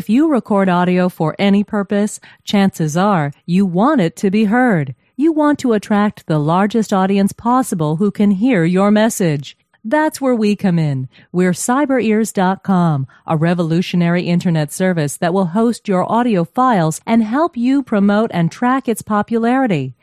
If 0.00 0.08
you 0.08 0.30
record 0.30 0.70
audio 0.70 1.10
for 1.10 1.36
any 1.38 1.62
purpose, 1.62 2.20
chances 2.42 2.96
are 2.96 3.32
you 3.44 3.66
want 3.66 4.00
it 4.00 4.16
to 4.16 4.30
be 4.30 4.44
heard. 4.44 4.94
You 5.14 5.30
want 5.30 5.58
to 5.58 5.74
attract 5.74 6.26
the 6.26 6.38
largest 6.38 6.90
audience 6.90 7.32
possible 7.34 7.96
who 7.96 8.10
can 8.10 8.30
hear 8.30 8.64
your 8.64 8.90
message. 8.90 9.58
That's 9.84 10.18
where 10.18 10.34
we 10.34 10.56
come 10.56 10.78
in. 10.78 11.10
We're 11.32 11.52
cyberears.com, 11.52 13.08
a 13.26 13.36
revolutionary 13.36 14.22
internet 14.22 14.72
service 14.72 15.18
that 15.18 15.34
will 15.34 15.48
host 15.48 15.86
your 15.86 16.10
audio 16.10 16.46
files 16.46 17.02
and 17.04 17.22
help 17.22 17.54
you 17.54 17.82
promote 17.82 18.30
and 18.32 18.50
track 18.50 18.88
its 18.88 19.02
popularity. 19.02 19.96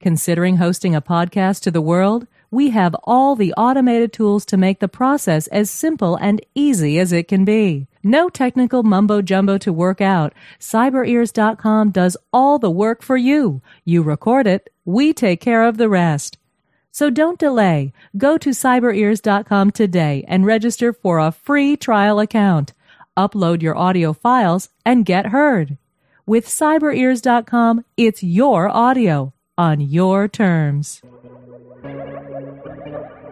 Considering 0.00 0.56
hosting 0.56 0.94
a 0.94 1.02
podcast 1.02 1.60
to 1.64 1.70
the 1.70 1.82
world? 1.82 2.26
We 2.50 2.70
have 2.70 2.96
all 3.04 3.36
the 3.36 3.52
automated 3.52 4.14
tools 4.14 4.46
to 4.46 4.56
make 4.56 4.80
the 4.80 4.88
process 4.88 5.46
as 5.48 5.70
simple 5.70 6.16
and 6.16 6.40
easy 6.54 6.98
as 6.98 7.12
it 7.12 7.28
can 7.28 7.44
be. 7.44 7.86
No 8.04 8.28
technical 8.28 8.82
mumbo 8.82 9.22
jumbo 9.22 9.58
to 9.58 9.72
work 9.72 10.00
out. 10.00 10.34
Cyberears.com 10.58 11.90
does 11.90 12.16
all 12.32 12.58
the 12.58 12.70
work 12.70 13.02
for 13.02 13.16
you. 13.16 13.62
You 13.84 14.02
record 14.02 14.46
it, 14.46 14.70
we 14.84 15.12
take 15.12 15.40
care 15.40 15.62
of 15.62 15.76
the 15.76 15.88
rest. 15.88 16.38
So 16.90 17.10
don't 17.10 17.38
delay. 17.38 17.92
Go 18.18 18.36
to 18.38 18.50
cyberears.com 18.50 19.70
today 19.70 20.24
and 20.26 20.44
register 20.44 20.92
for 20.92 21.18
a 21.18 21.32
free 21.32 21.76
trial 21.76 22.18
account. 22.18 22.72
Upload 23.16 23.62
your 23.62 23.76
audio 23.76 24.12
files 24.12 24.68
and 24.84 25.06
get 25.06 25.26
heard. 25.26 25.78
With 26.26 26.46
cyberears.com, 26.46 27.84
it's 27.96 28.22
your 28.22 28.68
audio 28.68 29.32
on 29.56 29.80
your 29.80 30.28
terms. 30.28 31.02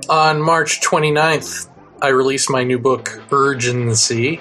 On 0.08 0.40
March 0.40 0.80
29th, 0.80 1.68
I 2.02 2.08
released 2.08 2.50
my 2.50 2.64
new 2.64 2.78
book, 2.78 3.22
Urgency. 3.30 4.40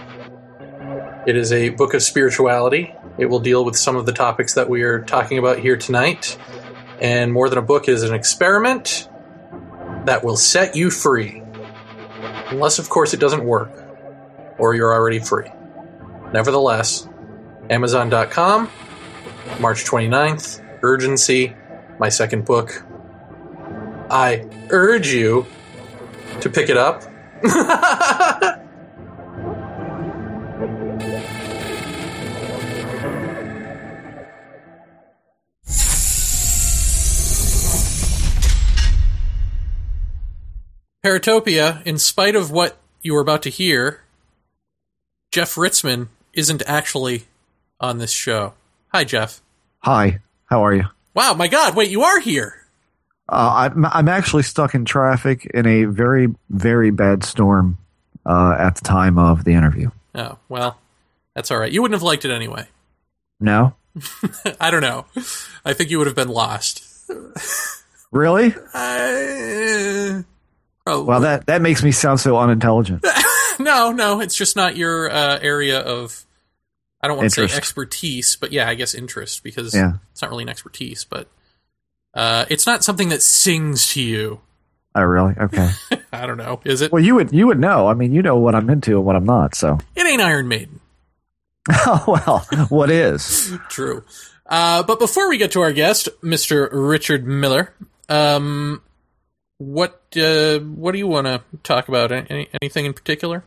It 1.28 1.36
is 1.36 1.52
a 1.52 1.70
book 1.70 1.94
of 1.94 2.02
spirituality. 2.02 2.96
It 3.18 3.26
will 3.26 3.40
deal 3.40 3.66
with 3.66 3.76
some 3.76 3.98
of 3.98 4.06
the 4.06 4.14
topics 4.14 4.54
that 4.54 4.70
we 4.70 4.84
are 4.84 5.02
talking 5.02 5.38
about 5.38 5.60
here 5.60 5.76
tonight. 5.76 6.38
And 7.02 7.34
more 7.34 7.50
than 7.50 7.58
a 7.58 7.62
book 7.62 7.90
is 7.90 8.04
an 8.04 8.14
experiment 8.14 9.10
that 10.06 10.24
will 10.24 10.38
set 10.38 10.76
you 10.76 10.90
free. 10.90 11.44
Unless, 12.48 12.80
of 12.80 12.90
course, 12.90 13.14
it 13.14 13.20
doesn't 13.20 13.44
work, 13.44 13.70
or 14.58 14.74
you're 14.74 14.94
already 14.94 15.20
free. 15.20 15.50
Nevertheless, 16.34 17.08
Amazon.com, 17.70 18.70
March 19.60 19.84
29th, 19.86 20.66
Urgency, 20.82 21.56
my 22.00 22.10
second 22.10 22.46
book. 22.46 22.84
I 24.10 24.48
urge 24.70 25.08
you 25.08 25.46
to 26.42 26.50
pick 26.50 26.70
it 26.70 26.78
up. 26.78 27.04
Paratopia, 41.10 41.84
in 41.88 41.98
spite 41.98 42.36
of 42.36 42.52
what 42.52 42.78
you 43.02 43.16
were 43.16 43.22
about 43.22 43.42
to 43.42 43.50
hear, 43.50 44.04
Jeff 45.32 45.56
Ritzmann 45.56 46.10
isn't 46.34 46.62
actually 46.68 47.24
on 47.80 47.98
this 47.98 48.12
show. 48.12 48.54
Hi, 48.94 49.06
Jeff. 49.06 49.42
Hi, 49.80 50.20
how 50.46 50.64
are 50.64 50.72
you? 50.72 50.84
Wow, 51.16 51.34
my 51.34 51.48
God, 51.48 51.76
wait, 51.76 51.90
you 51.90 52.04
are 52.04 52.20
here. 52.20 52.64
Uh, 53.28 53.72
I'm, 53.74 53.86
I'm 53.88 54.08
actually 54.08 54.44
stuck 54.44 54.76
in 54.76 54.86
traffic 54.86 55.50
in 55.52 55.66
a 55.66 55.86
very, 55.86 56.28
very 56.52 56.92
bad 56.92 57.24
storm 57.24 57.80
uh, 58.24 58.56
at 58.60 58.76
the 58.76 58.82
time 58.82 59.18
of 59.18 59.46
the 59.46 59.54
interview. 59.54 59.90
Oh, 60.14 60.38
well, 60.48 60.78
that's 61.34 61.50
all 61.50 61.58
right. 61.58 61.72
You 61.72 61.82
wouldn't 61.82 61.96
have 61.96 62.04
liked 62.04 62.24
it 62.24 62.30
anyway. 62.32 62.68
No? 63.40 63.74
I 64.62 64.70
don't 64.70 64.82
know. 64.82 65.08
I 65.66 65.74
think 65.74 65.90
you 65.90 65.98
would 65.98 66.06
have 66.06 66.16
been 66.16 66.30
lost. 66.30 66.84
Really? 68.12 68.54
Uh, 68.74 70.24
oh, 70.86 71.04
Well, 71.04 71.22
that, 71.22 71.46
that 71.48 71.62
makes 71.62 71.84
me 71.84 71.92
sound 71.92 72.20
so 72.20 72.38
unintelligent. 72.38 73.06
no, 73.60 73.92
no, 73.92 74.20
it's 74.22 74.36
just 74.36 74.56
not 74.56 74.76
your 74.78 75.10
uh, 75.12 75.40
area 75.42 75.80
of. 75.80 76.26
I 77.02 77.08
don't 77.08 77.16
want 77.18 77.32
to 77.32 77.48
say 77.48 77.56
expertise, 77.56 78.36
but 78.36 78.52
yeah, 78.52 78.68
I 78.68 78.76
guess 78.76 78.94
interest 78.94 79.42
because 79.44 79.74
Yeah. 79.74 79.94
it's 80.12 80.22
not 80.22 80.32
really 80.32 80.44
an 80.44 80.50
expertise, 80.50 81.06
but 81.06 81.28
uh, 82.14 82.46
it's 82.50 82.66
not 82.68 82.84
something 82.84 83.10
that 83.10 83.22
sings 83.22 83.88
to 83.94 84.02
you. 84.02 84.42
Oh, 84.96 85.04
really? 85.04 85.34
Okay. 85.40 85.70
I 86.12 86.26
don't 86.28 86.36
know. 86.38 86.60
Is 86.66 86.82
it? 86.82 86.92
Well, 86.92 87.02
you 87.02 87.16
would 87.16 87.32
you 87.32 87.48
would 87.48 87.60
know. 87.60 87.88
I 87.88 87.94
mean, 87.94 88.12
you 88.12 88.22
know 88.22 88.38
what 88.38 88.54
I'm 88.54 88.70
into 88.70 88.98
and 88.98 89.06
what 89.06 89.16
I'm 89.16 89.24
not. 89.24 89.56
So, 89.56 89.78
It 89.96 90.06
ain't 90.08 90.22
Iron 90.22 90.48
Maiden. 90.50 90.80
oh 91.72 92.04
well, 92.08 92.66
what 92.70 92.90
is? 92.90 93.54
True. 93.70 94.04
Uh, 94.46 94.84
but 94.84 95.00
before 95.00 95.30
we 95.30 95.38
get 95.38 95.52
to 95.52 95.62
our 95.62 95.72
guest, 95.72 96.10
Mr. 96.24 96.68
Richard 96.72 97.26
Miller, 97.28 97.74
um, 98.10 98.82
what 99.60 100.02
uh, 100.18 100.60
what 100.60 100.94
do 100.94 100.98
you 100.98 101.08
want 101.08 101.28
to 101.28 101.44
talk 101.64 101.88
about? 101.88 102.12
Any, 102.12 102.48
anything 102.62 102.86
in 102.86 102.94
particular? 102.94 103.44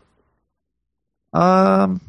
Um, 1.33 2.01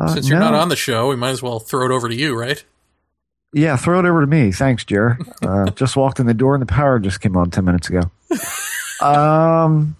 uh, 0.00 0.14
Since 0.14 0.28
you're 0.28 0.38
no. 0.38 0.50
not 0.50 0.54
on 0.54 0.68
the 0.68 0.76
show, 0.76 1.08
we 1.08 1.16
might 1.16 1.30
as 1.30 1.42
well 1.42 1.58
throw 1.58 1.84
it 1.84 1.90
over 1.92 2.08
to 2.08 2.14
you, 2.14 2.38
right? 2.38 2.64
Yeah, 3.52 3.76
throw 3.76 3.98
it 3.98 4.04
over 4.04 4.20
to 4.20 4.26
me. 4.26 4.52
Thanks, 4.52 4.84
Jer. 4.84 5.18
Uh, 5.42 5.66
just 5.72 5.94
walked 5.94 6.20
in 6.20 6.26
the 6.26 6.32
door 6.32 6.54
and 6.54 6.62
the 6.62 6.66
power 6.66 6.98
just 6.98 7.20
came 7.20 7.36
on 7.36 7.50
ten 7.50 7.64
minutes 7.64 7.90
ago. 7.90 8.00
Um, 9.02 9.96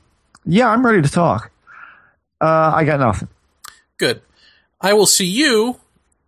yeah, 0.46 0.69
I'm 0.69 0.86
ready 0.86 1.02
to 1.02 1.08
talk. 1.08 1.50
Uh, 2.41 2.72
I 2.75 2.84
got 2.84 3.00
nothing. 3.00 3.28
Good. 3.98 4.22
I 4.81 4.94
will 4.94 5.06
see 5.06 5.26
you 5.26 5.81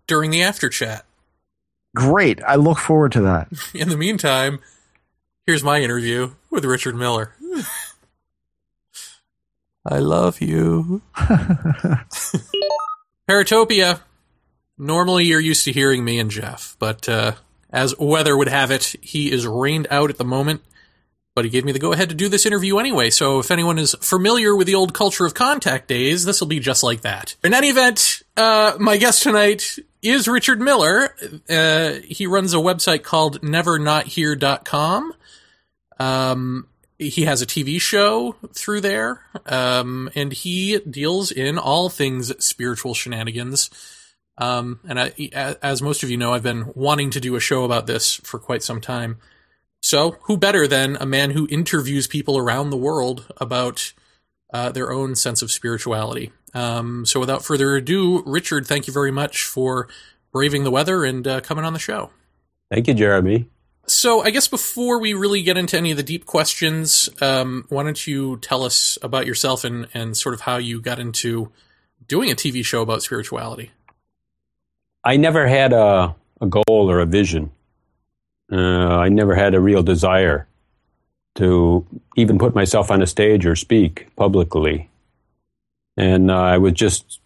during 0.07 0.31
the 0.31 0.43
after 0.43 0.69
chat. 0.69 1.05
Great. 1.95 2.43
I 2.43 2.57
look 2.57 2.79
forward 2.79 3.13
to 3.13 3.23
that. 3.23 3.49
In 3.75 3.89
the 3.89 3.97
meantime, 3.97 4.61
here's 5.47 5.63
my 5.63 5.81
interview 5.81 6.33
with 6.51 6.65
Richard 6.65 6.97
Miller. 6.97 7.33
I 9.87 9.99
love 9.99 10.41
you. 10.41 11.03
Paratopia. 13.29 14.01
Normally, 14.79 15.25
you're 15.25 15.41
used 15.41 15.65
to 15.65 15.73
hearing 15.73 16.05
me 16.05 16.19
and 16.19 16.31
Jeff, 16.31 16.77
but 16.79 17.09
uh, 17.09 17.33
as 17.71 17.97
weather 17.99 18.37
would 18.37 18.49
have 18.49 18.71
it, 18.71 18.95
he 19.01 19.33
is 19.33 19.47
rained 19.47 19.87
out 19.91 20.11
at 20.11 20.19
the 20.19 20.25
moment. 20.25 20.63
But 21.35 21.45
he 21.45 21.51
gave 21.51 21.65
me 21.65 21.73
the 21.73 21.79
go 21.79 21.93
ahead 21.93 22.09
to 22.09 22.15
do 22.15 22.29
this 22.29 22.47
interview 22.47 22.79
anyway, 22.79 23.11
so 23.11 23.39
if 23.39 23.51
anyone 23.51 23.79
is 23.79 23.95
familiar 24.01 24.57
with 24.57 24.67
the 24.67 24.75
old 24.75 24.95
culture 24.95 25.27
of 25.27 25.35
contact 25.35 25.87
days, 25.87 26.25
this 26.25 26.41
will 26.41 26.49
be 26.49 26.61
just 26.61 26.83
like 26.83 27.03
that. 27.03 27.37
In 27.45 27.53
any 27.53 27.69
event, 27.69 28.23
uh, 28.39 28.77
my 28.81 28.97
guest 28.97 29.23
tonight 29.23 29.79
is 30.03 30.29
Richard 30.29 30.61
Miller. 30.61 31.15
Uh, 31.49 31.93
he 32.05 32.27
runs 32.27 32.55
a 32.55 32.59
website 32.59 33.03
called 33.03 33.43
nevernothere.com. 33.43 35.13
Um, 35.99 36.69
he 36.99 37.23
has 37.23 37.43
a 37.43 37.47
TV 37.47 37.81
show 37.81 38.37
through 38.55 38.81
there, 38.81 39.23
um, 39.47 40.11
and 40.15 40.33
he 40.33 40.79
deals 40.79 41.31
in 41.31 41.59
all 41.59 41.89
things 41.89 42.33
spiritual 42.45 42.95
shenanigans. 42.95 43.71
Um, 44.39 44.81
and 44.89 45.01
I, 45.01 45.13
as 45.63 45.83
most 45.83 46.03
of 46.03 46.11
you 46.11 46.17
know, 46.17 46.33
I've 46.33 46.43
been 46.43 46.73
wanting 46.75 47.11
to 47.11 47.21
do 47.21 47.37
a 47.37 47.41
show 47.41 47.65
about 47.65 47.87
this 47.87 48.15
for 48.17 48.39
quite 48.39 48.63
some 48.63 48.81
time. 48.81 49.19
So, 49.83 50.17
who 50.23 50.37
better 50.37 50.67
than 50.67 50.97
a 50.97 51.07
man 51.07 51.31
who 51.31 51.47
interviews 51.51 52.07
people 52.07 52.39
around 52.39 52.71
the 52.71 52.77
world 52.77 53.27
about 53.37 53.93
uh, 54.53 54.71
their 54.73 54.91
own 54.91 55.15
sense 55.15 55.43
of 55.43 55.53
spirituality? 55.53 56.33
Um, 56.55 57.07
so, 57.07 57.21
without 57.21 57.45
further 57.45 57.77
ado, 57.77 58.23
Richard, 58.27 58.67
thank 58.67 58.87
you 58.87 58.93
very 58.93 59.11
much 59.11 59.45
for 59.45 59.89
braving 60.33 60.65
the 60.65 60.71
weather 60.71 61.05
and 61.05 61.27
uh, 61.27 61.41
coming 61.41 61.65
on 61.65 61.73
the 61.73 61.79
show. 61.79 62.11
Thank 62.71 62.89
you, 62.89 62.95
Jeremy. 62.95 63.49
So, 63.89 64.23
I 64.23 64.31
guess 64.31 64.49
before 64.49 64.99
we 64.99 65.15
really 65.15 65.43
get 65.43 65.57
into 65.57 65.77
any 65.77 65.93
of 65.93 65.97
the 65.97 66.03
deep 66.03 66.27
questions, 66.27 67.09
um, 67.21 67.67
why 67.69 67.85
don't 67.85 68.05
you 68.07 68.37
tell 68.39 68.65
us 68.65 68.99
about 69.01 69.27
yourself 69.27 69.63
and, 69.63 69.87
and 69.95 70.17
sort 70.17 70.35
of 70.35 70.41
how 70.41 70.57
you 70.57 70.81
got 70.81 70.99
into 70.99 71.53
doing 72.09 72.31
a 72.31 72.35
TV 72.35 72.65
show 72.65 72.83
about 72.83 73.03
spirituality? 73.03 73.71
I 75.05 75.17
never 75.17 75.47
had 75.47 75.73
a, 75.73 76.17
a 76.41 76.47
goal 76.47 76.91
or 76.91 76.99
a 76.99 77.07
vision. 77.07 77.53
Uh, 78.51 78.57
I 78.57 79.09
never 79.09 79.37
had 79.37 79.55
a 79.55 79.61
real 79.61 79.85
desire 79.85 80.49
to 81.37 81.87
even 82.17 82.39
put 82.39 82.55
myself 82.55 82.91
on 82.91 83.03
a 83.03 83.07
stage 83.07 83.47
or 83.47 83.55
speak 83.55 84.09
publicly. 84.17 84.91
And 85.97 86.31
uh, 86.31 86.39
I 86.39 86.59
was 86.59 86.73
just 86.73 87.21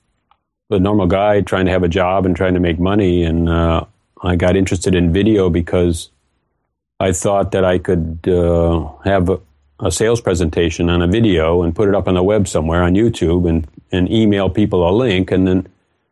a 0.68 0.78
normal 0.78 1.06
guy 1.06 1.40
trying 1.40 1.66
to 1.66 1.72
have 1.72 1.82
a 1.82 1.88
job 1.88 2.26
and 2.26 2.36
trying 2.36 2.54
to 2.54 2.60
make 2.60 2.78
money. 2.78 3.22
And 3.22 3.48
uh, 3.48 3.84
I 4.22 4.36
got 4.36 4.56
interested 4.56 4.94
in 4.94 5.12
video 5.12 5.48
because 5.48 6.10
I 7.00 7.12
thought 7.12 7.52
that 7.52 7.64
I 7.64 7.78
could 7.78 8.28
uh, 8.28 8.92
have 9.04 9.30
a, 9.30 9.40
a 9.80 9.90
sales 9.90 10.20
presentation 10.20 10.90
on 10.90 11.00
a 11.00 11.08
video 11.08 11.62
and 11.62 11.74
put 11.74 11.88
it 11.88 11.94
up 11.94 12.06
on 12.06 12.14
the 12.14 12.22
web 12.22 12.46
somewhere 12.46 12.82
on 12.82 12.94
YouTube 12.94 13.48
and, 13.48 13.66
and 13.90 14.10
email 14.12 14.50
people 14.50 14.86
a 14.86 14.92
link. 14.92 15.30
And 15.30 15.48
then 15.48 15.66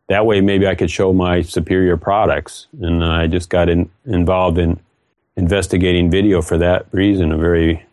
that 0.09 0.25
way 0.25 0.41
maybe 0.41 0.67
I 0.67 0.75
could 0.75 0.91
show 0.91 1.13
my 1.13 1.43
superior 1.43 1.99
products. 1.99 2.69
And 2.81 3.05
I 3.05 3.27
just 3.27 3.51
got 3.51 3.69
in, 3.69 3.91
involved 4.07 4.57
in 4.57 4.81
investigating 5.37 6.11
video 6.11 6.41
for 6.41 6.57
that 6.57 6.87
reason, 6.91 7.33
a 7.33 7.37
very 7.37 7.85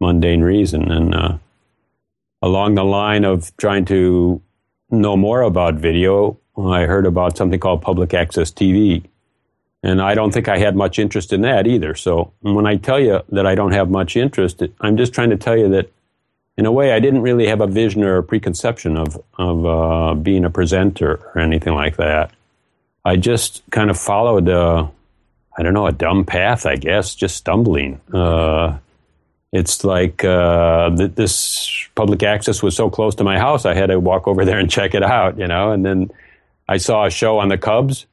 mundane 0.00 0.42
reason. 0.42 0.90
And 0.90 1.14
uh, 1.14 1.38
along 2.42 2.74
the 2.74 2.84
line 2.84 3.24
of 3.24 3.56
trying 3.56 3.84
to 3.86 4.42
know 4.90 5.16
more 5.16 5.42
about 5.42 5.74
video, 5.74 6.38
I 6.58 6.86
heard 6.86 7.06
about 7.06 7.36
something 7.36 7.60
called 7.60 7.82
public 7.82 8.12
access 8.12 8.50
TV. 8.50 9.04
And 9.82 10.00
I 10.00 10.14
don't 10.14 10.32
think 10.32 10.48
I 10.48 10.58
had 10.58 10.76
much 10.76 10.98
interest 10.98 11.32
in 11.32 11.40
that 11.40 11.66
either. 11.66 11.94
So 11.94 12.32
when 12.40 12.66
I 12.66 12.76
tell 12.76 13.00
you 13.00 13.20
that 13.30 13.46
I 13.46 13.54
don't 13.54 13.72
have 13.72 13.90
much 13.90 14.16
interest, 14.16 14.62
I'm 14.80 14.96
just 14.96 15.12
trying 15.12 15.30
to 15.30 15.36
tell 15.36 15.56
you 15.56 15.68
that 15.70 15.90
in 16.56 16.66
a 16.66 16.72
way 16.72 16.92
I 16.92 17.00
didn't 17.00 17.22
really 17.22 17.48
have 17.48 17.60
a 17.60 17.66
vision 17.66 18.04
or 18.04 18.18
a 18.18 18.22
preconception 18.22 18.96
of, 18.96 19.20
of 19.38 19.66
uh, 19.66 20.14
being 20.14 20.44
a 20.44 20.50
presenter 20.50 21.20
or 21.34 21.38
anything 21.40 21.74
like 21.74 21.96
that. 21.96 22.30
I 23.04 23.16
just 23.16 23.62
kind 23.70 23.90
of 23.90 23.98
followed, 23.98 24.48
uh, 24.48 24.86
I 25.58 25.62
don't 25.62 25.74
know, 25.74 25.88
a 25.88 25.92
dumb 25.92 26.24
path, 26.24 26.64
I 26.64 26.76
guess, 26.76 27.16
just 27.16 27.36
stumbling. 27.36 28.00
Uh, 28.12 28.78
it's 29.52 29.84
like 29.84 30.24
uh, 30.24 30.94
th- 30.94 31.14
this 31.16 31.88
public 31.96 32.22
access 32.22 32.62
was 32.62 32.76
so 32.76 32.88
close 32.88 33.16
to 33.16 33.24
my 33.24 33.38
house, 33.38 33.66
I 33.66 33.74
had 33.74 33.86
to 33.86 33.98
walk 33.98 34.28
over 34.28 34.44
there 34.44 34.58
and 34.58 34.70
check 34.70 34.94
it 34.94 35.02
out, 35.02 35.38
you 35.38 35.48
know. 35.48 35.72
And 35.72 35.84
then 35.84 36.10
I 36.68 36.76
saw 36.76 37.04
a 37.04 37.10
show 37.10 37.38
on 37.38 37.48
the 37.48 37.58
Cubs 37.58 38.06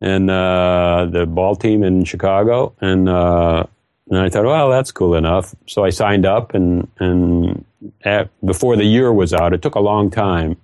and 0.00 0.30
uh, 0.30 1.06
the 1.10 1.26
ball 1.26 1.56
team 1.56 1.82
in 1.82 2.04
Chicago, 2.04 2.74
and 2.80 3.08
uh, 3.08 3.64
and 4.10 4.18
I 4.18 4.28
thought, 4.28 4.44
well, 4.44 4.70
that's 4.70 4.92
cool 4.92 5.14
enough. 5.14 5.54
So 5.66 5.84
I 5.84 5.90
signed 5.90 6.26
up, 6.26 6.54
and 6.54 6.88
and 6.98 7.64
at, 8.04 8.28
before 8.44 8.76
the 8.76 8.84
year 8.84 9.12
was 9.12 9.32
out, 9.32 9.52
it 9.52 9.62
took 9.62 9.74
a 9.74 9.80
long 9.80 10.10
time, 10.10 10.56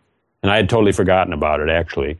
and 0.42 0.52
I 0.52 0.56
had 0.56 0.68
totally 0.68 0.92
forgotten 0.92 1.32
about 1.32 1.60
it 1.60 1.68
actually. 1.68 2.18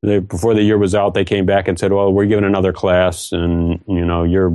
Before 0.00 0.54
the 0.54 0.62
year 0.62 0.78
was 0.78 0.94
out, 0.94 1.14
they 1.14 1.24
came 1.24 1.44
back 1.44 1.66
and 1.66 1.76
said, 1.78 1.92
"Well, 1.92 2.12
we're 2.12 2.26
giving 2.26 2.44
another 2.44 2.72
class, 2.72 3.32
and 3.32 3.82
you 3.88 4.04
know, 4.04 4.22
you're 4.22 4.50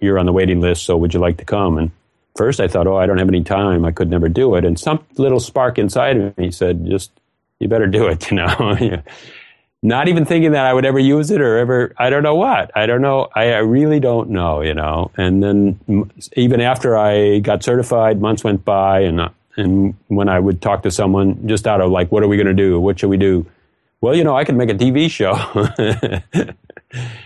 you're 0.00 0.18
on 0.18 0.26
the 0.26 0.32
waiting 0.32 0.60
list. 0.60 0.84
So 0.84 0.96
would 0.96 1.14
you 1.14 1.20
like 1.20 1.36
to 1.38 1.44
come?" 1.44 1.78
And 1.78 1.92
first, 2.36 2.58
I 2.58 2.66
thought, 2.66 2.88
"Oh, 2.88 2.96
I 2.96 3.06
don't 3.06 3.18
have 3.18 3.28
any 3.28 3.44
time. 3.44 3.84
I 3.84 3.92
could 3.92 4.10
never 4.10 4.28
do 4.28 4.56
it." 4.56 4.64
And 4.64 4.78
some 4.78 5.04
little 5.16 5.38
spark 5.38 5.78
inside 5.78 6.16
of 6.16 6.36
me 6.36 6.50
said, 6.50 6.84
"Just 6.84 7.12
you 7.60 7.68
better 7.68 7.86
do 7.86 8.08
it." 8.08 8.28
You 8.30 8.38
know, 8.38 9.02
not 9.82 10.08
even 10.08 10.24
thinking 10.24 10.52
that 10.52 10.66
I 10.66 10.74
would 10.74 10.84
ever 10.84 10.98
use 10.98 11.30
it 11.30 11.40
or 11.40 11.56
ever, 11.58 11.94
I 11.98 12.10
don't 12.10 12.22
know 12.22 12.34
what. 12.34 12.70
I 12.76 12.86
don't 12.86 13.00
know. 13.00 13.28
I, 13.34 13.52
I 13.52 13.58
really 13.58 14.00
don't 14.00 14.30
know, 14.30 14.60
you 14.60 14.74
know. 14.74 15.10
And 15.16 15.42
then 15.42 16.10
even 16.36 16.60
after 16.60 16.96
I 16.96 17.38
got 17.38 17.62
certified, 17.62 18.20
months 18.20 18.42
went 18.42 18.64
by, 18.64 19.00
and, 19.00 19.30
and 19.56 19.94
when 20.08 20.28
I 20.28 20.40
would 20.40 20.60
talk 20.60 20.82
to 20.82 20.90
someone 20.90 21.46
just 21.46 21.66
out 21.66 21.80
of 21.80 21.92
like, 21.92 22.10
what 22.10 22.24
are 22.24 22.28
we 22.28 22.36
going 22.36 22.48
to 22.48 22.54
do? 22.54 22.80
What 22.80 22.98
should 22.98 23.10
we 23.10 23.16
do? 23.16 23.46
Well, 24.00 24.16
you 24.16 24.24
know, 24.24 24.36
I 24.36 24.44
could 24.44 24.56
make 24.56 24.70
a 24.70 24.74
TV 24.74 25.08
show. 25.10 25.34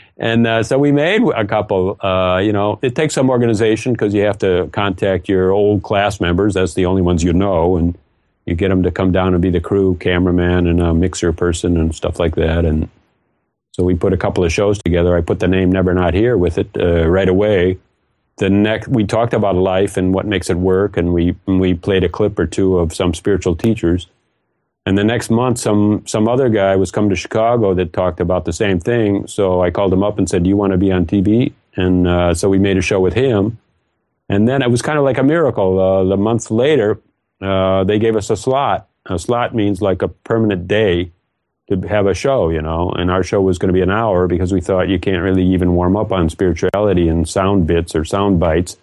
and 0.18 0.46
uh, 0.46 0.62
so 0.62 0.78
we 0.78 0.92
made 0.92 1.22
a 1.22 1.46
couple. 1.46 1.98
Uh, 2.04 2.38
you 2.38 2.52
know, 2.52 2.78
it 2.82 2.94
takes 2.94 3.14
some 3.14 3.30
organization 3.30 3.92
because 3.92 4.14
you 4.14 4.22
have 4.22 4.38
to 4.38 4.68
contact 4.72 5.28
your 5.28 5.52
old 5.52 5.82
class 5.82 6.20
members. 6.20 6.54
That's 6.54 6.74
the 6.74 6.86
only 6.86 7.02
ones 7.02 7.22
you 7.22 7.32
know. 7.32 7.76
And 7.76 7.96
you 8.46 8.54
get 8.54 8.68
them 8.68 8.82
to 8.82 8.90
come 8.90 9.12
down 9.12 9.34
and 9.34 9.42
be 9.42 9.50
the 9.50 9.60
crew, 9.60 9.96
cameraman, 9.96 10.66
and 10.66 10.80
a 10.80 10.92
mixer 10.92 11.32
person 11.32 11.76
and 11.76 11.94
stuff 11.94 12.18
like 12.18 12.34
that. 12.34 12.64
And 12.64 12.88
so 13.72 13.84
we 13.84 13.94
put 13.94 14.12
a 14.12 14.16
couple 14.16 14.44
of 14.44 14.52
shows 14.52 14.78
together. 14.78 15.16
I 15.16 15.20
put 15.20 15.40
the 15.40 15.48
name 15.48 15.70
Never 15.70 15.94
Not 15.94 16.14
Here 16.14 16.36
with 16.36 16.58
it 16.58 16.68
uh, 16.76 17.08
right 17.08 17.28
away. 17.28 17.78
The 18.38 18.50
next, 18.50 18.88
we 18.88 19.04
talked 19.04 19.34
about 19.34 19.54
life 19.54 19.96
and 19.96 20.12
what 20.12 20.26
makes 20.26 20.50
it 20.50 20.56
work, 20.56 20.96
and 20.96 21.12
we 21.12 21.36
and 21.46 21.60
we 21.60 21.74
played 21.74 22.02
a 22.02 22.08
clip 22.08 22.38
or 22.38 22.46
two 22.46 22.78
of 22.78 22.94
some 22.94 23.14
spiritual 23.14 23.54
teachers. 23.54 24.08
And 24.84 24.98
the 24.98 25.04
next 25.04 25.30
month, 25.30 25.58
some 25.58 26.02
some 26.06 26.28
other 26.28 26.48
guy 26.48 26.74
was 26.76 26.90
coming 26.90 27.10
to 27.10 27.16
Chicago 27.16 27.74
that 27.74 27.92
talked 27.92 28.20
about 28.20 28.44
the 28.44 28.52
same 28.52 28.80
thing. 28.80 29.26
So 29.26 29.62
I 29.62 29.70
called 29.70 29.92
him 29.92 30.02
up 30.02 30.18
and 30.18 30.28
said, 30.28 30.42
"Do 30.42 30.48
you 30.48 30.56
want 30.56 30.72
to 30.72 30.78
be 30.78 30.90
on 30.90 31.06
TV?" 31.06 31.52
And 31.76 32.08
uh, 32.08 32.34
so 32.34 32.48
we 32.48 32.58
made 32.58 32.78
a 32.78 32.82
show 32.82 33.00
with 33.00 33.14
him. 33.14 33.58
And 34.28 34.48
then 34.48 34.62
it 34.62 34.70
was 34.70 34.82
kind 34.82 34.98
of 34.98 35.04
like 35.04 35.18
a 35.18 35.22
miracle. 35.22 35.78
Uh, 35.78 36.04
the 36.04 36.16
month 36.16 36.50
later, 36.50 36.98
uh, 37.42 37.84
they 37.84 37.98
gave 37.98 38.16
us 38.16 38.30
a 38.30 38.36
slot. 38.36 38.88
A 39.06 39.18
slot 39.18 39.54
means 39.54 39.82
like 39.82 40.02
a 40.02 40.08
permanent 40.08 40.68
day 40.68 41.10
to 41.68 41.88
have 41.88 42.06
a 42.06 42.14
show, 42.14 42.50
you 42.50 42.62
know, 42.62 42.90
and 42.90 43.10
our 43.10 43.22
show 43.22 43.40
was 43.40 43.58
going 43.58 43.68
to 43.68 43.72
be 43.72 43.82
an 43.82 43.90
hour 43.90 44.26
because 44.26 44.52
we 44.52 44.60
thought 44.60 44.88
you 44.88 44.98
can't 44.98 45.22
really 45.22 45.44
even 45.46 45.74
warm 45.74 45.96
up 45.96 46.12
on 46.12 46.28
spirituality 46.28 47.08
and 47.08 47.28
sound 47.28 47.66
bits 47.66 47.94
or 47.94 48.04
sound 48.04 48.38
bites 48.38 48.76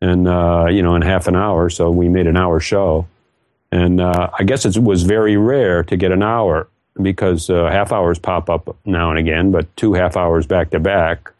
and, 0.00 0.28
uh, 0.28 0.66
you 0.70 0.82
know, 0.82 0.94
in 0.94 1.02
half 1.02 1.26
an 1.26 1.36
hour. 1.36 1.68
So 1.68 1.90
we 1.90 2.08
made 2.08 2.26
an 2.26 2.36
hour 2.36 2.60
show. 2.60 3.06
And 3.70 4.00
uh, 4.00 4.30
I 4.38 4.44
guess 4.44 4.64
it 4.64 4.76
was 4.76 5.02
very 5.02 5.36
rare 5.36 5.82
to 5.84 5.96
get 5.96 6.12
an 6.12 6.22
hour 6.22 6.68
because 7.00 7.48
uh, 7.48 7.70
half 7.70 7.92
hours 7.92 8.18
pop 8.18 8.50
up 8.50 8.76
now 8.84 9.10
and 9.10 9.18
again, 9.18 9.50
but 9.50 9.74
two 9.76 9.94
half 9.94 10.16
hours 10.16 10.46
back 10.46 10.70
to 10.70 10.80
back. 10.80 11.32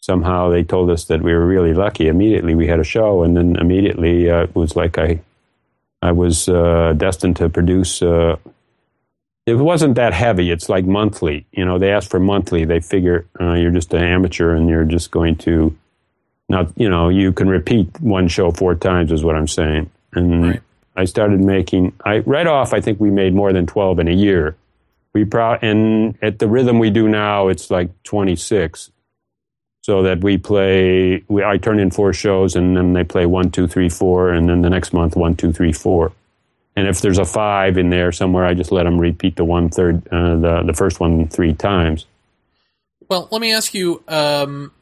Somehow 0.00 0.50
they 0.50 0.62
told 0.62 0.88
us 0.90 1.04
that 1.06 1.22
we 1.22 1.32
were 1.32 1.46
really 1.46 1.74
lucky. 1.74 2.08
Immediately 2.08 2.54
we 2.54 2.66
had 2.66 2.80
a 2.80 2.84
show, 2.84 3.24
and 3.24 3.36
then 3.36 3.56
immediately 3.56 4.30
uh, 4.30 4.44
it 4.44 4.54
was 4.54 4.76
like 4.76 4.98
I 4.98 5.20
I 6.02 6.12
was 6.12 6.48
uh, 6.48 6.94
destined 6.96 7.36
to 7.36 7.48
produce. 7.48 8.02
Uh, 8.02 8.36
it 9.46 9.54
wasn't 9.54 9.94
that 9.96 10.12
heavy. 10.12 10.50
It's 10.50 10.68
like 10.68 10.84
monthly. 10.84 11.46
You 11.52 11.64
know, 11.64 11.78
they 11.78 11.90
ask 11.90 12.10
for 12.10 12.20
monthly. 12.20 12.64
They 12.64 12.80
figure 12.80 13.26
uh, 13.40 13.54
you're 13.54 13.70
just 13.70 13.94
an 13.94 14.02
amateur 14.02 14.54
and 14.54 14.68
you're 14.68 14.84
just 14.84 15.10
going 15.10 15.36
to. 15.38 15.76
not. 16.48 16.68
you 16.76 16.88
know, 16.88 17.08
you 17.08 17.32
can 17.32 17.48
repeat 17.48 18.00
one 18.00 18.28
show 18.28 18.50
four 18.50 18.74
times, 18.74 19.12
is 19.12 19.24
what 19.24 19.36
I'm 19.36 19.48
saying. 19.48 19.90
And 20.12 20.42
Right. 20.42 20.62
I 20.96 21.04
started 21.04 21.40
making. 21.40 21.92
I 22.04 22.18
right 22.20 22.46
off. 22.46 22.72
I 22.72 22.80
think 22.80 23.00
we 23.00 23.10
made 23.10 23.34
more 23.34 23.52
than 23.52 23.66
twelve 23.66 23.98
in 23.98 24.08
a 24.08 24.12
year. 24.14 24.56
We 25.14 25.24
pro 25.24 25.54
and 25.54 26.16
at 26.22 26.38
the 26.38 26.48
rhythm 26.48 26.78
we 26.78 26.90
do 26.90 27.08
now, 27.08 27.48
it's 27.48 27.70
like 27.70 27.90
twenty 28.02 28.36
six 28.36 28.90
so 29.86 30.02
that 30.02 30.20
we 30.20 30.36
play. 30.36 31.22
We, 31.28 31.44
I 31.44 31.58
turn 31.58 31.78
in 31.78 31.92
four 31.92 32.12
shows, 32.12 32.56
and 32.56 32.76
then 32.76 32.92
they 32.92 33.04
play 33.04 33.24
one, 33.24 33.52
two, 33.52 33.68
three, 33.68 33.88
four, 33.88 34.32
and 34.32 34.48
then 34.48 34.62
the 34.62 34.68
next 34.68 34.92
month 34.92 35.14
one, 35.14 35.36
two, 35.36 35.52
three, 35.52 35.72
four. 35.72 36.10
And 36.74 36.88
if 36.88 37.00
there's 37.00 37.18
a 37.18 37.24
five 37.24 37.78
in 37.78 37.88
there 37.90 38.10
somewhere, 38.10 38.44
I 38.44 38.54
just 38.54 38.72
let 38.72 38.82
them 38.82 38.98
repeat 38.98 39.36
the 39.36 39.44
one 39.44 39.68
third, 39.68 40.04
uh, 40.08 40.34
the 40.36 40.64
the 40.66 40.72
first 40.72 40.98
one 40.98 41.28
three 41.28 41.54
times. 41.54 42.04
Well, 43.08 43.28
let 43.30 43.40
me 43.40 43.52
ask 43.52 43.74
you. 43.74 44.02
Um, 44.08 44.72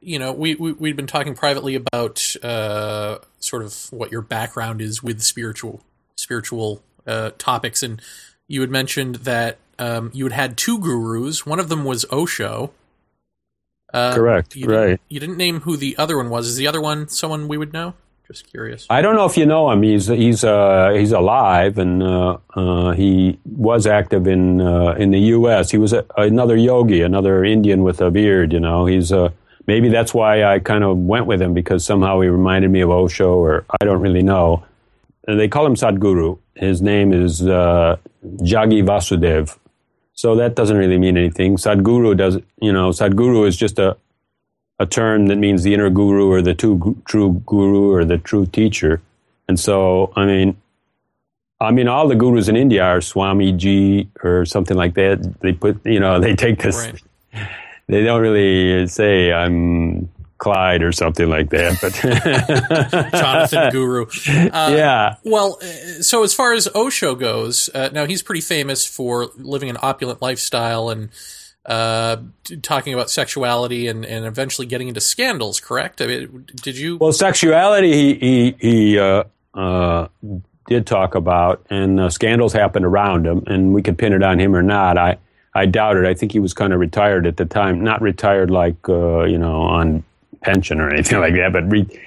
you 0.00 0.18
know, 0.18 0.32
we, 0.32 0.56
we 0.56 0.72
we'd 0.72 0.96
been 0.96 1.06
talking 1.06 1.36
privately 1.36 1.76
about 1.76 2.34
uh, 2.42 3.18
sort 3.38 3.62
of 3.62 3.92
what 3.92 4.10
your 4.10 4.22
background 4.22 4.80
is 4.80 5.04
with 5.04 5.22
spiritual 5.22 5.84
spiritual 6.16 6.82
uh, 7.06 7.30
topics, 7.38 7.84
and 7.84 8.02
you 8.48 8.60
had 8.60 8.70
mentioned 8.70 9.16
that 9.16 9.58
um, 9.78 10.10
you 10.12 10.24
had 10.24 10.32
had 10.32 10.56
two 10.56 10.80
gurus. 10.80 11.46
One 11.46 11.60
of 11.60 11.68
them 11.68 11.84
was 11.84 12.04
Osho. 12.10 12.72
Uh, 13.92 14.14
Correct, 14.14 14.56
You 14.56 14.66
didn't, 14.66 14.80
right. 14.80 15.00
You 15.08 15.20
didn't 15.20 15.36
name 15.36 15.60
who 15.60 15.76
the 15.76 15.96
other 15.98 16.16
one 16.16 16.30
was. 16.30 16.46
Is 16.46 16.56
the 16.56 16.66
other 16.66 16.80
one 16.80 17.08
someone 17.08 17.48
we 17.48 17.58
would 17.58 17.72
know? 17.72 17.94
Just 18.30 18.48
curious. 18.48 18.86
I 18.88 19.02
don't 19.02 19.16
know 19.16 19.26
if 19.26 19.36
you 19.36 19.44
know 19.44 19.72
him. 19.72 19.82
He's 19.82 20.06
he's 20.06 20.44
uh, 20.44 20.92
he's 20.96 21.10
alive, 21.10 21.78
and 21.78 22.00
uh, 22.00 22.38
uh, 22.54 22.92
he 22.92 23.40
was 23.44 23.88
active 23.88 24.28
in 24.28 24.60
uh, 24.60 24.92
in 24.92 25.10
the 25.10 25.18
U.S. 25.34 25.72
He 25.72 25.78
was 25.78 25.92
a, 25.92 26.06
another 26.16 26.56
yogi, 26.56 27.02
another 27.02 27.44
Indian 27.44 27.82
with 27.82 28.00
a 28.00 28.08
beard. 28.08 28.52
You 28.52 28.60
know, 28.60 28.86
he's 28.86 29.10
uh, 29.10 29.30
maybe 29.66 29.88
that's 29.88 30.14
why 30.14 30.44
I 30.44 30.60
kind 30.60 30.84
of 30.84 30.96
went 30.96 31.26
with 31.26 31.42
him 31.42 31.54
because 31.54 31.84
somehow 31.84 32.20
he 32.20 32.28
reminded 32.28 32.70
me 32.70 32.82
of 32.82 32.90
Osho, 32.90 33.34
or 33.34 33.64
I 33.80 33.84
don't 33.84 34.00
really 34.00 34.22
know. 34.22 34.64
And 35.26 35.38
they 35.38 35.48
call 35.48 35.66
him 35.66 35.74
Sadhguru. 35.74 36.38
His 36.54 36.80
name 36.80 37.12
is 37.12 37.44
uh, 37.44 37.96
Jaggi 38.24 38.84
Vasudev. 38.84 39.58
So 40.20 40.34
that 40.36 40.54
doesn't 40.54 40.76
really 40.76 40.98
mean 40.98 41.16
anything. 41.16 41.56
Sadhguru 41.56 42.14
does, 42.14 42.36
you 42.60 42.74
know, 42.74 42.90
Sadhguru 42.90 43.48
is 43.48 43.56
just 43.56 43.78
a 43.78 43.96
a 44.78 44.84
term 44.84 45.28
that 45.28 45.36
means 45.36 45.62
the 45.62 45.72
inner 45.72 45.88
guru 45.88 46.30
or 46.30 46.42
the 46.42 46.54
true, 46.54 47.00
true 47.06 47.42
guru 47.46 47.90
or 47.90 48.04
the 48.04 48.18
true 48.18 48.44
teacher. 48.44 49.00
And 49.48 49.58
so, 49.58 50.12
I 50.16 50.26
mean, 50.26 50.58
I 51.58 51.70
mean, 51.70 51.88
all 51.88 52.06
the 52.06 52.16
gurus 52.16 52.48
in 52.48 52.56
India 52.56 52.82
are 52.82 52.98
Swamiji 53.00 54.08
or 54.22 54.44
something 54.44 54.76
like 54.76 54.92
that. 54.94 55.40
They 55.40 55.52
put, 55.54 55.80
you 55.86 56.00
know, 56.00 56.20
they 56.26 56.34
take 56.34 56.62
this. 56.62 56.76
Right. 56.76 57.48
They 57.86 58.04
don't 58.04 58.20
really 58.20 58.86
say 58.88 59.32
I'm 59.32 60.10
Clyde 60.40 60.82
or 60.82 60.90
something 60.90 61.28
like 61.28 61.50
that, 61.50 61.78
but 61.80 61.92
Jonathan 63.12 63.70
Guru. 63.72 64.06
Uh, 64.50 64.72
yeah, 64.74 65.16
Well, 65.22 65.58
uh, 65.62 66.02
so 66.02 66.24
as 66.24 66.32
far 66.32 66.54
as 66.54 66.66
Osho 66.74 67.14
goes, 67.14 67.68
uh, 67.74 67.90
now 67.92 68.06
he's 68.06 68.22
pretty 68.22 68.40
famous 68.40 68.86
for 68.86 69.28
living 69.36 69.68
an 69.68 69.76
opulent 69.82 70.22
lifestyle 70.22 70.88
and 70.88 71.10
uh, 71.66 72.16
talking 72.62 72.94
about 72.94 73.10
sexuality 73.10 73.86
and, 73.86 74.06
and 74.06 74.24
eventually 74.24 74.66
getting 74.66 74.88
into 74.88 75.00
scandals. 75.00 75.60
Correct? 75.60 76.00
I 76.00 76.06
mean, 76.06 76.46
did 76.62 76.78
you? 76.78 76.96
Well, 76.96 77.12
sexuality, 77.12 77.92
he 77.92 78.14
he, 78.14 78.56
he 78.58 78.98
uh, 78.98 79.24
uh, 79.52 80.08
did 80.68 80.86
talk 80.86 81.14
about, 81.14 81.66
and 81.68 82.00
uh, 82.00 82.08
scandals 82.08 82.54
happened 82.54 82.86
around 82.86 83.26
him, 83.26 83.44
and 83.46 83.74
we 83.74 83.82
could 83.82 83.98
pin 83.98 84.14
it 84.14 84.22
on 84.22 84.40
him 84.40 84.56
or 84.56 84.62
not. 84.62 84.96
I 84.96 85.18
I 85.54 85.66
doubt 85.66 85.98
it. 85.98 86.06
I 86.06 86.14
think 86.14 86.32
he 86.32 86.40
was 86.40 86.54
kind 86.54 86.72
of 86.72 86.80
retired 86.80 87.26
at 87.26 87.36
the 87.36 87.44
time, 87.44 87.84
not 87.84 88.00
retired 88.00 88.50
like 88.50 88.88
uh, 88.88 89.24
you 89.24 89.36
know 89.36 89.60
on 89.60 90.02
pension 90.42 90.80
or 90.80 90.90
anything 90.90 91.18
like 91.20 91.34
that, 91.34 91.52
but 91.52 91.70
re- 91.70 92.00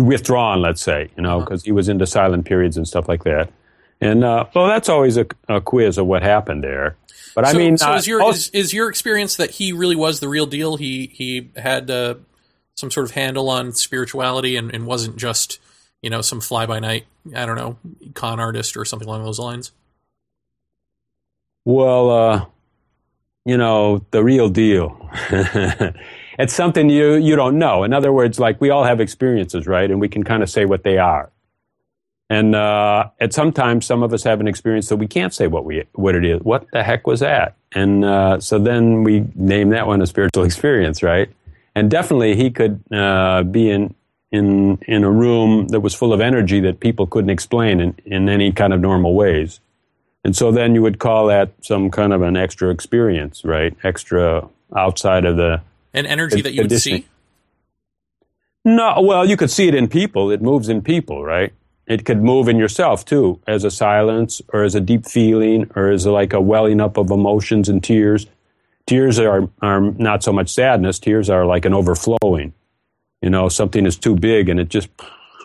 withdrawn, 0.00 0.60
let's 0.60 0.82
say, 0.82 1.10
you 1.16 1.22
know, 1.22 1.40
because 1.40 1.64
he 1.64 1.72
was 1.72 1.88
into 1.88 2.06
silent 2.06 2.44
periods 2.46 2.76
and 2.76 2.86
stuff 2.86 3.08
like 3.08 3.24
that. 3.24 3.50
And 4.00 4.24
uh, 4.24 4.46
well, 4.54 4.66
that's 4.66 4.88
always 4.88 5.16
a, 5.16 5.26
a 5.48 5.60
quiz 5.60 5.98
of 5.98 6.06
what 6.06 6.22
happened 6.22 6.64
there. 6.64 6.96
But 7.34 7.46
I 7.46 7.52
so, 7.52 7.58
mean, 7.58 7.76
so 7.76 7.92
uh, 7.92 7.96
is 7.96 8.06
your 8.06 8.30
is, 8.30 8.48
is 8.50 8.72
your 8.72 8.88
experience 8.88 9.36
that 9.36 9.50
he 9.52 9.72
really 9.72 9.96
was 9.96 10.20
the 10.20 10.28
real 10.28 10.46
deal? 10.46 10.76
He 10.76 11.10
he 11.12 11.50
had 11.54 11.90
uh, 11.90 12.14
some 12.74 12.90
sort 12.90 13.04
of 13.04 13.12
handle 13.12 13.50
on 13.50 13.72
spirituality 13.72 14.56
and, 14.56 14.74
and 14.74 14.86
wasn't 14.86 15.16
just 15.16 15.60
you 16.02 16.08
know 16.08 16.22
some 16.22 16.40
fly 16.40 16.66
by 16.66 16.80
night 16.80 17.06
I 17.36 17.46
don't 17.46 17.56
know 17.56 17.76
con 18.14 18.40
artist 18.40 18.76
or 18.76 18.84
something 18.84 19.06
along 19.06 19.24
those 19.24 19.38
lines. 19.38 19.72
Well, 21.64 22.10
uh, 22.10 22.46
you 23.44 23.56
know, 23.56 24.04
the 24.10 24.24
real 24.24 24.48
deal. 24.48 25.10
it's 26.40 26.54
something 26.54 26.88
you, 26.88 27.14
you 27.14 27.36
don't 27.36 27.58
know. 27.58 27.84
In 27.84 27.92
other 27.92 28.12
words, 28.12 28.40
like 28.40 28.60
we 28.60 28.70
all 28.70 28.84
have 28.84 29.00
experiences, 29.00 29.66
right? 29.66 29.90
And 29.90 30.00
we 30.00 30.08
can 30.08 30.24
kind 30.24 30.42
of 30.42 30.50
say 30.50 30.64
what 30.64 30.82
they 30.82 30.98
are. 30.98 31.30
And 32.30 32.54
uh, 32.54 33.10
at 33.18 33.32
sometimes 33.32 33.84
some 33.84 34.04
of 34.04 34.12
us 34.12 34.22
have 34.22 34.40
an 34.40 34.46
experience 34.46 34.88
that 34.88 34.96
we 34.96 35.08
can't 35.08 35.34
say 35.34 35.48
what 35.48 35.64
we 35.64 35.82
what 35.94 36.14
it 36.14 36.24
is. 36.24 36.40
What 36.42 36.66
the 36.72 36.84
heck 36.84 37.06
was 37.06 37.20
that? 37.20 37.56
And 37.72 38.04
uh, 38.04 38.38
so 38.38 38.58
then 38.60 39.02
we 39.02 39.26
name 39.34 39.70
that 39.70 39.88
one 39.88 40.00
a 40.00 40.06
spiritual 40.06 40.44
experience, 40.50 41.02
right? 41.02 41.28
And 41.74 41.90
definitely 41.90 42.36
he 42.36 42.50
could 42.50 42.80
uh, 42.92 43.42
be 43.42 43.68
in 43.68 43.94
in 44.30 44.78
in 44.86 45.02
a 45.02 45.10
room 45.10 45.68
that 45.68 45.80
was 45.80 45.92
full 45.92 46.12
of 46.12 46.20
energy 46.20 46.60
that 46.60 46.78
people 46.78 47.04
couldn't 47.08 47.30
explain 47.30 47.80
in, 47.80 47.96
in 48.06 48.28
any 48.28 48.52
kind 48.52 48.72
of 48.72 48.80
normal 48.80 49.14
ways. 49.14 49.58
And 50.22 50.36
so 50.36 50.52
then 50.52 50.74
you 50.76 50.82
would 50.82 51.00
call 51.00 51.26
that 51.26 51.52
some 51.62 51.90
kind 51.90 52.12
of 52.12 52.22
an 52.22 52.36
extra 52.36 52.70
experience, 52.70 53.44
right? 53.44 53.74
Extra 53.82 54.48
outside 54.76 55.24
of 55.24 55.36
the 55.36 55.62
an 55.94 56.06
energy 56.06 56.40
that 56.40 56.52
you 56.52 56.62
would 56.62 56.80
see. 56.80 57.06
No, 58.64 59.00
well, 59.00 59.26
you 59.26 59.36
could 59.36 59.50
see 59.50 59.68
it 59.68 59.74
in 59.74 59.88
people. 59.88 60.30
It 60.30 60.42
moves 60.42 60.68
in 60.68 60.82
people, 60.82 61.24
right? 61.24 61.52
It 61.86 62.04
could 62.04 62.22
move 62.22 62.48
in 62.48 62.58
yourself 62.58 63.04
too, 63.04 63.40
as 63.46 63.64
a 63.64 63.70
silence 63.70 64.40
or 64.52 64.62
as 64.62 64.74
a 64.74 64.80
deep 64.80 65.06
feeling 65.06 65.70
or 65.74 65.90
as 65.90 66.04
a, 66.04 66.12
like 66.12 66.32
a 66.32 66.40
welling 66.40 66.80
up 66.80 66.96
of 66.96 67.10
emotions 67.10 67.68
and 67.68 67.82
tears. 67.82 68.26
Tears 68.86 69.18
are, 69.18 69.48
are 69.62 69.80
not 69.80 70.22
so 70.22 70.32
much 70.32 70.50
sadness. 70.50 70.98
Tears 70.98 71.30
are 71.30 71.46
like 71.46 71.64
an 71.64 71.74
overflowing. 71.74 72.52
You 73.22 73.30
know, 73.30 73.48
something 73.48 73.86
is 73.86 73.96
too 73.96 74.14
big 74.14 74.48
and 74.48 74.60
it 74.60 74.68
just 74.68 74.88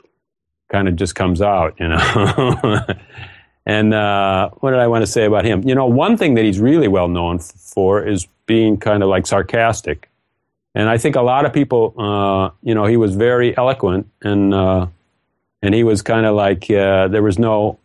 kind 0.71 0.87
of 0.87 0.95
just 0.95 1.15
comes 1.15 1.41
out, 1.41 1.75
you 1.79 1.87
know. 1.87 2.79
and 3.65 3.93
uh, 3.93 4.49
what 4.59 4.71
did 4.71 4.79
I 4.79 4.87
want 4.87 5.03
to 5.03 5.11
say 5.11 5.25
about 5.25 5.45
him? 5.45 5.67
You 5.67 5.73
know, 5.73 5.87
one 5.87 6.17
thing 6.17 6.35
that 6.35 6.43
he's 6.43 6.59
really 6.59 6.87
well 6.87 7.07
known 7.07 7.39
for 7.39 8.05
is 8.05 8.27
being 8.45 8.77
kind 8.77 9.01
of 9.01 9.09
like 9.09 9.25
sarcastic. 9.25 10.09
And 10.75 10.89
I 10.89 10.97
think 10.97 11.15
a 11.15 11.21
lot 11.21 11.45
of 11.45 11.53
people, 11.53 11.93
uh, 11.97 12.51
you 12.61 12.75
know, 12.75 12.85
he 12.85 12.97
was 12.97 13.15
very 13.15 13.55
eloquent 13.57 14.11
and 14.21 14.53
uh, 14.53 14.87
and 15.61 15.73
he 15.73 15.83
was 15.83 16.01
kind 16.01 16.25
of 16.25 16.35
like 16.35 16.69
uh, 16.69 17.07
there 17.07 17.23
was 17.23 17.39
no 17.39 17.79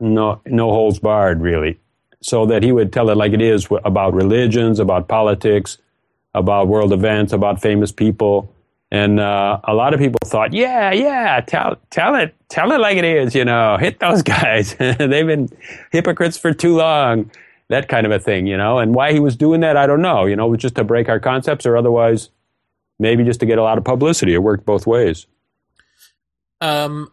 no 0.00 0.40
no 0.46 0.70
holds 0.70 0.98
barred 0.98 1.42
really, 1.42 1.78
so 2.22 2.46
that 2.46 2.62
he 2.62 2.72
would 2.72 2.90
tell 2.90 3.10
it 3.10 3.18
like 3.18 3.32
it 3.32 3.42
is 3.42 3.68
about 3.84 4.14
religions, 4.14 4.80
about 4.80 5.08
politics, 5.08 5.76
about 6.32 6.68
world 6.68 6.92
events, 6.92 7.34
about 7.34 7.60
famous 7.60 7.92
people. 7.92 8.52
And 8.90 9.20
uh, 9.20 9.60
a 9.64 9.74
lot 9.74 9.94
of 9.94 10.00
people 10.00 10.18
thought, 10.24 10.52
yeah, 10.54 10.90
yeah, 10.92 11.40
tell 11.40 11.76
tell 11.90 12.14
it 12.14 12.34
tell 12.48 12.72
it 12.72 12.78
like 12.78 12.96
it 12.96 13.04
is, 13.04 13.34
you 13.34 13.44
know, 13.44 13.76
hit 13.76 14.00
those 14.00 14.22
guys. 14.36 14.74
They've 14.78 15.26
been 15.26 15.50
hypocrites 15.90 16.38
for 16.38 16.54
too 16.54 16.76
long, 16.76 17.30
that 17.72 17.88
kind 17.88 18.06
of 18.06 18.12
a 18.12 18.18
thing, 18.18 18.46
you 18.46 18.56
know. 18.56 18.78
And 18.78 18.94
why 18.94 19.12
he 19.12 19.20
was 19.20 19.34
doing 19.34 19.60
that, 19.60 19.76
I 19.76 19.86
don't 19.86 20.02
know. 20.02 20.26
You 20.26 20.36
know, 20.36 20.46
it 20.46 20.50
was 20.50 20.60
just 20.60 20.74
to 20.76 20.84
break 20.84 21.08
our 21.08 21.18
concepts, 21.18 21.66
or 21.66 21.76
otherwise, 21.76 22.28
maybe 22.98 23.24
just 23.24 23.40
to 23.40 23.46
get 23.46 23.58
a 23.58 23.62
lot 23.62 23.78
of 23.78 23.84
publicity. 23.84 24.34
It 24.34 24.42
worked 24.42 24.64
both 24.64 24.86
ways. 24.86 25.26
Um, 26.60 27.10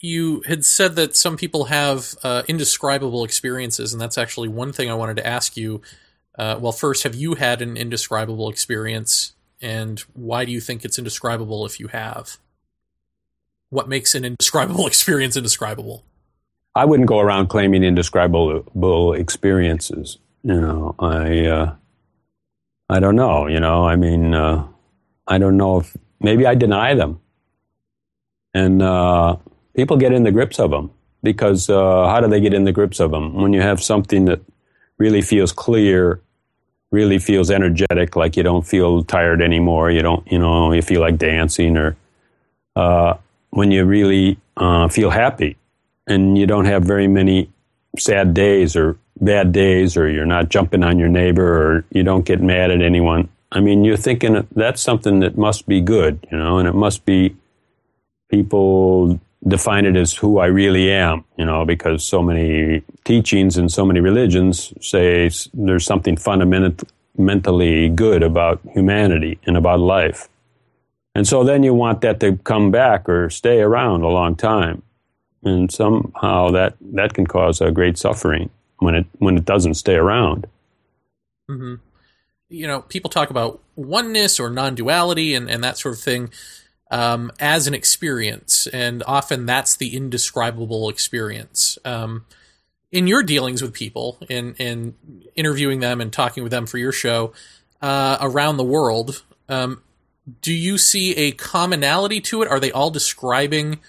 you 0.00 0.42
had 0.46 0.64
said 0.64 0.96
that 0.96 1.16
some 1.16 1.36
people 1.36 1.64
have 1.66 2.14
uh, 2.24 2.42
indescribable 2.48 3.24
experiences, 3.24 3.92
and 3.92 4.02
that's 4.02 4.18
actually 4.18 4.48
one 4.48 4.72
thing 4.72 4.90
I 4.90 4.94
wanted 4.94 5.16
to 5.18 5.26
ask 5.26 5.56
you. 5.56 5.80
Uh, 6.36 6.58
well, 6.60 6.72
first, 6.72 7.04
have 7.04 7.14
you 7.14 7.36
had 7.36 7.62
an 7.62 7.76
indescribable 7.76 8.50
experience, 8.50 9.34
and 9.60 10.00
why 10.14 10.44
do 10.44 10.50
you 10.50 10.60
think 10.60 10.84
it's 10.84 10.98
indescribable 10.98 11.64
if 11.64 11.78
you 11.78 11.88
have? 11.88 12.38
What 13.70 13.88
makes 13.88 14.14
an 14.14 14.24
indescribable 14.24 14.86
experience 14.88 15.36
indescribable? 15.36 16.04
I 16.74 16.84
wouldn't 16.84 17.08
go 17.08 17.20
around 17.20 17.48
claiming 17.48 17.84
indescribable 17.84 19.12
experiences. 19.12 20.18
You 20.42 20.60
know, 20.60 20.94
I 20.98 21.46
uh, 21.46 21.74
I 22.88 23.00
don't 23.00 23.16
know. 23.16 23.46
You 23.46 23.60
know, 23.60 23.86
I 23.86 23.96
mean, 23.96 24.34
uh, 24.34 24.66
I 25.26 25.38
don't 25.38 25.56
know 25.56 25.80
if 25.80 25.96
maybe 26.20 26.46
I 26.46 26.54
deny 26.54 26.94
them 26.94 27.20
and 28.54 28.82
uh, 28.82 29.36
people 29.74 29.96
get 29.96 30.12
in 30.12 30.22
the 30.24 30.32
grips 30.32 30.58
of 30.58 30.70
them 30.70 30.90
because 31.22 31.70
uh, 31.70 32.06
how 32.08 32.20
do 32.20 32.28
they 32.28 32.40
get 32.40 32.54
in 32.54 32.64
the 32.64 32.72
grips 32.72 33.00
of 33.00 33.10
them 33.10 33.34
when 33.34 33.52
you 33.52 33.60
have 33.60 33.82
something 33.82 34.24
that 34.26 34.40
really 34.98 35.22
feels 35.22 35.52
clear 35.52 36.20
really 36.90 37.18
feels 37.18 37.50
energetic 37.50 38.16
like 38.16 38.36
you 38.36 38.42
don't 38.42 38.66
feel 38.66 39.02
tired 39.02 39.40
anymore 39.40 39.90
you 39.90 40.02
don't 40.02 40.30
you 40.30 40.38
know 40.38 40.72
you 40.72 40.82
feel 40.82 41.00
like 41.00 41.16
dancing 41.16 41.76
or 41.76 41.96
uh, 42.76 43.14
when 43.50 43.70
you 43.70 43.84
really 43.84 44.38
uh, 44.56 44.88
feel 44.88 45.10
happy 45.10 45.56
and 46.12 46.38
you 46.38 46.46
don't 46.46 46.66
have 46.66 46.84
very 46.84 47.08
many 47.08 47.50
sad 47.98 48.34
days 48.34 48.76
or 48.76 48.96
bad 49.20 49.52
days 49.52 49.96
or 49.96 50.08
you're 50.08 50.32
not 50.36 50.48
jumping 50.48 50.82
on 50.82 50.98
your 50.98 51.08
neighbor 51.08 51.48
or 51.62 51.84
you 51.90 52.02
don't 52.02 52.24
get 52.24 52.40
mad 52.40 52.70
at 52.70 52.80
anyone 52.80 53.28
i 53.52 53.60
mean 53.60 53.84
you're 53.84 53.96
thinking 54.08 54.46
that's 54.54 54.80
something 54.80 55.20
that 55.20 55.36
must 55.36 55.66
be 55.66 55.80
good 55.80 56.26
you 56.30 56.38
know 56.38 56.58
and 56.58 56.68
it 56.68 56.74
must 56.74 57.04
be 57.04 57.36
people 58.30 59.20
define 59.46 59.84
it 59.84 59.96
as 59.96 60.14
who 60.14 60.38
I 60.38 60.46
really 60.46 60.90
am, 60.90 61.24
you 61.36 61.44
know, 61.44 61.64
because 61.64 62.04
so 62.04 62.22
many 62.22 62.82
teachings 63.04 63.56
and 63.56 63.70
so 63.70 63.84
many 63.84 64.00
religions 64.00 64.72
say 64.80 65.30
there's 65.52 65.84
something 65.84 66.16
fundamentally 66.16 67.88
good 67.88 68.22
about 68.22 68.60
humanity 68.72 69.38
and 69.44 69.56
about 69.56 69.80
life. 69.80 70.28
And 71.14 71.26
so 71.26 71.44
then 71.44 71.62
you 71.62 71.74
want 71.74 72.00
that 72.02 72.20
to 72.20 72.36
come 72.38 72.70
back 72.70 73.08
or 73.08 73.28
stay 73.30 73.60
around 73.60 74.02
a 74.02 74.08
long 74.08 74.36
time. 74.36 74.82
And 75.42 75.72
somehow 75.72 76.52
that, 76.52 76.76
that 76.92 77.14
can 77.14 77.26
cause 77.26 77.60
a 77.60 77.70
great 77.70 77.98
suffering 77.98 78.50
when 78.78 78.94
it, 78.94 79.06
when 79.18 79.36
it 79.36 79.44
doesn't 79.44 79.74
stay 79.74 79.94
around. 79.94 80.46
Mm-hmm. 81.50 81.74
You 82.48 82.66
know, 82.66 82.82
people 82.82 83.10
talk 83.10 83.30
about 83.30 83.60
oneness 83.76 84.38
or 84.38 84.50
non 84.50 84.74
duality 84.74 85.34
and, 85.34 85.50
and 85.50 85.64
that 85.64 85.78
sort 85.78 85.94
of 85.94 86.00
thing 86.00 86.30
um, 86.92 87.32
as 87.40 87.66
an 87.66 87.72
experience, 87.74 88.66
and 88.66 89.02
often 89.06 89.46
that's 89.46 89.76
the 89.76 89.96
indescribable 89.96 90.90
experience. 90.90 91.78
Um, 91.86 92.26
in 92.92 93.06
your 93.06 93.22
dealings 93.22 93.62
with 93.62 93.72
people, 93.72 94.18
in 94.28 94.54
in 94.56 94.94
interviewing 95.34 95.80
them 95.80 96.02
and 96.02 96.12
talking 96.12 96.42
with 96.42 96.52
them 96.52 96.66
for 96.66 96.76
your 96.76 96.92
show 96.92 97.32
uh, 97.80 98.18
around 98.20 98.58
the 98.58 98.64
world, 98.64 99.22
um, 99.48 99.82
do 100.42 100.52
you 100.52 100.76
see 100.76 101.16
a 101.16 101.32
commonality 101.32 102.20
to 102.20 102.42
it? 102.42 102.48
Are 102.48 102.60
they 102.60 102.70
all 102.70 102.90
describing? 102.90 103.80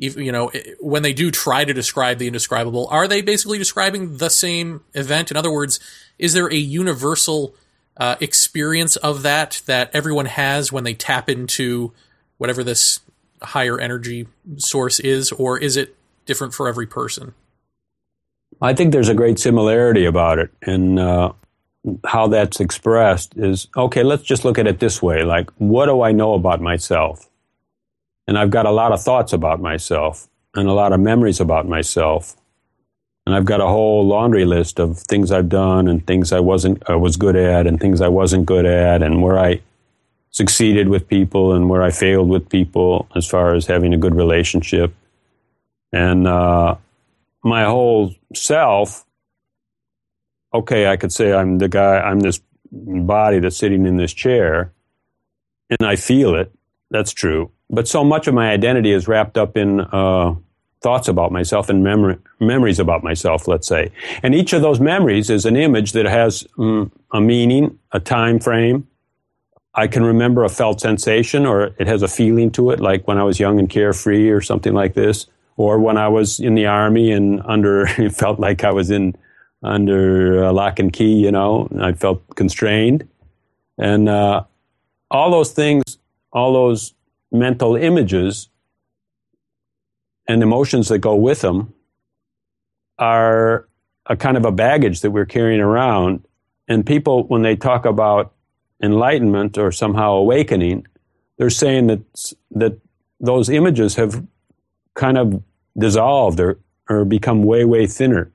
You 0.00 0.32
know, 0.32 0.50
when 0.80 1.02
they 1.02 1.12
do 1.12 1.30
try 1.30 1.66
to 1.66 1.74
describe 1.74 2.16
the 2.16 2.26
indescribable, 2.26 2.88
are 2.90 3.06
they 3.06 3.20
basically 3.20 3.58
describing 3.58 4.16
the 4.16 4.30
same 4.30 4.82
event? 4.94 5.30
In 5.30 5.36
other 5.36 5.52
words, 5.52 5.78
is 6.18 6.32
there 6.32 6.50
a 6.50 6.56
universal 6.56 7.54
uh, 7.98 8.16
experience 8.18 8.96
of 8.96 9.22
that 9.22 9.60
that 9.66 9.90
everyone 9.92 10.24
has 10.24 10.72
when 10.72 10.84
they 10.84 10.94
tap 10.94 11.28
into 11.28 11.92
whatever 12.38 12.64
this 12.64 13.00
higher 13.42 13.78
energy 13.78 14.26
source 14.56 15.00
is, 15.00 15.32
or 15.32 15.58
is 15.58 15.76
it 15.76 15.94
different 16.24 16.54
for 16.54 16.66
every 16.66 16.86
person? 16.86 17.34
I 18.62 18.72
think 18.72 18.92
there's 18.92 19.08
a 19.08 19.14
great 19.14 19.38
similarity 19.38 20.06
about 20.06 20.38
it, 20.38 20.50
and 20.62 20.98
uh, 20.98 21.32
how 22.04 22.28
that's 22.28 22.60
expressed 22.60 23.36
is 23.36 23.68
okay. 23.76 24.02
Let's 24.02 24.22
just 24.22 24.46
look 24.46 24.58
at 24.58 24.66
it 24.66 24.80
this 24.80 25.02
way: 25.02 25.24
like, 25.24 25.50
what 25.58 25.86
do 25.86 26.02
I 26.02 26.12
know 26.12 26.34
about 26.34 26.60
myself? 26.60 27.29
And 28.30 28.38
I've 28.38 28.50
got 28.50 28.64
a 28.64 28.70
lot 28.70 28.92
of 28.92 29.02
thoughts 29.02 29.32
about 29.32 29.60
myself, 29.60 30.28
and 30.54 30.68
a 30.68 30.72
lot 30.72 30.92
of 30.92 31.00
memories 31.00 31.40
about 31.40 31.66
myself, 31.66 32.36
and 33.26 33.34
I've 33.34 33.44
got 33.44 33.60
a 33.60 33.66
whole 33.66 34.06
laundry 34.06 34.44
list 34.44 34.78
of 34.78 34.98
things 34.98 35.32
I've 35.32 35.48
done 35.48 35.88
and 35.88 36.06
things 36.06 36.32
I 36.32 36.38
wasn't 36.38 36.80
I 36.88 36.94
was 36.94 37.16
good 37.16 37.34
at, 37.34 37.66
and 37.66 37.80
things 37.80 38.00
I 38.00 38.06
wasn't 38.06 38.46
good 38.46 38.66
at, 38.66 39.02
and 39.02 39.20
where 39.20 39.36
I 39.36 39.60
succeeded 40.30 40.88
with 40.88 41.08
people 41.08 41.54
and 41.54 41.68
where 41.68 41.82
I 41.82 41.90
failed 41.90 42.28
with 42.28 42.48
people 42.48 43.08
as 43.16 43.26
far 43.26 43.56
as 43.56 43.66
having 43.66 43.92
a 43.92 43.98
good 43.98 44.14
relationship. 44.14 44.94
And 45.92 46.28
uh, 46.28 46.76
my 47.42 47.64
whole 47.64 48.14
self, 48.32 49.04
okay, 50.54 50.86
I 50.86 50.96
could 50.96 51.12
say 51.12 51.32
I'm 51.32 51.58
the 51.58 51.68
guy, 51.68 51.98
I'm 51.98 52.20
this 52.20 52.40
body 52.70 53.40
that's 53.40 53.56
sitting 53.56 53.86
in 53.86 53.96
this 53.96 54.14
chair, 54.14 54.70
and 55.68 55.84
I 55.84 55.96
feel 55.96 56.36
it. 56.36 56.52
That's 56.92 57.12
true. 57.12 57.50
But 57.70 57.88
so 57.88 58.04
much 58.04 58.26
of 58.26 58.34
my 58.34 58.50
identity 58.50 58.90
is 58.90 59.08
wrapped 59.08 59.38
up 59.38 59.56
in 59.56 59.80
uh, 59.80 60.34
thoughts 60.82 61.08
about 61.08 61.32
myself 61.32 61.68
and 61.68 61.82
memory, 61.84 62.18
memories 62.40 62.78
about 62.78 63.02
myself, 63.02 63.46
let's 63.46 63.66
say. 63.66 63.92
And 64.22 64.34
each 64.34 64.52
of 64.52 64.60
those 64.60 64.80
memories 64.80 65.30
is 65.30 65.46
an 65.46 65.56
image 65.56 65.92
that 65.92 66.06
has 66.06 66.44
mm, 66.58 66.90
a 67.12 67.20
meaning, 67.20 67.78
a 67.92 68.00
time 68.00 68.40
frame, 68.40 68.86
I 69.74 69.86
can 69.86 70.04
remember 70.04 70.44
a 70.44 70.48
felt 70.48 70.80
sensation 70.80 71.46
or 71.46 71.74
it 71.78 71.86
has 71.86 72.02
a 72.02 72.08
feeling 72.08 72.50
to 72.52 72.70
it, 72.70 72.80
like 72.80 73.06
when 73.06 73.18
I 73.18 73.22
was 73.22 73.38
young 73.38 73.58
and 73.58 73.70
carefree 73.70 74.28
or 74.30 74.40
something 74.40 74.74
like 74.74 74.94
this, 74.94 75.26
or 75.56 75.78
when 75.78 75.96
I 75.96 76.08
was 76.08 76.40
in 76.40 76.54
the 76.54 76.66
army 76.66 77.12
and 77.12 77.40
under, 77.44 77.86
it 77.98 78.14
felt 78.14 78.40
like 78.40 78.64
I 78.64 78.72
was 78.72 78.90
in 78.90 79.16
under 79.62 80.50
lock 80.52 80.78
and 80.78 80.92
key, 80.92 81.14
you 81.14 81.30
know, 81.30 81.68
I 81.80 81.92
felt 81.92 82.22
constrained. 82.34 83.06
And 83.78 84.08
uh, 84.08 84.44
all 85.10 85.30
those 85.30 85.52
things, 85.52 85.98
all 86.32 86.52
those 86.52 86.94
mental 87.32 87.76
images 87.76 88.48
and 90.26 90.42
emotions 90.42 90.88
that 90.88 90.98
go 90.98 91.14
with 91.14 91.40
them 91.40 91.72
are 92.98 93.68
a 94.06 94.16
kind 94.16 94.36
of 94.36 94.44
a 94.44 94.52
baggage 94.52 95.00
that 95.00 95.10
we're 95.10 95.26
carrying 95.26 95.60
around. 95.60 96.24
And 96.68 96.86
people, 96.86 97.24
when 97.24 97.42
they 97.42 97.56
talk 97.56 97.84
about 97.84 98.32
enlightenment 98.82 99.58
or 99.58 99.72
somehow 99.72 100.12
awakening, 100.12 100.86
they're 101.36 101.50
saying 101.50 101.86
that 101.88 102.34
that 102.52 102.78
those 103.18 103.48
images 103.48 103.96
have 103.96 104.24
kind 104.94 105.18
of 105.18 105.42
dissolved 105.76 106.40
or, 106.40 106.58
or 106.88 107.04
become 107.04 107.42
way, 107.42 107.64
way 107.64 107.86
thinner. 107.86 108.30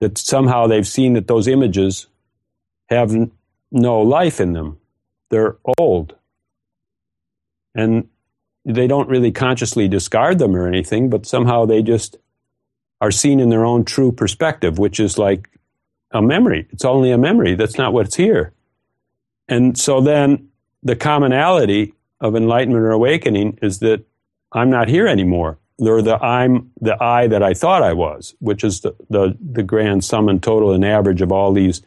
That 0.00 0.18
somehow 0.18 0.66
they've 0.66 0.86
seen 0.86 1.14
that 1.14 1.26
those 1.26 1.48
images 1.48 2.06
have 2.86 3.12
n- 3.12 3.32
no 3.70 4.00
life 4.00 4.40
in 4.40 4.52
them. 4.52 4.78
They're 5.30 5.56
old. 5.78 6.14
And 7.78 8.08
they 8.64 8.88
don't 8.88 9.08
really 9.08 9.30
consciously 9.30 9.86
discard 9.86 10.40
them 10.40 10.56
or 10.56 10.66
anything, 10.66 11.08
but 11.08 11.26
somehow 11.26 11.64
they 11.64 11.80
just 11.80 12.18
are 13.00 13.12
seen 13.12 13.38
in 13.38 13.50
their 13.50 13.64
own 13.64 13.84
true 13.84 14.10
perspective, 14.10 14.78
which 14.80 14.98
is 14.98 15.16
like 15.16 15.48
a 16.10 16.20
memory. 16.20 16.66
It's 16.70 16.84
only 16.84 17.12
a 17.12 17.18
memory. 17.18 17.54
That's 17.54 17.78
not 17.78 17.92
what's 17.92 18.16
here. 18.16 18.52
And 19.46 19.78
so 19.78 20.00
then 20.00 20.48
the 20.82 20.96
commonality 20.96 21.94
of 22.20 22.34
enlightenment 22.34 22.82
or 22.82 22.90
awakening 22.90 23.60
is 23.62 23.78
that 23.78 24.04
I'm 24.52 24.70
not 24.70 24.88
here 24.88 25.06
anymore. 25.06 25.58
Or 25.78 26.02
the 26.02 26.16
I'm 26.16 26.72
the 26.80 27.00
I 27.00 27.28
that 27.28 27.44
I 27.44 27.54
thought 27.54 27.84
I 27.84 27.92
was, 27.92 28.34
which 28.40 28.64
is 28.64 28.80
the, 28.80 28.96
the, 29.08 29.36
the 29.40 29.62
grand 29.62 30.04
sum 30.04 30.28
and 30.28 30.42
total 30.42 30.72
and 30.72 30.84
average 30.84 31.22
of 31.22 31.30
all 31.30 31.52
these 31.52 31.82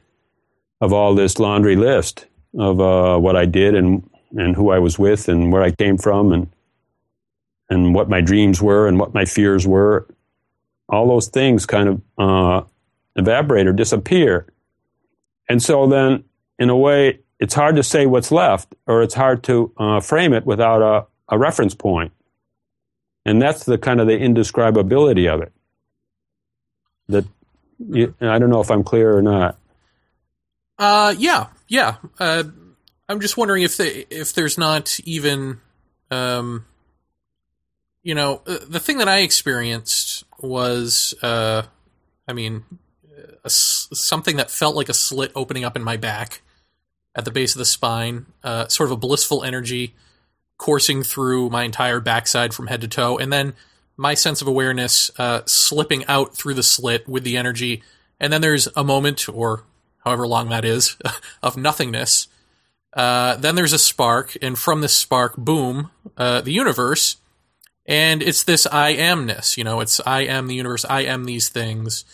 of 0.80 0.94
all 0.94 1.14
this 1.14 1.38
laundry 1.38 1.76
list 1.76 2.28
of 2.58 2.80
uh, 2.80 3.18
what 3.18 3.36
I 3.36 3.44
did 3.46 3.76
and 3.76 4.10
and 4.36 4.56
who 4.56 4.72
I 4.72 4.80
was 4.80 4.98
with 4.98 5.28
and 5.28 5.52
where 5.52 5.62
I 5.62 5.72
came 5.72 5.98
from 5.98 6.32
and 6.32 6.48
and 7.70 7.96
what 7.96 8.10
my 8.10 8.20
dreams 8.20 8.62
were 8.62 8.88
and 8.88 9.00
what 9.00 9.14
my 9.14 9.24
fears 9.24 9.66
were. 9.66 10.06
All 10.90 11.08
those 11.08 11.30
things 11.30 11.66
kind 11.66 11.88
of 11.88 12.02
uh, 12.18 12.66
evaporate 13.16 13.66
or 13.66 13.72
disappear. 13.72 14.46
And 15.48 15.64
so 15.64 15.88
then, 15.88 16.26
in 16.60 16.70
a 16.70 16.76
way, 16.76 17.20
it's 17.40 17.54
hard 17.54 17.78
to 17.78 17.84
say 17.84 18.06
what's 18.06 18.32
left, 18.32 18.76
or 18.88 19.02
it's 19.02 19.14
hard 19.14 19.44
to 19.44 19.72
uh, 19.78 20.00
frame 20.02 20.34
it 20.34 20.46
without 20.46 20.82
a, 20.82 21.08
a 21.30 21.38
reference 21.38 21.74
point. 21.74 22.12
And 23.26 23.42
that's 23.42 23.64
the 23.64 23.78
kind 23.78 24.02
of 24.02 24.08
the 24.08 24.18
indescribability 24.18 25.34
of 25.34 25.42
it. 25.42 25.54
That 27.08 27.26
you, 27.80 28.14
I 28.20 28.38
don't 28.38 28.50
know 28.50 28.62
if 28.62 28.70
I'm 28.70 28.84
clear 28.84 29.16
or 29.16 29.22
not. 29.22 29.58
Uh, 30.78 31.16
yeah, 31.18 31.48
yeah. 31.68 31.98
Uh, 32.20 32.44
I'm 33.12 33.20
just 33.20 33.36
wondering 33.36 33.64
if 33.64 33.76
they, 33.76 34.06
if 34.10 34.34
there's 34.34 34.58
not 34.58 34.98
even, 35.02 35.60
um, 36.10 36.66
you 38.04 38.16
know, 38.16 38.42
uh, 38.48 38.60
the 38.66 38.80
thing 38.80 39.00
that 39.00 39.10
I 39.10 39.20
experienced 39.20 40.24
was, 40.40 41.14
uh, 41.22 41.64
I 42.26 42.34
mean, 42.34 42.64
a, 43.44 43.50
something 43.50 44.38
that 44.38 44.50
felt 44.50 44.78
like 44.78 44.88
a 44.88 44.94
slit 44.94 45.34
opening 45.36 45.66
up 45.66 45.76
in 45.76 45.84
my 45.84 45.98
back 45.98 46.42
at 47.14 47.26
the 47.26 47.32
base 47.32 47.54
of 47.54 47.60
the 47.60 47.66
spine, 47.66 48.28
uh, 48.46 48.70
sort 48.70 48.88
of 48.88 48.94
a 48.94 48.98
blissful 48.98 49.44
energy 49.44 49.94
coursing 50.58 51.04
through 51.04 51.50
my 51.50 51.64
entire 51.64 52.00
backside 52.00 52.54
from 52.54 52.68
head 52.68 52.80
to 52.80 52.88
toe, 52.88 53.18
and 53.18 53.34
then 53.34 53.54
my 53.98 54.14
sense 54.14 54.42
of 54.42 54.48
awareness 54.48 55.12
uh, 55.20 55.42
slipping 55.46 56.06
out 56.06 56.34
through 56.34 56.54
the 56.54 56.64
slit 56.64 57.10
with 57.10 57.26
the 57.26 57.36
energy. 57.36 57.84
And 58.22 58.32
then 58.32 58.40
there's 58.40 58.70
a 58.74 58.86
moment, 58.86 59.28
or 59.28 59.66
however 60.06 60.26
long 60.26 60.48
that 60.48 60.64
is, 60.64 60.96
of 61.44 61.58
nothingness. 61.58 62.30
Uh, 62.94 63.36
then 63.38 63.56
there's 63.56 63.74
a 63.74 63.80
spark, 63.80 64.38
and 64.42 64.58
from 64.58 64.82
this 64.82 64.96
spark, 64.96 65.38
boom, 65.38 65.92
uh, 66.18 66.42
the 66.42 66.52
universe. 66.52 67.18
And 67.86 68.22
it's 68.22 68.44
this 68.44 68.68
I 68.68 68.96
amness, 68.96 69.58
you 69.58 69.64
know, 69.64 69.80
it's 69.80 70.00
I 70.06 70.22
am 70.22 70.48
the 70.48 70.56
universe, 70.56 70.86
I 70.86 71.02
am 71.02 71.26
these 71.26 71.50
things, 71.50 72.06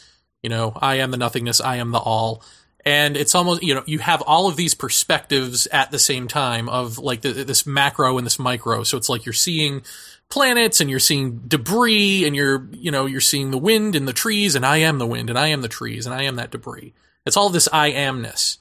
you 0.42 0.50
know, 0.50 0.74
I 0.76 0.96
am 0.96 1.12
the 1.12 1.18
nothingness, 1.18 1.60
I 1.60 1.76
am 1.78 1.92
the 1.92 2.00
all. 2.00 2.44
And 2.86 3.18
it's 3.18 3.36
almost 3.36 3.64
you 3.64 3.76
know 3.76 3.84
you 3.86 4.00
have 4.00 4.22
all 4.22 4.48
of 4.48 4.56
these 4.56 4.74
perspectives 4.74 5.68
at 5.68 5.92
the 5.92 6.00
same 6.00 6.30
time 6.30 6.70
of 6.70 6.98
like 6.98 7.20
the, 7.20 7.34
this 7.44 7.66
macro 7.66 8.18
and 8.18 8.26
this 8.26 8.40
micro. 8.40 8.84
So 8.84 8.96
it's 8.96 9.10
like 9.10 9.26
you're 9.26 9.34
seeing 9.34 9.82
planets 10.30 10.80
and 10.80 10.90
you're 10.90 11.00
seeing 11.00 11.40
debris 11.48 12.26
and 12.26 12.34
you're 12.34 12.66
you 12.72 12.92
know 12.92 13.06
you're 13.06 13.20
seeing 13.20 13.52
the 13.52 13.58
wind 13.58 13.96
and 13.96 14.08
the 14.08 14.14
trees 14.14 14.56
and 14.56 14.66
i 14.66 14.78
am 14.78 14.98
the 14.98 15.08
wind 15.08 15.30
and 15.30 15.40
i 15.40 15.48
am 15.48 15.62
the 15.62 15.70
trees 15.70 16.06
and 16.06 16.14
i 16.14 16.24
am 16.24 16.36
that 16.36 16.52
debris. 16.52 16.94
It's 17.26 17.38
all 17.38 17.50
this 17.50 17.70
i 17.72 17.92
amness 17.92 18.58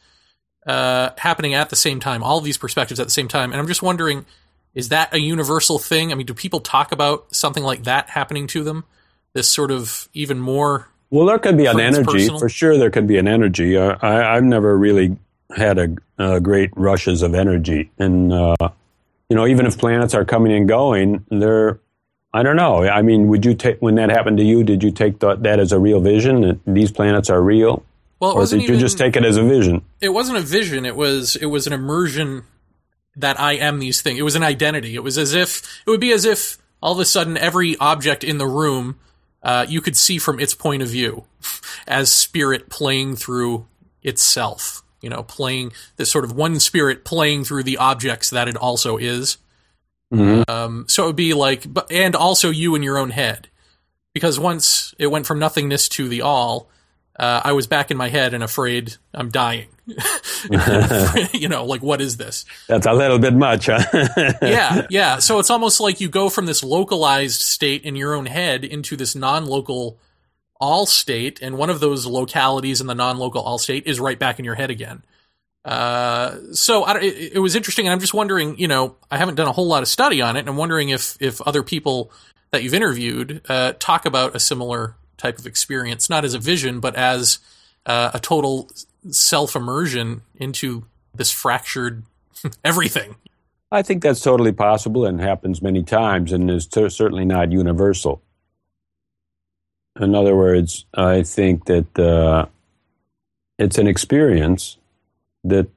uh, 0.67 1.11
happening 1.19 1.55
at 1.55 1.71
the 1.71 1.77
same 1.77 2.01
time 2.01 2.23
all 2.23 2.39
of 2.39 2.45
these 2.45 2.59
perspectives 2.59 3.01
at 3.01 3.07
the 3.07 3.13
same 3.13 3.29
time 3.29 3.53
and 3.53 3.61
i'm 3.61 3.67
just 3.67 3.83
wondering 3.83 4.25
is 4.75 4.89
that 4.91 5.13
a 5.15 5.21
universal 5.21 5.79
thing 5.79 6.13
i 6.13 6.15
mean 6.15 6.27
do 6.27 6.35
people 6.35 6.61
talk 6.61 6.93
about 6.93 7.35
something 7.35 7.63
like 7.63 7.85
that 7.85 8.11
happening 8.11 8.47
to 8.47 8.65
them 8.65 8.85
this 9.33 9.51
sort 9.51 9.71
of 9.71 10.09
even 10.13 10.39
more 10.39 10.89
well, 11.11 11.27
there 11.27 11.39
could 11.39 11.57
be 11.57 11.67
an 11.67 11.79
energy 11.79 12.29
for 12.29 12.49
sure. 12.49 12.77
There 12.77 12.91
could 12.91 13.07
be 13.07 13.17
an 13.17 13.29
energy. 13.29 13.77
Uh, 13.77 13.97
I, 14.03 14.35
have 14.35 14.45
never 14.45 14.77
really 14.77 15.17
had 15.55 15.79
a, 15.79 15.97
a, 16.19 16.41
great 16.41 16.71
rushes 16.77 17.23
of 17.23 17.35
energy, 17.35 17.91
and 17.99 18.33
uh, 18.33 18.57
you 19.29 19.37
know, 19.37 19.47
even 19.47 19.67
if 19.67 19.79
planets 19.79 20.15
are 20.15 20.25
coming 20.25 20.53
and 20.53 20.69
going, 20.69 21.25
they're. 21.31 21.81
I 22.35 22.43
don't 22.43 22.57
know. 22.57 22.83
I 22.83 23.01
mean, 23.01 23.29
would 23.29 23.47
you 23.47 23.55
take 23.55 23.79
when 23.79 23.95
that 23.95 24.11
happened 24.11 24.37
to 24.39 24.45
you? 24.45 24.63
Did 24.63 24.83
you 24.83 24.91
take 24.91 25.21
the, 25.21 25.37
that 25.37 25.59
as 25.59 25.73
a 25.73 25.79
real 25.79 26.01
vision 26.01 26.43
that 26.43 26.59
these 26.67 26.93
planets 26.93 27.31
are 27.31 27.41
real? 27.41 27.83
Well, 28.21 28.33
or 28.33 28.47
did 28.47 28.63
you 28.63 28.79
just 28.79 28.97
take 28.97 29.17
it 29.17 29.25
as 29.25 29.37
a 29.37 29.43
vision? 29.43 29.85
It 30.01 30.09
wasn't 30.09 30.39
a 30.39 30.43
vision. 30.43 30.87
It 30.87 30.97
was 30.97 31.37
it 31.37 31.47
was 31.47 31.67
an 31.67 31.73
immersion 31.73 32.45
that 33.17 33.39
I 33.39 33.55
am 33.55 33.79
these 33.79 34.01
things. 34.03 34.19
It 34.19 34.23
was 34.23 34.37
an 34.37 34.43
identity. 34.43 34.95
It 34.95 35.03
was 35.03 35.19
as 35.19 35.35
if 35.35 35.63
it 35.87 35.91
would 35.91 36.01
be 36.01 36.13
as 36.13 36.25
if 36.25 36.59
all 36.83 36.93
of 36.93 36.99
a 36.99 37.05
sudden 37.05 37.37
every 37.37 37.77
object 37.79 38.25
in 38.25 38.39
the 38.39 38.47
room 38.47 38.99
uh, 39.43 39.67
you 39.69 39.81
could 39.81 39.97
see 39.97 40.19
from 40.19 40.41
its 40.41 40.55
point 40.55 40.83
of 40.83 40.89
view 40.89 41.25
as 41.87 42.11
spirit 42.11 42.69
playing 42.71 43.17
through 43.17 43.67
itself. 44.03 44.83
You 45.03 45.11
know, 45.11 45.23
playing 45.23 45.73
this 45.97 46.11
sort 46.11 46.25
of 46.25 46.33
one 46.33 46.59
spirit 46.59 47.05
playing 47.05 47.45
through 47.45 47.65
the 47.65 47.77
objects 47.77 48.31
that 48.31 48.49
it 48.49 48.57
also 48.57 48.97
is. 48.97 49.37
Mm-hmm. 50.13 50.51
Um, 50.51 50.87
so 50.89 51.05
it 51.05 51.07
would 51.07 51.17
be 51.17 51.35
like, 51.35 51.73
but 51.73 51.91
and 51.93 52.17
also 52.17 52.51
you 52.51 52.75
in 52.75 52.83
your 52.83 52.97
own 52.97 53.11
head, 53.11 53.49
because 54.15 54.41
once 54.41 54.95
it 54.99 55.09
went 55.09 55.27
from 55.27 55.39
nothingness 55.39 55.89
to 55.91 56.09
the 56.09 56.23
all, 56.23 56.71
uh, 57.19 57.41
I 57.45 57.53
was 57.53 57.67
back 57.67 57.91
in 57.91 57.97
my 57.97 58.09
head 58.09 58.35
and 58.35 58.43
afraid 58.43 58.97
I'm 59.15 59.31
dying. 59.31 59.69
you 61.33 61.49
know, 61.49 61.65
like 61.65 61.83
what 61.83 62.01
is 62.01 62.17
this? 62.17 62.45
That's 62.69 62.87
a 62.87 62.93
little 62.93 63.19
bit 63.19 63.35
much, 63.35 63.67
huh? 63.67 63.85
yeah, 64.43 64.87
yeah. 64.91 65.19
So 65.19 65.39
it's 65.39 65.51
almost 65.51 65.81
like 65.81 66.01
you 66.01 66.09
go 66.09 66.29
from 66.29 66.47
this 66.47 66.63
localized 66.63 67.41
state 67.41 67.85
in 67.85 67.97
your 67.97 68.15
own 68.15 68.27
head 68.27 68.65
into 68.65 68.97
this 68.97 69.15
non-local 69.15 69.99
all 70.61 70.87
state, 70.87 71.41
and 71.41 71.57
one 71.57 71.71
of 71.71 71.81
those 71.81 72.07
localities 72.07 72.81
in 72.81 72.87
the 72.87 72.95
non-local 72.95 73.43
all 73.43 73.59
state 73.59 73.87
is 73.87 74.01
right 74.01 74.19
back 74.19 74.39
in 74.39 74.45
your 74.45 74.55
head 74.55 74.71
again. 74.71 75.03
Uh, 75.65 76.37
so 76.53 76.85
I, 76.85 76.99
it, 76.99 77.33
it, 77.35 77.39
was 77.41 77.57
interesting, 77.57 77.87
and 77.87 77.93
I'm 77.93 78.01
just 78.01 78.15
wondering. 78.15 78.59
You 78.59 78.69
know, 78.69 78.97
I 79.11 79.19
haven't 79.19 79.35
done 79.35 79.49
a 79.49 79.53
whole 79.53 79.67
lot 79.67 79.83
of 79.83 79.89
study 79.89 80.21
on 80.21 80.37
it, 80.37 80.41
and 80.41 80.49
I'm 80.49 80.57
wondering 80.57 80.91
if 80.91 81.17
if 81.21 81.41
other 81.43 81.63
people 81.63 82.11
that 82.51 82.63
you've 82.63 82.75
interviewed 82.75 83.43
uh, 83.49 83.73
talk 83.79 84.07
about 84.07 84.37
a 84.37 84.41
similar 84.41 84.95
type 85.17 85.39
of 85.39 85.47
experience, 85.47 86.11
not 86.11 86.25
as 86.25 86.35
a 86.35 86.39
vision, 86.39 86.81
but 86.81 86.95
as 86.95 87.39
uh, 87.87 88.11
a 88.15 88.21
total 88.21 88.69
self 89.11 89.57
immersion 89.57 90.23
into 90.37 90.85
this 91.15 91.31
fractured 91.31 92.03
everything. 92.65 93.17
I 93.71 93.83
think 93.83 94.03
that's 94.03 94.21
totally 94.21 94.53
possible 94.53 95.07
and 95.07 95.21
happens 95.21 95.61
many 95.61 95.83
times 95.83 96.33
and 96.33 96.51
is 96.51 96.67
t- 96.67 96.89
certainly 96.89 97.25
not 97.25 97.51
universal. 97.51 98.23
In 99.99 100.15
other 100.15 100.37
words, 100.37 100.85
I 100.95 101.23
think 101.23 101.65
that 101.65 101.99
uh, 101.99 102.47
it's 103.59 103.79
an 103.79 103.87
experience 103.87 104.77
that 105.45 105.69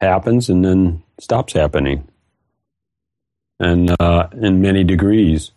happens 0.00 0.48
and 0.48 0.64
then 0.64 1.02
stops 1.18 1.52
happening, 1.52 2.06
and 3.58 3.94
uh, 4.00 4.28
in 4.32 4.60
many 4.60 4.84
degrees. 4.84 5.50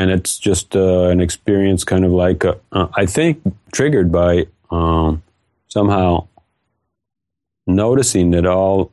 And 0.00 0.10
it's 0.10 0.38
just 0.38 0.74
uh, 0.74 1.08
an 1.08 1.20
experience, 1.20 1.84
kind 1.84 2.06
of 2.06 2.10
like, 2.10 2.42
a, 2.42 2.58
uh, 2.72 2.88
I 2.94 3.04
think, 3.04 3.42
triggered 3.70 4.10
by 4.10 4.46
um, 4.70 5.22
somehow 5.68 6.26
noticing 7.66 8.30
that 8.30 8.46
all 8.46 8.92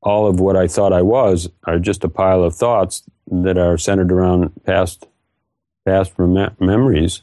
all 0.00 0.26
of 0.26 0.40
what 0.40 0.56
I 0.56 0.66
thought 0.68 0.94
I 0.94 1.02
was 1.02 1.50
are 1.64 1.78
just 1.78 2.02
a 2.02 2.08
pile 2.08 2.42
of 2.42 2.56
thoughts 2.56 3.02
that 3.30 3.58
are 3.58 3.76
centered 3.76 4.10
around 4.10 4.50
past 4.64 5.06
past 5.84 6.18
memories. 6.18 7.20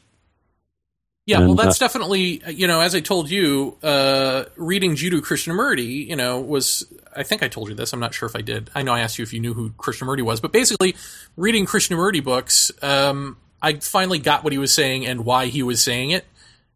Yeah, 1.28 1.40
and, 1.40 1.48
well, 1.48 1.56
that's 1.56 1.80
uh, 1.80 1.84
definitely 1.84 2.42
you 2.48 2.66
know, 2.66 2.80
as 2.80 2.94
I 2.94 3.00
told 3.00 3.28
you, 3.28 3.76
uh, 3.82 4.44
reading 4.56 4.96
Jiddu 4.96 5.20
Krishnamurti, 5.20 6.08
you 6.08 6.16
know, 6.16 6.40
was 6.40 6.90
I 7.14 7.22
think 7.22 7.42
I 7.42 7.48
told 7.48 7.68
you 7.68 7.74
this. 7.74 7.92
I'm 7.92 8.00
not 8.00 8.14
sure 8.14 8.26
if 8.26 8.34
I 8.34 8.40
did. 8.40 8.70
I 8.74 8.80
know 8.80 8.94
I 8.94 9.00
asked 9.00 9.18
you 9.18 9.24
if 9.24 9.34
you 9.34 9.40
knew 9.40 9.52
who 9.52 9.68
Krishnamurti 9.72 10.22
was, 10.22 10.40
but 10.40 10.52
basically, 10.52 10.96
reading 11.36 11.66
Krishnamurti 11.66 12.24
books, 12.24 12.72
um, 12.80 13.36
I 13.60 13.74
finally 13.74 14.18
got 14.18 14.42
what 14.42 14.54
he 14.54 14.58
was 14.58 14.72
saying 14.72 15.04
and 15.04 15.26
why 15.26 15.46
he 15.46 15.62
was 15.62 15.82
saying 15.82 16.12
it. 16.12 16.24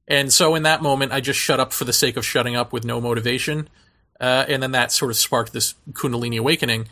And 0.07 0.31
so 0.31 0.55
in 0.55 0.65
that 0.65 0.83
moment, 0.83 1.13
I 1.13 1.23
just 1.23 1.41
shut 1.41 1.59
up 1.59 1.73
for 1.73 1.85
the 1.85 1.93
sake 1.95 2.19
of 2.19 2.27
shutting 2.27 2.55
up 2.55 2.75
with 2.75 2.85
no 2.85 3.01
motivation. 3.01 3.71
Uh, 4.21 4.45
and 4.49 4.63
then 4.63 4.73
that 4.73 4.93
sort 4.93 5.11
of 5.11 5.17
sparked 5.17 5.55
this 5.55 5.77
Kundalini 5.93 6.39
awakening. 6.39 6.89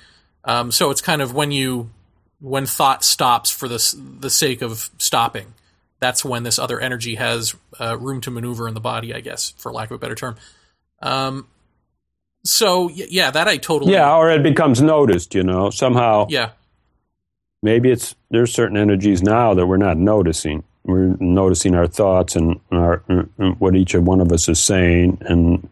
Um, 0.46 0.72
so 0.72 0.90
it's 0.90 1.02
kind 1.02 1.20
of 1.20 1.34
when 1.34 1.50
you, 1.50 1.90
when 2.40 2.64
thought 2.64 3.04
stops 3.04 3.50
for 3.50 3.68
the, 3.68 3.96
the 4.20 4.30
sake 4.30 4.62
of 4.62 4.88
stopping. 4.96 5.52
That's 6.00 6.24
when 6.24 6.42
this 6.42 6.58
other 6.58 6.80
energy 6.80 7.14
has 7.14 7.54
uh, 7.78 7.96
room 7.98 8.20
to 8.22 8.30
maneuver 8.30 8.66
in 8.66 8.74
the 8.74 8.80
body, 8.80 9.14
I 9.14 9.20
guess, 9.20 9.50
for 9.58 9.72
lack 9.72 9.90
of 9.90 9.96
a 9.96 9.98
better 9.98 10.14
term. 10.14 10.36
Um, 11.02 11.46
so 12.42 12.88
yeah, 12.88 13.30
that 13.30 13.48
I 13.48 13.58
totally 13.58 13.92
yeah, 13.92 14.14
or 14.14 14.30
it 14.30 14.42
becomes 14.42 14.80
noticed, 14.80 15.34
you 15.34 15.42
know, 15.42 15.70
somehow. 15.70 16.26
Yeah, 16.28 16.50
maybe 17.62 17.90
it's 17.90 18.14
there's 18.30 18.52
certain 18.52 18.76
energies 18.76 19.22
now 19.22 19.54
that 19.54 19.66
we're 19.66 19.76
not 19.76 19.98
noticing. 19.98 20.64
We're 20.84 21.16
noticing 21.20 21.74
our 21.74 21.86
thoughts 21.86 22.36
and 22.36 22.58
our 22.72 23.02
and 23.08 23.60
what 23.60 23.76
each 23.76 23.94
one 23.94 24.20
of 24.20 24.32
us 24.32 24.48
is 24.48 24.62
saying 24.62 25.18
and 25.20 25.68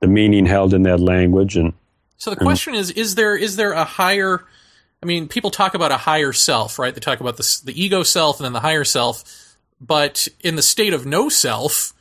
the 0.00 0.06
meaning 0.06 0.46
held 0.46 0.72
in 0.74 0.82
that 0.84 1.00
language. 1.00 1.56
And 1.56 1.74
so 2.16 2.30
the 2.30 2.36
question 2.36 2.74
and, 2.74 2.80
is: 2.80 2.90
is 2.90 3.14
there 3.14 3.36
is 3.36 3.56
there 3.56 3.72
a 3.72 3.84
higher? 3.84 4.44
I 5.02 5.06
mean, 5.06 5.28
people 5.28 5.50
talk 5.50 5.74
about 5.74 5.92
a 5.92 5.96
higher 5.96 6.32
self, 6.32 6.78
right? 6.78 6.94
They 6.94 7.00
talk 7.00 7.20
about 7.20 7.36
the 7.36 7.60
the 7.64 7.80
ego 7.80 8.02
self 8.02 8.38
and 8.38 8.44
then 8.44 8.52
the 8.52 8.60
higher 8.60 8.84
self. 8.84 9.47
But 9.80 10.28
in 10.40 10.56
the 10.56 10.62
state 10.62 10.92
of 10.92 11.06
no 11.06 11.28
self, 11.28 11.92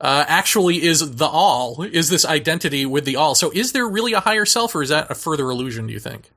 uh, 0.00 0.24
actually 0.28 0.82
is 0.82 1.16
the 1.16 1.26
all, 1.26 1.82
is 1.82 2.08
this 2.08 2.24
identity 2.24 2.86
with 2.86 3.04
the 3.04 3.16
all. 3.16 3.34
So 3.34 3.50
is 3.50 3.72
there 3.72 3.86
really 3.86 4.12
a 4.12 4.20
higher 4.20 4.44
self, 4.44 4.74
or 4.74 4.82
is 4.82 4.88
that 4.90 5.10
a 5.10 5.14
further 5.14 5.50
illusion, 5.50 5.86
do 5.86 5.92
you 5.92 5.98
think? 5.98 6.30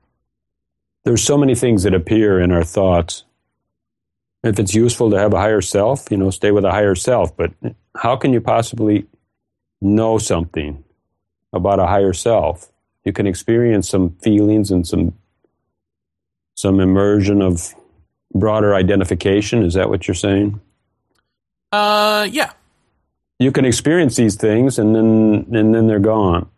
There's 1.04 1.22
so 1.22 1.36
many 1.36 1.54
things 1.54 1.82
that 1.84 1.94
appear 1.94 2.40
in 2.40 2.52
our 2.52 2.64
thoughts. 2.64 3.24
If 4.42 4.58
it's 4.58 4.74
useful 4.74 5.10
to 5.10 5.18
have 5.18 5.32
a 5.32 5.38
higher 5.38 5.60
self, 5.60 6.10
you 6.10 6.16
know, 6.16 6.30
stay 6.30 6.50
with 6.50 6.64
a 6.64 6.70
higher 6.72 6.94
self. 6.94 7.36
But 7.36 7.52
how 7.96 8.16
can 8.16 8.32
you 8.32 8.40
possibly 8.40 9.06
know 9.80 10.18
something 10.18 10.84
about 11.52 11.78
a 11.78 11.86
higher 11.86 12.12
self? 12.12 12.70
You 13.04 13.12
can 13.12 13.26
experience 13.26 13.88
some 13.88 14.16
feelings 14.22 14.70
and 14.70 14.86
some 14.86 15.14
some 16.54 16.80
immersion 16.80 17.42
of 17.42 17.74
broader 18.34 18.74
identification. 18.74 19.64
Is 19.64 19.74
that 19.74 19.88
what 19.88 20.06
you're 20.06 20.14
saying? 20.14 20.60
Uh, 21.72 22.28
yeah, 22.30 22.52
you 23.42 23.52
can 23.52 23.64
experience 23.64 24.16
these 24.16 24.36
things 24.36 24.78
and 24.78 24.94
then 24.94 25.46
and 25.52 25.74
then 25.74 25.86
they're 25.86 25.98
gone. 25.98 26.48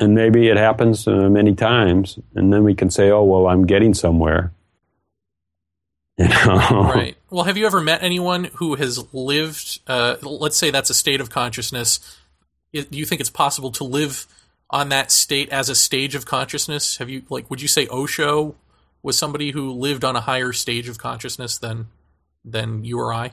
And 0.00 0.14
maybe 0.14 0.46
it 0.46 0.56
happens 0.56 1.08
uh, 1.08 1.28
many 1.28 1.54
times 1.54 2.18
and 2.34 2.52
then 2.52 2.62
we 2.62 2.74
can 2.74 2.88
say 2.88 3.10
oh 3.10 3.24
well 3.24 3.46
i'm 3.48 3.66
getting 3.66 3.94
somewhere. 3.94 4.52
You 6.20 6.26
know? 6.26 6.90
Right. 6.94 7.16
Well 7.30 7.44
have 7.44 7.56
you 7.56 7.66
ever 7.66 7.80
met 7.80 8.02
anyone 8.02 8.44
who 8.54 8.74
has 8.74 9.12
lived 9.12 9.80
uh, 9.86 10.16
let's 10.22 10.56
say 10.56 10.70
that's 10.70 10.90
a 10.90 10.94
state 10.94 11.20
of 11.20 11.30
consciousness. 11.30 12.00
Do 12.72 12.86
you 12.90 13.06
think 13.06 13.20
it's 13.20 13.30
possible 13.30 13.72
to 13.72 13.84
live 13.84 14.26
on 14.70 14.90
that 14.90 15.10
state 15.10 15.48
as 15.50 15.68
a 15.68 15.74
stage 15.74 16.14
of 16.14 16.26
consciousness? 16.26 16.96
Have 16.98 17.08
you 17.08 17.22
like 17.28 17.50
would 17.50 17.62
you 17.62 17.68
say 17.68 17.86
osho 17.88 18.54
was 19.02 19.16
somebody 19.16 19.52
who 19.52 19.72
lived 19.72 20.04
on 20.04 20.16
a 20.16 20.20
higher 20.20 20.52
stage 20.52 20.88
of 20.88 20.98
consciousness 20.98 21.56
than 21.56 21.86
than 22.50 22.84
you 22.84 22.98
or 22.98 23.12
i 23.12 23.30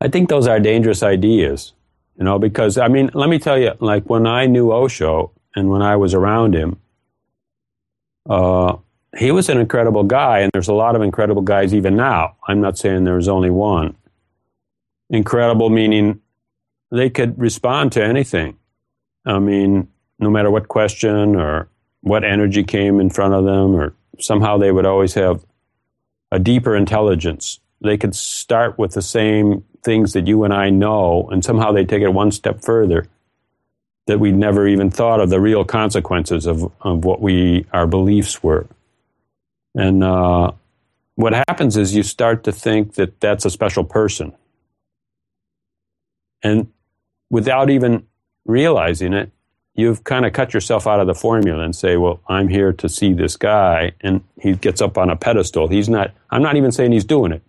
I 0.00 0.08
think 0.08 0.28
those 0.28 0.46
are 0.46 0.60
dangerous 0.60 1.02
ideas, 1.02 1.72
you 2.18 2.24
know, 2.24 2.38
because 2.38 2.76
I 2.76 2.88
mean, 2.88 3.10
let 3.14 3.30
me 3.30 3.38
tell 3.38 3.58
you, 3.58 3.72
like 3.80 4.08
when 4.10 4.26
I 4.26 4.46
knew 4.46 4.72
Osho 4.72 5.32
and 5.54 5.70
when 5.70 5.80
I 5.80 5.96
was 5.96 6.12
around 6.12 6.54
him, 6.54 6.78
uh, 8.28 8.76
he 9.16 9.30
was 9.30 9.48
an 9.48 9.58
incredible 9.58 10.04
guy, 10.04 10.40
and 10.40 10.50
there's 10.52 10.68
a 10.68 10.74
lot 10.74 10.94
of 10.94 11.00
incredible 11.00 11.42
guys 11.42 11.72
even 11.72 11.96
now. 11.96 12.36
I'm 12.46 12.60
not 12.60 12.76
saying 12.76 13.04
there's 13.04 13.28
only 13.28 13.50
one. 13.50 13.96
Incredible 15.08 15.70
meaning 15.70 16.20
they 16.90 17.08
could 17.08 17.38
respond 17.38 17.92
to 17.92 18.04
anything. 18.04 18.58
I 19.24 19.38
mean, 19.38 19.88
no 20.18 20.28
matter 20.28 20.50
what 20.50 20.68
question 20.68 21.36
or 21.36 21.68
what 22.02 22.24
energy 22.24 22.64
came 22.64 23.00
in 23.00 23.08
front 23.08 23.32
of 23.32 23.44
them, 23.44 23.74
or 23.74 23.94
somehow 24.20 24.58
they 24.58 24.72
would 24.72 24.86
always 24.86 25.14
have 25.14 25.44
a 26.30 26.38
deeper 26.38 26.76
intelligence. 26.76 27.60
They 27.80 27.96
could 27.96 28.14
start 28.14 28.78
with 28.78 28.92
the 28.92 29.02
same 29.02 29.64
things 29.82 30.12
that 30.14 30.26
you 30.26 30.44
and 30.44 30.52
I 30.52 30.70
know, 30.70 31.28
and 31.30 31.44
somehow 31.44 31.72
they 31.72 31.84
take 31.84 32.02
it 32.02 32.08
one 32.08 32.32
step 32.32 32.62
further 32.62 33.06
that 34.06 34.20
we 34.20 34.32
never 34.32 34.66
even 34.66 34.90
thought 34.90 35.20
of 35.20 35.30
the 35.30 35.40
real 35.40 35.64
consequences 35.64 36.46
of, 36.46 36.70
of 36.80 37.04
what 37.04 37.20
we 37.20 37.66
our 37.72 37.86
beliefs 37.86 38.42
were. 38.42 38.66
And 39.74 40.02
uh, 40.02 40.52
what 41.16 41.32
happens 41.48 41.76
is 41.76 41.94
you 41.94 42.02
start 42.02 42.44
to 42.44 42.52
think 42.52 42.94
that 42.94 43.20
that's 43.20 43.44
a 43.44 43.50
special 43.50 43.84
person. 43.84 44.32
And 46.42 46.68
without 47.30 47.70
even 47.70 48.06
realizing 48.44 49.12
it, 49.12 49.30
you've 49.74 50.04
kind 50.04 50.24
of 50.24 50.32
cut 50.32 50.54
yourself 50.54 50.86
out 50.86 51.00
of 51.00 51.06
the 51.06 51.14
formula 51.14 51.62
and 51.62 51.74
say, 51.74 51.96
well, 51.96 52.20
I'm 52.28 52.48
here 52.48 52.72
to 52.74 52.88
see 52.88 53.12
this 53.12 53.36
guy. 53.36 53.92
And 54.00 54.22
he 54.40 54.54
gets 54.54 54.80
up 54.80 54.96
on 54.96 55.10
a 55.10 55.16
pedestal. 55.16 55.68
He's 55.68 55.88
not, 55.88 56.12
I'm 56.30 56.42
not 56.42 56.56
even 56.56 56.72
saying 56.72 56.92
he's 56.92 57.04
doing 57.04 57.32
it. 57.32 57.42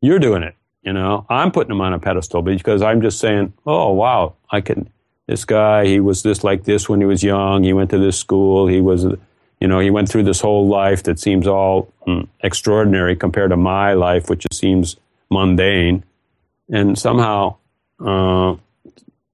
You're 0.00 0.18
doing 0.18 0.42
it. 0.42 0.54
You 0.82 0.92
know, 0.92 1.26
I'm 1.28 1.50
putting 1.50 1.72
him 1.72 1.80
on 1.80 1.92
a 1.92 1.98
pedestal 1.98 2.42
because 2.42 2.80
I'm 2.80 3.02
just 3.02 3.18
saying, 3.18 3.52
oh, 3.66 3.90
wow, 3.92 4.34
I 4.50 4.60
can, 4.60 4.88
this 5.26 5.44
guy, 5.44 5.84
he 5.86 5.98
was 5.98 6.22
this 6.22 6.44
like 6.44 6.62
this 6.62 6.88
when 6.88 7.00
he 7.00 7.06
was 7.06 7.24
young. 7.24 7.64
He 7.64 7.72
went 7.72 7.90
to 7.90 7.98
this 7.98 8.16
school. 8.16 8.68
He 8.68 8.80
was, 8.80 9.02
you 9.60 9.66
know, 9.66 9.80
he 9.80 9.90
went 9.90 10.08
through 10.08 10.22
this 10.22 10.40
whole 10.40 10.68
life 10.68 11.02
that 11.02 11.18
seems 11.18 11.48
all 11.48 11.92
mm, 12.06 12.28
extraordinary 12.44 13.16
compared 13.16 13.50
to 13.50 13.56
my 13.56 13.94
life, 13.94 14.30
which 14.30 14.46
seems 14.52 14.96
mundane. 15.28 16.04
And 16.70 16.96
somehow, 16.96 17.56
uh, 17.98 18.54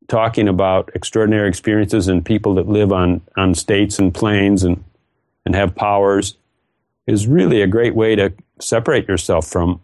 talking 0.09 0.48
about 0.48 0.90
extraordinary 0.94 1.48
experiences 1.48 2.09
and 2.09 2.25
people 2.25 2.55
that 2.55 2.68
live 2.68 2.92
on, 2.92 3.20
on 3.37 3.55
states 3.55 3.98
and 3.98 4.14
planes 4.14 4.62
and, 4.62 4.83
and 5.44 5.55
have 5.55 5.75
powers 5.75 6.37
is 7.07 7.27
really 7.27 7.61
a 7.61 7.66
great 7.66 7.94
way 7.94 8.16
to 8.16 8.33
separate 8.59 9.07
yourself 9.07 9.46
from 9.46 9.81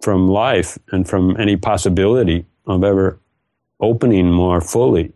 from 0.00 0.28
life 0.28 0.78
and 0.90 1.08
from 1.08 1.38
any 1.38 1.56
possibility 1.56 2.46
of 2.66 2.84
ever 2.84 3.18
opening 3.80 4.30
more 4.30 4.60
fully. 4.60 5.12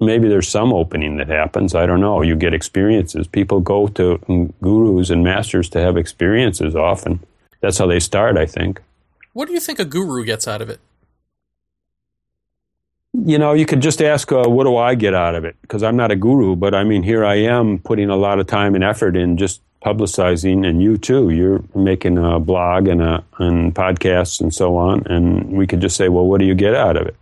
Maybe 0.00 0.28
there's 0.28 0.48
some 0.48 0.72
opening 0.72 1.16
that 1.18 1.28
happens. 1.28 1.74
I 1.74 1.86
don't 1.86 2.00
know. 2.00 2.22
You 2.22 2.34
get 2.34 2.54
experiences. 2.54 3.28
People 3.28 3.60
go 3.60 3.86
to 3.88 4.52
gurus 4.60 5.10
and 5.10 5.22
masters 5.22 5.68
to 5.70 5.80
have 5.80 5.96
experiences 5.96 6.74
often. 6.74 7.20
That's 7.60 7.78
how 7.78 7.86
they 7.86 8.00
start, 8.00 8.36
I 8.36 8.46
think. 8.46 8.82
What 9.32 9.46
do 9.46 9.54
you 9.54 9.60
think 9.60 9.78
a 9.78 9.84
guru 9.84 10.24
gets 10.24 10.48
out 10.48 10.60
of 10.60 10.68
it? 10.68 10.80
You 13.14 13.38
know, 13.38 13.52
you 13.52 13.66
could 13.66 13.80
just 13.80 14.02
ask, 14.02 14.32
uh, 14.32 14.44
what 14.48 14.64
do 14.64 14.76
I 14.76 14.94
get 14.94 15.14
out 15.14 15.34
of 15.34 15.44
it? 15.44 15.54
Because 15.62 15.82
I'm 15.82 15.96
not 15.96 16.10
a 16.10 16.16
guru, 16.16 16.56
but 16.56 16.74
I 16.74 16.82
mean, 16.82 17.02
here 17.02 17.24
I 17.24 17.36
am 17.36 17.78
putting 17.78 18.10
a 18.10 18.16
lot 18.16 18.40
of 18.40 18.46
time 18.46 18.74
and 18.74 18.82
effort 18.82 19.16
in 19.16 19.36
just 19.36 19.60
publicizing, 19.84 20.66
and 20.66 20.82
you 20.82 20.96
too. 20.96 21.30
You're 21.30 21.62
making 21.74 22.18
a 22.18 22.38
blog 22.38 22.88
and 22.88 23.02
a 23.02 23.24
and 23.38 23.74
podcasts 23.74 24.40
and 24.40 24.54
so 24.54 24.76
on, 24.76 25.06
and 25.06 25.52
we 25.52 25.66
could 25.66 25.80
just 25.80 25.96
say, 25.96 26.08
well, 26.08 26.24
what 26.24 26.38
do 26.40 26.46
you 26.46 26.54
get 26.54 26.74
out 26.74 26.96
of 26.96 27.06
it? 27.06 27.16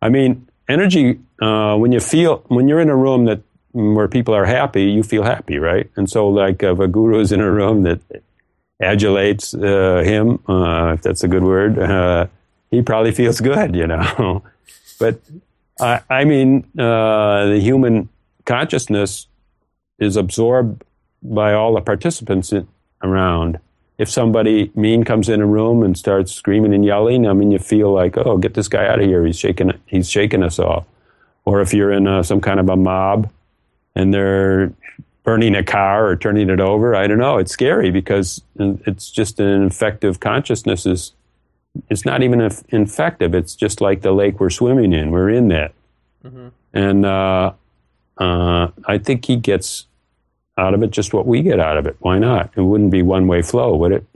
I 0.00 0.08
mean, 0.08 0.46
energy. 0.68 1.20
Uh, 1.40 1.76
when 1.76 1.92
you 1.92 2.00
feel 2.00 2.44
when 2.48 2.68
you're 2.68 2.80
in 2.80 2.88
a 2.88 2.96
room 2.96 3.24
that 3.26 3.40
where 3.72 4.08
people 4.08 4.34
are 4.34 4.44
happy, 4.44 4.84
you 4.84 5.02
feel 5.02 5.22
happy, 5.22 5.58
right? 5.58 5.90
And 5.96 6.10
so, 6.10 6.28
like, 6.28 6.62
if 6.62 6.78
a 6.78 6.88
guru 6.88 7.20
is 7.20 7.32
in 7.32 7.40
a 7.40 7.50
room 7.50 7.82
that 7.82 8.00
adulates 8.80 9.54
uh, 9.54 10.02
him, 10.02 10.38
uh, 10.48 10.94
if 10.94 11.02
that's 11.02 11.24
a 11.24 11.28
good 11.28 11.42
word, 11.42 11.78
uh, 11.78 12.26
he 12.70 12.82
probably 12.82 13.12
feels 13.12 13.40
good, 13.40 13.74
you 13.74 13.86
know. 13.86 14.42
but 14.98 15.20
I, 15.80 16.00
I 16.10 16.24
mean, 16.24 16.66
uh, 16.78 17.46
the 17.46 17.60
human 17.60 18.08
consciousness 18.44 19.26
is 19.98 20.16
absorbed 20.16 20.84
by 21.22 21.52
all 21.54 21.74
the 21.74 21.80
participants 21.80 22.52
around. 23.02 23.58
If 23.98 24.10
somebody 24.10 24.72
mean 24.74 25.04
comes 25.04 25.28
in 25.28 25.40
a 25.40 25.46
room 25.46 25.82
and 25.82 25.96
starts 25.96 26.32
screaming 26.32 26.74
and 26.74 26.84
yelling, 26.84 27.26
I 27.26 27.32
mean, 27.34 27.50
you 27.50 27.58
feel 27.58 27.92
like, 27.92 28.16
oh, 28.16 28.36
get 28.36 28.54
this 28.54 28.68
guy 28.68 28.86
out 28.86 29.00
of 29.00 29.06
here. 29.06 29.24
He's 29.24 29.38
shaking, 29.38 29.72
he's 29.86 30.10
shaking 30.10 30.42
us 30.42 30.58
all. 30.58 30.86
Or 31.44 31.60
if 31.60 31.72
you're 31.72 31.92
in 31.92 32.06
a, 32.06 32.24
some 32.24 32.40
kind 32.40 32.58
of 32.58 32.68
a 32.68 32.76
mob 32.76 33.30
and 33.94 34.12
they're 34.12 34.72
burning 35.24 35.54
a 35.54 35.62
car 35.62 36.06
or 36.06 36.16
turning 36.16 36.50
it 36.50 36.60
over, 36.60 36.96
I 36.96 37.06
don't 37.06 37.18
know. 37.18 37.38
It's 37.38 37.52
scary 37.52 37.90
because 37.90 38.42
it's 38.58 39.10
just 39.10 39.38
an 39.38 39.62
infective 39.62 40.20
consciousness 40.20 40.86
is 40.86 41.12
it's 41.88 42.04
not 42.04 42.22
even 42.22 42.40
infective. 42.68 43.34
It's 43.34 43.54
just 43.54 43.80
like 43.80 44.02
the 44.02 44.12
lake 44.12 44.40
we're 44.40 44.50
swimming 44.50 44.92
in. 44.92 45.10
We're 45.10 45.30
in 45.30 45.48
that. 45.48 45.72
Mm-hmm. 46.24 46.48
And 46.74 47.06
uh, 47.06 47.52
uh, 48.18 48.68
I 48.86 48.98
think 48.98 49.24
he 49.24 49.36
gets 49.36 49.86
out 50.58 50.74
of 50.74 50.82
it 50.82 50.90
just 50.90 51.14
what 51.14 51.26
we 51.26 51.42
get 51.42 51.60
out 51.60 51.78
of 51.78 51.86
it. 51.86 51.96
Why 52.00 52.18
not? 52.18 52.52
It 52.56 52.60
wouldn't 52.60 52.90
be 52.90 53.02
one 53.02 53.26
way 53.26 53.42
flow, 53.42 53.76
would 53.76 53.92
it? 53.92 54.06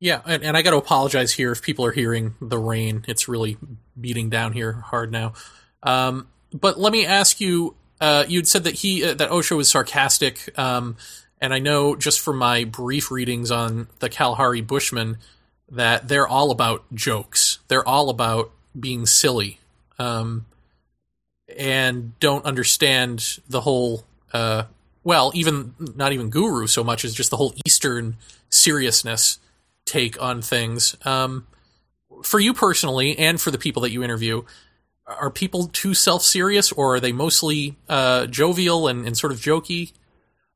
Yeah, 0.00 0.22
and, 0.24 0.42
and 0.42 0.56
I 0.56 0.62
got 0.62 0.70
to 0.70 0.78
apologize 0.78 1.32
here 1.32 1.52
if 1.52 1.60
people 1.60 1.84
are 1.84 1.92
hearing 1.92 2.34
the 2.40 2.58
rain. 2.58 3.04
It's 3.06 3.28
really 3.28 3.58
beating 4.00 4.30
down 4.30 4.54
here 4.54 4.72
hard 4.72 5.12
now. 5.12 5.34
Um, 5.82 6.28
but 6.52 6.80
let 6.80 6.90
me 6.90 7.04
ask 7.04 7.40
you: 7.40 7.76
uh, 8.00 8.24
you'd 8.26 8.48
said 8.48 8.64
that 8.64 8.76
he 8.76 9.04
uh, 9.04 9.14
that 9.14 9.30
Osho 9.30 9.56
was 9.56 9.70
sarcastic, 9.70 10.58
um, 10.58 10.96
and 11.38 11.52
I 11.52 11.58
know 11.58 11.94
just 11.96 12.20
from 12.20 12.38
my 12.38 12.64
brief 12.64 13.10
readings 13.10 13.50
on 13.50 13.88
the 13.98 14.08
Kalahari 14.08 14.62
Bushmen 14.62 15.18
that 15.70 16.08
they're 16.08 16.26
all 16.26 16.50
about 16.50 16.84
jokes. 16.94 17.58
They're 17.68 17.86
all 17.86 18.08
about 18.08 18.50
being 18.78 19.04
silly, 19.04 19.60
um, 19.98 20.46
and 21.58 22.18
don't 22.20 22.46
understand 22.46 23.38
the 23.50 23.60
whole 23.60 24.04
uh, 24.32 24.64
well, 25.04 25.32
even 25.34 25.74
not 25.96 26.12
even 26.12 26.30
guru 26.30 26.66
so 26.66 26.84
much 26.84 27.04
as 27.04 27.14
just 27.14 27.30
the 27.30 27.36
whole 27.36 27.54
Eastern 27.66 28.16
seriousness 28.48 29.38
take 29.84 30.20
on 30.22 30.42
things. 30.42 30.96
Um, 31.04 31.46
for 32.22 32.38
you 32.38 32.52
personally, 32.52 33.18
and 33.18 33.40
for 33.40 33.50
the 33.50 33.58
people 33.58 33.82
that 33.82 33.90
you 33.90 34.02
interview, 34.02 34.42
are 35.06 35.30
people 35.30 35.68
too 35.68 35.94
self 35.94 36.22
serious, 36.22 36.70
or 36.72 36.96
are 36.96 37.00
they 37.00 37.12
mostly 37.12 37.76
uh, 37.88 38.26
jovial 38.26 38.88
and, 38.88 39.06
and 39.06 39.16
sort 39.16 39.32
of 39.32 39.38
jokey? 39.38 39.92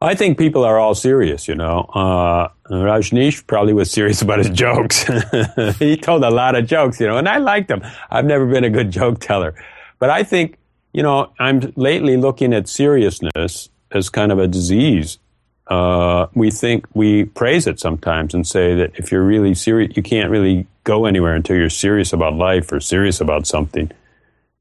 I 0.01 0.15
think 0.15 0.37
people 0.37 0.65
are 0.65 0.79
all 0.79 0.95
serious, 0.95 1.49
you 1.49 1.55
know. 1.55 1.81
Uh, 1.95 2.49
Rajneesh 2.71 3.47
probably 3.47 3.73
was 3.73 3.91
serious 3.91 4.21
about 4.23 4.39
his 4.39 4.51
jokes. 4.51 5.05
he 5.79 5.97
told 5.97 6.23
a 6.25 6.31
lot 6.31 6.55
of 6.55 6.67
jokes, 6.67 7.01
you 7.01 7.07
know, 7.07 7.17
and 7.17 7.29
I 7.29 7.39
liked 7.39 7.69
them. 7.69 7.83
I've 8.11 8.27
never 8.27 8.47
been 8.47 8.65
a 8.65 8.71
good 8.71 8.91
joke 8.91 9.21
teller. 9.21 9.55
But 9.99 10.11
I 10.11 10.23
think, 10.23 10.59
you 10.93 11.03
know, 11.03 11.33
I'm 11.39 11.73
lately 11.77 12.17
looking 12.17 12.53
at 12.53 12.69
seriousness 12.69 13.71
as 13.95 14.11
kind 14.11 14.33
of 14.33 14.39
a 14.39 14.47
disease. 14.47 15.19
Uh, 15.67 16.27
we 16.35 16.51
think 16.51 16.87
we 16.93 17.25
praise 17.25 17.67
it 17.67 17.81
sometimes 17.81 18.35
and 18.35 18.47
say 18.47 18.75
that 18.75 18.93
if 18.97 19.11
you're 19.11 19.25
really 19.25 19.55
serious, 19.55 19.97
you 19.97 20.03
can't 20.03 20.31
really 20.31 20.67
go 20.85 21.07
anywhere 21.07 21.35
until 21.35 21.57
you're 21.57 21.71
serious 21.71 22.13
about 22.13 22.35
life 22.35 22.71
or 22.71 22.81
serious 22.81 23.21
about 23.21 23.47
something. 23.47 23.91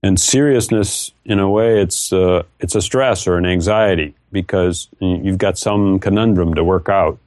And 0.01 0.19
seriousness, 0.19 1.11
in 1.23 1.39
a 1.39 1.49
way, 1.49 1.81
it's 1.81 2.11
uh, 2.11 2.43
it's 2.59 2.75
a 2.75 2.81
stress 2.81 3.25
or 3.25 3.37
an 3.37 3.45
anxiety 3.45 4.13
because 4.33 4.89
you've 4.99 5.37
got 5.37 5.57
some 5.57 5.99
conundrum 5.99 6.55
to 6.55 6.63
work 6.63 6.89
out, 6.89 7.19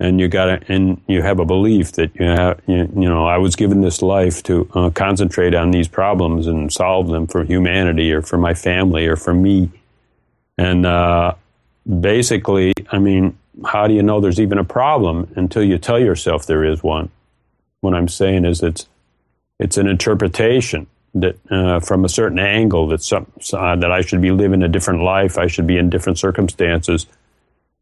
and 0.00 0.18
you 0.18 0.26
got 0.26 0.68
and 0.68 1.00
you 1.06 1.22
have 1.22 1.38
a 1.38 1.44
belief 1.44 1.92
that 1.92 2.12
you 2.16 2.26
have 2.26 2.60
you, 2.66 2.90
you 2.96 3.08
know 3.08 3.24
I 3.24 3.38
was 3.38 3.54
given 3.54 3.82
this 3.82 4.02
life 4.02 4.42
to 4.44 4.68
uh, 4.74 4.90
concentrate 4.90 5.54
on 5.54 5.70
these 5.70 5.86
problems 5.86 6.48
and 6.48 6.72
solve 6.72 7.06
them 7.06 7.28
for 7.28 7.44
humanity 7.44 8.12
or 8.12 8.22
for 8.22 8.36
my 8.36 8.52
family 8.52 9.06
or 9.06 9.14
for 9.14 9.32
me, 9.32 9.70
and 10.58 10.84
uh, 10.84 11.34
basically, 12.00 12.72
I 12.90 12.98
mean, 12.98 13.38
how 13.64 13.86
do 13.86 13.94
you 13.94 14.02
know 14.02 14.20
there's 14.20 14.40
even 14.40 14.58
a 14.58 14.64
problem 14.64 15.32
until 15.36 15.62
you 15.62 15.78
tell 15.78 15.98
yourself 15.98 16.46
there 16.46 16.64
is 16.64 16.82
one? 16.82 17.10
What 17.80 17.94
I'm 17.94 18.08
saying 18.08 18.44
is 18.44 18.62
it's 18.62 18.86
it's 19.60 19.76
an 19.76 19.86
interpretation 19.86 20.86
that 21.14 21.36
uh, 21.50 21.80
from 21.80 22.04
a 22.04 22.08
certain 22.08 22.38
angle 22.38 22.88
that 22.88 23.02
some 23.02 23.30
uh, 23.52 23.76
that 23.76 23.90
I 23.90 24.00
should 24.02 24.20
be 24.20 24.32
living 24.32 24.62
a 24.62 24.68
different 24.68 25.02
life, 25.02 25.38
I 25.38 25.46
should 25.46 25.66
be 25.66 25.78
in 25.78 25.90
different 25.90 26.18
circumstances, 26.18 27.06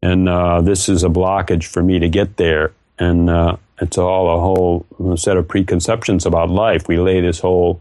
and 0.01 0.29
uh, 0.29 0.61
this 0.61 0.87
is 0.87 1.03
a 1.03 1.09
blockage 1.09 1.65
for 1.65 1.81
me 1.81 1.99
to 1.99 2.09
get 2.09 2.37
there. 2.37 2.73
And 2.99 3.29
uh, 3.29 3.57
it's 3.79 3.97
all 3.97 4.35
a 4.35 4.39
whole 4.39 5.17
set 5.17 5.37
of 5.37 5.47
preconceptions 5.47 6.25
about 6.25 6.49
life. 6.49 6.87
We 6.87 6.97
lay 6.97 7.21
this 7.21 7.39
whole 7.39 7.79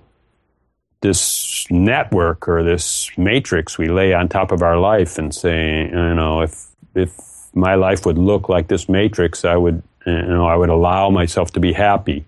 this 1.01 1.67
network 1.71 2.49
or 2.49 2.63
this 2.63 3.11
matrix 3.17 3.79
we 3.79 3.89
lay 3.89 4.13
on 4.13 4.29
top 4.29 4.51
of 4.51 4.63
our 4.63 4.79
life 4.79 5.19
and 5.19 5.35
say, 5.35 5.85
you 5.85 6.15
know, 6.15 6.43
if 6.43 6.67
if 6.95 7.15
my 7.55 7.75
life 7.75 8.07
would 8.07 8.19
look 8.19 8.49
like 8.49 8.69
this 8.69 8.89
matrix, 8.89 9.45
I 9.45 9.57
would 9.57 9.83
you 10.07 10.23
know 10.23 10.47
I 10.47 10.57
would 10.57 10.71
allow 10.71 11.11
myself 11.11 11.53
to 11.53 11.61
be 11.61 11.73
happy. 11.73 12.25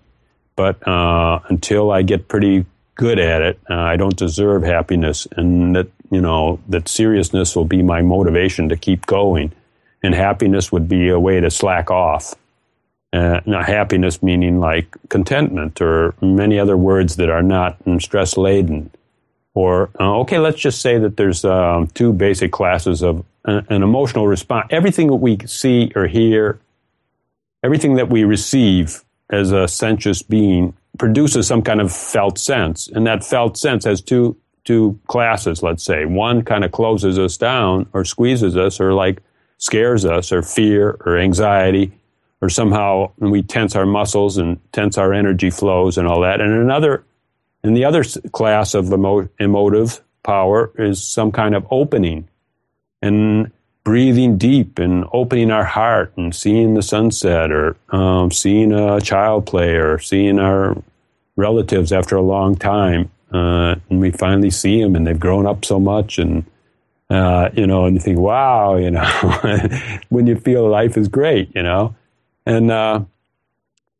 But 0.55 0.85
uh, 0.87 1.39
until 1.49 1.91
I 1.91 2.01
get 2.01 2.27
pretty 2.27 2.65
good 2.99 3.17
at 3.17 3.41
it. 3.41 3.59
Uh, 3.69 3.75
I 3.75 3.95
don't 3.95 4.17
deserve 4.17 4.63
happiness, 4.63 5.25
and 5.37 5.73
that 5.75 5.87
you 6.11 6.19
know 6.19 6.59
that 6.67 6.89
seriousness 6.89 7.55
will 7.55 7.65
be 7.65 7.81
my 7.81 8.01
motivation 8.01 8.67
to 8.69 8.75
keep 8.75 9.05
going, 9.05 9.53
and 10.03 10.13
happiness 10.13 10.69
would 10.71 10.89
be 10.89 11.07
a 11.07 11.19
way 11.19 11.39
to 11.39 11.49
slack 11.49 11.89
off. 11.89 12.35
Uh, 13.11 13.41
happiness 13.63 14.21
meaning 14.21 14.59
like 14.59 14.95
contentment 15.09 15.81
or 15.81 16.13
many 16.21 16.59
other 16.59 16.77
words 16.77 17.15
that 17.15 17.27
are 17.27 17.41
not 17.41 17.75
stress 17.99 18.37
laden. 18.37 18.91
Or 19.55 19.89
uh, 19.99 20.19
okay, 20.19 20.37
let's 20.37 20.59
just 20.59 20.79
say 20.79 20.99
that 20.99 21.17
there's 21.17 21.43
um, 21.43 21.87
two 21.87 22.13
basic 22.13 22.51
classes 22.51 23.01
of 23.01 23.25
an, 23.45 23.65
an 23.69 23.81
emotional 23.81 24.27
response. 24.27 24.67
Everything 24.69 25.07
that 25.07 25.15
we 25.15 25.39
see 25.47 25.91
or 25.95 26.05
hear, 26.05 26.59
everything 27.63 27.95
that 27.95 28.09
we 28.09 28.25
receive 28.25 29.03
as 29.31 29.51
a 29.51 29.67
sensuous 29.67 30.21
being 30.21 30.75
produces 30.99 31.47
some 31.47 31.63
kind 31.63 31.81
of 31.81 31.91
felt 31.91 32.37
sense. 32.37 32.87
And 32.89 33.07
that 33.07 33.23
felt 33.23 33.57
sense 33.57 33.85
has 33.85 34.01
two, 34.01 34.37
two 34.65 34.99
classes, 35.07 35.63
let's 35.63 35.83
say. 35.83 36.05
One 36.05 36.43
kind 36.43 36.63
of 36.63 36.71
closes 36.71 37.17
us 37.17 37.37
down 37.37 37.87
or 37.91 38.05
squeezes 38.05 38.55
us 38.55 38.79
or 38.79 38.93
like 38.93 39.23
scares 39.57 40.05
us 40.05 40.31
or 40.31 40.43
fear 40.43 40.97
or 41.05 41.17
anxiety 41.17 41.91
or 42.41 42.49
somehow 42.49 43.11
we 43.17 43.41
tense 43.41 43.75
our 43.75 43.85
muscles 43.85 44.37
and 44.37 44.59
tense 44.71 44.97
our 44.97 45.13
energy 45.13 45.49
flows 45.49 45.97
and 45.97 46.07
all 46.07 46.21
that. 46.21 46.41
And 46.41 46.53
another, 46.53 47.03
and 47.63 47.75
the 47.75 47.85
other 47.85 48.03
class 48.31 48.73
of 48.73 48.91
emo- 48.91 49.29
emotive 49.39 50.01
power 50.23 50.71
is 50.77 51.03
some 51.03 51.31
kind 51.31 51.55
of 51.55 51.65
opening 51.69 52.27
and 53.01 53.51
breathing 53.83 54.37
deep 54.37 54.77
and 54.77 55.05
opening 55.13 55.51
our 55.51 55.63
heart 55.63 56.13
and 56.15 56.35
seeing 56.35 56.73
the 56.73 56.81
sunset 56.81 57.51
or 57.51 57.75
um, 57.89 58.31
seeing 58.31 58.71
a 58.71 59.01
child 59.01 59.45
play 59.45 59.75
or 59.75 59.99
seeing 59.99 60.39
our 60.39 60.75
relatives 61.39 61.91
after 61.91 62.15
a 62.15 62.21
long 62.21 62.55
time, 62.55 63.09
uh, 63.33 63.75
and 63.89 63.99
we 63.99 64.11
finally 64.11 64.51
see 64.51 64.81
them, 64.81 64.95
and 64.95 65.07
they've 65.07 65.19
grown 65.19 65.47
up 65.47 65.63
so 65.65 65.79
much, 65.79 66.19
and 66.19 66.45
uh, 67.09 67.49
you 67.53 67.65
know, 67.65 67.85
and 67.85 67.95
you 67.95 68.01
think, 68.01 68.19
wow, 68.19 68.75
you 68.75 68.91
know, 68.91 69.05
when 70.09 70.27
you 70.27 70.35
feel 70.35 70.69
life 70.69 70.97
is 70.97 71.07
great, 71.07 71.49
you 71.55 71.63
know, 71.63 71.95
and 72.45 72.71
uh, 72.71 73.01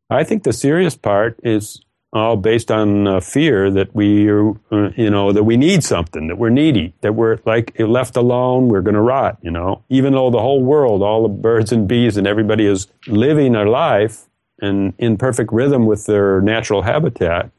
I 0.08 0.24
think 0.24 0.42
the 0.42 0.52
serious 0.52 0.96
part 0.96 1.38
is 1.42 1.82
all 2.12 2.36
based 2.36 2.70
on 2.72 3.06
uh, 3.06 3.20
fear 3.20 3.70
that 3.70 3.94
we 3.94 4.28
are, 4.28 4.50
uh, 4.72 4.90
you 4.96 5.10
know, 5.10 5.32
that 5.32 5.44
we 5.44 5.56
need 5.56 5.84
something, 5.84 6.26
that 6.26 6.38
we're 6.38 6.50
needy, 6.50 6.92
that 7.02 7.14
we're 7.14 7.38
like 7.46 7.72
left 7.78 8.16
alone, 8.16 8.68
we're 8.68 8.80
going 8.80 8.94
to 8.94 9.00
rot, 9.00 9.38
you 9.42 9.50
know. 9.50 9.84
Even 9.88 10.12
though 10.12 10.30
the 10.30 10.40
whole 10.40 10.62
world, 10.62 11.02
all 11.02 11.22
the 11.22 11.28
birds 11.28 11.70
and 11.70 11.86
bees 11.86 12.16
and 12.16 12.26
everybody 12.26 12.66
is 12.66 12.88
living 13.06 13.52
their 13.52 13.68
life, 13.68 14.26
and 14.60 14.92
in 14.98 15.16
perfect 15.16 15.52
rhythm 15.52 15.86
with 15.86 16.06
their 16.06 16.40
natural 16.40 16.82
habitat. 16.82 17.50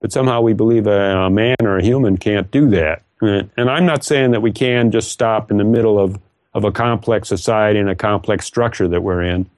But 0.00 0.12
somehow 0.12 0.40
we 0.40 0.52
believe 0.52 0.86
a, 0.86 1.26
a 1.26 1.30
man 1.30 1.56
or 1.62 1.78
a 1.78 1.82
human 1.82 2.18
can't 2.18 2.50
do 2.50 2.68
that. 2.70 3.02
And, 3.20 3.70
I'm 3.70 3.86
not 3.86 4.04
saying 4.04 4.32
that 4.32 4.42
we 4.42 4.50
can 4.50 4.90
just 4.90 5.10
stop 5.10 5.50
in 5.50 5.56
the 5.56 5.64
middle 5.64 5.98
of, 5.98 6.18
of 6.54 6.64
a 6.64 6.72
complex 6.72 7.28
society 7.28 7.78
and 7.78 7.88
a 7.88 7.94
complex 7.94 8.44
structure 8.44 8.88
that 8.88 9.00
we're 9.02 9.22
in. 9.22 9.48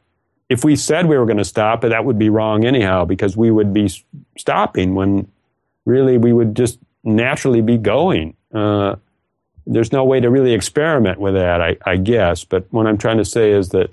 If 0.48 0.64
we 0.64 0.76
said 0.76 1.07
we 1.07 1.16
were 1.16 1.26
going 1.26 1.38
to 1.38 1.44
stop, 1.44 1.85
it, 1.85 1.88
that 1.88 2.04
would 2.04 2.18
be 2.18 2.28
wrong 2.28 2.64
anyhow, 2.64 3.04
because 3.04 3.37
we 3.37 3.50
would 3.50 3.72
be 3.72 3.90
stopping 4.37 4.94
when 4.94 5.30
really 5.87 6.18
we 6.18 6.33
would 6.33 6.54
just 6.54 6.78
naturally 7.02 7.61
be 7.61 7.78
going. 7.78 8.37
Uh, 8.52 8.96
there's 9.66 9.92
no 9.92 10.04
way 10.04 10.20
to 10.20 10.30
really 10.30 10.52
experiment 10.52 11.18
with 11.18 11.35
that, 11.35 11.61
I, 11.61 11.76
I, 11.85 11.96
guess. 11.96 12.44
But 12.44 12.66
what 12.70 12.87
I'm 12.87 12.98
trying 12.98 13.18
to 13.18 13.24
say 13.24 13.52
is 13.52 13.70
that 13.70 13.90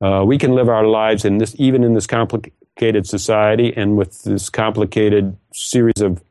uh, 0.00 0.24
we 0.24 0.38
can 0.38 0.54
live 0.54 0.68
our 0.68 0.86
lives 0.86 1.24
in 1.24 1.38
this, 1.38 1.54
even 1.58 1.84
in 1.84 1.94
this 1.94 2.06
complicated 2.06 3.06
society 3.06 3.74
and 3.76 3.96
with 3.96 4.22
this 4.22 4.48
complicated 4.48 5.36
series 5.52 6.00
of 6.00 6.22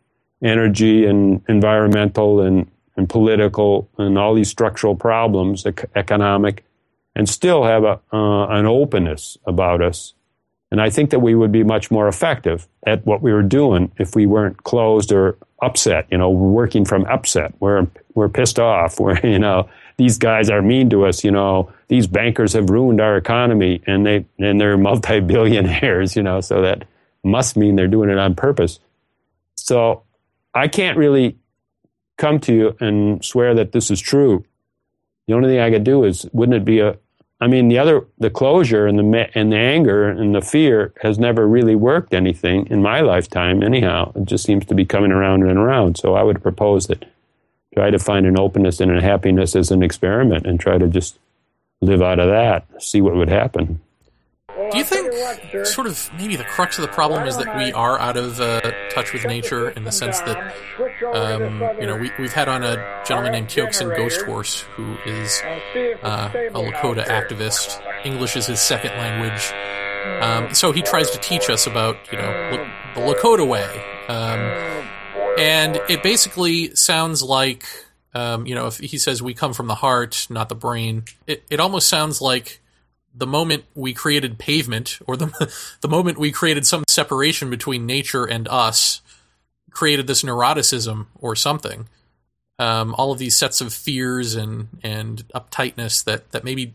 energy 0.43 1.05
and 1.05 1.43
environmental 1.47 2.41
and, 2.41 2.69
and 2.97 3.07
political 3.07 3.87
and 3.97 4.17
all 4.17 4.33
these 4.33 4.49
structural 4.49 4.95
problems, 4.95 5.65
economic, 5.95 6.63
and 7.15 7.27
still 7.27 7.63
have 7.63 7.83
a, 7.83 7.99
uh, 8.13 8.47
an 8.47 8.65
openness 8.65 9.37
about 9.45 9.81
us. 9.81 10.13
And 10.71 10.79
I 10.79 10.89
think 10.89 11.09
that 11.09 11.19
we 11.19 11.33
would 11.33 11.51
be 11.51 11.63
much 11.63 11.89
more 11.89 12.07
effective 12.07 12.67
at 12.85 13.05
what 13.05 13.21
we 13.21 13.33
were 13.33 13.43
doing 13.43 13.91
if 13.97 14.15
we 14.15 14.25
weren't 14.25 14.63
closed 14.63 15.11
or 15.11 15.37
upset. 15.61 16.05
You 16.11 16.17
know, 16.17 16.29
we're 16.29 16.49
working 16.49 16.85
from 16.85 17.05
upset. 17.05 17.53
We're 17.59 17.87
we're 18.13 18.29
pissed 18.29 18.59
off. 18.59 18.99
We're 18.99 19.19
you 19.19 19.39
know 19.39 19.69
these 19.97 20.17
guys 20.17 20.49
are 20.49 20.61
mean 20.61 20.89
to 20.91 21.05
us. 21.05 21.23
You 21.23 21.31
know, 21.31 21.71
these 21.87 22.07
bankers 22.07 22.53
have 22.53 22.69
ruined 22.69 23.01
our 23.01 23.17
economy 23.17 23.81
and 23.87 24.05
they 24.05 24.25
and 24.37 24.61
they're 24.61 24.77
multi-billionaires, 24.77 26.15
you 26.15 26.23
know, 26.23 26.41
so 26.41 26.61
that 26.61 26.85
must 27.23 27.57
mean 27.57 27.75
they're 27.75 27.87
doing 27.87 28.09
it 28.09 28.17
on 28.17 28.35
purpose. 28.35 28.79
So 29.55 30.03
I 30.53 30.67
can't 30.67 30.97
really 30.97 31.37
come 32.17 32.39
to 32.41 32.53
you 32.53 32.77
and 32.79 33.23
swear 33.23 33.55
that 33.55 33.71
this 33.71 33.89
is 33.89 33.99
true. 33.99 34.45
The 35.29 35.35
only 35.35 35.49
thing 35.49 35.59
I 35.59 35.69
could 35.69 35.83
do 35.83 36.05
is 36.05 36.27
wouldn't 36.33 36.55
it 36.55 36.65
be 36.65 36.79
a 36.79 36.97
I 37.39 37.45
mean 37.45 37.67
the 37.67 37.77
other 37.77 38.07
the 38.17 38.31
closure 38.31 38.87
and 38.87 38.97
the 38.97 39.29
and 39.35 39.51
the 39.51 39.57
anger 39.57 40.09
and 40.09 40.33
the 40.33 40.41
fear 40.41 40.91
has 41.03 41.19
never 41.19 41.47
really 41.47 41.75
worked 41.75 42.15
anything 42.15 42.65
in 42.71 42.81
my 42.81 43.01
lifetime 43.01 43.61
anyhow. 43.61 44.11
It 44.15 44.25
just 44.25 44.43
seems 44.43 44.65
to 44.65 44.73
be 44.73 44.85
coming 44.85 45.11
around 45.11 45.43
and 45.43 45.59
around. 45.59 45.99
So 45.99 46.15
I 46.15 46.23
would 46.23 46.41
propose 46.41 46.87
that 46.87 47.05
try 47.75 47.91
to 47.91 47.99
find 47.99 48.25
an 48.25 48.39
openness 48.39 48.79
and 48.79 48.89
a 48.89 49.03
happiness 49.03 49.55
as 49.55 49.69
an 49.69 49.83
experiment 49.83 50.47
and 50.47 50.59
try 50.59 50.79
to 50.79 50.87
just 50.87 51.19
live 51.79 52.01
out 52.01 52.17
of 52.17 52.27
that, 52.29 52.65
see 52.81 52.99
what 52.99 53.15
would 53.15 53.29
happen. 53.29 53.79
Do 54.71 54.77
you 54.77 54.83
think, 54.83 55.13
sort 55.65 55.87
of, 55.87 56.09
maybe 56.17 56.35
the 56.35 56.43
crux 56.43 56.77
of 56.77 56.81
the 56.81 56.89
problem 56.89 57.27
is 57.27 57.37
that 57.37 57.57
we 57.57 57.71
are 57.71 57.99
out 57.99 58.17
of 58.17 58.39
uh, 58.39 58.59
touch 58.89 59.13
with 59.13 59.25
nature 59.25 59.69
in 59.69 59.83
the 59.83 59.91
sense 59.91 60.19
that, 60.21 60.55
um, 61.13 61.61
you 61.79 61.87
know, 61.87 61.95
we, 61.95 62.09
have 62.09 62.33
had 62.33 62.49
on 62.49 62.63
a 62.63 63.03
gentleman 63.05 63.31
named 63.31 63.47
Tiokasin 63.47 63.95
Ghosthorse 63.95 64.61
who 64.75 64.97
is 65.05 65.41
uh, 66.03 66.29
a 66.33 66.59
Lakota 66.59 67.05
activist. 67.05 67.81
English 68.05 68.35
is 68.35 68.47
his 68.47 68.59
second 68.59 68.91
language. 68.91 69.51
Um, 70.21 70.53
so 70.53 70.71
he 70.71 70.81
tries 70.81 71.09
to 71.11 71.17
teach 71.19 71.49
us 71.49 71.65
about, 71.65 71.97
you 72.11 72.17
know, 72.17 72.67
the 72.95 73.01
Lakota 73.01 73.47
way. 73.47 73.67
Um, 74.07 74.39
and 75.39 75.79
it 75.87 76.03
basically 76.03 76.75
sounds 76.75 77.23
like 77.23 77.65
um, 78.13 78.47
you 78.47 78.55
know, 78.55 78.67
if 78.67 78.77
he 78.77 78.97
says 78.97 79.21
we 79.21 79.33
come 79.33 79.53
from 79.53 79.67
the 79.67 79.75
heart, 79.75 80.27
not 80.29 80.49
the 80.49 80.55
brain, 80.55 81.03
it, 81.27 81.43
it 81.49 81.59
almost 81.59 81.87
sounds 81.87 82.21
like 82.21 82.59
the 83.13 83.27
moment 83.27 83.65
we 83.75 83.93
created 83.93 84.37
pavement, 84.37 84.99
or 85.07 85.17
the 85.17 85.53
the 85.81 85.87
moment 85.87 86.17
we 86.17 86.31
created 86.31 86.65
some 86.65 86.83
separation 86.87 87.49
between 87.49 87.85
nature 87.85 88.25
and 88.25 88.47
us, 88.47 89.01
created 89.71 90.07
this 90.07 90.23
neuroticism 90.23 91.07
or 91.19 91.35
something. 91.35 91.87
Um, 92.57 92.93
all 92.95 93.13
of 93.13 93.19
these 93.19 93.37
sets 93.37 93.61
of 93.61 93.73
fears 93.73 94.35
and 94.35 94.67
and 94.83 95.27
uptightness 95.29 96.03
that 96.03 96.31
that 96.31 96.43
maybe 96.43 96.73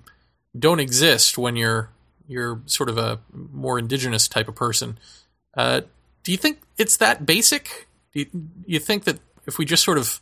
don't 0.58 0.80
exist 0.80 1.36
when 1.36 1.56
you're 1.56 1.90
you're 2.26 2.60
sort 2.66 2.88
of 2.88 2.98
a 2.98 3.20
more 3.32 3.78
indigenous 3.78 4.28
type 4.28 4.48
of 4.48 4.54
person. 4.54 4.98
Uh, 5.56 5.82
do 6.22 6.32
you 6.32 6.38
think 6.38 6.60
it's 6.78 6.96
that 6.98 7.26
basic? 7.26 7.86
Do 8.12 8.20
you, 8.20 8.26
you 8.66 8.78
think 8.78 9.04
that 9.04 9.18
if 9.46 9.58
we 9.58 9.64
just 9.64 9.84
sort 9.84 9.98
of, 9.98 10.20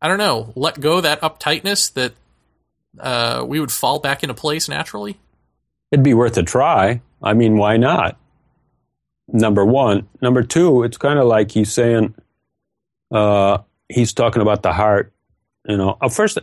I 0.00 0.08
don't 0.08 0.18
know, 0.18 0.52
let 0.56 0.80
go 0.80 1.00
that 1.00 1.20
uptightness, 1.20 1.92
that 1.94 2.14
uh, 2.98 3.44
we 3.46 3.60
would 3.60 3.72
fall 3.72 3.98
back 3.98 4.22
into 4.22 4.34
place 4.34 4.68
naturally? 4.68 5.18
It'd 5.90 6.04
be 6.04 6.14
worth 6.14 6.36
a 6.36 6.42
try. 6.42 7.00
I 7.22 7.34
mean, 7.34 7.56
why 7.56 7.76
not? 7.76 8.18
Number 9.28 9.64
one. 9.64 10.08
Number 10.20 10.42
two, 10.42 10.82
it's 10.82 10.96
kind 10.96 11.18
of 11.18 11.26
like 11.26 11.50
he's 11.50 11.72
saying, 11.72 12.14
uh, 13.10 13.58
he's 13.88 14.12
talking 14.12 14.42
about 14.42 14.62
the 14.62 14.72
heart. 14.72 15.12
You 15.66 15.76
know, 15.76 15.98
uh, 16.00 16.08
first, 16.08 16.38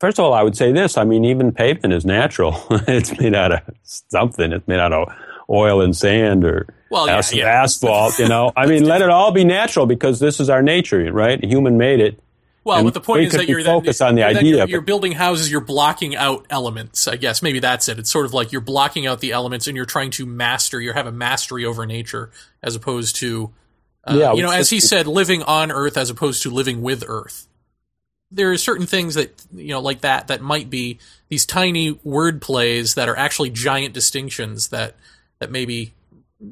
first 0.00 0.18
of 0.18 0.24
all, 0.24 0.34
I 0.34 0.42
would 0.42 0.56
say 0.56 0.72
this. 0.72 0.98
I 0.98 1.04
mean, 1.04 1.24
even 1.24 1.52
pavement 1.52 1.94
is 1.94 2.04
natural. 2.04 2.56
it's 2.88 3.18
made 3.18 3.34
out 3.34 3.52
of 3.52 3.60
something. 3.82 4.52
It's 4.52 4.66
made 4.66 4.80
out 4.80 4.92
of 4.92 5.08
oil 5.48 5.80
and 5.80 5.96
sand 5.96 6.44
or 6.44 6.66
well, 6.90 7.06
yeah, 7.06 7.22
yeah. 7.32 7.62
asphalt. 7.62 8.18
You 8.18 8.28
know, 8.28 8.52
I 8.56 8.66
mean, 8.66 8.84
let 8.84 9.02
it 9.02 9.10
all 9.10 9.32
be 9.32 9.44
natural 9.44 9.86
because 9.86 10.20
this 10.20 10.40
is 10.40 10.50
our 10.50 10.62
nature, 10.62 11.10
right? 11.12 11.42
Human 11.42 11.78
made 11.78 12.00
it. 12.00 12.20
Well, 12.64 12.78
And 12.78 12.86
but 12.86 12.94
the 12.94 13.00
point 13.00 13.24
is 13.24 13.32
that 13.32 13.48
you're 13.48 13.64
focused 13.64 14.00
on 14.00 14.14
the 14.14 14.22
idea 14.22 14.58
You're, 14.58 14.68
you're 14.68 14.80
building 14.82 15.12
houses. 15.12 15.50
You're 15.50 15.60
blocking 15.60 16.14
out 16.14 16.46
elements. 16.48 17.08
I 17.08 17.16
guess 17.16 17.42
maybe 17.42 17.58
that's 17.58 17.88
it. 17.88 17.98
It's 17.98 18.10
sort 18.10 18.24
of 18.24 18.32
like 18.32 18.52
you're 18.52 18.60
blocking 18.60 19.06
out 19.06 19.20
the 19.20 19.32
elements, 19.32 19.66
and 19.66 19.76
you're 19.76 19.86
trying 19.86 20.10
to 20.12 20.26
master. 20.26 20.80
You 20.80 20.92
have 20.92 21.06
a 21.06 21.12
mastery 21.12 21.64
over 21.64 21.84
nature, 21.86 22.30
as 22.62 22.76
opposed 22.76 23.16
to, 23.16 23.52
uh, 24.04 24.16
Yeah, 24.16 24.32
you 24.34 24.42
know, 24.42 24.52
as 24.52 24.70
he 24.70 24.78
said, 24.78 25.06
living 25.06 25.42
on 25.42 25.72
Earth 25.72 25.96
as 25.96 26.08
opposed 26.08 26.42
to 26.44 26.50
living 26.50 26.82
with 26.82 27.02
Earth. 27.06 27.48
There 28.30 28.52
are 28.52 28.56
certain 28.56 28.86
things 28.86 29.14
that 29.14 29.44
you 29.52 29.68
know, 29.68 29.80
like 29.80 30.02
that, 30.02 30.28
that 30.28 30.40
might 30.40 30.70
be 30.70 30.98
these 31.28 31.44
tiny 31.44 31.98
word 32.04 32.40
plays 32.40 32.94
that 32.94 33.08
are 33.08 33.16
actually 33.16 33.50
giant 33.50 33.92
distinctions 33.92 34.68
that 34.68 34.94
that 35.40 35.50
maybe 35.50 35.94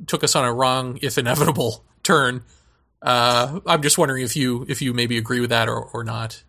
took 0.07 0.25
us 0.25 0.35
on 0.35 0.45
a 0.45 0.53
wrong, 0.53 0.99
if 1.03 1.19
inevitable, 1.19 1.85
turn. 2.03 2.43
Uh, 3.03 3.61
I'm 3.67 3.83
just 3.83 3.99
wondering 3.99 4.23
if 4.25 4.37
you 4.37 4.67
if 4.69 4.83
you 4.83 4.93
maybe 4.93 5.17
agree 5.17 5.41
with 5.41 5.51
that 5.51 5.69
or, 5.69 5.83
or 5.83 6.05
not. 6.05 6.43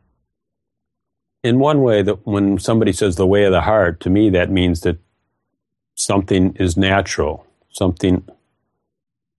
in 1.43 1.59
one 1.59 1.81
way 1.81 2.01
that 2.03 2.25
when 2.27 2.59
somebody 2.59 2.93
says 2.93 3.15
the 3.15 3.25
way 3.25 3.45
of 3.45 3.51
the 3.51 3.61
heart 3.61 3.99
to 4.01 4.09
me 4.09 4.29
that 4.29 4.49
means 4.51 4.81
that 4.81 4.97
something 5.95 6.55
is 6.59 6.77
natural. 6.77 7.45
Something 7.69 8.23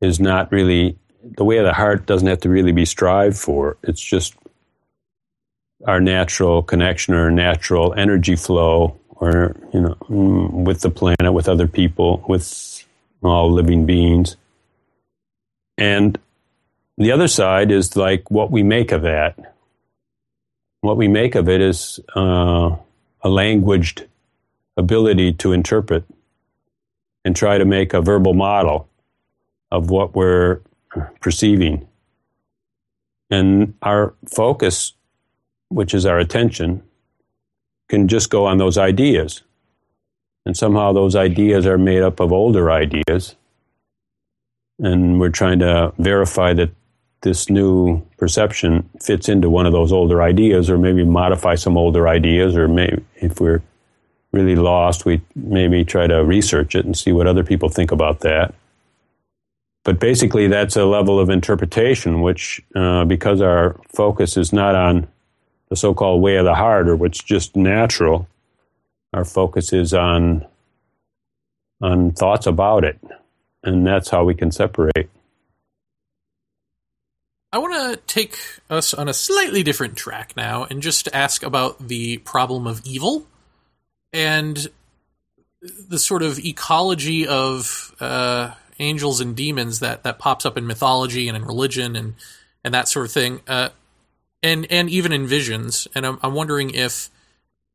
is 0.00 0.18
not 0.18 0.50
really 0.50 0.98
the 1.22 1.44
way 1.44 1.58
of 1.58 1.64
the 1.64 1.72
heart 1.72 2.06
doesn't 2.06 2.26
have 2.26 2.40
to 2.40 2.48
really 2.48 2.72
be 2.72 2.84
strived 2.84 3.36
for. 3.36 3.76
It's 3.82 4.02
just 4.02 4.34
our 5.86 6.00
natural 6.00 6.62
connection 6.62 7.14
or 7.14 7.30
natural 7.30 7.94
energy 7.94 8.36
flow 8.36 8.98
or 9.10 9.54
you 9.72 9.80
know 9.80 9.96
mm, 10.08 10.50
with 10.64 10.80
the 10.80 10.90
planet 10.90 11.32
with 11.32 11.48
other 11.48 11.68
people 11.68 12.24
with 12.28 12.84
all 13.22 13.52
living 13.52 13.86
beings. 13.86 14.36
And 15.78 16.18
the 16.98 17.12
other 17.12 17.28
side 17.28 17.70
is 17.70 17.96
like 17.96 18.30
what 18.30 18.50
we 18.50 18.62
make 18.62 18.92
of 18.92 19.02
that 19.02 19.38
what 20.82 20.96
we 20.96 21.08
make 21.08 21.36
of 21.36 21.48
it 21.48 21.60
is 21.60 22.00
uh, 22.16 22.76
a 23.22 23.28
languaged 23.28 24.06
ability 24.76 25.32
to 25.32 25.52
interpret 25.52 26.04
and 27.24 27.36
try 27.36 27.56
to 27.56 27.64
make 27.64 27.94
a 27.94 28.02
verbal 28.02 28.34
model 28.34 28.88
of 29.70 29.90
what 29.90 30.14
we're 30.14 30.60
perceiving. 31.20 31.86
And 33.30 33.74
our 33.80 34.14
focus, 34.26 34.94
which 35.68 35.94
is 35.94 36.04
our 36.04 36.18
attention, 36.18 36.82
can 37.88 38.08
just 38.08 38.28
go 38.28 38.44
on 38.46 38.58
those 38.58 38.76
ideas. 38.76 39.42
And 40.44 40.56
somehow 40.56 40.92
those 40.92 41.14
ideas 41.14 41.64
are 41.64 41.78
made 41.78 42.02
up 42.02 42.18
of 42.18 42.32
older 42.32 42.72
ideas. 42.72 43.36
And 44.80 45.20
we're 45.20 45.30
trying 45.30 45.60
to 45.60 45.92
verify 45.98 46.54
that 46.54 46.70
this 47.22 47.48
new 47.48 48.00
perception 48.18 48.88
fits 49.00 49.28
into 49.28 49.48
one 49.48 49.66
of 49.66 49.72
those 49.72 49.92
older 49.92 50.22
ideas, 50.22 50.68
or 50.68 50.76
maybe 50.76 51.04
modify 51.04 51.54
some 51.54 51.76
older 51.76 52.08
ideas, 52.08 52.56
or 52.56 52.68
maybe 52.68 53.02
if 53.16 53.40
we're 53.40 53.62
really 54.32 54.56
lost, 54.56 55.04
we 55.04 55.20
maybe 55.34 55.84
try 55.84 56.06
to 56.06 56.24
research 56.24 56.74
it 56.74 56.84
and 56.84 56.96
see 56.96 57.12
what 57.12 57.26
other 57.26 57.44
people 57.44 57.68
think 57.68 57.92
about 57.92 58.20
that. 58.20 58.54
But 59.84 59.98
basically, 59.98 60.46
that's 60.46 60.76
a 60.76 60.84
level 60.84 61.18
of 61.18 61.28
interpretation 61.28 62.22
which, 62.22 62.62
uh, 62.74 63.04
because 63.04 63.40
our 63.40 63.80
focus 63.88 64.36
is 64.36 64.52
not 64.52 64.74
on 64.74 65.08
the 65.68 65.76
so 65.76 65.94
called 65.94 66.22
way 66.22 66.36
of 66.36 66.44
the 66.44 66.54
heart, 66.54 66.88
or 66.88 66.96
what's 66.96 67.22
just 67.22 67.56
natural, 67.56 68.28
our 69.12 69.24
focus 69.24 69.72
is 69.72 69.92
on, 69.94 70.46
on 71.80 72.12
thoughts 72.12 72.46
about 72.46 72.84
it. 72.84 72.98
And 73.64 73.86
that's 73.86 74.08
how 74.08 74.24
we 74.24 74.34
can 74.34 74.50
separate. 74.50 75.08
I 77.52 77.58
want 77.58 77.74
to 77.74 78.00
take 78.06 78.38
us 78.70 78.94
on 78.94 79.08
a 79.08 79.14
slightly 79.14 79.62
different 79.62 79.96
track 79.96 80.32
now 80.36 80.64
and 80.64 80.80
just 80.80 81.08
ask 81.12 81.42
about 81.42 81.86
the 81.86 82.16
problem 82.18 82.66
of 82.66 82.80
evil 82.84 83.26
and 84.12 84.68
the 85.88 85.98
sort 85.98 86.22
of 86.22 86.38
ecology 86.38 87.26
of 87.26 87.94
uh, 88.00 88.52
angels 88.78 89.20
and 89.20 89.36
demons 89.36 89.80
that, 89.80 90.02
that 90.02 90.18
pops 90.18 90.46
up 90.46 90.56
in 90.56 90.66
mythology 90.66 91.28
and 91.28 91.36
in 91.36 91.44
religion 91.44 91.94
and, 91.94 92.14
and 92.64 92.72
that 92.72 92.88
sort 92.88 93.04
of 93.04 93.12
thing, 93.12 93.40
uh, 93.46 93.68
and 94.42 94.66
and 94.70 94.88
even 94.90 95.12
in 95.12 95.26
visions. 95.26 95.86
And 95.94 96.06
I'm, 96.06 96.18
I'm 96.22 96.34
wondering 96.34 96.70
if 96.70 97.10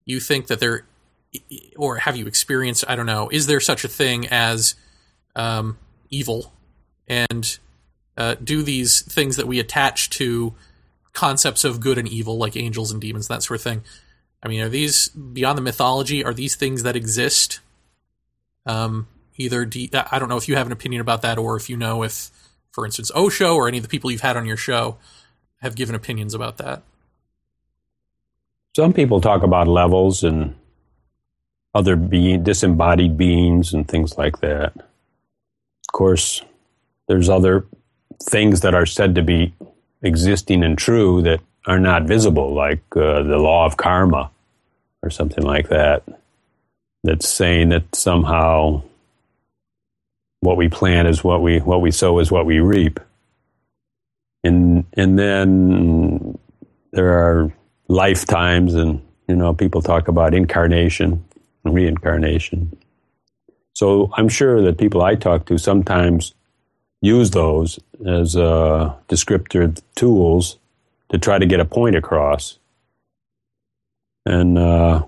you 0.06 0.20
think 0.20 0.48
that 0.48 0.60
there, 0.60 0.86
or 1.78 1.98
have 1.98 2.18
you 2.18 2.26
experienced? 2.26 2.84
I 2.88 2.96
don't 2.96 3.06
know. 3.06 3.30
Is 3.30 3.48
there 3.48 3.60
such 3.60 3.84
a 3.84 3.88
thing 3.88 4.28
as 4.28 4.76
um, 5.36 5.78
evil 6.10 6.52
and 7.08 7.58
uh, 8.18 8.36
do 8.44 8.64
these 8.64 9.02
things 9.02 9.36
that 9.36 9.48
we 9.48 9.60
attach 9.60 10.10
to 10.12 10.56
concepts 11.14 11.64
of 11.64 11.80
good 11.80 11.98
and 11.98 12.08
evil, 12.08 12.38
like 12.38 12.56
angels 12.56 12.92
and 12.92 13.00
demons, 13.00 13.28
that 13.28 13.44
sort 13.44 13.60
of 13.60 13.64
thing. 13.64 13.84
I 14.42 14.48
mean, 14.48 14.62
are 14.62 14.70
these 14.70 15.10
beyond 15.10 15.58
the 15.58 15.62
mythology? 15.62 16.24
Are 16.24 16.34
these 16.34 16.56
things 16.56 16.84
that 16.84 16.96
exist? 16.96 17.60
Um, 18.66 19.08
either 19.38 19.70
I 20.12 20.20
don't 20.20 20.30
know 20.30 20.38
if 20.38 20.48
you 20.48 20.56
have 20.56 20.68
an 20.68 20.74
opinion 20.74 21.02
about 21.02 21.22
that, 21.22 21.38
or 21.38 21.56
if 21.56 21.70
you 21.70 21.78
know 21.78 22.04
if, 22.04 22.30
for 22.72 22.86
instance, 22.86 23.12
Osho 23.16 23.56
or 23.56 23.68
any 23.68 23.78
of 23.78 23.84
the 23.84 23.90
people 23.90 24.12
you've 24.12 24.22
had 24.22 24.38
on 24.38 24.46
your 24.46 24.58
show 24.58 24.98
have 25.62 25.76
given 25.76 25.96
opinions 25.96 26.34
about 26.34 26.58
that. 26.58 26.84
Some 28.76 28.94
people 28.94 29.22
talk 29.22 29.42
about 29.42 29.68
levels 29.68 30.24
and 30.24 30.56
other 31.74 31.96
being 31.96 32.44
disembodied 32.44 33.18
beings 33.18 33.74
and 33.74 33.88
things 33.88 34.18
like 34.18 34.40
that. 34.42 34.74
Of 34.76 35.92
course, 35.94 36.44
there's 37.08 37.30
other 37.30 37.66
things 38.24 38.62
that 38.62 38.76
are 38.76 38.86
said 38.86 39.16
to 39.16 39.22
be 39.22 39.54
existing 40.02 40.64
and 40.64 40.78
true 40.78 41.22
that 41.24 41.42
are 41.66 41.80
not 41.80 42.04
visible, 42.04 42.54
like 42.54 42.82
uh, 42.96 43.24
the 43.24 43.38
law 43.38 43.66
of 43.66 43.78
karma 43.78 44.32
or 45.04 45.10
something 45.10 45.44
like 45.44 45.70
that. 45.70 46.04
That's 47.04 47.28
saying 47.28 47.70
that 47.70 47.96
somehow 47.96 48.84
what 50.42 50.58
we 50.58 50.70
plant 50.70 51.08
is 51.08 51.24
what 51.24 51.42
we 51.42 51.60
what 51.60 51.82
we 51.82 51.92
sow 51.92 52.20
is 52.20 52.32
what 52.32 52.46
we 52.46 52.60
reap. 52.60 53.00
And 54.44 54.86
and 54.94 55.18
then 55.18 56.38
there 56.92 57.12
are 57.12 57.52
lifetimes 57.88 58.74
and 58.74 59.02
you 59.28 59.36
know 59.36 59.54
people 59.54 59.82
talk 59.82 60.08
about 60.08 60.34
incarnation 60.34 61.24
and 61.64 61.74
reincarnation. 61.74 62.78
So 63.74 64.12
I'm 64.16 64.30
sure 64.30 64.62
that 64.64 64.78
people 64.78 65.02
I 65.02 65.16
talk 65.16 65.46
to 65.48 65.58
sometimes 65.58 66.34
use 67.02 67.32
those 67.32 67.80
as 68.06 68.36
uh, 68.36 68.94
descriptive 69.08 69.78
tools 69.96 70.58
to 71.10 71.18
try 71.18 71.38
to 71.38 71.46
get 71.46 71.60
a 71.60 71.66
point 71.66 71.96
across. 71.96 72.60
And 74.26 74.58
uh, 74.58 75.06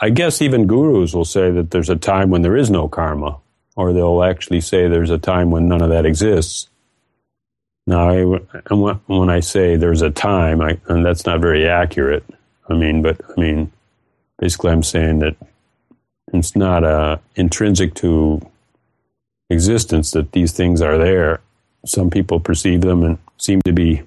I 0.00 0.10
guess 0.10 0.40
even 0.40 0.66
gurus 0.66 1.14
will 1.14 1.24
say 1.24 1.50
that 1.50 1.70
there's 1.70 1.90
a 1.90 1.96
time 1.96 2.30
when 2.30 2.42
there 2.42 2.56
is 2.56 2.70
no 2.70 2.88
karma, 2.88 3.38
or 3.74 3.92
they'll 3.92 4.22
actually 4.22 4.60
say 4.60 4.88
there's 4.88 5.10
a 5.10 5.18
time 5.18 5.50
when 5.50 5.68
none 5.68 5.82
of 5.82 5.90
that 5.90 6.06
exists. 6.06 6.68
Now, 7.86 8.10
I, 8.10 8.22
when 9.06 9.30
I 9.30 9.40
say 9.40 9.76
there's 9.76 10.02
a 10.02 10.10
time, 10.10 10.60
I, 10.60 10.78
and 10.88 11.04
that's 11.04 11.24
not 11.24 11.40
very 11.40 11.68
accurate. 11.68 12.24
I 12.68 12.74
mean, 12.74 13.00
but 13.02 13.20
I 13.36 13.40
mean, 13.40 13.70
basically, 14.38 14.72
I'm 14.72 14.82
saying 14.82 15.20
that 15.20 15.36
it's 16.32 16.56
not 16.56 16.82
uh, 16.82 17.18
intrinsic 17.36 17.94
to 17.96 18.44
existence 19.50 20.10
that 20.12 20.32
these 20.32 20.52
things 20.52 20.80
are 20.82 20.98
there. 20.98 21.40
Some 21.84 22.10
people 22.10 22.40
perceive 22.40 22.80
them 22.80 23.02
and 23.02 23.18
seem 23.38 23.60
to 23.62 23.72
be 23.72 24.02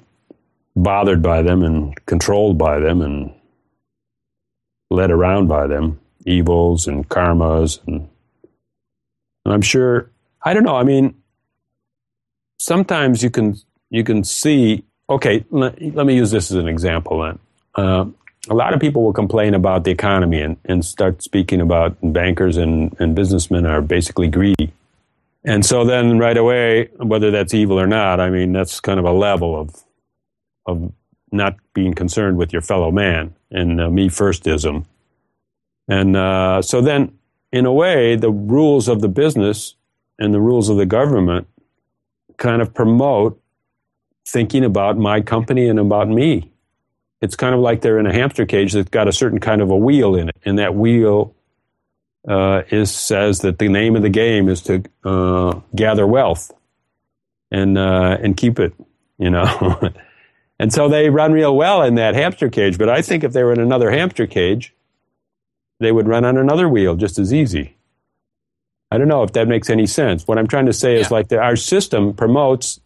bothered 0.75 1.21
by 1.21 1.41
them 1.41 1.63
and 1.63 2.05
controlled 2.05 2.57
by 2.57 2.79
them 2.79 3.01
and 3.01 3.33
led 4.89 5.11
around 5.11 5.47
by 5.47 5.67
them. 5.67 5.99
evils 6.25 6.87
and 6.87 7.07
karmas 7.07 7.79
and, 7.87 8.07
and 9.45 9.53
I'm 9.53 9.61
sure 9.61 10.09
I 10.43 10.53
don't 10.53 10.63
know. 10.63 10.75
I 10.75 10.83
mean, 10.83 11.15
sometimes 12.59 13.23
you 13.23 13.29
can 13.29 13.57
you 13.89 14.03
can 14.03 14.23
see. 14.23 14.83
Okay, 15.09 15.43
let, 15.49 15.81
let 15.95 16.05
me 16.05 16.15
use 16.15 16.31
this 16.31 16.51
as 16.51 16.57
an 16.57 16.67
example. 16.67 17.21
Then, 17.21 17.39
uh, 17.75 18.05
a 18.49 18.53
lot 18.53 18.73
of 18.73 18.79
people 18.79 19.03
will 19.03 19.13
complain 19.13 19.53
about 19.53 19.83
the 19.83 19.91
economy 19.91 20.41
and, 20.41 20.57
and 20.65 20.85
start 20.85 21.23
speaking 21.23 21.61
about 21.61 21.97
bankers 22.01 22.57
and, 22.57 22.95
and 22.99 23.15
businessmen 23.15 23.65
are 23.65 23.81
basically 23.81 24.27
greedy. 24.27 24.71
And 25.43 25.65
so 25.65 25.85
then 25.85 26.19
right 26.19 26.37
away, 26.37 26.89
whether 26.97 27.31
that's 27.31 27.53
evil 27.53 27.79
or 27.79 27.87
not, 27.87 28.19
I 28.19 28.29
mean, 28.29 28.51
that's 28.51 28.79
kind 28.79 28.99
of 28.99 29.05
a 29.05 29.13
level 29.13 29.59
of, 29.59 29.83
of 30.65 30.91
not 31.31 31.55
being 31.73 31.93
concerned 31.93 32.37
with 32.37 32.51
your 32.51 32.61
fellow 32.61 32.91
man 32.91 33.35
and 33.49 33.79
uh, 33.79 33.89
me 33.89 34.09
firstism. 34.09 34.85
And 35.87 36.15
uh, 36.15 36.61
so 36.61 36.81
then, 36.81 37.17
in 37.51 37.65
a 37.65 37.73
way, 37.73 38.15
the 38.15 38.31
rules 38.31 38.87
of 38.87 39.01
the 39.01 39.07
business 39.07 39.75
and 40.19 40.33
the 40.33 40.41
rules 40.41 40.69
of 40.69 40.77
the 40.77 40.85
government 40.85 41.47
kind 42.37 42.61
of 42.61 42.73
promote 42.73 43.41
thinking 44.27 44.63
about 44.63 44.97
my 44.97 45.21
company 45.21 45.67
and 45.67 45.79
about 45.79 46.09
me. 46.09 46.51
It's 47.21 47.35
kind 47.35 47.55
of 47.55 47.61
like 47.61 47.81
they're 47.81 47.99
in 47.99 48.05
a 48.05 48.13
hamster 48.13 48.45
cage 48.45 48.73
that's 48.73 48.89
got 48.89 49.07
a 49.07 49.11
certain 49.11 49.39
kind 49.39 49.61
of 49.61 49.71
a 49.71 49.77
wheel 49.77 50.15
in 50.15 50.29
it, 50.29 50.35
and 50.45 50.59
that 50.59 50.75
wheel 50.75 51.35
uh, 52.27 52.63
is 52.69 52.93
says 52.93 53.39
that 53.39 53.59
the 53.59 53.69
name 53.69 53.95
of 53.95 54.01
the 54.01 54.09
game 54.09 54.49
is 54.49 54.61
to 54.63 54.83
uh, 55.03 55.59
gather 55.75 56.05
wealth 56.05 56.51
and 57.51 57.77
uh, 57.77 58.17
and 58.21 58.37
keep 58.37 58.59
it, 58.59 58.73
you 59.17 59.29
know. 59.29 59.79
and 60.59 60.73
so 60.73 60.89
they 60.89 61.09
run 61.09 61.31
real 61.31 61.55
well 61.55 61.81
in 61.81 61.95
that 61.95 62.15
hamster 62.15 62.49
cage. 62.49 62.77
But 62.77 62.89
I 62.89 63.01
think 63.01 63.23
if 63.23 63.33
they 63.33 63.43
were 63.43 63.53
in 63.53 63.59
another 63.59 63.91
hamster 63.91 64.27
cage, 64.27 64.73
they 65.79 65.91
would 65.91 66.07
run 66.07 66.25
on 66.25 66.37
another 66.37 66.67
wheel 66.67 66.95
just 66.95 67.17
as 67.17 67.33
easy. 67.33 67.75
I 68.91 68.97
don't 68.97 69.07
know 69.07 69.23
if 69.23 69.33
that 69.33 69.47
makes 69.47 69.69
any 69.69 69.85
sense. 69.85 70.27
What 70.27 70.37
I'm 70.37 70.47
trying 70.47 70.65
to 70.65 70.73
say 70.73 70.95
yeah. 70.95 71.01
is 71.01 71.11
like 71.11 71.27
the, 71.27 71.39
our 71.39 71.55
system 71.55 72.13
promotes 72.13 72.79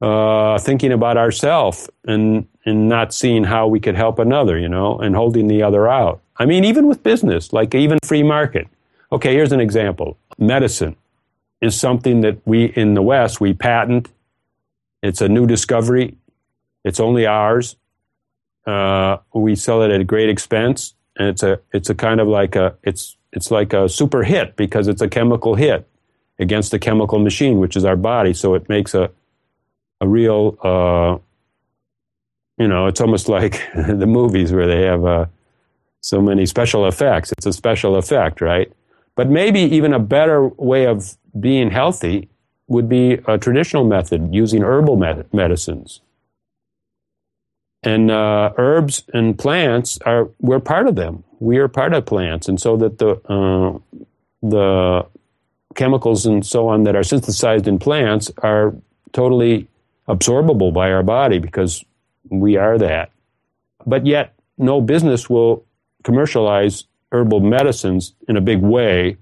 uh, 0.00 0.58
thinking 0.58 0.92
about 0.92 1.16
ourselves 1.16 1.90
and 2.06 2.46
and 2.66 2.88
not 2.88 3.12
seeing 3.12 3.44
how 3.44 3.66
we 3.66 3.80
could 3.80 3.94
help 3.94 4.18
another, 4.18 4.58
you 4.58 4.68
know, 4.68 4.98
and 4.98 5.14
holding 5.14 5.48
the 5.48 5.62
other 5.62 5.86
out. 5.88 6.22
I 6.36 6.46
mean, 6.46 6.64
even 6.64 6.86
with 6.86 7.02
business, 7.02 7.52
like 7.52 7.74
even 7.74 7.98
free 8.04 8.22
market. 8.22 8.68
Okay, 9.12 9.32
here's 9.34 9.52
an 9.52 9.60
example. 9.60 10.18
Medicine 10.38 10.96
is 11.60 11.78
something 11.78 12.22
that 12.22 12.38
we 12.44 12.64
in 12.64 12.94
the 12.94 13.02
West 13.02 13.40
we 13.40 13.54
patent. 13.54 14.10
It's 15.02 15.20
a 15.20 15.28
new 15.28 15.46
discovery. 15.46 16.16
It's 16.84 17.00
only 17.00 17.26
ours. 17.26 17.76
Uh, 18.66 19.18
we 19.34 19.54
sell 19.54 19.82
it 19.82 19.90
at 19.90 20.00
a 20.00 20.04
great 20.04 20.28
expense, 20.28 20.94
and 21.16 21.28
it's 21.28 21.42
a 21.42 21.60
it's 21.72 21.90
a 21.90 21.94
kind 21.94 22.20
of 22.20 22.28
like 22.28 22.56
a 22.56 22.76
it's 22.82 23.16
it's 23.32 23.50
like 23.50 23.72
a 23.72 23.88
super 23.88 24.22
hit 24.24 24.56
because 24.56 24.88
it's 24.88 25.02
a 25.02 25.08
chemical 25.08 25.54
hit 25.54 25.88
against 26.38 26.70
the 26.70 26.78
chemical 26.78 27.18
machine, 27.18 27.58
which 27.58 27.76
is 27.76 27.84
our 27.84 27.96
body. 27.96 28.32
So 28.34 28.54
it 28.54 28.68
makes 28.68 28.94
a 28.94 29.10
a 30.00 30.08
real, 30.08 30.58
uh, 30.62 31.18
you 32.58 32.68
know, 32.68 32.86
it's 32.86 33.00
almost 33.00 33.28
like 33.28 33.62
the 33.74 34.06
movies 34.06 34.52
where 34.52 34.66
they 34.66 34.82
have 34.82 35.04
uh, 35.04 35.26
so 36.04 36.20
many 36.20 36.44
special 36.44 36.86
effects. 36.86 37.32
It's 37.32 37.46
a 37.46 37.52
special 37.52 37.96
effect, 37.96 38.42
right? 38.42 38.70
But 39.14 39.30
maybe 39.30 39.60
even 39.60 39.94
a 39.94 39.98
better 39.98 40.48
way 40.48 40.86
of 40.86 41.16
being 41.40 41.70
healthy 41.70 42.28
would 42.68 42.90
be 42.90 43.14
a 43.26 43.38
traditional 43.38 43.84
method 43.84 44.34
using 44.34 44.62
herbal 44.62 44.96
med- 44.96 45.32
medicines. 45.32 46.02
And 47.82 48.10
uh, 48.10 48.52
herbs 48.58 49.04
and 49.14 49.38
plants 49.38 49.98
are 50.04 50.28
we're 50.40 50.60
part 50.60 50.88
of 50.88 50.94
them. 50.94 51.24
We 51.40 51.56
are 51.56 51.68
part 51.68 51.94
of 51.94 52.04
plants, 52.04 52.48
and 52.48 52.60
so 52.60 52.76
that 52.76 52.98
the 52.98 53.12
uh, 53.32 53.78
the 54.42 55.06
chemicals 55.74 56.26
and 56.26 56.44
so 56.44 56.68
on 56.68 56.84
that 56.84 56.96
are 56.96 57.02
synthesized 57.02 57.66
in 57.66 57.78
plants 57.78 58.30
are 58.38 58.74
totally 59.12 59.68
absorbable 60.06 60.72
by 60.72 60.92
our 60.92 61.02
body 61.02 61.38
because 61.38 61.84
we 62.28 62.56
are 62.56 62.78
that. 62.78 63.10
But 63.86 64.06
yet, 64.06 64.34
no 64.56 64.80
business 64.80 65.28
will 65.28 65.64
commercialize 66.04 66.84
herbal 67.12 67.40
medicines 67.40 68.14
in 68.28 68.36
a 68.36 68.40
big 68.40 68.60
way. 68.60 69.16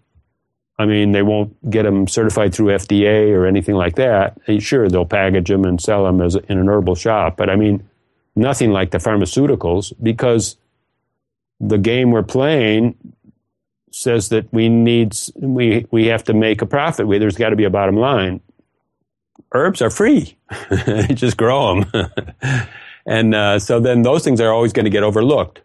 I 0.79 0.87
mean, 0.87 1.13
they 1.13 1.23
won't 1.23 1.71
get 1.71 1.85
them 1.85 2.07
certified 2.09 2.55
through 2.55 2.69
FDA 2.69 3.31
or 3.31 3.47
anything 3.47 3.75
like 3.75 3.97
that. 3.97 4.39
Sure, 4.59 4.89
they'll 4.89 5.07
package 5.07 5.49
them 5.49 5.65
and 5.65 5.81
sell 5.81 6.05
them 6.05 6.21
as 6.21 6.35
in 6.35 6.59
an 6.59 6.69
herbal 6.69 6.95
shop, 6.95 7.37
but 7.37 7.49
I 7.49 7.57
mean, 7.57 7.89
nothing 8.37 8.73
like 8.73 8.91
the 8.91 8.99
pharmaceuticals 8.99 9.93
because 10.03 10.57
the 11.61 11.79
game 11.79 12.11
we're 12.11 12.23
playing 12.23 12.97
says 13.91 14.31
that 14.31 14.53
we 14.53 14.69
need 14.69 15.17
we 15.37 15.87
we 15.91 16.07
have 16.07 16.25
to 16.25 16.35
make 16.35 16.63
a 16.63 16.67
profit. 16.67 17.07
There's 17.09 17.37
got 17.37 17.51
to 17.51 17.57
be 17.57 17.65
a 17.65 17.71
bottom 17.71 17.97
line 17.97 18.41
herbs 19.55 19.83
are 19.83 19.91
free. 19.91 20.37
just 21.15 21.37
grow 21.37 21.81
them. 21.81 22.11
and 23.07 23.35
uh, 23.35 23.59
so 23.59 23.81
then 23.81 24.03
those 24.03 24.25
things 24.25 24.41
are 24.41 24.53
always 24.53 24.73
going 24.73 24.85
to 24.85 24.91
get 24.91 25.03
overlooked 25.03 25.61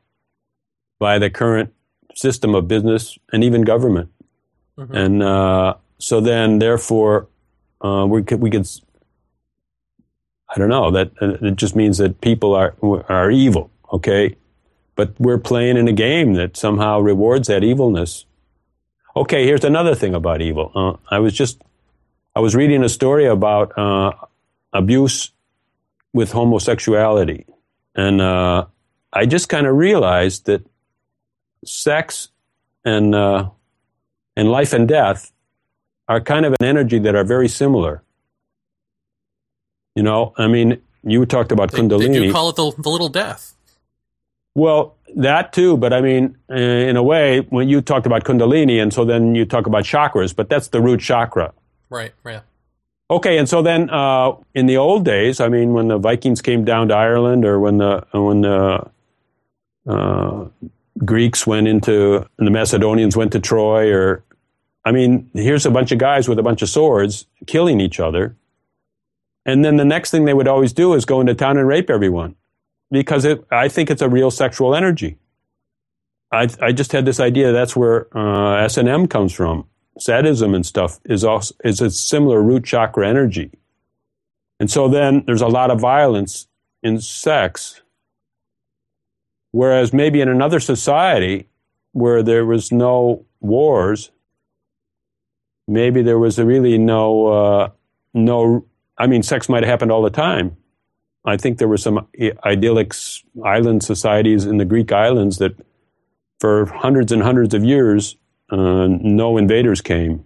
by 0.99 1.19
the 1.19 1.29
current 1.29 1.73
system 2.15 2.55
of 2.55 2.67
business 2.67 3.17
and 3.31 3.43
even 3.43 3.61
government. 3.61 4.09
Mm-hmm. 4.77 4.95
And 4.95 5.23
uh, 5.23 5.75
so 5.99 6.21
then, 6.21 6.59
therefore, 6.59 7.27
uh, 7.81 8.05
we 8.07 8.23
could, 8.23 8.41
we 8.41 8.49
could, 8.49 8.67
I 10.49 10.57
don't 10.57 10.69
know, 10.69 10.91
that 10.91 11.11
uh, 11.21 11.37
it 11.41 11.55
just 11.55 11.75
means 11.75 11.97
that 11.97 12.21
people 12.21 12.55
are, 12.55 12.75
are 13.09 13.31
evil, 13.31 13.71
okay? 13.93 14.35
But 14.95 15.13
we're 15.19 15.37
playing 15.37 15.77
in 15.77 15.87
a 15.87 15.93
game 15.93 16.33
that 16.33 16.57
somehow 16.57 16.99
rewards 16.99 17.47
that 17.47 17.63
evilness. 17.63 18.25
Okay, 19.15 19.45
here's 19.45 19.63
another 19.63 19.95
thing 19.95 20.13
about 20.13 20.41
evil. 20.41 20.71
Uh, 20.75 20.93
I 21.09 21.19
was 21.19 21.33
just 21.33 21.61
I 22.35 22.39
was 22.39 22.55
reading 22.55 22.83
a 22.83 22.89
story 22.89 23.25
about 23.25 23.75
uh, 23.75 24.11
abuse 24.73 25.31
with 26.13 26.31
homosexuality, 26.31 27.47
and 27.95 28.21
uh, 28.21 28.65
I 29.11 29.25
just 29.25 29.49
kind 29.49 29.65
of 29.65 29.75
realized 29.75 30.45
that 30.45 30.63
sex 31.67 32.29
and 32.85 33.13
uh, 33.13 33.49
and 34.35 34.51
life 34.51 34.73
and 34.73 34.87
death 34.87 35.31
are 36.07 36.21
kind 36.21 36.45
of 36.45 36.53
an 36.59 36.65
energy 36.65 36.99
that 36.99 37.15
are 37.15 37.23
very 37.23 37.47
similar. 37.47 38.01
You 39.95 40.03
know, 40.03 40.33
I 40.37 40.47
mean, 40.47 40.81
you 41.03 41.25
talked 41.25 41.51
about 41.51 41.71
they, 41.71 41.79
Kundalini. 41.79 42.13
They 42.13 42.27
do 42.27 42.31
call 42.31 42.49
it 42.49 42.55
the, 42.55 42.71
the 42.77 42.89
little 42.89 43.09
death. 43.09 43.53
Well, 44.53 44.95
that 45.15 45.53
too, 45.53 45.77
but 45.77 45.93
I 45.93 46.01
mean, 46.01 46.37
in 46.49 46.95
a 46.97 47.03
way, 47.03 47.41
when 47.49 47.69
you 47.69 47.81
talked 47.81 48.05
about 48.05 48.23
Kundalini, 48.23 48.81
and 48.81 48.91
so 48.91 49.05
then 49.05 49.35
you 49.35 49.45
talk 49.45 49.67
about 49.67 49.83
chakras, 49.83 50.35
but 50.35 50.49
that's 50.49 50.69
the 50.69 50.81
root 50.81 50.99
chakra. 50.99 51.53
Right, 51.89 52.13
right. 52.23 52.41
Okay, 53.09 53.37
and 53.37 53.47
so 53.47 53.61
then 53.61 53.89
uh, 53.89 54.33
in 54.53 54.65
the 54.65 54.77
old 54.77 55.05
days, 55.05 55.39
I 55.39 55.47
mean, 55.47 55.73
when 55.73 55.87
the 55.87 55.97
Vikings 55.97 56.41
came 56.41 56.65
down 56.65 56.89
to 56.89 56.95
Ireland, 56.95 57.45
or 57.45 57.59
when 57.59 57.77
the 57.77 58.05
when 58.11 58.41
the 58.41 58.89
uh, 59.87 60.45
Greeks 61.05 61.45
went 61.45 61.67
into 61.67 62.25
the 62.37 62.51
Macedonians 62.51 63.15
went 63.15 63.31
to 63.33 63.39
Troy, 63.39 63.91
or 63.93 64.23
I 64.85 64.91
mean, 64.91 65.29
here's 65.33 65.65
a 65.65 65.71
bunch 65.71 65.91
of 65.91 65.99
guys 65.99 66.27
with 66.27 66.39
a 66.39 66.43
bunch 66.43 66.61
of 66.61 66.69
swords 66.69 67.25
killing 67.45 67.79
each 67.79 67.99
other, 67.99 68.35
and 69.45 69.63
then 69.63 69.77
the 69.77 69.85
next 69.85 70.11
thing 70.11 70.25
they 70.25 70.33
would 70.33 70.47
always 70.47 70.73
do 70.73 70.93
is 70.93 71.05
go 71.05 71.21
into 71.21 71.35
town 71.35 71.57
and 71.57 71.67
rape 71.67 71.89
everyone, 71.89 72.35
because 72.91 73.25
it, 73.25 73.45
I 73.51 73.67
think 73.67 73.89
it's 73.89 74.01
a 74.01 74.09
real 74.09 74.31
sexual 74.31 74.75
energy. 74.75 75.17
I 76.31 76.49
I 76.61 76.71
just 76.71 76.91
had 76.91 77.05
this 77.05 77.19
idea 77.19 77.51
that's 77.51 77.75
where 77.75 78.07
uh, 78.17 78.55
S 78.63 78.77
and 78.77 78.89
M 78.89 79.07
comes 79.07 79.33
from 79.33 79.65
sadism 79.99 80.53
and 80.53 80.65
stuff 80.65 80.99
is 81.05 81.23
also 81.23 81.55
is 81.63 81.81
a 81.81 81.89
similar 81.89 82.41
root 82.41 82.63
chakra 82.65 83.07
energy. 83.07 83.51
And 84.59 84.71
so 84.71 84.87
then 84.87 85.23
there's 85.25 85.41
a 85.41 85.47
lot 85.47 85.71
of 85.71 85.79
violence 85.79 86.47
in 86.81 86.99
sex. 86.99 87.81
Whereas 89.51 89.93
maybe 89.93 90.21
in 90.21 90.29
another 90.29 90.59
society 90.59 91.47
where 91.93 92.21
there 92.21 92.45
was 92.45 92.71
no 92.71 93.25
wars, 93.39 94.11
maybe 95.67 96.01
there 96.01 96.19
was 96.19 96.37
really 96.39 96.77
no 96.77 97.27
uh, 97.27 97.69
no. 98.13 98.65
I 98.97 99.07
mean, 99.07 99.23
sex 99.23 99.47
might 99.47 99.63
have 99.63 99.69
happened 99.69 99.91
all 99.91 100.01
the 100.01 100.09
time. 100.09 100.57
I 101.25 101.37
think 101.37 101.57
there 101.57 101.67
were 101.67 101.77
some 101.77 102.07
idyllic 102.45 102.93
island 103.43 103.83
societies 103.83 104.45
in 104.45 104.57
the 104.57 104.65
Greek 104.65 104.91
islands 104.91 105.37
that, 105.39 105.55
for 106.39 106.65
hundreds 106.67 107.11
and 107.11 107.21
hundreds 107.21 107.53
of 107.53 107.63
years, 107.63 108.15
uh, 108.49 108.87
no 108.87 109.37
invaders 109.37 109.81
came, 109.81 110.23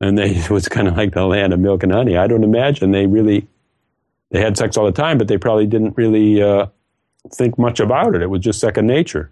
and 0.00 0.16
they 0.16 0.30
it 0.36 0.50
was 0.50 0.68
kind 0.68 0.88
of 0.88 0.96
like 0.96 1.12
the 1.12 1.26
land 1.26 1.52
of 1.52 1.60
milk 1.60 1.82
and 1.82 1.92
honey. 1.92 2.16
I 2.16 2.26
don't 2.26 2.44
imagine 2.44 2.92
they 2.92 3.06
really 3.06 3.46
they 4.30 4.40
had 4.40 4.56
sex 4.56 4.76
all 4.76 4.86
the 4.86 4.92
time, 4.92 5.18
but 5.18 5.28
they 5.28 5.38
probably 5.38 5.66
didn't 5.66 5.96
really 5.96 6.42
uh, 6.42 6.66
think 7.34 7.58
much 7.58 7.80
about 7.80 8.14
it. 8.14 8.22
It 8.22 8.30
was 8.30 8.40
just 8.40 8.60
second 8.60 8.86
nature, 8.86 9.30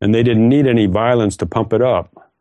and 0.00 0.14
they 0.14 0.22
didn't 0.22 0.48
need 0.48 0.66
any 0.66 0.86
violence 0.86 1.36
to 1.38 1.46
pump 1.46 1.72
it 1.72 1.82
up. 1.82 2.32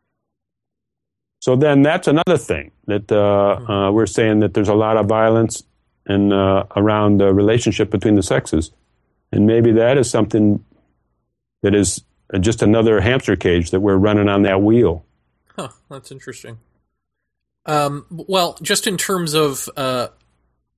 So 1.39 1.55
then 1.55 1.81
that's 1.81 2.07
another 2.07 2.37
thing 2.37 2.71
that 2.87 3.11
uh, 3.11 3.57
hmm. 3.59 3.71
uh, 3.71 3.91
we're 3.91 4.05
saying 4.05 4.39
that 4.39 4.53
there's 4.53 4.69
a 4.69 4.73
lot 4.75 4.97
of 4.97 5.05
violence 5.05 5.63
and 6.05 6.33
uh, 6.33 6.65
around 6.75 7.19
the 7.19 7.33
relationship 7.33 7.89
between 7.89 8.15
the 8.15 8.23
sexes, 8.23 8.71
and 9.31 9.45
maybe 9.45 9.73
that 9.73 9.97
is 9.97 10.09
something 10.09 10.63
that 11.61 11.75
is 11.75 12.03
just 12.39 12.61
another 12.61 12.99
hamster 13.01 13.35
cage 13.35 13.71
that 13.71 13.79
we're 13.79 13.95
running 13.95 14.29
on 14.29 14.43
that 14.43 14.61
wheel. 14.61 15.05
Huh, 15.55 15.69
that's 15.89 16.11
interesting. 16.11 16.59
Um, 17.65 18.05
well, 18.09 18.57
just 18.61 18.87
in 18.87 18.97
terms 18.97 19.33
of, 19.33 19.69
uh, 19.75 20.07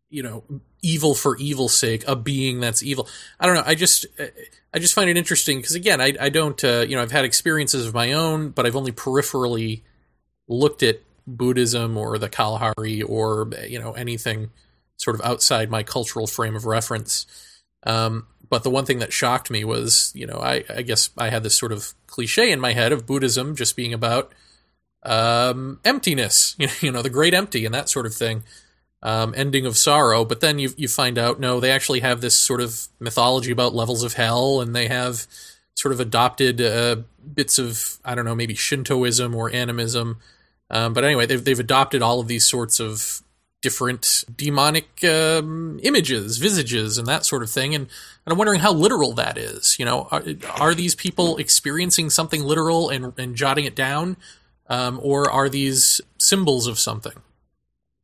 you 0.10 0.24
know, 0.24 0.44
evil 0.82 1.14
for 1.14 1.38
evil's 1.38 1.76
sake, 1.76 2.04
a 2.08 2.16
being 2.16 2.60
that's 2.60 2.82
evil. 2.82 3.08
I 3.40 3.46
don't 3.46 3.56
know. 3.56 3.64
I 3.66 3.76
just, 3.76 4.06
I 4.74 4.80
just 4.80 4.94
find 4.94 5.10
it 5.10 5.18
interesting 5.18 5.60
because 5.60 5.76
again, 5.76 6.02
I, 6.02 6.14
I 6.20 6.30
don't, 6.30 6.62
uh, 6.64 6.86
you 6.88 6.96
know, 6.96 7.02
I've 7.02 7.12
had 7.12 7.26
experiences 7.26 7.86
of 7.86 7.94
my 7.94 8.14
own, 8.14 8.50
but 8.50 8.66
I've 8.66 8.76
only 8.76 8.92
peripherally 8.92 9.82
looked 10.48 10.84
at 10.84 11.02
Buddhism 11.38 11.98
or 11.98 12.18
the 12.18 12.30
Kalahari 12.30 13.02
or 13.02 13.50
you 13.68 13.80
know 13.80 13.94
anything 13.94 14.50
sort 14.98 15.16
of 15.16 15.26
outside 15.26 15.70
my 15.70 15.84
cultural 15.84 16.28
frame 16.28 16.56
of 16.56 16.66
reference. 16.66 17.26
Um, 17.84 18.28
but 18.50 18.64
the 18.64 18.70
one 18.70 18.86
thing 18.86 19.00
that 19.00 19.14
shocked 19.14 19.50
me 19.50 19.64
was, 19.64 20.12
you 20.16 20.26
know, 20.26 20.40
I, 20.40 20.66
I, 20.70 20.82
guess 20.82 21.12
I 21.18 21.30
had 21.30 21.44
this 21.44 21.58
sort 21.58 21.72
of 21.72 21.94
cliche 22.08 22.52
in 22.52 22.60
my 22.60 22.74
head 22.74 22.92
of 22.92 23.06
Buddhism 23.06 23.56
just 23.56 23.78
being 23.78 23.94
about 23.94 24.34
um, 25.04 25.80
emptiness, 25.86 26.58
you 26.82 26.92
know, 26.92 27.02
the 27.02 27.10
great 27.10 27.34
empty 27.34 27.66
and 27.66 27.74
that 27.74 27.88
sort 27.88 28.06
of 28.06 28.14
thing, 28.14 28.44
um, 29.02 29.34
ending 29.38 29.66
of 29.66 29.78
sorrow. 29.78 30.26
But 30.26 30.42
then 30.42 30.60
you 30.60 30.74
you 30.78 30.88
find 30.88 31.18
out 31.18 31.40
no, 31.40 31.60
they 31.60 31.72
actually 31.72 32.02
have 32.02 32.22
this 32.22 32.36
sort 32.36 32.62
of 32.62 32.88
mythology 33.00 33.52
about 33.52 33.76
levels 33.76 34.04
of 34.04 34.14
hell, 34.14 34.62
and 34.62 34.76
they 34.76 34.88
have 34.88 35.28
sort 35.76 35.94
of 35.94 36.00
adopted 36.00 36.62
uh, 36.62 36.98
bits 37.34 37.60
of 37.60 37.98
I 38.04 38.16
don't 38.16 38.26
know, 38.26 38.36
maybe 38.36 38.56
Shintoism 38.56 39.36
or 39.36 39.52
animism. 39.52 40.20
Um, 40.72 40.94
but 40.94 41.04
anyway, 41.04 41.26
they've 41.26 41.44
they've 41.44 41.60
adopted 41.60 42.02
all 42.02 42.20
of 42.20 42.28
these 42.28 42.48
sorts 42.48 42.80
of 42.80 43.22
different 43.62 44.24
demonic 44.34 45.04
um, 45.04 45.80
images, 45.84 46.38
visages, 46.38 46.98
and 46.98 47.08
that 47.08 47.26
sort 47.26 47.44
of 47.44 47.50
thing. 47.50 47.76
And, 47.76 47.84
and 48.26 48.32
I'm 48.32 48.38
wondering 48.38 48.62
how 48.62 48.72
literal 48.72 49.14
that 49.14 49.38
is. 49.38 49.78
You 49.78 49.86
know, 49.86 50.08
are, 50.12 50.24
are 50.56 50.74
these 50.74 50.96
people 50.96 51.38
experiencing 51.38 52.10
something 52.10 52.44
literal 52.44 52.90
and, 52.90 53.14
and 53.18 53.36
jotting 53.36 53.66
it 53.66 53.76
down, 53.76 54.18
um, 54.68 55.00
or 55.04 55.30
are 55.30 55.50
these 55.50 56.00
symbols 56.18 56.68
of 56.68 56.80
something? 56.80 57.22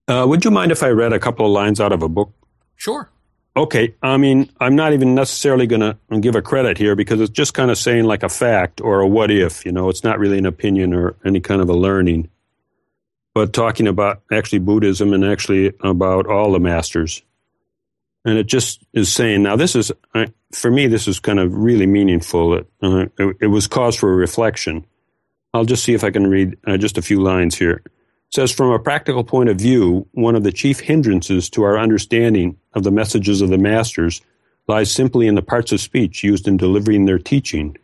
Uh, 0.08 0.26
would 0.28 0.46
you 0.46 0.52
mind 0.52 0.72
if 0.72 0.84
I 0.84 0.90
read 0.90 1.14
a 1.14 1.20
couple 1.20 1.46
of 1.46 1.52
lines 1.52 1.80
out 1.80 1.92
of 1.92 2.04
a 2.04 2.10
book? 2.10 2.32
Sure. 2.76 3.10
Okay. 3.58 3.96
I 4.02 4.18
mean, 4.18 4.52
I'm 4.60 4.76
not 4.76 4.94
even 4.94 5.16
necessarily 5.16 5.66
going 5.66 5.82
to 5.82 5.98
give 6.20 6.36
a 6.36 6.42
credit 6.42 6.78
here 6.78 6.96
because 6.96 7.22
it's 7.22 7.32
just 7.32 7.54
kind 7.54 7.72
of 7.72 7.78
saying 7.78 8.04
like 8.06 8.22
a 8.22 8.30
fact 8.30 8.82
or 8.82 9.00
a 9.00 9.08
what 9.08 9.32
if. 9.32 9.66
You 9.66 9.72
know, 9.72 9.90
it's 9.90 10.04
not 10.04 10.20
really 10.20 10.38
an 10.38 10.46
opinion 10.46 10.94
or 10.94 11.16
any 11.26 11.40
kind 11.40 11.62
of 11.62 11.70
a 11.70 11.74
learning 11.74 12.30
but 13.36 13.52
talking 13.52 13.88
about 13.88 14.22
actually 14.32 14.60
Buddhism 14.60 15.14
and 15.14 15.24
actually 15.24 15.74
about 15.82 16.26
all 16.26 16.54
the 16.54 16.60
masters. 16.60 17.22
And 18.24 18.40
it 18.40 18.48
just 18.48 18.84
is 18.94 19.14
saying, 19.14 19.44
now 19.44 19.58
this 19.58 19.76
is, 19.76 19.92
for 20.54 20.72
me, 20.72 20.88
this 20.88 21.08
is 21.08 21.20
kind 21.20 21.38
of 21.38 21.54
really 21.54 21.86
meaningful. 21.86 22.64
Uh, 22.82 23.06
it, 23.20 23.38
it, 23.42 23.48
was 23.48 23.68
cause 23.68 23.96
for 23.98 24.16
reflection. 24.16 24.86
I'll 25.54 25.66
just 25.66 25.84
see 25.84 25.94
if 25.94 26.04
I 26.04 26.12
can 26.12 26.28
read 26.28 26.58
uh, 26.66 26.78
just 26.78 26.98
a 26.98 27.04
few 27.04 27.22
lines 27.22 27.56
here. 27.56 27.84
Says, 28.36 28.52
from 28.52 28.72
a 28.72 28.80
practical 28.80 29.24
point 29.24 29.48
of 29.48 29.56
view, 29.56 30.10
one 30.12 30.36
of 30.36 30.44
the 30.44 30.52
chief 30.52 30.82
hindrances 30.82 31.50
to 31.52 31.64
our 31.64 31.80
understanding 31.80 32.58
of 32.74 32.84
the 32.84 32.92
messages 32.92 33.40
of 33.40 33.48
the 33.48 33.58
masters 33.58 34.22
lies 34.68 34.92
simply 34.92 35.28
in 35.28 35.36
the 35.36 35.42
parts 35.42 35.72
of 35.72 35.80
speech 35.80 36.22
used 36.22 36.46
in 36.46 36.58
delivering 36.58 37.06
their 37.06 37.18
teaching. 37.18 37.78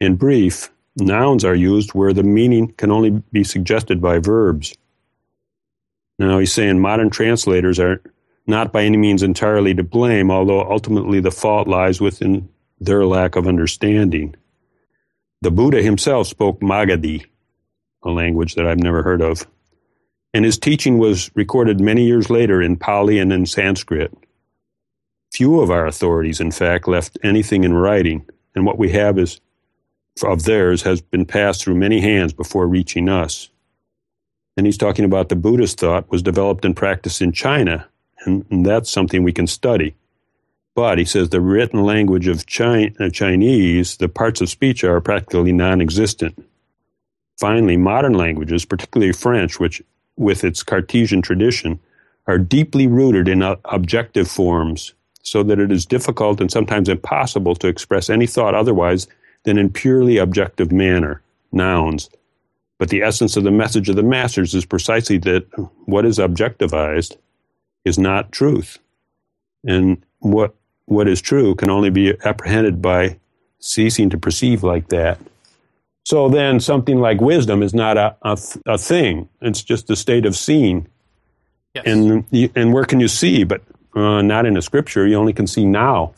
In 0.00 0.14
brief, 0.14 0.70
Nouns 0.94 1.44
are 1.44 1.56
used 1.56 1.92
where 1.92 2.12
the 2.12 2.22
meaning 2.22 2.68
can 2.76 2.92
only 2.92 3.20
be 3.32 3.42
suggested 3.42 4.00
by 4.00 4.20
verbs. 4.20 4.76
Now 6.20 6.38
he's 6.38 6.52
saying 6.52 6.78
modern 6.78 7.10
translators 7.10 7.80
are 7.80 8.00
not 8.46 8.72
by 8.72 8.84
any 8.84 8.96
means 8.96 9.24
entirely 9.24 9.74
to 9.74 9.82
blame, 9.82 10.30
although 10.30 10.70
ultimately 10.70 11.18
the 11.18 11.32
fault 11.32 11.66
lies 11.66 12.00
within 12.00 12.48
their 12.78 13.04
lack 13.04 13.34
of 13.34 13.48
understanding. 13.48 14.36
The 15.42 15.50
Buddha 15.50 15.82
himself 15.82 16.28
spoke 16.28 16.60
Magadhi, 16.60 17.26
a 18.04 18.10
language 18.10 18.54
that 18.54 18.68
I've 18.68 18.78
never 18.78 19.02
heard 19.02 19.20
of, 19.20 19.44
and 20.34 20.44
his 20.44 20.58
teaching 20.58 20.98
was 20.98 21.30
recorded 21.36 21.80
many 21.80 22.04
years 22.04 22.28
later 22.28 22.60
in 22.60 22.76
Pali 22.76 23.20
and 23.20 23.32
in 23.32 23.46
Sanskrit. 23.46 24.12
Few 25.32 25.60
of 25.60 25.70
our 25.70 25.86
authorities, 25.86 26.40
in 26.40 26.50
fact, 26.50 26.88
left 26.88 27.16
anything 27.22 27.62
in 27.62 27.72
writing, 27.72 28.26
and 28.54 28.66
what 28.66 28.76
we 28.76 28.90
have 28.90 29.16
is 29.16 29.40
of 30.24 30.42
theirs 30.42 30.82
has 30.82 31.00
been 31.00 31.24
passed 31.24 31.62
through 31.62 31.74
many 31.76 32.00
hands 32.00 32.32
before 32.32 32.66
reaching 32.66 33.08
us. 33.08 33.48
And 34.56 34.66
he's 34.66 34.78
talking 34.78 35.04
about 35.04 35.28
the 35.28 35.36
Buddhist 35.36 35.80
thought 35.80 36.10
was 36.10 36.22
developed 36.22 36.64
and 36.64 36.76
practiced 36.76 37.22
in 37.22 37.32
China, 37.32 37.88
and, 38.24 38.44
and 38.50 38.66
that's 38.66 38.90
something 38.90 39.22
we 39.22 39.32
can 39.32 39.46
study. 39.46 39.94
But 40.74 40.98
he 40.98 41.04
says 41.04 41.28
the 41.28 41.40
written 41.40 41.84
language 41.84 42.26
of 42.26 42.40
uh, 42.40 43.10
Chinese, 43.10 43.96
the 43.96 44.08
parts 44.08 44.40
of 44.40 44.50
speech 44.50 44.82
are 44.82 45.00
practically 45.00 45.52
non 45.52 45.80
existent. 45.80 46.44
Finally, 47.38 47.76
modern 47.76 48.14
languages, 48.14 48.64
particularly 48.64 49.12
French, 49.12 49.58
which 49.58 49.82
with 50.16 50.44
its 50.44 50.62
Cartesian 50.62 51.22
tradition, 51.22 51.80
are 52.26 52.38
deeply 52.38 52.86
rooted 52.86 53.28
in 53.28 53.42
uh, 53.42 53.56
objective 53.66 54.30
forms, 54.30 54.94
so 55.22 55.42
that 55.42 55.58
it 55.58 55.70
is 55.70 55.86
difficult 55.86 56.40
and 56.40 56.50
sometimes 56.50 56.88
impossible 56.88 57.54
to 57.56 57.68
express 57.68 58.08
any 58.08 58.26
thought 58.26 58.54
otherwise 58.54 59.06
than 59.44 59.58
in 59.58 59.70
purely 59.70 60.16
objective 60.16 60.72
manner, 60.72 61.22
nouns. 61.52 62.10
But 62.78 62.88
the 62.88 63.02
essence 63.02 63.36
of 63.36 63.44
the 63.44 63.50
message 63.50 63.88
of 63.88 63.96
the 63.96 64.02
masters 64.02 64.54
is 64.54 64.64
precisely 64.64 65.18
that 65.18 65.46
what 65.86 66.04
is 66.04 66.18
objectivized 66.18 67.16
is 67.84 67.98
not 67.98 68.32
truth. 68.32 68.78
And 69.64 70.02
what 70.18 70.54
what 70.86 71.08
is 71.08 71.22
true 71.22 71.54
can 71.54 71.70
only 71.70 71.90
be 71.90 72.14
apprehended 72.24 72.82
by 72.82 73.18
ceasing 73.58 74.10
to 74.10 74.18
perceive 74.18 74.62
like 74.62 74.88
that. 74.88 75.18
So 76.04 76.28
then 76.28 76.60
something 76.60 77.00
like 77.00 77.20
wisdom 77.20 77.62
is 77.62 77.72
not 77.72 77.96
a, 77.96 78.16
a, 78.22 78.38
a 78.66 78.78
thing. 78.78 79.28
It's 79.40 79.62
just 79.62 79.90
a 79.90 79.96
state 79.96 80.26
of 80.26 80.36
seeing. 80.36 80.86
Yes. 81.74 81.84
And, 81.86 82.24
and 82.54 82.72
where 82.72 82.84
can 82.84 83.00
you 83.00 83.08
see? 83.08 83.44
But 83.44 83.62
uh, 83.96 84.22
not 84.22 84.46
in 84.46 84.56
a 84.56 84.62
scripture. 84.62 85.06
You 85.06 85.16
only 85.16 85.32
can 85.32 85.46
see 85.46 85.64
now. 85.64 86.12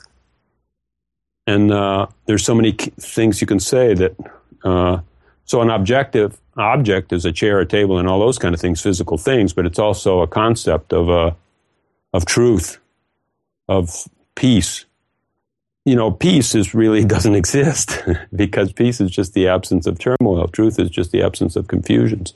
And 1.47 1.72
uh, 1.72 2.09
there's 2.26 2.45
so 2.45 2.55
many 2.55 2.72
things 2.72 3.41
you 3.41 3.47
can 3.47 3.61
say 3.61 3.95
that. 3.95 4.16
Uh, 4.64 5.01
so 5.45 5.62
an 5.62 5.70
objective 5.70 6.41
object 6.57 7.12
is 7.12 7.24
a 7.24 7.30
chair, 7.30 7.61
a 7.61 7.66
table, 7.66 7.99
and 7.99 8.09
all 8.09 8.18
those 8.18 8.39
kind 8.39 8.55
of 8.55 8.61
things, 8.61 8.82
physical 8.82 9.16
things. 9.16 9.53
But 9.53 9.66
it's 9.66 9.78
also 9.78 10.22
a 10.22 10.26
concept 10.26 10.93
of 10.93 11.09
uh, 11.09 11.30
of 12.12 12.26
truth, 12.26 12.78
of 13.68 14.09
peace. 14.34 14.86
You 15.87 15.97
know, 15.97 16.11
peace 16.11 16.55
is 16.55 16.74
really 16.74 17.03
doesn't 17.14 17.34
exist 17.34 18.03
because 18.37 18.72
peace 18.72 19.01
is 19.01 19.11
just 19.11 19.32
the 19.32 19.49
absence 19.49 19.87
of 19.87 19.99
turmoil. 19.99 20.47
Truth 20.49 20.78
is 20.78 20.91
just 20.91 21.11
the 21.12 21.22
absence 21.22 21.57
of 21.57 21.68
confusions. 21.68 22.34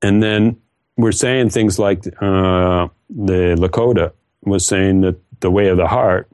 And 0.00 0.22
then 0.22 0.56
we're 0.96 1.12
saying 1.12 1.50
things 1.50 1.78
like 1.78 2.06
uh, 2.22 2.88
the 3.10 3.56
Lakota 3.58 4.12
was 4.42 4.66
saying 4.66 5.02
that 5.02 5.16
the 5.40 5.50
way 5.50 5.68
of 5.68 5.76
the 5.76 5.88
heart 5.88 6.30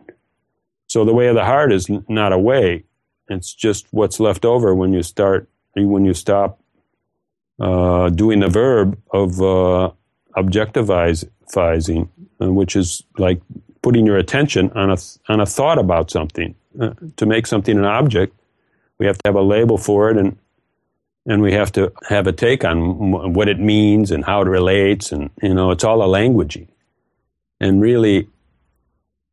so 0.93 1.07
the 1.07 1.15
way 1.15 1.29
of 1.29 1.35
the 1.35 1.47
heart 1.47 1.73
is 1.73 1.89
not 2.07 2.35
a 2.35 2.39
way; 2.39 2.85
it's 3.27 3.55
just 3.55 3.87
what's 3.93 4.21
left 4.21 4.45
over 4.45 4.75
when 4.75 4.93
you 4.93 5.03
start 5.03 5.49
when 5.75 6.05
you 6.05 6.13
stop 6.13 6.61
uh, 7.59 8.11
doing 8.11 8.41
the 8.41 8.51
verb 8.51 8.99
of 9.11 9.41
uh, 9.41 9.91
objectivizing, 10.37 12.11
which 12.41 12.77
is 12.77 13.03
like 13.17 13.41
putting 13.83 14.07
your 14.07 14.17
attention 14.17 14.71
on 14.73 14.91
a 14.91 14.97
on 15.29 15.41
a 15.41 15.47
thought 15.47 15.79
about 15.79 16.11
something. 16.11 16.55
Uh, 16.81 16.95
to 17.17 17.27
make 17.27 17.47
something 17.47 17.77
an 17.77 17.85
object, 17.85 18.35
we 18.99 19.07
have 19.07 19.19
to 19.19 19.29
have 19.29 19.35
a 19.35 19.43
label 19.43 19.77
for 19.77 20.11
it, 20.11 20.17
and 20.17 20.37
and 21.27 21.43
we 21.43 21.53
have 21.53 21.71
to 21.73 21.93
have 22.09 22.27
a 22.27 22.33
take 22.33 22.65
on 22.65 23.33
what 23.35 23.49
it 23.49 23.61
means 23.61 24.11
and 24.11 24.25
how 24.25 24.43
it 24.43 24.49
relates, 24.49 25.13
and 25.13 25.31
you 25.43 25.55
know, 25.55 25.71
it's 25.71 25.85
all 25.85 26.03
a 26.03 26.07
languaging. 26.07 26.69
And 27.61 27.81
really, 27.81 28.29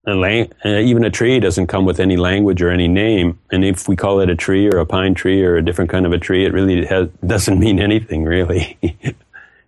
a 0.06 0.14
lang- 0.14 0.52
uh, 0.64 0.80
even 0.80 1.04
a 1.04 1.10
tree 1.10 1.39
doesn't 1.39 1.68
come 1.68 1.86
with 1.86 2.00
any 2.00 2.18
language 2.18 2.62
or 2.62 2.70
any 2.70 2.88
name. 2.88 3.39
And 3.52 3.66
if 3.66 3.88
we 3.88 3.95
call 3.95 4.20
it 4.20 4.30
a 4.30 4.36
tree 4.36 4.68
or 4.68 4.78
a 4.78 4.86
pine 4.86 5.14
tree 5.14 5.43
or 5.43 5.56
a 5.56 5.64
different 5.64 5.89
kind 5.89 6.06
of 6.06 6.14
a 6.14 6.18
tree, 6.18 6.45
it 6.45 6.54
really 6.54 6.86
has, 6.86 7.10
doesn't 7.26 7.60
mean 7.60 7.80
anything, 7.80 8.24
really. 8.24 8.78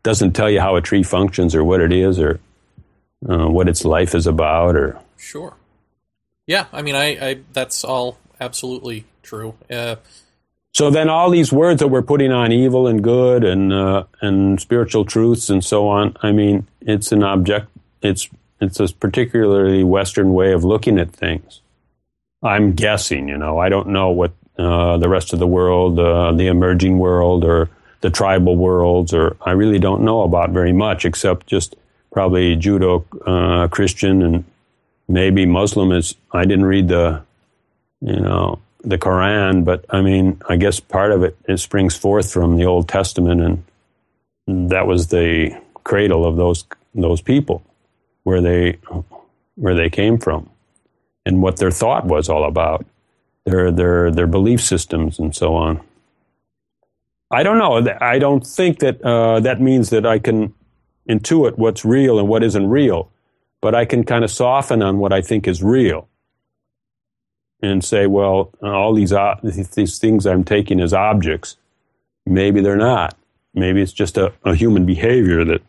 doesn't 0.03 0.33
tell 0.33 0.49
you 0.49 0.59
how 0.59 0.75
a 0.75 0.81
tree 0.81 1.03
functions 1.03 1.53
or 1.53 1.63
what 1.63 1.81
it 1.81 1.91
is 1.91 2.19
or 2.19 2.39
uh, 3.27 3.47
what 3.47 3.69
its 3.69 3.85
life 3.85 4.15
is 4.15 4.27
about 4.27 4.75
or. 4.75 4.99
Sure. 5.17 5.53
Yeah, 6.47 6.65
I 6.73 6.81
mean, 6.81 6.95
I, 6.95 7.29
I 7.29 7.39
that's 7.53 7.83
all 7.83 8.17
absolutely 8.39 9.05
true. 9.21 9.55
Uh, 9.69 9.97
so 10.73 10.89
then, 10.89 11.09
all 11.09 11.29
these 11.29 11.51
words 11.51 11.79
that 11.79 11.89
we're 11.89 12.01
putting 12.01 12.31
on 12.31 12.51
evil 12.51 12.87
and 12.87 13.03
good 13.03 13.43
and 13.43 13.73
uh, 13.73 14.05
and 14.21 14.59
spiritual 14.59 15.05
truths 15.05 15.49
and 15.49 15.63
so 15.63 15.87
on. 15.87 16.15
I 16.23 16.31
mean, 16.31 16.67
it's 16.81 17.11
an 17.11 17.23
object. 17.23 17.67
It's 18.01 18.29
it's 18.59 18.79
a 18.79 18.87
particularly 18.87 19.83
Western 19.83 20.33
way 20.33 20.53
of 20.53 20.63
looking 20.63 20.97
at 20.97 21.11
things. 21.11 21.61
I'm 22.43 22.73
guessing, 22.73 23.27
you 23.27 23.37
know, 23.37 23.59
I 23.59 23.69
don't 23.69 23.89
know 23.89 24.09
what 24.09 24.31
uh, 24.57 24.97
the 24.97 25.09
rest 25.09 25.33
of 25.33 25.39
the 25.39 25.47
world, 25.47 25.99
uh, 25.99 26.31
the 26.31 26.47
emerging 26.47 26.97
world, 26.97 27.43
or 27.43 27.69
the 27.99 28.09
tribal 28.09 28.55
worlds, 28.55 29.13
or 29.13 29.35
I 29.41 29.51
really 29.51 29.79
don't 29.79 30.01
know 30.01 30.23
about 30.23 30.51
very 30.51 30.73
much 30.73 31.05
except 31.05 31.47
just 31.47 31.75
probably 32.11 32.55
Judeo 32.55 33.05
uh, 33.25 33.67
Christian 33.69 34.21
and 34.21 34.45
maybe 35.07 35.45
Muslim 35.45 35.91
is. 35.91 36.15
I 36.31 36.45
didn't 36.45 36.65
read 36.65 36.87
the, 36.87 37.23
you 38.01 38.19
know, 38.19 38.59
the 38.83 38.97
Quran, 38.97 39.63
but 39.63 39.85
I 39.89 40.01
mean, 40.01 40.41
I 40.49 40.55
guess 40.55 40.79
part 40.79 41.11
of 41.11 41.23
it, 41.23 41.37
it 41.47 41.57
springs 41.57 41.95
forth 41.95 42.31
from 42.31 42.57
the 42.57 42.65
Old 42.65 42.87
Testament, 42.89 43.41
and 44.47 44.69
that 44.71 44.87
was 44.87 45.07
the 45.07 45.59
cradle 45.83 46.25
of 46.25 46.35
those 46.35 46.65
those 46.95 47.21
people, 47.21 47.63
where 48.23 48.41
they 48.41 48.79
where 49.55 49.75
they 49.75 49.89
came 49.89 50.17
from, 50.17 50.49
and 51.25 51.41
what 51.41 51.57
their 51.57 51.71
thought 51.71 52.05
was 52.05 52.27
all 52.27 52.45
about, 52.45 52.85
their 53.45 53.71
their 53.71 54.11
their 54.11 54.27
belief 54.27 54.61
systems, 54.61 55.19
and 55.19 55.35
so 55.35 55.55
on. 55.55 55.79
I 57.29 57.43
don't 57.43 57.59
know. 57.59 57.87
I 58.01 58.19
don't 58.19 58.45
think 58.45 58.79
that 58.79 59.01
uh, 59.03 59.39
that 59.41 59.61
means 59.61 59.89
that 59.91 60.05
I 60.05 60.19
can 60.19 60.53
intuit 61.11 61.57
what's 61.57 61.83
real 61.83 62.19
and 62.19 62.27
what 62.27 62.43
isn't 62.43 62.69
real, 62.69 63.09
but 63.61 63.75
I 63.75 63.85
can 63.85 64.03
kind 64.03 64.23
of 64.23 64.31
soften 64.31 64.81
on 64.81 64.97
what 64.97 65.13
I 65.13 65.21
think 65.21 65.47
is 65.47 65.61
real 65.61 66.07
and 67.61 67.83
say, 67.83 68.07
well, 68.07 68.51
all 68.61 68.93
these 68.93 69.13
these 69.43 69.99
things 69.99 70.25
I'm 70.25 70.43
taking 70.43 70.79
as 70.81 70.93
objects, 70.93 71.57
maybe 72.25 72.61
they're 72.61 72.75
not. 72.75 73.15
Maybe 73.53 73.81
it's 73.81 73.93
just 73.93 74.17
a, 74.17 74.33
a 74.43 74.55
human 74.55 74.85
behavior 74.85 75.43
that 75.45 75.61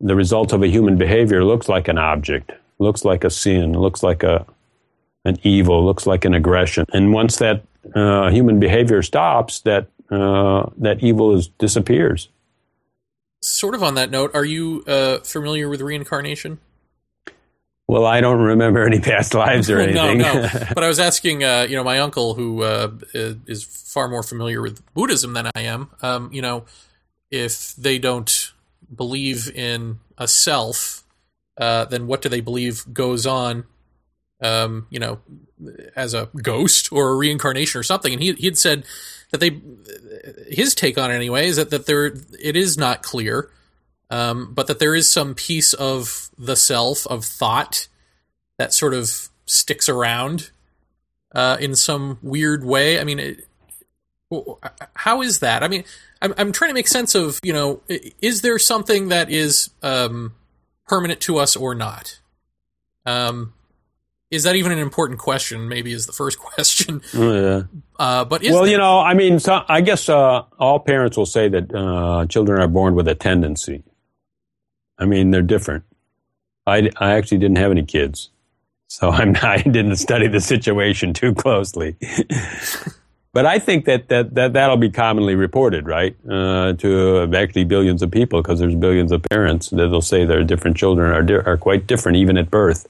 the 0.00 0.16
result 0.16 0.52
of 0.52 0.62
a 0.62 0.66
human 0.66 0.96
behavior 0.96 1.44
looks 1.44 1.68
like 1.68 1.88
an 1.88 1.98
object, 1.98 2.52
looks 2.78 3.04
like 3.04 3.24
a 3.24 3.30
sin, 3.30 3.72
looks 3.72 4.02
like 4.02 4.22
a 4.22 4.46
an 5.24 5.36
evil, 5.42 5.84
looks 5.84 6.06
like 6.06 6.24
an 6.24 6.34
aggression. 6.34 6.86
And 6.92 7.12
once 7.12 7.36
that 7.36 7.62
uh, 7.94 8.30
human 8.30 8.58
behavior 8.58 9.02
stops, 9.02 9.60
that 9.60 9.86
uh, 10.10 10.68
that 10.78 11.02
evil 11.02 11.36
is 11.36 11.48
disappears. 11.58 12.28
Sort 13.40 13.74
of 13.74 13.82
on 13.82 13.94
that 13.94 14.10
note, 14.10 14.32
are 14.34 14.44
you 14.44 14.84
uh, 14.86 15.18
familiar 15.20 15.68
with 15.68 15.80
reincarnation? 15.80 16.58
Well, 17.90 18.06
I 18.06 18.20
don't 18.20 18.38
remember 18.38 18.86
any 18.86 19.00
past 19.00 19.34
lives 19.34 19.68
or 19.68 19.80
anything. 19.80 20.18
no, 20.18 20.42
no. 20.42 20.48
But 20.74 20.84
I 20.84 20.86
was 20.86 21.00
asking, 21.00 21.42
uh, 21.42 21.66
you 21.68 21.74
know, 21.74 21.82
my 21.82 21.98
uncle, 21.98 22.34
who 22.34 22.62
uh, 22.62 22.92
is 23.12 23.64
far 23.64 24.08
more 24.08 24.22
familiar 24.22 24.62
with 24.62 24.80
Buddhism 24.94 25.32
than 25.32 25.50
I 25.56 25.62
am, 25.62 25.90
um, 26.00 26.32
you 26.32 26.40
know, 26.40 26.66
if 27.32 27.74
they 27.74 27.98
don't 27.98 28.52
believe 28.94 29.50
in 29.50 29.98
a 30.18 30.28
self, 30.28 31.02
uh, 31.58 31.86
then 31.86 32.06
what 32.06 32.22
do 32.22 32.28
they 32.28 32.40
believe 32.40 32.84
goes 32.92 33.26
on, 33.26 33.64
um, 34.40 34.86
you 34.90 35.00
know, 35.00 35.20
as 35.96 36.14
a 36.14 36.28
ghost 36.42 36.92
or 36.92 37.08
a 37.08 37.16
reincarnation 37.16 37.78
or 37.78 37.82
something? 37.82 38.12
And 38.12 38.22
he 38.22 38.34
he 38.34 38.46
had 38.46 38.58
said 38.58 38.84
that 39.30 39.40
they 39.40 39.60
his 40.48 40.74
take 40.74 40.98
on 40.98 41.10
it 41.10 41.14
anyway 41.14 41.46
is 41.46 41.56
that 41.56 41.70
that 41.70 41.86
there 41.86 42.06
it 42.38 42.56
is 42.56 42.76
not 42.76 43.02
clear, 43.02 43.50
um, 44.10 44.52
but 44.54 44.66
that 44.66 44.78
there 44.78 44.94
is 44.94 45.10
some 45.10 45.34
piece 45.34 45.72
of 45.72 46.30
the 46.36 46.56
self 46.56 47.06
of 47.06 47.24
thought 47.24 47.88
that 48.58 48.74
sort 48.74 48.94
of 48.94 49.28
sticks 49.46 49.88
around 49.88 50.50
uh, 51.34 51.56
in 51.60 51.74
some 51.74 52.18
weird 52.22 52.64
way. 52.64 53.00
I 53.00 53.04
mean, 53.04 53.18
it, 53.18 53.48
how 54.94 55.22
is 55.22 55.40
that? 55.40 55.62
I 55.62 55.68
mean, 55.68 55.84
I'm 56.20 56.34
I'm 56.36 56.52
trying 56.52 56.70
to 56.70 56.74
make 56.74 56.88
sense 56.88 57.14
of 57.14 57.40
you 57.42 57.52
know, 57.52 57.82
is 57.88 58.42
there 58.42 58.58
something 58.58 59.08
that 59.08 59.30
is 59.30 59.70
um, 59.82 60.34
permanent 60.86 61.20
to 61.22 61.38
us 61.38 61.56
or 61.56 61.74
not? 61.74 62.20
Um, 63.06 63.54
is 64.30 64.44
that 64.44 64.54
even 64.56 64.70
an 64.72 64.78
important 64.78 65.18
question? 65.18 65.68
Maybe 65.68 65.92
is 65.92 66.06
the 66.06 66.12
first 66.12 66.38
question. 66.52 67.02
Oh, 67.14 67.32
yeah. 67.32 67.62
Uh, 67.98 68.24
but 68.24 68.42
well, 68.42 68.62
there- 68.62 68.72
you 68.72 68.78
know, 68.78 69.00
I 69.00 69.14
mean, 69.14 69.38
so 69.38 69.64
I 69.68 69.80
guess 69.80 70.08
uh, 70.08 70.42
all 70.58 70.78
parents 70.80 71.16
will 71.16 71.26
say 71.26 71.48
that 71.48 71.74
uh, 71.74 72.26
children 72.26 72.60
are 72.60 72.68
born 72.68 72.94
with 72.94 73.08
a 73.08 73.14
tendency. 73.14 73.82
I 74.98 75.06
mean, 75.06 75.30
they're 75.30 75.42
different. 75.42 75.84
I, 76.66 76.90
I 76.98 77.12
actually 77.14 77.38
didn't 77.38 77.56
have 77.58 77.70
any 77.70 77.84
kids, 77.84 78.30
so 78.88 79.08
I'm 79.18 79.32
not, 79.32 79.44
I 79.44 79.62
didn't 79.62 79.96
study 79.96 80.28
the 80.28 80.40
situation 80.40 81.12
too 81.14 81.34
closely. 81.34 81.96
but 83.32 83.46
I 83.46 83.58
think 83.58 83.86
that, 83.86 84.08
that, 84.10 84.34
that 84.34 84.52
that'll 84.52 84.76
be 84.76 84.90
commonly 84.90 85.34
reported, 85.34 85.86
right, 85.86 86.14
uh, 86.30 86.74
to 86.74 87.28
actually 87.34 87.64
billions 87.64 88.02
of 88.02 88.10
people 88.10 88.42
because 88.42 88.58
there's 88.60 88.74
billions 88.76 89.10
of 89.10 89.22
parents 89.24 89.70
that 89.70 89.88
will 89.88 90.02
say 90.02 90.24
their 90.24 90.44
different 90.44 90.76
children 90.76 91.10
are 91.12 91.22
di- 91.22 91.34
are 91.50 91.56
quite 91.56 91.86
different 91.88 92.16
even 92.16 92.36
at 92.36 92.50
birth. 92.50 92.86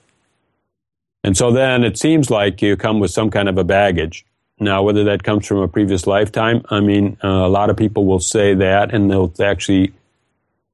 And 1.22 1.36
so 1.36 1.50
then 1.52 1.84
it 1.84 1.98
seems 1.98 2.30
like 2.30 2.62
you 2.62 2.76
come 2.76 3.00
with 3.00 3.10
some 3.10 3.30
kind 3.30 3.48
of 3.48 3.58
a 3.58 3.64
baggage. 3.64 4.24
Now, 4.58 4.82
whether 4.82 5.04
that 5.04 5.22
comes 5.22 5.46
from 5.46 5.58
a 5.58 5.68
previous 5.68 6.06
lifetime, 6.06 6.62
I 6.70 6.80
mean, 6.80 7.16
uh, 7.24 7.28
a 7.28 7.48
lot 7.48 7.70
of 7.70 7.76
people 7.76 8.04
will 8.04 8.20
say 8.20 8.54
that, 8.54 8.92
and 8.94 9.10
they'll 9.10 9.32
actually, 9.40 9.92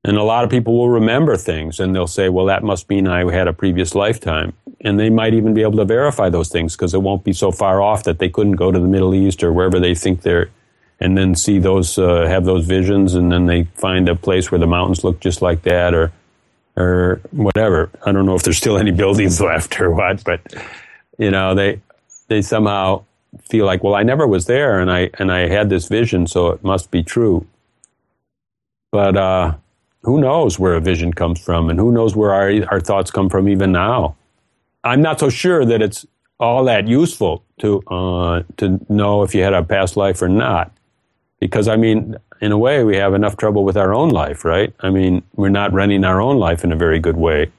and 0.05 0.16
a 0.16 0.22
lot 0.24 0.44
of 0.44 0.51
people 0.51 0.76
will 0.76 0.90
remember 0.90 1.36
things, 1.36 1.78
and 1.78 1.94
they'll 1.94 2.09
say, 2.09 2.28
well, 2.28 2.47
that 2.47 2.64
must 2.64 2.88
mean 2.88 3.07
I 3.07 3.30
had 3.30 3.47
a 3.47 3.53
previous 3.53 3.94
lifetime. 3.94 4.55
And 4.80 4.99
they 4.99 5.09
might 5.09 5.34
even 5.34 5.55
be 5.55 5.62
able 5.62 5.78
to 5.78 5.84
verify 5.84 6.28
those 6.28 6.49
things 6.49 6.74
because 6.74 6.94
it 6.94 7.03
won't 7.03 7.24
be 7.24 7.32
so 7.32 7.51
far 7.53 7.80
off 7.80 8.05
that 8.05 8.18
they 8.18 8.28
couldn't 8.28 8.57
go 8.57 8.70
to 8.70 8.78
the 8.78 8.88
Middle 8.88 9.14
East 9.14 9.42
or 9.42 9.53
wherever 9.53 9.80
they 9.80 9.94
think 9.94 10.22
they're, 10.22 10.51
and 11.01 11.16
then 11.16 11.34
see 11.34 11.59
those, 11.59 11.97
uh, 11.97 12.26
have 12.26 12.44
those 12.44 12.66
visions, 12.66 13.14
and 13.14 13.30
then 13.30 13.47
they 13.47 13.64
find 13.74 14.09
a 14.09 14.16
place 14.16 14.51
where 14.51 14.59
the 14.59 14.66
mountains 14.66 15.05
look 15.05 15.20
just 15.20 15.42
like 15.42 15.62
that, 15.62 15.94
or 15.94 16.12
or 16.77 17.20
whatever. 17.31 17.91
I 18.05 18.12
don't 18.12 18.27
know 18.27 18.35
if 18.35 18.43
there's 18.43 18.59
still 18.59 18.79
any 18.79 18.91
buildings 19.03 19.41
left 19.41 19.81
or 19.81 19.91
what, 19.91 20.24
but 20.24 20.41
you 21.18 21.31
know, 21.31 21.55
they 21.55 21.81
they 22.29 22.43
somehow 22.43 23.05
feel 23.43 23.66
like, 23.66 23.83
well, 23.83 23.95
I 23.95 24.03
never 24.03 24.27
was 24.27 24.47
there, 24.47 24.81
and 24.81 24.91
I 24.91 25.11
and 25.18 25.33
I 25.33 25.49
had 25.49 25.70
this 25.70 25.89
vision, 25.89 26.27
so 26.27 26.49
it 26.49 26.62
must 26.62 26.91
be 26.91 27.03
true. 27.03 27.47
But 28.93 29.16
uh, 29.16 29.55
who 30.03 30.20
knows 30.20 30.59
where 30.59 30.74
a 30.74 30.81
vision 30.81 31.12
comes 31.12 31.41
from, 31.41 31.70
and 31.70 31.79
who 31.79 31.93
knows 31.93 32.14
where 32.14 32.33
our 32.33 32.53
our 32.70 32.81
thoughts 32.81 33.11
come 33.11 33.29
from 33.29 33.49
even 33.49 33.72
now? 33.72 34.16
I'm 34.85 35.03
not 35.03 35.18
so 35.18 35.29
sure 35.29 35.64
that 35.64 35.83
it's 35.83 36.07
all 36.39 36.64
that 36.64 36.87
useful 36.87 37.43
to 37.59 37.83
uh, 37.89 38.43
to 38.59 38.81
know 38.89 39.22
if 39.22 39.35
you 39.35 39.43
had 39.43 39.55
a 39.55 39.62
past 39.62 39.97
life 39.97 40.22
or 40.22 40.29
not, 40.29 40.70
because 41.41 41.68
I 41.68 41.76
mean, 41.76 42.16
in 42.41 42.53
a 42.53 42.59
way, 42.59 42.84
we 42.84 42.97
have 42.97 43.14
enough 43.14 43.37
trouble 43.37 43.64
with 43.64 43.76
our 43.76 43.95
own 43.95 44.11
life, 44.11 44.45
right? 44.45 44.74
I 44.80 44.91
mean, 44.91 45.22
we're 45.34 45.49
not 45.49 45.72
running 45.72 46.05
our 46.05 46.20
own 46.20 46.39
life 46.39 46.64
in 46.64 46.72
a 46.72 46.76
very 46.76 46.99
good 46.99 47.16
way. 47.16 47.53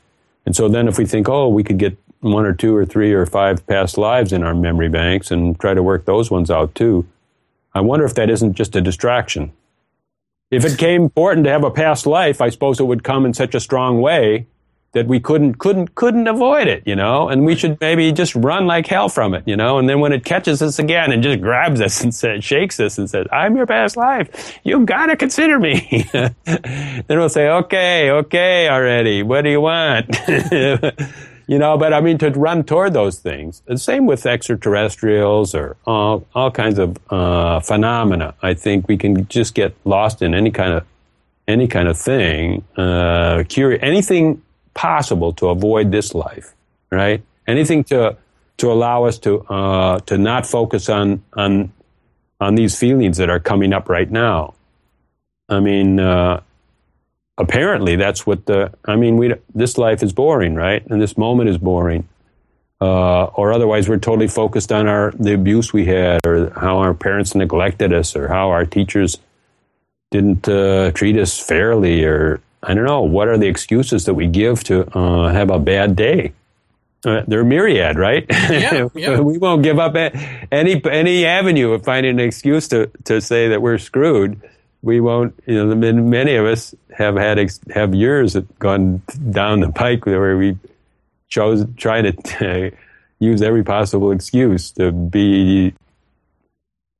And 0.45 0.55
so 0.55 0.67
then 0.67 0.87
if 0.87 0.97
we 0.97 1.05
think, 1.05 1.27
oh, 1.29 1.49
we 1.49 1.63
could 1.63 1.77
get 1.77 1.97
one 2.21 2.45
or 2.45 2.53
two 2.53 2.75
or 2.75 2.85
three 2.85 3.13
or 3.13 3.25
five 3.25 3.65
past 3.67 3.97
lives 3.97 4.33
in 4.33 4.43
our 4.43 4.55
memory 4.55 4.89
banks 4.89 5.29
and 5.29 5.59
try 5.59 5.73
to 5.73 5.83
work 5.83 6.05
those 6.05 6.31
ones 6.31 6.49
out 6.49 6.73
too, 6.73 7.07
I 7.73 7.81
wonder 7.81 8.05
if 8.05 8.15
that 8.15 8.29
isn't 8.29 8.53
just 8.53 8.75
a 8.75 8.81
distraction. 8.81 9.51
If 10.49 10.63
it 10.63 10.77
came 10.77 11.03
important 11.03 11.43
to 11.45 11.51
have 11.51 11.63
a 11.63 11.71
past 11.71 12.05
life, 12.05 12.41
I 12.41 12.49
suppose 12.49 12.79
it 12.79 12.85
would 12.85 13.03
come 13.03 13.25
in 13.25 13.33
such 13.33 13.53
a 13.53 13.59
strong 13.59 13.99
way 13.99 14.47
that 14.97 15.05
we 15.05 15.19
couldn't 15.19 15.59
couldn't 15.59 15.93
couldn't 15.93 16.27
avoid 16.27 16.67
it, 16.67 16.81
you 16.87 16.95
know, 16.95 17.29
and 17.29 17.45
we 17.45 17.55
should 17.55 17.79
maybe 17.79 18.11
just 18.11 18.33
run 18.33 18.65
like 18.65 18.87
hell 18.87 19.09
from 19.09 19.35
it, 19.35 19.43
you 19.45 19.55
know, 19.55 19.77
and 19.77 19.87
then 19.87 19.99
when 19.99 20.11
it 20.11 20.25
catches 20.25 20.59
us 20.59 20.79
again 20.79 21.11
and 21.11 21.21
just 21.21 21.39
grabs 21.39 21.79
us 21.79 22.01
and 22.03 22.13
says, 22.13 22.43
shakes 22.43 22.79
us 22.79 22.97
and 22.97 23.07
says, 23.07 23.27
"I'm 23.31 23.55
your 23.55 23.67
past 23.67 23.95
life, 23.95 24.59
you've 24.63 24.87
gotta 24.87 25.15
consider 25.15 25.59
me," 25.59 26.09
then 26.13 27.05
we'll 27.07 27.29
say, 27.29 27.47
"Okay, 27.47 28.09
okay, 28.09 28.67
already. 28.69 29.21
What 29.21 29.43
do 29.43 29.51
you 29.51 29.61
want?" 29.61 30.17
you 31.47 31.59
know, 31.59 31.77
but 31.77 31.93
I 31.93 32.01
mean 32.01 32.17
to 32.17 32.31
run 32.31 32.63
toward 32.63 32.93
those 32.93 33.19
things. 33.19 33.61
The 33.67 33.77
same 33.77 34.07
with 34.07 34.25
extraterrestrials 34.25 35.53
or 35.53 35.77
all 35.85 36.25
all 36.33 36.49
kinds 36.49 36.79
of 36.79 36.97
uh, 37.11 37.59
phenomena. 37.59 38.33
I 38.41 38.55
think 38.55 38.87
we 38.87 38.97
can 38.97 39.27
just 39.27 39.53
get 39.53 39.75
lost 39.85 40.23
in 40.23 40.33
any 40.33 40.49
kind 40.49 40.73
of 40.73 40.85
any 41.47 41.67
kind 41.67 41.87
of 41.87 41.97
thing, 41.97 42.65
uh, 42.75 43.43
curious, 43.47 43.79
anything 43.81 44.41
possible 44.77 45.33
to 45.33 45.49
avoid 45.49 45.91
this 45.91 46.13
life, 46.13 46.53
right? 46.91 47.21
Anything 47.47 47.83
to 47.85 48.15
to 48.57 48.71
allow 48.71 49.03
us 49.05 49.17
to 49.19 49.41
uh, 49.49 49.99
to 50.01 50.17
not 50.17 50.45
focus 50.45 50.87
on 50.87 51.23
on 51.33 51.73
on 52.39 52.55
these 52.55 52.77
feelings 52.77 53.17
that 53.17 53.29
are 53.29 53.39
coming 53.39 53.73
up 53.73 53.89
right 53.89 54.09
now. 54.09 54.53
I 55.49 55.59
mean, 55.59 55.99
uh, 55.99 56.41
apparently 57.37 57.95
that's 57.95 58.25
what 58.25 58.45
the. 58.45 58.71
I 58.85 58.95
mean, 58.95 59.17
we 59.17 59.33
this 59.53 59.77
life 59.77 60.03
is 60.03 60.13
boring, 60.13 60.55
right? 60.55 60.85
And 60.87 61.01
this 61.01 61.17
moment 61.17 61.49
is 61.49 61.57
boring. 61.57 62.07
Uh, 62.79 63.25
or 63.33 63.53
otherwise, 63.53 63.89
we're 63.89 63.97
totally 63.97 64.27
focused 64.27 64.71
on 64.71 64.87
our 64.87 65.11
the 65.17 65.33
abuse 65.33 65.73
we 65.73 65.85
had, 65.85 66.21
or 66.25 66.51
how 66.51 66.77
our 66.77 66.93
parents 66.93 67.33
neglected 67.33 67.91
us, 67.91 68.15
or 68.15 68.27
how 68.27 68.51
our 68.51 68.65
teachers 68.65 69.17
didn't 70.11 70.47
uh, 70.47 70.91
treat 70.91 71.17
us 71.17 71.39
fairly, 71.39 72.05
or 72.05 72.39
I 72.63 72.73
don't 72.73 72.85
know, 72.85 73.01
what 73.01 73.27
are 73.27 73.37
the 73.37 73.47
excuses 73.47 74.05
that 74.05 74.13
we 74.13 74.27
give 74.27 74.63
to 74.65 74.87
uh, 74.97 75.31
have 75.31 75.49
a 75.49 75.59
bad 75.59 75.95
day? 75.95 76.33
Uh, 77.05 77.23
they're 77.27 77.43
myriad, 77.43 77.97
right? 77.97 78.25
Yeah, 78.29 78.89
yeah. 78.95 79.19
we 79.19 79.37
won't 79.37 79.63
give 79.63 79.77
up 79.77 79.95
any 80.51 80.81
any 80.83 81.25
avenue 81.25 81.71
of 81.71 81.85
finding 81.85 82.19
an 82.19 82.19
excuse 82.19 82.67
to, 82.69 82.87
to 83.05 83.21
say 83.21 83.49
that 83.49 83.61
we're 83.61 83.77
screwed. 83.77 84.41
We 84.81 84.99
won't. 84.99 85.35
You 85.45 85.65
know, 85.65 85.75
many 85.75 86.35
of 86.35 86.45
us 86.45 86.73
have 86.97 87.15
had 87.15 87.37
ex- 87.37 87.59
have 87.73 87.93
years 87.93 88.33
that 88.33 88.59
gone 88.59 89.03
down 89.29 89.59
the 89.59 89.69
pike 89.69 90.05
where 90.05 90.37
we 90.37 90.57
chose 91.29 91.65
trying 91.77 92.11
to 92.11 92.71
use 93.19 93.41
every 93.41 93.63
possible 93.63 94.11
excuse 94.11 94.71
to 94.71 94.91
be 94.91 95.73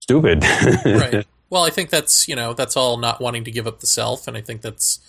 stupid. 0.02 0.44
right. 0.86 1.26
Well, 1.50 1.64
I 1.64 1.70
think 1.70 1.90
that's 1.90 2.28
you 2.28 2.36
know 2.36 2.54
that's 2.54 2.78
all 2.78 2.98
not 2.98 3.20
wanting 3.20 3.44
to 3.46 3.52
give 3.52 3.68
up 3.68 3.80
the 3.80 3.88
self, 3.88 4.28
and 4.28 4.38
I 4.38 4.42
think 4.42 4.62
that's 4.62 5.00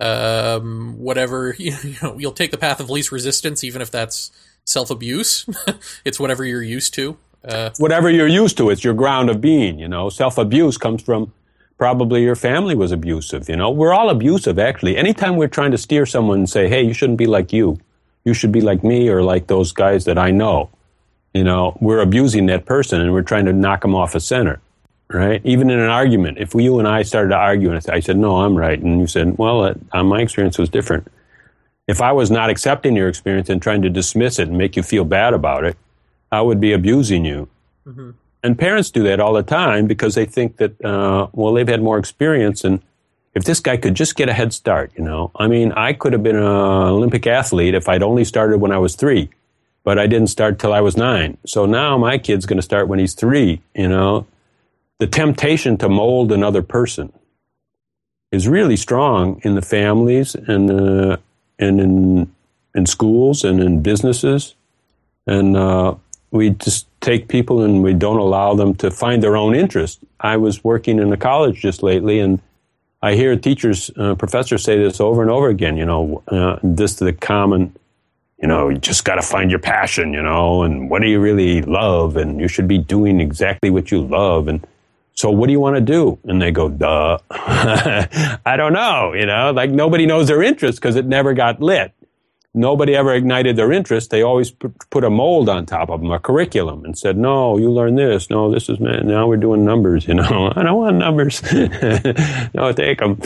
um, 0.00 0.98
whatever 0.98 1.54
you 1.58 1.74
know 2.02 2.18
you'll 2.18 2.32
take 2.32 2.50
the 2.50 2.58
path 2.58 2.80
of 2.80 2.90
least 2.90 3.12
resistance, 3.12 3.64
even 3.64 3.82
if 3.82 3.90
that's 3.90 4.30
self 4.64 4.90
abuse. 4.90 5.46
it's 6.04 6.20
whatever 6.20 6.44
you're 6.44 6.62
used 6.62 6.94
to. 6.94 7.16
Uh, 7.44 7.70
Whatever 7.78 8.10
you're 8.10 8.26
used 8.26 8.56
to, 8.56 8.68
it's 8.68 8.82
your 8.82 8.94
ground 8.94 9.30
of 9.30 9.40
being. 9.40 9.78
You 9.78 9.88
know, 9.88 10.08
self 10.08 10.38
abuse 10.38 10.76
comes 10.76 11.02
from 11.02 11.32
probably 11.78 12.22
your 12.22 12.34
family 12.36 12.74
was 12.74 12.90
abusive. 12.90 13.48
You 13.48 13.56
know, 13.56 13.70
we're 13.70 13.92
all 13.92 14.10
abusive 14.10 14.58
actually. 14.58 14.96
Anytime 14.96 15.36
we're 15.36 15.48
trying 15.48 15.70
to 15.70 15.78
steer 15.78 16.04
someone 16.04 16.38
and 16.38 16.50
say, 16.50 16.68
"Hey, 16.68 16.82
you 16.82 16.92
shouldn't 16.92 17.18
be 17.18 17.26
like 17.26 17.52
you," 17.52 17.78
you 18.24 18.34
should 18.34 18.52
be 18.52 18.60
like 18.60 18.84
me 18.84 19.08
or 19.08 19.22
like 19.22 19.46
those 19.46 19.72
guys 19.72 20.04
that 20.04 20.18
I 20.18 20.30
know. 20.30 20.70
You 21.34 21.44
know, 21.44 21.76
we're 21.80 22.00
abusing 22.00 22.46
that 22.46 22.66
person 22.66 23.00
and 23.00 23.12
we're 23.12 23.22
trying 23.22 23.44
to 23.46 23.52
knock 23.52 23.82
them 23.82 23.94
off 23.94 24.14
a 24.14 24.20
center, 24.20 24.60
right? 25.10 25.40
Even 25.44 25.70
in 25.70 25.78
an 25.78 25.88
argument, 25.88 26.38
if 26.38 26.54
you 26.54 26.78
and 26.78 26.88
I 26.88 27.02
started 27.02 27.30
to 27.30 27.36
argue 27.36 27.72
and 27.72 27.84
I 27.88 28.00
said, 28.00 28.16
no, 28.16 28.38
I'm 28.38 28.56
right, 28.56 28.78
and 28.78 29.00
you 29.00 29.06
said, 29.06 29.38
well, 29.38 29.74
uh, 29.92 30.04
my 30.04 30.20
experience 30.20 30.58
was 30.58 30.68
different. 30.68 31.10
If 31.86 32.02
I 32.02 32.12
was 32.12 32.30
not 32.30 32.50
accepting 32.50 32.94
your 32.94 33.08
experience 33.08 33.48
and 33.48 33.62
trying 33.62 33.82
to 33.82 33.90
dismiss 33.90 34.38
it 34.38 34.48
and 34.48 34.58
make 34.58 34.76
you 34.76 34.82
feel 34.82 35.04
bad 35.04 35.32
about 35.32 35.64
it, 35.64 35.76
I 36.30 36.42
would 36.42 36.60
be 36.60 36.72
abusing 36.72 37.24
you. 37.24 37.48
Mm-hmm. 37.86 38.10
And 38.42 38.58
parents 38.58 38.90
do 38.90 39.02
that 39.04 39.20
all 39.20 39.32
the 39.32 39.42
time 39.42 39.86
because 39.86 40.14
they 40.14 40.26
think 40.26 40.58
that, 40.58 40.84
uh, 40.84 41.28
well, 41.32 41.54
they've 41.54 41.66
had 41.66 41.82
more 41.82 41.98
experience 41.98 42.62
and 42.62 42.82
if 43.34 43.44
this 43.44 43.60
guy 43.60 43.76
could 43.76 43.94
just 43.94 44.16
get 44.16 44.28
a 44.28 44.32
head 44.32 44.52
start, 44.52 44.90
you 44.96 45.04
know. 45.04 45.30
I 45.36 45.46
mean, 45.46 45.72
I 45.72 45.92
could 45.92 46.12
have 46.12 46.22
been 46.22 46.36
an 46.36 46.42
Olympic 46.42 47.26
athlete 47.26 47.74
if 47.74 47.88
I'd 47.88 48.02
only 48.02 48.24
started 48.24 48.58
when 48.58 48.72
I 48.72 48.78
was 48.78 48.96
three, 48.96 49.30
but 49.84 49.98
I 49.98 50.06
didn't 50.06 50.28
start 50.28 50.58
till 50.58 50.72
I 50.72 50.80
was 50.80 50.96
nine. 50.96 51.36
So 51.46 51.64
now 51.64 51.96
my 51.98 52.18
kid's 52.18 52.46
going 52.46 52.56
to 52.56 52.62
start 52.62 52.88
when 52.88 52.98
he's 52.98 53.14
three, 53.14 53.60
you 53.74 53.88
know. 53.88 54.26
The 54.98 55.06
temptation 55.06 55.76
to 55.78 55.88
mold 55.88 56.32
another 56.32 56.62
person 56.62 57.12
is 58.32 58.48
really 58.48 58.76
strong 58.76 59.40
in 59.44 59.54
the 59.54 59.62
families 59.62 60.34
and 60.34 60.70
uh, 60.70 61.16
and 61.58 61.80
in 61.80 62.34
in 62.74 62.86
schools 62.86 63.44
and 63.44 63.60
in 63.60 63.82
businesses, 63.82 64.54
and 65.26 65.56
uh, 65.56 65.94
we 66.30 66.50
just 66.50 66.86
take 67.00 67.28
people 67.28 67.62
and 67.62 67.82
we 67.82 67.94
don't 67.94 68.18
allow 68.18 68.54
them 68.54 68.74
to 68.74 68.90
find 68.90 69.22
their 69.22 69.36
own 69.36 69.54
interest. 69.54 70.00
I 70.20 70.36
was 70.36 70.64
working 70.64 70.98
in 70.98 71.12
a 71.12 71.16
college 71.16 71.60
just 71.60 71.82
lately, 71.82 72.18
and 72.18 72.40
I 73.00 73.14
hear 73.14 73.36
teachers, 73.36 73.90
uh, 73.96 74.16
professors 74.16 74.64
say 74.64 74.76
this 74.76 75.00
over 75.00 75.22
and 75.22 75.30
over 75.30 75.48
again. 75.48 75.76
You 75.76 75.86
know, 75.86 76.22
uh, 76.28 76.58
this 76.62 76.96
the 76.96 77.12
common. 77.12 77.74
You 78.40 78.46
know, 78.46 78.68
you 78.68 78.78
just 78.78 79.04
got 79.04 79.16
to 79.16 79.22
find 79.22 79.50
your 79.50 79.58
passion. 79.58 80.12
You 80.12 80.22
know, 80.22 80.62
and 80.62 80.90
what 80.90 81.02
do 81.02 81.08
you 81.08 81.20
really 81.20 81.62
love? 81.62 82.16
And 82.16 82.40
you 82.40 82.48
should 82.48 82.68
be 82.68 82.78
doing 82.78 83.20
exactly 83.20 83.70
what 83.70 83.90
you 83.90 84.00
love. 84.00 84.48
And 84.48 84.64
so, 85.18 85.32
what 85.32 85.48
do 85.48 85.52
you 85.52 85.58
want 85.58 85.74
to 85.74 85.80
do? 85.80 86.16
And 86.26 86.40
they 86.40 86.52
go, 86.52 86.68
duh. 86.68 87.18
I 87.30 88.54
don't 88.56 88.72
know. 88.72 89.14
You 89.14 89.26
know, 89.26 89.50
like 89.50 89.68
nobody 89.70 90.06
knows 90.06 90.28
their 90.28 90.44
interest 90.44 90.80
because 90.80 90.94
it 90.94 91.06
never 91.06 91.34
got 91.34 91.60
lit 91.60 91.92
nobody 92.58 92.94
ever 92.94 93.14
ignited 93.14 93.56
their 93.56 93.72
interest. 93.72 94.10
They 94.10 94.22
always 94.22 94.50
put 94.50 95.04
a 95.04 95.10
mold 95.10 95.48
on 95.48 95.66
top 95.66 95.90
of 95.90 96.00
them, 96.00 96.10
a 96.10 96.18
curriculum, 96.18 96.84
and 96.84 96.98
said, 96.98 97.16
"No, 97.16 97.56
you 97.56 97.70
learn 97.70 97.94
this. 97.94 98.30
No, 98.30 98.50
this 98.50 98.68
is 98.68 98.80
man. 98.80 99.06
Now 99.06 99.26
we're 99.26 99.36
doing 99.36 99.64
numbers. 99.64 100.06
You 100.06 100.14
know, 100.14 100.52
I 100.56 100.62
don't 100.62 100.76
want 100.76 100.96
numbers. 100.96 101.42
no, 102.54 102.72
take 102.72 102.98
them." 102.98 103.20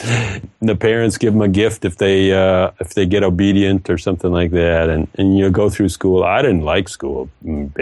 The 0.60 0.76
parents 0.78 1.18
give 1.18 1.32
them 1.32 1.42
a 1.42 1.48
gift 1.48 1.84
if 1.84 1.96
they 1.96 2.32
uh, 2.32 2.70
if 2.80 2.94
they 2.94 3.06
get 3.06 3.22
obedient 3.22 3.90
or 3.90 3.98
something 3.98 4.30
like 4.30 4.50
that, 4.52 4.88
and 4.88 5.08
and 5.16 5.36
you 5.36 5.50
go 5.50 5.70
through 5.70 5.88
school. 5.88 6.22
I 6.22 6.42
didn't 6.42 6.62
like 6.62 6.88
school. 6.88 7.30
Mm, 7.44 7.72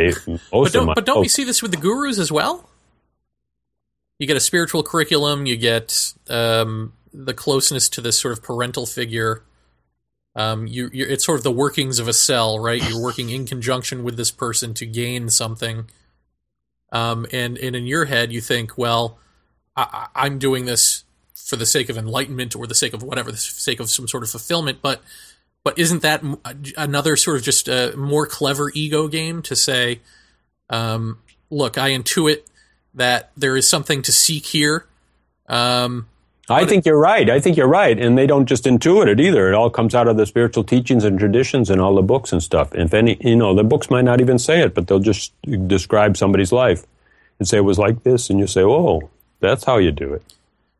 but 0.50 0.72
don't, 0.72 0.94
but 0.94 1.04
don't 1.04 1.20
we 1.20 1.28
see 1.28 1.44
this 1.44 1.62
with 1.62 1.72
the 1.72 1.76
gurus 1.76 2.18
as 2.18 2.30
well? 2.32 2.69
You 4.20 4.28
get 4.28 4.36
a 4.36 4.40
spiritual 4.40 4.84
curriculum. 4.84 5.46
You 5.46 5.56
get 5.56 6.14
um, 6.28 6.92
the 7.12 7.34
closeness 7.34 7.88
to 7.88 8.00
this 8.00 8.16
sort 8.16 8.32
of 8.32 8.44
parental 8.44 8.86
figure 8.86 9.42
um, 10.36 10.66
you, 10.66 10.90
it's 10.92 11.24
sort 11.24 11.38
of 11.38 11.44
the 11.44 11.50
workings 11.50 11.98
of 11.98 12.06
a 12.06 12.12
cell, 12.12 12.58
right? 12.58 12.82
You're 12.88 13.02
working 13.02 13.30
in 13.30 13.46
conjunction 13.46 14.04
with 14.04 14.16
this 14.16 14.30
person 14.30 14.74
to 14.74 14.86
gain 14.86 15.28
something. 15.28 15.90
Um, 16.92 17.26
and, 17.32 17.58
and 17.58 17.74
in 17.74 17.86
your 17.86 18.04
head, 18.04 18.32
you 18.32 18.40
think, 18.40 18.78
well, 18.78 19.18
I, 19.76 20.08
I'm 20.14 20.38
doing 20.38 20.66
this 20.66 21.04
for 21.34 21.56
the 21.56 21.66
sake 21.66 21.88
of 21.88 21.98
enlightenment 21.98 22.54
or 22.54 22.66
the 22.66 22.74
sake 22.74 22.94
of 22.94 23.02
whatever, 23.02 23.32
the 23.32 23.38
sake 23.38 23.80
of 23.80 23.90
some 23.90 24.06
sort 24.06 24.22
of 24.22 24.30
fulfillment. 24.30 24.78
But, 24.82 25.02
but 25.64 25.78
isn't 25.78 26.02
that 26.02 26.22
another 26.76 27.16
sort 27.16 27.36
of 27.36 27.42
just 27.42 27.68
a 27.68 27.96
more 27.96 28.26
clever 28.26 28.70
ego 28.72 29.08
game 29.08 29.42
to 29.42 29.56
say, 29.56 30.00
um, 30.68 31.18
look, 31.50 31.76
I 31.76 31.90
intuit 31.90 32.42
that 32.94 33.30
there 33.36 33.56
is 33.56 33.68
something 33.68 34.02
to 34.02 34.12
seek 34.12 34.46
here. 34.46 34.86
Um, 35.48 36.06
I 36.48 36.64
think 36.64 36.84
you're 36.84 36.98
right. 36.98 37.30
I 37.30 37.38
think 37.38 37.56
you're 37.56 37.68
right. 37.68 37.98
And 37.98 38.18
they 38.18 38.26
don't 38.26 38.46
just 38.46 38.64
intuit 38.64 39.06
it 39.06 39.20
either. 39.20 39.48
It 39.48 39.54
all 39.54 39.70
comes 39.70 39.94
out 39.94 40.08
of 40.08 40.16
the 40.16 40.26
spiritual 40.26 40.64
teachings 40.64 41.04
and 41.04 41.18
traditions 41.18 41.70
and 41.70 41.80
all 41.80 41.94
the 41.94 42.02
books 42.02 42.32
and 42.32 42.42
stuff. 42.42 42.74
If 42.74 42.92
any, 42.92 43.16
you 43.20 43.36
know, 43.36 43.54
the 43.54 43.62
books 43.62 43.88
might 43.88 44.04
not 44.04 44.20
even 44.20 44.38
say 44.38 44.60
it, 44.60 44.74
but 44.74 44.88
they'll 44.88 44.98
just 44.98 45.32
describe 45.68 46.16
somebody's 46.16 46.50
life 46.50 46.84
and 47.38 47.46
say 47.46 47.58
it 47.58 47.62
was 47.62 47.78
like 47.78 48.02
this. 48.02 48.30
And 48.30 48.40
you 48.40 48.46
say, 48.46 48.62
oh, 48.62 49.10
that's 49.38 49.64
how 49.64 49.78
you 49.78 49.92
do 49.92 50.12
it. 50.14 50.22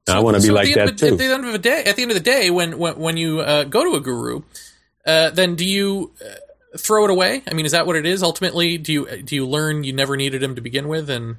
So, 0.08 0.16
I 0.16 0.20
want 0.20 0.36
to 0.36 0.40
be 0.40 0.48
so 0.48 0.54
like 0.54 0.74
that 0.74 0.98
too. 0.98 1.06
At 1.12 1.18
the 1.18 1.24
end 1.24 1.44
of 1.44 1.52
the 1.52 1.58
day, 1.58 1.84
at 1.84 1.96
the 1.96 2.02
end 2.02 2.10
of 2.10 2.16
the 2.16 2.22
day, 2.22 2.50
when 2.50 2.78
when, 2.78 2.98
when 2.98 3.16
you 3.16 3.40
uh, 3.40 3.64
go 3.64 3.84
to 3.84 3.96
a 3.96 4.00
guru, 4.00 4.42
uh, 5.06 5.30
then 5.30 5.54
do 5.54 5.64
you 5.64 6.12
uh, 6.24 6.78
throw 6.78 7.04
it 7.04 7.10
away? 7.10 7.42
I 7.48 7.54
mean, 7.54 7.66
is 7.66 7.72
that 7.72 7.86
what 7.86 7.96
it 7.96 8.06
is? 8.06 8.22
Ultimately, 8.22 8.78
do 8.78 8.92
you 8.92 9.22
do 9.22 9.34
you 9.34 9.46
learn 9.46 9.84
you 9.84 9.92
never 9.92 10.16
needed 10.16 10.42
him 10.42 10.54
to 10.56 10.60
begin 10.60 10.88
with, 10.88 11.10
and 11.10 11.36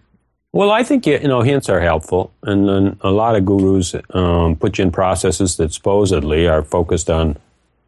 well, 0.53 0.71
I 0.71 0.83
think 0.83 1.05
you 1.05 1.19
know 1.19 1.41
hints 1.41 1.69
are 1.69 1.79
helpful, 1.79 2.33
and 2.43 2.67
then 2.67 2.97
a 3.01 3.11
lot 3.11 3.35
of 3.35 3.45
gurus 3.45 3.95
um, 4.11 4.55
put 4.55 4.77
you 4.77 4.83
in 4.83 4.91
processes 4.91 5.57
that 5.57 5.73
supposedly 5.73 6.47
are 6.47 6.63
focused 6.63 7.09
on 7.09 7.37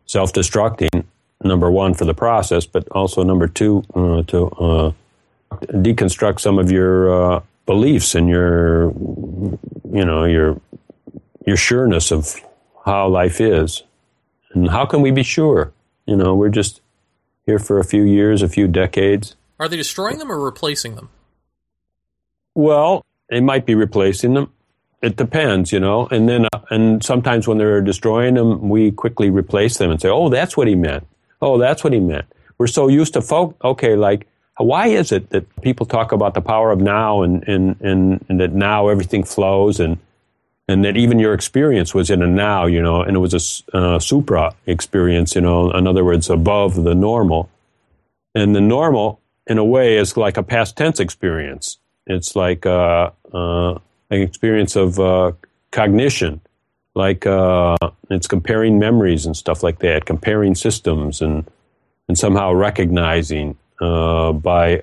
self-destructing. 0.05 1.05
Number 1.43 1.69
one 1.69 1.93
for 1.93 2.05
the 2.05 2.13
process, 2.13 2.65
but 2.65 2.87
also 2.89 3.21
number 3.23 3.49
two 3.49 3.83
uh, 3.93 4.23
to 4.23 4.47
uh, 4.47 4.91
deconstruct 5.51 6.39
some 6.39 6.57
of 6.57 6.71
your 6.71 7.13
uh, 7.13 7.41
beliefs 7.65 8.15
and 8.15 8.29
your 8.29 8.91
you 9.91 10.05
know 10.05 10.23
your 10.23 10.59
your 11.45 11.57
sureness 11.57 12.11
of 12.11 12.39
how 12.85 13.09
life 13.09 13.41
is, 13.41 13.83
and 14.53 14.69
how 14.69 14.85
can 14.85 15.01
we 15.01 15.11
be 15.11 15.23
sure? 15.23 15.73
You 16.05 16.15
know, 16.15 16.33
we're 16.33 16.49
just 16.49 16.79
here 17.45 17.59
for 17.59 17.79
a 17.79 17.83
few 17.83 18.03
years, 18.03 18.41
a 18.41 18.47
few 18.47 18.67
decades. 18.67 19.35
Are 19.59 19.67
they 19.67 19.77
destroying 19.77 20.17
them 20.17 20.31
or 20.31 20.39
replacing 20.39 20.95
them? 20.95 21.09
Well, 22.55 23.05
it 23.29 23.41
might 23.41 23.65
be 23.65 23.75
replacing 23.75 24.33
them. 24.33 24.51
It 25.01 25.17
depends, 25.17 25.71
you 25.71 25.79
know. 25.79 26.07
And 26.07 26.29
then, 26.29 26.45
uh, 26.45 26.59
and 26.69 27.03
sometimes 27.03 27.47
when 27.47 27.57
they're 27.57 27.81
destroying 27.81 28.35
them, 28.35 28.69
we 28.69 28.91
quickly 28.91 29.29
replace 29.29 29.77
them 29.77 29.91
and 29.91 29.99
say, 29.99 30.09
"Oh, 30.09 30.29
that's 30.29 30.55
what 30.55 30.67
he 30.67 30.75
meant. 30.75 31.05
Oh, 31.41 31.57
that's 31.57 31.83
what 31.83 31.93
he 31.93 31.99
meant." 31.99 32.25
We're 32.57 32.67
so 32.67 32.87
used 32.87 33.13
to 33.13 33.21
folk. 33.21 33.57
Okay, 33.63 33.95
like 33.95 34.27
why 34.57 34.87
is 34.87 35.11
it 35.11 35.31
that 35.31 35.61
people 35.61 35.85
talk 35.85 36.11
about 36.11 36.35
the 36.35 36.41
power 36.41 36.71
of 36.71 36.79
now 36.79 37.23
and 37.23 37.47
and 37.47 37.75
and, 37.81 38.23
and 38.29 38.39
that 38.39 38.53
now 38.53 38.87
everything 38.87 39.23
flows 39.23 39.79
and 39.79 39.97
and 40.67 40.85
that 40.85 40.95
even 40.95 41.19
your 41.19 41.33
experience 41.33 41.93
was 41.93 42.09
in 42.09 42.21
a 42.21 42.27
now, 42.27 42.65
you 42.65 42.81
know, 42.81 43.01
and 43.01 43.17
it 43.17 43.19
was 43.19 43.65
a 43.73 43.77
uh, 43.77 43.99
supra 43.99 44.55
experience, 44.65 45.35
you 45.35 45.41
know, 45.41 45.71
in 45.71 45.87
other 45.87 46.05
words, 46.05 46.29
above 46.29 46.83
the 46.83 46.95
normal. 46.95 47.49
And 48.33 48.55
the 48.55 48.61
normal, 48.61 49.19
in 49.45 49.57
a 49.57 49.65
way, 49.65 49.97
is 49.97 50.15
like 50.15 50.37
a 50.37 50.43
past 50.43 50.77
tense 50.77 51.01
experience. 51.01 51.79
It's 52.05 52.35
like 52.35 52.65
uh, 52.65 53.11
uh, 53.33 53.71
an 54.09 54.21
experience 54.21 54.75
of 54.75 54.99
uh, 54.99 55.31
cognition, 55.71 56.41
like 56.95 57.25
uh, 57.25 57.77
it's 58.09 58.27
comparing 58.27 58.77
memories 58.77 59.25
and 59.25 59.35
stuff 59.35 59.63
like 59.63 59.79
that, 59.79 60.05
comparing 60.05 60.55
systems 60.55 61.21
and 61.21 61.49
and 62.09 62.17
somehow 62.17 62.51
recognizing 62.51 63.57
uh, 63.79 64.33
by 64.33 64.81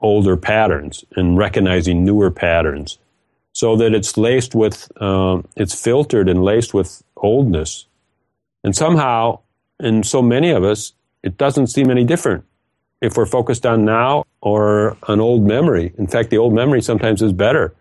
older 0.00 0.36
patterns 0.36 1.04
and 1.14 1.38
recognizing 1.38 2.04
newer 2.04 2.30
patterns, 2.30 2.98
so 3.52 3.76
that 3.76 3.94
it's 3.94 4.16
laced 4.16 4.54
with 4.54 4.90
it's 5.56 5.80
filtered 5.80 6.28
and 6.28 6.42
laced 6.42 6.74
with 6.74 7.02
oldness, 7.16 7.86
and 8.64 8.74
somehow, 8.74 9.38
in 9.78 10.02
so 10.02 10.20
many 10.20 10.50
of 10.50 10.64
us, 10.64 10.92
it 11.22 11.38
doesn't 11.38 11.68
seem 11.68 11.90
any 11.90 12.04
different 12.04 12.44
if 13.04 13.16
we're 13.16 13.26
focused 13.26 13.66
on 13.66 13.84
now 13.84 14.24
or 14.40 14.96
an 15.08 15.20
old 15.20 15.46
memory. 15.46 15.92
In 15.98 16.06
fact, 16.06 16.30
the 16.30 16.38
old 16.38 16.54
memory 16.54 16.80
sometimes 16.80 17.20
is 17.22 17.32
better 17.32 17.74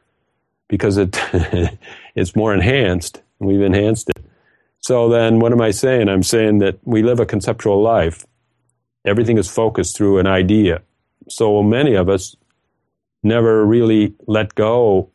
because 0.68 0.98
it 0.98 1.18
it's 2.16 2.36
more 2.36 2.54
enhanced. 2.54 3.22
We've 3.40 3.62
enhanced 3.62 4.10
it. 4.10 4.24
So 4.80 5.08
then, 5.08 5.40
what 5.40 5.54
am 5.54 5.62
I 5.62 5.72
saying? 5.72 6.10
I'm 6.10 6.24
saying 6.24 6.60
that 6.60 6.78
we 6.84 7.04
live 7.04 7.20
a 7.20 7.26
conceptual 7.26 7.82
life. 7.82 8.26
Everything 9.06 9.38
is 9.38 9.50
focused 9.50 9.96
through 9.96 10.20
an 10.20 10.28
idea. 10.28 10.82
So 11.30 11.64
many 11.64 11.96
of 11.96 12.10
us 12.10 12.36
never 13.24 13.66
really 13.66 14.14
let 14.28 14.56
go 14.56 15.10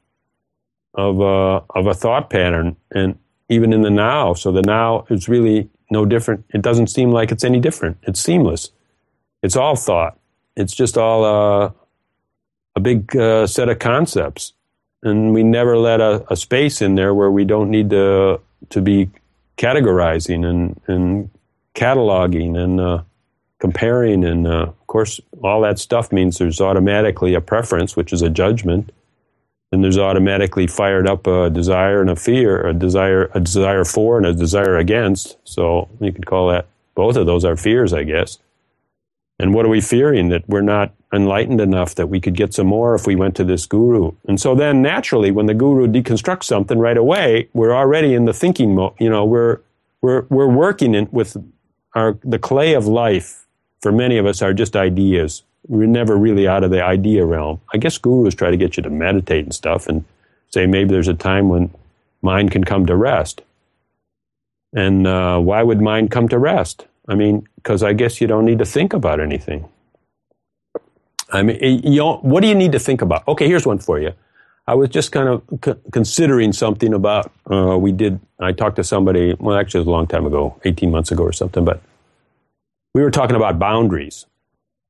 of 0.95 1.21
a, 1.21 1.65
of 1.79 1.87
a 1.87 1.95
thought 1.95 2.31
pattern, 2.31 2.77
and 2.91 3.19
even 3.51 3.75
in 3.75 3.83
the 3.83 3.91
now. 3.91 4.33
So 4.33 4.53
the 4.53 4.63
now 4.63 5.05
is 5.11 5.29
really 5.29 5.69
no 5.91 6.07
different. 6.07 6.47
It 6.55 6.63
doesn't 6.63 6.89
seem 6.89 7.11
like 7.11 7.31
it's 7.31 7.45
any 7.45 7.61
different. 7.61 7.99
It's 8.03 8.21
seamless. 8.21 8.71
It's 9.43 9.57
all 9.57 9.77
thought. 9.77 10.19
It's 10.57 10.75
just 10.75 10.99
all 10.99 11.25
uh, 11.25 11.71
a 12.75 12.81
big 12.81 13.15
uh, 13.17 13.47
set 13.47 13.69
of 13.69 13.79
concepts, 13.79 14.53
and 15.03 15.33
we 15.33 15.43
never 15.43 15.77
let 15.77 16.01
a, 16.01 16.25
a, 16.33 16.37
space 16.37 16.83
in 16.83 16.97
there 16.97 17.15
where 17.15 17.31
we 17.31 17.45
don't 17.45 17.71
need 17.71 17.91
to 17.91 18.41
to 18.71 18.81
be 18.81 19.11
categorizing 19.57 20.45
and 20.45 20.81
and 20.89 21.31
cataloging 21.75 22.59
and 22.59 22.81
uh, 22.81 23.03
comparing, 23.61 24.25
and 24.25 24.47
uh, 24.47 24.63
of 24.63 24.87
course, 24.87 25.21
all 25.43 25.61
that 25.61 25.79
stuff 25.79 26.11
means 26.11 26.39
there's 26.39 26.61
automatically 26.61 27.35
a 27.35 27.41
preference, 27.41 27.97
which 27.97 28.13
is 28.13 28.23
a 28.23 28.31
judgment, 28.31 28.91
and 29.71 29.85
there's 29.85 29.99
automatically 29.99 30.67
fired 30.67 31.07
up 31.07 31.27
a 31.27 31.51
desire 31.51 32.01
and 32.01 32.11
a 32.11 32.17
fear, 32.17 32.67
a 32.67 32.75
desire, 32.75 33.31
a 33.35 33.41
desire 33.41 33.85
for, 33.85 34.17
and 34.17 34.27
a 34.27 34.33
desire 34.33 34.77
against. 34.77 35.37
So 35.45 35.89
you 36.01 36.13
could 36.13 36.27
call 36.27 36.49
that 36.49 36.67
both 36.95 37.17
of 37.17 37.27
those 37.27 37.45
are 37.45 37.57
fears, 37.57 37.93
I 37.93 38.03
guess. 38.03 38.39
And 39.39 39.55
what 39.55 39.65
are 39.65 39.69
we 39.69 39.81
fearing? 39.81 40.29
That 40.31 40.49
we're 40.49 40.61
not 40.61 40.95
enlightened 41.13 41.61
enough 41.61 41.95
that 41.95 42.09
we 42.09 42.21
could 42.21 42.35
get 42.35 42.55
some 42.55 42.67
more 42.67 42.95
if 42.95 43.07
we 43.07 43.15
went 43.15 43.37
to 43.37 43.45
this 43.45 43.67
guru. 43.67 44.13
And 44.27 44.41
so 44.41 44.55
then 44.55 44.83
naturally, 44.83 45.31
when 45.31 45.47
the 45.47 45.55
guru 45.55 45.87
deconstructs 45.87 46.45
something 46.45 46.79
right 46.79 46.97
away, 46.97 47.49
we're 47.53 47.75
already 47.75 48.15
in 48.15 48.25
the 48.25 48.33
thinking 48.33 48.75
mode. 48.75 48.95
You 48.99 49.11
know, 49.11 49.25
we're, 49.25 49.61
we're, 50.03 50.27
we're 50.29 50.49
working 50.49 50.95
in, 50.95 51.09
with 51.11 51.37
our, 51.95 52.19
the 52.23 52.39
clay 52.39 52.75
of 52.75 52.87
life 52.87 53.47
for 53.81 53.93
many 53.93 54.19
of 54.19 54.27
us 54.27 54.43
are 54.43 54.53
just 54.53 54.77
ideas. 54.77 55.43
We're 55.67 55.87
never 55.87 56.17
really 56.17 56.49
out 56.49 56.65
of 56.65 56.71
the 56.71 56.83
idea 56.83 57.25
realm. 57.25 57.61
I 57.73 57.79
guess 57.79 57.99
gurus 57.99 58.35
try 58.35 58.51
to 58.51 58.57
get 58.57 58.77
you 58.77 58.83
to 58.83 58.91
meditate 58.91 59.45
and 59.45 59.55
stuff 59.55 59.87
and 59.87 60.05
say 60.51 60.67
maybe 60.67 60.91
there's 60.91 61.09
a 61.09 61.15
time 61.15 61.49
when 61.49 61.73
mind 62.23 62.51
can 62.51 62.65
come 62.65 62.87
to 62.87 62.97
rest. 62.97 63.43
And 64.75 65.07
uh, 65.07 65.39
why 65.39 65.63
would 65.63 65.81
mind 65.81 66.11
come 66.11 66.29
to 66.29 66.39
rest? 66.39 66.87
I 67.09 67.15
mean, 67.15 67.49
because 67.57 67.83
I 67.83 67.95
guess 67.95 68.21
you 68.21 68.27
don't 68.27 68.45
need 68.45 68.59
to 68.59 68.67
think 68.67 68.93
about 68.93 69.19
anything. 69.19 69.69
I 71.31 71.43
mean, 71.43 71.59
you 71.83 71.99
know, 71.99 72.19
what 72.19 72.41
do 72.41 72.49
you 72.49 72.55
need 72.55 72.73
to 72.73 72.79
think 72.79 73.03
about? 73.03 73.27
Okay, 73.27 73.49
here's 73.49 73.67
one 73.67 73.79
for 73.79 73.99
you. 73.99 74.13
I 74.67 74.75
was 74.75 74.91
just 74.91 75.13
kind 75.13 75.29
of 75.29 75.43
c- 75.65 75.81
considering 75.93 76.53
something 76.53 76.93
about, 76.93 77.33
uh, 77.51 77.79
we 77.79 77.91
did, 77.91 78.21
I 78.39 78.53
talked 78.53 78.77
to 78.77 78.85
somebody, 78.85 79.35
well, 79.39 79.57
actually, 79.57 79.79
it 79.79 79.83
was 79.83 79.89
a 79.89 79.91
long 79.93 80.07
time 80.07 80.27
ago, 80.27 80.61
18 80.65 80.91
months 80.91 81.11
ago 81.11 81.23
or 81.23 81.33
something, 81.33 81.65
but 81.65 81.81
we 82.95 83.03
were 83.03 83.11
talking 83.11 83.37
about 83.37 83.59
boundaries 83.59 84.27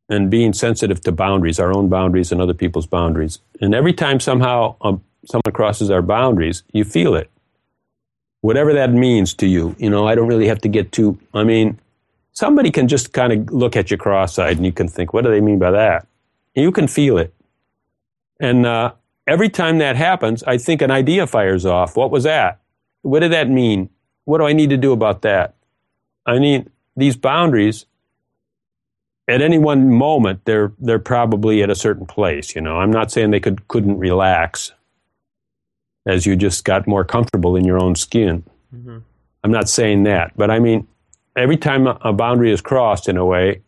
and 0.08 0.30
being 0.30 0.52
sensitive 0.52 1.00
to 1.02 1.12
boundaries, 1.12 1.60
our 1.60 1.76
own 1.76 1.88
boundaries 1.88 2.32
and 2.32 2.40
other 2.40 2.54
people's 2.54 2.86
boundaries. 2.86 3.38
And 3.60 3.74
every 3.74 3.92
time 3.92 4.18
somehow 4.18 4.76
um, 4.80 5.04
someone 5.26 5.52
crosses 5.52 5.90
our 5.90 6.02
boundaries, 6.02 6.62
you 6.72 6.84
feel 6.84 7.14
it. 7.14 7.30
Whatever 8.40 8.72
that 8.72 8.92
means 8.92 9.34
to 9.34 9.46
you, 9.46 9.76
you 9.78 9.90
know, 9.90 10.08
I 10.08 10.14
don't 10.14 10.28
really 10.28 10.48
have 10.48 10.60
to 10.62 10.68
get 10.68 10.90
too, 10.90 11.18
I 11.34 11.44
mean, 11.44 11.78
somebody 12.38 12.70
can 12.70 12.86
just 12.86 13.12
kind 13.12 13.32
of 13.32 13.52
look 13.52 13.76
at 13.76 13.90
you 13.90 13.96
cross-eyed 13.96 14.56
and 14.56 14.64
you 14.64 14.70
can 14.70 14.86
think, 14.86 15.12
what 15.12 15.24
do 15.24 15.30
they 15.30 15.40
mean 15.40 15.58
by 15.58 15.72
that? 15.72 16.06
You 16.54 16.70
can 16.70 16.86
feel 16.86 17.18
it. 17.18 17.34
And 18.38 18.64
uh, 18.64 18.92
every 19.26 19.48
time 19.48 19.78
that 19.78 19.96
happens, 19.96 20.44
I 20.44 20.56
think 20.56 20.80
an 20.80 20.92
idea 20.92 21.26
fires 21.26 21.66
off. 21.66 21.96
What 21.96 22.12
was 22.12 22.22
that? 22.22 22.60
What 23.02 23.20
did 23.20 23.32
that 23.32 23.50
mean? 23.50 23.90
What 24.24 24.38
do 24.38 24.44
I 24.44 24.52
need 24.52 24.70
to 24.70 24.76
do 24.76 24.92
about 24.92 25.22
that? 25.22 25.56
I 26.26 26.38
mean, 26.38 26.70
these 26.96 27.16
boundaries, 27.16 27.86
at 29.26 29.42
any 29.42 29.58
one 29.58 29.90
moment, 29.90 30.44
they're 30.44 30.72
they're 30.78 31.00
probably 31.00 31.64
at 31.64 31.70
a 31.70 31.74
certain 31.74 32.06
place. 32.06 32.54
You 32.54 32.60
know, 32.60 32.78
I'm 32.78 32.92
not 32.92 33.10
saying 33.10 33.32
they 33.32 33.40
could 33.40 33.66
couldn't 33.66 33.98
relax 33.98 34.72
as 36.06 36.24
you 36.24 36.36
just 36.36 36.64
got 36.64 36.86
more 36.86 37.04
comfortable 37.04 37.56
in 37.56 37.64
your 37.64 37.82
own 37.82 37.96
skin. 37.96 38.44
Mm-hmm. 38.72 38.98
I'm 39.42 39.50
not 39.50 39.68
saying 39.68 40.04
that, 40.04 40.36
but 40.36 40.50
I 40.50 40.60
mean, 40.60 40.86
every 41.38 41.56
time 41.56 41.86
a 41.86 42.12
boundary 42.12 42.52
is 42.52 42.60
crossed 42.60 43.08
in 43.08 43.16
a 43.16 43.24
way, 43.24 43.62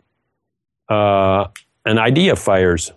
uh, 0.88 1.46
an 1.86 1.98
idea 1.98 2.36
fires. 2.36 2.92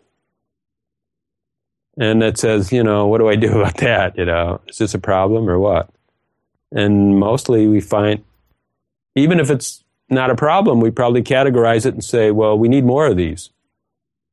And 1.98 2.24
it 2.24 2.38
says, 2.38 2.72
you 2.72 2.84
know, 2.84 3.08
what 3.08 3.20
do 3.20 3.30
I 3.30 3.36
do 3.36 3.52
about 3.60 3.78
that? 3.78 4.18
You 4.18 4.26
know, 4.26 4.62
is 4.68 4.78
this 4.78 4.94
a 4.94 5.00
problem 5.00 5.50
or 5.50 5.60
what? 5.60 5.90
And 6.72 7.20
mostly 7.20 7.68
we 7.68 7.80
find, 7.80 8.24
even 9.16 9.40
if 9.40 9.52
it's 9.52 9.84
not 10.10 10.32
a 10.32 10.36
problem, 10.36 10.80
we 10.80 10.90
probably 10.90 11.22
categorize 11.22 11.86
it 11.86 11.94
and 11.94 12.04
say, 12.04 12.32
well, 12.32 12.58
we 12.58 12.68
need 12.68 12.84
more 12.84 13.06
of 13.08 13.16
these. 13.16 13.52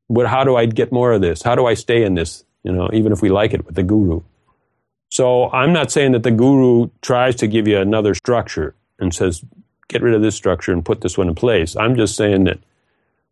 What, 0.07 0.27
how 0.27 0.43
do 0.43 0.57
I 0.57 0.67
get 0.67 0.91
more 0.91 1.13
of 1.13 1.21
this? 1.21 1.43
How 1.43 1.55
do 1.55 1.67
I 1.67 1.75
stay 1.75 2.03
in 2.03 2.15
this? 2.15 2.45
You 2.65 2.73
know, 2.73 2.91
even 2.93 3.13
if 3.13 3.23
we 3.23 3.29
like 3.29 3.53
it 3.53 3.65
with 3.65 3.75
the 3.75 3.83
guru. 3.83 4.23
So 5.11 5.51
I'm 5.51 5.73
not 5.73 5.91
saying 5.91 6.13
that 6.13 6.23
the 6.23 6.31
guru 6.31 6.91
tries 7.03 7.37
to 7.37 7.47
give 7.47 7.67
you 7.67 7.79
another 7.79 8.15
structure 8.15 8.75
and 8.99 9.15
says, 9.15 9.45
get 9.91 10.03
rid 10.03 10.15
of 10.15 10.23
this 10.23 10.35
structure 10.35 10.73
and 10.73 10.85
put 10.85 11.01
this 11.03 11.19
one 11.19 11.29
in 11.29 11.35
place. 11.35 11.77
I'm 11.77 11.97
just 11.97 12.17
saying 12.17 12.45
that 12.45 12.59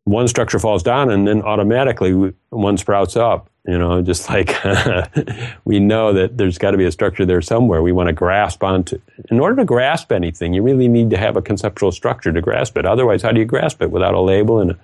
one 0.04 0.28
structure 0.28 0.58
falls 0.58 0.82
down 0.82 1.10
and 1.10 1.26
then 1.26 1.42
automatically 1.42 2.34
one 2.50 2.76
sprouts 2.76 3.16
up. 3.16 3.48
You 3.66 3.78
know, 3.78 4.02
just 4.10 4.28
like 4.28 4.56
we 5.64 5.78
know 5.78 6.12
that 6.12 6.36
there's 6.36 6.58
got 6.58 6.72
to 6.72 6.78
be 6.78 6.84
a 6.84 6.92
structure 6.92 7.24
there 7.24 7.42
somewhere. 7.42 7.82
We 7.82 7.92
want 7.92 8.08
to 8.08 8.12
grasp 8.12 8.62
onto. 8.64 9.00
In 9.30 9.40
order 9.40 9.56
to 9.56 9.64
grasp 9.64 10.10
anything, 10.12 10.52
you 10.54 10.62
really 10.62 10.88
need 10.88 11.10
to 11.10 11.16
have 11.16 11.36
a 11.36 11.42
conceptual 11.42 11.92
structure 11.92 12.32
to 12.32 12.40
grasp 12.40 12.76
it. 12.76 12.86
Otherwise, 12.86 13.22
how 13.22 13.32
do 13.32 13.40
you 13.40 13.46
grasp 13.46 13.82
it 13.82 13.90
without 13.90 14.14
a 14.14 14.20
label 14.20 14.58
and 14.58 14.72
a, 14.72 14.78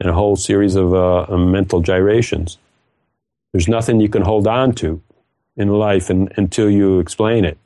and 0.00 0.10
a 0.10 0.12
whole 0.12 0.36
series 0.36 0.76
of 0.76 0.94
uh, 0.94 1.36
mental 1.36 1.80
gyrations? 1.80 2.58
There's 3.52 3.68
nothing 3.68 4.00
you 4.00 4.08
can 4.08 4.22
hold 4.22 4.46
on 4.46 4.72
to 4.76 5.02
in 5.56 5.68
life 5.68 6.08
in, 6.08 6.32
until 6.36 6.70
you 6.70 7.00
explain 7.00 7.44
it. 7.44 7.58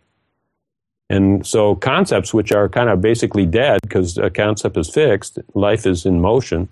And 1.12 1.46
so 1.46 1.74
concepts 1.74 2.32
which 2.32 2.52
are 2.52 2.70
kind 2.70 2.88
of 2.88 3.02
basically 3.02 3.44
dead 3.44 3.80
because 3.82 4.16
a 4.16 4.30
concept 4.30 4.78
is 4.78 4.88
fixed, 4.88 5.38
life 5.52 5.84
is 5.84 6.06
in 6.06 6.22
motion, 6.22 6.70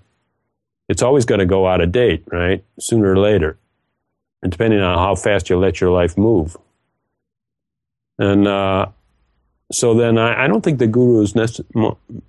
it's 0.88 1.02
always 1.02 1.26
going 1.26 1.40
to 1.40 1.46
go 1.46 1.68
out 1.68 1.82
of 1.82 1.92
date, 1.92 2.24
right? 2.32 2.64
Sooner 2.80 3.12
or 3.12 3.18
later. 3.18 3.58
And 4.42 4.50
depending 4.50 4.80
on 4.80 4.96
how 4.96 5.14
fast 5.14 5.50
you 5.50 5.58
let 5.58 5.78
your 5.78 5.90
life 5.90 6.16
move. 6.16 6.56
And 8.18 8.48
uh, 8.48 8.86
so 9.72 9.92
then 9.92 10.16
I, 10.16 10.44
I, 10.44 10.46
don't 10.46 10.62
think 10.62 10.78
the 10.78 10.86
gurus, 10.86 11.34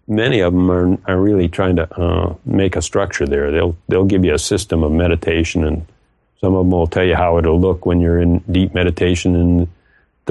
many 0.06 0.42
of 0.42 0.52
them 0.52 0.70
are, 0.70 0.98
are 1.08 1.22
really 1.22 1.48
trying 1.48 1.78
to 1.78 1.98
uh, 1.98 2.36
make 2.44 2.76
a 2.76 2.82
structure 2.82 3.26
there. 3.26 3.52
They'll, 3.52 3.78
they'll 3.88 4.04
give 4.04 4.26
you 4.26 4.34
a 4.34 4.40
system 4.40 4.84
of 4.84 4.92
meditation 4.92 5.64
and 5.64 5.86
some 6.42 6.56
of 6.56 6.66
them 6.66 6.72
will 6.72 6.88
tell 6.88 7.06
you 7.06 7.16
how 7.16 7.38
it'll 7.38 7.60
look 7.60 7.86
when 7.86 8.02
you're 8.02 8.20
in 8.20 8.40
deep 8.52 8.74
meditation 8.74 9.34
and 9.34 9.70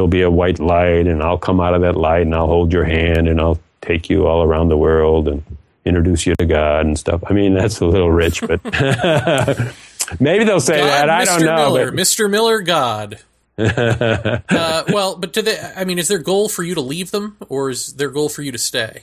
there'll 0.00 0.08
be 0.08 0.22
a 0.22 0.30
white 0.30 0.58
light 0.58 1.06
and 1.06 1.22
I'll 1.22 1.36
come 1.36 1.60
out 1.60 1.74
of 1.74 1.82
that 1.82 1.94
light 1.94 2.22
and 2.22 2.34
I'll 2.34 2.46
hold 2.46 2.72
your 2.72 2.84
hand 2.84 3.28
and 3.28 3.38
I'll 3.38 3.60
take 3.82 4.08
you 4.08 4.26
all 4.26 4.42
around 4.42 4.70
the 4.70 4.78
world 4.78 5.28
and 5.28 5.44
introduce 5.84 6.24
you 6.24 6.34
to 6.38 6.46
God 6.46 6.86
and 6.86 6.98
stuff. 6.98 7.22
I 7.28 7.34
mean, 7.34 7.52
that's 7.52 7.80
a 7.80 7.86
little 7.86 8.10
rich, 8.10 8.40
but 8.40 8.64
maybe 10.18 10.44
they'll 10.44 10.58
say 10.58 10.78
God, 10.78 10.86
that. 10.86 11.10
I 11.10 11.26
don't 11.26 11.42
know. 11.44 11.54
Miller, 11.54 11.90
but... 11.90 12.00
Mr. 12.00 12.30
Miller, 12.30 12.62
God. 12.62 13.18
uh, 13.58 14.84
well, 14.88 15.16
but 15.16 15.34
do 15.34 15.42
they? 15.42 15.58
I 15.76 15.84
mean, 15.84 15.98
is 15.98 16.08
their 16.08 16.18
goal 16.18 16.48
for 16.48 16.62
you 16.62 16.74
to 16.76 16.80
leave 16.80 17.10
them, 17.10 17.36
or 17.50 17.68
is 17.68 17.92
their 17.96 18.08
goal 18.08 18.30
for 18.30 18.40
you 18.40 18.52
to 18.52 18.58
stay? 18.58 19.02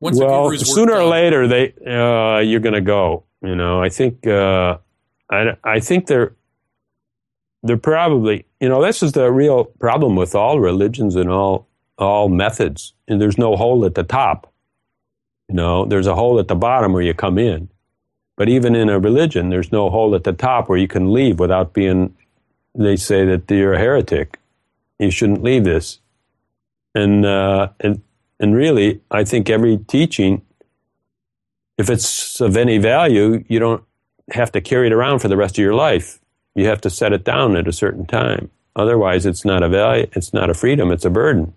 Once 0.00 0.18
well, 0.18 0.50
sooner 0.56 0.94
or 0.94 1.04
later, 1.04 1.46
they 1.46 1.72
uh, 1.86 2.40
you're 2.40 2.58
going 2.58 2.74
to 2.74 2.80
go. 2.80 3.22
You 3.40 3.54
know, 3.54 3.80
I 3.80 3.88
think 3.88 4.26
uh, 4.26 4.78
I, 5.30 5.56
I 5.62 5.78
think 5.78 6.08
they're 6.08 6.32
they're 7.62 7.76
probably 7.76 8.46
you 8.60 8.68
know 8.68 8.82
this 8.82 9.02
is 9.02 9.12
the 9.12 9.30
real 9.30 9.64
problem 9.64 10.16
with 10.16 10.34
all 10.34 10.60
religions 10.60 11.16
and 11.16 11.30
all 11.30 11.66
all 11.98 12.28
methods. 12.28 12.94
And 13.08 13.20
there's 13.20 13.38
no 13.38 13.56
hole 13.56 13.84
at 13.84 13.94
the 13.94 14.04
top. 14.04 14.52
You 15.48 15.54
know 15.54 15.84
there's 15.84 16.06
a 16.06 16.14
hole 16.14 16.38
at 16.38 16.48
the 16.48 16.54
bottom 16.54 16.92
where 16.92 17.02
you 17.02 17.14
come 17.14 17.38
in. 17.38 17.68
But 18.36 18.48
even 18.48 18.74
in 18.74 18.88
a 18.88 19.00
religion 19.00 19.50
there's 19.50 19.72
no 19.72 19.90
hole 19.90 20.14
at 20.14 20.24
the 20.24 20.32
top 20.32 20.68
where 20.68 20.78
you 20.78 20.88
can 20.88 21.12
leave 21.12 21.38
without 21.38 21.72
being 21.72 22.14
they 22.74 22.96
say 22.96 23.24
that 23.24 23.50
you're 23.50 23.74
a 23.74 23.78
heretic. 23.78 24.38
You 24.98 25.10
shouldn't 25.10 25.42
leave 25.42 25.64
this. 25.64 26.00
And 26.94 27.24
uh, 27.26 27.70
and 27.80 28.02
and 28.40 28.54
really 28.54 29.00
i 29.10 29.24
think 29.24 29.50
every 29.50 29.76
teaching 29.76 30.42
if 31.76 31.90
it's 31.90 32.40
of 32.40 32.56
any 32.56 32.78
value 32.78 33.44
you 33.48 33.58
don't 33.58 33.84
have 34.30 34.52
to 34.52 34.60
carry 34.60 34.86
it 34.86 34.92
around 34.92 35.20
for 35.20 35.28
the 35.28 35.36
rest 35.36 35.58
of 35.58 35.62
your 35.62 35.74
life 35.74 36.17
you 36.58 36.66
have 36.66 36.80
to 36.80 36.90
set 36.90 37.12
it 37.12 37.24
down 37.24 37.56
at 37.56 37.68
a 37.68 37.72
certain 37.72 38.04
time. 38.04 38.50
Otherwise, 38.74 39.26
it's 39.26 39.44
not 39.44 39.62
a 39.62 39.68
value, 39.68 40.08
it's 40.12 40.32
not 40.32 40.50
a 40.50 40.54
freedom, 40.54 40.90
it's 40.90 41.04
a 41.04 41.10
burden. 41.10 41.54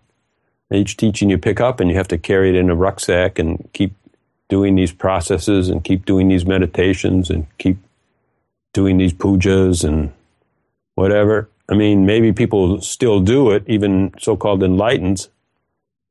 Each 0.72 0.96
teaching 0.96 1.30
you 1.30 1.38
pick 1.38 1.60
up, 1.60 1.80
and 1.80 1.90
you 1.90 1.98
have 1.98 2.08
to 2.10 2.18
carry 2.18 2.50
it 2.50 2.56
in 2.56 2.70
a 2.70 2.76
rucksack 2.76 3.40
and 3.40 3.68
keep 3.74 3.94
doing 4.48 4.76
these 4.76 4.92
processes 4.92 5.70
and 5.70 5.84
keep 5.84 6.06
doing 6.06 6.28
these 6.28 6.46
meditations 6.46 7.30
and 7.30 7.48
keep 7.58 7.78
doing 8.74 8.98
these 8.98 9.14
pujas 9.14 9.84
and 9.84 10.14
whatever. 10.96 11.50
I 11.68 11.74
mean, 11.74 12.06
maybe 12.06 12.32
people 12.32 12.82
still 12.82 13.20
do 13.20 13.52
it, 13.52 13.64
even 13.68 14.14
so 14.20 14.36
called 14.38 14.62
enlightened, 14.62 15.28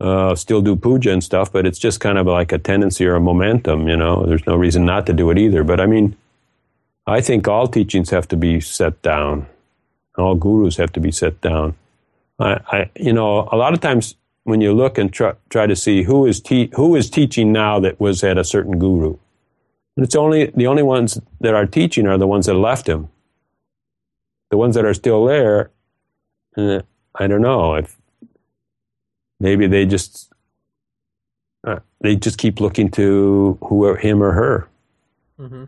uh, 0.00 0.34
still 0.34 0.62
do 0.62 0.74
puja 0.74 1.12
and 1.12 1.22
stuff, 1.22 1.52
but 1.52 1.66
it's 1.66 1.78
just 1.78 2.00
kind 2.00 2.18
of 2.18 2.26
like 2.26 2.50
a 2.52 2.58
tendency 2.58 3.06
or 3.06 3.14
a 3.14 3.20
momentum, 3.20 3.88
you 3.88 3.96
know. 3.96 4.24
There's 4.26 4.46
no 4.46 4.56
reason 4.56 4.84
not 4.84 5.06
to 5.06 5.12
do 5.12 5.30
it 5.30 5.38
either. 5.38 5.62
But 5.62 5.80
I 5.80 5.86
mean, 5.86 6.16
I 7.10 7.20
think 7.20 7.48
all 7.48 7.66
teachings 7.66 8.10
have 8.10 8.28
to 8.28 8.36
be 8.36 8.60
set 8.60 9.02
down. 9.02 9.48
All 10.16 10.36
gurus 10.36 10.76
have 10.76 10.92
to 10.92 11.00
be 11.00 11.10
set 11.10 11.40
down. 11.40 11.74
I, 12.38 12.60
I 12.70 12.90
you 12.94 13.12
know, 13.12 13.48
a 13.50 13.56
lot 13.56 13.72
of 13.72 13.80
times 13.80 14.14
when 14.44 14.60
you 14.60 14.72
look 14.72 14.96
and 14.96 15.12
try, 15.12 15.32
try 15.48 15.66
to 15.66 15.74
see 15.74 16.04
who 16.04 16.24
is 16.24 16.40
te- 16.40 16.70
who 16.74 16.94
is 16.94 17.10
teaching 17.10 17.50
now 17.50 17.80
that 17.80 17.98
was 17.98 18.22
at 18.22 18.38
a 18.38 18.44
certain 18.44 18.78
guru, 18.78 19.16
and 19.96 20.06
it's 20.06 20.14
only 20.14 20.52
the 20.54 20.68
only 20.68 20.84
ones 20.84 21.20
that 21.40 21.52
are 21.52 21.66
teaching 21.66 22.06
are 22.06 22.16
the 22.16 22.28
ones 22.28 22.46
that 22.46 22.54
left 22.54 22.88
him. 22.88 23.08
The 24.50 24.56
ones 24.56 24.76
that 24.76 24.84
are 24.84 24.94
still 24.94 25.24
there, 25.26 25.72
eh, 26.56 26.80
I 27.16 27.26
don't 27.26 27.42
know 27.42 27.74
if 27.74 27.96
maybe 29.40 29.66
they 29.66 29.84
just 29.84 30.32
uh, 31.64 31.80
they 32.02 32.14
just 32.14 32.38
keep 32.38 32.60
looking 32.60 32.88
to 32.92 33.58
who 33.62 33.94
him 33.94 34.22
or 34.22 34.30
her. 34.30 34.68
Mm-hmm. 35.40 35.64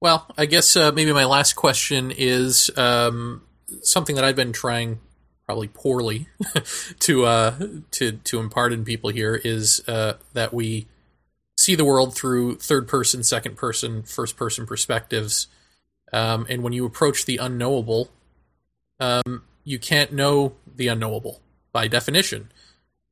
Well, 0.00 0.26
I 0.38 0.46
guess 0.46 0.76
uh, 0.76 0.92
maybe 0.92 1.12
my 1.12 1.24
last 1.24 1.54
question 1.54 2.12
is 2.16 2.70
um, 2.76 3.42
something 3.82 4.14
that 4.14 4.24
I've 4.24 4.36
been 4.36 4.52
trying, 4.52 5.00
probably 5.44 5.68
poorly, 5.68 6.28
to 7.00 7.24
uh, 7.24 7.54
to 7.92 8.12
to 8.12 8.38
impart 8.38 8.72
in 8.72 8.84
people 8.84 9.10
here 9.10 9.34
is 9.34 9.82
uh, 9.88 10.14
that 10.34 10.54
we 10.54 10.86
see 11.56 11.74
the 11.74 11.84
world 11.84 12.14
through 12.14 12.56
third 12.58 12.86
person, 12.86 13.24
second 13.24 13.56
person, 13.56 14.04
first 14.04 14.36
person 14.36 14.66
perspectives, 14.66 15.48
um, 16.12 16.46
and 16.48 16.62
when 16.62 16.72
you 16.72 16.86
approach 16.86 17.24
the 17.24 17.38
unknowable, 17.38 18.08
um, 19.00 19.42
you 19.64 19.80
can't 19.80 20.12
know 20.12 20.54
the 20.76 20.86
unknowable 20.86 21.40
by 21.72 21.88
definition. 21.88 22.52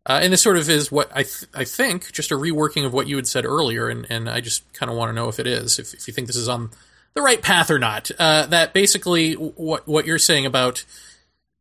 Uh, 0.06 0.20
and 0.22 0.32
this 0.32 0.40
sort 0.40 0.56
of 0.56 0.70
is 0.70 0.92
what 0.92 1.10
I 1.12 1.24
th- 1.24 1.46
I 1.52 1.64
think 1.64 2.12
just 2.12 2.30
a 2.30 2.36
reworking 2.36 2.86
of 2.86 2.92
what 2.92 3.08
you 3.08 3.16
had 3.16 3.26
said 3.26 3.44
earlier, 3.44 3.88
and, 3.88 4.06
and 4.08 4.30
I 4.30 4.40
just 4.40 4.72
kind 4.72 4.88
of 4.88 4.96
want 4.96 5.08
to 5.08 5.12
know 5.12 5.28
if 5.28 5.40
it 5.40 5.48
is, 5.48 5.80
if, 5.80 5.92
if 5.94 6.06
you 6.06 6.14
think 6.14 6.28
this 6.28 6.36
is 6.36 6.48
on 6.48 6.70
the 7.14 7.22
right 7.22 7.42
path 7.42 7.70
or 7.70 7.78
not. 7.80 8.10
Uh, 8.16 8.46
that 8.46 8.72
basically 8.72 9.32
what 9.34 9.88
what 9.88 10.06
you're 10.06 10.20
saying 10.20 10.46
about 10.46 10.84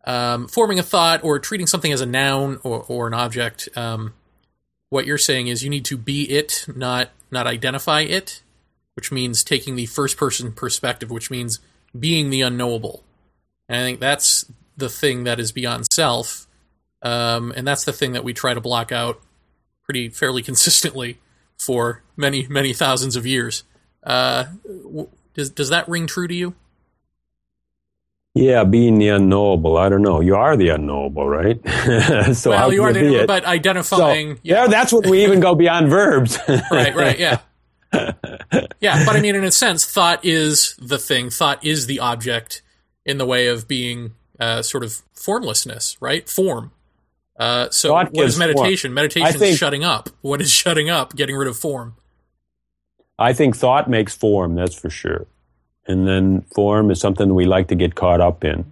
um, 0.06 0.48
forming 0.48 0.78
a 0.78 0.84
thought 0.84 1.24
or 1.24 1.40
treating 1.40 1.66
something 1.66 1.92
as 1.92 2.02
a 2.02 2.06
noun 2.06 2.60
or, 2.62 2.86
or 2.88 3.08
an 3.08 3.16
object. 3.16 3.68
Um, 3.76 4.14
what 4.90 5.08
you're 5.08 5.18
saying 5.18 5.48
is 5.48 5.64
you 5.64 5.70
need 5.72 5.86
to 5.86 5.98
be 5.98 6.30
it, 6.30 6.68
not 6.74 7.10
not 7.32 7.48
identify 7.48 8.02
it, 8.02 8.44
which 8.96 9.12
means 9.12 9.44
taking 9.44 9.76
the 9.76 9.88
first 9.88 10.18
person 10.18 10.52
perspective, 10.52 11.10
which 11.10 11.32
means 11.32 11.60
being 11.98 12.30
the 12.30 12.42
unknowable. 12.42 13.04
And 13.68 13.82
I 13.82 13.84
think 13.84 14.00
that's 14.00 14.46
the 14.78 14.90
thing 14.90 15.24
that 15.24 15.40
is 15.40 15.52
beyond 15.52 15.92
self 15.92 16.46
um, 17.06 17.54
and 17.56 17.68
that's 17.68 17.84
the 17.84 17.94
thing 17.94 18.14
that 18.14 18.24
we 18.24 18.34
try 18.34 18.56
to 18.56 18.60
block 18.60 18.92
out 18.92 19.22
pretty 19.84 20.10
fairly 20.10 20.42
consistently 20.50 21.20
for 21.58 22.02
many, 22.18 22.48
many 22.48 22.74
thousands 22.74 23.16
of 23.16 23.26
years. 23.26 23.64
Uh, 24.04 24.46
does, 25.36 25.52
does 25.52 25.70
that 25.70 25.88
ring 25.88 26.08
true 26.08 26.28
to 26.28 26.34
you? 26.34 26.56
Yeah, 28.34 28.66
being 28.66 28.98
the 28.98 29.10
unknowable. 29.10 29.78
I 29.78 29.88
don't 29.88 30.02
know. 30.02 30.20
You 30.20 30.36
are 30.36 30.58
the 30.58 30.70
unknowable, 30.70 31.30
right? 31.30 31.58
so 32.36 32.50
well, 32.50 32.74
you 32.74 32.84
are 32.84 32.92
the 32.92 33.00
unknowable, 33.00 33.28
but 33.28 33.46
identifying. 33.46 34.36
So, 34.36 34.42
yeah, 34.44 34.68
that's 34.68 34.92
when 34.92 35.10
we 35.10 35.24
even 35.24 35.40
go 35.40 35.56
beyond 35.56 35.90
verbs. 35.90 36.38
right, 36.72 36.94
right, 36.94 37.18
yeah. 37.18 37.40
yeah, 38.82 39.06
but 39.06 39.16
I 39.16 39.22
mean, 39.22 39.36
in 39.36 39.46
a 39.46 39.52
sense, 39.52 39.86
thought 39.86 40.26
is 40.26 40.76
the 40.82 40.98
thing. 40.98 41.30
Thought 41.30 41.64
is 41.64 41.88
the 41.88 42.00
object 42.00 42.62
in 43.06 43.20
the 43.20 43.26
way 43.26 43.48
of 43.48 43.70
being 43.70 44.16
uh, 44.38 44.64
sort 44.64 44.84
of 44.84 45.02
formlessness, 45.14 45.96
right? 46.02 46.28
Form. 46.28 46.72
Uh, 47.38 47.70
so 47.70 47.94
what 47.94 48.16
is 48.16 48.38
meditation? 48.38 48.90
Form. 48.90 48.96
Meditation 48.96 49.40
think, 49.40 49.54
is 49.54 49.58
shutting 49.58 49.84
up. 49.84 50.10
What 50.22 50.42
is 50.42 50.52
shutting 50.52 50.90
up? 50.90 51.16
Getting 51.16 51.36
rid 51.36 51.48
of 51.48 51.58
form. 51.58 51.96
I 53.18 53.34
think 53.34 53.56
thought 53.56 53.90
makes 53.90 54.16
form, 54.16 54.56
that's 54.56 54.76
for 54.76 54.90
sure. 54.90 55.26
And 55.88 56.08
then 56.08 56.42
form 56.54 56.92
is 56.92 57.00
something 57.00 57.34
we 57.34 57.46
like 57.46 57.68
to 57.70 57.76
get 57.76 57.96
caught 57.96 58.22
up 58.22 58.44
in. 58.44 58.72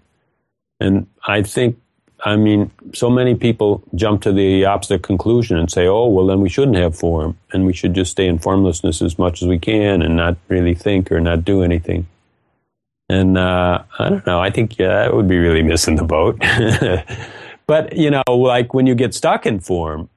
And 0.79 1.07
I 1.27 1.43
think, 1.43 1.79
I 2.25 2.35
mean, 2.35 2.71
so 2.93 3.09
many 3.09 3.35
people 3.35 3.83
jump 3.95 4.21
to 4.23 4.31
the 4.31 4.65
opposite 4.65 5.03
conclusion 5.03 5.57
and 5.57 5.71
say, 5.71 5.87
oh, 5.87 6.07
well, 6.07 6.25
then 6.25 6.41
we 6.41 6.49
shouldn't 6.49 6.77
have 6.77 6.97
form 6.97 7.37
and 7.51 7.65
we 7.65 7.73
should 7.73 7.93
just 7.93 8.11
stay 8.11 8.27
in 8.27 8.39
formlessness 8.39 9.01
as 9.01 9.19
much 9.19 9.41
as 9.41 9.47
we 9.47 9.59
can 9.59 10.01
and 10.01 10.15
not 10.15 10.37
really 10.47 10.73
think 10.73 11.11
or 11.11 11.19
not 11.19 11.45
do 11.45 11.63
anything. 11.63 12.07
And 13.09 13.37
uh, 13.37 13.83
I 13.99 14.09
don't 14.09 14.25
know. 14.25 14.41
I 14.41 14.49
think 14.49 14.79
yeah, 14.79 15.03
that 15.03 15.13
would 15.13 15.27
be 15.27 15.37
really 15.37 15.61
missing 15.61 15.95
the 15.95 16.03
boat. 16.03 16.41
But, 17.65 17.95
you 17.95 18.11
know, 18.11 18.23
like 18.29 18.73
when 18.73 18.85
you 18.85 18.95
get 18.95 19.13
stuck 19.13 19.45
in 19.45 19.59
form, 19.59 20.09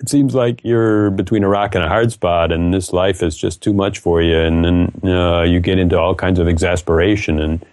it 0.00 0.08
seems 0.08 0.34
like 0.34 0.62
you're 0.62 1.10
between 1.10 1.42
a 1.42 1.48
rock 1.48 1.74
and 1.74 1.82
a 1.82 1.88
hard 1.88 2.12
spot, 2.12 2.52
and 2.52 2.72
this 2.72 2.92
life 2.92 3.22
is 3.22 3.36
just 3.36 3.62
too 3.62 3.72
much 3.72 3.98
for 3.98 4.20
you, 4.20 4.38
and 4.38 4.64
then 4.64 5.10
uh, 5.10 5.42
you 5.42 5.60
get 5.60 5.78
into 5.78 5.98
all 5.98 6.14
kinds 6.14 6.38
of 6.38 6.48
exasperation, 6.48 7.40
and 7.40 7.64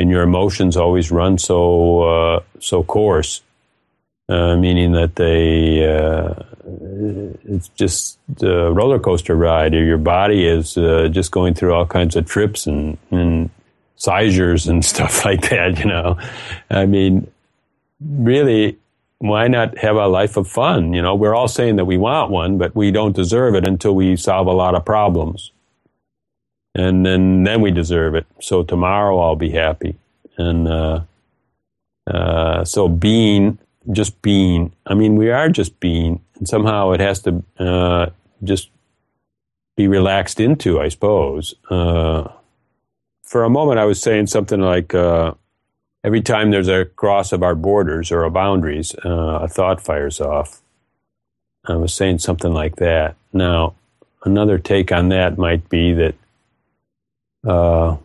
and 0.00 0.10
your 0.10 0.22
emotions 0.22 0.76
always 0.76 1.10
run 1.10 1.38
so 1.38 2.02
uh, 2.02 2.40
so 2.58 2.82
coarse, 2.82 3.42
uh, 4.28 4.56
meaning 4.56 4.92
that 4.92 5.14
they 5.16 5.86
uh, 5.86 6.34
it's 7.44 7.68
just 7.70 8.18
a 8.42 8.72
roller 8.72 8.98
coaster 8.98 9.36
ride. 9.36 9.72
or 9.74 9.84
Your 9.84 9.98
body 9.98 10.46
is 10.46 10.76
uh, 10.76 11.08
just 11.10 11.30
going 11.30 11.54
through 11.54 11.74
all 11.74 11.86
kinds 11.86 12.16
of 12.16 12.26
trips 12.26 12.66
and 12.66 12.98
and 13.12 13.50
seizures 13.94 14.66
and 14.66 14.84
stuff 14.92 15.24
like 15.24 15.48
that. 15.50 15.78
You 15.78 15.84
know, 15.84 16.18
I 16.70 16.86
mean 16.86 17.30
really, 18.00 18.78
why 19.18 19.48
not 19.48 19.78
have 19.78 19.96
a 19.96 20.06
life 20.06 20.36
of 20.36 20.48
fun? 20.48 20.92
You 20.92 21.02
know, 21.02 21.14
we're 21.14 21.34
all 21.34 21.48
saying 21.48 21.76
that 21.76 21.84
we 21.84 21.96
want 21.96 22.30
one, 22.30 22.58
but 22.58 22.74
we 22.74 22.90
don't 22.90 23.16
deserve 23.16 23.54
it 23.54 23.66
until 23.66 23.94
we 23.94 24.16
solve 24.16 24.46
a 24.46 24.52
lot 24.52 24.74
of 24.74 24.84
problems. 24.84 25.52
And 26.74 27.04
then, 27.04 27.42
then 27.42 27.60
we 27.60 27.70
deserve 27.70 28.14
it. 28.14 28.26
So 28.40 28.62
tomorrow 28.62 29.18
I'll 29.18 29.36
be 29.36 29.50
happy. 29.50 29.96
And 30.36 30.68
uh, 30.68 31.00
uh, 32.06 32.64
so 32.64 32.88
being, 32.88 33.58
just 33.90 34.20
being, 34.22 34.72
I 34.86 34.94
mean, 34.94 35.16
we 35.16 35.30
are 35.30 35.48
just 35.48 35.80
being, 35.80 36.20
and 36.36 36.46
somehow 36.46 36.92
it 36.92 37.00
has 37.00 37.20
to 37.22 37.42
uh, 37.58 38.10
just 38.44 38.70
be 39.76 39.88
relaxed 39.88 40.38
into, 40.38 40.80
I 40.80 40.88
suppose. 40.88 41.54
Uh, 41.68 42.28
for 43.24 43.44
a 43.44 43.50
moment, 43.50 43.80
I 43.80 43.84
was 43.84 44.00
saying 44.00 44.28
something 44.28 44.60
like, 44.60 44.94
uh, 44.94 45.34
every 46.04 46.20
time 46.22 46.50
there's 46.50 46.68
a 46.68 46.84
cross 46.84 47.32
of 47.32 47.42
our 47.42 47.54
borders 47.54 48.10
or 48.10 48.24
our 48.24 48.30
boundaries, 48.30 48.94
uh, 49.04 49.40
a 49.42 49.48
thought 49.48 49.80
fires 49.80 50.20
off. 50.20 50.60
I 51.66 51.76
was 51.76 51.92
saying 51.92 52.20
something 52.20 52.52
like 52.52 52.76
that. 52.76 53.16
Now, 53.32 53.74
another 54.24 54.58
take 54.58 54.90
on 54.92 55.08
that 55.10 55.38
might 55.38 55.68
be 55.68 55.92
that 55.92 56.14
uh, 57.46 57.96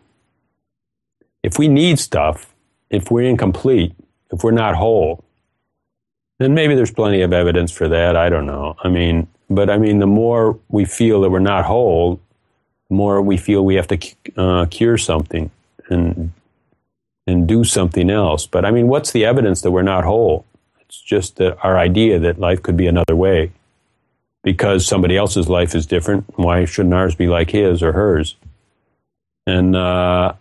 if 1.43 1.57
we 1.57 1.67
need 1.67 1.99
stuff, 1.99 2.53
if 2.89 3.09
we're 3.09 3.29
incomplete, 3.29 3.93
if 4.31 4.43
we're 4.43 4.51
not 4.51 4.75
whole, 4.75 5.23
then 6.39 6.53
maybe 6.53 6.75
there's 6.75 6.91
plenty 6.91 7.21
of 7.21 7.31
evidence 7.31 7.71
for 7.71 7.87
that. 7.87 8.15
I 8.15 8.29
don't 8.29 8.45
know. 8.45 8.75
I 8.83 8.89
mean, 8.89 9.27
but 9.49 9.69
I 9.69 9.77
mean, 9.77 9.99
the 9.99 10.07
more 10.07 10.59
we 10.69 10.85
feel 10.85 11.21
that 11.21 11.29
we're 11.29 11.39
not 11.39 11.65
whole, 11.65 12.19
the 12.89 12.95
more 12.95 13.21
we 13.21 13.37
feel 13.37 13.63
we 13.63 13.75
have 13.75 13.87
to 13.87 13.99
uh, 14.35 14.65
cure 14.65 14.97
something 14.97 15.51
and 15.89 16.31
and 17.25 17.47
do 17.47 17.63
something 17.63 18.09
else. 18.09 18.45
But 18.45 18.65
I 18.65 18.71
mean, 18.71 18.87
what's 18.87 19.11
the 19.11 19.25
evidence 19.25 19.61
that 19.61 19.71
we're 19.71 19.81
not 19.81 20.03
whole? 20.03 20.45
It's 20.81 21.01
just 21.01 21.37
that 21.37 21.57
our 21.63 21.77
idea 21.77 22.19
that 22.19 22.39
life 22.39 22.61
could 22.61 22.77
be 22.77 22.87
another 22.87 23.15
way. 23.15 23.51
Because 24.43 24.85
somebody 24.85 25.15
else's 25.15 25.47
life 25.47 25.73
is 25.73 25.85
different, 25.85 26.25
why 26.35 26.65
shouldn't 26.65 26.93
ours 26.93 27.15
be 27.15 27.27
like 27.27 27.51
his 27.51 27.81
or 27.81 27.93
hers? 27.93 28.35
And 29.47 29.73
uh, 29.73 30.33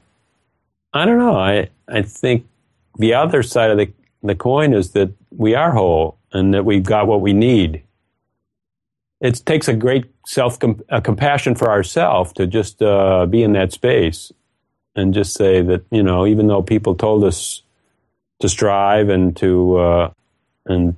I 0.93 1.05
don't 1.05 1.19
know. 1.19 1.37
I 1.37 1.69
I 1.89 2.03
think 2.03 2.47
the 2.99 3.15
other 3.15 3.43
side 3.43 3.71
of 3.71 3.79
the 3.79 3.93
the 4.23 4.35
coin 4.35 4.75
is 4.75 4.91
that 4.93 5.13
we 5.31 5.55
are 5.55 5.73
whole 5.73 6.19
and 6.33 6.53
that 6.55 6.65
we've 6.65 6.83
got 6.83 7.07
what 7.07 7.21
we 7.21 7.33
need. 7.33 7.83
It 9.21 9.43
takes 9.47 9.69
a 9.69 9.75
great 9.75 10.07
self 10.27 10.59
a 10.89 11.01
compassion 11.01 11.55
for 11.55 11.71
ourselves 11.71 12.33
to 12.35 12.47
just 12.47 12.83
uh, 12.83 13.27
be 13.27 13.43
in 13.43 13.53
that 13.53 13.73
space 13.73 14.33
and 14.95 15.15
just 15.15 15.35
say 15.35 15.63
that 15.63 15.85
you 15.91 16.03
know 16.03 16.27
even 16.27 16.47
though 16.47 16.63
people 16.63 16.95
told 16.95 17.25
us 17.25 17.63
to 18.41 18.49
strive 18.49 19.09
and 19.09 19.37
to 19.37 19.77
uh, 19.77 20.11
and 20.67 20.97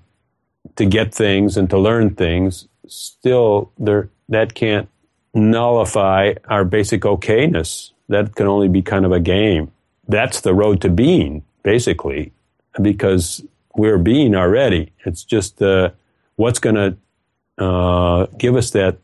to 0.77 0.87
get 0.87 1.15
things 1.15 1.57
and 1.57 1.71
to 1.71 1.79
learn 1.79 2.15
things, 2.15 2.67
still 2.89 3.71
there 3.79 4.09
that 4.29 4.55
can't 4.55 4.89
nullify 5.35 6.35
our 6.49 6.65
basic 6.65 7.03
okayness. 7.03 7.91
That 8.09 8.35
can 8.35 8.47
only 8.47 8.69
be 8.69 8.83
kind 8.83 9.05
of 9.05 9.13
a 9.13 9.21
game. 9.21 9.73
That's 10.09 10.41
the 10.41 10.55
road 10.55 10.81
to 10.83 10.91
being, 10.91 11.43
basically, 11.63 12.33
because 12.81 13.43
we're 13.75 13.99
being 13.99 14.35
already. 14.35 14.93
It's 15.07 15.25
just 15.25 15.63
uh, 15.63 15.91
what's 16.37 16.59
going 16.59 16.77
to 16.77 17.65
uh, 17.65 18.27
give 18.39 18.57
us 18.57 18.71
that 18.73 18.99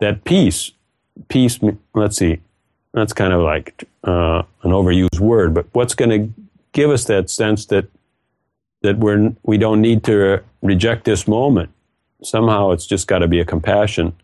that 0.00 0.24
peace. 0.24 0.72
Peace. 1.28 1.58
Let's 1.94 2.16
see 2.16 2.40
that's 2.94 3.12
kind 3.12 3.32
of 3.32 3.42
like 3.42 3.84
uh, 4.04 4.42
an 4.62 4.70
overused 4.70 5.18
word, 5.18 5.52
but 5.52 5.66
what's 5.72 5.94
going 5.94 6.10
to 6.10 6.42
give 6.72 6.90
us 6.90 7.04
that 7.06 7.28
sense 7.28 7.66
that 7.66 7.86
that 8.82 8.98
we're 8.98 9.34
we 9.42 9.58
don't 9.58 9.80
need 9.80 10.04
to 10.04 10.42
reject 10.62 11.04
this 11.04 11.26
moment? 11.26 11.70
Somehow, 12.22 12.70
it's 12.70 12.86
just 12.86 13.08
got 13.08 13.18
to 13.18 13.28
be 13.28 13.40
a 13.40 13.44
compassion 13.44 14.14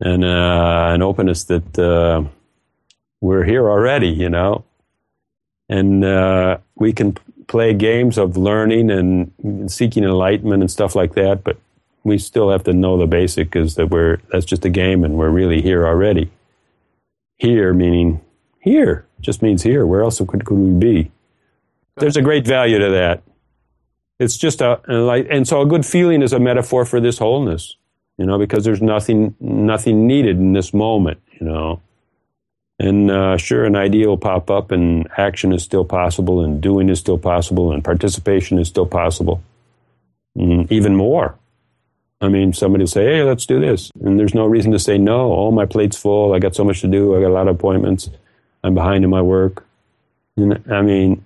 and 0.00 0.24
uh, 0.24 0.90
an 0.94 1.02
openness 1.02 1.44
that 1.44 1.78
uh, 1.78 2.22
we're 3.20 3.44
here 3.44 3.68
already, 3.68 4.08
you 4.08 4.30
know, 4.30 4.64
and 5.68 6.04
uh, 6.04 6.58
we 6.76 6.92
can 6.92 7.16
play 7.48 7.74
games 7.74 8.16
of 8.16 8.36
learning 8.36 8.90
and 8.90 9.70
seeking 9.70 10.04
enlightenment 10.04 10.62
and 10.62 10.70
stuff 10.70 10.94
like 10.94 11.14
that, 11.14 11.42
but 11.42 11.58
we 12.04 12.16
still 12.16 12.50
have 12.50 12.64
to 12.64 12.72
know 12.72 12.96
the 12.96 13.06
basic 13.06 13.54
is 13.56 13.74
that 13.74 13.90
we're 13.90 14.18
that's 14.30 14.46
just 14.46 14.64
a 14.64 14.70
game 14.70 15.04
and 15.04 15.14
we're 15.14 15.30
really 15.30 15.60
here 15.60 15.86
already 15.86 16.30
here 17.42 17.74
meaning 17.74 18.20
here 18.60 19.04
just 19.20 19.42
means 19.42 19.64
here. 19.64 19.84
Where 19.84 20.02
else 20.02 20.18
could, 20.18 20.44
could 20.44 20.56
we 20.56 20.70
be? 20.70 21.10
There's 21.96 22.16
a 22.16 22.22
great 22.22 22.46
value 22.46 22.78
to 22.78 22.90
that. 22.90 23.22
it's 24.20 24.36
just 24.36 24.60
a 24.60 24.80
and 24.88 25.46
so 25.46 25.60
a 25.60 25.66
good 25.66 25.84
feeling 25.84 26.22
is 26.22 26.32
a 26.32 26.38
metaphor 26.38 26.84
for 26.84 27.00
this 27.00 27.18
wholeness, 27.18 27.76
you 28.16 28.24
know, 28.24 28.38
because 28.38 28.64
there's 28.64 28.80
nothing 28.80 29.34
nothing 29.40 30.06
needed 30.06 30.36
in 30.36 30.52
this 30.52 30.72
moment, 30.72 31.20
you 31.38 31.46
know. 31.46 31.80
And 32.78 33.10
uh, 33.10 33.36
sure, 33.36 33.64
an 33.64 33.76
idea 33.76 34.06
will 34.08 34.18
pop 34.18 34.48
up, 34.50 34.70
and 34.70 35.08
action 35.16 35.52
is 35.52 35.62
still 35.62 35.84
possible, 35.84 36.40
and 36.40 36.60
doing 36.60 36.88
is 36.88 37.00
still 37.00 37.18
possible, 37.18 37.72
and 37.72 37.84
participation 37.84 38.58
is 38.58 38.68
still 38.68 38.86
possible. 38.86 39.42
Mm, 40.38 40.70
even 40.70 40.96
more. 40.96 41.36
I 42.22 42.28
mean, 42.28 42.52
somebody 42.52 42.82
will 42.82 42.88
say, 42.88 43.04
"Hey, 43.04 43.22
let's 43.24 43.44
do 43.44 43.60
this," 43.60 43.90
and 44.00 44.18
there's 44.18 44.32
no 44.34 44.46
reason 44.46 44.70
to 44.72 44.78
say 44.78 44.96
no. 44.96 45.34
Oh, 45.34 45.50
my 45.50 45.66
plate's 45.66 45.96
full. 45.96 46.32
I 46.32 46.38
got 46.38 46.54
so 46.54 46.64
much 46.64 46.80
to 46.82 46.86
do. 46.86 47.16
I 47.16 47.20
got 47.20 47.28
a 47.28 47.34
lot 47.34 47.48
of 47.48 47.56
appointments. 47.56 48.08
I'm 48.62 48.74
behind 48.74 49.02
in 49.02 49.10
my 49.10 49.22
work. 49.22 49.66
And, 50.36 50.62
I 50.70 50.82
mean, 50.82 51.24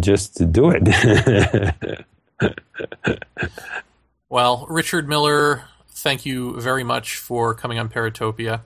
just 0.00 0.36
to 0.38 0.44
do 0.44 0.72
it. 0.74 2.04
well, 4.28 4.66
Richard 4.68 5.08
Miller, 5.08 5.64
thank 5.88 6.26
you 6.26 6.60
very 6.60 6.84
much 6.84 7.16
for 7.16 7.54
coming 7.54 7.78
on 7.78 7.88
Paratopia. 7.88 8.62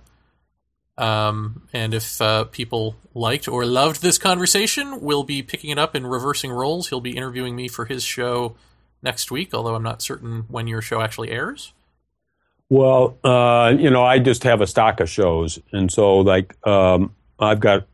Um, 0.96 1.68
and 1.72 1.92
if 1.92 2.20
uh, 2.20 2.44
people 2.44 2.96
liked 3.14 3.48
or 3.48 3.66
loved 3.66 4.00
this 4.00 4.16
conversation, 4.16 5.00
we'll 5.00 5.24
be 5.24 5.42
picking 5.42 5.70
it 5.70 5.78
up 5.78 5.94
in 5.94 6.06
reversing 6.06 6.52
roles. 6.52 6.88
He'll 6.88 7.00
be 7.00 7.16
interviewing 7.16 7.56
me 7.56 7.68
for 7.68 7.84
his 7.84 8.02
show 8.02 8.56
next 9.04 9.30
week, 9.30 9.54
although 9.54 9.74
I'm 9.74 9.82
not 9.82 10.02
certain 10.02 10.44
when 10.48 10.66
your 10.66 10.82
show 10.82 11.00
actually 11.00 11.30
airs. 11.30 11.72
Well, 12.68 13.16
uh, 13.22 13.74
you 13.78 13.90
know, 13.90 14.02
I 14.02 14.18
just 14.18 14.42
have 14.44 14.60
a 14.60 14.66
stock 14.66 15.00
of 15.00 15.08
shows, 15.08 15.60
and 15.72 15.92
so 15.92 16.18
like 16.18 16.56
um, 16.66 17.14
I've 17.38 17.60
got 17.60 17.86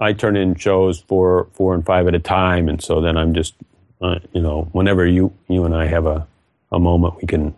I 0.00 0.14
turn 0.14 0.36
in 0.36 0.54
shows 0.54 1.00
four, 1.00 1.48
four 1.52 1.74
and 1.74 1.84
five 1.84 2.08
at 2.08 2.14
a 2.14 2.18
time, 2.18 2.68
and 2.68 2.82
so 2.82 3.00
then 3.00 3.16
I'm 3.16 3.34
just, 3.34 3.54
uh, 4.00 4.20
you 4.32 4.40
know, 4.40 4.68
whenever 4.72 5.06
you 5.06 5.32
you 5.48 5.64
and 5.64 5.74
I 5.74 5.86
have 5.86 6.06
a 6.06 6.26
a 6.72 6.78
moment, 6.78 7.16
we 7.16 7.26
can 7.26 7.54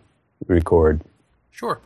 record. 0.47 1.01
Sure. 1.51 1.79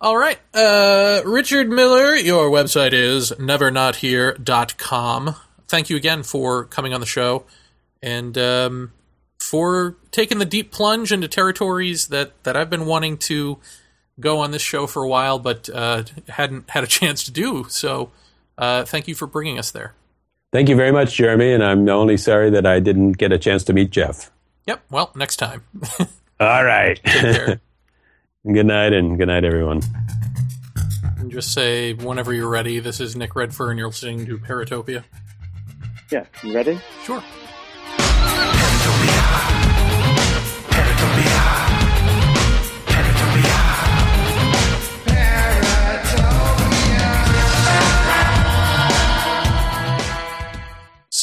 All 0.00 0.16
right. 0.16 0.38
Uh, 0.54 1.22
Richard 1.24 1.68
Miller, 1.68 2.14
your 2.14 2.50
website 2.50 2.92
is 2.92 3.32
nevernothere.com. 3.32 5.34
Thank 5.66 5.90
you 5.90 5.96
again 5.96 6.22
for 6.22 6.64
coming 6.64 6.94
on 6.94 7.00
the 7.00 7.06
show 7.06 7.44
and 8.02 8.36
um, 8.38 8.92
for 9.48 9.96
taking 10.10 10.38
the 10.38 10.44
deep 10.44 10.70
plunge 10.70 11.10
into 11.10 11.26
territories 11.26 12.08
that, 12.08 12.42
that 12.44 12.54
I've 12.54 12.68
been 12.68 12.84
wanting 12.84 13.16
to 13.18 13.58
go 14.20 14.40
on 14.40 14.50
this 14.50 14.60
show 14.60 14.86
for 14.86 15.02
a 15.02 15.08
while, 15.08 15.38
but 15.38 15.70
uh, 15.72 16.02
hadn't 16.28 16.68
had 16.70 16.84
a 16.84 16.86
chance 16.86 17.24
to 17.24 17.30
do. 17.30 17.66
So 17.68 18.10
uh, 18.58 18.84
thank 18.84 19.08
you 19.08 19.14
for 19.14 19.26
bringing 19.26 19.58
us 19.58 19.70
there. 19.70 19.94
Thank 20.52 20.68
you 20.68 20.76
very 20.76 20.92
much, 20.92 21.14
Jeremy. 21.14 21.52
And 21.52 21.64
I'm 21.64 21.88
only 21.88 22.16
sorry 22.18 22.50
that 22.50 22.66
I 22.66 22.80
didn't 22.80 23.12
get 23.12 23.32
a 23.32 23.38
chance 23.38 23.64
to 23.64 23.72
meet 23.72 23.90
Jeff. 23.90 24.30
Yep. 24.66 24.82
Well, 24.90 25.12
next 25.14 25.36
time. 25.36 25.64
All 26.40 26.64
right. 26.64 27.00
good 27.04 28.66
night 28.66 28.92
and 28.92 29.18
good 29.18 29.28
night, 29.28 29.44
everyone. 29.44 29.82
And 31.18 31.30
just 31.30 31.52
say 31.52 31.94
whenever 31.94 32.34
you're 32.34 32.48
ready. 32.48 32.80
This 32.80 33.00
is 33.00 33.16
Nick 33.16 33.34
Redfern. 33.34 33.78
You're 33.78 33.88
listening 33.88 34.26
to 34.26 34.38
Paratopia. 34.38 35.04
Yeah. 36.10 36.26
You 36.42 36.54
ready? 36.54 36.80
Sure. 37.02 37.22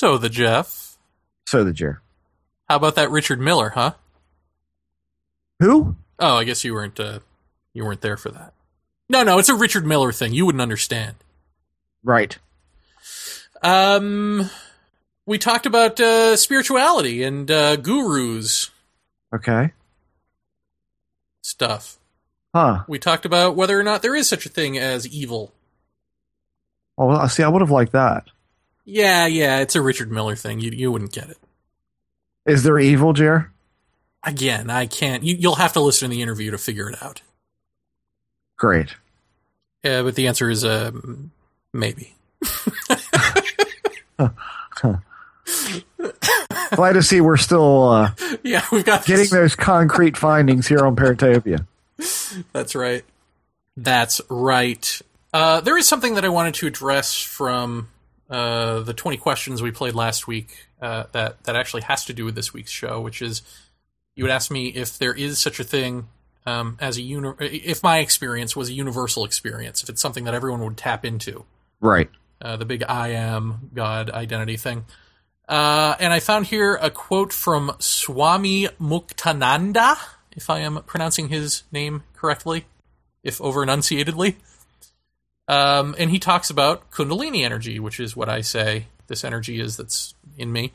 So 0.05 0.19
the 0.19 0.29
Jeff. 0.29 0.97
So 1.47 1.63
the 1.63 1.73
Jer. 1.73 1.99
How 2.69 2.75
about 2.75 2.93
that 2.93 3.09
Richard 3.09 3.39
Miller, 3.39 3.69
huh? 3.69 3.93
Who? 5.59 5.95
Oh, 6.19 6.35
I 6.37 6.43
guess 6.43 6.63
you 6.63 6.75
weren't 6.75 6.99
uh, 6.99 7.21
you 7.73 7.83
weren't 7.83 8.01
there 8.01 8.15
for 8.15 8.29
that. 8.29 8.53
No, 9.09 9.23
no, 9.23 9.39
it's 9.39 9.49
a 9.49 9.55
Richard 9.55 9.83
Miller 9.83 10.11
thing. 10.11 10.31
You 10.31 10.45
wouldn't 10.45 10.61
understand. 10.61 11.15
Right. 12.03 12.37
Um, 13.63 14.47
we 15.25 15.39
talked 15.39 15.65
about 15.65 15.99
uh, 15.99 16.35
spirituality 16.35 17.23
and 17.23 17.49
uh, 17.49 17.75
gurus. 17.75 18.69
Okay. 19.33 19.71
Stuff. 21.41 21.97
Huh. 22.53 22.83
We 22.87 22.99
talked 22.99 23.25
about 23.25 23.55
whether 23.55 23.79
or 23.79 23.83
not 23.83 24.03
there 24.03 24.13
is 24.13 24.29
such 24.29 24.45
a 24.45 24.49
thing 24.49 24.77
as 24.77 25.07
evil. 25.07 25.51
Oh 26.95 27.07
well, 27.07 27.27
see, 27.27 27.41
I 27.41 27.47
would 27.47 27.63
have 27.63 27.71
liked 27.71 27.93
that. 27.93 28.25
Yeah, 28.86 29.25
yeah, 29.25 29.59
it's 29.59 29.75
a 29.75 29.81
Richard 29.81 30.11
Miller 30.11 30.36
thing. 30.36 30.59
You 30.59 30.71
you 30.71 30.91
wouldn't 30.91 31.11
get 31.11 31.29
it. 31.29 31.38
Is 32.45 32.63
there 32.63 32.77
evil, 32.77 33.13
Jer? 33.13 33.51
Again, 34.23 34.69
I 34.69 34.86
can't. 34.86 35.23
You, 35.23 35.36
you'll 35.36 35.55
have 35.55 35.73
to 35.73 35.79
listen 35.79 36.09
to 36.09 36.15
the 36.15 36.21
interview 36.21 36.51
to 36.51 36.57
figure 36.57 36.89
it 36.89 37.01
out. 37.01 37.21
Great. 38.57 38.95
Yeah, 39.83 40.03
but 40.03 40.15
the 40.15 40.27
answer 40.27 40.49
is 40.49 40.63
um, 40.63 41.31
maybe. 41.73 42.15
Glad 46.75 46.93
to 46.93 47.03
see 47.03 47.21
we're 47.21 47.38
still 47.38 47.89
uh, 47.89 48.11
yeah, 48.43 48.65
we've 48.71 48.86
got 48.86 49.05
getting 49.05 49.23
this. 49.23 49.31
those 49.31 49.55
concrete 49.55 50.17
findings 50.17 50.67
here 50.67 50.86
on 50.86 50.95
Paratopia. 50.95 51.65
That's 52.51 52.75
right. 52.75 53.03
That's 53.77 54.21
right. 54.29 55.01
Uh, 55.33 55.61
there 55.61 55.77
is 55.77 55.88
something 55.88 56.15
that 56.15 56.25
I 56.25 56.29
wanted 56.29 56.53
to 56.55 56.67
address 56.67 57.13
from 57.20 57.89
uh, 58.29 58.79
the 58.81 58.93
20 58.93 59.17
questions 59.17 59.61
we 59.61 59.71
played 59.71 59.95
last 59.95 60.27
week 60.27 60.67
uh, 60.81 61.03
that, 61.11 61.43
that 61.43 61.55
actually 61.55 61.83
has 61.83 62.05
to 62.05 62.13
do 62.13 62.25
with 62.25 62.35
this 62.35 62.53
week's 62.53 62.71
show, 62.71 62.99
which 63.01 63.21
is 63.21 63.41
you 64.15 64.23
would 64.23 64.31
ask 64.31 64.49
me 64.49 64.67
if 64.67 64.97
there 64.97 65.13
is 65.13 65.39
such 65.39 65.59
a 65.59 65.63
thing 65.63 66.07
um, 66.45 66.77
as 66.79 66.97
a 66.97 67.01
uni- 67.01 67.35
if 67.39 67.83
my 67.83 67.99
experience 67.99 68.55
was 68.55 68.69
a 68.69 68.73
universal 68.73 69.25
experience, 69.25 69.83
if 69.83 69.89
it's 69.89 70.01
something 70.01 70.23
that 70.25 70.33
everyone 70.33 70.63
would 70.63 70.77
tap 70.77 71.05
into. 71.05 71.45
Right. 71.79 72.09
Uh, 72.41 72.57
the 72.57 72.65
big 72.65 72.83
I 72.83 73.09
am 73.09 73.71
God 73.73 74.09
identity 74.09 74.57
thing. 74.57 74.85
Uh, 75.47 75.95
and 75.99 76.11
I 76.11 76.19
found 76.19 76.47
here 76.47 76.75
a 76.75 76.89
quote 76.89 77.31
from 77.31 77.75
Swami 77.79 78.67
Muktananda, 78.79 79.97
if 80.31 80.49
I 80.49 80.59
am 80.59 80.81
pronouncing 80.83 81.29
his 81.29 81.63
name 81.71 82.03
correctly, 82.13 82.65
if 83.23 83.39
over 83.41 83.61
enunciatedly. 83.61 84.37
Um, 85.47 85.96
and 85.97 86.09
he 86.09 86.20
talks 86.20 86.50
about 86.50 86.89
Kundalini 86.92 87.43
energy, 87.43 87.80
which 87.80 88.00
is 88.00 88.16
what 88.16 88.30
I 88.30 88.42
say 88.42 88.88
this 89.08 89.24
energy 89.24 89.59
is 89.59 89.78
that's 89.78 90.16
in 90.38 90.51
me. 90.51 90.74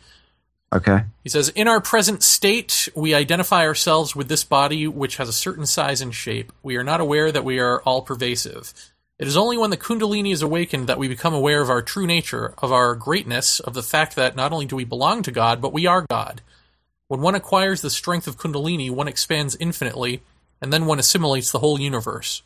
Okay. 0.72 1.02
He 1.24 1.28
says, 1.28 1.48
In 1.50 1.66
our 1.66 1.80
present 1.80 2.22
state, 2.22 2.88
we 2.94 3.12
identify 3.12 3.66
ourselves 3.66 4.14
with 4.14 4.28
this 4.28 4.44
body 4.44 4.86
which 4.86 5.16
has 5.16 5.28
a 5.28 5.32
certain 5.32 5.66
size 5.66 6.00
and 6.00 6.14
shape. 6.14 6.52
We 6.62 6.76
are 6.76 6.84
not 6.84 7.00
aware 7.00 7.32
that 7.32 7.44
we 7.44 7.58
are 7.58 7.80
all 7.82 8.02
pervasive. 8.02 8.72
It 9.18 9.26
is 9.26 9.36
only 9.36 9.58
when 9.58 9.70
the 9.70 9.76
Kundalini 9.76 10.32
is 10.32 10.42
awakened 10.42 10.86
that 10.86 10.98
we 10.98 11.08
become 11.08 11.34
aware 11.34 11.60
of 11.60 11.68
our 11.68 11.82
true 11.82 12.06
nature, 12.06 12.54
of 12.58 12.72
our 12.72 12.94
greatness, 12.94 13.60
of 13.60 13.74
the 13.74 13.82
fact 13.82 14.16
that 14.16 14.36
not 14.36 14.52
only 14.52 14.64
do 14.64 14.76
we 14.76 14.84
belong 14.84 15.22
to 15.24 15.32
God, 15.32 15.60
but 15.60 15.72
we 15.72 15.86
are 15.86 16.06
God. 16.08 16.40
When 17.08 17.20
one 17.20 17.34
acquires 17.34 17.82
the 17.82 17.90
strength 17.90 18.28
of 18.28 18.38
Kundalini, 18.38 18.90
one 18.90 19.08
expands 19.08 19.56
infinitely, 19.58 20.22
and 20.62 20.72
then 20.72 20.86
one 20.86 21.00
assimilates 21.00 21.50
the 21.50 21.58
whole 21.58 21.78
universe. 21.78 22.42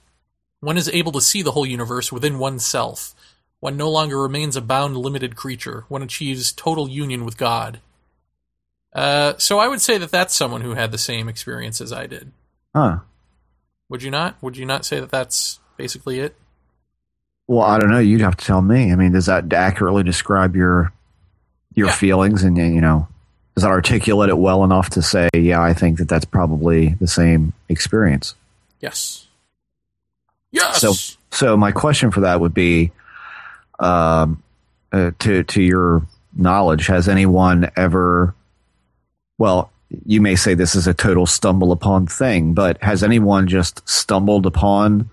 One 0.65 0.77
is 0.79 0.89
able 0.89 1.13
to 1.13 1.21
see 1.21 1.43
the 1.43 1.53
whole 1.53 1.67
universe 1.67 2.11
within 2.11 2.39
oneself. 2.39 3.15
One 3.61 3.77
no 3.77 3.91
longer 3.91 4.21
remains 4.21 4.57
a 4.57 4.61
bound, 4.61 4.97
limited 4.97 5.37
creature. 5.37 5.85
One 5.89 6.03
achieves 6.03 6.53
total 6.53 6.89
union 6.89 7.25
with 7.25 7.37
God. 7.37 7.81
Uh, 8.93 9.35
so 9.39 9.59
I 9.59 9.69
would 9.69 9.81
say 9.81 9.99
that 9.99 10.11
that's 10.11 10.35
someone 10.35 10.61
who 10.61 10.75
had 10.75 10.93
the 10.93 10.99
same 10.99 11.29
experience 11.29 11.81
as 11.81 11.93
I 11.93 12.07
did. 12.07 12.31
Huh. 12.75 12.99
Would 13.89 14.03
you 14.03 14.11
not? 14.11 14.37
Would 14.43 14.57
you 14.57 14.65
not 14.67 14.85
say 14.85 15.01
that 15.01 15.11
that's 15.11 15.59
basically 15.77 16.21
it? 16.21 16.37
Well, 17.47 17.63
I 17.63 17.79
don't 17.79 17.91
know. 17.91 17.99
You'd 17.99 18.21
have 18.23 18.37
to 18.37 18.45
tell 18.45 18.63
me. 18.63 18.93
I 18.93 18.97
mean, 18.97 19.13
does 19.13 19.27
that 19.27 19.53
accurately 19.53 20.03
describe 20.03 20.57
your 20.57 20.93
your 21.75 21.89
Yeah. 21.89 21.93
feelings 21.95 22.45
and 22.45 22.57
you 22.57 22.81
know, 22.81 23.09
does 23.55 23.63
that 23.65 23.71
articulate 23.71 24.31
it 24.31 24.39
well 24.39 24.63
enough 24.65 24.91
to 24.91 25.03
say, 25.03 25.29
yeah, 25.35 25.61
I 25.61 25.75
think 25.75 25.99
that 25.99 26.09
that's 26.09 26.25
probably 26.25 26.95
the 27.01 27.09
same 27.09 27.53
experience. 27.69 28.35
Yes. 28.81 29.24
Yes. 30.55 30.81
So, 30.81 30.95
so 31.33 31.57
my 31.57 31.73
question 31.73 32.13
for 32.13 32.21
that 32.21 32.41
would 32.41 32.55
be, 32.55 32.93
um, 33.81 34.43
uh, 34.93 35.11
to 35.19 35.43
to 35.43 35.61
your 35.61 36.07
knowledge, 36.37 36.87
has 36.87 37.09
anyone 37.09 37.71
ever? 37.77 38.35
Well, 39.37 39.73
you 40.07 40.21
may 40.21 40.37
say 40.37 40.55
this 40.55 40.77
is 40.77 40.87
a 40.87 40.95
total 40.95 41.27
stumble 41.27 41.73
upon 41.73 42.07
thing, 42.07 42.55
but 42.55 42.81
has 42.83 43.03
anyone 43.03 43.49
just 43.49 43.87
stumbled 43.89 44.47
upon 44.47 45.11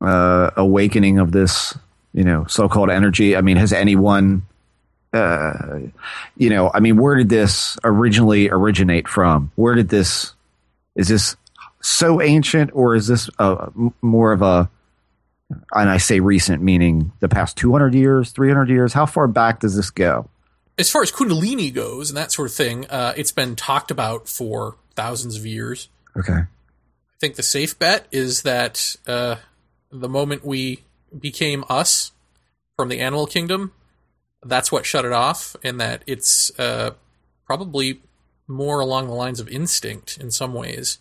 uh, 0.00 0.52
awakening 0.56 1.18
of 1.18 1.32
this, 1.32 1.76
you 2.14 2.22
know, 2.22 2.46
so-called 2.46 2.88
energy? 2.90 3.36
I 3.36 3.40
mean, 3.40 3.56
has 3.56 3.72
anyone? 3.72 4.42
Uh, 5.12 5.80
you 6.36 6.50
know, 6.50 6.70
I 6.72 6.78
mean, 6.78 6.96
where 6.96 7.16
did 7.16 7.28
this 7.28 7.76
originally 7.82 8.48
originate 8.48 9.08
from? 9.08 9.50
Where 9.56 9.74
did 9.74 9.88
this? 9.88 10.34
Is 10.94 11.08
this 11.08 11.34
so 11.82 12.20
ancient, 12.20 12.70
or 12.74 12.94
is 12.94 13.06
this 13.06 13.30
uh, 13.38 13.70
more 14.02 14.32
of 14.32 14.42
a? 14.42 14.70
And 15.72 15.90
I 15.90 15.96
say 15.96 16.20
recent, 16.20 16.62
meaning 16.62 17.12
the 17.20 17.28
past 17.28 17.56
two 17.56 17.72
hundred 17.72 17.94
years, 17.94 18.30
three 18.30 18.48
hundred 18.48 18.68
years. 18.68 18.92
How 18.92 19.06
far 19.06 19.26
back 19.26 19.60
does 19.60 19.74
this 19.76 19.90
go? 19.90 20.28
as 20.80 20.90
far 20.90 21.02
as 21.02 21.12
Kundalini 21.12 21.72
goes 21.72 22.08
and 22.08 22.16
that 22.16 22.32
sort 22.32 22.48
of 22.48 22.54
thing, 22.54 22.86
uh, 22.86 23.12
it's 23.14 23.32
been 23.32 23.54
talked 23.54 23.90
about 23.90 24.26
for 24.26 24.76
thousands 24.96 25.36
of 25.36 25.44
years. 25.44 25.90
Okay. 26.16 26.32
I 26.32 26.46
think 27.20 27.36
the 27.36 27.42
safe 27.42 27.78
bet 27.78 28.06
is 28.10 28.42
that 28.42 28.96
uh, 29.06 29.36
the 29.92 30.08
moment 30.08 30.44
we 30.44 30.82
became 31.16 31.64
us 31.68 32.12
from 32.76 32.88
the 32.88 32.98
animal 32.98 33.26
kingdom, 33.26 33.72
that's 34.42 34.72
what 34.72 34.86
shut 34.86 35.04
it 35.04 35.12
off, 35.12 35.54
and 35.62 35.78
that 35.80 36.02
it's 36.06 36.50
uh, 36.58 36.92
probably 37.44 38.00
more 38.48 38.80
along 38.80 39.06
the 39.06 39.12
lines 39.12 39.38
of 39.38 39.48
instinct 39.50 40.16
in 40.16 40.30
some 40.30 40.54
ways. 40.54 40.98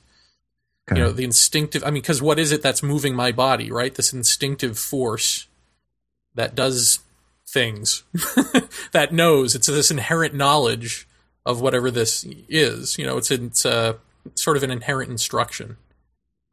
Okay. 0.90 1.00
You 1.00 1.06
know, 1.06 1.12
the 1.12 1.24
instinctive. 1.24 1.84
I 1.84 1.88
mean, 1.88 2.02
because 2.02 2.22
what 2.22 2.40
is 2.40 2.52
it 2.52 2.62
that's 2.62 2.82
moving 2.82 3.16
my 3.16 3.32
body, 3.32 3.72
right? 3.72 3.94
This 3.94 4.12
instinctive 4.12 4.80
force 4.80 5.48
that 6.36 6.56
does 6.56 7.00
things, 7.48 8.04
that 8.92 9.12
knows. 9.12 9.56
It's 9.56 9.68
this 9.68 9.92
inherent 9.92 10.34
knowledge 10.34 11.08
of 11.46 11.62
whatever 11.62 11.92
this 11.92 12.26
is. 12.48 12.98
You 12.98 13.06
know, 13.06 13.18
it's 13.18 13.30
it's 13.30 13.66
uh, 13.66 13.94
sort 14.36 14.58
of 14.58 14.64
an 14.64 14.72
inherent 14.72 15.12
instruction, 15.12 15.78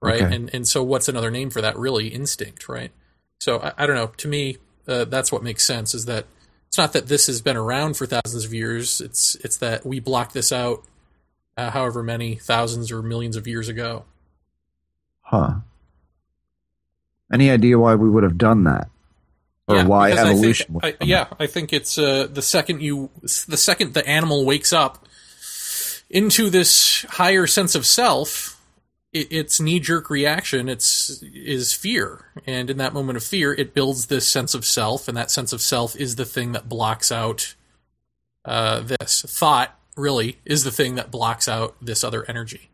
right? 0.02 0.22
Okay. 0.22 0.34
And 0.34 0.50
and 0.52 0.68
so, 0.68 0.82
what's 0.82 1.08
another 1.08 1.30
name 1.30 1.50
for 1.50 1.60
that? 1.60 1.76
Really, 1.78 2.08
instinct, 2.08 2.68
right? 2.68 2.90
So 3.38 3.60
I, 3.60 3.72
I 3.78 3.86
don't 3.86 3.96
know. 3.96 4.08
To 4.18 4.28
me, 4.28 4.58
uh, 4.86 5.04
that's 5.04 5.32
what 5.32 5.42
makes 5.42 5.64
sense. 5.64 5.94
Is 5.94 6.04
that 6.06 6.26
it's 6.68 6.78
not 6.78 6.92
that 6.92 7.06
this 7.06 7.26
has 7.26 7.40
been 7.40 7.56
around 7.56 7.96
for 7.96 8.06
thousands 8.06 8.44
of 8.44 8.52
years. 8.52 9.00
It's 9.00 9.34
it's 9.36 9.56
that 9.58 9.86
we 9.86 10.00
blocked 10.00 10.34
this 10.34 10.52
out, 10.52 10.84
uh, 11.56 11.70
however 11.70 12.02
many 12.02 12.34
thousands 12.34 12.92
or 12.92 13.02
millions 13.02 13.36
of 13.36 13.46
years 13.46 13.68
ago. 13.68 14.04
Huh. 15.26 15.54
Any 17.32 17.50
idea 17.50 17.78
why 17.78 17.96
we 17.96 18.08
would 18.08 18.22
have 18.22 18.38
done 18.38 18.62
that? 18.64 18.88
Or 19.66 19.84
why 19.84 20.10
because 20.10 20.24
I 20.24 20.28
think- 20.28 20.38
evolution 20.38 20.74
would 20.74 20.84
I- 20.84 20.88
have 20.88 20.98
done 21.00 21.08
yeah, 21.08 21.26
I 21.40 21.46
think 21.48 21.72
it's 21.72 21.98
uh, 21.98 22.28
the 22.30 22.42
second 22.42 22.82
you, 22.82 23.10
the 23.22 23.56
second 23.56 23.94
the 23.94 24.06
animal 24.08 24.44
wakes 24.44 24.72
up 24.72 25.04
into 26.08 26.48
this 26.50 27.04
higher 27.10 27.48
sense 27.48 27.74
of 27.74 27.84
self, 27.84 28.62
it, 29.12 29.26
its 29.32 29.60
knee 29.60 29.80
jerk 29.80 30.08
reaction 30.08 30.68
it's 30.68 31.20
is 31.22 31.72
fear, 31.72 32.26
and 32.46 32.70
in 32.70 32.76
that 32.76 32.94
moment 32.94 33.16
of 33.16 33.24
fear, 33.24 33.52
it 33.52 33.74
builds 33.74 34.06
this 34.06 34.28
sense 34.28 34.54
of 34.54 34.64
self, 34.64 35.08
and 35.08 35.16
that 35.16 35.32
sense 35.32 35.52
of 35.52 35.60
self 35.60 35.96
is 35.96 36.14
the 36.14 36.24
thing 36.24 36.52
that 36.52 36.68
blocks 36.68 37.10
out 37.10 37.56
uh, 38.44 38.80
this 38.80 39.22
thought. 39.22 39.72
Really, 39.96 40.36
is 40.44 40.62
the 40.62 40.70
thing 40.70 40.94
that 40.94 41.10
blocks 41.10 41.48
out 41.48 41.74
this 41.82 42.04
other 42.04 42.24
energy. 42.28 42.68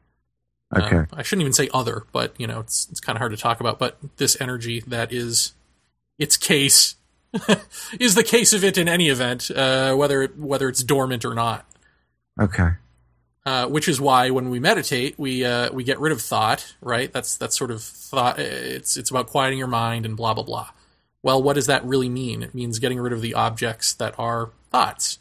That. 0.72 0.84
Okay. 0.84 0.96
Um, 0.96 1.08
I 1.12 1.22
shouldn't 1.22 1.42
even 1.42 1.52
say 1.52 1.68
other, 1.72 2.04
but 2.12 2.34
you 2.38 2.46
know, 2.46 2.60
it's 2.60 2.88
it's 2.90 3.00
kind 3.00 3.16
of 3.16 3.20
hard 3.20 3.32
to 3.32 3.38
talk 3.38 3.60
about. 3.60 3.78
But 3.78 3.98
this 4.16 4.36
energy 4.40 4.80
that 4.86 5.12
is 5.12 5.52
its 6.18 6.36
case 6.36 6.96
is 8.00 8.14
the 8.14 8.24
case 8.24 8.52
of 8.52 8.64
it 8.64 8.76
in 8.76 8.88
any 8.88 9.08
event, 9.08 9.50
uh, 9.50 9.94
whether 9.94 10.22
it, 10.22 10.38
whether 10.38 10.68
it's 10.68 10.82
dormant 10.82 11.24
or 11.24 11.34
not. 11.34 11.66
okay. 12.40 12.70
Uh, 13.44 13.66
which 13.66 13.88
is 13.88 14.00
why 14.00 14.30
when 14.30 14.50
we 14.50 14.60
meditate, 14.60 15.18
we 15.18 15.44
uh, 15.44 15.72
we 15.72 15.82
get 15.82 15.98
rid 15.98 16.12
of 16.12 16.20
thought. 16.20 16.74
Right? 16.80 17.12
That's 17.12 17.36
that's 17.36 17.58
sort 17.58 17.70
of 17.70 17.82
thought. 17.82 18.38
It's 18.38 18.96
it's 18.96 19.10
about 19.10 19.26
quieting 19.26 19.58
your 19.58 19.68
mind 19.68 20.06
and 20.06 20.16
blah 20.16 20.34
blah 20.34 20.44
blah. 20.44 20.68
Well, 21.22 21.42
what 21.42 21.54
does 21.54 21.66
that 21.66 21.84
really 21.84 22.08
mean? 22.08 22.42
It 22.42 22.54
means 22.54 22.78
getting 22.78 23.00
rid 23.00 23.12
of 23.12 23.20
the 23.20 23.34
objects 23.34 23.94
that 23.94 24.14
are 24.18 24.50
thoughts 24.70 25.18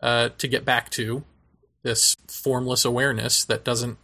uh, 0.00 0.30
to 0.38 0.48
get 0.48 0.64
back 0.64 0.90
to 0.90 1.24
this 1.82 2.16
formless 2.28 2.84
awareness 2.84 3.44
that 3.44 3.64
doesn't, 3.64 3.98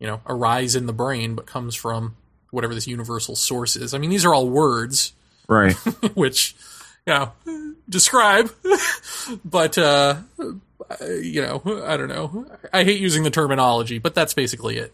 you 0.00 0.06
know, 0.08 0.20
arise 0.26 0.74
in 0.74 0.86
the 0.86 0.92
brain 0.92 1.36
but 1.36 1.46
comes 1.46 1.76
from 1.76 2.16
whatever 2.50 2.74
this 2.74 2.88
universal 2.88 3.36
source 3.36 3.76
is. 3.76 3.94
I 3.94 3.98
mean, 3.98 4.10
these 4.10 4.24
are 4.24 4.34
all 4.34 4.48
words 4.48 5.12
Right. 5.46 5.74
which 6.14 6.56
you 7.06 7.14
know 7.14 7.32
describe 7.88 8.52
but 9.44 9.76
uh 9.78 10.16
you 11.10 11.42
know 11.42 11.62
i 11.86 11.96
don't 11.96 12.08
know 12.08 12.46
i 12.72 12.84
hate 12.84 13.00
using 13.00 13.22
the 13.24 13.30
terminology 13.30 13.98
but 13.98 14.14
that's 14.14 14.34
basically 14.34 14.76
it 14.76 14.92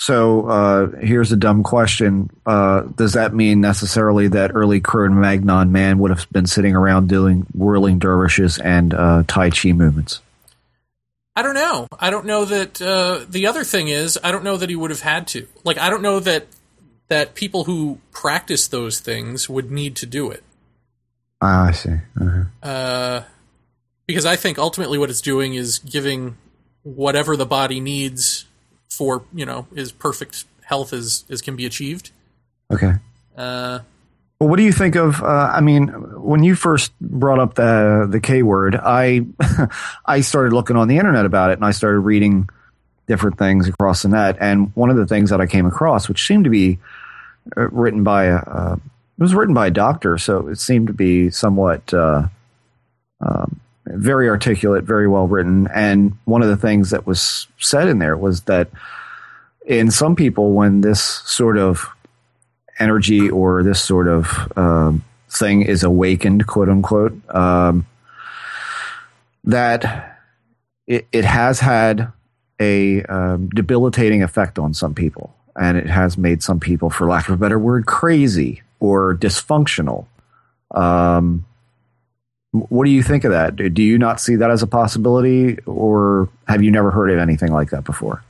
So 0.00 0.46
uh, 0.48 0.86
here's 1.00 1.32
a 1.32 1.36
dumb 1.36 1.62
question. 1.64 2.30
Uh, 2.46 2.82
does 2.82 3.14
that 3.14 3.34
mean 3.34 3.60
necessarily 3.60 4.28
that 4.28 4.52
early 4.54 4.80
Cro-Magnon 4.80 5.72
man 5.72 5.98
would 5.98 6.10
have 6.10 6.26
been 6.30 6.46
sitting 6.46 6.76
around 6.76 7.08
doing 7.08 7.46
whirling 7.52 7.98
dervishes 7.98 8.58
and 8.58 8.94
uh, 8.94 9.24
Tai 9.26 9.50
Chi 9.50 9.72
movements? 9.72 10.20
I 11.38 11.42
don't 11.42 11.54
know 11.54 11.86
i 11.98 12.08
don't 12.10 12.26
know 12.26 12.44
that 12.44 12.80
uh 12.82 13.24
the 13.28 13.46
other 13.46 13.64
thing 13.64 13.86
is 13.88 14.18
i 14.24 14.30
don't 14.32 14.44
know 14.44 14.56
that 14.56 14.68
he 14.68 14.76
would 14.76 14.90
have 14.90 15.00
had 15.14 15.26
to 15.34 15.46
like 15.68 15.78
i 15.78 15.88
don't 15.90 16.02
know 16.02 16.18
that 16.20 16.46
that 17.08 17.34
people 17.34 17.64
who 17.64 17.98
practice 18.10 18.68
those 18.68 19.00
things 19.00 19.48
would 19.48 19.70
need 19.70 19.94
to 19.96 20.06
do 20.06 20.30
it 20.30 20.42
Ah, 21.40 21.66
I 21.68 21.70
see. 21.72 21.96
uh 22.20 22.44
uh, 22.62 23.22
because 24.06 24.26
I 24.26 24.34
think 24.36 24.58
ultimately 24.58 24.98
what 24.98 25.08
it's 25.10 25.20
doing 25.20 25.54
is 25.54 25.78
giving 25.78 26.36
whatever 26.82 27.36
the 27.36 27.46
body 27.46 27.78
needs 27.78 28.46
for 28.90 29.22
you 29.32 29.46
know 29.46 29.66
is 29.74 29.92
perfect 29.92 30.44
health 30.62 30.92
as 30.92 31.24
as 31.30 31.40
can 31.40 31.54
be 31.54 31.64
achieved. 31.66 32.10
Okay. 32.72 32.94
Uh, 33.36 33.80
Well, 34.40 34.50
what 34.50 34.56
do 34.56 34.62
you 34.62 34.72
think 34.72 34.94
of? 34.94 35.20
Uh, 35.20 35.50
I 35.52 35.60
mean, 35.60 35.88
when 35.88 36.44
you 36.44 36.54
first 36.54 36.92
brought 37.00 37.40
up 37.40 37.54
the 37.54 38.06
the 38.08 38.20
K 38.20 38.42
word, 38.42 38.76
I 38.76 39.26
I 40.06 40.20
started 40.20 40.52
looking 40.52 40.76
on 40.76 40.86
the 40.86 40.96
internet 40.96 41.26
about 41.26 41.50
it, 41.50 41.54
and 41.54 41.64
I 41.64 41.72
started 41.72 42.00
reading 42.00 42.48
different 43.08 43.36
things 43.36 43.66
across 43.66 44.02
the 44.02 44.08
net. 44.08 44.36
And 44.38 44.70
one 44.76 44.90
of 44.90 44.96
the 44.96 45.06
things 45.06 45.30
that 45.30 45.40
I 45.40 45.46
came 45.46 45.66
across, 45.66 46.08
which 46.08 46.24
seemed 46.24 46.44
to 46.44 46.50
be 46.50 46.78
uh, 47.56 47.68
written 47.70 48.04
by 48.04 48.26
a, 48.26 48.36
uh, 48.36 48.76
it 48.76 49.22
was 49.22 49.34
written 49.34 49.54
by 49.54 49.66
a 49.66 49.70
doctor, 49.72 50.18
so 50.18 50.46
it 50.46 50.60
seemed 50.60 50.86
to 50.86 50.92
be 50.92 51.30
somewhat 51.30 51.92
uh, 51.92 52.28
um, 53.20 53.58
very 53.86 54.28
articulate, 54.28 54.84
very 54.84 55.08
well 55.08 55.26
written. 55.26 55.66
And 55.74 56.16
one 56.26 56.42
of 56.42 56.48
the 56.48 56.56
things 56.56 56.90
that 56.90 57.08
was 57.08 57.48
said 57.58 57.88
in 57.88 57.98
there 57.98 58.16
was 58.16 58.42
that 58.42 58.68
in 59.66 59.90
some 59.90 60.14
people, 60.14 60.52
when 60.52 60.82
this 60.82 61.02
sort 61.02 61.58
of 61.58 61.88
energy 62.78 63.28
or 63.28 63.62
this 63.62 63.82
sort 63.82 64.08
of 64.08 64.52
um, 64.56 65.04
thing 65.28 65.62
is 65.62 65.82
awakened, 65.82 66.46
quote 66.46 66.68
unquote, 66.68 67.12
um, 67.34 67.86
that 69.44 70.18
it, 70.86 71.06
it 71.12 71.24
has 71.24 71.60
had 71.60 72.12
a 72.60 73.02
um, 73.04 73.48
debilitating 73.50 74.22
effect 74.22 74.58
on 74.58 74.74
some 74.74 74.94
people. 74.94 75.34
And 75.60 75.76
it 75.76 75.88
has 75.88 76.16
made 76.16 76.42
some 76.42 76.60
people, 76.60 76.88
for 76.88 77.08
lack 77.08 77.28
of 77.28 77.34
a 77.34 77.36
better 77.36 77.58
word, 77.58 77.86
crazy 77.86 78.62
or 78.78 79.16
dysfunctional. 79.16 80.06
Um, 80.70 81.44
what 82.52 82.84
do 82.84 82.90
you 82.90 83.02
think 83.02 83.24
of 83.24 83.32
that? 83.32 83.56
Do 83.56 83.68
do 83.68 83.82
you 83.82 83.98
not 83.98 84.20
see 84.20 84.36
that 84.36 84.50
as 84.50 84.62
a 84.62 84.66
possibility, 84.66 85.58
or 85.66 86.28
have 86.46 86.62
you 86.62 86.70
never 86.70 86.90
heard 86.90 87.10
of 87.10 87.18
anything 87.18 87.52
like 87.52 87.70
that 87.70 87.84
before? 87.84 88.22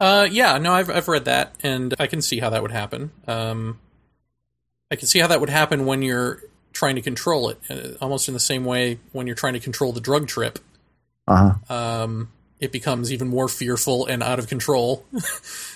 Uh, 0.00 0.28
yeah, 0.30 0.58
no, 0.58 0.72
I've 0.72 0.90
I've 0.90 1.08
read 1.08 1.24
that, 1.24 1.54
and 1.62 1.94
I 1.98 2.06
can 2.06 2.20
see 2.22 2.40
how 2.40 2.50
that 2.50 2.62
would 2.62 2.72
happen. 2.72 3.12
Um, 3.26 3.78
I 4.90 4.96
can 4.96 5.06
see 5.08 5.18
how 5.18 5.26
that 5.28 5.40
would 5.40 5.50
happen 5.50 5.86
when 5.86 6.02
you're 6.02 6.42
trying 6.72 6.96
to 6.96 7.02
control 7.02 7.48
it, 7.48 7.58
uh, 7.70 7.96
almost 8.00 8.28
in 8.28 8.34
the 8.34 8.40
same 8.40 8.64
way 8.64 8.98
when 9.12 9.26
you're 9.26 9.36
trying 9.36 9.54
to 9.54 9.60
control 9.60 9.92
the 9.92 10.00
drug 10.00 10.28
trip. 10.28 10.58
Uh 11.26 11.52
huh. 11.68 11.74
Um, 11.74 12.28
it 12.60 12.72
becomes 12.72 13.12
even 13.12 13.28
more 13.28 13.48
fearful 13.48 14.06
and 14.06 14.22
out 14.22 14.38
of 14.38 14.48
control. 14.48 15.04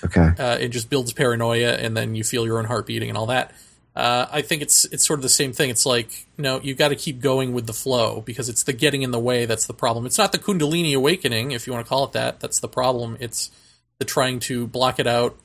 Okay. 0.03 0.31
uh, 0.39 0.57
it 0.59 0.69
just 0.69 0.89
builds 0.89 1.13
paranoia, 1.13 1.73
and 1.73 1.95
then 1.95 2.15
you 2.15 2.25
feel 2.25 2.47
your 2.47 2.59
own 2.59 2.65
heart 2.65 2.87
beating 2.87 3.11
and 3.11 3.19
all 3.19 3.27
that. 3.27 3.53
Uh, 3.95 4.27
I 4.31 4.41
think 4.41 4.63
it's 4.63 4.87
it's 4.87 5.07
sort 5.07 5.19
of 5.19 5.23
the 5.23 5.29
same 5.29 5.53
thing. 5.53 5.69
It's 5.69 5.85
like 5.85 6.27
no, 6.39 6.59
you 6.61 6.75
got 6.75 6.89
to 6.89 6.97
keep 6.97 7.21
going 7.21 7.53
with 7.53 7.67
the 7.67 7.75
flow 7.75 8.23
because 8.23 8.49
it's 8.49 8.63
the 8.63 8.73
getting 8.73 9.03
in 9.03 9.11
the 9.11 9.21
way 9.21 9.45
that's 9.45 9.67
the 9.67 9.75
problem. 9.75 10.07
It's 10.07 10.17
not 10.17 10.33
the 10.33 10.39
Kundalini 10.39 10.95
awakening, 10.95 11.51
if 11.51 11.67
you 11.67 11.73
want 11.75 11.85
to 11.85 11.89
call 11.89 12.05
it 12.05 12.13
that. 12.13 12.41
That's 12.41 12.61
the 12.61 12.69
problem. 12.69 13.19
It's 13.21 13.51
the 14.01 14.05
trying 14.05 14.40
to 14.40 14.66
block 14.66 14.98
it 14.98 15.06
out 15.06 15.36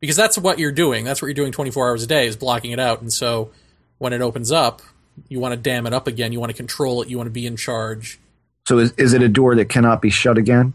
because 0.00 0.16
that's 0.16 0.38
what 0.38 0.58
you're 0.58 0.72
doing. 0.72 1.04
That's 1.04 1.20
what 1.20 1.26
you're 1.26 1.34
doing 1.34 1.52
24 1.52 1.90
hours 1.90 2.02
a 2.02 2.06
day 2.06 2.26
is 2.26 2.36
blocking 2.36 2.70
it 2.70 2.78
out. 2.80 3.02
And 3.02 3.12
so 3.12 3.50
when 3.98 4.14
it 4.14 4.22
opens 4.22 4.50
up, 4.50 4.80
you 5.28 5.40
want 5.40 5.52
to 5.52 5.56
dam 5.56 5.86
it 5.86 5.92
up 5.92 6.06
again. 6.06 6.32
You 6.32 6.40
want 6.40 6.50
to 6.50 6.56
control 6.56 7.02
it. 7.02 7.08
You 7.08 7.18
want 7.18 7.26
to 7.26 7.32
be 7.32 7.46
in 7.46 7.56
charge. 7.56 8.18
So 8.66 8.78
is 8.78 8.92
is 8.92 9.12
it 9.12 9.22
a 9.22 9.28
door 9.28 9.54
that 9.56 9.68
cannot 9.68 10.00
be 10.00 10.10
shut 10.10 10.38
again? 10.38 10.72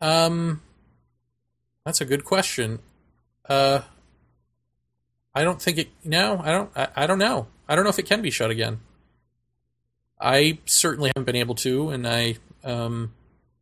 Um, 0.00 0.62
that's 1.84 2.00
a 2.00 2.04
good 2.04 2.24
question. 2.24 2.78
Uh, 3.48 3.80
I 5.34 5.44
don't 5.44 5.60
think 5.60 5.78
it. 5.78 5.88
No, 6.04 6.40
I 6.42 6.52
don't. 6.52 6.70
I, 6.76 6.88
I 6.96 7.06
don't 7.06 7.18
know. 7.18 7.48
I 7.68 7.74
don't 7.74 7.84
know 7.84 7.90
if 7.90 7.98
it 7.98 8.06
can 8.06 8.22
be 8.22 8.30
shut 8.30 8.50
again. 8.50 8.80
I 10.20 10.58
certainly 10.64 11.10
haven't 11.14 11.26
been 11.26 11.36
able 11.36 11.54
to, 11.56 11.90
and 11.90 12.06
I, 12.06 12.36
um, 12.64 13.12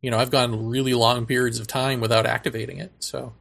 you 0.07 0.11
know, 0.11 0.19
I've 0.19 0.31
gone 0.31 0.69
really 0.69 0.93
long 0.93 1.25
periods 1.25 1.59
of 1.59 1.67
time 1.67 1.99
without 1.99 2.25
activating 2.25 2.77
it. 2.77 2.93
So, 2.99 3.33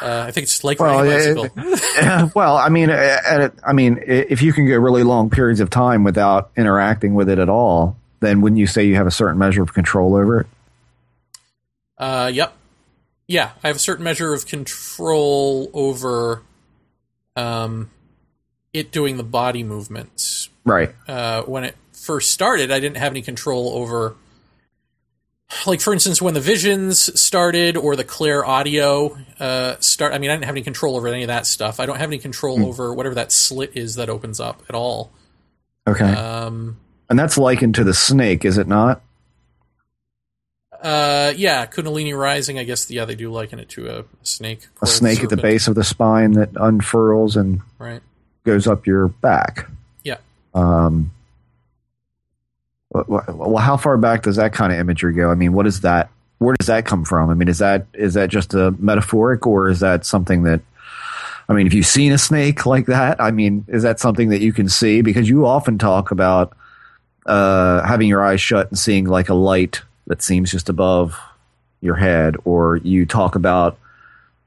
uh, 0.00 0.24
I 0.26 0.30
think 0.30 0.44
it's 0.44 0.64
like 0.64 0.80
Well, 0.80 0.96
riding 1.04 1.12
a 1.36 1.42
it- 1.44 1.54
bicycle. 1.54 2.30
well, 2.34 2.56
I 2.56 2.70
mean, 2.70 2.88
I 2.90 3.72
mean, 3.74 4.02
if 4.06 4.40
you 4.40 4.54
can 4.54 4.66
go 4.66 4.78
really 4.78 5.02
long 5.02 5.28
periods 5.28 5.60
of 5.60 5.68
time 5.68 6.04
without 6.04 6.52
interacting 6.56 7.12
with 7.12 7.28
it 7.28 7.38
at 7.38 7.50
all, 7.50 7.98
then 8.20 8.40
wouldn't 8.40 8.58
you 8.58 8.66
say 8.66 8.84
you 8.86 8.94
have 8.94 9.06
a 9.06 9.10
certain 9.10 9.36
measure 9.38 9.62
of 9.62 9.74
control 9.74 10.14
over 10.16 10.40
it? 10.40 10.46
Uh, 11.98 12.30
yep. 12.32 12.54
Yeah, 13.26 13.50
I 13.62 13.66
have 13.66 13.76
a 13.76 13.80
certain 13.80 14.04
measure 14.04 14.32
of 14.32 14.46
control 14.46 15.68
over, 15.74 16.40
um, 17.36 17.90
it 18.72 18.90
doing 18.90 19.18
the 19.18 19.22
body 19.22 19.62
movements. 19.62 20.48
Right. 20.64 20.94
uh, 21.06 21.42
when 21.42 21.64
it 21.64 21.76
first 21.92 22.30
started, 22.30 22.70
I 22.70 22.80
didn't 22.80 22.96
have 22.96 23.12
any 23.12 23.20
control 23.20 23.68
over. 23.74 24.14
Like 25.66 25.80
for 25.80 25.92
instance, 25.92 26.20
when 26.20 26.34
the 26.34 26.40
visions 26.40 27.18
started 27.20 27.76
or 27.76 27.94
the 27.94 28.04
Claire 28.04 28.44
audio 28.44 29.16
uh, 29.38 29.76
start, 29.80 30.12
I 30.12 30.18
mean, 30.18 30.30
I 30.30 30.34
didn't 30.34 30.46
have 30.46 30.54
any 30.54 30.62
control 30.62 30.96
over 30.96 31.06
any 31.08 31.22
of 31.22 31.28
that 31.28 31.46
stuff. 31.46 31.78
I 31.78 31.86
don't 31.86 31.98
have 31.98 32.08
any 32.08 32.18
control 32.18 32.66
over 32.66 32.92
whatever 32.92 33.14
that 33.14 33.30
slit 33.30 33.76
is 33.76 33.94
that 33.94 34.08
opens 34.08 34.40
up 34.40 34.62
at 34.68 34.74
all. 34.74 35.12
Okay. 35.86 36.04
Um, 36.04 36.78
and 37.08 37.16
that's 37.16 37.38
likened 37.38 37.76
to 37.76 37.84
the 37.84 37.94
snake, 37.94 38.44
is 38.44 38.58
it 38.58 38.66
not? 38.66 39.02
uh, 40.86 41.32
yeah, 41.36 41.66
Kundalini 41.66 42.16
rising. 42.16 42.58
I 42.58 42.64
guess 42.64 42.90
yeah, 42.90 43.04
they 43.04 43.14
do 43.14 43.30
liken 43.30 43.58
it 43.58 43.68
to 43.70 43.88
a 43.88 44.04
snake. 44.22 44.66
A 44.82 44.86
snake 44.86 45.22
at 45.22 45.30
the 45.30 45.36
base 45.36 45.68
of 45.68 45.74
the 45.74 45.84
spine 45.84 46.32
that 46.32 46.50
unfurls 46.54 47.36
and 47.36 47.60
right? 47.78 48.02
goes 48.44 48.66
up 48.66 48.86
your 48.86 49.08
back. 49.08 49.68
Yeah. 50.04 50.18
Um, 50.54 51.12
well, 53.06 53.56
how 53.56 53.76
far 53.76 53.96
back 53.96 54.22
does 54.22 54.36
that 54.36 54.52
kind 54.52 54.72
of 54.72 54.78
imagery 54.78 55.12
go? 55.12 55.30
I 55.30 55.34
mean, 55.34 55.52
what 55.52 55.66
is 55.66 55.80
that? 55.82 56.10
Where 56.38 56.54
does 56.54 56.66
that 56.66 56.84
come 56.84 57.04
from? 57.04 57.30
I 57.30 57.34
mean, 57.34 57.48
is 57.48 57.58
that 57.58 57.86
is 57.94 58.14
that 58.14 58.28
just 58.28 58.54
a 58.54 58.72
metaphoric, 58.78 59.46
or 59.46 59.68
is 59.68 59.80
that 59.80 60.04
something 60.04 60.44
that? 60.44 60.60
I 61.48 61.52
mean, 61.52 61.66
if 61.66 61.74
you've 61.74 61.86
seen 61.86 62.12
a 62.12 62.18
snake 62.18 62.66
like 62.66 62.86
that, 62.86 63.20
I 63.20 63.30
mean, 63.30 63.64
is 63.68 63.84
that 63.84 64.00
something 64.00 64.30
that 64.30 64.40
you 64.40 64.52
can 64.52 64.68
see? 64.68 65.00
Because 65.00 65.28
you 65.28 65.46
often 65.46 65.78
talk 65.78 66.10
about 66.10 66.56
uh, 67.24 67.86
having 67.86 68.08
your 68.08 68.24
eyes 68.24 68.40
shut 68.40 68.68
and 68.68 68.78
seeing 68.78 69.06
like 69.06 69.28
a 69.28 69.34
light 69.34 69.82
that 70.08 70.22
seems 70.22 70.50
just 70.50 70.68
above 70.68 71.16
your 71.80 71.94
head, 71.94 72.36
or 72.44 72.76
you 72.78 73.06
talk 73.06 73.34
about 73.34 73.78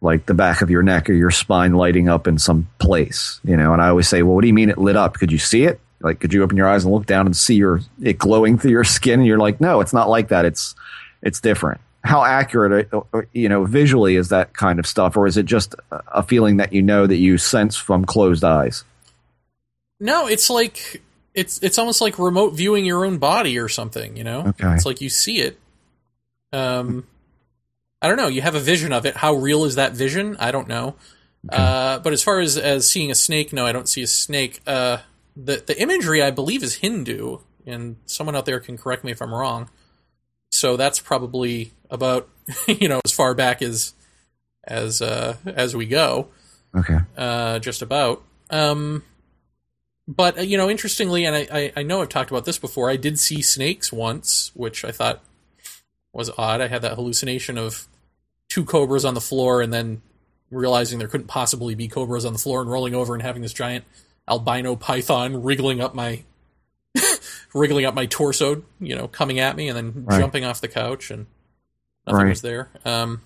like 0.02 0.26
the 0.26 0.34
back 0.34 0.62
of 0.62 0.70
your 0.70 0.84
neck 0.84 1.10
or 1.10 1.14
your 1.14 1.32
spine 1.32 1.74
lighting 1.74 2.08
up 2.08 2.28
in 2.28 2.38
some 2.38 2.68
place, 2.80 3.40
you 3.44 3.58
know. 3.58 3.74
And 3.74 3.82
I 3.82 3.90
always 3.90 4.08
say, 4.08 4.22
well, 4.22 4.36
what 4.36 4.42
do 4.42 4.48
you 4.48 4.54
mean 4.54 4.70
it 4.70 4.78
lit 4.78 4.96
up? 4.96 5.16
Could 5.16 5.32
you 5.32 5.38
see 5.38 5.64
it? 5.64 5.80
Like, 6.02 6.20
could 6.20 6.34
you 6.34 6.44
open 6.44 6.56
your 6.58 6.68
eyes 6.68 6.86
and 6.86 6.94
look 6.94 7.06
down 7.06 7.26
and 7.26 7.36
see 7.36 7.56
your 7.56 7.82
it 8.02 8.18
glowing 8.18 8.58
through 8.58 8.72
your 8.72 8.84
skin? 8.84 9.20
And 9.20 9.28
you're 9.28 9.38
like, 9.40 9.60
no, 9.60 9.82
it's 9.82 9.94
not 9.94 10.10
like 10.10 10.30
that. 10.30 10.46
It's 10.46 10.76
it's 11.22 11.40
different. 11.42 11.82
How 12.02 12.24
accurate, 12.24 12.88
uh, 12.94 13.02
uh, 13.14 13.24
you 13.34 13.50
know, 13.50 13.66
visually 13.66 14.16
is 14.16 14.30
that 14.30 14.54
kind 14.54 14.80
of 14.80 14.88
stuff, 14.88 15.18
or 15.18 15.28
is 15.28 15.36
it 15.36 15.46
just 15.46 15.76
a- 15.92 16.24
feeling 16.24 16.58
that 16.58 16.72
you 16.72 16.82
know 16.82 17.06
that 17.06 17.18
you 17.18 17.38
sense 17.38 17.76
from 17.76 18.06
closed 18.06 18.44
eyes? 18.46 18.86
No, 20.00 20.28
it's 20.28 20.50
like 20.50 21.02
it's 21.34 21.60
it's 21.62 21.78
almost 21.78 22.00
like 22.00 22.18
remote 22.18 22.52
viewing 22.54 22.86
your 22.86 23.06
own 23.06 23.18
body 23.18 23.60
or 23.60 23.68
something. 23.68 24.16
You 24.16 24.24
know, 24.24 24.48
Okay. 24.48 24.74
it's 24.74 24.86
like 24.86 25.02
you 25.02 25.10
see 25.10 25.40
it. 25.40 25.60
Um, 26.54 27.06
I 28.02 28.08
don't 28.08 28.16
know. 28.18 28.28
You 28.30 28.42
have 28.42 28.56
a 28.56 28.60
vision 28.62 28.94
of 28.94 29.06
it. 29.06 29.18
How 29.18 29.34
real 29.34 29.66
is 29.66 29.76
that 29.76 29.92
vision? 29.92 30.38
I 30.40 30.52
don't 30.52 30.70
know. 30.70 30.96
Uh, 31.50 32.00
but 32.00 32.14
as 32.14 32.24
far 32.24 32.40
as 32.40 32.58
as 32.58 32.88
seeing 32.90 33.12
a 33.12 33.16
snake, 33.16 33.52
no, 33.52 33.66
I 33.66 33.74
don't 33.74 33.90
see 33.90 34.02
a 34.02 34.08
snake. 34.08 34.62
Uh, 34.66 34.98
the 35.42 35.64
the 35.66 35.80
imagery 35.82 36.22
I 36.22 36.32
believe 36.32 36.64
is 36.64 36.76
Hindu, 36.76 37.38
and 37.66 37.96
someone 38.06 38.36
out 38.36 38.46
there 38.46 38.60
can 38.60 38.78
correct 38.78 39.04
me 39.04 39.12
if 39.12 39.22
I'm 39.22 39.34
wrong. 39.34 39.70
So 40.52 40.78
that's 40.78 41.00
probably 41.00 41.72
about 41.90 42.28
you 42.68 42.88
know 42.90 43.02
as 43.06 43.12
far 43.12 43.34
back 43.34 43.62
as 43.62 43.94
as 44.64 45.02
uh, 45.02 45.38
as 45.46 45.76
we 45.76 45.86
go 45.86 46.28
Okay. 46.76 46.98
uh, 47.18 47.60
just 47.60 47.82
about. 47.82 48.24
Um, 48.52 49.04
but 50.08 50.40
uh, 50.40 50.42
you 50.42 50.58
know, 50.58 50.70
interestingly, 50.70 51.26
and 51.26 51.36
I, 51.36 51.48
I, 51.52 51.74
I 51.78 51.84
know 51.84 52.02
I've 52.02 52.10
talked 52.10 52.32
about 52.32 52.46
this 52.46 52.58
before. 52.58 52.90
I 52.90 52.96
did 52.96 53.20
see 53.20 53.42
snakes 53.42 53.92
once, 53.94 54.52
which 54.56 54.84
I 54.84 54.92
thought 54.92 55.24
was 56.14 56.30
odd. 56.38 56.62
I 56.62 56.68
had 56.68 56.82
that 56.82 56.96
hallucination 56.96 57.58
of 57.58 57.88
two 58.50 58.66
cobras 58.66 59.06
on 59.06 59.14
the 59.14 59.22
floor, 59.22 59.62
and 59.62 59.72
then 59.72 60.02
realizing 60.52 60.98
there 60.98 61.08
couldn't 61.08 61.28
possibly 61.28 61.76
be 61.76 61.88
cobras 61.88 62.26
on 62.26 62.34
the 62.34 62.40
floor, 62.40 62.62
and 62.62 62.70
rolling 62.72 62.96
over 62.96 63.14
and 63.14 63.22
having 63.22 63.42
this 63.44 63.54
giant 63.54 63.86
albino 64.30 64.76
python 64.76 65.42
wriggling 65.44 65.82
up 65.82 65.94
my 65.96 66.24
wriggling 67.54 67.86
up 67.86 67.94
my 67.94 68.06
torso, 68.06 68.64
you 68.80 68.96
know, 68.96 69.08
coming 69.08 69.40
at 69.40 69.56
me, 69.56 69.68
and 69.70 69.78
then 69.78 70.04
Right. 70.06 70.20
jumping 70.20 70.46
off 70.46 70.62
the 70.62 70.68
couch, 70.68 71.12
and 71.12 71.26
nothing 72.08 72.22
Right. 72.26 72.30
was 72.30 72.42
there. 72.42 72.70
Um, 72.86 73.22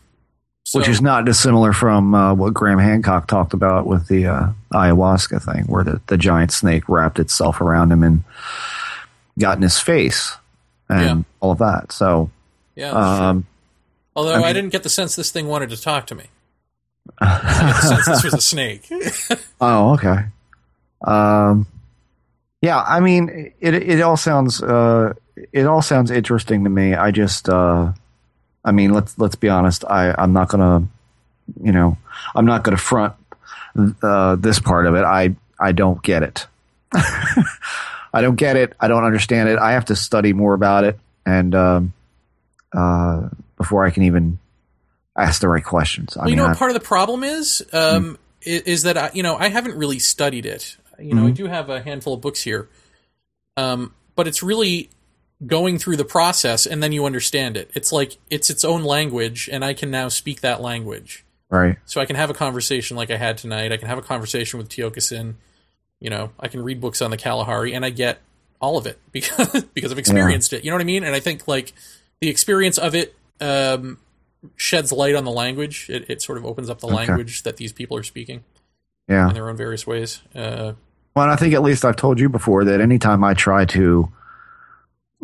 Which 0.74 0.88
is 0.88 1.02
not 1.02 1.26
dissimilar 1.26 1.74
from 1.74 2.16
uh, 2.16 2.34
what 2.34 2.54
Graham 2.54 2.80
Hancock 2.80 3.28
talked 3.28 3.54
about 3.54 3.86
with 3.86 4.08
the 4.08 4.28
uh, 4.28 4.48
ayahuasca 4.74 5.42
thing, 5.44 5.66
where 5.66 5.84
the, 5.84 6.00
the 6.08 6.18
giant 6.18 6.52
snake 6.54 6.88
wrapped 6.88 7.20
itself 7.20 7.60
around 7.62 7.92
him 7.92 8.02
and 8.04 8.24
got 9.38 9.58
in 9.58 9.64
his 9.64 9.78
face 9.80 10.36
and 10.90 11.02
Yeah. 11.20 11.24
all 11.42 11.52
of 11.52 11.58
that. 11.60 11.92
So, 11.92 12.30
yeah. 12.76 12.92
um, 12.92 13.46
Although 14.16 14.34
I 14.36 14.50
I, 14.50 14.54
didn't 14.54 14.70
get 14.72 14.84
the 14.84 14.90
sense 14.90 15.16
this 15.16 15.32
thing 15.32 15.48
wanted 15.48 15.70
to 15.72 15.82
talk 15.82 16.08
to 16.08 16.16
me. 16.16 16.26
I 17.20 17.26
get 17.42 17.76
the 17.76 17.82
sense 17.82 18.06
this 18.08 18.24
was 18.24 18.34
a 18.36 18.42
snake. 18.42 18.90
oh, 19.62 19.94
okay. 19.96 20.26
Um, 21.04 21.68
yeah, 22.62 22.80
I 22.82 23.00
mean, 23.00 23.54
it 23.60 23.74
it 23.74 24.02
all 24.02 24.18
sounds 24.18 24.62
uh, 24.62 25.14
it 25.52 25.66
all 25.66 25.82
sounds 25.82 26.12
interesting 26.12 26.64
to 26.64 26.70
me. 26.70 26.94
I 26.94 27.12
just, 27.12 27.50
uh, 27.50 27.92
I 28.64 28.72
mean, 28.72 28.94
let's 28.94 29.18
let's 29.20 29.36
be 29.36 29.50
honest. 29.50 29.84
I 29.86 30.16
I'm 30.18 30.32
not 30.34 30.48
gonna, 30.50 30.88
you 31.62 31.72
know, 31.74 31.98
I'm 32.36 32.46
not 32.46 32.64
gonna 32.64 32.78
front 32.78 33.14
uh, 34.02 34.36
this 34.38 34.60
part 34.60 34.86
of 34.88 34.96
it. 34.96 35.04
I 35.04 35.36
I 35.60 35.74
don't 35.74 36.02
get 36.02 36.24
it. 36.24 36.48
I 38.14 38.22
don't 38.22 38.36
get 38.36 38.56
it. 38.56 38.74
I 38.80 38.88
don't 38.88 39.04
understand 39.04 39.50
it. 39.50 39.58
I 39.58 39.74
have 39.74 39.86
to 39.86 39.96
study 39.96 40.34
more 40.34 40.54
about 40.54 40.84
it, 40.86 41.00
and 41.26 41.54
um, 41.56 41.94
uh, 42.72 43.28
before 43.58 43.86
I 43.86 43.90
can 43.90 44.04
even 44.04 44.38
ask 45.18 45.42
the 45.42 45.50
right 45.50 45.64
questions. 45.64 46.16
I 46.16 46.22
well, 46.22 46.30
you 46.30 46.36
mean, 46.38 46.46
know 46.46 46.52
I- 46.52 46.56
part 46.56 46.72
of 46.72 46.76
the 46.76 46.86
problem 46.88 47.24
is? 47.24 47.62
Um, 47.74 48.18
i- 48.46 48.62
is, 48.66 48.84
that 48.84 48.98
I, 48.98 49.12
you 49.14 49.24
know 49.24 49.36
I 49.36 49.50
haven't 49.50 49.76
really 49.78 50.00
studied 50.00 50.46
it. 50.46 50.78
You 51.00 51.16
know, 51.16 51.28
I 51.28 51.32
do 51.32 51.48
have 51.48 51.70
a 51.70 51.82
handful 51.82 52.14
of 52.14 52.22
books 52.22 52.42
here, 52.44 52.70
um, 53.58 53.94
but 54.16 54.28
it's 54.28 54.44
really 54.44 54.90
going 55.46 55.78
through 55.78 55.98
the 55.98 56.06
process 56.06 56.66
and 56.66 56.82
then 56.82 56.92
you 56.94 57.06
understand 57.06 57.58
it. 57.58 57.70
It's 57.74 57.92
like 57.92 58.18
it's 58.30 58.50
its 58.50 58.64
own 58.64 58.84
language, 58.84 59.50
and 59.52 59.64
I 59.66 59.74
can 59.74 59.92
now 59.92 60.08
speak 60.08 60.42
that 60.42 60.62
language. 60.62 61.26
right. 61.50 61.78
So 61.86 62.00
I 62.00 62.06
can 62.06 62.16
have 62.16 62.30
a 62.30 62.34
conversation 62.34 62.96
like 62.98 63.12
I 63.12 63.18
had 63.18 63.38
tonight. 63.38 63.72
I 63.72 63.78
can 63.78 63.88
have 63.88 63.98
a 63.98 64.02
conversation 64.04 64.58
with 64.58 64.70
Tiokasin. 64.70 65.36
You 66.00 66.10
know, 66.10 66.32
I 66.40 66.48
can 66.48 66.64
read 66.64 66.80
books 66.82 67.02
on 67.02 67.12
the 67.12 67.18
Kalahari, 67.18 67.74
and 67.74 67.84
I 67.86 67.90
get 67.90 68.20
all 68.62 68.78
of 68.78 68.86
it 68.88 69.00
because 69.12 69.64
because 69.74 69.92
I've 69.92 70.00
experienced 70.00 70.54
it. 70.54 70.64
You 70.64 70.72
know 70.72 70.76
what 70.76 70.82
I 70.82 70.86
mean? 70.86 71.04
And 71.04 71.16
I 71.16 71.20
think 71.20 71.48
like 71.48 71.74
the 72.22 72.30
experience 72.30 72.78
of 72.78 72.96
it 72.96 73.16
um, 73.42 73.98
sheds 74.56 74.92
light 74.92 75.16
on 75.16 75.26
the 75.26 75.32
language. 75.32 75.90
It, 75.90 76.10
it 76.10 76.22
sort 76.22 76.38
of 76.38 76.46
opens 76.46 76.70
up 76.70 76.80
the 76.80 76.88
Okay. 76.88 76.96
language 76.96 77.44
that 77.44 77.58
these 77.58 77.74
people 77.74 77.98
are 77.98 78.04
speaking 78.04 78.44
Yeah. 79.08 79.28
in 79.30 79.34
their 79.34 79.50
own 79.50 79.58
various 79.58 79.86
ways. 79.86 80.22
Uh, 80.34 80.74
Well, 81.16 81.24
and 81.26 81.32
I 81.32 81.36
think 81.36 81.54
at 81.54 81.62
least 81.62 81.86
I've 81.86 81.96
told 81.96 82.20
you 82.20 82.30
before 82.30 82.66
that 82.66 82.82
anytime 82.82 83.24
I 83.24 83.34
try 83.34 83.66
to, 83.66 84.12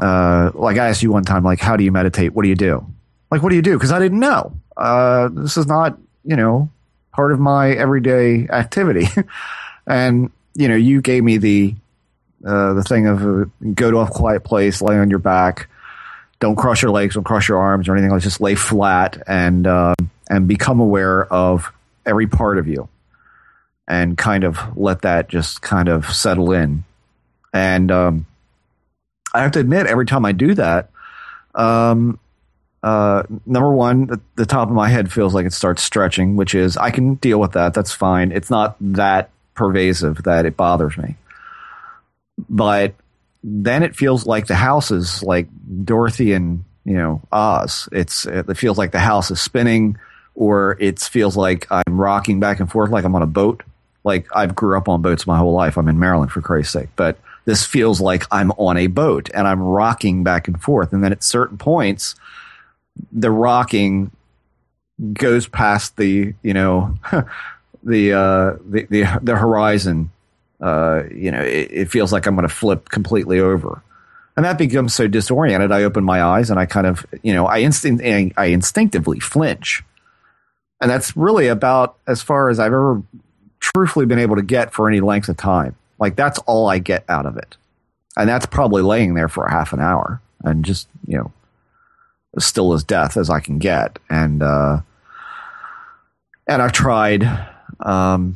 uh, 0.01 0.51
like 0.53 0.77
I 0.77 0.89
asked 0.89 1.01
you 1.01 1.11
one 1.11 1.23
time, 1.23 1.43
like, 1.43 1.60
how 1.60 1.76
do 1.77 1.84
you 1.84 1.91
meditate? 1.91 2.34
What 2.34 2.43
do 2.43 2.49
you 2.49 2.56
do? 2.56 2.85
Like, 3.31 3.41
what 3.41 3.49
do 3.49 3.56
you 3.56 3.61
do? 3.61 3.73
Because 3.73 3.91
I 3.91 3.99
didn't 3.99 4.19
know. 4.19 4.53
Uh, 4.77 5.30
this 5.31 5.57
is 5.57 5.65
not, 5.68 5.97
you 6.23 6.35
know, 6.35 6.69
part 7.11 7.31
of 7.31 7.39
my 7.39 7.72
everyday 7.72 8.47
activity. 8.49 9.07
and, 9.88 10.31
you 10.53 10.68
know, 10.68 10.76
you 10.76 11.01
gave 11.01 11.23
me 11.23 11.38
the, 11.38 11.76
uh, 12.45 12.73
the 12.73 12.84
thing 12.84 13.07
of 13.07 13.22
uh, 13.26 13.45
go 13.73 13.89
to 13.91 13.97
a 13.97 14.07
quiet 14.07 14.43
place, 14.43 14.81
lay 14.81 14.97
on 14.97 15.10
your 15.10 15.19
back, 15.19 15.69
don't 16.39 16.56
cross 16.56 16.81
your 16.81 16.91
legs, 16.91 17.15
don't 17.15 17.23
cross 17.23 17.47
your 17.47 17.57
arms 17.57 17.89
or 17.89 17.93
anything. 17.93 18.11
Like 18.11 18.22
just 18.22 18.41
lay 18.41 18.56
flat 18.56 19.22
and, 19.27 19.65
uh, 19.65 19.95
and 20.30 20.47
become 20.47 20.80
aware 20.80 21.26
of 21.34 21.72
every 22.06 22.27
part 22.27 22.57
of 22.60 22.68
you 22.68 22.88
and 23.90 24.18
kind 24.18 24.44
of 24.44 24.78
let 24.78 25.02
that 25.02 25.28
just 25.28 25.61
kind 25.61 25.90
of 25.90 26.06
settle 26.14 26.53
in. 26.53 26.84
And 27.52 27.91
um, 27.91 28.28
I 29.34 29.41
have 29.41 29.52
to 29.53 29.60
admit, 29.60 29.88
every 29.88 30.06
time 30.06 30.26
I 30.26 30.32
do 30.32 30.53
that, 30.53 30.91
um, 31.56 32.20
uh, 32.84 33.24
number 33.45 33.74
one, 33.74 34.06
the, 34.06 34.22
the 34.36 34.45
top 34.45 34.70
of 34.70 34.76
my 34.76 34.88
head 34.88 35.11
feels 35.11 35.34
like 35.34 35.48
it 35.48 35.53
starts 35.53 35.82
stretching, 35.84 36.36
which 36.36 36.53
is 36.53 36.78
I 36.78 36.91
can 36.91 37.16
deal 37.16 37.40
with 37.40 37.53
that. 37.53 37.74
That's 37.74 37.91
fine. 37.91 38.32
It's 38.32 38.52
not 38.52 38.78
that 38.80 39.32
pervasive 39.56 40.24
that 40.24 40.45
it 40.45 40.56
bothers 40.56 40.95
me. 40.98 41.16
But 42.48 42.94
then 43.44 43.84
it 43.84 43.95
feels 43.95 44.26
like 44.26 44.48
the 44.48 44.56
house 44.56 44.91
is 44.91 45.24
like 45.24 45.48
Dorothy 45.84 46.34
and 46.34 46.64
you 46.86 46.94
know 46.94 47.22
Oz. 47.32 47.90
It's 47.91 48.26
it 48.26 48.56
feels 48.56 48.78
like 48.78 48.91
the 48.91 48.99
house 48.99 49.30
is 49.32 49.41
spinning, 49.41 49.98
or 50.36 50.78
it 50.80 50.99
feels 50.99 51.36
like 51.36 51.68
I'm 51.70 51.99
rocking 51.99 52.40
back 52.40 52.61
and 52.61 52.72
forth 52.72 52.91
like 52.91 53.03
I'm 53.03 53.16
on 53.16 53.24
a 53.24 53.28
boat. 53.28 53.64
Like 54.03 54.27
I've 54.34 54.55
grew 54.55 54.77
up 54.77 54.88
on 54.88 55.01
boats 55.01 55.27
my 55.27 55.38
whole 55.38 55.53
life. 55.53 55.77
I'm 55.77 55.88
in 55.88 55.99
Maryland 55.99 56.31
for 56.31 56.41
Christ's 56.41 56.73
sake, 56.73 56.89
but 56.95 57.19
this 57.45 57.65
feels 57.65 57.99
like 57.99 58.26
I'm 58.31 58.51
on 58.51 58.77
a 58.77 58.88
boat 58.88 59.30
and 59.34 59.47
I'm 59.47 59.61
rocking 59.61 60.23
back 60.23 60.47
and 60.47 60.61
forth. 60.61 60.93
And 60.93 61.03
then 61.03 61.11
at 61.11 61.23
certain 61.23 61.57
points, 61.57 62.15
the 63.11 63.31
rocking 63.31 64.11
goes 65.13 65.47
past 65.47 65.97
the 65.97 66.34
you 66.43 66.53
know 66.53 66.95
the 67.84 68.13
uh, 68.13 68.57
the, 68.65 68.88
the 68.89 69.19
the 69.21 69.35
horizon. 69.35 70.11
Uh, 70.61 71.03
you 71.13 71.31
know, 71.31 71.41
it, 71.41 71.69
it 71.71 71.89
feels 71.89 72.11
like 72.11 72.26
I'm 72.26 72.35
going 72.35 72.47
to 72.47 72.53
flip 72.53 72.89
completely 72.89 73.39
over, 73.39 73.81
and 74.35 74.45
that 74.45 74.57
becomes 74.57 74.93
so 74.93 75.07
disoriented. 75.07 75.71
I 75.71 75.84
open 75.84 76.03
my 76.03 76.21
eyes 76.21 76.49
and 76.49 76.59
I 76.59 76.65
kind 76.65 76.85
of 76.85 77.05
you 77.23 77.34
know 77.34 77.45
I 77.45 77.59
instinct 77.59 78.03
I 78.38 78.45
instinctively 78.45 79.19
flinch, 79.19 79.84
and 80.81 80.91
that's 80.91 81.15
really 81.15 81.47
about 81.47 81.95
as 82.07 82.21
far 82.21 82.49
as 82.49 82.59
I've 82.59 82.67
ever 82.67 83.01
truthfully 83.60 84.06
been 84.06 84.19
able 84.19 84.36
to 84.36 84.41
get 84.41 84.73
for 84.73 84.88
any 84.88 85.02
length 85.02 85.30
of 85.30 85.38
time. 85.38 85.76
Like 85.99 86.15
that's 86.15 86.40
all 86.40 86.68
I 86.68 86.80
get 86.80 87.03
out 87.10 87.26
of 87.26 87.38
it. 87.38 87.57
and 88.18 88.27
that's 88.27 88.45
probably 88.45 88.81
laying 88.81 89.14
there 89.14 89.30
for 89.30 89.48
half 89.48 89.73
an 89.73 89.80
hour 89.80 90.22
and 90.44 90.65
just 90.65 90.88
you 91.06 91.18
know 91.18 91.31
still 92.38 92.73
as 92.73 92.84
death 92.84 93.18
as 93.18 93.30
I 93.30 93.40
can 93.40 93.60
get, 93.60 93.99
and 94.10 94.41
uh, 94.44 94.81
and 96.48 96.61
I've 96.61 96.72
tried, 96.72 97.23
um, 97.81 98.36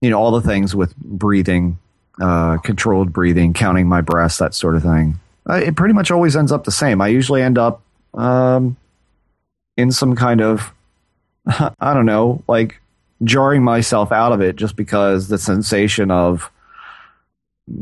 you 0.00 0.10
know, 0.10 0.18
all 0.18 0.30
the 0.30 0.46
things 0.46 0.74
with 0.74 0.96
breathing, 0.96 1.78
uh, 2.20 2.58
controlled 2.58 3.12
breathing, 3.12 3.52
counting 3.52 3.86
my 3.88 4.00
breaths, 4.00 4.38
that 4.38 4.54
sort 4.54 4.76
of 4.76 4.82
thing. 4.82 5.20
Uh, 5.48 5.54
it 5.54 5.76
pretty 5.76 5.94
much 5.94 6.10
always 6.10 6.36
ends 6.36 6.52
up 6.52 6.64
the 6.64 6.70
same. 6.70 7.00
I 7.00 7.08
usually 7.08 7.42
end 7.42 7.58
up 7.58 7.82
um, 8.14 8.76
in 9.76 9.92
some 9.92 10.14
kind 10.16 10.40
of, 10.40 10.72
I 11.46 11.94
don't 11.94 12.06
know, 12.06 12.42
like 12.48 12.80
jarring 13.22 13.62
myself 13.62 14.12
out 14.12 14.32
of 14.32 14.40
it 14.40 14.56
just 14.56 14.76
because 14.76 15.28
the 15.28 15.38
sensation 15.38 16.10
of 16.10 16.50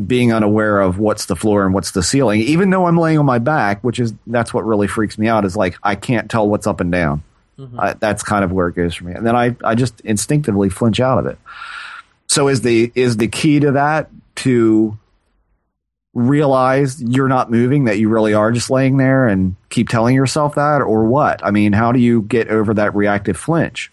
being 0.07 0.33
unaware 0.33 0.81
of 0.81 0.99
what's 0.99 1.27
the 1.27 1.37
floor 1.37 1.65
and 1.65 1.73
what's 1.75 1.93
the 1.93 2.03
ceiling, 2.03 2.41
even 2.41 2.71
though 2.71 2.87
I'm 2.87 2.99
laying 2.99 3.19
on 3.19 3.27
my 3.27 3.39
back, 3.39 3.83
which 3.85 4.01
is 4.01 4.15
that's 4.27 4.53
what 4.53 4.67
really 4.67 4.87
freaks 4.87 5.19
me 5.19 5.29
out. 5.29 5.45
Is 5.45 5.57
like 5.57 5.77
I 5.83 5.95
can't 5.95 6.31
tell 6.31 6.49
what's 6.49 6.67
up 6.67 6.81
and 6.81 6.91
down. 6.91 7.23
Mm-hmm. 7.59 7.81
I, 7.81 7.93
that's 7.95 8.23
kind 8.23 8.45
of 8.45 8.53
where 8.53 8.69
it 8.69 8.75
goes 8.75 8.95
for 8.95 9.05
me, 9.05 9.13
and 9.13 9.27
then 9.27 9.37
I 9.37 9.57
I 9.65 9.75
just 9.75 10.01
instinctively 10.01 10.69
flinch 10.69 11.01
out 11.01 11.19
of 11.19 11.27
it. 11.27 11.39
So 12.27 12.49
is 12.49 12.63
the 12.63 12.91
is 12.95 13.17
the 13.17 13.29
key 13.29 13.61
to 13.61 13.73
that 13.73 14.11
to 14.37 14.99
realize 16.13 17.01
you're 17.03 17.29
not 17.29 17.51
moving, 17.51 17.85
that 17.85 17.99
you 17.99 18.09
really 18.09 18.35
are 18.35 18.51
just 18.51 18.71
laying 18.71 18.97
there, 18.97 19.27
and 19.27 19.55
keep 19.71 19.89
telling 19.89 20.15
yourself 20.15 20.57
that, 20.57 20.83
or 20.83 21.05
what? 21.05 21.45
I 21.45 21.51
mean, 21.51 21.73
how 21.73 21.93
do 21.93 22.01
you 22.01 22.23
get 22.23 22.49
over 22.49 22.75
that 22.75 22.95
reactive 22.95 23.37
flinch? 23.37 23.93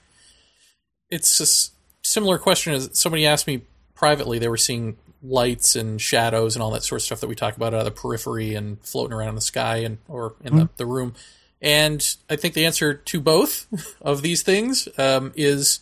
It's 1.14 1.40
a 1.40 2.07
similar 2.07 2.38
question 2.38 2.73
as 2.73 2.90
somebody 2.94 3.26
asked 3.26 3.48
me 3.48 3.61
privately. 3.94 4.40
They 4.40 4.48
were 4.48 4.57
seeing 4.57 4.98
lights 5.22 5.76
and 5.76 6.02
shadows 6.02 6.56
and 6.56 6.64
all 6.64 6.72
that 6.72 6.84
sort 6.84 7.02
of 7.02 7.06
stuff 7.06 7.22
that 7.22 7.27
we 7.27 7.35
talk 7.35 7.56
about 7.56 7.73
out 7.73 7.80
of 7.80 7.85
the 7.85 7.91
periphery 7.91 8.56
and 8.56 8.80
floating 8.81 9.14
around 9.14 9.30
in 9.30 9.35
the 9.35 9.41
sky 9.41 9.77
and 9.77 9.98
or 10.07 10.35
in 10.44 10.53
mm-hmm. 10.53 10.60
the, 10.60 10.69
the 10.77 10.85
room. 10.85 11.14
And 11.61 12.15
I 12.30 12.35
think 12.35 12.53
the 12.53 12.65
answer 12.65 12.94
to 12.94 13.22
both 13.22 13.98
of 14.02 14.22
these 14.22 14.44
things 14.44 14.90
um, 14.98 15.31
is 15.35 15.80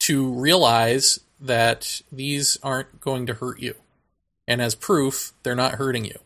to 0.00 0.32
realize 0.32 1.20
that 1.40 2.00
these 2.10 2.58
aren't 2.62 3.00
going 3.00 3.26
to 3.26 3.34
hurt 3.34 3.60
you. 3.60 3.74
And 4.48 4.62
as 4.62 4.74
proof, 4.74 5.32
they're 5.42 5.54
not 5.54 5.74
hurting 5.74 6.04
you. 6.04 6.18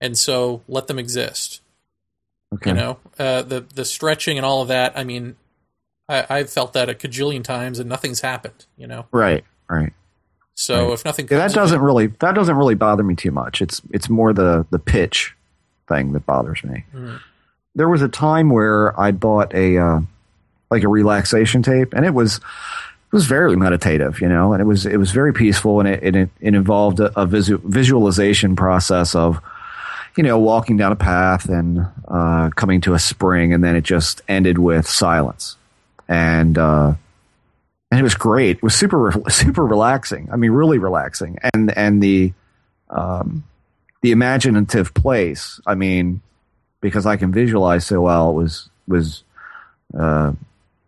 And 0.00 0.18
so 0.18 0.62
let 0.68 0.88
them 0.88 0.98
exist. 0.98 1.60
Okay. 2.54 2.70
You 2.70 2.76
know, 2.76 2.98
uh, 3.18 3.42
the 3.42 3.60
the 3.60 3.84
stretching 3.84 4.36
and 4.36 4.46
all 4.46 4.62
of 4.62 4.68
that. 4.68 4.96
I 4.96 5.04
mean, 5.04 5.36
I, 6.08 6.26
I've 6.28 6.50
felt 6.50 6.72
that 6.74 6.88
a 6.88 6.94
cajillion 6.94 7.42
times, 7.42 7.78
and 7.78 7.88
nothing's 7.88 8.20
happened. 8.20 8.66
You 8.76 8.86
know. 8.86 9.06
Right. 9.12 9.44
Right. 9.68 9.92
So 10.54 10.86
right. 10.86 10.92
if 10.94 11.04
nothing, 11.04 11.28
yeah, 11.30 11.38
that 11.38 11.52
doesn't 11.52 11.80
really 11.80 12.06
that 12.20 12.34
doesn't 12.34 12.56
really 12.56 12.74
bother 12.74 13.02
me 13.02 13.14
too 13.14 13.30
much. 13.30 13.60
It's 13.60 13.82
it's 13.90 14.08
more 14.08 14.32
the 14.32 14.66
the 14.70 14.78
pitch 14.78 15.34
thing 15.86 16.12
that 16.12 16.24
bothers 16.26 16.64
me. 16.64 16.84
Mm. 16.94 17.20
There 17.74 17.88
was 17.88 18.00
a 18.00 18.08
time 18.08 18.48
where 18.48 18.98
I 18.98 19.10
bought 19.10 19.54
a 19.54 19.76
uh, 19.76 20.00
like 20.70 20.82
a 20.82 20.88
relaxation 20.88 21.62
tape, 21.62 21.92
and 21.92 22.06
it 22.06 22.14
was 22.14 22.36
it 22.36 23.12
was 23.12 23.26
very 23.26 23.54
meditative, 23.56 24.20
you 24.20 24.28
know, 24.28 24.52
and 24.52 24.60
it 24.60 24.64
was 24.64 24.86
it 24.86 24.96
was 24.96 25.10
very 25.10 25.32
peaceful, 25.32 25.78
and 25.80 25.88
it 25.88 26.02
it, 26.02 26.30
it 26.40 26.54
involved 26.54 27.00
a, 27.00 27.12
a 27.20 27.26
visu- 27.26 27.60
visualization 27.64 28.56
process 28.56 29.14
of 29.14 29.40
you 30.16 30.22
know 30.22 30.38
walking 30.38 30.78
down 30.78 30.90
a 30.90 30.96
path 30.96 31.48
and 31.50 31.86
uh, 32.08 32.50
coming 32.56 32.80
to 32.80 32.94
a 32.94 32.98
spring, 32.98 33.52
and 33.52 33.62
then 33.62 33.76
it 33.76 33.84
just 33.84 34.22
ended 34.26 34.58
with 34.58 34.88
silence, 34.88 35.56
and 36.08 36.56
uh, 36.58 36.94
and 37.90 38.00
it 38.00 38.02
was 38.02 38.14
great. 38.14 38.56
It 38.58 38.62
was 38.62 38.74
super 38.74 39.12
super 39.28 39.64
relaxing. 39.64 40.28
I 40.32 40.36
mean, 40.36 40.50
really 40.50 40.78
relaxing, 40.78 41.38
and 41.54 41.76
and 41.76 42.02
the 42.02 42.32
um, 42.90 43.44
the 44.02 44.12
imaginative 44.12 44.94
place. 44.94 45.60
I 45.66 45.74
mean, 45.74 46.20
because 46.80 47.06
I 47.06 47.16
can 47.16 47.32
visualize 47.32 47.86
so 47.86 48.02
well, 48.02 48.30
it 48.30 48.34
was 48.34 48.68
was 48.86 49.22
uh, 49.98 50.32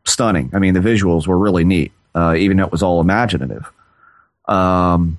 stunning. 0.05 0.51
I 0.53 0.59
mean, 0.59 0.75
the 0.75 0.81
visuals 0.81 1.27
were 1.27 1.39
really 1.39 1.65
neat, 1.65 1.93
uh, 2.15 2.35
even 2.37 2.57
though 2.57 2.65
it 2.65 2.73
was 2.73 2.83
all 2.83 3.01
imaginative. 3.01 3.71
Um, 4.47 5.19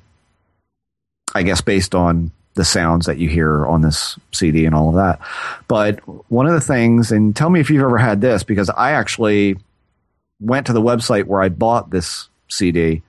I 1.36 1.44
guess 1.44 1.62
based 1.62 1.94
on 1.94 2.32
the 2.56 2.66
sounds 2.66 3.06
that 3.06 3.18
you 3.18 3.30
hear 3.30 3.66
on 3.68 3.82
this 3.82 4.20
CD 4.32 4.66
and 4.66 4.76
all 4.76 4.90
of 4.90 4.96
that. 4.96 5.20
But 5.68 6.00
one 6.30 6.48
of 6.48 6.54
the 6.54 6.62
things, 6.62 7.12
and 7.12 7.36
tell 7.36 7.50
me 7.50 7.60
if 7.60 7.70
you've 7.70 7.84
ever 7.84 7.98
had 7.98 8.22
this, 8.22 8.44
because 8.44 8.70
I 8.70 8.92
actually 8.92 9.58
went 10.40 10.68
to 10.68 10.74
the 10.74 10.82
website 10.82 11.26
where 11.26 11.42
I 11.42 11.50
bought 11.50 11.90
this 11.90 12.28
CD. 12.48 13.02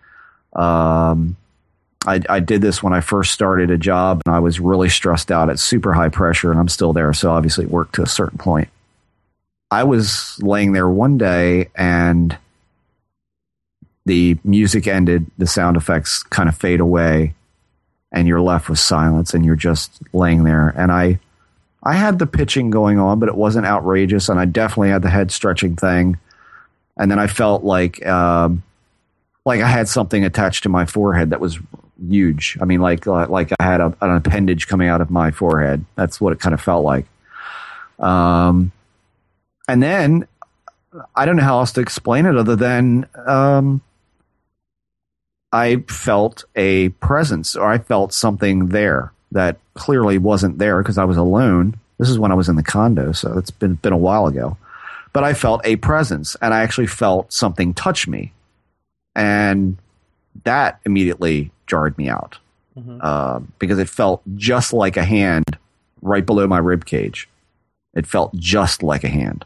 Um, 0.55 1.36
I, 2.07 2.20
I, 2.28 2.40
did 2.40 2.62
this 2.62 2.82
when 2.82 2.93
I 2.93 3.01
first 3.01 3.32
started 3.32 3.70
a 3.70 3.78
job, 3.78 4.23
and 4.27 4.35
I 4.35 4.40
was 4.40 4.59
really 4.59 4.89
stressed 4.89 5.31
out 5.31 5.51
at 5.51 5.59
super 5.59 5.93
high 5.93 6.09
pressure, 6.09 6.51
and 6.51 6.59
I'm 6.59 6.69
still 6.69 6.93
there. 6.93 7.12
So 7.12 7.31
obviously, 7.31 7.66
it 7.66 7.70
worked 7.70 7.94
to 7.97 8.02
a 8.02 8.07
certain 8.07 8.39
point. 8.39 8.69
I 9.70 9.85
was 9.85 10.39
laying 10.43 10.73
there 10.73 10.89
one 10.89 11.19
day, 11.19 11.69
and 11.77 12.36
the 14.07 14.39
music 14.43 14.89
ended, 14.89 15.27
the 15.39 15.47
sound 15.47 15.77
effects 15.77 16.23
kind 16.24 16.48
of 16.48 16.57
fade 16.57 16.81
away, 16.81 17.35
and 18.11 18.27
you're 18.27 18.40
left 18.40 18.69
with 18.69 18.78
silence, 18.78 19.35
and 19.35 19.44
you're 19.44 19.55
just 19.55 20.01
laying 20.12 20.43
there. 20.44 20.74
And 20.77 20.90
I, 20.90 21.20
I 21.82 21.94
had 21.94 22.19
the 22.19 22.27
pitching 22.27 22.70
going 22.70 22.98
on, 22.98 23.20
but 23.20 23.28
it 23.28 23.36
wasn't 23.36 23.66
outrageous, 23.66 24.28
and 24.28 24.40
I 24.40 24.47
definitely 24.47 24.89
had 24.89 25.02
the 25.02 25.11
head 25.11 25.31
stretching 25.31 25.77
thing 25.77 26.19
and 27.01 27.10
then 27.10 27.18
I 27.18 27.27
felt 27.27 27.64
like 27.64 28.05
um, 28.06 28.62
like 29.47 29.62
I 29.62 29.66
had 29.66 29.89
something 29.89 30.22
attached 30.22 30.64
to 30.64 30.68
my 30.68 30.85
forehead 30.85 31.31
that 31.31 31.40
was 31.40 31.59
huge. 31.98 32.59
I 32.60 32.66
mean, 32.66 32.81
like 32.81 33.06
uh, 33.06 33.27
like 33.27 33.51
I 33.59 33.64
had 33.64 33.81
a, 33.81 33.97
an 34.02 34.16
appendage 34.16 34.68
coming 34.68 34.89
out 34.89 35.01
of 35.01 35.10
my 35.10 35.31
forehead. 35.31 35.85
That's 35.97 36.20
what 36.20 36.35
it 36.35 36.40
kind 36.40 36.52
of 36.52 36.60
felt 36.60 36.85
like. 36.85 37.06
Um, 37.98 38.70
and 39.66 39.82
then 39.82 40.28
I 41.16 41.24
don't 41.24 41.36
know 41.36 41.43
how 41.43 41.60
else 41.60 41.72
to 41.72 41.81
explain 41.81 42.27
it 42.27 42.36
other 42.36 42.55
than 42.55 43.09
um, 43.27 43.81
I 45.52 45.77
felt 45.89 46.44
a 46.55 46.90
presence 46.90 47.56
or 47.56 47.66
I 47.66 47.78
felt 47.78 48.12
something 48.12 48.68
there 48.68 49.10
that 49.32 49.56
clearly 49.72 50.18
wasn't 50.18 50.59
there 50.59 50.82
because 50.82 50.98
I 50.98 51.05
was 51.05 51.16
alone. 51.16 51.78
This 51.98 52.10
is 52.10 52.18
when 52.18 52.31
I 52.31 52.35
was 52.35 52.51
in 52.51 52.56
the 52.56 52.62
condo, 52.62 53.12
so 53.12 53.39
it's 53.39 53.51
been 53.51 53.77
been 53.77 53.94
a 53.94 53.97
while 53.97 54.27
ago 54.27 54.59
but 55.12 55.24
I 55.24 55.34
felt 55.34 55.60
a 55.64 55.76
presence 55.76 56.36
and 56.40 56.54
I 56.54 56.62
actually 56.62 56.86
felt 56.86 57.32
something 57.32 57.74
touch 57.74 58.06
me. 58.06 58.32
And 59.14 59.76
that 60.44 60.80
immediately 60.84 61.50
jarred 61.66 61.96
me 61.98 62.08
out 62.08 62.38
mm-hmm. 62.76 62.98
uh, 63.00 63.40
because 63.58 63.78
it 63.78 63.88
felt 63.88 64.22
just 64.36 64.72
like 64.72 64.96
a 64.96 65.04
hand 65.04 65.58
right 66.02 66.24
below 66.24 66.46
my 66.46 66.58
rib 66.58 66.84
cage. 66.84 67.28
It 67.94 68.06
felt 68.06 68.34
just 68.36 68.82
like 68.82 69.04
a 69.04 69.08
hand. 69.08 69.44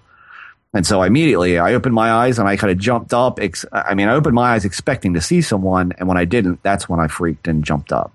And 0.75 0.85
so 0.85 1.03
immediately 1.03 1.59
I 1.59 1.75
opened 1.75 1.95
my 1.95 2.11
eyes 2.11 2.39
and 2.39 2.49
I 2.49 2.57
kind 2.57 2.73
of 2.73 2.79
jumped 2.79 3.15
up. 3.15 3.41
Ex- 3.41 3.65
I 3.73 3.95
mean, 3.95 4.09
I 4.09 4.15
opened 4.15 4.35
my 4.35 4.55
eyes 4.55 4.65
expecting 4.65 5.15
to 5.15 5.21
see 5.21 5.41
someone. 5.41 5.93
And 5.99 6.09
when 6.09 6.17
I 6.17 6.25
didn't, 6.25 6.63
that's 6.63 6.89
when 6.89 7.01
I 7.01 7.07
freaked 7.07 7.47
and 7.47 7.65
jumped 7.65 7.93
up. 7.93 8.13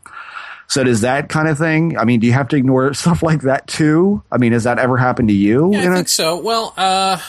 So 0.67 0.83
does 0.83 1.01
that 1.01 1.29
kind 1.29 1.47
of 1.47 1.57
thing? 1.57 1.97
I 1.97 2.03
mean, 2.03 2.19
do 2.19 2.27
you 2.27 2.33
have 2.33 2.49
to 2.49 2.55
ignore 2.55 2.93
stuff 2.93 3.23
like 3.23 3.41
that 3.41 3.65
too? 3.67 4.21
I 4.31 4.37
mean, 4.37 4.51
has 4.51 4.65
that 4.65 4.77
ever 4.77 4.97
happened 4.97 5.29
to 5.29 5.33
you? 5.33 5.71
Yeah, 5.73 5.91
I 5.91 5.95
think 5.95 6.09
so. 6.09 6.37
Well, 6.37 6.73
uh, 6.77 7.19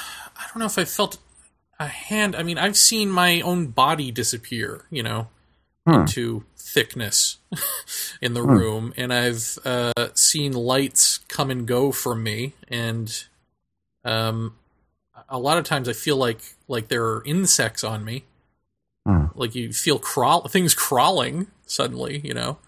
don't 0.53 0.61
know 0.61 0.67
if 0.67 0.79
I 0.79 0.85
felt 0.85 1.19
a 1.79 1.87
hand. 1.87 2.37
I 2.37 2.43
mean, 2.43 2.59
I've 2.59 2.77
seen 2.77 3.11
my 3.11 3.41
own 3.41 3.69
body 3.69 4.11
disappear, 4.11 4.85
you 4.91 5.03
know, 5.03 5.29
hmm. 5.87 6.01
into 6.01 6.45
thickness 6.57 7.39
in 8.21 8.35
the 8.35 8.43
hmm. 8.43 8.51
room, 8.51 8.95
and 8.97 9.13
I've 9.13 9.59
uh, 9.65 10.09
seen 10.15 10.53
lights 10.53 11.19
come 11.29 11.51
and 11.51 11.67
go 11.67 11.93
from 11.93 12.23
me, 12.23 12.55
and 12.69 13.25
um, 14.05 14.57
a 15.29 15.39
lot 15.39 15.59
of 15.59 15.65
times 15.65 15.89
I 15.89 15.93
feel 15.93 16.17
like 16.17 16.41
like 16.69 16.89
there 16.89 17.05
are 17.05 17.23
insects 17.25 17.85
on 17.85 18.05
me. 18.05 18.25
Hmm. 19.07 19.27
Like 19.35 19.55
you 19.55 19.73
feel 19.73 19.99
crawl 19.99 20.49
things 20.49 20.75
crawling 20.75 21.47
suddenly, 21.67 22.21
you 22.25 22.35
know. 22.35 22.59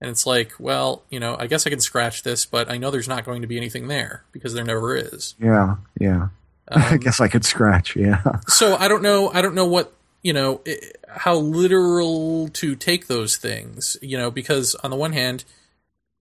And 0.00 0.10
it's 0.10 0.26
like, 0.26 0.52
well, 0.60 1.02
you 1.10 1.18
know, 1.18 1.36
I 1.38 1.48
guess 1.48 1.66
I 1.66 1.70
can 1.70 1.80
scratch 1.80 2.22
this, 2.22 2.46
but 2.46 2.70
I 2.70 2.78
know 2.78 2.92
there's 2.92 3.08
not 3.08 3.24
going 3.24 3.42
to 3.42 3.48
be 3.48 3.56
anything 3.56 3.88
there 3.88 4.24
because 4.30 4.54
there 4.54 4.64
never 4.64 4.96
is. 4.96 5.34
Yeah, 5.40 5.76
yeah. 6.00 6.28
Um, 6.70 6.82
I 6.82 6.96
guess 6.96 7.20
I 7.20 7.28
could 7.28 7.44
scratch. 7.44 7.96
Yeah. 7.96 8.22
so 8.48 8.76
I 8.76 8.88
don't 8.88 9.02
know. 9.02 9.30
I 9.30 9.42
don't 9.42 9.54
know 9.54 9.66
what 9.66 9.92
you 10.22 10.32
know 10.32 10.62
how 11.08 11.36
literal 11.36 12.48
to 12.48 12.74
take 12.74 13.06
those 13.06 13.36
things. 13.36 13.96
You 14.02 14.18
know, 14.18 14.30
because 14.30 14.74
on 14.76 14.90
the 14.90 14.96
one 14.96 15.12
hand, 15.12 15.44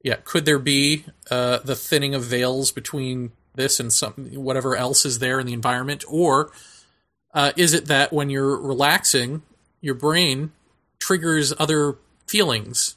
yeah, 0.04 0.18
could 0.24 0.46
there 0.46 0.60
be 0.60 1.06
uh, 1.32 1.60
the 1.60 1.76
thinning 1.76 2.16
of 2.16 2.24
veils 2.24 2.72
between 2.72 3.32
this 3.56 3.80
and 3.80 3.92
some 3.92 4.14
whatever 4.34 4.76
else 4.76 5.06
is 5.06 5.20
there 5.20 5.40
in 5.40 5.48
the 5.48 5.54
environment, 5.54 6.04
or 6.08 6.52
uh, 7.34 7.52
is 7.56 7.74
it 7.74 7.86
that 7.86 8.14
when 8.14 8.30
you're 8.30 8.58
relaxing, 8.58 9.42
your 9.82 9.96
brain 9.96 10.52
triggers 11.00 11.54
other 11.58 11.96
feelings 12.28 12.97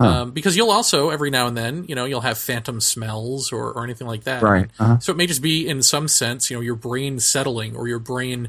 Huh. 0.00 0.08
Um, 0.08 0.30
because 0.32 0.56
you'll 0.56 0.72
also 0.72 1.10
every 1.10 1.30
now 1.30 1.46
and 1.46 1.56
then, 1.56 1.84
you 1.88 1.94
know, 1.94 2.04
you'll 2.04 2.20
have 2.20 2.36
phantom 2.36 2.80
smells 2.80 3.52
or, 3.52 3.70
or 3.72 3.84
anything 3.84 4.08
like 4.08 4.24
that. 4.24 4.42
Right. 4.42 4.68
Uh-huh. 4.78 4.98
So 4.98 5.12
it 5.12 5.16
may 5.16 5.26
just 5.26 5.42
be 5.42 5.68
in 5.68 5.82
some 5.82 6.08
sense, 6.08 6.50
you 6.50 6.56
know, 6.56 6.60
your 6.60 6.74
brain 6.74 7.20
settling 7.20 7.76
or 7.76 7.86
your 7.86 8.00
brain 8.00 8.48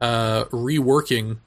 uh, 0.00 0.44
reworking 0.44 1.38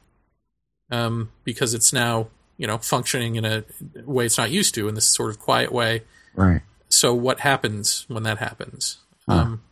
um, 0.92 1.32
because 1.46 1.74
it's 1.74 1.94
now, 1.94 2.28
you 2.58 2.64
you 2.64 2.68
know, 2.68 2.78
functioning 2.78 3.36
in 3.36 3.46
a 3.46 3.64
way 4.06 4.26
it's 4.26 4.38
not 4.38 4.52
used 4.52 4.74
to 4.76 4.88
in 4.88 4.96
this 4.96 5.08
sort 5.08 5.32
of 5.32 5.40
quiet 5.40 5.72
way. 5.72 6.04
Right. 6.36 6.62
So 6.88 7.14
what 7.14 7.40
happens 7.42 8.06
when 8.08 8.24
that 8.24 8.38
happens? 8.38 9.00
Um, 9.28 9.64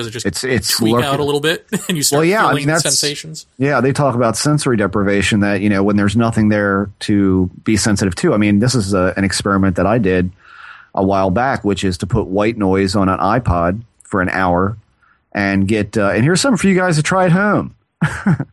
does 0.00 0.06
it 0.08 0.10
just 0.10 0.26
It's 0.26 0.42
it's 0.44 0.76
tweak 0.76 0.94
lurking- 0.94 1.08
out 1.08 1.20
a 1.20 1.24
little 1.24 1.40
bit 1.40 1.66
and 1.88 1.96
you 1.96 2.02
start 2.02 2.18
Well, 2.20 2.24
yeah, 2.24 2.38
I 2.44 2.48
feeling 2.48 2.56
mean, 2.56 2.66
that's- 2.68 2.82
sensations? 2.82 3.46
Yeah, 3.58 3.80
they 3.80 3.92
talk 3.92 4.14
about 4.14 4.36
sensory 4.36 4.76
deprivation 4.76 5.40
that, 5.40 5.60
you 5.60 5.68
know, 5.68 5.82
when 5.82 5.96
there's 5.96 6.16
nothing 6.16 6.48
there 6.48 6.90
to 7.00 7.50
be 7.64 7.76
sensitive 7.76 8.14
to. 8.16 8.34
I 8.34 8.36
mean, 8.36 8.58
this 8.58 8.74
is 8.74 8.92
a, 8.94 9.14
an 9.16 9.24
experiment 9.24 9.76
that 9.76 9.86
I 9.86 9.98
did 9.98 10.30
a 10.94 11.04
while 11.04 11.30
back, 11.30 11.62
which 11.64 11.84
is 11.84 11.98
to 11.98 12.06
put 12.06 12.26
white 12.26 12.56
noise 12.58 12.96
on 12.96 13.08
an 13.08 13.18
iPod 13.20 13.82
for 14.02 14.20
an 14.20 14.28
hour 14.30 14.76
and 15.32 15.68
get, 15.68 15.96
uh, 15.96 16.08
and 16.10 16.24
here's 16.24 16.40
something 16.40 16.58
for 16.58 16.66
you 16.66 16.74
guys 16.74 16.96
to 16.96 17.02
try 17.02 17.26
at 17.26 17.32
home. 17.32 17.76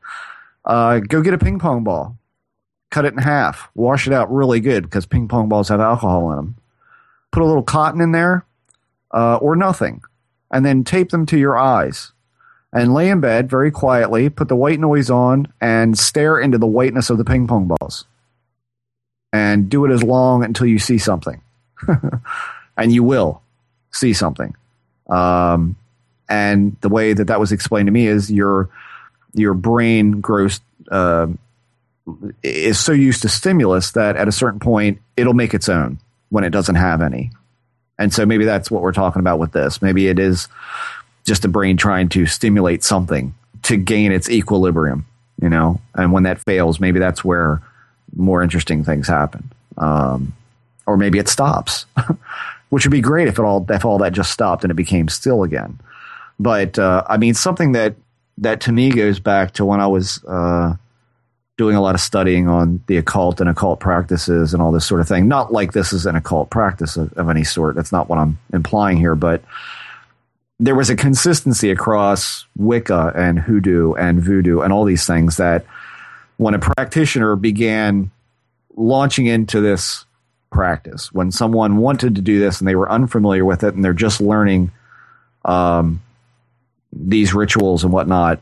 uh, 0.66 1.00
go 1.00 1.22
get 1.22 1.34
a 1.34 1.38
ping 1.38 1.60
pong 1.60 1.84
ball, 1.84 2.18
cut 2.92 3.06
it 3.06 3.14
in 3.14 3.20
half, 3.20 3.70
wash 3.76 4.08
it 4.08 4.14
out 4.14 4.32
really 4.32 4.60
good 4.60 4.84
because 4.84 5.06
ping 5.06 5.28
pong 5.28 5.50
balls 5.50 5.70
have 5.70 5.80
alcohol 5.80 6.30
in 6.32 6.36
them. 6.38 6.56
Put 7.32 7.42
a 7.42 7.46
little 7.46 7.64
cotton 7.64 8.02
in 8.02 8.12
there 8.12 8.46
uh, 9.12 9.38
or 9.38 9.56
nothing, 9.56 10.02
and 10.52 10.66
then 10.66 10.84
tape 10.84 11.10
them 11.10 11.26
to 11.28 11.38
your 11.38 11.58
eyes 11.58 12.12
and 12.74 12.94
lay 12.94 13.10
in 13.10 13.20
bed 13.20 13.50
very 13.50 13.72
quietly, 13.72 14.30
put 14.30 14.48
the 14.48 14.56
white 14.56 14.80
noise 14.80 15.10
on, 15.10 15.52
and 15.62 15.98
stare 15.98 16.40
into 16.40 16.58
the 16.58 16.68
whiteness 16.68 17.10
of 17.10 17.18
the 17.18 17.26
ping 17.26 17.48
pong 17.48 17.68
balls. 17.68 18.06
And 19.34 19.70
do 19.70 19.86
it 19.86 19.92
as 19.92 20.04
long 20.04 20.44
until 20.44 20.68
you 20.68 20.80
see 20.80 20.98
something. 20.98 21.42
and 22.78 22.92
you 22.92 23.04
will 23.04 23.42
see 23.92 24.14
something. 24.14 24.56
Um, 25.10 25.76
and 26.30 26.76
the 26.82 26.90
way 26.90 27.14
that 27.14 27.26
that 27.26 27.40
was 27.40 27.52
explained 27.52 27.88
to 27.88 27.92
me 27.92 28.08
is 28.08 28.32
your 28.32 28.70
your 29.34 29.54
brain 29.54 30.20
grows 30.20 30.60
uh, 30.92 31.28
is 32.44 32.80
so 32.80 32.92
used 32.92 33.22
to 33.22 33.30
stimulus 33.30 33.92
that 33.92 34.16
at 34.16 34.28
a 34.28 34.32
certain 34.32 34.60
point 34.60 35.00
it'll 35.16 35.34
make 35.34 35.54
its 35.54 35.70
own 35.70 36.00
when 36.30 36.44
it 36.44 36.50
doesn't 36.50 36.76
have 36.76 37.02
any. 37.02 37.32
And 38.00 38.14
so 38.14 38.26
maybe 38.26 38.46
that's 38.46 38.70
what 38.70 38.82
we're 38.82 38.92
talking 38.92 39.20
about 39.20 39.40
with 39.40 39.52
this. 39.52 39.82
Maybe 39.82 40.08
it 40.08 40.20
is 40.20 40.48
just 41.26 41.42
the 41.42 41.48
brain 41.48 41.78
trying 41.78 42.10
to 42.10 42.26
stimulate 42.26 42.84
something 42.84 43.34
to 43.64 43.78
gain 43.78 44.12
its 44.12 44.30
equilibrium, 44.30 45.06
you 45.42 45.50
know. 45.50 45.82
And 45.96 46.12
when 46.12 46.24
that 46.24 46.40
fails, 46.40 46.80
maybe 46.80 47.00
that's 47.00 47.24
where 47.24 47.62
more 48.16 48.42
interesting 48.42 48.84
things 48.84 49.08
happen, 49.08 49.52
um, 49.78 50.34
or 50.86 50.96
maybe 50.96 51.20
it 51.20 51.28
stops, 51.28 51.86
which 52.70 52.86
would 52.86 52.92
be 52.92 53.02
great 53.02 53.28
if 53.28 53.40
it 53.40 53.44
all 53.44 53.66
if 53.70 53.84
all 53.84 53.98
that 53.98 54.14
just 54.14 54.32
stopped 54.32 54.64
and 54.64 54.72
it 54.72 54.76
became 54.76 55.10
still 55.10 55.44
again. 55.44 55.80
But 56.40 56.80
uh, 56.80 57.04
I 57.08 57.18
mean, 57.18 57.34
something 57.34 57.74
that 57.74 57.96
that 58.38 58.62
to 58.62 58.72
me 58.72 58.92
goes 58.92 59.20
back 59.20 59.54
to 59.54 59.66
when 59.66 59.82
I 59.82 59.88
was 59.88 60.24
uh, 60.26 60.76
doing 61.58 61.76
a 61.76 61.82
lot 61.82 61.96
of 61.96 62.02
studying 62.02 62.48
on 62.48 62.82
the 62.86 62.98
occult 62.98 63.42
and 63.42 63.50
occult 63.50 63.80
practices 63.80 64.54
and 64.54 64.62
all 64.62 64.72
this 64.72 64.86
sort 64.86 65.02
of 65.02 65.08
thing. 65.08 65.28
Not 65.28 65.52
like 65.52 65.74
this 65.74 65.92
is 65.92 66.06
an 66.06 66.16
occult 66.16 66.52
practice 66.52 66.98
of, 66.98 67.12
of 67.14 67.30
any 67.30 67.44
sort. 67.44 67.76
That's 67.76 67.92
not 67.92 68.08
what 68.08 68.20
I'm 68.20 68.38
implying 68.54 68.98
here, 68.98 69.16
but 69.16 69.42
there 70.60 70.76
was 70.76 70.90
a 70.90 70.96
consistency 70.96 71.72
across 71.72 72.46
Wicca 72.56 73.14
and 73.16 73.40
hoodoo 73.40 73.94
and 73.94 74.22
voodoo 74.22 74.62
and 74.62 74.72
all 74.72 74.86
these 74.86 75.06
things 75.06 75.38
that 75.38 75.66
when 76.38 76.54
a 76.54 76.60
practitioner 76.60 77.36
began 77.36 78.12
launching 78.76 79.26
into 79.26 79.60
this 79.60 80.06
practice, 80.52 81.12
when 81.12 81.32
someone 81.32 81.78
wanted 81.78 82.16
to 82.16 82.22
do 82.22 82.40
this 82.40 82.60
and 82.60 82.68
they 82.68 82.76
were 82.76 82.92
unfamiliar 82.92 83.44
with 83.44 83.64
it 83.64 83.74
and 83.74 83.84
they're 83.84 83.94
just 83.94 84.22
learning 84.22 84.72
um, 85.46 86.02
these 86.94 87.34
rituals 87.34 87.84
and 87.84 87.92
whatnot, 87.92 88.42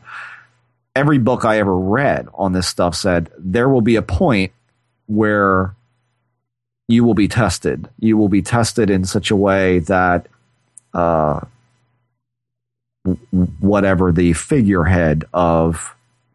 every 0.96 1.18
book 1.18 1.44
I 1.44 1.58
ever 1.58 1.76
read 1.76 2.26
on 2.34 2.52
this 2.52 2.66
stuff 2.66 2.94
said 2.94 3.30
there 3.38 3.68
will 3.68 3.82
be 3.82 3.96
a 3.96 4.02
point 4.02 4.52
where 5.06 5.74
you 6.88 7.04
will 7.04 7.14
be 7.14 7.28
tested. 7.28 7.88
You 7.98 8.16
will 8.16 8.30
be 8.30 8.42
tested 8.42 8.88
in 8.88 9.04
such 9.04 9.30
a 9.30 9.36
way 9.36 9.80
that 9.80 10.26
uh, 10.94 11.40
whatever 13.60 14.10
the 14.10 14.32
figurehead 14.32 15.24
of 15.34 15.94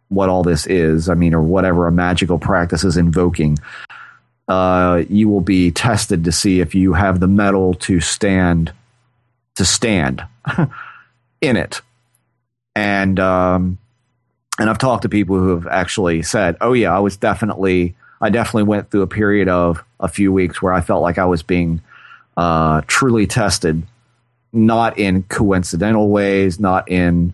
what 0.10 0.30
all 0.30 0.44
this 0.44 0.68
is, 0.68 1.10
I 1.10 1.16
mean, 1.16 1.34
or 1.34 1.42
whatever 1.42 1.88
a 1.88 1.92
magical 1.92 2.38
practice 2.38 2.84
is 2.84 2.98
invoking, 2.98 3.58
uh, 4.48 5.04
you 5.10 5.28
will 5.28 5.42
be 5.42 5.72
tested 5.72 6.24
to 6.26 6.32
see 6.32 6.60
if 6.60 6.76
you 6.76 6.94
have 6.94 7.20
the 7.20 7.28
mettle 7.28 7.74
to 7.76 8.00
stand 8.00 8.74
to 9.56 9.66
stand 9.66 10.24
in 11.42 11.58
it. 11.58 11.82
And 12.76 13.20
um, 13.20 13.78
and 14.62 14.70
I've 14.70 14.78
talked 14.78 15.02
to 15.04 15.10
people 15.10 15.38
who 15.38 15.50
have 15.50 15.68
actually 15.68 16.22
said, 16.22 16.56
"Oh 16.62 16.74
yeah, 16.74 16.96
I 16.96 17.00
was 17.00 17.18
definitely, 17.18 17.96
I 18.22 18.30
definitely 18.30 18.64
went 18.64 18.92
through 18.92 19.02
a 19.02 19.08
period 19.08 19.50
of 19.50 19.84
a 20.00 20.08
few 20.08 20.32
weeks 20.32 20.62
where 20.62 20.72
I 20.72 20.82
felt 20.82 21.02
like 21.02 21.18
I 21.18 21.26
was 21.26 21.44
being 21.44 21.82
uh, 22.38 22.82
truly 22.88 23.28
tested." 23.28 23.84
not 24.54 24.98
in 24.98 25.24
coincidental 25.24 26.10
ways, 26.10 26.60
not 26.60 26.90
in, 26.90 27.34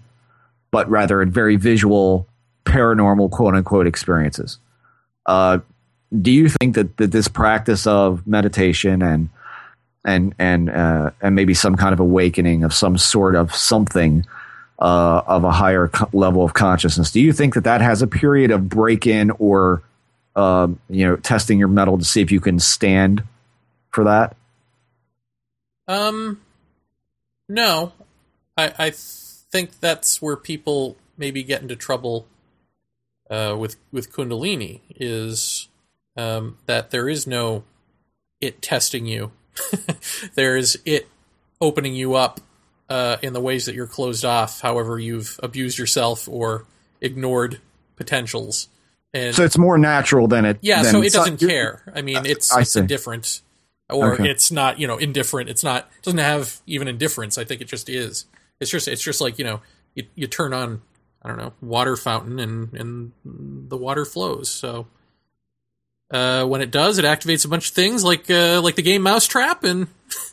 but 0.72 0.90
rather 0.90 1.22
in 1.22 1.32
very 1.32 1.56
visual, 1.56 2.28
paranormal, 2.66 3.32
quote 3.32 3.56
unquote 3.56 3.88
experiences. 3.88 4.60
Uh, 5.26 5.60
do 6.22 6.32
you 6.32 6.50
think 6.50 6.76
that, 6.76 6.98
that 6.98 7.12
this 7.12 7.28
practice 7.28 7.86
of 7.86 8.26
meditation 8.26 9.02
and 9.02 9.30
and 10.06 10.34
and 10.40 10.70
uh, 10.70 11.12
and 11.22 11.36
maybe 11.36 11.54
some 11.54 11.76
kind 11.76 11.92
of 11.92 12.00
awakening 12.00 12.64
of 12.64 12.74
some 12.74 12.98
sort 12.98 13.36
of 13.36 13.54
something 13.54 14.26
uh, 14.80 15.22
of 15.26 15.44
a 15.44 15.52
higher 15.52 15.88
co- 15.88 16.10
level 16.14 16.44
of 16.44 16.54
consciousness, 16.54 17.12
do 17.12 17.20
you 17.20 17.34
think 17.34 17.56
that 17.56 17.64
that 17.64 17.82
has 17.82 18.02
a 18.02 18.08
period 18.08 18.52
of 18.52 18.70
break 18.70 19.08
in 19.08 19.32
or 19.32 19.84
um, 20.36 20.80
you 20.90 21.06
know 21.06 21.16
testing 21.16 21.60
your 21.60 21.68
mettle 21.68 21.98
to 21.98 22.06
see 22.06 22.22
if 22.22 22.32
you 22.32 22.40
can 22.40 22.60
stand 22.60 23.24
for 23.92 24.04
that? 24.04 24.36
Um, 25.88 26.42
no, 27.50 27.94
I 28.56 28.74
I 28.78 28.92
think 28.92 29.80
that's 29.80 30.22
where 30.22 30.36
people 30.36 30.98
maybe 31.18 31.44
get 31.44 31.62
into 31.62 31.76
trouble 31.76 32.28
uh, 33.30 33.56
with 33.58 33.78
with 33.92 34.12
Kundalini 34.12 34.82
is 34.96 35.68
um, 36.16 36.58
that 36.66 36.92
there 36.92 37.10
is 37.10 37.26
no 37.26 37.64
it 38.42 38.62
testing 38.62 39.06
you. 39.06 39.32
there 40.36 40.56
is 40.56 40.80
it 40.86 41.08
opening 41.60 41.96
you 41.96 42.14
up 42.14 42.40
uh, 42.90 43.18
in 43.22 43.34
the 43.34 43.42
ways 43.42 43.66
that 43.66 43.76
you're 43.76 43.88
closed 43.88 44.24
off. 44.26 44.62
However, 44.62 44.98
you've 45.00 45.40
abused 45.44 45.78
yourself 45.78 46.28
or 46.28 46.66
ignored 47.02 47.60
potentials. 47.96 48.68
And 49.14 49.36
So 49.36 49.44
it's 49.44 49.58
more 49.58 49.78
natural 49.78 50.28
than 50.28 50.46
it. 50.46 50.60
yeah, 50.62 50.84
than 50.84 50.92
so 50.92 51.02
it 51.02 51.14
doesn't 51.14 51.38
care. 51.40 51.82
I 51.96 52.02
mean, 52.02 52.26
it's 52.26 52.52
I 52.54 52.62
it's 52.62 52.76
indifferent, 52.76 53.42
or 53.90 54.14
Okay. 54.14 54.30
it's 54.30 54.52
not. 54.52 54.80
You 54.80 54.88
know, 54.88 54.98
indifferent. 54.98 55.50
It's 55.50 55.64
not. 55.64 55.90
It 55.98 56.04
doesn't 56.04 56.20
have 56.20 56.60
even 56.68 56.88
indifference. 56.88 57.38
I 57.38 57.44
think 57.44 57.62
it 57.62 57.68
just 57.68 57.90
is. 57.90 58.26
It's 58.60 58.70
just. 58.72 58.88
It's 58.88 59.02
just 59.02 59.22
like 59.22 59.40
you 59.40 59.46
know. 59.46 59.62
You 59.96 60.04
you 60.16 60.28
turn 60.28 60.54
on. 60.54 60.82
I 61.24 61.30
don't 61.30 61.38
know 61.38 61.54
water 61.62 61.96
fountain 61.96 62.40
and 62.40 62.74
and 62.74 63.12
the 63.70 63.78
water 63.78 64.06
flows. 64.06 64.50
So 64.50 64.88
uh, 66.12 66.46
when 66.46 66.62
it 66.62 66.72
does, 66.72 66.98
it 67.00 67.06
activates 67.06 67.44
a 67.46 67.48
bunch 67.48 67.70
of 67.70 67.76
things 67.76 68.04
like 68.04 68.30
uh, 68.30 68.62
like 68.62 68.76
the 68.76 68.82
game 68.82 69.02
Mousetrap, 69.02 69.64
and 69.64 69.88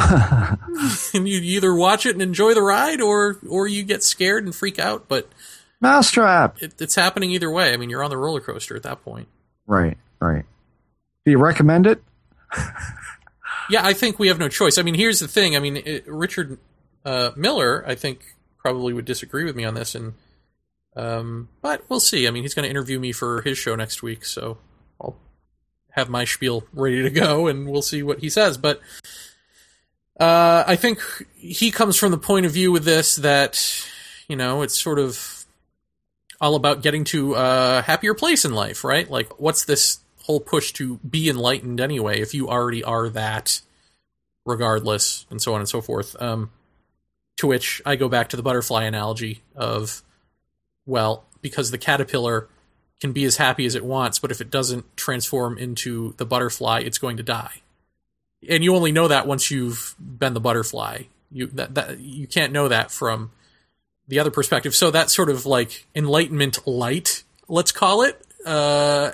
and 1.14 1.28
you 1.28 1.40
either 1.40 1.74
watch 1.74 2.06
it 2.06 2.12
and 2.12 2.22
enjoy 2.22 2.54
the 2.54 2.62
ride, 2.62 3.00
or 3.00 3.38
or 3.48 3.66
you 3.66 3.82
get 3.82 4.02
scared 4.02 4.44
and 4.44 4.54
freak 4.54 4.78
out. 4.78 5.08
But 5.08 5.28
Mousetrap. 5.80 6.62
it, 6.62 6.74
it's 6.80 6.94
happening 6.94 7.30
either 7.30 7.50
way. 7.50 7.72
I 7.72 7.76
mean, 7.76 7.90
you're 7.90 8.04
on 8.04 8.10
the 8.10 8.16
roller 8.16 8.40
coaster 8.40 8.76
at 8.76 8.82
that 8.84 9.02
point. 9.02 9.28
Right, 9.66 9.98
right. 10.20 10.44
Do 11.24 11.30
you 11.30 11.38
recommend 11.38 11.86
it? 11.86 12.02
Yeah, 13.70 13.86
I 13.86 13.92
think 13.92 14.18
we 14.18 14.26
have 14.28 14.38
no 14.40 14.48
choice. 14.48 14.78
I 14.78 14.82
mean, 14.82 14.94
here's 14.94 15.20
the 15.20 15.28
thing. 15.28 15.54
I 15.54 15.60
mean, 15.60 15.76
it, 15.76 16.04
Richard 16.08 16.58
uh, 17.04 17.30
Miller, 17.36 17.84
I 17.86 17.94
think, 17.94 18.34
probably 18.58 18.92
would 18.92 19.04
disagree 19.04 19.44
with 19.44 19.54
me 19.54 19.64
on 19.64 19.74
this, 19.74 19.94
and 19.94 20.14
um, 20.96 21.48
but 21.62 21.84
we'll 21.88 22.00
see. 22.00 22.26
I 22.26 22.32
mean, 22.32 22.42
he's 22.42 22.52
going 22.52 22.64
to 22.64 22.70
interview 22.70 22.98
me 22.98 23.12
for 23.12 23.42
his 23.42 23.56
show 23.56 23.76
next 23.76 24.02
week, 24.02 24.24
so 24.24 24.58
I'll 25.00 25.16
have 25.92 26.08
my 26.08 26.24
spiel 26.24 26.64
ready 26.72 27.02
to 27.04 27.10
go, 27.10 27.46
and 27.46 27.68
we'll 27.70 27.80
see 27.80 28.02
what 28.02 28.18
he 28.18 28.28
says. 28.28 28.58
But 28.58 28.80
uh, 30.20 30.64
I 30.66 30.76
think 30.76 31.00
he 31.36 31.70
comes 31.70 31.96
from 31.96 32.12
the 32.12 32.18
point 32.18 32.46
of 32.46 32.52
view 32.52 32.70
with 32.70 32.84
this 32.84 33.16
that 33.16 33.84
you 34.28 34.36
know 34.36 34.62
it's 34.62 34.80
sort 34.80 34.98
of 34.98 35.46
all 36.40 36.54
about 36.54 36.82
getting 36.82 37.04
to 37.04 37.34
a 37.34 37.82
happier 37.82 38.14
place 38.14 38.44
in 38.44 38.54
life, 38.54 38.82
right? 38.82 39.10
Like, 39.10 39.40
what's 39.40 39.64
this 39.64 40.00
whole 40.22 40.40
push 40.40 40.72
to 40.72 40.98
be 40.98 41.28
enlightened 41.28 41.80
anyway 41.80 42.20
if 42.20 42.34
you 42.34 42.48
already 42.48 42.84
are 42.84 43.08
that 43.08 43.60
regardless 44.46 45.26
and 45.30 45.40
so 45.40 45.54
on 45.54 45.60
and 45.60 45.68
so 45.68 45.80
forth 45.80 46.14
um, 46.22 46.50
to 47.36 47.46
which 47.46 47.82
i 47.84 47.96
go 47.96 48.08
back 48.08 48.28
to 48.28 48.36
the 48.36 48.42
butterfly 48.42 48.84
analogy 48.84 49.42
of 49.56 50.02
well 50.86 51.24
because 51.40 51.70
the 51.70 51.78
caterpillar 51.78 52.48
can 53.00 53.12
be 53.12 53.24
as 53.24 53.38
happy 53.38 53.66
as 53.66 53.74
it 53.74 53.84
wants 53.84 54.18
but 54.18 54.30
if 54.30 54.40
it 54.40 54.50
doesn't 54.50 54.84
transform 54.96 55.58
into 55.58 56.14
the 56.18 56.26
butterfly 56.26 56.80
it's 56.80 56.98
going 56.98 57.16
to 57.16 57.22
die 57.22 57.62
and 58.48 58.64
you 58.64 58.74
only 58.74 58.92
know 58.92 59.08
that 59.08 59.26
once 59.26 59.50
you've 59.50 59.94
been 59.98 60.34
the 60.34 60.40
butterfly 60.40 61.02
you 61.30 61.46
that, 61.46 61.74
that 61.74 62.00
you 62.00 62.26
can't 62.26 62.52
know 62.52 62.68
that 62.68 62.90
from 62.90 63.30
the 64.08 64.18
other 64.18 64.30
perspective 64.30 64.74
so 64.74 64.90
that 64.90 65.10
sort 65.10 65.30
of 65.30 65.46
like 65.46 65.86
enlightenment 65.94 66.66
light 66.66 67.22
let's 67.48 67.72
call 67.72 68.02
it 68.02 68.24
uh, 68.46 69.12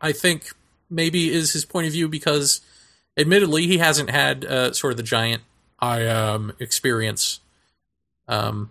I 0.00 0.12
think 0.12 0.50
maybe 0.90 1.30
is 1.30 1.52
his 1.52 1.64
point 1.64 1.86
of 1.86 1.92
view 1.92 2.08
because, 2.08 2.60
admittedly, 3.16 3.66
he 3.66 3.78
hasn't 3.78 4.10
had 4.10 4.44
uh, 4.44 4.72
sort 4.72 4.92
of 4.92 4.96
the 4.96 5.02
giant 5.02 5.42
I 5.78 6.00
am 6.02 6.52
experience. 6.58 7.40
Um, 8.26 8.70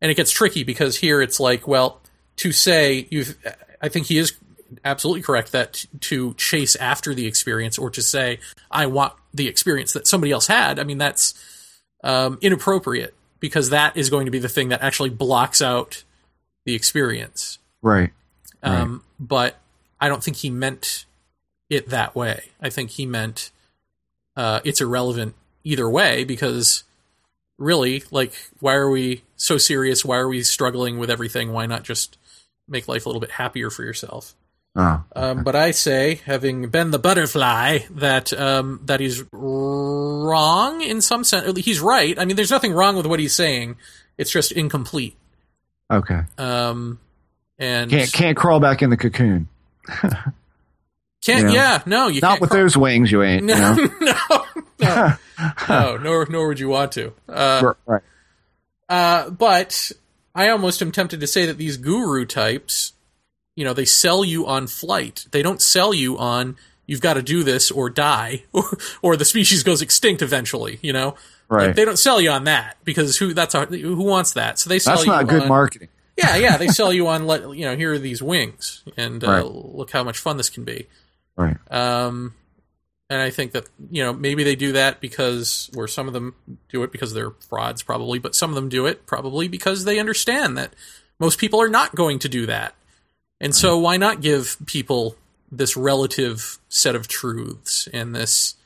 and 0.00 0.10
it 0.10 0.14
gets 0.14 0.30
tricky 0.30 0.64
because 0.64 0.98
here 0.98 1.20
it's 1.20 1.40
like, 1.40 1.66
well, 1.66 2.00
to 2.36 2.52
say 2.52 3.06
you've, 3.10 3.36
I 3.80 3.88
think 3.88 4.06
he 4.06 4.18
is 4.18 4.32
absolutely 4.84 5.22
correct 5.22 5.52
that 5.52 5.84
to 6.00 6.34
chase 6.34 6.76
after 6.76 7.14
the 7.14 7.26
experience 7.26 7.78
or 7.78 7.90
to 7.90 8.02
say 8.02 8.38
I 8.70 8.86
want 8.86 9.12
the 9.32 9.48
experience 9.48 9.92
that 9.92 10.06
somebody 10.06 10.32
else 10.32 10.46
had. 10.46 10.78
I 10.78 10.84
mean, 10.84 10.98
that's 10.98 11.34
um, 12.02 12.38
inappropriate 12.40 13.14
because 13.40 13.70
that 13.70 13.96
is 13.96 14.10
going 14.10 14.24
to 14.26 14.30
be 14.30 14.38
the 14.38 14.48
thing 14.48 14.68
that 14.70 14.82
actually 14.82 15.10
blocks 15.10 15.60
out 15.60 16.04
the 16.64 16.74
experience. 16.74 17.58
Right. 17.82 18.12
Um, 18.62 19.02
But 19.20 19.58
I 20.00 20.08
don't 20.08 20.22
think 20.22 20.38
he 20.38 20.50
meant 20.50 21.04
it 21.68 21.90
that 21.90 22.14
way. 22.14 22.44
I 22.60 22.70
think 22.70 22.90
he 22.90 23.06
meant 23.06 23.50
uh, 24.36 24.60
it's 24.64 24.80
irrelevant 24.80 25.34
either 25.62 25.88
way 25.88 26.24
because 26.24 26.84
really, 27.58 28.04
like, 28.10 28.32
why 28.60 28.74
are 28.74 28.90
we 28.90 29.22
so 29.36 29.58
serious? 29.58 30.04
Why 30.04 30.16
are 30.16 30.28
we 30.28 30.42
struggling 30.42 30.98
with 30.98 31.10
everything? 31.10 31.52
Why 31.52 31.66
not 31.66 31.84
just 31.84 32.18
make 32.68 32.88
life 32.88 33.06
a 33.06 33.08
little 33.08 33.20
bit 33.20 33.32
happier 33.32 33.70
for 33.70 33.84
yourself? 33.84 34.34
Oh, 34.76 35.04
Um, 35.14 35.44
but 35.44 35.54
I 35.54 35.70
say, 35.70 36.16
having 36.26 36.68
been 36.68 36.90
the 36.90 36.98
butterfly, 36.98 37.80
that 37.90 38.32
um, 38.32 38.80
that 38.86 38.98
he's 39.00 39.22
wrong 39.32 40.80
in 40.82 41.00
some 41.00 41.22
sense. 41.22 41.56
He's 41.60 41.78
right. 41.80 42.18
I 42.18 42.24
mean, 42.24 42.34
there's 42.36 42.50
nothing 42.50 42.72
wrong 42.72 42.96
with 42.96 43.06
what 43.06 43.20
he's 43.20 43.34
saying. 43.34 43.76
It's 44.18 44.30
just 44.32 44.50
incomplete. 44.52 45.16
okay. 45.90 46.22
Um, 46.38 46.98
and 47.58 47.88
Can't 47.90 48.12
can't 48.12 48.36
crawl 48.36 48.58
back 48.58 48.82
in 48.82 48.90
the 48.90 48.96
cocoon. 48.96 49.46
can't- 49.88 50.32
yeah. 51.24 51.50
yeah, 51.52 51.82
no, 51.86 52.08
you 52.08 52.20
Not 52.20 52.40
with 52.40 52.50
crawl- 52.50 52.62
those 52.62 52.76
wings, 52.76 53.12
you 53.12 53.22
ain't. 53.22 53.42
You 53.48 53.54
No, 53.54 53.74
know? 53.74 53.88
no, 54.00 54.44
no, 54.80 55.16
no, 55.68 55.96
nor 55.98 56.26
nor 56.28 56.48
would 56.48 56.58
you 56.58 56.68
want 56.68 56.90
to. 56.92 57.12
Uh, 57.28 57.74
right. 57.86 58.02
uh, 58.88 59.30
but 59.30 59.92
I 60.34 60.48
almost 60.48 60.82
am 60.82 60.90
tempted 60.90 61.20
to 61.20 61.26
say 61.28 61.46
that 61.46 61.58
these 61.58 61.76
guru 61.76 62.24
types, 62.26 62.92
you 63.56 63.64
know, 63.64 63.72
they 63.72 63.84
sell 63.84 64.24
you 64.24 64.46
on 64.46 64.66
flight. 64.66 65.26
They 65.30 65.42
don't 65.42 65.62
sell 65.62 65.94
you 65.94 66.18
on 66.18 66.56
you've 66.86 67.00
got 67.00 67.14
to 67.14 67.22
do 67.22 67.42
this 67.42 67.70
or 67.70 67.88
die, 67.90 68.44
or 68.52 68.64
or 69.02 69.16
the 69.16 69.24
species 69.24 69.62
goes 69.62 69.82
extinct 69.82 70.22
eventually. 70.22 70.78
You 70.82 70.92
know, 70.92 71.16
Right. 71.48 71.66
Like, 71.68 71.76
they 71.76 71.84
don't 71.84 71.98
sell 71.98 72.20
you 72.20 72.30
on 72.30 72.44
that 72.44 72.78
because 72.84 73.18
who 73.18 73.34
that's 73.34 73.54
a, 73.54 73.66
who 73.66 74.02
wants 74.02 74.32
that? 74.32 74.58
So 74.58 74.70
they 74.70 74.78
sell 74.78 74.94
That's 74.94 75.06
you 75.06 75.12
not 75.12 75.28
good 75.28 75.42
on, 75.42 75.48
marketing. 75.48 75.88
Yeah, 76.16 76.36
yeah, 76.36 76.56
they 76.56 76.68
sell 76.80 76.92
you 76.92 77.06
on 77.08 77.26
let 77.26 77.42
you 77.56 77.64
know 77.66 77.76
here 77.76 77.92
are 77.92 77.98
these 77.98 78.22
wings 78.22 78.82
and 78.96 79.22
uh, 79.22 79.30
Right. 79.30 79.44
look 79.44 79.90
how 79.90 80.02
much 80.04 80.18
fun 80.18 80.36
this 80.36 80.48
can 80.48 80.64
be. 80.64 80.86
Right. 81.36 81.56
Um, 81.70 82.34
and 83.10 83.20
I 83.20 83.28
think 83.30 83.52
that 83.52 83.68
you 83.90 84.02
know 84.02 84.12
maybe 84.14 84.42
they 84.42 84.56
do 84.56 84.72
that 84.72 85.00
because, 85.00 85.70
or 85.76 85.86
some 85.86 86.06
of 86.06 86.14
them 86.14 86.34
do 86.70 86.82
it 86.82 86.92
because 86.92 87.12
they're 87.12 87.32
frauds, 87.48 87.82
probably, 87.82 88.18
but 88.18 88.34
some 88.34 88.50
of 88.50 88.56
them 88.56 88.70
do 88.70 88.86
it 88.86 89.04
probably 89.06 89.46
because 89.46 89.84
they 89.84 89.98
understand 89.98 90.56
that 90.56 90.72
most 91.20 91.38
people 91.38 91.60
are 91.60 91.68
not 91.68 91.94
going 91.94 92.18
to 92.20 92.28
do 92.28 92.46
that, 92.46 92.74
and 93.44 93.54
so 93.54 93.78
why 93.78 93.98
not 93.98 94.20
give 94.22 94.56
people 94.66 95.16
this 95.52 95.76
relative 95.76 96.58
set 96.68 96.96
of 96.96 97.06
truths 97.06 97.86
and 97.92 98.14
this 98.14 98.56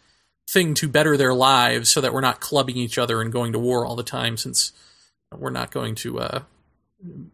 thing 0.48 0.72
to 0.74 0.88
better 0.88 1.16
their 1.16 1.34
lives 1.34 1.90
so 1.90 2.00
that 2.00 2.12
we're 2.14 2.20
not 2.20 2.40
clubbing 2.40 2.76
each 2.76 2.96
other 2.96 3.20
and 3.20 3.32
going 3.32 3.52
to 3.52 3.58
war 3.58 3.84
all 3.84 3.96
the 3.96 4.02
time 4.02 4.36
since 4.36 4.72
we're 5.36 5.50
not 5.50 5.70
going 5.70 5.94
to 5.96 6.20
uh, 6.20 6.40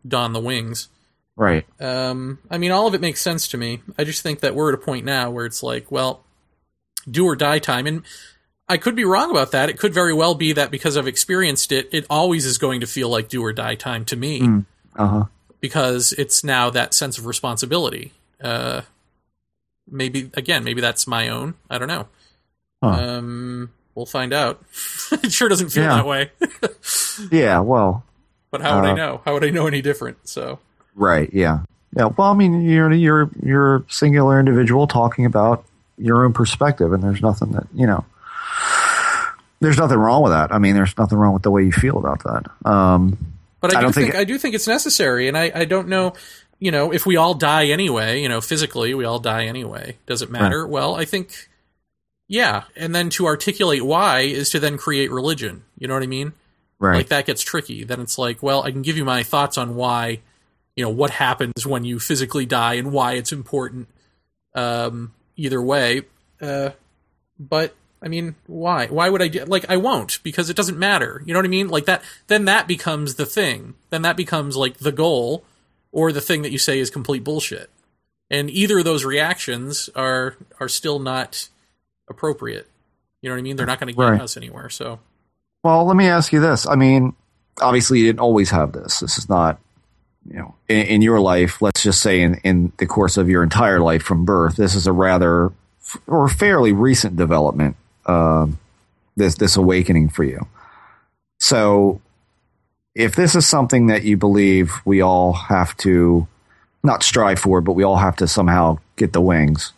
don 0.08 0.32
the 0.32 0.40
wings. 0.40 0.88
Right. 1.36 1.66
Um, 1.80 2.38
I 2.50 2.58
mean, 2.58 2.70
all 2.70 2.86
of 2.86 2.94
it 2.94 3.00
makes 3.00 3.20
sense 3.20 3.46
to 3.48 3.58
me. 3.58 3.82
I 3.98 4.04
just 4.04 4.22
think 4.22 4.40
that 4.40 4.54
we're 4.54 4.72
at 4.72 4.74
a 4.74 4.82
point 4.82 5.04
now 5.04 5.30
where 5.30 5.46
it's 5.46 5.62
like, 5.62 5.92
well, 5.92 6.24
do 7.08 7.26
or 7.26 7.36
die 7.36 7.58
time. 7.58 7.86
And 7.86 8.02
I 8.68 8.78
could 8.78 8.96
be 8.96 9.04
wrong 9.04 9.30
about 9.30 9.52
that. 9.52 9.68
It 9.68 9.78
could 9.78 9.92
very 9.92 10.14
well 10.14 10.34
be 10.34 10.52
that 10.54 10.70
because 10.70 10.96
I've 10.96 11.06
experienced 11.06 11.72
it, 11.72 11.88
it 11.92 12.06
always 12.08 12.46
is 12.46 12.56
going 12.56 12.80
to 12.80 12.86
feel 12.86 13.10
like 13.10 13.28
do 13.28 13.44
or 13.44 13.52
die 13.52 13.74
time 13.74 14.04
to 14.06 14.16
me 14.16 14.40
Mm. 14.40 14.66
Uh 14.96 15.06
huh. 15.06 15.24
Because 15.64 16.12
it's 16.12 16.44
now 16.44 16.68
that 16.68 16.92
sense 16.92 17.16
of 17.16 17.24
responsibility. 17.24 18.12
Uh, 18.38 18.82
maybe, 19.90 20.30
again, 20.34 20.62
maybe 20.62 20.82
that's 20.82 21.06
my 21.06 21.30
own. 21.30 21.54
I 21.70 21.78
don't 21.78 21.88
know. 21.88 22.06
Huh. 22.82 22.90
Um, 22.90 23.70
we'll 23.94 24.04
find 24.04 24.34
out. 24.34 24.62
it 25.12 25.32
sure 25.32 25.48
doesn't 25.48 25.70
feel 25.70 25.84
Yeah. 25.84 25.94
that 25.96 26.06
way. 26.06 26.30
Yeah. 27.32 27.60
Well. 27.60 28.04
but 28.50 28.60
how 28.60 28.78
would 28.78 28.86
I 28.86 28.92
Uh, 28.92 28.94
know? 28.96 29.22
How 29.24 29.32
would 29.32 29.44
I 29.44 29.48
know 29.48 29.66
any 29.66 29.80
different? 29.80 30.28
So. 30.28 30.58
Right. 30.94 31.30
Yeah. 31.32 31.60
Yeah. 31.96 32.10
Well, 32.14 32.28
I 32.30 32.34
mean, 32.34 32.60
you're 32.60 32.92
you're 32.92 33.30
you're 33.42 33.76
a 33.76 33.82
singular 33.88 34.38
individual 34.38 34.86
talking 34.86 35.24
about 35.24 35.64
your 35.96 36.24
own 36.26 36.34
perspective, 36.34 36.92
and 36.92 37.02
there's 37.02 37.22
nothing 37.22 37.52
that 37.52 37.66
you 37.72 37.86
know. 37.86 38.04
There's 39.60 39.78
nothing 39.78 39.96
wrong 39.96 40.22
with 40.22 40.32
that. 40.32 40.52
I 40.52 40.58
mean, 40.58 40.74
there's 40.74 40.96
nothing 40.98 41.16
wrong 41.16 41.32
with 41.32 41.42
the 41.42 41.50
way 41.50 41.62
you 41.62 41.72
feel 41.72 41.96
about 41.96 42.22
that. 42.24 42.70
Um, 42.70 43.16
But 43.64 43.74
I, 43.74 43.78
I 43.78 43.80
do 43.80 43.84
don't 43.86 43.92
think, 43.94 44.06
think- 44.12 44.14
I 44.20 44.24
do 44.24 44.36
think 44.38 44.54
it's 44.54 44.68
necessary, 44.68 45.26
and 45.26 45.38
I, 45.38 45.50
I 45.54 45.64
don't 45.64 45.88
know, 45.88 46.12
you 46.58 46.70
know, 46.70 46.92
if 46.92 47.06
we 47.06 47.16
all 47.16 47.32
die 47.32 47.66
anyway, 47.68 48.20
you 48.20 48.28
know, 48.28 48.40
physically 48.42 48.92
we 48.92 49.04
all 49.06 49.18
die 49.18 49.46
anyway. 49.46 49.96
Does 50.06 50.20
it 50.20 50.30
matter? 50.30 50.66
Well, 50.66 50.94
I 50.94 51.04
think, 51.06 51.48
yeah. 52.28 52.64
And 52.76 52.94
then 52.94 53.08
to 53.10 53.26
articulate 53.26 53.82
why 53.82 54.20
is 54.20 54.50
to 54.50 54.60
then 54.60 54.76
create 54.76 55.10
religion. 55.10 55.64
You 55.78 55.88
know 55.88 55.94
what 55.94 56.02
I 56.02 56.06
mean? 56.06 56.34
right. 56.78 56.96
Like 56.96 57.08
that 57.08 57.24
gets 57.24 57.42
tricky. 57.42 57.84
Then 57.84 58.00
it's 58.00 58.18
like, 58.18 58.42
well, 58.42 58.62
I 58.62 58.70
can 58.70 58.82
give 58.82 58.96
you 58.98 59.04
my 59.04 59.22
thoughts 59.22 59.56
on 59.56 59.74
why, 59.76 60.20
you 60.76 60.84
know, 60.84 60.90
what 60.90 61.10
happens 61.10 61.66
when 61.66 61.84
you 61.84 61.98
physically 61.98 62.44
die 62.44 62.74
and 62.74 62.92
why 62.92 63.14
it's 63.14 63.32
important. 63.32 63.88
Um, 64.54 65.14
either 65.36 65.62
way, 65.62 66.02
uh, 66.40 66.70
but 67.38 67.74
I 68.04 68.08
mean, 68.08 68.34
why? 68.46 68.86
Why 68.86 69.08
would 69.08 69.22
I 69.22 69.28
do? 69.28 69.44
Like, 69.46 69.64
I 69.70 69.78
won't 69.78 70.18
because 70.22 70.50
it 70.50 70.56
doesn't 70.56 70.78
matter. 70.78 71.22
You 71.24 71.32
know 71.32 71.38
what 71.38 71.46
I 71.46 71.48
mean? 71.48 71.68
Like 71.68 71.86
that. 71.86 72.02
Then 72.26 72.44
that 72.44 72.68
becomes 72.68 73.14
the 73.14 73.24
thing. 73.26 73.74
Then 73.90 74.02
that 74.02 74.16
becomes 74.16 74.56
like 74.56 74.76
the 74.78 74.92
goal, 74.92 75.42
or 75.90 76.12
the 76.12 76.20
thing 76.20 76.42
that 76.42 76.52
you 76.52 76.58
say 76.58 76.78
is 76.78 76.90
complete 76.90 77.24
bullshit. 77.24 77.70
And 78.30 78.50
either 78.50 78.78
of 78.78 78.84
those 78.84 79.04
reactions 79.04 79.88
are 79.96 80.36
are 80.60 80.68
still 80.68 80.98
not 80.98 81.48
appropriate. 82.08 82.68
You 83.22 83.30
know 83.30 83.36
what 83.36 83.40
I 83.40 83.42
mean? 83.42 83.56
They're 83.56 83.66
not 83.66 83.80
going 83.80 83.92
to 83.92 83.96
get 83.96 84.02
Right. 84.02 84.20
us 84.20 84.36
anywhere. 84.36 84.68
So 84.68 84.98
Well, 85.62 85.86
let 85.86 85.96
me 85.96 86.06
ask 86.06 86.30
you 86.32 86.40
this. 86.40 86.66
I 86.66 86.74
mean, 86.74 87.14
obviously, 87.62 88.00
you 88.00 88.06
didn't 88.06 88.20
always 88.20 88.50
have 88.50 88.72
this. 88.72 89.00
This 89.00 89.16
is 89.16 89.30
not, 89.30 89.58
you 90.28 90.36
know, 90.38 90.54
in, 90.68 90.86
in 90.86 91.02
your 91.02 91.20
life. 91.20 91.62
Let's 91.62 91.82
just 91.82 92.02
say 92.02 92.20
in, 92.20 92.34
in 92.44 92.72
the 92.76 92.86
course 92.86 93.16
of 93.16 93.30
your 93.30 93.42
entire 93.42 93.80
life 93.80 94.02
from 94.02 94.26
birth, 94.26 94.56
this 94.56 94.74
is 94.74 94.86
a 94.86 94.92
rather 94.92 95.52
or 96.06 96.28
fairly 96.28 96.72
recent 96.72 97.16
development. 97.16 97.76
Um, 98.06 98.58
this 99.16 99.36
this 99.36 99.56
awakening 99.56 100.08
for 100.08 100.24
you. 100.24 100.46
So, 101.38 102.00
if 102.94 103.16
this 103.16 103.34
is 103.34 103.46
something 103.46 103.88
that 103.88 104.04
you 104.04 104.16
believe 104.16 104.72
we 104.84 105.00
all 105.00 105.32
have 105.32 105.76
to 105.78 106.26
not 106.82 107.02
strive 107.02 107.38
for, 107.38 107.60
but 107.60 107.72
we 107.72 107.84
all 107.84 107.96
have 107.96 108.16
to 108.16 108.28
somehow 108.28 108.78
get 108.96 109.12
the 109.12 109.20
wings, 109.20 109.72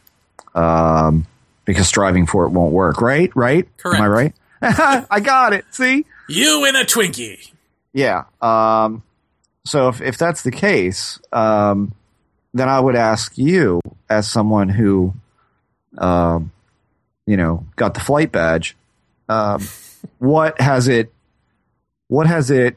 um, 0.54 1.26
because 1.64 1.86
striving 1.86 2.26
for 2.26 2.46
it 2.46 2.50
won't 2.50 2.72
work. 2.72 3.00
Right? 3.00 3.30
Right? 3.34 3.68
Correct. 3.76 4.00
Am 4.00 4.04
I 4.04 4.08
right? 4.08 4.34
I 5.10 5.20
got 5.20 5.52
it. 5.52 5.64
See? 5.70 6.04
you 6.28 6.64
in 6.66 6.76
a 6.76 6.84
Twinkie. 6.84 7.52
Yeah. 7.92 8.24
Um, 8.40 9.02
so 9.64 9.88
if, 9.88 10.00
if 10.00 10.18
that's 10.18 10.42
the 10.42 10.50
case, 10.50 11.20
um, 11.32 11.94
then 12.54 12.68
I 12.68 12.78
would 12.80 12.96
ask 12.96 13.36
you, 13.36 13.80
as 14.08 14.30
someone 14.30 14.68
who, 14.68 15.14
um, 15.98 16.52
you 17.26 17.36
know, 17.36 17.66
got 17.76 17.94
the 17.94 18.00
flight 18.00 18.32
badge, 18.32 18.76
um, 19.28 19.66
what 20.18 20.60
has 20.60 20.88
it, 20.88 21.12
what 22.08 22.26
has 22.26 22.50
it 22.50 22.76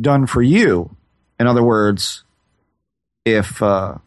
done 0.00 0.26
for 0.26 0.42
you? 0.42 0.94
In 1.38 1.46
other 1.46 1.62
words, 1.62 2.24
if 3.24 3.62
uh, 3.62 3.98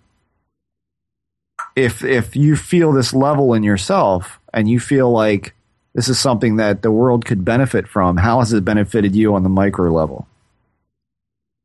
if 1.76 2.04
if 2.04 2.36
you 2.36 2.56
feel 2.56 2.92
this 2.92 3.14
level 3.14 3.54
in 3.54 3.64
yourself 3.64 4.40
and 4.54 4.70
you 4.70 4.80
feel 4.80 5.12
like 5.12 5.54
this 5.94 6.10
is 6.10 6.20
something 6.20 6.58
that 6.58 6.82
the 6.82 6.92
world 6.92 7.26
could 7.26 7.44
benefit 7.44 7.88
from, 7.88 8.18
how 8.18 8.40
has 8.40 8.54
it 8.54 8.66
benefited 8.66 9.16
you 9.16 9.36
on 9.36 9.44
the 9.44 9.50
micro 9.50 9.92
level? 9.92 10.28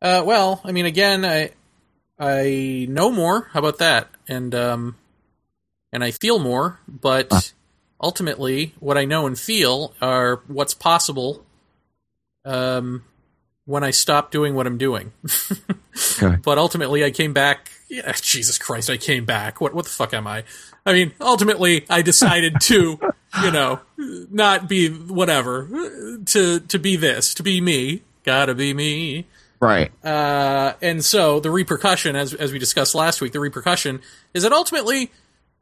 Uh, 0.03 0.23
well, 0.25 0.61
I 0.65 0.73
mean, 0.73 0.87
again, 0.87 1.25
I 1.25 1.51
I 2.19 2.87
know 2.91 3.11
more. 3.11 3.49
How 3.53 3.61
about 3.61 3.79
that? 3.79 4.09
And 4.29 4.55
um, 4.55 4.97
and 5.93 6.05
I 6.05 6.11
feel 6.11 6.39
more. 6.39 6.79
But. 6.87 7.53
Ultimately, 8.01 8.75
what 8.81 8.97
I 8.99 9.05
know 9.05 9.27
and 9.27 9.39
feel 9.39 9.95
are 10.01 10.43
what's 10.47 10.75
possible. 10.75 11.45
Um, 12.45 13.05
when 13.67 13.83
I 13.83 13.93
stop 13.93 14.31
doing 14.31 14.55
what 14.55 14.67
I'm 14.67 14.79
doing. 14.79 15.13
Okay. 16.21 16.37
But 16.43 16.59
ultimately, 16.59 17.05
I 17.05 17.13
came 17.13 17.33
back. 17.33 17.71
Yeah, 17.89 18.13
Jesus 18.21 18.59
Christ, 18.59 18.91
I 18.91 18.97
came 18.97 19.25
back. 19.25 19.61
What 19.61 19.75
what 19.75 19.85
the 19.85 19.91
fuck 19.91 20.13
am 20.13 20.27
I? 20.27 20.43
I 20.85 20.93
mean, 20.93 21.13
ultimately, 21.21 21.87
I 21.89 22.03
decided 22.03 22.61
to, 22.63 22.99
you 23.43 23.51
know, 23.53 23.79
not 23.97 24.69
be 24.69 24.89
whatever, 24.89 25.69
to 26.27 26.61
to 26.61 26.79
be 26.81 26.97
this, 26.97 27.33
to 27.35 27.45
be 27.45 27.61
me. 27.61 28.03
Gotta 28.25 28.55
be 28.57 28.75
me. 28.75 29.27
Right. 29.61 29.93
Uh, 30.05 30.75
and 30.83 31.05
so 31.05 31.39
the 31.39 31.51
repercussion, 31.53 32.17
as 32.17 32.35
as 32.35 32.53
we 32.53 32.59
discussed 32.59 32.95
last 32.97 33.21
week, 33.21 33.33
the 33.33 33.41
repercussion 33.41 34.01
is 34.35 34.43
that 34.43 34.53
ultimately, 34.53 35.13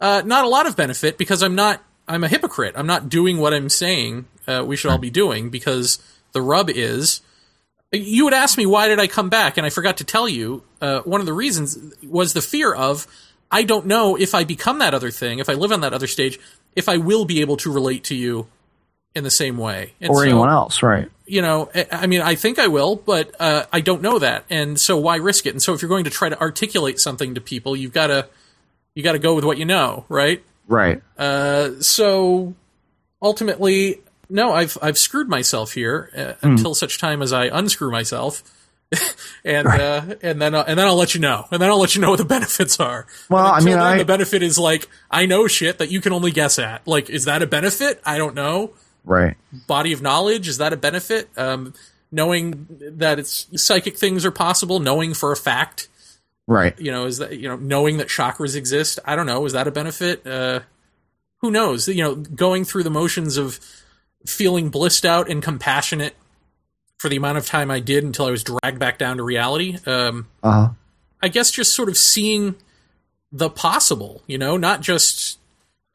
Uh, 0.00 0.22
not 0.24 0.44
a 0.46 0.48
lot 0.48 0.66
of 0.66 0.76
benefit 0.76 1.18
because 1.18 1.42
I'm 1.42 1.54
not. 1.54 1.82
I'm 2.08 2.24
a 2.24 2.28
hypocrite. 2.28 2.74
I'm 2.76 2.86
not 2.86 3.08
doing 3.08 3.38
what 3.38 3.54
I'm 3.54 3.68
saying 3.68 4.26
uh, 4.46 4.64
we 4.66 4.76
should 4.76 4.90
all 4.90 4.98
be 4.98 5.10
doing 5.10 5.50
because 5.50 5.98
the 6.32 6.42
rub 6.42 6.68
is. 6.70 7.20
You 7.92 8.24
would 8.24 8.34
ask 8.34 8.56
me 8.56 8.64
why 8.66 8.88
did 8.88 8.98
I 8.98 9.06
come 9.06 9.28
back, 9.28 9.56
and 9.56 9.66
I 9.66 9.70
forgot 9.70 9.98
to 9.98 10.04
tell 10.04 10.28
you. 10.28 10.62
Uh, 10.80 11.00
one 11.02 11.20
of 11.20 11.26
the 11.26 11.32
reasons 11.32 11.78
was 12.02 12.32
the 12.32 12.40
fear 12.42 12.72
of 12.74 13.06
I 13.50 13.62
don't 13.64 13.86
know 13.86 14.16
if 14.16 14.34
I 14.34 14.44
become 14.44 14.78
that 14.80 14.94
other 14.94 15.10
thing, 15.10 15.38
if 15.38 15.48
I 15.48 15.52
live 15.52 15.70
on 15.72 15.82
that 15.82 15.92
other 15.92 16.06
stage, 16.06 16.40
if 16.74 16.88
I 16.88 16.96
will 16.96 17.24
be 17.24 17.40
able 17.42 17.56
to 17.58 17.70
relate 17.70 18.02
to 18.04 18.14
you 18.14 18.46
in 19.14 19.24
the 19.24 19.30
same 19.30 19.58
way, 19.58 19.92
and 20.00 20.10
or 20.10 20.16
so- 20.16 20.22
anyone 20.22 20.48
else, 20.48 20.82
right? 20.82 21.10
you 21.26 21.40
know, 21.42 21.70
I- 21.74 21.86
I 21.92 22.06
mean, 22.06 22.20
I 22.22 22.34
think 22.34 22.58
I 22.58 22.66
will, 22.66 22.96
but 22.96 23.34
uh, 23.38 23.64
I 23.72 23.80
don't 23.80 24.00
know 24.02 24.18
that, 24.18 24.44
and 24.50 24.80
so 24.80 24.96
why 24.96 25.16
risk 25.16 25.44
it? 25.46 25.50
And 25.50 25.62
so, 25.62 25.74
if 25.74 25.82
you're 25.82 25.88
going 25.90 26.04
to 26.04 26.10
try 26.10 26.28
to 26.30 26.40
articulate 26.40 26.98
something 26.98 27.34
to 27.34 27.40
people, 27.40 27.76
you've 27.76 27.92
got 27.92 28.06
to 28.08 28.26
you 28.94 29.02
got 29.02 29.12
to 29.12 29.18
go 29.18 29.34
with 29.34 29.44
what 29.44 29.58
you 29.58 29.64
know, 29.66 30.04
right? 30.08 30.42
Right. 30.72 31.02
Uh, 31.18 31.80
so 31.80 32.54
ultimately, 33.20 34.00
no, 34.30 34.52
I've 34.52 34.76
I've 34.80 34.98
screwed 34.98 35.28
myself 35.28 35.72
here 35.72 36.10
uh, 36.16 36.32
Hmm. 36.40 36.52
until 36.52 36.74
such 36.74 36.98
time 36.98 37.22
as 37.22 37.32
I 37.32 37.44
unscrew 37.46 37.90
myself, 37.90 38.42
and 39.44 39.66
uh, 39.68 40.14
and 40.22 40.40
then 40.40 40.54
uh, 40.54 40.64
and 40.66 40.78
then 40.78 40.86
I'll 40.86 40.96
let 40.96 41.14
you 41.14 41.20
know, 41.20 41.46
and 41.50 41.60
then 41.60 41.68
I'll 41.70 41.78
let 41.80 41.94
you 41.94 42.00
know 42.00 42.10
what 42.10 42.18
the 42.18 42.24
benefits 42.38 42.80
are. 42.80 43.06
Well, 43.28 43.44
I 43.46 43.58
mean, 43.60 43.74
then, 43.74 43.80
I- 43.80 43.98
the 43.98 44.04
benefit 44.04 44.42
is 44.42 44.58
like 44.58 44.88
I 45.10 45.26
know 45.26 45.46
shit 45.46 45.78
that 45.78 45.90
you 45.90 46.00
can 46.00 46.12
only 46.12 46.30
guess 46.30 46.58
at. 46.58 46.86
Like, 46.86 47.10
is 47.10 47.24
that 47.26 47.42
a 47.42 47.46
benefit? 47.46 48.00
I 48.04 48.18
don't 48.18 48.34
know 48.34 48.72
Right. 49.04 49.36
body 49.66 49.92
of 49.92 50.00
knowledge 50.00 50.46
is 50.48 50.58
that 50.58 50.72
a 50.72 50.76
benefit 50.76 51.28
um, 51.36 51.74
knowing 52.12 52.66
that 52.98 53.18
it's 53.18 53.46
psychic 53.60 53.96
things 53.98 54.24
are 54.24 54.30
possible 54.30 54.78
knowing 54.78 55.12
for 55.12 55.32
a 55.32 55.36
fact 55.36 55.88
Right. 56.48 56.78
you 56.80 56.90
know 56.90 57.06
is 57.06 57.18
that 57.18 57.38
you 57.38 57.48
know 57.48 57.56
knowing 57.56 57.98
that 57.98 58.08
chakras 58.08 58.56
exist 58.56 58.98
i 59.04 59.14
don't 59.16 59.26
know 59.26 59.44
is 59.46 59.52
that 59.52 59.68
a 59.68 59.70
benefit 59.70 60.26
uh, 60.26 60.60
who 61.38 61.50
knows 61.50 61.86
you 61.88 62.02
know 62.02 62.16
going 62.16 62.64
through 62.64 62.82
the 62.82 62.90
motions 62.90 63.36
of 63.36 63.60
feeling 64.26 64.68
blissed 64.68 65.04
out 65.04 65.30
and 65.30 65.42
compassionate 65.42 66.14
for 66.98 67.08
the 67.08 67.16
amount 67.16 67.38
of 67.38 67.46
time 67.46 67.70
i 67.70 67.78
did 67.80 68.02
until 68.04 68.26
i 68.26 68.30
was 68.30 68.42
dragged 68.44 68.78
back 68.78 68.98
down 68.98 69.16
to 69.18 69.22
reality 69.22 69.78
um, 69.86 70.26
Uh 70.42 70.50
huh. 70.50 70.68
i 71.22 71.28
guess 71.28 71.50
just 71.50 71.74
sort 71.74 71.88
of 71.88 71.96
seeing 71.96 72.56
the 73.30 73.48
possible 73.48 74.20
you 74.26 74.36
know 74.36 74.56
not 74.56 74.80
just 74.80 75.38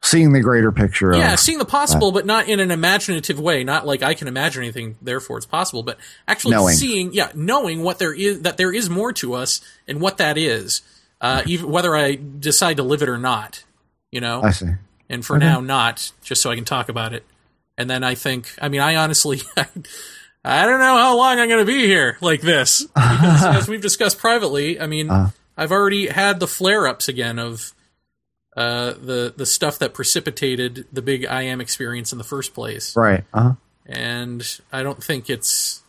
Seeing 0.02 0.32
the 0.32 0.40
greater 0.40 0.70
picture. 0.72 1.12
yeah, 1.14 1.34
Of, 1.34 1.40
seeing 1.40 1.58
the 1.58 1.64
possible, 1.64 2.12
but 2.12 2.24
not 2.24 2.48
in 2.48 2.60
an 2.60 2.70
imaginative 2.70 3.38
way. 3.40 3.64
Not 3.64 3.84
like 3.86 4.02
I 4.02 4.14
can 4.14 4.28
imagine 4.28 4.62
anything, 4.62 4.96
therefore 5.02 5.36
it's 5.38 5.46
possible, 5.46 5.82
but 5.82 5.98
actually 6.26 6.52
Knowing. 6.52 6.76
seeing, 6.76 7.12
yeah, 7.12 7.30
knowing 7.34 7.82
what 7.82 7.98
there 7.98 8.14
is, 8.14 8.42
that 8.42 8.56
there 8.56 8.72
is 8.72 8.88
more 8.88 9.12
to 9.14 9.34
us, 9.34 9.60
and 9.88 10.00
what 10.00 10.18
that 10.18 10.38
is, 10.38 10.82
uh, 11.20 11.42
even 11.46 11.68
whether 11.70 11.96
I 11.96 12.14
decide 12.38 12.76
to 12.78 12.82
live 12.84 13.02
it 13.02 13.08
or 13.08 13.18
not. 13.18 13.64
You 14.12 14.20
know, 14.20 14.42
I 14.42 14.50
see. 14.52 14.68
and 15.10 15.26
for 15.26 15.36
now, 15.38 15.60
not 15.60 16.12
just 16.22 16.40
so 16.42 16.50
I 16.50 16.54
can 16.54 16.64
talk 16.64 16.88
about 16.88 17.12
it. 17.12 17.24
And 17.76 17.90
then 17.90 18.02
I 18.02 18.14
think, 18.14 18.54
I 18.62 18.68
mean, 18.68 18.80
I 18.80 18.96
honestly, 18.96 19.40
I 20.44 20.64
don't 20.64 20.78
know 20.80 20.96
how 20.96 21.16
long 21.16 21.38
I'm 21.38 21.48
going 21.48 21.64
to 21.64 21.70
be 21.70 21.86
here 21.86 22.16
like 22.20 22.40
this. 22.40 22.82
Because 22.84 23.44
as 23.56 23.68
we've 23.68 23.82
discussed 23.82 24.18
privately, 24.18 24.80
I 24.80 24.86
mean, 24.86 25.10
Uh. 25.10 25.30
I've 25.56 25.72
already 25.72 26.06
had 26.06 26.38
the 26.38 26.46
flare 26.46 26.86
ups 26.86 27.08
again 27.08 27.38
of 27.40 27.72
uh, 28.58 28.92
the 28.94 29.32
the 29.36 29.46
stuff 29.46 29.78
that 29.78 29.94
precipitated 29.94 30.86
the 30.92 31.00
big 31.02 31.24
I 31.24 31.42
am 31.42 31.60
experience 31.60 32.10
in 32.12 32.18
the 32.18 32.24
first 32.24 32.54
place, 32.54 32.96
Right. 32.96 33.24
Uh 33.32 33.40
huh. 33.42 33.52
and 33.86 34.60
I 34.72 34.82
don't 34.82 35.02
think 35.02 35.30
it's. 35.30 35.82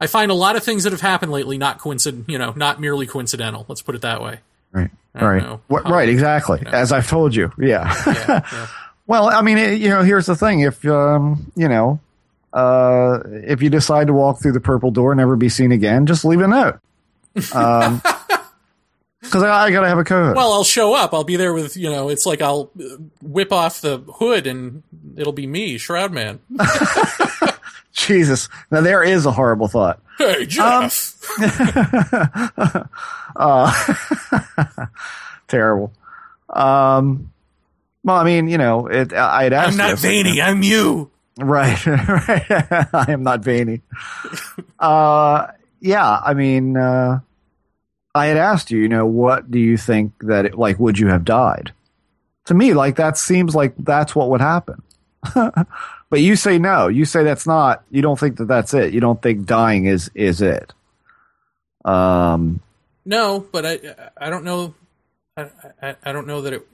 I 0.00 0.06
find 0.08 0.30
a 0.30 0.34
lot 0.34 0.56
of 0.56 0.64
things 0.64 0.82
that 0.84 0.92
have 0.92 1.00
happened 1.00 1.32
lately 1.32 1.56
not 1.58 1.78
coincident, 1.78 2.28
you 2.28 2.36
know, 2.36 2.52
not 2.56 2.80
merely 2.80 3.06
coincidental. 3.06 3.64
Let's 3.68 3.82
put 3.82 3.94
it 3.94 4.02
that 4.02 4.20
way. 4.20 4.40
Right. 4.72 4.90
Right. 5.14 5.42
know. 5.42 5.60
What, 5.68 5.88
right. 5.88 6.08
Exactly. 6.08 6.62
As 6.66 6.90
I've 6.92 7.08
told 7.08 7.34
you. 7.34 7.52
Yeah. 7.58 7.94
Yeah, 8.06 8.40
yeah. 8.52 8.66
Well, 9.06 9.28
I 9.28 9.42
mean, 9.42 9.58
it, 9.58 9.80
you 9.80 9.88
know, 9.88 10.02
here's 10.02 10.26
the 10.26 10.36
thing: 10.36 10.60
if 10.60 10.84
um, 10.86 11.52
you 11.54 11.68
know, 11.68 12.00
uh, 12.52 13.20
if 13.26 13.62
you 13.62 13.70
decide 13.70 14.08
to 14.08 14.12
walk 14.12 14.40
through 14.40 14.52
the 14.52 14.60
purple 14.60 14.90
door 14.90 15.12
and 15.12 15.18
never 15.18 15.36
be 15.36 15.48
seen 15.48 15.72
again, 15.72 16.06
just 16.06 16.24
leave 16.24 16.40
a 16.40 16.48
note. 16.48 16.80
Um, 17.54 18.02
because 19.22 19.42
I, 19.42 19.64
I 19.66 19.70
gotta 19.70 19.88
have 19.88 19.98
a 19.98 20.04
co-host. 20.04 20.36
Well, 20.36 20.52
I'll 20.52 20.64
show 20.64 20.94
up. 20.94 21.14
I'll 21.14 21.24
be 21.24 21.36
there 21.36 21.54
with 21.54 21.76
you 21.76 21.90
know. 21.90 22.08
It's 22.08 22.26
like 22.26 22.42
I'll 22.42 22.70
whip 23.22 23.52
off 23.52 23.80
the 23.80 23.98
hood 23.98 24.46
and 24.46 24.82
it'll 25.16 25.32
be 25.32 25.46
me, 25.46 25.78
Shroud 25.78 26.12
Man. 26.12 26.40
Jesus, 27.92 28.48
now 28.70 28.80
there 28.80 29.02
is 29.02 29.26
a 29.26 29.30
horrible 29.30 29.68
thought. 29.68 30.00
Hey, 30.18 30.46
Jeff. 30.46 31.18
uh, 33.36 33.94
terrible. 35.48 35.92
Um, 36.48 37.30
well, 38.02 38.16
I 38.16 38.24
mean, 38.24 38.48
you 38.48 38.58
know, 38.58 38.86
it, 38.88 39.12
I 39.12 39.44
had 39.44 39.52
asked. 39.52 39.72
I'm 39.72 39.76
not 39.76 39.98
veiny. 39.98 40.40
I'm 40.40 40.62
you. 40.62 41.10
Right, 41.38 41.86
right. 41.86 42.46
I 42.50 43.06
am 43.08 43.22
not 43.22 43.40
veiny. 43.40 43.82
uh, 44.78 45.46
yeah, 45.80 46.20
I 46.24 46.34
mean, 46.34 46.76
uh, 46.76 47.20
I 48.14 48.26
had 48.26 48.36
asked 48.36 48.70
you, 48.70 48.78
you 48.78 48.88
know, 48.88 49.06
what 49.06 49.50
do 49.50 49.58
you 49.58 49.76
think 49.76 50.12
that, 50.20 50.44
it, 50.46 50.58
like, 50.58 50.78
would 50.78 50.98
you 50.98 51.06
have 51.08 51.24
died? 51.24 51.72
To 52.46 52.54
me, 52.54 52.74
like, 52.74 52.96
that 52.96 53.16
seems 53.16 53.54
like 53.54 53.74
that's 53.78 54.14
what 54.14 54.28
would 54.30 54.40
happen. 54.40 54.82
but 55.34 56.20
you 56.20 56.36
say 56.36 56.58
no. 56.58 56.88
You 56.88 57.04
say 57.04 57.22
that's 57.22 57.46
not. 57.46 57.84
You 57.90 58.02
don't 58.02 58.18
think 58.18 58.36
that 58.38 58.46
that's 58.48 58.74
it. 58.74 58.92
You 58.92 59.00
don't 59.00 59.22
think 59.22 59.46
dying 59.46 59.86
is 59.86 60.10
is 60.14 60.42
it. 60.42 60.72
Um. 61.84 62.60
No, 63.04 63.46
but 63.52 63.64
I 63.66 63.78
I 64.16 64.28
don't 64.30 64.44
know. 64.44 64.74
I, 65.36 65.50
I, 65.80 65.96
I 66.04 66.12
don't 66.12 66.26
know 66.26 66.40
that 66.42 66.52
it. 66.52 66.66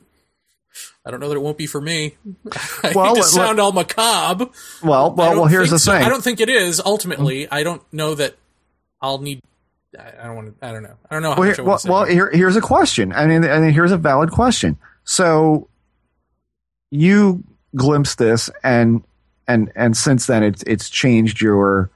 I 1.05 1.11
don't 1.11 1.21
know 1.21 1.29
that 1.29 1.37
it 1.37 1.41
won't 1.43 1.59
be 1.59 1.67
for 1.67 1.81
me. 1.81 2.17
I 2.83 2.93
Well, 2.95 3.07
hate 3.09 3.15
to 3.17 3.21
let- 3.21 3.25
sound 3.31 3.61
all 3.61 3.73
macabre. 3.73 4.49
Well, 4.83 5.13
well, 5.13 5.35
well. 5.35 5.47
Here's 5.47 5.71
the 5.71 5.79
so. 5.79 5.93
thing. 5.93 6.03
I 6.05 6.09
don't 6.09 6.23
think 6.25 6.41
it 6.41 6.49
is. 6.49 6.81
Ultimately, 6.85 7.51
I 7.51 7.63
don't 7.63 7.83
know 7.93 8.15
that 8.15 8.37
I'll 9.01 9.19
need. 9.19 9.41
I 9.97 10.13
I 10.21 10.27
don't 10.27 10.37
want 10.37 10.61
to. 10.61 10.67
I 10.67 10.73
don't 10.73 10.83
know. 10.83 10.97
I 11.11 11.15
don't 11.15 11.23
know 11.23 11.31
how 11.31 11.41
well, 11.41 11.49
here, 11.49 11.57
I 11.59 11.63
well, 11.63 11.79
to 11.79 11.91
well 11.91 12.05
here, 12.05 12.31
here's 12.31 12.57
a 12.57 12.61
question. 12.61 13.13
I 13.13 13.27
mean, 13.27 13.45
and 13.45 13.73
here's 13.73 13.93
a 13.93 13.97
valid 13.97 14.31
question. 14.31 14.77
So 15.05 15.69
you 16.91 17.45
glimpsed 17.75 18.19
this, 18.19 18.51
and 18.63 19.03
and 19.47 19.73
and 19.75 19.97
since 19.97 20.27
then, 20.27 20.43
it's 20.43 20.63
it's 20.65 20.91
changed 20.91 21.41
your 21.41 21.91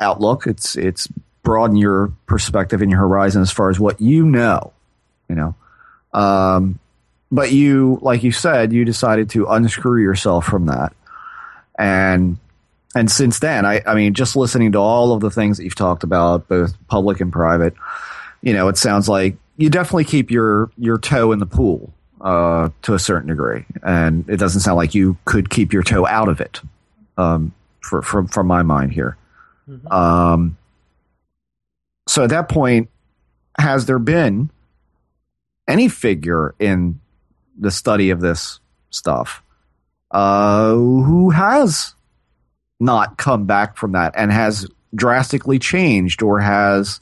outlook. 0.00 0.46
It's 0.46 0.76
it's 0.76 1.08
broadened 1.42 1.78
your 1.78 2.12
perspective 2.26 2.82
and 2.82 2.90
your 2.90 3.00
horizon 3.00 3.42
as 3.42 3.50
far 3.50 3.70
as 3.70 3.80
what 3.80 4.00
you 4.00 4.26
know. 4.26 4.72
You 5.28 5.36
know, 5.36 5.54
um, 6.12 6.78
but 7.30 7.52
you, 7.52 7.98
like 8.02 8.22
you 8.22 8.32
said, 8.32 8.72
you 8.72 8.84
decided 8.84 9.30
to 9.30 9.46
unscrew 9.46 10.02
yourself 10.02 10.44
from 10.44 10.66
that, 10.66 10.92
and 11.78 12.38
and 12.94 13.10
since 13.10 13.38
then, 13.38 13.64
I, 13.64 13.82
I 13.86 13.94
mean, 13.94 14.14
just 14.14 14.36
listening 14.36 14.72
to 14.72 14.78
all 14.78 15.12
of 15.12 15.20
the 15.20 15.30
things 15.30 15.56
that 15.56 15.64
you've 15.64 15.74
talked 15.74 16.02
about, 16.02 16.48
both 16.48 16.74
public 16.88 17.20
and 17.20 17.32
private, 17.32 17.74
you 18.42 18.52
know, 18.52 18.68
it 18.68 18.76
sounds 18.76 19.08
like 19.08 19.36
you 19.56 19.70
definitely 19.70 20.04
keep 20.04 20.30
your 20.30 20.70
your 20.76 20.98
toe 20.98 21.32
in 21.32 21.38
the 21.38 21.46
pool 21.46 21.92
uh, 22.20 22.70
to 22.82 22.94
a 22.94 22.98
certain 22.98 23.28
degree, 23.28 23.64
and 23.82 24.28
it 24.28 24.38
doesn't 24.38 24.62
sound 24.62 24.76
like 24.76 24.94
you 24.94 25.16
could 25.24 25.50
keep 25.50 25.72
your 25.72 25.82
toe 25.82 26.06
out 26.06 26.28
of 26.28 26.40
it. 26.40 26.60
Um, 27.16 27.52
for, 27.80 28.02
from 28.02 28.28
from 28.28 28.46
my 28.46 28.62
mind 28.62 28.92
here. 28.92 29.16
Um, 29.90 30.56
so 32.08 32.24
at 32.24 32.30
that 32.30 32.48
point, 32.48 32.88
has 33.58 33.86
there 33.86 33.98
been 33.98 34.50
any 35.68 35.88
figure 35.88 36.54
in 36.58 37.00
the 37.58 37.70
study 37.70 38.10
of 38.10 38.20
this 38.20 38.58
stuff 38.90 39.42
uh, 40.10 40.72
who 40.72 41.30
has 41.30 41.94
not 42.80 43.18
come 43.18 43.44
back 43.44 43.76
from 43.76 43.92
that 43.92 44.14
and 44.16 44.32
has 44.32 44.66
drastically 44.94 45.58
changed 45.58 46.22
or 46.22 46.40
has 46.40 46.98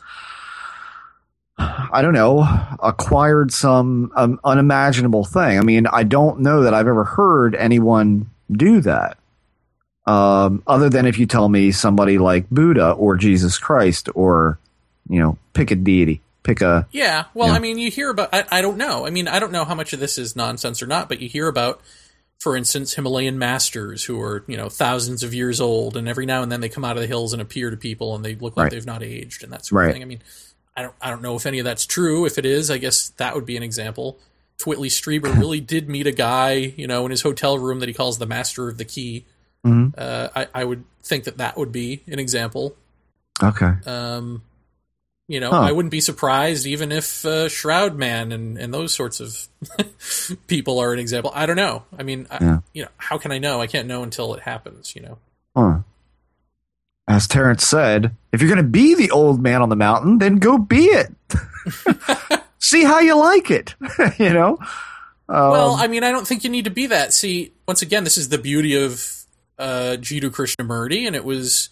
I 1.59 2.03
don't 2.03 2.15
know, 2.15 2.47
acquired 2.81 3.53
some 3.53 4.13
um, 4.15 4.39
unimaginable 4.45 5.25
thing. 5.25 5.59
I 5.59 5.63
mean, 5.63 5.87
I 5.89 6.05
don't 6.05 6.41
know 6.41 6.63
that 6.63 6.73
I've 6.73 6.87
ever 6.87 7.03
heard 7.05 7.57
anyone 7.57 8.31
do 8.51 8.81
that. 8.83 9.19
Um, 10.07 10.63
other 10.67 10.89
than 10.89 11.05
if 11.05 11.19
you 11.19 11.27
tell 11.27 11.49
me 11.49 11.73
somebody 11.73 12.17
like 12.19 12.49
Buddha 12.49 12.93
or 12.93 13.17
Jesus 13.17 13.59
Christ 13.59 14.09
or, 14.15 14.59
you 15.09 15.19
know, 15.19 15.37
pick 15.53 15.71
a 15.71 15.75
deity, 15.75 16.23
pick 16.45 16.61
a, 16.61 16.87
Yeah, 16.93 17.25
well, 17.35 17.49
Yeah. 17.49 17.55
I 17.55 17.59
mean, 17.59 17.79
you 17.79 17.91
hear 17.91 18.11
about. 18.11 18.31
I, 18.33 18.45
I 18.51 18.63
don't 18.63 18.79
know. 18.79 19.05
I 19.05 19.11
mean, 19.11 19.27
I 19.27 19.39
don't 19.39 19.53
know 19.53 19.65
how 19.65 19.75
much 19.75 19.93
of 19.93 20.01
this 20.01 20.17
is 20.17 20.37
nonsense 20.37 20.81
or 20.81 20.87
not, 20.87 21.09
but 21.09 21.21
you 21.21 21.29
hear 21.29 21.49
about, 21.49 21.83
for 22.39 22.57
instance, 22.57 22.95
Himalayan 22.95 23.39
masters 23.39 24.05
who 24.05 24.21
are 24.21 24.45
you 24.47 24.57
know 24.57 24.69
thousands 24.69 25.23
of 25.23 25.35
years 25.35 25.61
old, 25.61 25.97
and 25.97 26.09
every 26.09 26.27
now 26.27 26.43
and 26.43 26.51
then 26.53 26.61
they 26.61 26.69
come 26.69 26.85
out 26.85 26.97
of 26.97 27.01
the 27.03 27.07
hills 27.09 27.33
and 27.33 27.43
appear 27.43 27.71
to 27.71 27.77
people, 27.77 28.15
and 28.15 28.25
they 28.25 28.35
look 28.37 28.57
like 28.57 28.65
Right. 28.65 28.73
they've 28.73 28.87
not 28.87 29.03
aged, 29.03 29.43
and 29.43 29.53
that 29.53 29.67
sort 29.67 29.79
Right. 29.81 29.89
of 29.89 29.93
thing. 29.95 30.03
I 30.03 30.07
mean, 30.07 30.23
I 30.77 30.83
don't. 30.83 30.95
I 31.01 31.11
don't 31.11 31.23
know 31.23 31.35
if 31.37 31.47
any 31.47 31.59
of 31.59 31.65
that's 31.65 31.87
true. 31.87 32.25
If 32.27 32.39
it 32.39 32.47
is, 32.47 32.71
I 32.71 32.79
guess 32.79 33.09
that 33.17 33.35
would 33.35 33.45
be 33.47 33.57
an 33.57 33.63
example. 33.63 34.19
If 34.59 34.67
Whitley 34.67 34.89
Strieber 34.89 35.33
really 35.39 35.61
did 35.61 35.89
meet 35.89 36.07
a 36.07 36.13
guy, 36.13 36.53
you 36.77 36.87
know, 36.87 37.05
in 37.05 37.11
his 37.11 37.23
hotel 37.23 37.59
room 37.59 37.81
that 37.81 37.89
he 37.89 37.93
calls 37.95 38.19
the 38.19 38.27
master 38.27 38.69
of 38.69 38.79
the 38.79 38.85
key, 38.85 39.25
Mhm. 39.67 39.93
uh, 39.99 40.29
I, 40.37 40.47
I 40.55 40.65
would 40.65 40.85
think 41.03 41.25
that 41.25 41.39
that 41.39 41.57
would 41.57 41.73
be 41.73 42.03
an 42.07 42.19
example. 42.21 42.77
okay. 43.43 43.73
Um, 43.87 44.43
You 45.29 45.41
know, 45.41 45.51
Huh. 45.51 45.61
I 45.61 45.73
wouldn't 45.73 45.93
be 45.93 46.01
surprised 46.01 46.67
even 46.67 46.91
if 46.91 47.25
uh, 47.27 47.49
Shroud 47.51 47.97
Man 47.97 48.33
and, 48.33 48.57
and 48.57 48.73
those 48.73 48.95
sorts 48.95 49.21
of 49.21 49.47
people 50.47 50.79
are 50.79 50.93
an 50.95 50.99
example. 50.99 51.31
I 51.35 51.45
don't 51.45 51.57
know. 51.57 51.85
I 51.99 52.03
mean, 52.03 52.27
I, 52.31 52.61
you 52.73 52.83
know, 52.85 52.89
how 52.97 53.19
can 53.19 53.31
I 53.31 53.39
know? 53.39 53.61
I 53.61 53.67
can't 53.67 53.87
know 53.87 54.03
until 54.03 54.33
it 54.35 54.41
happens. 54.41 54.97
You 54.97 55.03
know. 55.03 55.19
Huh. 55.55 55.79
As 57.07 57.27
Terrence 57.29 57.67
said, 57.67 58.15
if 58.33 58.41
you're 58.41 58.51
going 58.51 58.65
to 58.65 58.69
be 58.71 58.95
the 58.95 59.11
old 59.11 59.43
man 59.43 59.63
on 59.63 59.69
the 59.69 59.77
mountain, 59.77 60.19
then 60.19 60.37
go 60.37 60.59
be 60.59 60.85
it. 60.87 61.15
See 62.59 62.85
how 62.85 63.01
you 63.01 63.17
like 63.19 63.51
it. 63.51 63.75
you 64.19 64.33
know. 64.33 64.59
Um, 65.29 65.51
Well, 65.51 65.75
I 65.75 65.87
mean, 65.89 66.05
I 66.05 66.11
don't 66.11 66.27
think 66.27 66.45
you 66.45 66.51
need 66.51 66.65
to 66.65 66.71
be 66.71 66.87
that. 66.89 67.13
See, 67.13 67.53
once 67.67 67.83
again, 67.83 68.05
this 68.05 68.19
is 68.19 68.29
the 68.31 68.39
beauty 68.39 68.75
of 68.77 68.93
uh, 69.59 69.97
Jiddu 69.99 70.31
Krishnamurti, 70.31 71.07
and 71.07 71.15
it 71.17 71.25
was 71.25 71.69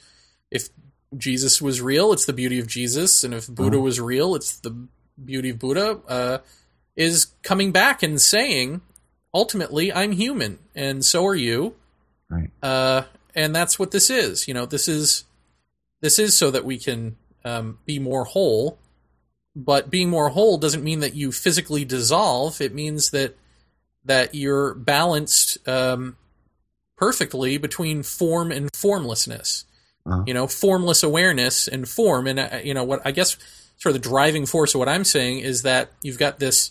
if 0.50 0.68
Jesus 1.16 1.62
was 1.62 1.80
real, 1.80 2.12
it's 2.12 2.26
the 2.26 2.32
beauty 2.32 2.59
of 2.59 2.66
Jesus, 2.66 3.24
and 3.24 3.32
if 3.34 3.47
Buddha 3.48 3.78
was 3.78 4.01
real, 4.01 4.34
it's 4.34 4.59
the 4.59 4.88
beauty 5.22 5.51
of 5.51 5.59
Buddha. 5.59 6.01
Uh, 6.09 6.38
is 6.97 7.26
coming 7.43 7.72
back 7.72 8.02
and 8.02 8.20
saying, 8.20 8.80
ultimately, 9.32 9.93
I'm 9.93 10.12
human, 10.12 10.59
and 10.74 11.05
so 11.05 11.26
are 11.26 11.34
you. 11.34 11.74
Right. 12.28 12.51
Uh, 12.62 13.02
and 13.34 13.55
that's 13.55 13.78
what 13.78 13.90
this 13.90 14.10
is. 14.10 14.48
You 14.48 14.55
know, 14.55 14.66
this 14.66 14.88
is 14.88 15.24
this 16.01 16.18
is 16.18 16.36
so 16.36 16.51
that 16.51 16.64
we 16.64 16.78
can 16.78 17.16
um, 17.44 17.78
be 17.84 17.98
more 17.98 18.24
whole. 18.24 18.78
But 19.55 19.90
being 19.90 20.10
more 20.10 20.28
whole 20.30 20.59
doesn't 20.59 20.84
mean 20.84 21.01
that 21.01 21.14
you 21.14 21.32
physically 21.32 21.84
dissolve. 21.84 22.60
It 22.60 22.74
means 22.74 23.10
that 23.10 23.36
that 24.05 24.34
you're 24.34 24.74
balanced 24.74 25.66
um, 25.68 26.16
perfectly 26.97 27.59
between 27.59 28.02
form 28.02 28.52
and 28.52 28.70
formlessness. 28.74 29.64
Uh-huh. 30.06 30.22
You 30.26 30.34
know, 30.34 30.46
formless 30.46 31.02
awareness 31.02 31.66
and 31.66 31.88
form. 31.88 32.26
And 32.26 32.38
uh, 32.38 32.60
you 32.62 32.74
know 32.74 32.84
what? 32.84 33.02
I 33.04 33.10
guess 33.10 33.36
sort 33.78 33.94
of 33.94 34.02
the 34.02 34.08
driving 34.08 34.46
force 34.46 34.74
of 34.74 34.78
what 34.78 34.88
I'm 34.88 35.04
saying 35.04 35.40
is 35.40 35.62
that 35.62 35.90
you've 36.02 36.18
got 36.18 36.38
this 36.38 36.70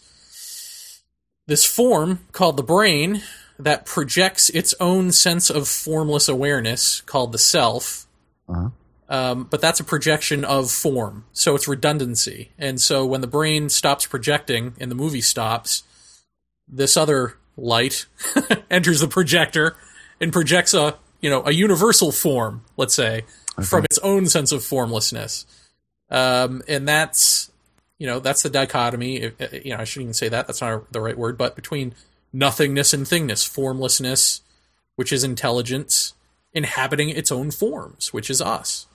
this 1.48 1.66
form 1.66 2.20
called 2.32 2.58
the 2.58 2.64
brain 2.64 3.22
that 3.60 3.86
projects 3.86 4.50
its 4.50 4.74
own 4.80 5.12
sense 5.12 5.50
of 5.50 5.68
formless 5.68 6.28
awareness 6.28 7.02
called 7.02 7.32
the 7.32 7.38
self. 7.38 8.08
Uh-huh. 8.50 8.70
Um, 9.08 9.44
but 9.44 9.62
that's 9.62 9.80
a 9.80 9.84
projection 9.84 10.44
of 10.44 10.72
form, 10.72 11.26
so 11.32 11.54
it's 11.54 11.68
redundancy. 11.68 12.52
And 12.58 12.82
so 12.82 13.06
when 13.06 13.22
the 13.22 13.28
brain 13.28 13.70
stops 13.70 14.08
projecting 14.08 14.74
and 14.80 14.90
the 14.90 14.96
movie 14.96 15.22
stops, 15.22 15.84
this 16.68 16.98
other 16.98 17.38
light 17.56 18.08
enters 18.72 19.02
the 19.02 19.08
projector 19.08 19.76
and 20.20 20.34
projects 20.34 20.74
a 20.74 20.98
you 21.26 21.32
know 21.32 21.42
a 21.44 21.52
universal 21.52 22.12
form, 22.12 22.62
let's 22.78 22.94
say, 22.94 23.26
from 23.64 23.84
its 23.84 23.98
own 23.98 24.28
sense 24.28 24.52
of 24.52 24.64
formlessness. 24.64 25.48
Um, 26.12 26.62
and 26.68 26.88
that's 26.88 27.52
you 27.98 28.06
know 28.06 28.20
that's 28.20 28.44
the 28.44 28.50
dichotomy. 28.52 29.22
If- 29.22 29.42
uh, 29.42 29.58
You 29.64 29.72
know, 29.72 29.78
I 29.82 29.86
shouldn't 29.86 30.04
even 30.04 30.14
say 30.14 30.30
that. 30.30 30.46
That's 30.46 30.62
not 30.62 30.92
the 30.94 31.02
right 31.02 31.18
word. 31.18 31.36
But 31.36 31.56
between 31.56 31.96
nothingness 32.32 32.94
and 32.94 33.08
thingness, 33.08 33.48
formlessness, 33.48 34.42
which 34.98 35.12
is 35.12 35.24
intelligence, 35.24 36.14
inhabiting 36.54 37.10
its 37.10 37.32
own 37.32 37.50
forms, 37.50 38.14
which 38.14 38.30
is 38.30 38.40
us. 38.40 38.86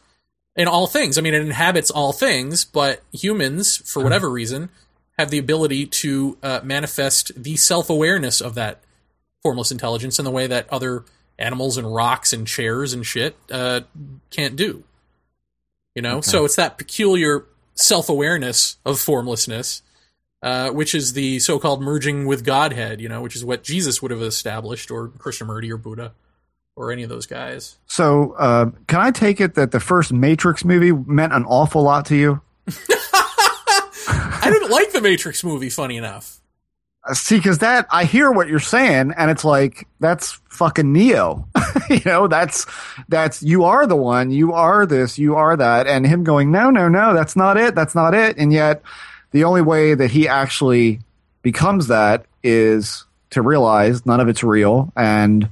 In 0.55 0.69
all 0.69 0.87
things, 0.87 1.19
I 1.19 1.21
mean, 1.21 1.35
it 1.35 1.43
inhabits 1.43 1.91
all 1.91 2.13
things, 2.13 2.65
but 2.65 3.03
humans, 3.13 3.79
for 3.79 4.05
whatever 4.05 4.31
reason, 4.31 4.69
have 5.19 5.31
the 5.31 5.39
ability 5.39 5.87
to 5.87 6.39
uh, 6.45 6.61
manifest 6.63 7.33
the 7.35 7.57
self 7.57 7.91
awareness 7.91 8.41
of 8.41 8.55
that 8.55 8.83
formless 9.43 9.73
intelligence 9.73 10.21
in 10.21 10.25
the 10.25 10.31
way 10.31 10.47
that 10.47 10.69
other 10.71 11.05
animals 11.41 11.77
and 11.77 11.93
rocks 11.93 12.33
and 12.33 12.47
chairs 12.47 12.93
and 12.93 13.05
shit 13.05 13.37
uh, 13.51 13.81
can't 14.31 14.57
do. 14.57 14.85
You 15.95 16.03
know, 16.03 16.21
so 16.21 16.45
it's 16.45 16.55
that 16.55 16.79
peculiar 16.79 17.47
self 17.75 18.09
awareness 18.09 18.77
of 18.85 19.01
formlessness, 19.01 19.83
uh, 20.43 20.71
which 20.71 20.95
is 20.95 21.15
the 21.15 21.41
so 21.41 21.59
called 21.59 21.83
merging 21.83 22.27
with 22.27 22.45
Godhead, 22.45 23.01
you 23.01 23.09
know, 23.09 23.23
which 23.23 23.35
is 23.35 23.45
what 23.45 23.65
Jesus 23.65 24.01
would 24.01 24.13
have 24.13 24.23
established, 24.23 24.91
or 24.93 25.09
Krishnamurti, 25.09 25.69
or 25.71 25.77
Buddha, 25.77 26.13
or 26.77 26.93
any 26.93 27.03
of 27.03 27.09
those 27.09 27.27
guys. 27.27 27.77
so, 27.87 28.33
uh, 28.39 28.71
can 28.87 29.01
I 29.01 29.11
take 29.11 29.41
it 29.41 29.55
that 29.55 29.73
the 29.73 29.81
first 29.81 30.13
Matrix 30.13 30.65
movie 30.65 30.93
meant 30.93 31.33
an 31.33 31.45
awful 31.45 31.83
lot 31.83 32.07
to 32.07 32.17
you? 32.17 32.41
I 34.09 34.49
didn't 34.51 34.71
like 34.71 34.93
the 34.93 35.01
Matrix 35.01 35.43
movie, 35.43 35.71
funny 35.71 35.97
enough. 35.97 36.40
Uh, 37.09 37.15
See, 37.15 37.37
because 37.37 37.59
that 37.59 37.87
I 37.91 38.05
hear 38.05 38.31
what 38.31 38.49
you're 38.49 38.61
saying, 38.61 39.13
and 39.17 39.31
it's 39.31 39.45
like 39.45 39.87
that's 40.01 40.39
fucking 40.51 40.93
Neo. 40.93 41.47
you 41.91 42.01
know, 42.05 42.29
that's 42.29 42.67
that's 43.09 43.43
you 43.43 43.65
are 43.65 43.87
the 43.87 43.97
one, 43.97 44.31
you 44.31 44.53
are 44.53 44.85
this, 44.87 45.19
you 45.19 45.37
are 45.37 45.57
that, 45.57 45.87
and 45.87 46.07
him 46.07 46.25
going, 46.25 46.51
no, 46.51 46.71
no, 46.71 46.89
no, 46.89 47.15
that's 47.15 47.37
not 47.37 47.57
it, 47.57 47.75
that's 47.75 47.95
not 47.95 48.15
it, 48.15 48.37
and 48.37 48.53
yet 48.53 48.83
the 49.31 49.45
only 49.45 49.63
way 49.63 49.95
that 49.95 50.11
he 50.11 50.29
actually 50.29 51.01
becomes 51.43 51.87
that 51.87 52.27
is 52.43 53.05
to 53.31 53.43
realize 53.43 54.05
none 54.05 54.21
of 54.21 54.29
it's 54.29 54.43
real 54.43 54.93
and 54.97 55.49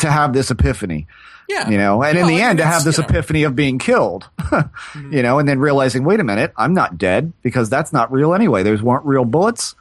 to 0.00 0.10
have 0.10 0.32
this 0.32 0.50
epiphany. 0.50 1.06
Yeah. 1.48 1.68
you 1.68 1.78
know 1.78 2.00
and 2.04 2.16
in 2.16 2.28
the 2.28 2.40
end 2.40 2.58
to 2.58 2.64
have 2.64 2.84
this 2.84 2.96
you 2.96 3.02
know. 3.02 3.08
Mm-hmm. 3.08 3.16
epiphany 3.16 3.42
of 3.42 3.56
being 3.56 3.80
killed 3.80 4.28
you 5.10 5.20
know 5.20 5.40
and 5.40 5.48
then 5.48 5.58
realizing 5.58 6.04
wait 6.04 6.20
a 6.20 6.24
minute 6.24 6.52
i'm 6.56 6.74
not 6.74 6.96
dead 6.96 7.32
because 7.42 7.68
that's 7.68 7.92
not 7.92 8.12
real 8.12 8.34
anyway 8.34 8.62
those 8.62 8.80
weren't 8.80 9.04
real 9.04 9.24
bullets 9.24 9.74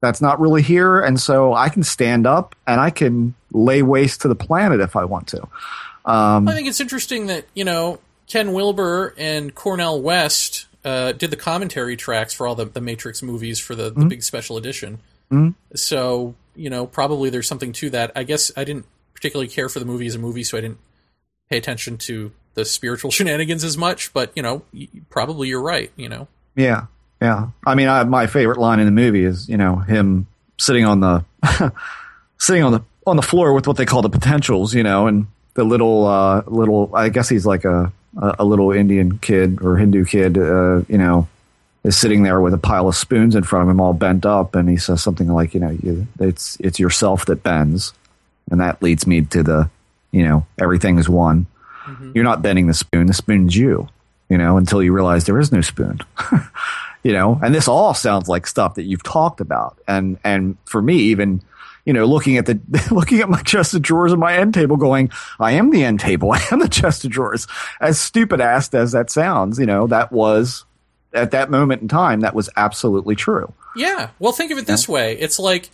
that's 0.00 0.20
not 0.20 0.38
really 0.40 0.62
here 0.62 1.00
and 1.00 1.20
so 1.20 1.54
i 1.54 1.68
can 1.68 1.82
stand 1.82 2.26
up 2.26 2.54
and 2.66 2.80
i 2.80 2.90
can 2.90 3.34
lay 3.52 3.82
waste 3.82 4.20
to 4.22 4.28
the 4.28 4.34
planet 4.34 4.80
if 4.80 4.96
i 4.96 5.04
want 5.04 5.26
to 5.26 5.46
um, 6.08 6.48
I 6.48 6.54
think 6.54 6.66
it's 6.68 6.80
interesting 6.80 7.26
that 7.26 7.44
you 7.52 7.64
know 7.64 8.00
Ken 8.26 8.52
Wilber 8.54 9.14
and 9.18 9.54
Cornel 9.54 10.00
West 10.00 10.66
uh, 10.84 11.12
did 11.12 11.30
the 11.30 11.36
commentary 11.36 11.96
tracks 11.96 12.32
for 12.32 12.46
all 12.46 12.54
the, 12.54 12.64
the 12.64 12.80
Matrix 12.80 13.22
movies 13.22 13.58
for 13.58 13.74
the, 13.74 13.90
the 13.90 14.06
big 14.06 14.22
special 14.22 14.56
edition. 14.56 15.00
So 15.74 16.34
you 16.56 16.70
know, 16.70 16.86
probably 16.86 17.28
there's 17.28 17.46
something 17.46 17.72
to 17.72 17.90
that. 17.90 18.12
I 18.16 18.24
guess 18.24 18.50
I 18.56 18.64
didn't 18.64 18.86
particularly 19.12 19.48
care 19.48 19.68
for 19.68 19.80
the 19.80 19.84
movie 19.84 20.06
as 20.06 20.14
a 20.14 20.18
movie, 20.18 20.44
so 20.44 20.56
I 20.56 20.62
didn't 20.62 20.78
pay 21.50 21.58
attention 21.58 21.98
to 21.98 22.32
the 22.54 22.64
spiritual 22.64 23.10
shenanigans 23.16 23.62
as 23.62 23.76
much. 23.76 24.12
But 24.14 24.32
you 24.34 24.42
know, 24.42 24.62
probably 25.10 25.48
you're 25.48 25.62
right. 25.62 25.92
You 25.94 26.08
know, 26.08 26.28
yeah 26.56 26.86
yeah. 27.20 27.48
I 27.66 27.74
mean 27.74 27.88
I, 27.88 28.04
my 28.04 28.26
favorite 28.26 28.58
line 28.58 28.80
in 28.80 28.86
the 28.86 28.92
movie 28.92 29.24
is 29.24 29.48
you 29.48 29.56
know 29.56 29.76
him 29.76 30.26
sitting 30.58 30.84
on 30.84 31.00
the 31.00 31.24
sitting 32.38 32.62
on 32.62 32.72
the 32.72 32.82
on 33.06 33.16
the 33.16 33.22
floor 33.22 33.52
with 33.52 33.66
what 33.66 33.76
they 33.76 33.86
call 33.86 34.02
the 34.02 34.10
potentials 34.10 34.74
you 34.74 34.82
know 34.82 35.06
and 35.06 35.26
the 35.54 35.64
little 35.64 36.06
uh 36.06 36.42
little 36.46 36.90
i 36.94 37.08
guess 37.08 37.28
he's 37.28 37.46
like 37.46 37.64
a 37.64 37.92
a, 38.20 38.44
little 38.44 38.72
indian 38.72 39.18
kid 39.18 39.62
or 39.62 39.76
hindu 39.76 40.04
kid 40.04 40.36
uh 40.36 40.80
you 40.88 40.98
know 40.98 41.28
is 41.84 41.96
sitting 41.96 42.22
there 42.22 42.40
with 42.40 42.52
a 42.52 42.58
pile 42.58 42.88
of 42.88 42.96
spoons 42.96 43.34
in 43.34 43.44
front 43.44 43.62
of 43.62 43.70
him 43.70 43.80
all 43.80 43.92
bent 43.92 44.26
up 44.26 44.54
and 44.54 44.68
he 44.68 44.76
says 44.76 45.02
something 45.02 45.28
like 45.28 45.54
you 45.54 45.60
know 45.60 45.70
you, 45.82 46.06
it's 46.18 46.56
it's 46.60 46.78
yourself 46.78 47.26
that 47.26 47.42
bends 47.42 47.92
and 48.50 48.60
that 48.60 48.82
leads 48.82 49.06
me 49.06 49.22
to 49.22 49.42
the 49.42 49.70
you 50.10 50.24
know 50.24 50.46
everything 50.58 50.98
is 50.98 51.08
one. 51.08 51.46
You're 52.14 52.24
not 52.24 52.42
bending 52.42 52.66
the 52.66 52.74
spoon. 52.74 53.06
The 53.06 53.14
spoon's 53.14 53.56
you 53.56 53.88
you 54.28 54.36
know 54.36 54.56
until 54.56 54.82
you 54.82 54.92
realize 54.92 55.24
there 55.24 55.40
is 55.40 55.52
no 55.52 55.60
spoon 55.60 56.00
you 57.02 57.12
know 57.12 57.38
and 57.42 57.54
this 57.54 57.68
all 57.68 57.94
sounds 57.94 58.28
like 58.28 58.46
stuff 58.46 58.74
that 58.74 58.84
you've 58.84 59.02
talked 59.02 59.40
about 59.40 59.78
and 59.86 60.18
and 60.24 60.56
for 60.64 60.82
me 60.82 60.96
even 60.96 61.40
you 61.84 61.92
know 61.92 62.04
looking 62.04 62.36
at 62.36 62.46
the 62.46 62.60
looking 62.90 63.20
at 63.20 63.28
my 63.28 63.42
chest 63.42 63.74
of 63.74 63.82
drawers 63.82 64.12
and 64.12 64.20
my 64.20 64.36
end 64.36 64.54
table 64.54 64.76
going 64.76 65.10
i 65.38 65.52
am 65.52 65.70
the 65.70 65.84
end 65.84 66.00
table 66.00 66.32
i 66.32 66.42
am 66.50 66.58
the 66.58 66.68
chest 66.68 67.04
of 67.04 67.10
drawers 67.10 67.46
as 67.80 68.00
stupid 68.00 68.40
ass 68.40 68.72
as 68.74 68.92
that 68.92 69.10
sounds 69.10 69.58
you 69.58 69.66
know 69.66 69.86
that 69.86 70.12
was 70.12 70.64
at 71.14 71.30
that 71.30 71.50
moment 71.50 71.80
in 71.80 71.88
time 71.88 72.20
that 72.20 72.34
was 72.34 72.50
absolutely 72.56 73.14
true 73.14 73.52
Yeah. 73.78 74.10
Well, 74.18 74.32
think 74.32 74.50
of 74.50 74.58
it 74.58 74.66
this 74.66 74.88
way. 74.88 75.16
It's 75.16 75.38
like 75.38 75.70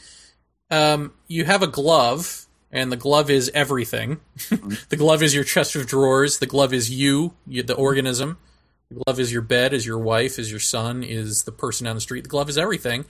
um, 0.71 1.13
you 1.27 1.45
have 1.45 1.63
a 1.63 1.67
glove, 1.67 2.47
and 2.71 2.93
the 2.93 2.97
glove 2.97 3.31
is 3.31 3.51
everything. 3.55 4.21
the 4.89 4.97
glove 4.97 5.23
is 5.23 5.35
your 5.35 5.45
chest 5.45 5.75
of 5.75 5.87
drawers. 5.87 6.39
The 6.39 6.47
glove 6.47 6.75
is 6.75 6.91
you, 6.91 7.33
you, 7.47 7.63
the 7.63 7.75
organism. 7.75 8.39
The 8.95 9.05
glove 9.05 9.21
is 9.21 9.33
your 9.33 9.43
bed, 9.43 9.73
is 9.73 9.85
your 9.87 9.99
wife, 9.99 10.39
is 10.39 10.51
your 10.51 10.61
son, 10.61 11.03
is 11.03 11.43
the 11.45 11.53
person 11.53 11.85
down 11.87 11.95
the 11.97 12.01
street. 12.01 12.25
The 12.25 12.31
glove 12.31 12.49
is 12.49 12.57
everything. 12.59 13.05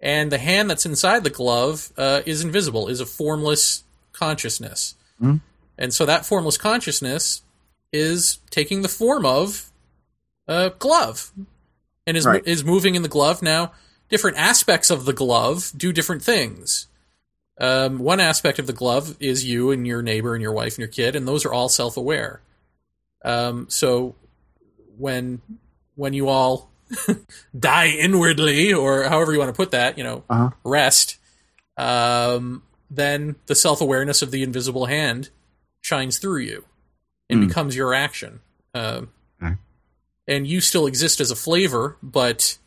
And 0.00 0.30
the 0.32 0.38
hand 0.38 0.70
that's 0.70 0.86
inside 0.86 1.24
the 1.24 1.30
glove 1.30 1.92
uh, 1.96 2.22
is 2.24 2.42
invisible, 2.42 2.88
is 2.88 3.00
a 3.00 3.06
formless 3.06 3.84
consciousness. 4.12 4.94
And 5.76 5.92
so 5.92 6.06
that 6.06 6.24
formless 6.24 6.56
consciousness 6.56 7.42
is 7.92 8.38
taking 8.50 8.82
the 8.82 8.88
form 8.88 9.26
of 9.26 9.70
a 10.46 10.70
glove 10.78 11.32
and 12.06 12.16
is 12.16 12.24
Right. 12.24 12.42
is 12.46 12.64
moving 12.64 12.94
in 12.94 13.02
the 13.02 13.08
glove 13.08 13.42
now 13.42 13.72
different 14.08 14.36
aspects 14.38 14.90
of 14.90 15.04
the 15.04 15.12
glove 15.12 15.72
do 15.76 15.92
different 15.92 16.22
things 16.22 16.86
um, 17.60 17.98
one 17.98 18.20
aspect 18.20 18.58
of 18.58 18.66
the 18.66 18.72
glove 18.72 19.16
is 19.20 19.44
you 19.44 19.70
and 19.70 19.86
your 19.86 20.00
neighbor 20.02 20.34
and 20.34 20.42
your 20.42 20.52
wife 20.52 20.74
and 20.74 20.78
your 20.78 20.88
kid 20.88 21.16
and 21.16 21.26
those 21.26 21.44
are 21.44 21.52
all 21.52 21.68
self-aware 21.68 22.40
um, 23.24 23.66
so 23.68 24.14
when 24.98 25.40
when 25.94 26.12
you 26.12 26.28
all 26.28 26.70
die 27.58 27.88
inwardly 27.88 28.72
or 28.72 29.04
however 29.04 29.32
you 29.32 29.38
want 29.38 29.48
to 29.48 29.56
put 29.56 29.70
that 29.72 29.96
you 29.98 30.04
know 30.04 30.24
Uh-huh. 30.28 30.50
rest 30.64 31.16
um, 31.76 32.62
then 32.90 33.36
the 33.46 33.54
self-awareness 33.54 34.22
of 34.22 34.30
the 34.30 34.42
invisible 34.42 34.86
hand 34.86 35.30
shines 35.80 36.18
through 36.18 36.38
you 36.40 36.64
and 37.30 37.40
Hmm. 37.42 37.46
becomes 37.48 37.76
your 37.76 37.94
action 37.94 38.40
um, 38.74 39.10
Okay. 39.42 39.54
and 40.26 40.46
you 40.46 40.60
still 40.60 40.86
exist 40.86 41.20
as 41.20 41.30
a 41.30 41.36
flavor, 41.36 41.96
but 42.02 42.58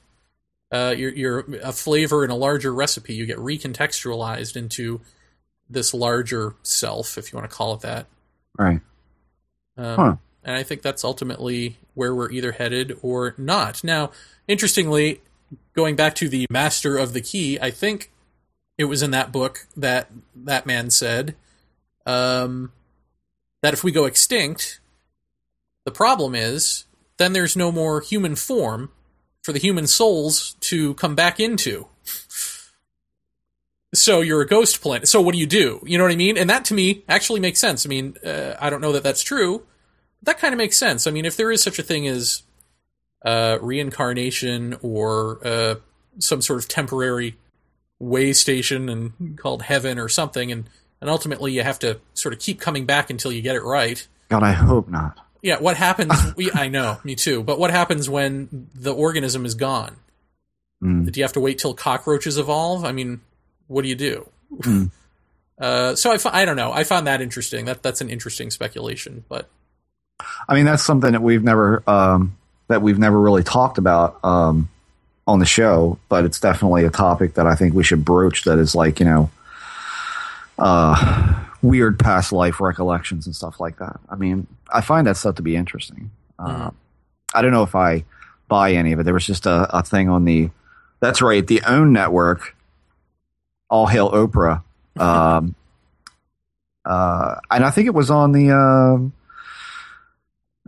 uh, 0.71 0.93
you're, 0.97 1.11
you're 1.13 1.39
a 1.61 1.73
flavor 1.73 2.23
in 2.23 2.31
a 2.31 2.35
larger 2.35 2.73
recipe. 2.73 3.13
You 3.13 3.25
get 3.25 3.37
recontextualized 3.37 4.55
into 4.55 5.01
this 5.69 5.93
larger 5.93 6.55
self, 6.63 7.17
if 7.17 7.31
you 7.33 7.37
want 7.37 7.49
to 7.49 7.55
call 7.55 7.73
it 7.73 7.81
that. 7.81 8.05
Right. 8.57 8.79
Um, 9.77 9.95
Huh. 9.95 10.15
And 10.43 10.55
I 10.55 10.63
think 10.63 10.81
that's 10.81 11.03
ultimately 11.03 11.77
where 11.93 12.15
we're 12.15 12.31
either 12.31 12.53
headed 12.53 12.97
or 13.01 13.35
not. 13.37 13.83
Now, 13.83 14.11
interestingly, 14.47 15.21
going 15.75 15.95
back 15.95 16.15
to 16.15 16.29
the 16.29 16.47
Master 16.49 16.97
of 16.97 17.13
the 17.13 17.21
Key, 17.21 17.59
I 17.59 17.71
think 17.71 18.11
it 18.77 18.85
was 18.85 19.01
in 19.01 19.11
that 19.11 19.31
book 19.31 19.67
that 19.75 20.09
that 20.35 20.65
man 20.65 20.89
said 20.89 21.35
um, 22.05 22.71
that 23.61 23.73
if 23.73 23.83
we 23.83 23.91
go 23.91 24.05
extinct, 24.05 24.79
the 25.85 25.91
problem 25.91 26.35
is 26.35 26.85
then 27.17 27.33
there's 27.33 27.55
no 27.55 27.71
more 27.71 28.01
human 28.01 28.35
form 28.35 28.89
for 29.43 29.51
the 29.51 29.59
human 29.59 29.87
souls 29.87 30.55
to 30.61 30.93
come 30.95 31.15
back 31.15 31.39
into. 31.39 31.87
So 33.93 34.21
you're 34.21 34.39
a 34.39 34.47
ghost 34.47 34.81
planet. 34.81 35.09
So 35.09 35.19
what 35.19 35.33
do 35.33 35.37
you 35.37 35.45
do? 35.45 35.81
You 35.85 35.97
know 35.97 36.05
what 36.05 36.13
I 36.13 36.15
mean? 36.15 36.37
And 36.37 36.49
that 36.49 36.63
to 36.65 36.73
me 36.73 37.03
actually 37.09 37.41
makes 37.41 37.59
sense. 37.59 37.85
I 37.85 37.89
mean, 37.89 38.15
uh, 38.25 38.55
I 38.57 38.69
don't 38.69 38.79
know 38.79 38.93
that 38.93 39.03
that's 39.03 39.21
true. 39.21 39.63
That 40.23 40.39
kind 40.39 40.53
of 40.53 40.57
makes 40.57 40.77
sense. 40.77 41.07
I 41.07 41.11
mean, 41.11 41.25
if 41.25 41.35
there 41.35 41.51
is 41.51 41.63
such 41.63 41.79
a 41.79 41.83
thing 41.83 42.07
as 42.07 42.43
uh, 43.25 43.57
reincarnation 43.61 44.77
or 44.81 45.39
uh, 45.45 45.75
some 46.19 46.41
sort 46.41 46.59
of 46.59 46.67
temporary 46.67 47.37
way 47.99 48.33
station 48.33 48.89
and 48.89 49.37
called 49.37 49.63
heaven 49.63 49.99
or 49.99 50.09
something, 50.09 50.51
and 50.51 50.69
and 50.99 51.09
ultimately 51.09 51.51
you 51.51 51.63
have 51.63 51.79
to 51.79 51.99
sort 52.13 52.33
of 52.33 52.39
keep 52.39 52.59
coming 52.59 52.85
back 52.85 53.09
until 53.09 53.31
you 53.31 53.41
get 53.41 53.55
it 53.55 53.63
right. 53.63 54.07
God, 54.29 54.43
I 54.43 54.51
hope 54.51 54.87
not. 54.87 55.17
Yeah, 55.41 55.59
what 55.59 55.77
happens? 55.77 56.13
we, 56.35 56.51
I 56.51 56.67
know, 56.67 56.99
me 57.03 57.15
too. 57.15 57.43
But 57.43 57.59
what 57.59 57.71
happens 57.71 58.09
when 58.09 58.69
the 58.75 58.93
organism 58.93 59.45
is 59.45 59.55
gone? 59.55 59.97
Mm. 60.83 61.11
Do 61.11 61.19
you 61.19 61.23
have 61.23 61.33
to 61.33 61.39
wait 61.39 61.57
till 61.57 61.73
cockroaches 61.73 62.37
evolve? 62.37 62.85
I 62.85 62.91
mean, 62.91 63.21
what 63.67 63.81
do 63.81 63.89
you 63.89 63.95
do? 63.95 64.29
Mm. 64.57 64.91
Uh, 65.59 65.95
so 65.95 66.11
I, 66.11 66.41
I 66.41 66.45
don't 66.45 66.55
know. 66.55 66.71
I 66.71 66.83
found 66.83 67.05
that 67.05 67.21
interesting. 67.21 67.65
That 67.65 67.83
that's 67.83 68.01
an 68.01 68.09
interesting 68.09 68.49
speculation. 68.49 69.25
But 69.29 69.47
I 70.47 70.55
mean, 70.55 70.65
that's 70.65 70.83
something 70.83 71.11
that 71.11 71.21
we've 71.21 71.43
never 71.43 71.83
um, 71.87 72.37
that 72.67 72.81
we've 72.81 72.99
never 72.99 73.19
really 73.19 73.43
talked 73.43 73.77
about 73.77 74.23
um, 74.23 74.69
on 75.27 75.39
the 75.39 75.45
show, 75.45 75.99
but 76.09 76.25
it's 76.25 76.39
definitely 76.39 76.85
a 76.85 76.89
topic 76.89 77.35
that 77.35 77.47
I 77.47 77.55
think 77.55 77.73
we 77.73 77.83
should 77.83 78.05
broach. 78.05 78.43
That 78.43 78.59
is 78.59 78.75
like 78.75 78.99
you 78.99 79.05
know, 79.05 79.29
uh, 80.57 81.43
weird 81.61 81.99
past 81.99 82.31
life 82.31 82.59
recollections 82.59 83.25
and 83.25 83.35
stuff 83.35 83.59
like 83.59 83.77
that. 83.77 83.99
I 84.09 84.15
mean, 84.15 84.47
I 84.71 84.81
find 84.81 85.07
that 85.07 85.17
stuff 85.17 85.35
to 85.35 85.41
be 85.41 85.55
interesting. 85.55 86.11
Uh, 86.39 86.71
I 87.33 87.41
don't 87.41 87.51
know 87.51 87.63
if 87.63 87.75
I 87.75 88.03
buy 88.47 88.73
any 88.73 88.91
of 88.91 88.99
it. 88.99 89.03
There 89.03 89.13
was 89.13 89.25
just 89.25 89.45
a, 89.45 89.77
a 89.77 89.83
thing 89.83 90.09
on 90.09 90.25
the 90.25 90.49
that's 91.01 91.21
right, 91.21 91.45
the 91.45 91.61
OWN 91.65 91.93
network. 91.93 92.55
All 93.69 93.87
hail 93.87 94.11
Oprah. 94.11 94.63
Um, 94.99 95.55
uh, 96.83 97.35
and 97.49 97.63
I 97.63 97.69
think 97.69 97.87
it 97.87 97.93
was 97.93 98.11
on 98.11 98.33
the. 98.33 98.51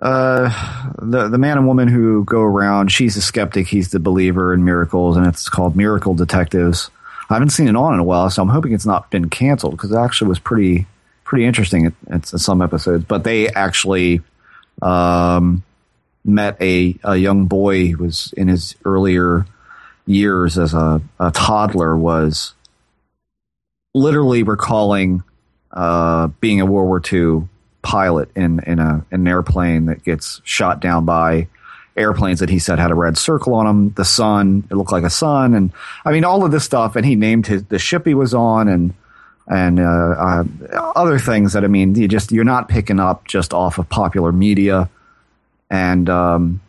Uh, 0.02 0.92
the 1.02 1.30
the 1.30 1.38
man 1.38 1.58
and 1.58 1.68
woman 1.68 1.88
who 1.88 2.24
go 2.26 2.42
around. 2.42 2.92
She's 2.92 3.16
a 3.18 3.22
skeptic. 3.22 3.68
He's 3.68 3.92
the 3.92 4.00
believer 4.00 4.54
in 4.54 4.64
miracles, 4.64 5.18
and 5.18 5.28
it's 5.28 5.50
called 5.50 5.76
Miracle 5.76 6.14
Detectives. 6.16 6.90
I 7.30 7.36
haven't 7.36 7.50
seen 7.50 7.68
it 7.68 7.76
on 7.76 7.94
in 7.94 8.00
a 8.00 8.04
while, 8.04 8.30
so 8.30 8.42
I'm 8.42 8.50
hoping 8.50 8.74
it's 8.74 8.86
not 8.86 9.12
been 9.12 9.30
canceled 9.30 9.74
because 9.74 9.92
it 9.92 9.98
actually 9.98 10.30
was 10.30 10.40
pretty 10.40 10.88
pretty 11.24 11.46
interesting 11.46 11.86
at, 11.86 11.94
at 12.10 12.26
some 12.28 12.62
episodes. 12.62 13.06
But 13.06 13.24
they 13.24 13.50
actually 13.50 14.22
um, 14.82 15.64
met 16.26 16.62
a 16.62 16.98
a 17.04 17.16
young 17.16 17.46
boy 17.46 17.90
who 17.90 18.04
was 18.04 18.34
in 18.36 18.48
his 18.48 18.76
earlier 18.86 19.46
years 20.06 20.58
as 20.58 20.74
a, 20.74 21.02
a 21.20 21.32
toddler 21.32 21.96
was 21.96 22.54
literally 23.94 24.44
recalling 24.44 25.24
uh, 25.72 26.28
being 26.40 26.62
a 26.62 26.66
World 26.66 26.88
War 26.88 27.02
II 27.12 27.48
pilot 27.84 28.30
in 28.36 28.60
in 28.66 28.80
a 28.80 29.06
in 29.12 29.22
an 29.22 29.28
airplane 29.28 29.86
that 29.86 30.04
gets 30.04 30.42
shot 30.44 30.80
down 30.80 31.06
by 31.06 31.48
airplanes 31.96 32.40
that 32.40 32.50
he 32.50 32.58
said 32.58 32.80
had 32.80 32.90
a 32.90 32.96
red 32.96 33.18
circle 33.18 33.54
on 33.54 33.66
them. 33.66 33.94
The 33.94 34.06
sun, 34.06 34.68
it 34.72 34.74
looked 34.74 34.92
like 34.92 35.04
a 35.04 35.10
sun, 35.12 35.54
and 35.54 35.72
I 36.04 36.12
mean 36.12 36.24
all 36.24 36.44
of 36.44 36.52
this 36.52 36.64
stuff. 36.64 36.96
And 36.96 37.06
he 37.06 37.16
named 37.16 37.46
his 37.46 37.64
the 37.66 37.78
ship 37.78 38.08
he 38.08 38.16
was 38.16 38.34
on, 38.34 38.68
and 38.68 38.94
and 39.48 39.80
uh, 39.80 39.84
uh, 39.84 40.44
other 40.96 41.20
things 41.20 41.54
that 41.54 41.64
I 41.64 41.68
mean 41.68 41.94
you 41.94 42.08
just 42.08 42.32
you're 42.32 42.44
not 42.44 42.70
picking 42.70 43.00
up 43.00 43.28
just 43.28 43.54
off 43.54 43.78
of 43.78 43.90
popular 43.90 44.32
media, 44.32 44.90
and 45.70 46.10
um, 46.10 46.62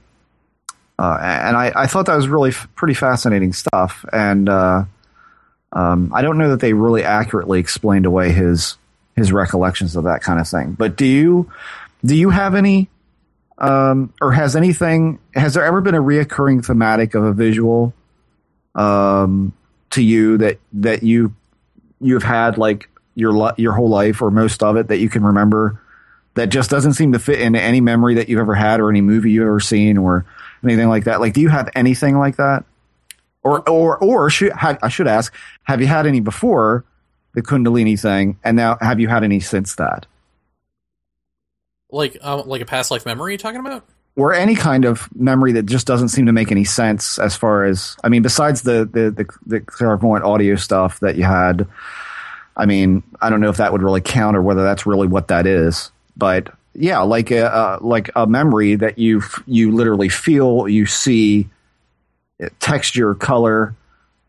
uh, 0.99 1.19
and 1.23 1.57
I, 1.57 1.73
I 1.75 1.87
thought 1.87 2.07
that 2.07 2.17
was 2.17 2.29
really 2.29 2.51
f- 2.51 2.69
pretty 2.75 2.95
fascinating 2.95 3.53
stuff, 3.53 4.05
and 4.13 4.49
uh, 4.49 4.85
um, 5.73 6.13
I 6.13 6.23
don't 6.23 6.39
know 6.39 6.51
that 6.51 6.61
they 6.61 6.73
really 6.73 7.05
accurately 7.05 7.61
explained 7.61 8.07
away 8.07 8.33
his 8.33 8.77
his 9.17 9.33
recollections 9.33 9.97
of 9.97 10.05
that 10.05 10.23
kind 10.23 10.41
of 10.41 10.49
thing. 10.49 10.73
But 10.73 10.97
do 10.97 11.07
you 11.07 11.51
do 12.05 12.15
you 12.15 12.31
have 12.31 12.55
any 12.55 12.89
um, 13.59 14.13
or 14.21 14.33
has 14.33 14.57
anything 14.57 15.19
has 15.35 15.55
there 15.55 15.65
ever 15.65 15.81
been 15.81 15.95
a 15.95 16.03
reoccurring 16.03 16.65
thematic 16.65 17.15
of 17.15 17.25
a 17.25 17.33
visual 17.33 17.95
um, 18.75 19.53
to 19.91 20.03
you 20.03 20.39
that 20.39 20.59
that 20.73 21.03
you 21.03 21.35
you've 22.01 22.25
had 22.25 22.59
like 22.59 22.89
your 23.15 23.53
your 23.57 23.73
whole 23.73 23.89
life 23.89 24.21
or 24.21 24.31
most 24.31 24.63
of 24.63 24.77
it 24.77 24.89
that 24.89 24.99
you 24.99 25.09
can 25.09 25.23
remember 25.23 25.81
that 26.35 26.49
just 26.49 26.69
doesn't 26.69 26.95
seem 26.95 27.13
to 27.13 27.19
fit 27.21 27.41
into 27.41 27.61
any 27.61 27.81
memory 27.81 28.17
that 28.17 28.29
you've 28.29 28.41
ever 28.41 28.55
had 28.55 28.81
or 28.81 28.91
any 28.91 29.01
movie 29.01 29.31
you've 29.31 29.47
ever 29.47 29.61
seen 29.61 29.97
or 29.97 30.27
anything 30.65 30.89
like 30.89 31.05
that 31.05 31.21
like 31.21 31.33
do 31.33 31.41
you 31.41 31.49
have 31.49 31.69
anything 31.77 32.19
like 32.19 32.37
that 32.37 32.65
or 33.45 33.69
or 33.69 33.97
or 33.99 34.29
should 34.31 34.51
I 34.53 34.89
should 34.89 35.07
ask 35.07 35.33
have 35.63 35.81
you 35.81 35.87
had 35.87 36.07
any 36.07 36.21
before 36.21 36.85
the 37.35 37.43
kundalini 37.43 37.99
thing 37.99 38.39
and 38.45 38.57
now 38.57 38.77
have 38.81 39.01
you 39.01 39.09
had 39.09 39.25
any 39.25 39.41
since 39.41 39.75
that 39.77 40.07
like 41.91 42.17
uh, 42.23 42.43
like 42.45 42.61
a 42.61 42.67
past 42.67 42.91
life 42.91 43.07
memory 43.07 43.33
you 43.33 43.39
talking 43.39 43.61
about? 43.61 43.85
or 44.17 44.33
any 44.33 44.55
kind 44.55 44.85
of 44.85 45.09
memory 45.17 45.53
that 45.53 45.67
just 45.67 45.87
doesn't 45.87 46.09
seem 46.09 46.27
to 46.27 46.33
make 46.33 46.53
any 46.53 46.65
sense 46.65 47.19
as 47.19 47.37
far 47.37 47.65
as 47.65 47.97
I 48.05 48.09
mean, 48.09 48.23
besides 48.23 48.63
the 48.63 48.85
the 48.85 49.11
the, 49.11 49.27
the 49.47 49.61
clairvoyant 49.61 50.25
audio 50.25 50.57
stuff 50.57 51.01
that 51.01 51.17
you 51.17 51.25
had. 51.25 51.67
I 52.57 52.67
mean, 52.67 53.03
I 53.21 53.31
don't 53.31 53.41
know 53.41 53.49
if 53.49 53.57
that 53.57 53.73
would 53.73 53.83
really 53.83 54.01
count 54.01 54.37
or 54.37 54.43
whether 54.43 54.63
that's 54.63 54.87
really 54.87 55.09
what 55.09 55.27
that 55.27 55.45
is, 55.45 55.91
but 56.17 56.55
yeah, 56.73 57.01
like 57.01 57.33
a 57.33 57.53
uh, 57.53 57.79
like 57.81 58.11
a 58.15 58.29
memory 58.29 58.77
that 58.77 58.97
you 58.97 59.23
you 59.47 59.73
literally 59.73 60.09
feel, 60.09 60.69
you 60.69 60.87
see, 60.87 61.49
texture, 62.61 63.17
color, 63.17 63.75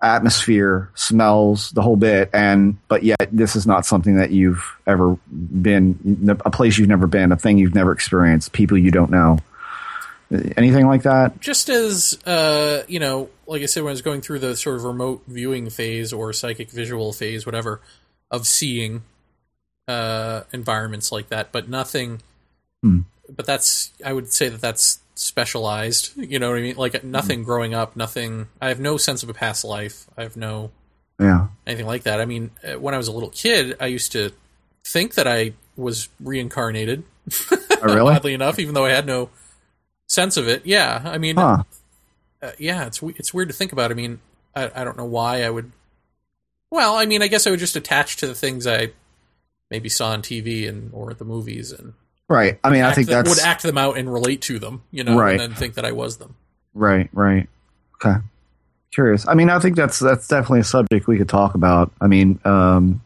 atmosphere, 0.06 0.90
smells, 0.96 1.72
the 1.72 1.82
whole 1.82 1.96
bit, 1.96 2.30
and 2.34 2.78
but 2.88 3.04
yet 3.04 3.28
this 3.32 3.56
is 3.56 3.66
not 3.66 3.86
something 3.86 4.18
that 4.18 4.32
you've 4.32 4.64
ever 4.86 5.18
been, 5.32 6.38
a 6.46 6.52
place 6.52 6.78
you've 6.78 6.88
never 6.88 7.08
been, 7.08 7.32
a 7.32 7.36
thing 7.36 7.58
you've 7.58 7.76
never 7.76 7.92
experienced, 7.92 8.54
people 8.54 8.78
you 8.78 8.92
don't 8.92 9.10
know. 9.10 9.40
Anything 10.58 10.88
like 10.88 11.04
that? 11.04 11.40
Just 11.40 11.70
as 11.70 12.20
uh, 12.26 12.84
you 12.88 13.00
know, 13.00 13.30
like 13.48 13.62
I 13.62 13.66
said, 13.66 13.84
when 13.84 13.90
I 13.90 13.94
was 13.94 14.02
going 14.02 14.22
through 14.22 14.40
the 14.40 14.56
sort 14.56 14.76
of 14.78 14.84
remote 14.84 15.24
viewing 15.28 15.70
phase 15.70 16.14
or 16.14 16.34
psychic 16.34 16.72
visual 16.72 17.12
phase, 17.14 17.46
whatever, 17.46 17.82
of 18.32 18.48
seeing 18.48 19.04
uh, 19.88 20.42
environments 20.52 21.12
like 21.12 21.30
that, 21.30 21.52
but 21.52 21.70
nothing. 21.70 22.22
Hmm. 22.82 23.02
But 23.30 23.46
that's 23.46 23.92
I 24.04 24.14
would 24.14 24.32
say 24.32 24.50
that 24.50 24.62
that's 24.62 25.00
specialized. 25.16 26.12
You 26.16 26.40
know 26.40 26.50
what 26.50 26.58
I 26.60 26.62
mean? 26.62 26.76
Like 26.76 27.04
nothing 27.04 27.44
growing 27.44 27.74
up, 27.74 27.96
nothing. 27.96 28.48
I 28.62 28.68
have 28.70 28.80
no 28.80 28.98
sense 28.98 29.24
of 29.24 29.30
a 29.30 29.34
past 29.34 29.64
life. 29.66 30.06
I 30.18 30.24
have 30.24 30.38
no 30.38 30.72
Yeah. 31.20 31.48
anything 31.66 31.86
like 31.88 32.04
that. 32.04 32.20
I 32.22 32.26
mean, 32.26 32.52
uh, 32.64 32.80
when 32.80 32.94
I 32.94 32.98
was 32.98 33.08
a 33.08 33.12
little 33.12 33.30
kid, 33.30 33.76
I 33.80 33.88
used 33.88 34.12
to 34.12 34.32
think 34.86 35.16
that 35.16 35.28
I 35.28 35.54
was 35.76 36.10
reincarnated. 36.20 37.04
Oh, 37.52 37.58
really? 37.84 38.14
Oddly 38.16 38.34
enough, 38.34 38.60
even 38.60 38.74
though 38.76 38.86
I 38.86 38.92
had 38.92 39.06
no 39.08 39.30
sense 40.08 40.38
of 40.38 40.48
it. 40.48 40.66
Yeah, 40.66 41.02
I 41.06 41.18
mean, 41.18 41.38
Huh. 41.38 41.64
uh, 42.42 42.52
yeah, 42.60 42.86
it's 42.86 43.02
it's 43.02 43.34
weird 43.34 43.48
to 43.50 43.56
think 43.56 43.72
about. 43.72 43.92
I 43.92 43.94
mean, 43.96 44.20
I 44.56 44.70
I 44.76 44.84
don't 44.84 44.98
know 44.98 45.06
why 45.06 45.44
I 45.44 45.50
would. 45.50 45.72
Well, 46.72 46.96
I 46.98 47.06
mean, 47.06 47.22
I 47.22 47.28
guess 47.28 47.48
I 47.48 47.52
would 47.52 47.60
just 47.60 47.76
attach 47.76 48.18
to 48.18 48.28
the 48.28 48.36
things 48.36 48.68
I 48.68 48.92
maybe 49.72 49.90
saw 49.90 50.10
on 50.10 50.22
TV 50.22 50.68
and 50.68 50.92
or 50.94 51.10
at 51.12 51.18
the 51.20 51.26
movies 51.26 51.72
and 51.72 51.94
Right. 52.28 52.60
I 52.64 52.70
mean, 52.72 52.82
I 52.84 52.92
think 52.94 53.08
that's 53.08 53.30
would 53.30 53.40
act 53.40 53.62
them 53.64 53.78
out 53.78 53.98
and 53.98 54.12
relate 54.12 54.42
to 54.44 54.58
them, 54.60 54.82
you 54.92 55.04
know, 55.04 55.18
Right. 55.18 55.32
and 55.32 55.40
then 55.40 55.54
think 55.54 55.76
that 55.76 55.86
I 55.86 55.92
was 55.92 56.18
them. 56.18 56.36
right. 56.74 57.10
Right. 57.14 57.48
Okay. 57.96 58.20
Curious. 58.92 59.28
I 59.28 59.34
mean, 59.36 59.50
I 59.50 59.60
think 59.60 59.76
that's 59.76 60.00
that's 60.00 60.28
definitely 60.28 60.62
a 60.62 60.64
subject 60.64 61.06
we 61.08 61.18
could 61.18 61.30
talk 61.30 61.54
about. 61.56 61.92
I 62.02 62.08
mean, 62.08 62.40
um, 62.46 63.02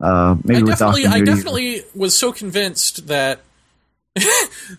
uh, 0.00 0.36
maybe 0.44 0.62
I 0.62 0.74
definitely, 0.74 1.06
I 1.06 1.20
definitely 1.20 1.82
was 1.94 2.18
so 2.18 2.32
convinced 2.32 3.06
that 3.06 3.40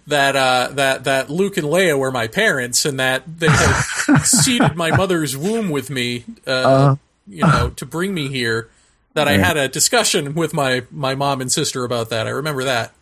that 0.07 0.35
uh, 0.35 0.69
that 0.73 1.03
that 1.05 1.29
Luke 1.29 1.57
and 1.57 1.67
Leia 1.67 1.97
were 1.97 2.11
my 2.11 2.27
parents, 2.27 2.85
and 2.85 2.99
that 2.99 3.23
they 3.39 3.47
had 3.49 4.17
seeded 4.23 4.75
my 4.75 4.91
mother's 4.95 5.37
womb 5.37 5.69
with 5.69 5.89
me, 5.89 6.25
uh, 6.45 6.51
Uh, 6.51 6.95
you 7.27 7.41
know, 7.43 7.69
to 7.75 7.85
bring 7.85 8.13
me 8.13 8.27
here. 8.27 8.69
That 9.13 9.27
I 9.27 9.37
had 9.39 9.57
a 9.57 9.67
discussion 9.67 10.35
with 10.35 10.53
my 10.53 10.83
my 10.91 11.15
mom 11.15 11.41
and 11.41 11.51
sister 11.51 11.83
about 11.83 12.09
that. 12.11 12.27
I 12.27 12.31
remember 12.31 12.63
that 12.65 12.93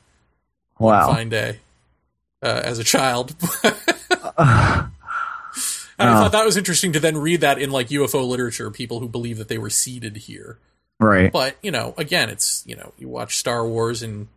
Wow. 0.79 1.13
fine 1.13 1.29
day 1.29 1.59
uh, 2.41 2.61
as 2.63 2.79
a 2.79 2.83
child. 2.83 3.35
uh, 4.37 4.87
And 5.97 6.09
I 6.09 6.19
thought 6.19 6.33
that 6.33 6.43
was 6.45 6.57
interesting 6.57 6.91
to 6.91 6.99
then 6.99 7.17
read 7.17 7.39
that 7.41 7.57
in 7.57 7.71
like 7.71 7.87
UFO 7.87 8.27
literature, 8.27 8.69
people 8.69 8.99
who 8.99 9.07
believe 9.07 9.37
that 9.37 9.47
they 9.47 9.57
were 9.57 9.69
seeded 9.69 10.17
here. 10.17 10.57
right. 10.99 11.31
But 11.31 11.55
you 11.63 11.71
know, 11.71 11.93
again, 11.97 12.29
it's 12.29 12.63
you 12.67 12.75
know, 12.75 12.91
you 12.97 13.07
watch 13.07 13.37
Star 13.37 13.65
Wars 13.65 14.03
and 14.03 14.27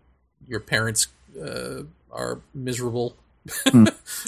your 0.46 0.60
parents 0.60 1.08
uh, 1.40 1.82
are 2.12 2.38
miserable. 2.54 3.16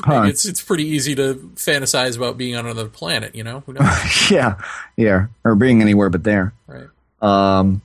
Huh. 0.03 0.15
Like, 0.21 0.31
it's 0.31 0.45
it's 0.47 0.63
pretty 0.63 0.85
easy 0.85 1.15
to 1.17 1.35
fantasize 1.57 2.17
about 2.17 2.37
being 2.37 2.57
on 2.57 2.65
another 2.67 2.89
planet. 2.89 3.35
You 3.35 3.45
know, 3.45 3.61
who 3.67 3.75
knows, 3.75 4.31
yeah, 4.31 4.61
yeah, 4.97 5.27
or 5.45 5.55
being 5.55 5.83
anywhere 5.83 6.09
but 6.11 6.25
there. 6.25 6.53
right? 6.67 6.89
Um, 7.21 7.83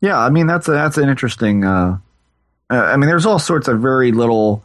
yeah, 0.00 0.18
I 0.18 0.30
mean 0.30 0.46
that's 0.46 0.68
a, 0.68 0.72
that's 0.72 0.98
an 0.98 1.08
interesting. 1.08 1.64
Uh, 1.64 1.98
uh, 2.72 2.76
I 2.76 2.96
mean, 2.96 3.08
there's 3.08 3.26
all 3.26 3.38
sorts 3.38 3.68
of 3.68 3.80
very 3.80 4.12
little 4.12 4.64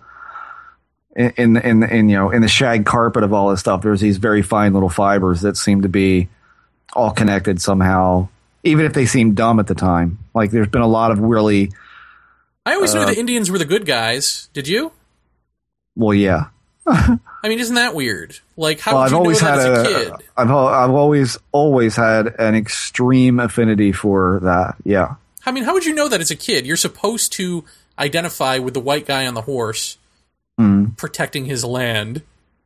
in, 1.15 1.33
in 1.37 1.57
in 1.57 1.83
in 1.83 2.09
you 2.09 2.15
know 2.15 2.31
in 2.31 2.41
the 2.41 2.47
shag 2.47 2.85
carpet 2.85 3.23
of 3.23 3.33
all 3.33 3.49
this 3.49 3.59
stuff. 3.59 3.81
There's 3.81 4.01
these 4.01 4.17
very 4.17 4.41
fine 4.41 4.73
little 4.73 4.89
fibers 4.89 5.41
that 5.41 5.57
seem 5.57 5.81
to 5.81 5.89
be 5.89 6.29
all 6.93 7.11
connected 7.11 7.61
somehow, 7.61 8.29
even 8.63 8.85
if 8.85 8.93
they 8.93 9.05
seem 9.05 9.33
dumb 9.33 9.59
at 9.59 9.67
the 9.67 9.75
time. 9.75 10.19
Like 10.33 10.51
there's 10.51 10.69
been 10.69 10.81
a 10.81 10.87
lot 10.87 11.11
of 11.11 11.19
really 11.19 11.71
I 12.65 12.73
always 12.75 12.93
Uh, 12.93 12.99
knew 12.99 13.13
the 13.13 13.19
Indians 13.19 13.49
were 13.49 13.57
the 13.57 13.65
good 13.65 13.85
guys. 13.85 14.49
Did 14.53 14.67
you? 14.67 14.91
well, 15.95 16.13
yeah. 16.13 16.47
I 16.87 17.17
mean, 17.49 17.59
isn't 17.59 17.75
that 17.75 17.95
weird? 17.95 18.39
Like, 18.55 18.79
how 18.79 18.93
well, 18.93 19.01
would 19.01 19.05
I've 19.05 19.11
you 19.11 19.15
know 19.15 19.19
always 19.19 19.39
that 19.39 19.57
had 19.57 19.71
as 19.71 19.77
a, 19.77 19.81
a, 19.81 19.85
kid? 19.85 20.13
I've 20.37 20.51
I've 20.51 20.91
always 20.91 21.37
always 21.51 21.95
had 21.95 22.27
an 22.39 22.55
extreme 22.55 23.39
affinity 23.39 23.91
for 23.91 24.39
that. 24.43 24.75
Yeah. 24.83 25.15
I 25.45 25.51
mean, 25.51 25.63
how 25.63 25.73
would 25.73 25.85
you 25.85 25.93
know 25.93 26.09
that 26.09 26.19
as 26.21 26.29
a 26.29 26.35
kid? 26.35 26.65
You're 26.65 26.75
supposed 26.77 27.31
to 27.33 27.63
identify 27.99 28.57
with 28.59 28.73
the 28.73 28.79
white 28.79 29.05
guy 29.05 29.27
on 29.27 29.33
the 29.33 29.41
horse 29.41 29.97
Mm, 30.59 30.97
protecting 30.97 31.45
his 31.45 31.63
land. 31.63 32.23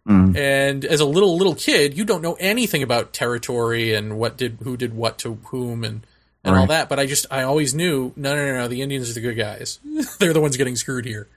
mm. 0.08 0.36
And 0.38 0.86
as 0.86 1.02
a 1.02 1.06
little 1.06 1.36
little 1.38 1.56
kid, 1.56 1.98
you 1.98 2.06
don't 2.06 2.22
know 2.22 2.38
anything 2.40 2.82
about 2.84 3.12
territory 3.12 3.94
and 3.94 4.18
what 4.18 4.38
did 4.38 4.60
who 4.64 4.78
did 4.78 4.94
what 4.94 5.18
to 5.20 5.36
whom 5.48 5.84
and 5.84 6.06
and 6.44 6.56
all 6.56 6.62
Right. 6.62 6.70
that. 6.70 6.90
But 6.90 7.00
I 7.00 7.06
just 7.06 7.26
I 7.30 7.44
always 7.44 7.74
knew 7.76 8.14
no 8.16 8.34
no 8.34 8.46
no 8.46 8.54
no 8.60 8.68
the 8.70 8.82
Indians 8.82 9.10
are 9.10 9.14
the 9.14 9.20
good 9.22 9.36
guys. 9.36 9.80
They're 10.20 10.32
the 10.32 10.40
ones 10.40 10.56
getting 10.56 10.78
screwed 10.78 11.04
here. 11.06 11.28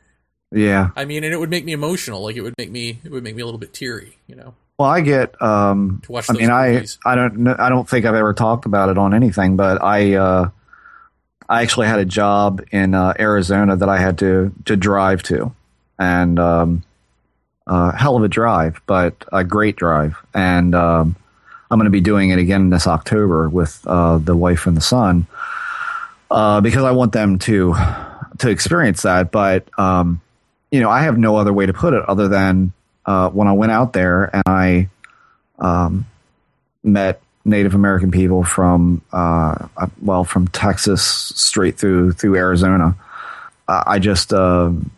Yeah. 0.53 0.91
I 0.95 1.05
mean, 1.07 1.25
and 1.25 1.35
it 1.35 1.39
would 1.39 1.51
make 1.51 1.65
me 1.65 1.73
emotional. 1.73 2.23
Like 2.23 2.37
it 2.37 2.43
would 2.43 2.55
make 2.57 2.71
me 2.71 3.01
it 3.03 3.11
would 3.11 3.25
make 3.25 3.35
me 3.35 3.43
a 3.43 3.45
little 3.45 3.59
bit 3.59 3.75
teary. 3.75 4.17
You 4.29 4.37
know, 4.37 4.55
Well, 4.79 4.89
I 4.89 5.01
get. 5.01 5.35
Um, 5.43 6.03
to 6.05 6.13
watch. 6.13 6.31
I 6.31 6.35
mean, 6.35 6.51
I 6.51 6.71
movies. 6.75 6.99
I 7.05 7.17
don't 7.17 7.49
I 7.49 7.69
don't 7.69 7.89
think 7.89 8.07
I've 8.07 8.15
ever 8.15 8.33
talked 8.33 8.65
about 8.65 8.91
it 8.91 8.97
on 8.97 9.13
anything, 9.13 9.57
but 9.57 9.83
I 9.83 10.15
uh, 10.15 10.51
I 11.49 11.63
actually 11.63 11.87
had 11.87 11.99
a 11.99 12.05
job 12.05 12.65
in 12.71 12.95
uh, 12.95 13.15
Arizona 13.19 13.77
that 13.77 13.89
I 13.89 13.99
had 13.99 14.19
to 14.19 14.53
to 14.65 14.77
drive 14.77 15.23
to, 15.25 15.55
and 15.99 16.39
um, 16.39 16.83
uh, 17.67 17.93
hell 17.93 18.17
of 18.17 18.23
a 18.23 18.29
drive, 18.29 18.81
but 18.87 19.25
a 19.33 19.45
great 19.45 19.77
drive, 19.77 20.17
and 20.33 20.75
um, 20.75 21.17
I'm 21.71 21.79
going 21.79 21.87
to 21.87 21.91
be 21.91 22.01
doing 22.01 22.31
it 22.31 22.39
again 22.39 22.71
this 22.71 22.87
October 22.87 23.49
with 23.49 23.81
uh, 23.87 24.19
the 24.19 24.37
wife 24.37 24.67
and 24.67 24.77
the 24.77 24.81
son 24.83 25.27
uh, 26.31 26.61
because 26.61 26.85
I 26.85 26.93
want 26.93 27.13
them 27.13 27.39
to 27.41 27.75
to 28.39 28.49
experience 28.51 29.03
that, 29.03 29.31
but. 29.31 29.69
Um, 29.79 30.21
you 30.71 30.81
know, 30.81 30.91
I 30.91 31.05
have 31.05 31.17
no 31.17 31.37
other 31.37 31.53
way 31.53 31.67
to 31.67 31.73
put 31.73 31.95
it 31.95 32.03
other 32.09 32.27
than 32.27 32.73
uh, 33.07 33.31
when 33.31 33.47
I 33.47 33.53
went 33.53 33.71
out 33.71 33.93
there 33.93 34.25
and 34.35 34.43
I 34.45 34.89
um, 35.61 36.05
met 36.83 37.23
Native 37.45 37.75
American 37.75 38.11
people 38.11 38.43
from 38.45 39.03
uh, 39.13 39.69
uh, 39.77 39.87
well, 40.01 40.25
from 40.25 40.49
Texas 40.49 41.03
straight 41.03 41.79
through 41.79 42.13
through 42.13 42.37
Arizona. 42.37 42.97
Uh, 43.69 43.85
I 43.87 43.99
just 43.99 44.33
um 44.33 44.91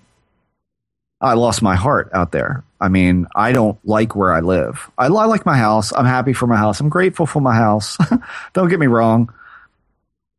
I 1.20 1.34
lost 1.34 1.62
my 1.62 1.74
heart 1.74 2.10
out 2.12 2.32
there. 2.32 2.62
I 2.80 2.88
mean, 2.88 3.26
I 3.34 3.52
don't 3.52 3.78
like 3.86 4.14
where 4.14 4.32
I 4.32 4.40
live. 4.40 4.90
I, 4.98 5.06
I 5.06 5.08
like 5.08 5.46
my 5.46 5.56
house. 5.56 5.92
I'm 5.92 6.04
happy 6.04 6.34
for 6.34 6.46
my 6.46 6.56
house. 6.56 6.78
I'm 6.78 6.90
grateful 6.90 7.26
for 7.26 7.40
my 7.40 7.54
house. 7.54 7.96
don't 8.52 8.68
get 8.68 8.78
me 8.78 8.86
wrong, 8.86 9.32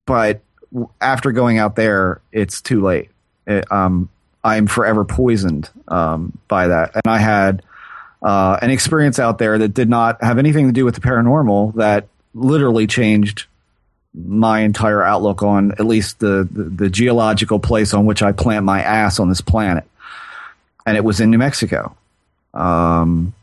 but 0.06 0.42
after 1.02 1.32
going 1.32 1.58
out 1.58 1.76
there, 1.76 2.22
it's 2.32 2.62
too 2.62 2.82
late. 2.82 3.10
It, 3.48 3.70
um, 3.72 4.10
I'm 4.44 4.68
forever 4.68 5.04
poisoned 5.04 5.70
um, 5.88 6.38
by 6.48 6.68
that. 6.68 6.96
And 6.96 7.04
I 7.06 7.18
had 7.18 7.64
uh, 8.22 8.58
an 8.62 8.70
experience 8.70 9.20
out 9.20 9.38
there 9.38 9.58
that 9.58 9.74
did 9.74 9.90
not 9.90 10.24
have 10.24 10.38
anything 10.38 10.68
to 10.68 10.74
do 10.74 10.86
with 10.86 10.96
the 10.96 11.02
paranormal 11.02 11.76
that 11.76 12.08
literally 12.34 12.88
changed 12.88 13.46
my 14.14 14.62
entire 14.62 15.04
outlook 15.04 15.44
on 15.44 15.72
at 15.74 15.86
least 15.86 16.20
the, 16.20 16.48
the, 16.50 16.64
the 16.64 16.90
geological 16.90 17.60
place 17.60 17.94
on 17.94 18.06
which 18.06 18.24
I 18.24 18.32
plant 18.32 18.66
my 18.66 18.82
ass 18.82 19.20
on 19.20 19.30
this 19.30 19.42
planet. 19.42 19.84
And 20.86 20.98
it 20.98 21.04
was 21.04 21.20
in 21.20 21.30
New 21.30 21.38
Mexico. 21.38 21.96
Um, 22.54 23.34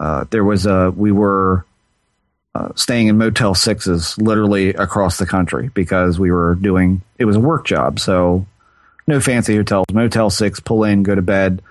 uh, 0.00 0.24
there 0.30 0.42
was 0.44 0.66
a, 0.66 0.90
we 0.90 1.12
were 1.12 1.64
uh, 2.54 2.70
staying 2.74 3.08
in 3.08 3.18
Motel 3.18 3.54
Sixes 3.54 4.18
literally 4.18 4.70
across 4.70 5.18
the 5.18 5.26
country 5.26 5.70
because 5.74 6.18
we 6.18 6.32
were 6.32 6.56
doing, 6.56 7.02
it 7.18 7.24
was 7.24 7.36
a 7.36 7.40
work 7.40 7.66
job. 7.66 8.00
So, 8.00 8.46
no 9.06 9.20
fancy 9.20 9.54
hotels. 9.54 9.86
Motel 9.92 10.30
Six, 10.30 10.60
pull 10.60 10.84
in, 10.84 11.02
go 11.02 11.14
to 11.14 11.22
bed, 11.22 11.62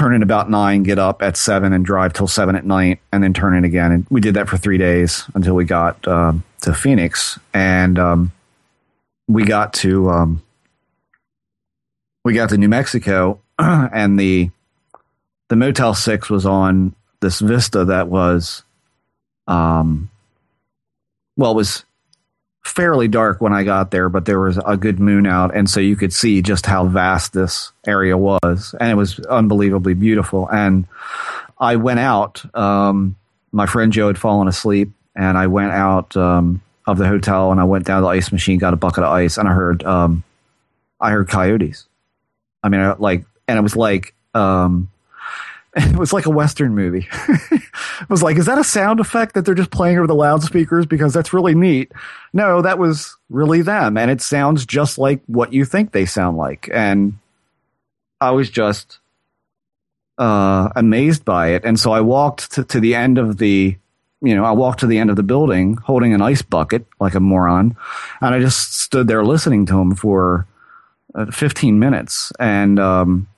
turn 0.00 0.14
in 0.14 0.22
about 0.22 0.48
nine, 0.48 0.82
get 0.82 0.98
up 0.98 1.20
at 1.20 1.36
seven, 1.36 1.74
and 1.74 1.84
drive 1.84 2.14
till 2.14 2.26
seven 2.26 2.56
at 2.56 2.64
night, 2.64 3.00
and 3.12 3.22
then 3.22 3.34
turn 3.34 3.54
in 3.54 3.64
again. 3.64 3.92
And 3.92 4.06
we 4.08 4.22
did 4.22 4.34
that 4.34 4.48
for 4.48 4.56
three 4.56 4.78
days 4.78 5.24
until 5.34 5.54
we 5.54 5.66
got 5.66 6.08
um, 6.08 6.42
to 6.62 6.72
Phoenix, 6.72 7.38
and 7.52 7.98
um, 7.98 8.32
we 9.28 9.44
got 9.44 9.74
to 9.74 10.08
um, 10.10 10.42
we 12.24 12.32
got 12.32 12.48
to 12.48 12.56
New 12.56 12.68
Mexico, 12.68 13.40
and 13.58 14.18
the 14.18 14.50
the 15.50 15.56
Motel 15.56 15.92
Six 15.92 16.30
was 16.30 16.46
on 16.46 16.94
this 17.20 17.40
vista 17.40 17.84
that 17.84 18.08
was, 18.08 18.62
um, 19.46 20.08
well, 21.36 21.54
was 21.54 21.84
fairly 22.62 23.08
dark 23.08 23.40
when 23.40 23.52
I 23.52 23.64
got 23.64 23.90
there, 23.90 24.08
but 24.08 24.24
there 24.24 24.40
was 24.40 24.58
a 24.64 24.76
good 24.76 25.00
moon 25.00 25.26
out, 25.26 25.54
and 25.54 25.68
so 25.68 25.80
you 25.80 25.96
could 25.96 26.12
see 26.12 26.42
just 26.42 26.66
how 26.66 26.86
vast 26.86 27.32
this 27.32 27.72
area 27.86 28.16
was, 28.16 28.74
and 28.78 28.90
it 28.90 28.94
was 28.94 29.18
unbelievably 29.20 29.94
beautiful. 29.94 30.48
And 30.50 30.86
I 31.58 31.76
went 31.76 32.00
out. 32.00 32.42
Um, 32.54 33.16
my 33.52 33.66
friend 33.66 33.92
Joe 33.92 34.08
had 34.08 34.18
fallen 34.18 34.48
asleep, 34.48 34.90
and 35.16 35.36
I 35.36 35.46
went 35.46 35.72
out 35.72 36.16
um, 36.16 36.62
of 36.86 36.98
the 36.98 37.08
hotel, 37.08 37.50
and 37.50 37.60
I 37.60 37.64
went 37.64 37.86
down 37.86 38.02
to 38.02 38.02
the 38.02 38.08
ice 38.08 38.30
machine, 38.30 38.58
got 38.58 38.74
a 38.74 38.76
bucket 38.76 39.04
of 39.04 39.10
ice, 39.10 39.38
and 39.38 39.48
I 39.48 39.52
heard, 39.52 39.82
um, 39.84 40.22
I 41.00 41.10
heard 41.10 41.28
coyotes. 41.28 41.86
I 42.62 42.68
mean, 42.68 42.80
I, 42.80 42.92
like, 42.92 43.24
and 43.48 43.58
it 43.58 43.62
was 43.62 43.76
like, 43.76 44.14
um, 44.34 44.90
it 45.76 45.96
was 45.96 46.12
like 46.12 46.26
a 46.26 46.30
western 46.30 46.74
movie. 46.74 47.06
it 47.28 48.08
was 48.08 48.22
like, 48.22 48.36
is 48.36 48.46
that 48.46 48.58
a 48.58 48.64
sound 48.64 48.98
effect 48.98 49.34
that 49.34 49.44
they're 49.44 49.54
just 49.54 49.70
playing 49.70 49.98
over 49.98 50.06
the 50.06 50.14
loudspeakers 50.14 50.84
because 50.84 51.12
that's 51.12 51.32
really 51.32 51.54
neat? 51.54 51.92
No, 52.32 52.60
that 52.62 52.78
was 52.78 53.16
really 53.28 53.62
them, 53.62 53.96
and 53.96 54.10
it 54.10 54.20
sounds 54.20 54.66
just 54.66 54.98
like 54.98 55.20
what 55.26 55.52
you 55.52 55.64
think 55.64 55.92
they 55.92 56.06
sound 56.06 56.36
like. 56.36 56.68
And 56.72 57.18
I 58.20 58.32
was 58.32 58.50
just 58.50 58.98
uh, 60.18 60.70
amazed 60.74 61.24
by 61.24 61.48
it, 61.48 61.64
and 61.64 61.78
so 61.78 61.92
I 61.92 62.00
walked 62.00 62.52
to, 62.52 62.64
to 62.64 62.80
the 62.80 62.96
end 62.96 63.18
of 63.18 63.38
the, 63.38 63.76
you 64.22 64.34
know, 64.34 64.44
I 64.44 64.52
walked 64.52 64.80
to 64.80 64.88
the 64.88 64.98
end 64.98 65.10
of 65.10 65.16
the 65.16 65.22
building 65.22 65.76
holding 65.76 66.12
an 66.14 66.20
ice 66.20 66.42
bucket 66.42 66.84
like 66.98 67.14
a 67.14 67.20
moron, 67.20 67.76
and 68.20 68.34
I 68.34 68.40
just 68.40 68.76
stood 68.80 69.06
there 69.06 69.24
listening 69.24 69.66
to 69.66 69.78
him 69.78 69.94
for 69.94 70.48
uh, 71.14 71.26
15 71.26 71.78
minutes, 71.78 72.32
and 72.40 72.80
um, 72.80 73.28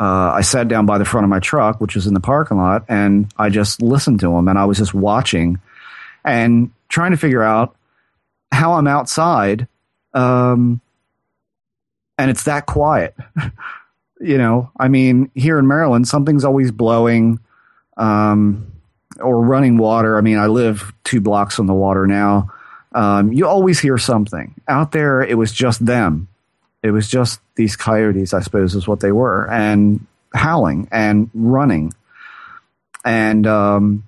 uh, 0.00 0.32
I 0.34 0.40
sat 0.40 0.68
down 0.68 0.86
by 0.86 0.98
the 0.98 1.04
front 1.04 1.24
of 1.24 1.30
my 1.30 1.38
truck, 1.38 1.80
which 1.80 1.94
was 1.94 2.06
in 2.06 2.14
the 2.14 2.20
parking 2.20 2.56
lot, 2.56 2.84
and 2.88 3.32
I 3.36 3.48
just 3.48 3.80
listened 3.80 4.20
to 4.20 4.34
him, 4.34 4.48
and 4.48 4.58
I 4.58 4.64
was 4.64 4.78
just 4.78 4.94
watching 4.94 5.60
and 6.24 6.70
trying 6.88 7.12
to 7.12 7.16
figure 7.16 7.42
out 7.42 7.76
how 8.50 8.74
I'm 8.74 8.86
outside, 8.86 9.68
um, 10.12 10.80
and 12.18 12.30
it's 12.30 12.44
that 12.44 12.66
quiet. 12.66 13.14
you 14.20 14.38
know, 14.38 14.70
I 14.78 14.88
mean, 14.88 15.30
here 15.34 15.58
in 15.58 15.66
Maryland, 15.66 16.08
something's 16.08 16.44
always 16.44 16.70
blowing 16.70 17.38
um, 17.96 18.72
or 19.20 19.40
running 19.40 19.76
water. 19.76 20.18
I 20.18 20.22
mean, 20.22 20.38
I 20.38 20.46
live 20.46 20.92
two 21.04 21.20
blocks 21.20 21.54
from 21.54 21.66
the 21.66 21.74
water 21.74 22.06
now. 22.06 22.52
Um, 22.92 23.32
you 23.32 23.46
always 23.46 23.80
hear 23.80 23.98
something 23.98 24.54
out 24.68 24.92
there. 24.92 25.20
It 25.22 25.36
was 25.36 25.52
just 25.52 25.84
them. 25.84 26.28
It 26.84 26.90
was 26.90 27.08
just 27.08 27.40
these 27.56 27.76
coyotes, 27.76 28.34
I 28.34 28.40
suppose, 28.40 28.74
is 28.74 28.86
what 28.86 29.00
they 29.00 29.10
were, 29.10 29.50
and 29.50 30.06
howling 30.34 30.86
and 30.92 31.30
running. 31.32 31.94
And 33.04 33.46
um, 33.46 34.06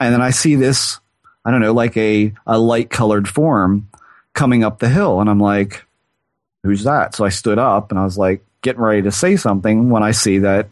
and 0.00 0.12
then 0.12 0.20
I 0.20 0.30
see 0.30 0.56
this, 0.56 0.98
I 1.44 1.52
don't 1.52 1.60
know, 1.60 1.72
like 1.72 1.96
a 1.96 2.34
a 2.46 2.58
light 2.58 2.90
colored 2.90 3.28
form 3.28 3.88
coming 4.34 4.64
up 4.64 4.80
the 4.80 4.88
hill, 4.88 5.20
and 5.20 5.30
I'm 5.30 5.40
like, 5.40 5.86
"Who's 6.64 6.82
that?" 6.82 7.14
So 7.14 7.24
I 7.24 7.28
stood 7.28 7.58
up, 7.58 7.92
and 7.92 7.98
I 7.98 8.04
was 8.04 8.18
like, 8.18 8.44
getting 8.62 8.82
ready 8.82 9.02
to 9.02 9.12
say 9.12 9.36
something 9.36 9.90
when 9.90 10.02
I 10.02 10.10
see 10.10 10.38
that 10.38 10.68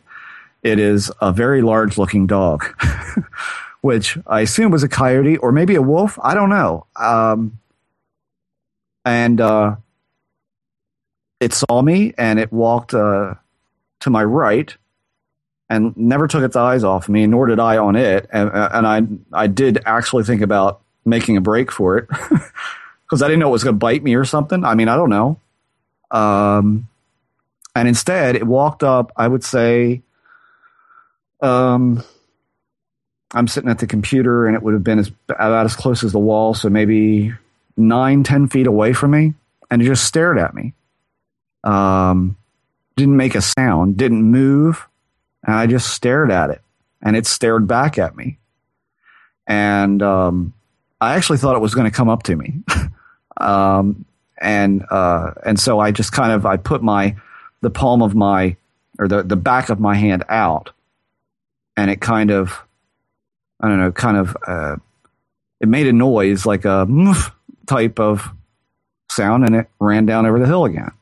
it 0.62 0.78
is 0.78 1.10
a 1.20 1.32
very 1.32 1.62
large 1.62 1.98
looking 1.98 2.26
dog, 2.26 2.64
which 3.80 4.18
I 4.26 4.40
assume 4.40 4.72
was 4.72 4.82
a 4.82 4.88
coyote 4.88 5.36
or 5.38 5.52
maybe 5.52 5.76
a 5.76 5.82
wolf. 5.82 6.18
I 6.20 6.34
don't 6.34 6.50
know. 6.50 6.86
Um, 6.96 7.58
and 9.04 9.40
uh, 9.40 9.76
it 11.40 11.52
saw 11.52 11.82
me 11.82 12.14
and 12.18 12.38
it 12.38 12.52
walked 12.52 12.94
uh, 12.94 13.34
to 14.00 14.10
my 14.10 14.24
right 14.24 14.76
and 15.70 15.96
never 15.96 16.26
took 16.26 16.42
its 16.42 16.56
eyes 16.56 16.82
off 16.82 17.08
me, 17.08 17.26
nor 17.26 17.46
did 17.46 17.60
I 17.60 17.76
on 17.76 17.96
it. 17.96 18.28
And, 18.32 18.50
and 18.52 18.86
I 18.86 19.02
I 19.32 19.46
did 19.46 19.80
actually 19.84 20.24
think 20.24 20.40
about 20.40 20.80
making 21.04 21.36
a 21.36 21.40
break 21.40 21.70
for 21.70 21.98
it 21.98 22.08
because 22.08 23.22
I 23.22 23.28
didn't 23.28 23.40
know 23.40 23.48
it 23.48 23.52
was 23.52 23.64
going 23.64 23.74
to 23.74 23.78
bite 23.78 24.02
me 24.02 24.14
or 24.14 24.24
something. 24.24 24.64
I 24.64 24.74
mean, 24.74 24.88
I 24.88 24.96
don't 24.96 25.10
know. 25.10 25.40
Um, 26.10 26.88
and 27.74 27.86
instead, 27.86 28.36
it 28.36 28.46
walked 28.46 28.82
up. 28.82 29.12
I 29.16 29.28
would 29.28 29.44
say, 29.44 30.02
um, 31.40 32.02
I'm 33.32 33.46
sitting 33.46 33.70
at 33.70 33.78
the 33.78 33.86
computer, 33.86 34.46
and 34.46 34.56
it 34.56 34.62
would 34.62 34.74
have 34.74 34.84
been 34.84 34.98
as 34.98 35.12
about 35.28 35.66
as 35.66 35.76
close 35.76 36.02
as 36.02 36.12
the 36.12 36.18
wall, 36.18 36.54
so 36.54 36.70
maybe 36.70 37.34
nine, 37.76 38.24
ten 38.24 38.48
feet 38.48 38.66
away 38.66 38.94
from 38.94 39.10
me, 39.12 39.34
and 39.70 39.82
it 39.82 39.84
just 39.84 40.04
stared 40.04 40.38
at 40.38 40.54
me. 40.54 40.72
Um, 41.64 42.36
didn't 42.96 43.16
make 43.16 43.34
a 43.34 43.42
sound, 43.42 43.96
didn't 43.96 44.22
move, 44.22 44.88
and 45.44 45.54
I 45.54 45.66
just 45.66 45.88
stared 45.88 46.30
at 46.30 46.50
it, 46.50 46.60
and 47.02 47.16
it 47.16 47.26
stared 47.26 47.66
back 47.66 47.98
at 47.98 48.16
me. 48.16 48.38
And 49.46 50.02
um, 50.02 50.52
I 51.00 51.14
actually 51.14 51.38
thought 51.38 51.56
it 51.56 51.62
was 51.62 51.74
going 51.74 51.90
to 51.90 51.96
come 51.96 52.08
up 52.08 52.24
to 52.24 52.36
me, 52.36 52.60
um, 53.38 54.04
and 54.40 54.84
uh, 54.90 55.32
and 55.44 55.58
so 55.58 55.78
I 55.78 55.90
just 55.90 56.12
kind 56.12 56.32
of 56.32 56.44
I 56.44 56.56
put 56.56 56.82
my 56.82 57.16
the 57.60 57.70
palm 57.70 58.02
of 58.02 58.14
my 58.14 58.56
or 58.98 59.08
the 59.08 59.22
the 59.22 59.36
back 59.36 59.68
of 59.68 59.80
my 59.80 59.94
hand 59.94 60.24
out, 60.28 60.70
and 61.76 61.90
it 61.90 62.00
kind 62.00 62.30
of 62.30 62.62
I 63.60 63.68
don't 63.68 63.78
know, 63.78 63.92
kind 63.92 64.16
of 64.16 64.36
uh, 64.46 64.76
it 65.60 65.68
made 65.68 65.86
a 65.86 65.92
noise 65.92 66.46
like 66.46 66.64
a 66.64 66.86
type 67.66 67.98
of 67.98 68.28
sound, 69.10 69.44
and 69.44 69.56
it 69.56 69.68
ran 69.80 70.06
down 70.06 70.26
over 70.26 70.38
the 70.38 70.46
hill 70.46 70.64
again. 70.64 70.92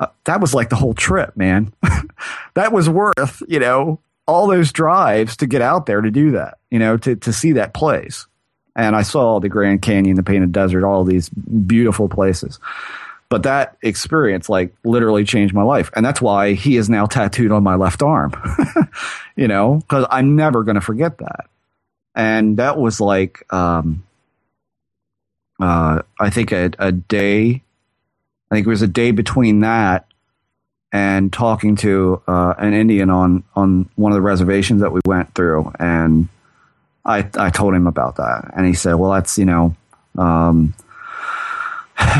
Uh, 0.00 0.06
that 0.24 0.40
was 0.40 0.54
like 0.54 0.70
the 0.70 0.76
whole 0.76 0.94
trip, 0.94 1.36
man. 1.36 1.72
that 2.54 2.72
was 2.72 2.88
worth, 2.88 3.42
you 3.46 3.60
know, 3.60 4.00
all 4.26 4.48
those 4.48 4.72
drives 4.72 5.36
to 5.36 5.46
get 5.46 5.60
out 5.60 5.86
there 5.86 6.00
to 6.00 6.10
do 6.10 6.32
that, 6.32 6.58
you 6.70 6.78
know, 6.78 6.96
to, 6.96 7.16
to 7.16 7.32
see 7.32 7.52
that 7.52 7.74
place. 7.74 8.26
And 8.74 8.96
I 8.96 9.02
saw 9.02 9.40
the 9.40 9.48
Grand 9.48 9.82
Canyon, 9.82 10.16
the 10.16 10.22
Painted 10.22 10.52
Desert, 10.52 10.86
all 10.86 11.04
these 11.04 11.28
beautiful 11.28 12.08
places. 12.08 12.58
But 13.28 13.42
that 13.42 13.76
experience, 13.82 14.48
like, 14.48 14.74
literally 14.84 15.24
changed 15.24 15.54
my 15.54 15.62
life. 15.62 15.90
And 15.94 16.04
that's 16.04 16.20
why 16.20 16.54
he 16.54 16.76
is 16.76 16.88
now 16.88 17.06
tattooed 17.06 17.52
on 17.52 17.62
my 17.62 17.74
left 17.74 18.02
arm, 18.02 18.32
you 19.36 19.48
know, 19.48 19.76
because 19.76 20.06
I'm 20.10 20.34
never 20.34 20.64
going 20.64 20.76
to 20.76 20.80
forget 20.80 21.18
that. 21.18 21.46
And 22.14 22.56
that 22.56 22.78
was 22.78 23.00
like, 23.00 23.44
um, 23.52 24.04
uh, 25.60 26.02
I 26.18 26.30
think 26.30 26.52
a, 26.52 26.70
a 26.78 26.90
day 26.90 27.62
I 28.50 28.56
think 28.56 28.66
it 28.66 28.70
was 28.70 28.82
a 28.82 28.88
day 28.88 29.12
between 29.12 29.60
that 29.60 30.06
and 30.92 31.32
talking 31.32 31.76
to 31.76 32.20
uh, 32.26 32.54
an 32.58 32.74
Indian 32.74 33.10
on 33.10 33.44
on 33.54 33.88
one 33.94 34.12
of 34.12 34.16
the 34.16 34.22
reservations 34.22 34.80
that 34.80 34.92
we 34.92 35.00
went 35.04 35.34
through, 35.34 35.72
and 35.78 36.28
I 37.04 37.28
I 37.38 37.50
told 37.50 37.74
him 37.74 37.86
about 37.86 38.16
that, 38.16 38.52
and 38.56 38.66
he 38.66 38.74
said, 38.74 38.94
"Well, 38.94 39.12
that's 39.12 39.38
you 39.38 39.44
know, 39.44 39.76
um, 40.18 40.74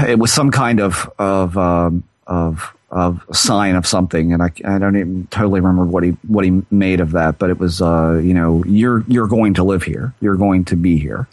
it 0.07 0.19
was 0.19 0.33
some 0.33 0.51
kind 0.51 0.81
of 0.81 1.11
of 1.19 1.59
um, 1.59 2.05
of 2.27 2.77
of 2.91 3.25
sign 3.33 3.75
of 3.75 3.87
something, 3.87 4.33
and 4.33 4.43
I, 4.43 4.53
I 4.65 4.79
don't 4.79 4.97
even 4.97 5.27
totally 5.31 5.61
remember 5.61 5.85
what 5.85 6.05
he 6.05 6.11
what 6.29 6.45
he 6.45 6.63
made 6.71 7.01
of 7.01 7.13
that, 7.13 7.39
but 7.39 7.51
it 7.51 7.59
was 7.59 7.83
uh, 7.83 8.21
you 8.23 8.35
know 8.35 8.63
you're 8.65 9.05
you're 9.09 9.29
going 9.29 9.55
to 9.55 9.65
live 9.65 9.83
here, 9.83 10.15
you're 10.21 10.37
going 10.37 10.65
to 10.67 10.77
be 10.77 10.97
here." 10.97 11.27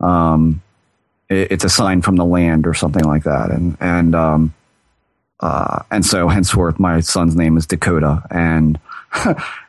Um, 0.00 0.62
it's 1.30 1.64
a 1.64 1.68
sign 1.68 2.02
from 2.02 2.16
the 2.16 2.24
land 2.24 2.66
or 2.66 2.74
something 2.74 3.04
like 3.04 3.22
that. 3.22 3.50
And 3.50 3.76
and 3.80 4.14
um, 4.14 4.54
uh, 5.38 5.82
and 5.90 6.04
so 6.04 6.28
henceforth, 6.28 6.78
my 6.78 7.00
son's 7.00 7.36
name 7.36 7.56
is 7.56 7.66
Dakota, 7.66 8.22
and 8.30 8.78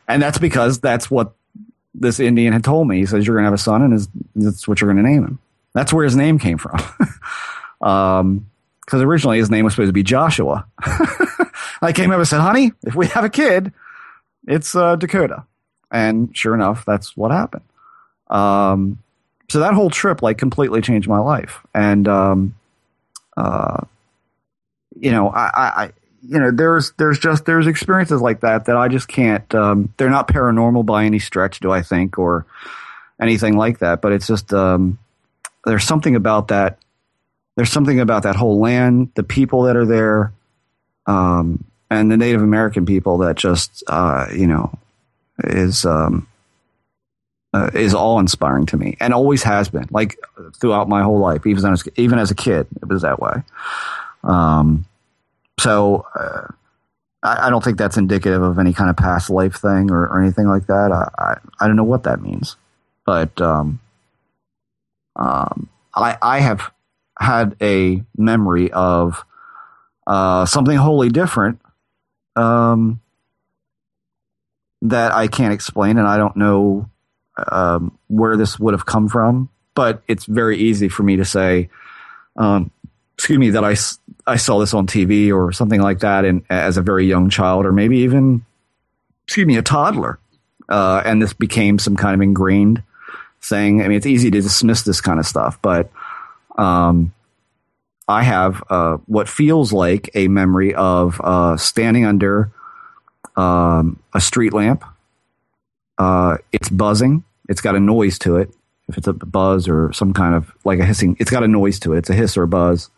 and 0.08 0.20
that's 0.20 0.38
because 0.38 0.80
that's 0.80 1.10
what 1.10 1.32
this 1.94 2.20
Indian 2.20 2.52
had 2.52 2.64
told 2.64 2.88
me. 2.88 2.98
He 2.98 3.06
says 3.06 3.26
you're 3.26 3.36
going 3.36 3.44
to 3.44 3.46
have 3.46 3.54
a 3.54 3.58
son, 3.58 3.82
and 3.82 3.92
his, 3.92 4.08
that's 4.34 4.66
what 4.66 4.80
you're 4.80 4.92
going 4.92 5.02
to 5.02 5.08
name 5.10 5.24
him. 5.24 5.38
That's 5.72 5.92
where 5.92 6.04
his 6.04 6.16
name 6.16 6.38
came 6.38 6.58
from. 6.58 6.78
um, 7.80 8.46
because 8.84 9.00
originally 9.00 9.38
his 9.38 9.48
name 9.48 9.64
was 9.64 9.74
supposed 9.74 9.88
to 9.88 9.92
be 9.92 10.02
Joshua. 10.02 10.66
I 11.80 11.92
came 11.94 12.10
up 12.10 12.18
and 12.18 12.28
said, 12.28 12.40
"Honey, 12.40 12.72
if 12.82 12.94
we 12.94 13.06
have 13.06 13.24
a 13.24 13.30
kid, 13.30 13.72
it's 14.46 14.74
uh, 14.74 14.96
Dakota," 14.96 15.44
and 15.90 16.36
sure 16.36 16.54
enough, 16.54 16.84
that's 16.84 17.16
what 17.16 17.30
happened. 17.30 17.64
Um, 18.28 18.98
so 19.48 19.60
that 19.60 19.74
whole 19.74 19.90
trip 19.90 20.22
like 20.22 20.38
completely 20.38 20.80
changed 20.80 21.08
my 21.08 21.18
life. 21.18 21.60
And 21.74 22.08
um 22.08 22.54
uh 23.36 23.84
you 24.98 25.10
know 25.10 25.28
I, 25.28 25.50
I 25.84 25.92
you 26.22 26.38
know 26.38 26.50
there's 26.50 26.92
there's 26.98 27.18
just 27.18 27.46
there's 27.46 27.66
experiences 27.66 28.20
like 28.20 28.40
that 28.40 28.66
that 28.66 28.76
i 28.76 28.86
just 28.88 29.08
can't 29.08 29.52
um 29.54 29.92
they're 29.96 30.10
not 30.10 30.28
paranormal 30.28 30.84
by 30.84 31.04
any 31.04 31.18
stretch 31.18 31.58
do 31.60 31.72
i 31.72 31.82
think 31.82 32.18
or 32.18 32.44
anything 33.22 33.56
like 33.56 33.78
that. 33.78 34.02
But 34.02 34.12
it's 34.12 34.26
just 34.26 34.52
um 34.52 34.98
there's 35.64 35.84
something 35.84 36.16
about 36.16 36.48
that 36.48 36.78
there's 37.56 37.70
something 37.70 38.00
about 38.00 38.24
that 38.24 38.36
whole 38.36 38.58
land 38.60 39.12
the 39.14 39.22
people 39.22 39.62
that 39.62 39.76
are 39.76 39.86
there 39.86 40.32
um 41.06 41.64
and 41.90 42.10
the 42.10 42.16
native 42.16 42.42
american 42.42 42.84
people 42.84 43.18
that 43.18 43.36
just 43.36 43.84
uh 43.86 44.26
you 44.34 44.46
know 44.46 44.76
is 45.44 45.86
um 45.86 46.26
uh, 47.54 47.70
is 47.74 47.94
awe 47.94 48.18
inspiring 48.18 48.66
to 48.66 48.76
me 48.76 48.96
and 49.00 49.12
always 49.12 49.42
has 49.42 49.68
been 49.68 49.86
like 49.90 50.18
throughout 50.58 50.88
my 50.88 51.02
whole 51.02 51.18
life 51.18 51.46
even 51.46 51.72
as 51.72 51.86
even 51.96 52.18
as 52.18 52.30
a 52.30 52.34
kid 52.34 52.66
it 52.80 52.88
was 52.88 53.02
that 53.02 53.20
way. 53.20 53.42
Um, 54.24 54.86
so 55.58 56.06
uh, 56.14 56.46
I, 57.22 57.46
I, 57.46 57.50
don't 57.50 57.62
think 57.62 57.76
that's 57.76 57.96
indicative 57.96 58.40
of 58.40 58.58
any 58.60 58.72
kind 58.72 58.88
of 58.88 58.96
past 58.96 59.30
life 59.30 59.56
thing 59.56 59.90
or, 59.90 60.04
or 60.06 60.22
anything 60.22 60.46
like 60.46 60.66
that. 60.68 60.92
I, 60.92 61.10
I, 61.18 61.38
I 61.60 61.66
don't 61.66 61.74
know 61.74 61.84
what 61.84 62.04
that 62.04 62.22
means 62.22 62.56
but 63.04 63.40
um, 63.40 63.80
um, 65.16 65.68
I 65.94 66.16
I 66.20 66.40
have 66.40 66.72
had 67.18 67.56
a 67.60 68.02
memory 68.16 68.70
of 68.72 69.24
uh, 70.06 70.46
something 70.46 70.76
wholly 70.76 71.08
different 71.08 71.60
um, 72.36 73.00
that 74.82 75.12
I 75.12 75.28
can't 75.28 75.52
explain 75.52 75.98
and 75.98 76.06
I 76.06 76.16
don't 76.16 76.36
know 76.36 76.88
um, 77.36 77.96
where 78.08 78.36
this 78.36 78.58
would 78.58 78.74
have 78.74 78.86
come 78.86 79.08
from, 79.08 79.48
but 79.74 80.02
it's 80.08 80.24
very 80.24 80.58
easy 80.58 80.88
for 80.88 81.02
me 81.02 81.16
to 81.16 81.24
say, 81.24 81.70
um, 82.36 82.70
excuse 83.16 83.38
me, 83.38 83.50
that 83.50 83.64
I, 83.64 83.76
I 84.26 84.36
saw 84.36 84.58
this 84.58 84.74
on 84.74 84.86
TV 84.86 85.32
or 85.32 85.52
something 85.52 85.80
like 85.80 86.00
that 86.00 86.24
in, 86.24 86.44
as 86.50 86.76
a 86.76 86.82
very 86.82 87.06
young 87.06 87.30
child, 87.30 87.66
or 87.66 87.72
maybe 87.72 87.98
even, 87.98 88.44
excuse 89.24 89.46
me, 89.46 89.56
a 89.56 89.62
toddler. 89.62 90.18
Uh, 90.68 91.02
and 91.04 91.20
this 91.20 91.32
became 91.32 91.78
some 91.78 91.96
kind 91.96 92.14
of 92.14 92.20
ingrained 92.20 92.82
thing. 93.42 93.82
I 93.82 93.88
mean, 93.88 93.96
it's 93.96 94.06
easy 94.06 94.30
to 94.30 94.40
dismiss 94.40 94.82
this 94.82 95.00
kind 95.00 95.18
of 95.18 95.26
stuff, 95.26 95.60
but 95.60 95.90
um, 96.56 97.12
I 98.08 98.22
have 98.22 98.62
uh, 98.68 98.98
what 99.06 99.28
feels 99.28 99.72
like 99.72 100.10
a 100.14 100.28
memory 100.28 100.74
of 100.74 101.20
uh, 101.22 101.56
standing 101.56 102.04
under 102.04 102.50
um, 103.36 103.98
a 104.12 104.20
street 104.20 104.52
lamp 104.52 104.84
uh, 105.98 106.38
it's 106.52 106.68
buzzing. 106.68 107.24
It's 107.48 107.60
got 107.60 107.76
a 107.76 107.80
noise 107.80 108.18
to 108.20 108.36
it. 108.36 108.50
If 108.88 108.98
it's 108.98 109.06
a 109.06 109.12
buzz 109.12 109.68
or 109.68 109.92
some 109.92 110.12
kind 110.12 110.34
of 110.34 110.52
like 110.64 110.78
a 110.78 110.84
hissing, 110.84 111.16
it's 111.20 111.30
got 111.30 111.42
a 111.42 111.48
noise 111.48 111.78
to 111.80 111.94
it. 111.94 111.98
It's 111.98 112.10
a 112.10 112.14
hiss 112.14 112.36
or 112.36 112.42
a 112.42 112.48
buzz. 112.48 112.90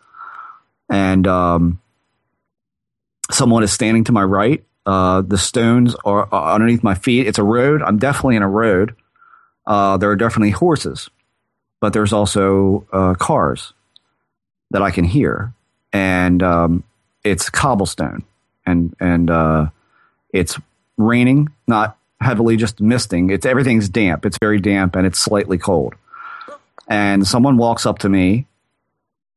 And 0.91 1.27
um, 1.27 1.81
someone 3.31 3.63
is 3.63 3.73
standing 3.73 4.05
to 4.05 4.13
my 4.13 4.23
right. 4.23 4.65
Uh, 4.87 5.23
the 5.23 5.39
stones 5.39 5.95
are, 6.05 6.29
are, 6.31 6.55
underneath 6.55 6.83
my 6.83 6.95
feet. 6.95 7.27
It's 7.27 7.39
a 7.39 7.43
road. 7.43 7.83
I'm 7.83 7.99
definitely 7.99 8.37
in 8.37 8.43
a 8.43 8.49
road. 8.49 8.95
Uh, 9.67 9.97
there 9.97 10.11
are 10.11 10.17
definitely 10.17 10.51
horses, 10.51 11.09
but 11.81 11.93
there's 11.93 12.13
also 12.13 12.87
uh, 12.93 13.15
cars 13.15 13.73
that 14.73 14.83
I 14.83 14.91
can 14.91 15.05
hear, 15.05 15.55
and 15.91 16.43
um, 16.43 16.85
it's 17.23 17.49
cobblestone, 17.49 18.25
and 18.67 18.95
and 19.01 19.31
uh, 19.31 19.69
it's 20.35 20.61
raining, 20.99 21.49
not 21.67 21.97
heavily 22.25 22.57
just 22.57 22.81
misting. 22.81 23.31
It's 23.31 23.47
everything's 23.47 23.89
damp. 23.89 24.27
It's 24.27 24.39
very 24.39 24.61
damp 24.61 24.97
and 24.97 25.07
it's 25.07 25.19
slightly 25.19 25.59
cold. 25.59 25.95
And 26.89 27.27
someone 27.27 27.57
walks 27.57 27.87
up 27.87 28.01
to 28.01 28.09
me 28.09 28.47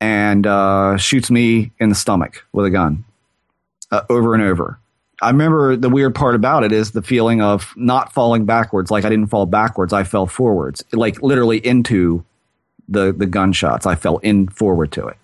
and 0.00 0.46
uh, 0.46 0.96
shoots 0.96 1.30
me 1.30 1.72
in 1.78 1.88
the 1.88 1.94
stomach 1.94 2.44
with 2.52 2.66
a 2.66 2.70
gun 2.70 3.04
uh, 3.90 4.02
over 4.10 4.34
and 4.34 4.42
over. 4.42 4.78
I 5.20 5.30
remember 5.30 5.74
the 5.74 5.88
weird 5.88 6.14
part 6.14 6.34
about 6.34 6.62
it 6.62 6.70
is 6.70 6.92
the 6.92 7.02
feeling 7.02 7.42
of 7.42 7.74
not 7.76 8.12
falling 8.12 8.44
backwards. 8.44 8.90
Like 8.90 9.04
I 9.04 9.08
didn't 9.08 9.28
fall 9.28 9.46
backwards, 9.46 9.92
I 9.92 10.04
fell 10.04 10.26
forwards, 10.26 10.84
like 10.92 11.22
literally 11.22 11.58
into 11.58 12.24
the 12.88 13.12
the 13.12 13.26
gunshots. 13.26 13.84
I 13.84 13.96
fell 13.96 14.18
in 14.18 14.48
forward 14.48 14.92
to 14.92 15.08
it, 15.08 15.16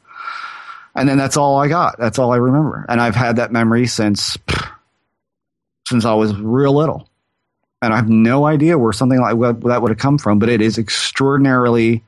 and 0.97 1.09
then 1.09 1.17
that's 1.17 1.37
all 1.37 1.61
I 1.61 1.69
got. 1.69 1.97
That's 1.99 2.19
all 2.19 2.33
I 2.33 2.37
remember, 2.39 2.85
and 2.89 3.01
I've 3.01 3.15
had 3.15 3.37
that 3.37 3.53
memory 3.53 3.87
since 3.87 4.37
since 5.87 6.05
I 6.05 6.15
was 6.15 6.35
real 6.35 6.75
little 6.75 7.09
and 7.85 7.93
I 7.93 7.97
have 7.97 8.09
no 8.09 8.47
idea 8.47 8.79
where 8.79 8.93
something 8.93 9.21
like 9.21 9.39
that 9.63 9.83
would 9.83 9.91
have 9.91 9.99
come 9.99 10.19
from, 10.19 10.39
but 10.39 10.49
it 10.49 10.61
is 10.61 10.79
extraordinarily 10.79 12.03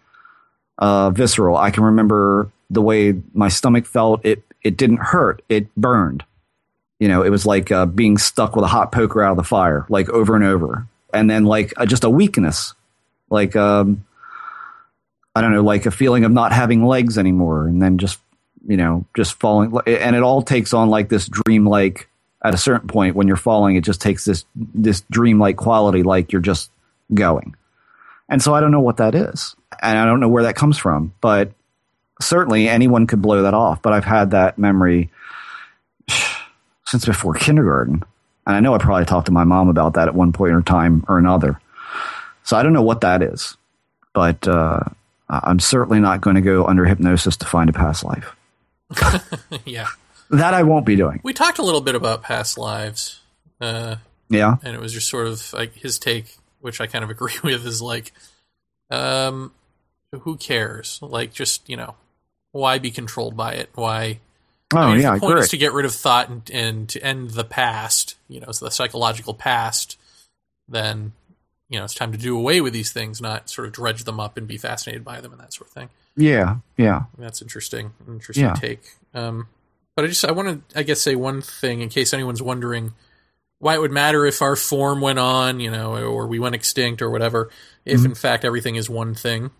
uh, 0.79 1.11
visceral. 1.11 1.57
I 1.57 1.71
can 1.71 1.85
remember 1.85 2.51
the 2.71 2.83
way 2.83 3.15
my 3.33 3.49
stomach 3.49 3.87
felt. 3.87 4.25
It 4.25 4.43
it 4.63 4.77
didn't 4.77 4.99
hurt. 4.99 5.43
It 5.49 5.73
burned, 5.77 6.25
You 6.99 7.09
know, 7.09 7.23
it 7.23 7.31
was 7.31 7.47
like 7.47 7.71
uh, 7.71 7.87
being 7.87 8.19
stuck 8.19 8.57
with 8.57 8.65
a 8.65 8.69
hot 8.69 8.91
poker 8.91 9.23
out 9.23 9.33
of 9.33 9.37
the 9.37 9.45
fire, 9.45 9.87
like 9.89 10.09
over 10.09 10.35
and 10.35 10.45
over, 10.45 10.87
and 11.13 11.31
then 11.31 11.45
like 11.45 11.73
uh, 11.77 11.87
just 11.87 12.05
a 12.05 12.11
weakness, 12.11 12.75
like 13.31 13.55
um, 13.55 14.05
I 15.35 15.41
don't 15.41 15.53
know, 15.53 15.63
like 15.63 15.87
a 15.87 15.91
feeling 15.91 16.25
of 16.25 16.33
not 16.33 16.53
having 16.53 16.85
legs 16.85 17.19
anymore, 17.19 17.69
and 17.69 17.81
then 17.81 17.99
just 17.99 18.19
you 18.67 18.77
know 18.77 19.05
just 19.15 19.35
falling, 19.39 19.77
and 19.87 20.17
it 20.17 20.23
all 20.23 20.43
takes 20.43 20.73
on 20.73 20.91
like 20.91 21.09
this 21.09 21.29
dream-like. 21.29 22.09
At 22.47 22.55
a 22.55 22.59
certain 22.59 22.89
point, 22.89 23.17
when 23.17 23.27
you're 23.27 23.37
falling, 23.37 23.77
it 23.77 23.85
just 23.85 24.01
takes 24.01 24.25
this 24.25 24.45
this 24.55 25.03
dream-like 25.11 25.57
quality, 25.57 26.03
like 26.03 26.31
you're 26.31 26.41
just 26.41 26.71
going. 27.13 27.57
And 28.29 28.43
so 28.43 28.55
I 28.55 28.61
don't 28.61 28.71
know 28.71 28.81
what 28.81 28.99
that 28.99 29.15
is, 29.15 29.57
and 29.83 29.99
I 29.99 30.05
don't 30.05 30.21
know 30.21 30.29
where 30.29 30.45
that 30.45 30.57
comes 30.57 30.79
from, 30.79 31.13
but 31.21 31.51
certainly 32.21 32.69
anyone 32.69 33.07
could 33.07 33.23
blow 33.23 33.43
that 33.43 33.55
off. 33.55 33.83
But 33.83 33.93
I've 33.93 34.05
had 34.05 34.31
that 34.31 34.59
memory 34.59 35.11
since 36.87 37.05
before 37.05 37.35
kindergarten. 37.35 38.05
And 38.47 38.55
I 38.55 38.61
know 38.61 38.75
I 38.75 38.79
probably 38.79 39.07
talked 39.07 39.27
to 39.27 39.33
my 39.33 39.45
mom 39.45 39.69
about 39.69 39.95
that 39.95 40.07
at 40.07 40.15
one 40.15 40.33
point 40.33 40.53
or 40.53 40.63
time 40.63 41.05
or 41.09 41.19
another. 41.19 41.61
So 42.45 42.57
I 42.57 42.63
don't 42.63 42.73
know 42.73 42.83
what 42.83 43.01
that 43.01 43.23
is, 43.23 43.57
but 44.13 44.47
uh, 44.47 44.81
I'm 45.29 45.59
certainly 45.59 45.99
not 45.99 46.21
going 46.21 46.37
to 46.37 46.43
go 46.43 46.65
under 46.65 46.85
hypnosis 46.85 47.37
to 47.39 47.47
find 47.47 47.69
a 47.69 47.73
past 47.73 48.05
life. 48.05 48.37
yeah. 49.65 49.89
That 50.31 50.55
I 50.55 50.63
won't 50.63 50.87
be 50.87 50.97
doing. 50.97 51.21
We 51.23 51.33
talked 51.33 51.59
a 51.59 51.63
little 51.63 51.81
bit 51.81 51.95
about 51.95 52.23
past 52.23 52.59
lives. 52.59 53.21
Uh, 53.61 53.97
yeah. 54.29 54.57
And 54.63 54.75
it 54.75 54.81
was 54.81 54.93
just 54.93 55.09
sort 55.09 55.27
of 55.27 55.53
like 55.53 55.75
his 55.75 55.99
take, 55.99 56.37
which 56.61 56.81
I 56.81 56.87
kind 56.87 57.05
of 57.05 57.11
agree 57.17 57.39
with, 57.43 57.67
is 57.67 57.81
like, 57.81 58.13
um, 58.91 59.53
who 60.23 60.37
cares? 60.37 60.99
Like, 61.03 61.33
just, 61.33 61.69
you 61.69 61.77
know, 61.77 61.95
why 62.53 62.79
be 62.79 62.91
controlled 62.91 63.37
by 63.37 63.55
it? 63.55 63.71
Why 63.75 64.21
Oh 64.75 64.79
I 64.79 64.93
mean, 64.95 65.03
yeah, 65.03 65.15
the 65.15 65.21
point 65.21 65.35
great. 65.35 65.45
is 65.45 65.51
to 65.51 65.57
get 65.59 65.73
rid 65.73 65.85
of 65.85 65.95
thought 65.95 66.29
and, 66.29 66.51
and 66.53 66.89
to 66.89 67.01
end 67.01 67.31
the 67.31 67.45
past, 67.45 68.17
you 68.29 68.41
know, 68.41 68.51
so 68.51 68.65
the 68.65 68.71
psychological 68.73 69.33
past, 69.33 69.97
then 70.69 71.13
you 71.69 71.79
know 71.79 71.85
it's 71.85 71.95
time 71.95 72.11
to 72.11 72.19
do 72.19 72.37
away 72.37 72.61
with 72.61 72.73
these 72.73 72.91
things, 72.91 73.21
not 73.21 73.49
sort 73.49 73.69
of 73.69 73.73
dredge 73.75 74.03
them 74.03 74.19
up 74.19 74.37
and 74.37 74.49
be 74.49 74.57
fascinated 74.57 75.05
by 75.05 75.21
them 75.21 75.31
and 75.31 75.41
that 75.41 75.53
sort 75.53 75.69
of 75.69 75.73
thing. 75.73 75.89
yeah, 76.17 76.57
yeah. 76.77 77.05
That's 77.17 77.43
interesting, 77.43 77.93
interesting 78.09 78.45
Yeah. 78.47 78.55
take. 78.55 78.83
Um, 79.15 79.47
but 79.97 80.05
I 80.05 80.09
just 80.09 80.25
I 80.25 80.31
want 80.31 80.69
to 80.71 80.79
I 80.79 80.83
guess 80.85 81.01
say 81.01 81.17
one 81.17 81.43
thing 81.43 81.81
in 81.81 81.89
case 81.89 82.15
anyone's 82.15 82.43
wondering 82.43 82.93
why 83.59 83.75
it 83.75 83.81
would 83.81 83.91
matter 83.91 84.27
if 84.27 84.43
our 84.43 84.55
form 84.55 85.01
went 85.01 85.19
on, 85.19 85.59
you 85.61 85.71
know, 85.71 85.95
or 85.95 86.27
we 86.27 86.39
went 86.39 86.55
extinct 86.55 87.01
or 87.01 87.11
whatever. 87.11 87.51
If 87.87 88.05
in 88.05 88.15
fact 88.15 88.45
everything 88.45 88.77
is 88.77 88.91
one 88.91 89.15
thing, 89.15 89.51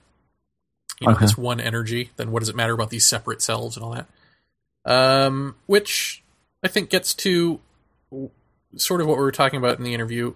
you 1.01 1.09
know, 1.09 1.15
Okay. 1.15 1.25
this 1.25 1.39
one 1.39 1.61
energy, 1.61 2.11
then 2.17 2.31
what 2.31 2.41
does 2.41 2.51
it 2.51 2.57
matter 2.57 2.75
about 2.75 2.91
these 2.91 3.07
separate 3.07 3.41
selves 3.41 3.77
and 3.77 3.85
all 3.85 3.95
that? 3.95 4.07
Um, 4.85 5.57
which 5.65 6.23
I 6.63 6.69
think 6.69 6.91
gets 6.91 7.15
to 7.15 7.61
sort 8.77 9.01
of 9.01 9.07
what 9.07 9.17
we 9.17 9.23
were 9.25 9.33
talking 9.33 9.59
about 9.59 9.79
in 9.79 9.85
the 9.85 9.95
interview. 9.95 10.35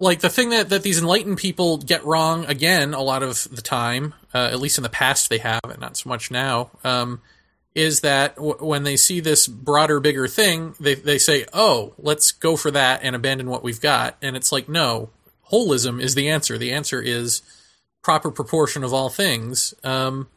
Like 0.00 0.18
the 0.18 0.28
thing 0.28 0.50
that, 0.50 0.68
that 0.70 0.82
these 0.82 0.98
enlightened 0.98 1.38
people 1.38 1.78
get 1.78 2.04
wrong 2.04 2.44
again 2.46 2.92
a 2.92 3.00
lot 3.02 3.22
of 3.22 3.46
the 3.54 3.62
time, 3.62 4.14
uh, 4.34 4.48
at 4.50 4.58
least 4.58 4.78
in 4.78 4.82
the 4.82 4.88
past 4.88 5.30
they 5.30 5.38
have, 5.38 5.60
and 5.62 5.78
not 5.80 5.96
so 5.96 6.08
much 6.08 6.28
now, 6.30 6.70
um, 6.82 7.20
is 7.74 8.00
that 8.00 8.36
w- 8.36 8.56
when 8.56 8.82
they 8.82 8.96
see 8.96 9.20
this 9.20 9.46
broader, 9.46 10.00
bigger 10.00 10.28
thing, 10.28 10.74
they, 10.78 10.94
they 10.94 11.18
say, 11.18 11.46
oh, 11.52 11.94
let's 11.98 12.32
go 12.32 12.56
for 12.56 12.70
that 12.70 13.00
and 13.02 13.16
abandon 13.16 13.48
what 13.48 13.62
we've 13.62 13.80
got. 13.80 14.16
And 14.20 14.36
it's 14.36 14.52
like, 14.52 14.68
no, 14.68 15.10
holism 15.50 16.00
is 16.00 16.14
the 16.14 16.28
answer. 16.28 16.58
The 16.58 16.72
answer 16.72 17.00
is 17.00 17.42
proper 18.02 18.30
proportion 18.30 18.84
of 18.84 18.92
all 18.92 19.08
things. 19.08 19.74
Um, 19.82 20.28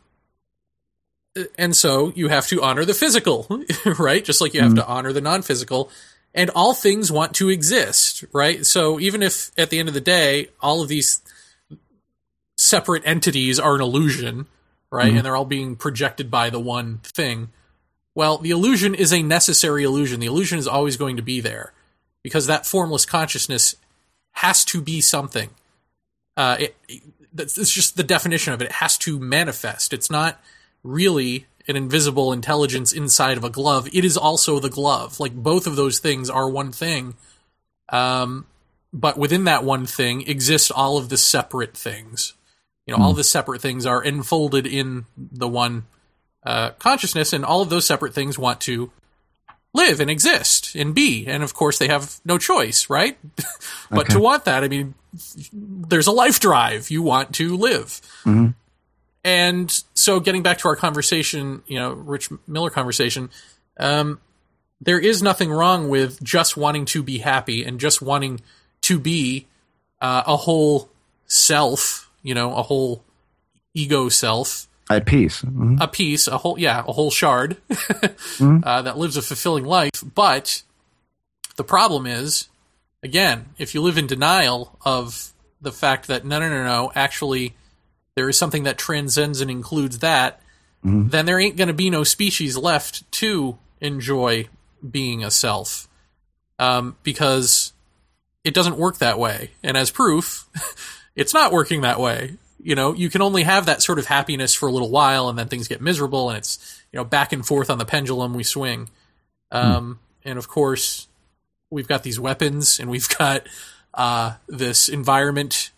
and 1.57 1.76
so 1.76 2.14
you 2.16 2.30
have 2.30 2.48
to 2.48 2.62
honor 2.62 2.86
the 2.86 2.94
physical, 2.94 3.48
right? 3.99 4.24
Just 4.24 4.40
like 4.40 4.53
you 4.53 4.62
have 4.62 4.76
to 4.76 4.88
honor 4.88 5.12
the 5.12 5.22
non-physical. 5.22 5.90
And 6.34 6.49
all 6.49 6.74
things 6.74 7.12
want 7.12 7.34
to 7.36 7.49
exist, 7.49 8.24
right? 8.34 8.66
So 8.66 8.99
even 8.99 9.22
if 9.24 9.52
at 9.57 9.70
the 9.70 9.80
end 9.80 9.88
of 9.88 9.94
the 9.94 10.02
day, 10.02 10.49
all 10.62 10.82
of 10.82 10.88
these 10.88 11.22
separate 12.57 13.03
entities 13.06 13.60
are 13.60 13.76
an 13.76 13.82
illusion, 13.82 14.48
right? 14.91 15.14
And 15.14 15.26
they're 15.26 15.36
all 15.36 15.45
being 15.45 15.76
projected 15.76 16.32
by 16.32 16.49
the 16.49 16.60
one 16.60 16.99
thing. 16.99 17.49
Well, 18.14 18.38
the 18.38 18.52
illusion 18.52 18.95
is 18.95 19.12
a 19.12 19.22
necessary 19.22 19.84
illusion. 19.84 20.20
The 20.20 20.28
illusion 20.28 20.57
is 20.57 20.68
always 20.68 20.95
going 20.98 21.18
to 21.18 21.22
be 21.22 21.41
there 21.41 21.74
because 22.24 22.48
that 22.48 22.66
formless 22.66 23.06
consciousness 23.06 23.76
has 24.34 24.64
to 24.66 24.82
be 24.82 25.02
something. 25.02 25.49
Uh, 26.38 26.57
it, 26.60 26.76
it, 26.88 27.03
it's 27.38 27.72
just 27.72 27.98
the 27.98 28.03
definition 28.03 28.53
of 28.53 28.62
it. 28.62 28.66
It 28.66 28.72
has 28.74 28.98
to 28.99 29.20
manifest. 29.20 29.94
It's 29.94 30.10
not 30.10 30.41
really 30.84 31.48
an 31.68 31.76
invisible 31.76 32.32
intelligence 32.32 32.94
inside 32.94 33.38
of 33.38 33.44
a 33.44 33.49
glove. 33.49 33.88
It 33.94 34.06
is 34.06 34.18
also 34.18 34.60
the 34.60 34.70
glove. 34.70 35.20
Like 35.20 35.34
both 35.34 35.68
of 35.68 35.76
those 35.76 35.99
things 35.99 36.30
are 36.30 36.49
one 36.49 36.72
thing. 36.72 37.16
Um, 37.90 38.45
but 38.94 39.18
within 39.18 39.44
that 39.44 39.64
one 39.64 39.86
thing 39.86 40.22
exist 40.28 40.72
all 40.72 40.98
of 40.98 41.10
the 41.10 41.18
separate 41.18 41.76
things. 41.76 42.34
You 42.86 42.95
know, 42.95 43.03
all 43.03 43.14
the 43.14 43.24
separate 43.24 43.62
things 43.62 43.86
are 43.86 44.03
enfolded 44.03 44.68
in 44.68 45.06
the 45.18 45.48
one 45.48 45.86
uh, 46.45 46.72
consciousness, 46.72 47.34
and 47.34 47.44
all 47.44 47.62
of 47.62 47.70
those 47.70 47.86
separate 47.86 48.14
things 48.14 48.38
want 48.38 48.62
to 48.62 48.91
live 49.74 49.99
and 49.99 50.10
exist 50.10 50.76
and 50.76 50.94
be. 50.95 51.26
And 51.26 51.44
of 51.44 51.53
course, 51.53 51.80
they 51.80 51.88
have 51.88 52.20
no 52.24 52.38
choice, 52.38 52.90
right? 52.90 53.18
but 53.90 54.02
Okay. 54.06 54.14
to 54.14 54.20
want 54.20 54.45
that, 54.45 54.64
I 54.64 54.68
mean, 54.68 54.94
there's 55.52 56.07
a 56.07 56.12
life 56.12 56.40
drive. 56.40 56.91
You 56.91 57.02
want 57.02 57.34
to 57.36 57.57
live. 57.57 57.99
And 59.24 59.84
so, 59.95 60.20
getting 60.20 60.44
back 60.44 60.60
to 60.60 60.68
our 60.68 60.76
conversation, 60.76 61.64
you 61.66 61.80
know, 61.80 61.94
Rich 61.94 62.30
Miller 62.48 62.70
conversation, 62.70 63.32
um, 63.80 64.20
there 64.80 64.99
is 64.99 65.24
nothing 65.24 65.49
wrong 65.52 65.90
with 65.90 66.22
just 66.22 66.56
wanting 66.56 66.86
to 66.86 67.02
be 67.02 67.18
happy 67.18 67.64
and 67.64 67.80
just 67.80 68.02
wanting 68.03 68.41
to 68.82 68.99
be 68.99 69.48
uh, 69.99 70.22
a 70.28 70.38
whole 70.38 70.90
self, 71.26 72.05
you 72.26 72.34
know, 72.34 72.56
a 72.56 72.64
whole 72.64 73.03
ego 73.76 74.10
self, 74.10 74.68
At 74.89 75.06
peace. 75.06 75.41
Mhm. 75.43 75.80
a 75.80 75.88
piece, 75.88 76.27
a 76.27 76.38
whole, 76.39 76.57
yeah, 76.60 76.80
a 76.88 76.91
whole 76.91 77.11
shard 77.11 77.57
uh, 78.41 78.81
that 78.81 78.97
lives 78.97 79.15
a 79.15 79.22
fulfilling 79.22 79.65
life. 79.65 80.03
But 80.15 80.64
the 81.56 81.64
problem 81.64 82.06
is, 82.07 82.49
again, 83.03 83.49
if 83.57 83.73
you 83.76 83.81
live 83.81 83.97
in 83.97 84.07
denial 84.07 84.77
of 84.84 85.31
the 85.61 85.72
fact 85.72 86.07
that 86.07 86.26
no, 86.26 86.39
no, 86.39 86.49
no, 86.49 86.64
no, 86.64 86.91
actually, 86.95 87.56
there 88.15 88.27
is 88.30 88.38
something 88.38 88.64
that 88.64 88.77
transcends 88.77 89.39
and 89.41 89.49
includes 89.52 89.99
that, 89.99 90.41
then 90.84 91.26
there 91.26 91.39
ain't 91.39 91.57
going 91.57 91.68
to 91.68 91.73
be 91.73 91.89
no 91.89 92.03
species 92.03 92.56
left 92.57 93.11
to 93.14 93.57
enjoy 93.81 94.47
being 94.88 95.23
a 95.23 95.31
self, 95.31 95.88
um, 96.60 96.95
because 97.02 97.73
it 98.43 98.53
doesn't 98.53 98.77
work 98.77 98.99
that 98.99 99.18
way. 99.18 99.49
And 99.64 99.76
as 99.77 99.89
proof, 99.89 100.45
it's 101.15 101.33
not 101.33 101.51
working 101.51 101.81
that 101.81 101.99
way. 101.99 102.35
You 102.61 102.75
know, 102.75 102.93
you 102.93 103.09
can 103.09 103.21
only 103.21 103.43
have 103.43 103.67
that 103.67 103.81
sort 103.83 103.99
of 103.99 104.07
happiness 104.07 104.53
for 104.53 104.67
a 104.67 104.71
little 104.71 104.89
while, 104.89 105.29
and 105.29 105.37
then 105.37 105.47
things 105.47 105.67
get 105.67 105.81
miserable, 105.81 106.29
and 106.29 106.37
it's 106.37 106.81
you 106.91 106.97
know 106.97 107.03
back 107.05 107.31
and 107.31 107.45
forth 107.45 107.69
on 107.69 107.77
the 107.77 107.85
pendulum 107.85 108.33
we 108.33 108.43
swing. 108.43 108.89
Um, 109.51 109.99
And 110.23 110.39
of 110.39 110.47
course, 110.47 111.07
we've 111.69 111.87
got 111.87 112.01
these 112.03 112.19
weapons, 112.19 112.79
and 112.79 112.89
we've 112.89 113.07
got 113.17 113.47
uh, 113.93 114.33
this 114.47 114.89
environment 114.89 115.69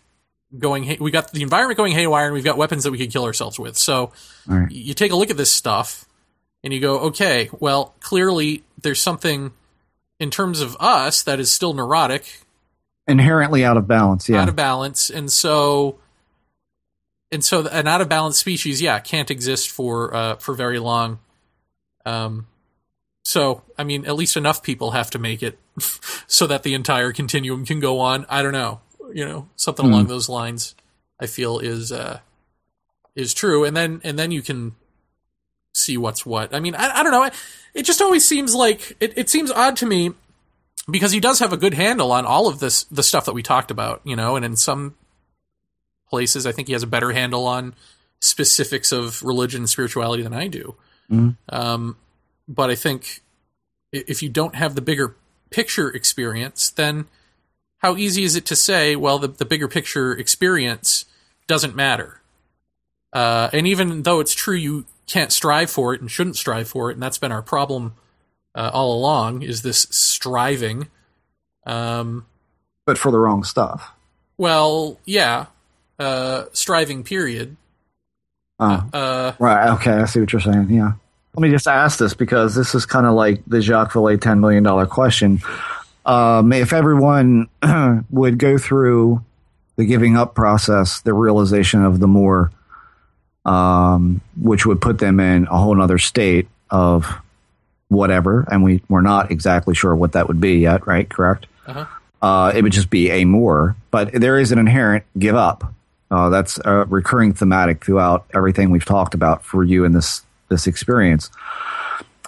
going. 0.58 0.84
hay- 0.84 0.96
We 0.98 1.10
got 1.10 1.32
the 1.32 1.42
environment 1.42 1.76
going 1.76 1.92
haywire, 1.92 2.24
and 2.26 2.34
we've 2.34 2.44
got 2.44 2.56
weapons 2.56 2.84
that 2.84 2.90
we 2.90 2.98
could 2.98 3.12
kill 3.12 3.24
ourselves 3.24 3.58
with. 3.58 3.76
So 3.76 4.12
right. 4.46 4.70
you 4.70 4.94
take 4.94 5.12
a 5.12 5.16
look 5.16 5.30
at 5.30 5.36
this 5.36 5.52
stuff, 5.52 6.06
and 6.64 6.72
you 6.72 6.80
go, 6.80 6.98
okay, 7.00 7.50
well, 7.60 7.94
clearly 8.00 8.64
there's 8.80 9.00
something 9.00 9.52
in 10.18 10.30
terms 10.30 10.60
of 10.62 10.76
us 10.80 11.22
that 11.22 11.38
is 11.38 11.50
still 11.50 11.74
neurotic 11.74 12.40
Inherently 13.08 13.64
out 13.64 13.76
of 13.76 13.88
balance. 13.88 14.28
Yeah. 14.28 14.42
out 14.42 14.48
of 14.48 14.56
balance, 14.56 15.10
and 15.10 15.32
so 15.32 15.98
and 17.32 17.44
so 17.44 17.66
an 17.66 17.86
out 17.86 18.00
of 18.00 18.08
balance 18.08 18.38
species, 18.38 18.80
yeah, 18.80 18.98
can't 19.00 19.30
exist 19.30 19.70
for 19.70 20.14
uh, 20.14 20.36
for 20.36 20.54
very 20.54 20.78
long. 20.78 21.18
Um, 22.04 22.46
so 23.22 23.62
I 23.76 23.84
mean, 23.84 24.06
at 24.06 24.14
least 24.14 24.36
enough 24.36 24.62
people 24.62 24.92
have 24.92 25.10
to 25.10 25.18
make 25.18 25.42
it 25.42 25.58
so 26.26 26.46
that 26.46 26.62
the 26.62 26.74
entire 26.74 27.12
continuum 27.12 27.64
can 27.64 27.80
go 27.80 28.00
on. 28.00 28.26
I 28.28 28.42
don't 28.42 28.52
know, 28.52 28.80
you 29.12 29.24
know, 29.24 29.48
something 29.56 29.86
along 29.86 30.06
those 30.06 30.28
lines. 30.28 30.74
I 31.20 31.26
feel 31.26 31.58
is 31.58 31.90
uh, 31.90 32.20
is 33.14 33.34
true, 33.34 33.64
and 33.64 33.76
then 33.76 34.00
and 34.04 34.18
then 34.18 34.30
you 34.30 34.42
can 34.42 34.74
see 35.74 35.96
what's 35.96 36.24
what. 36.24 36.54
I 36.54 36.60
mean, 36.60 36.74
I, 36.74 37.00
I 37.00 37.02
don't 37.02 37.12
know. 37.12 37.24
It, 37.24 37.34
it 37.74 37.82
just 37.82 38.00
always 38.00 38.26
seems 38.26 38.54
like 38.54 38.96
it, 39.00 39.16
it 39.16 39.28
seems 39.28 39.50
odd 39.50 39.76
to 39.76 39.86
me 39.86 40.12
because 40.90 41.12
he 41.12 41.20
does 41.20 41.38
have 41.40 41.52
a 41.52 41.56
good 41.56 41.74
handle 41.74 42.12
on 42.12 42.24
all 42.24 42.48
of 42.48 42.60
this 42.60 42.84
the 42.84 43.02
stuff 43.02 43.26
that 43.26 43.34
we 43.34 43.42
talked 43.42 43.70
about, 43.70 44.00
you 44.04 44.16
know, 44.16 44.36
and 44.36 44.44
in 44.44 44.56
some 44.56 44.94
places 46.08 46.46
I 46.46 46.52
think 46.52 46.68
he 46.68 46.72
has 46.72 46.82
a 46.82 46.86
better 46.86 47.12
handle 47.12 47.46
on 47.46 47.74
specifics 48.20 48.92
of 48.92 49.22
religion 49.22 49.62
and 49.62 49.70
spirituality 49.70 50.22
than 50.22 50.32
I 50.32 50.48
do. 50.48 50.76
Mhm. 51.10 51.36
Um, 51.48 51.96
but 52.48 52.70
I 52.70 52.74
think 52.74 53.22
if 53.92 54.22
you 54.22 54.28
don't 54.28 54.54
have 54.54 54.74
the 54.74 54.80
bigger 54.80 55.16
picture 55.50 55.88
experience, 55.90 56.70
then 56.70 57.06
how 57.78 57.96
easy 57.96 58.24
is 58.24 58.34
it 58.34 58.44
to 58.46 58.56
say, 58.56 58.96
well, 58.96 59.18
the, 59.18 59.28
the 59.28 59.44
bigger 59.44 59.68
picture 59.68 60.12
experience 60.12 61.04
doesn't 61.46 61.76
matter? 61.76 62.20
Uh, 63.12 63.48
and 63.52 63.66
even 63.66 64.02
though 64.02 64.20
it's 64.20 64.34
true 64.34 64.56
you 64.56 64.84
can't 65.06 65.32
strive 65.32 65.70
for 65.70 65.94
it 65.94 66.00
and 66.00 66.10
shouldn't 66.10 66.36
strive 66.36 66.68
for 66.68 66.90
it, 66.90 66.94
and 66.94 67.02
that's 67.02 67.18
been 67.18 67.32
our 67.32 67.42
problem 67.42 67.94
uh, 68.54 68.70
all 68.72 68.94
along 68.98 69.42
is 69.42 69.62
this 69.62 69.86
striving. 69.90 70.88
Um, 71.66 72.26
but 72.86 72.98
for 72.98 73.10
the 73.10 73.18
wrong 73.18 73.44
stuff. 73.44 73.92
well, 74.38 74.98
yeah, 75.04 75.46
uh, 75.98 76.44
striving. 76.52 77.02
Period. 77.04 77.56
Oh, 78.60 78.88
Uh, 78.92 79.32
right. 79.38 79.70
Okay, 79.74 79.92
I 79.92 80.04
see 80.06 80.20
what 80.20 80.32
you're 80.32 80.40
saying. 80.40 80.68
Yeah. 80.70 80.92
Let 81.34 81.42
me 81.42 81.50
just 81.50 81.68
ask 81.68 81.98
this 81.98 82.14
because 82.14 82.54
this 82.54 82.74
is 82.74 82.86
kind 82.86 83.06
of 83.06 83.14
like 83.14 83.42
the 83.46 83.60
Jacques 83.60 83.92
Vallée 83.92 84.16
$10 84.18 84.40
million 84.40 84.86
question. 84.88 85.40
Um, 86.04 86.52
if 86.52 86.72
everyone 86.72 87.48
would 88.10 88.38
go 88.38 88.58
through 88.58 89.22
the 89.76 89.84
giving 89.84 90.16
up 90.16 90.34
process, 90.34 91.00
the 91.02 91.12
realization 91.14 91.84
of 91.84 92.00
the 92.00 92.08
more, 92.08 92.50
um, 93.44 94.20
which 94.40 94.66
would 94.66 94.80
put 94.80 94.98
them 94.98 95.20
in 95.20 95.46
a 95.46 95.58
whole 95.58 95.80
other 95.80 95.98
state 95.98 96.48
of 96.70 97.06
whatever, 97.88 98.46
and 98.50 98.62
we, 98.62 98.82
we're 98.88 99.00
not 99.00 99.30
exactly 99.30 99.74
sure 99.74 99.94
what 99.94 100.12
that 100.12 100.28
would 100.28 100.40
be 100.40 100.58
yet, 100.58 100.86
right? 100.86 101.08
Correct? 101.08 101.46
Uh-huh. 101.66 101.86
Uh, 102.20 102.52
it 102.54 102.62
would 102.62 102.72
just 102.72 102.90
be 102.90 103.10
a 103.10 103.24
more, 103.24 103.76
but 103.90 104.12
there 104.12 104.38
is 104.38 104.52
an 104.52 104.58
inherent 104.58 105.04
give 105.18 105.36
up. 105.36 105.72
Uh, 106.10 106.30
that's 106.30 106.58
a 106.64 106.84
recurring 106.86 107.34
thematic 107.34 107.84
throughout 107.84 108.26
everything 108.34 108.70
we've 108.70 108.84
talked 108.84 109.14
about 109.14 109.44
for 109.44 109.62
you 109.62 109.84
in 109.84 109.92
this 109.92 110.22
this 110.48 110.66
experience. 110.66 111.30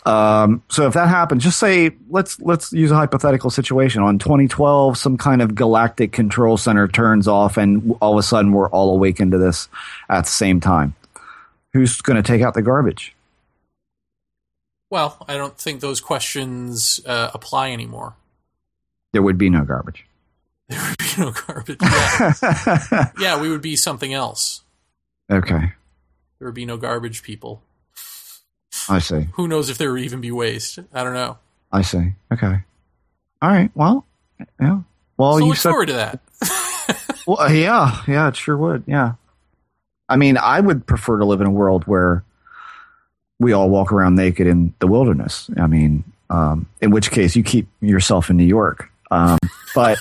Um, 0.06 0.62
so 0.68 0.86
if 0.86 0.94
that 0.94 1.08
happens, 1.08 1.42
just 1.42 1.58
say 1.58 1.92
let's 2.08 2.40
let's 2.40 2.72
use 2.72 2.90
a 2.90 2.96
hypothetical 2.96 3.50
situation. 3.50 4.02
On 4.02 4.18
2012, 4.18 4.96
some 4.96 5.16
kind 5.16 5.42
of 5.42 5.54
galactic 5.54 6.12
control 6.12 6.56
center 6.56 6.88
turns 6.88 7.26
off, 7.26 7.56
and 7.56 7.96
all 8.00 8.12
of 8.12 8.18
a 8.18 8.22
sudden 8.22 8.52
we're 8.52 8.68
all 8.70 8.94
awakened 8.94 9.32
to 9.32 9.38
this 9.38 9.68
at 10.08 10.24
the 10.24 10.30
same 10.30 10.60
time. 10.60 10.94
Who's 11.72 12.00
going 12.00 12.16
to 12.16 12.26
take 12.26 12.42
out 12.42 12.54
the 12.54 12.62
garbage? 12.62 13.14
Well, 14.90 15.24
I 15.28 15.36
don't 15.36 15.56
think 15.56 15.80
those 15.80 16.00
questions 16.00 17.00
uh, 17.06 17.30
apply 17.32 17.70
anymore. 17.70 18.14
There 19.12 19.22
would 19.22 19.38
be 19.38 19.50
no 19.50 19.64
garbage. 19.64 20.06
There 20.68 20.80
would 20.88 20.98
be 20.98 21.22
no 21.22 21.32
garbage. 21.32 21.78
Yeah. 21.82 23.10
yeah, 23.18 23.40
we 23.40 23.48
would 23.50 23.60
be 23.62 23.74
something 23.74 24.12
else. 24.14 24.62
okay, 25.30 25.72
There 26.38 26.46
would 26.46 26.54
be 26.54 26.64
no 26.64 26.76
garbage 26.76 27.22
people. 27.24 27.62
I 28.88 29.00
see. 29.00 29.26
Who 29.32 29.48
knows 29.48 29.68
if 29.68 29.78
there 29.78 29.92
would 29.92 30.02
even 30.02 30.20
be 30.20 30.30
waste? 30.30 30.78
I 30.92 31.02
don't 31.02 31.14
know. 31.14 31.38
I 31.72 31.82
see. 31.82 32.12
Okay. 32.32 32.60
All 33.42 33.50
right. 33.50 33.70
Well, 33.74 34.06
yeah. 34.60 34.80
Well, 35.16 35.32
so 35.34 35.38
you 35.38 35.46
look 35.46 35.56
said 35.56 35.70
forward 35.70 35.86
to 35.86 35.94
that. 35.94 36.20
Well, 37.26 37.52
yeah, 37.52 38.02
yeah, 38.08 38.28
it 38.28 38.36
sure 38.36 38.56
would. 38.56 38.84
Yeah. 38.86 39.12
I 40.08 40.16
mean, 40.16 40.36
I 40.36 40.58
would 40.58 40.86
prefer 40.86 41.18
to 41.18 41.24
live 41.24 41.40
in 41.40 41.46
a 41.46 41.50
world 41.50 41.84
where 41.84 42.24
we 43.40 43.52
all 43.52 43.70
walk 43.70 43.90
around 43.90 44.14
naked 44.14 44.46
in 44.46 44.72
the 44.78 44.86
wilderness. 44.86 45.50
I 45.56 45.66
mean, 45.66 46.04
um, 46.28 46.66
in 46.80 46.90
which 46.90 47.10
case 47.10 47.34
you 47.34 47.42
keep 47.42 47.66
yourself 47.80 48.30
in 48.30 48.36
New 48.36 48.44
York. 48.44 48.92
Um, 49.10 49.38
but, 49.74 49.98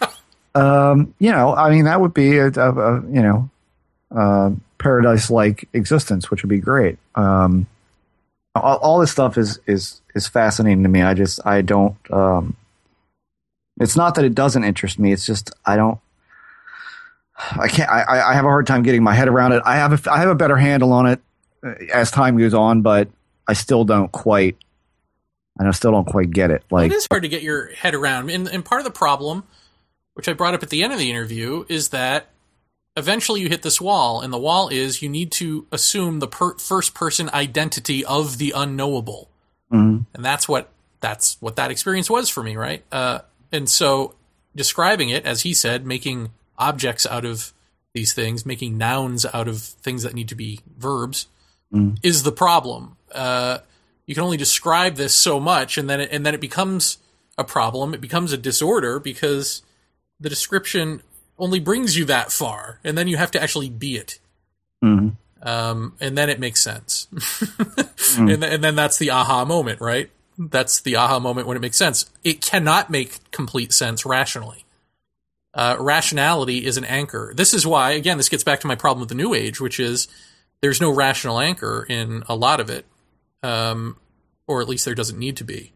um, 0.54 1.12
you 1.18 1.32
know, 1.32 1.54
I 1.54 1.68
mean, 1.68 1.84
that 1.84 2.00
would 2.00 2.14
be 2.14 2.38
a, 2.38 2.46
a, 2.46 2.72
a 2.72 3.02
you 3.10 3.22
know, 3.22 3.50
uh, 4.14 4.50
paradise 4.78 5.30
like 5.30 5.68
existence, 5.72 6.30
which 6.30 6.42
would 6.42 6.48
be 6.48 6.60
great. 6.60 6.96
Um, 7.16 7.66
all, 8.54 8.78
all 8.78 9.00
this 9.00 9.10
stuff 9.10 9.36
is, 9.36 9.58
is, 9.66 10.00
is 10.14 10.28
fascinating 10.28 10.84
to 10.84 10.88
me. 10.88 11.02
I 11.02 11.12
just, 11.12 11.44
I 11.44 11.62
don't, 11.62 11.96
um, 12.10 12.56
it's 13.80 13.96
not 13.96 14.14
that 14.14 14.24
it 14.24 14.34
doesn't 14.34 14.62
interest 14.62 14.98
me. 14.98 15.12
It's 15.12 15.26
just, 15.26 15.50
I 15.66 15.76
don't, 15.76 15.98
I 17.36 17.68
can't. 17.68 17.90
I, 17.90 18.30
I 18.30 18.34
have 18.34 18.46
a 18.46 18.48
hard 18.48 18.66
time 18.66 18.82
getting 18.82 19.02
my 19.02 19.12
head 19.12 19.28
around 19.28 19.52
it. 19.52 19.62
I 19.66 19.76
have 19.76 19.92
a, 19.92 20.10
I 20.10 20.20
have 20.20 20.30
a 20.30 20.34
better 20.34 20.56
handle 20.56 20.94
on 20.94 21.04
it 21.04 21.20
as 21.92 22.10
time 22.10 22.38
goes 22.38 22.54
on, 22.54 22.82
but 22.82 23.08
I 23.46 23.52
still 23.54 23.84
don't 23.84 24.10
quite. 24.10 24.56
I 25.58 25.70
still 25.70 25.92
don't 25.92 26.04
quite 26.06 26.30
get 26.30 26.50
it. 26.50 26.64
Like, 26.70 26.90
it 26.90 26.94
is 26.94 27.06
hard 27.10 27.22
to 27.22 27.30
get 27.30 27.42
your 27.42 27.68
head 27.68 27.94
around. 27.94 28.28
And, 28.28 28.46
and 28.46 28.62
part 28.62 28.80
of 28.80 28.84
the 28.84 28.90
problem, 28.90 29.44
which 30.12 30.28
I 30.28 30.34
brought 30.34 30.52
up 30.52 30.62
at 30.62 30.68
the 30.68 30.82
end 30.82 30.92
of 30.92 30.98
the 30.98 31.10
interview, 31.10 31.64
is 31.70 31.88
that 31.88 32.28
eventually 32.94 33.40
you 33.40 33.48
hit 33.48 33.62
this 33.62 33.80
wall, 33.80 34.20
and 34.20 34.30
the 34.30 34.38
wall 34.38 34.68
is 34.68 35.00
you 35.00 35.08
need 35.08 35.32
to 35.32 35.66
assume 35.72 36.18
the 36.18 36.28
per- 36.28 36.58
first 36.58 36.92
person 36.92 37.30
identity 37.32 38.04
of 38.04 38.36
the 38.36 38.52
unknowable, 38.54 39.30
Mhm. 39.72 40.04
and 40.12 40.24
that's 40.24 40.46
what 40.48 40.70
that's 41.00 41.36
what 41.40 41.56
that 41.56 41.70
experience 41.70 42.10
was 42.10 42.28
for 42.28 42.42
me, 42.42 42.56
right? 42.56 42.84
Uh, 42.90 43.20
and 43.52 43.68
so 43.68 44.14
describing 44.54 45.08
it, 45.10 45.24
as 45.24 45.42
he 45.42 45.52
said, 45.54 45.86
making 45.86 46.30
objects 46.58 47.06
out 47.06 47.24
of 47.24 47.52
these 47.94 48.12
things, 48.12 48.44
making 48.44 48.76
nouns 48.76 49.24
out 49.32 49.46
of 49.48 49.60
things 49.60 50.02
that 50.02 50.14
need 50.14 50.28
to 50.28 50.34
be 50.34 50.60
verbs, 50.76 51.28
Mm. 51.74 51.98
is 52.02 52.22
the 52.22 52.32
problem. 52.32 52.96
Uh, 53.12 53.58
you 54.06 54.14
can 54.14 54.22
only 54.22 54.36
describe 54.36 54.94
this 54.94 55.14
so 55.14 55.40
much, 55.40 55.76
and 55.78 55.90
then 55.90 56.00
it, 56.00 56.10
and 56.12 56.24
then 56.24 56.32
it 56.34 56.40
becomes 56.40 56.98
a 57.36 57.44
problem. 57.44 57.92
It 57.92 58.00
becomes 58.00 58.32
a 58.32 58.36
disorder 58.36 59.00
because 59.00 59.62
the 60.20 60.28
description 60.28 61.02
only 61.38 61.58
brings 61.60 61.96
you 61.96 62.04
that 62.06 62.30
far, 62.30 62.78
and 62.84 62.96
then 62.96 63.08
you 63.08 63.16
have 63.16 63.30
to 63.32 63.42
actually 63.42 63.68
be 63.68 63.96
it. 63.96 64.20
Mhm. 64.82 65.16
Um, 65.42 65.94
and 66.00 66.16
then 66.16 66.30
it 66.30 66.40
makes 66.40 66.62
sense. 66.62 67.08
and, 68.18 68.28
th- 68.28 68.42
and 68.42 68.64
then 68.64 68.74
that's 68.74 68.98
the 68.98 69.10
aha 69.10 69.44
moment, 69.44 69.80
right? 69.80 70.10
That's 70.38 70.80
the 70.80 70.96
aha 70.96 71.18
moment 71.18 71.46
when 71.46 71.56
it 71.56 71.60
makes 71.60 71.76
sense. 71.76 72.10
It 72.24 72.40
cannot 72.40 72.90
make 72.90 73.30
complete 73.32 73.72
sense 73.72 74.06
rationally. 74.06 74.64
Uh, 75.52 75.76
rationality 75.78 76.64
is 76.66 76.76
an 76.76 76.84
anchor. 76.84 77.32
This 77.34 77.54
is 77.54 77.66
why, 77.66 77.92
again, 77.92 78.18
this 78.18 78.28
gets 78.28 78.44
back 78.44 78.60
to 78.60 78.66
my 78.66 78.74
problem 78.76 79.00
with 79.00 79.08
the 79.08 79.14
New 79.14 79.34
Age, 79.34 79.60
which 79.60 79.80
is 79.80 80.06
there's 80.60 80.80
no 80.80 80.90
rational 80.90 81.38
anchor 81.38 81.86
in 81.88 82.22
a 82.28 82.34
lot 82.34 82.60
of 82.60 82.70
it, 82.70 82.86
um, 83.42 83.96
or 84.46 84.60
at 84.60 84.68
least 84.68 84.84
there 84.84 84.94
doesn't 84.94 85.18
need 85.18 85.36
to 85.36 85.44
be. 85.44 85.72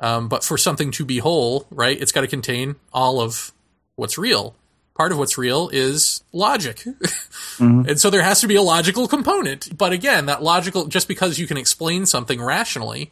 Um, 0.00 0.28
but 0.28 0.44
for 0.44 0.56
something 0.56 0.90
to 0.92 1.04
be 1.04 1.18
whole, 1.18 1.66
right, 1.70 2.00
it's 2.00 2.12
got 2.12 2.20
to 2.20 2.28
contain 2.28 2.76
all 2.92 3.20
of 3.20 3.52
what's 3.96 4.16
real. 4.16 4.54
Part 4.94 5.12
of 5.12 5.18
what's 5.18 5.38
real 5.38 5.68
is 5.72 6.22
logic. 6.32 6.84
And 7.88 8.00
so 8.00 8.10
there 8.10 8.22
has 8.22 8.40
to 8.40 8.48
be 8.48 8.56
a 8.56 8.62
logical 8.62 9.08
component. 9.08 9.76
But 9.76 9.92
again, 9.92 10.26
that 10.26 10.42
logical, 10.42 10.86
just 10.86 11.08
because 11.08 11.38
you 11.38 11.46
can 11.46 11.56
explain 11.56 12.06
something 12.06 12.40
rationally 12.40 13.10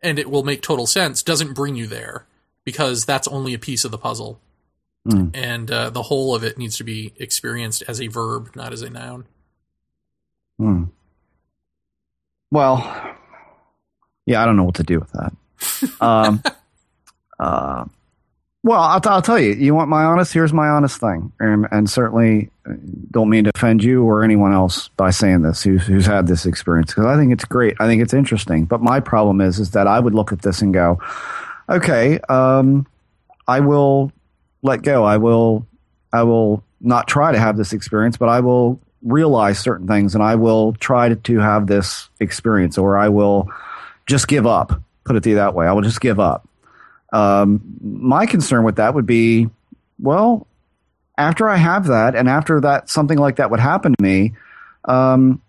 and 0.00 0.18
it 0.18 0.30
will 0.30 0.42
make 0.42 0.62
total 0.62 0.86
sense, 0.86 1.22
doesn't 1.22 1.54
bring 1.54 1.76
you 1.76 1.86
there 1.86 2.26
because 2.64 3.04
that's 3.04 3.28
only 3.28 3.54
a 3.54 3.58
piece 3.58 3.84
of 3.84 3.90
the 3.90 3.98
puzzle. 3.98 4.40
Mm. 5.06 5.30
And 5.34 5.70
uh, 5.70 5.90
the 5.90 6.02
whole 6.02 6.34
of 6.34 6.44
it 6.44 6.58
needs 6.58 6.76
to 6.76 6.84
be 6.84 7.12
experienced 7.16 7.82
as 7.88 8.00
a 8.00 8.06
verb, 8.06 8.54
not 8.54 8.72
as 8.72 8.82
a 8.82 8.90
noun. 8.90 9.26
Hmm. 10.58 10.84
Well, 12.50 13.16
yeah, 14.26 14.42
I 14.42 14.46
don't 14.46 14.56
know 14.56 14.64
what 14.64 14.76
to 14.76 14.82
do 14.82 15.00
with 15.00 15.12
that. 15.12 15.32
Um, 16.00 16.42
uh, 17.40 17.84
well, 18.64 18.80
I'll, 18.80 19.00
I'll 19.06 19.22
tell 19.22 19.38
you. 19.38 19.52
You 19.52 19.74
want 19.74 19.88
my 19.88 20.04
honest? 20.04 20.32
Here's 20.32 20.52
my 20.52 20.68
honest 20.68 21.00
thing, 21.00 21.32
and, 21.40 21.66
and 21.72 21.90
certainly 21.90 22.50
uh, 22.68 22.74
don't 23.10 23.28
mean 23.28 23.44
to 23.44 23.50
offend 23.54 23.82
you 23.82 24.04
or 24.04 24.22
anyone 24.22 24.52
else 24.52 24.88
by 24.96 25.10
saying 25.10 25.42
this 25.42 25.62
who's, 25.62 25.84
who's 25.84 26.06
had 26.06 26.28
this 26.28 26.46
experience 26.46 26.92
because 26.92 27.06
I 27.06 27.16
think 27.16 27.32
it's 27.32 27.44
great. 27.44 27.74
I 27.80 27.86
think 27.86 28.00
it's 28.02 28.14
interesting. 28.14 28.64
But 28.64 28.80
my 28.80 29.00
problem 29.00 29.40
is, 29.40 29.58
is 29.58 29.72
that 29.72 29.88
I 29.88 29.98
would 29.98 30.14
look 30.14 30.32
at 30.32 30.42
this 30.42 30.62
and 30.62 30.72
go, 30.72 31.00
okay, 31.68 32.20
um, 32.28 32.86
I 33.48 33.58
will 33.60 34.12
let 34.62 34.82
go. 34.82 35.02
I 35.02 35.16
will, 35.16 35.66
I 36.12 36.22
will 36.22 36.62
not 36.80 37.08
try 37.08 37.32
to 37.32 37.38
have 37.38 37.56
this 37.56 37.72
experience, 37.72 38.16
but 38.16 38.28
I 38.28 38.40
will 38.40 38.80
realize 39.02 39.58
certain 39.58 39.86
things 39.86 40.14
and 40.14 40.22
I 40.22 40.36
will 40.36 40.74
try 40.74 41.08
to, 41.08 41.16
to 41.16 41.38
have 41.38 41.66
this 41.66 42.08
experience 42.20 42.78
or 42.78 42.96
I 42.96 43.08
will 43.08 43.48
just 44.06 44.28
give 44.28 44.46
up. 44.46 44.80
Put 45.04 45.16
it 45.16 45.34
that 45.34 45.54
way. 45.54 45.66
I 45.66 45.72
will 45.72 45.82
just 45.82 46.00
give 46.00 46.20
up. 46.20 46.48
Um, 47.12 47.60
my 47.82 48.26
concern 48.26 48.64
with 48.64 48.76
that 48.76 48.94
would 48.94 49.06
be, 49.06 49.48
well, 49.98 50.46
after 51.18 51.48
I 51.48 51.56
have 51.56 51.88
that 51.88 52.14
and 52.14 52.28
after 52.28 52.60
that, 52.60 52.88
something 52.88 53.18
like 53.18 53.36
that 53.36 53.50
would 53.50 53.60
happen 53.60 53.94
to 53.96 54.02
me, 54.02 54.34
um, 54.84 55.42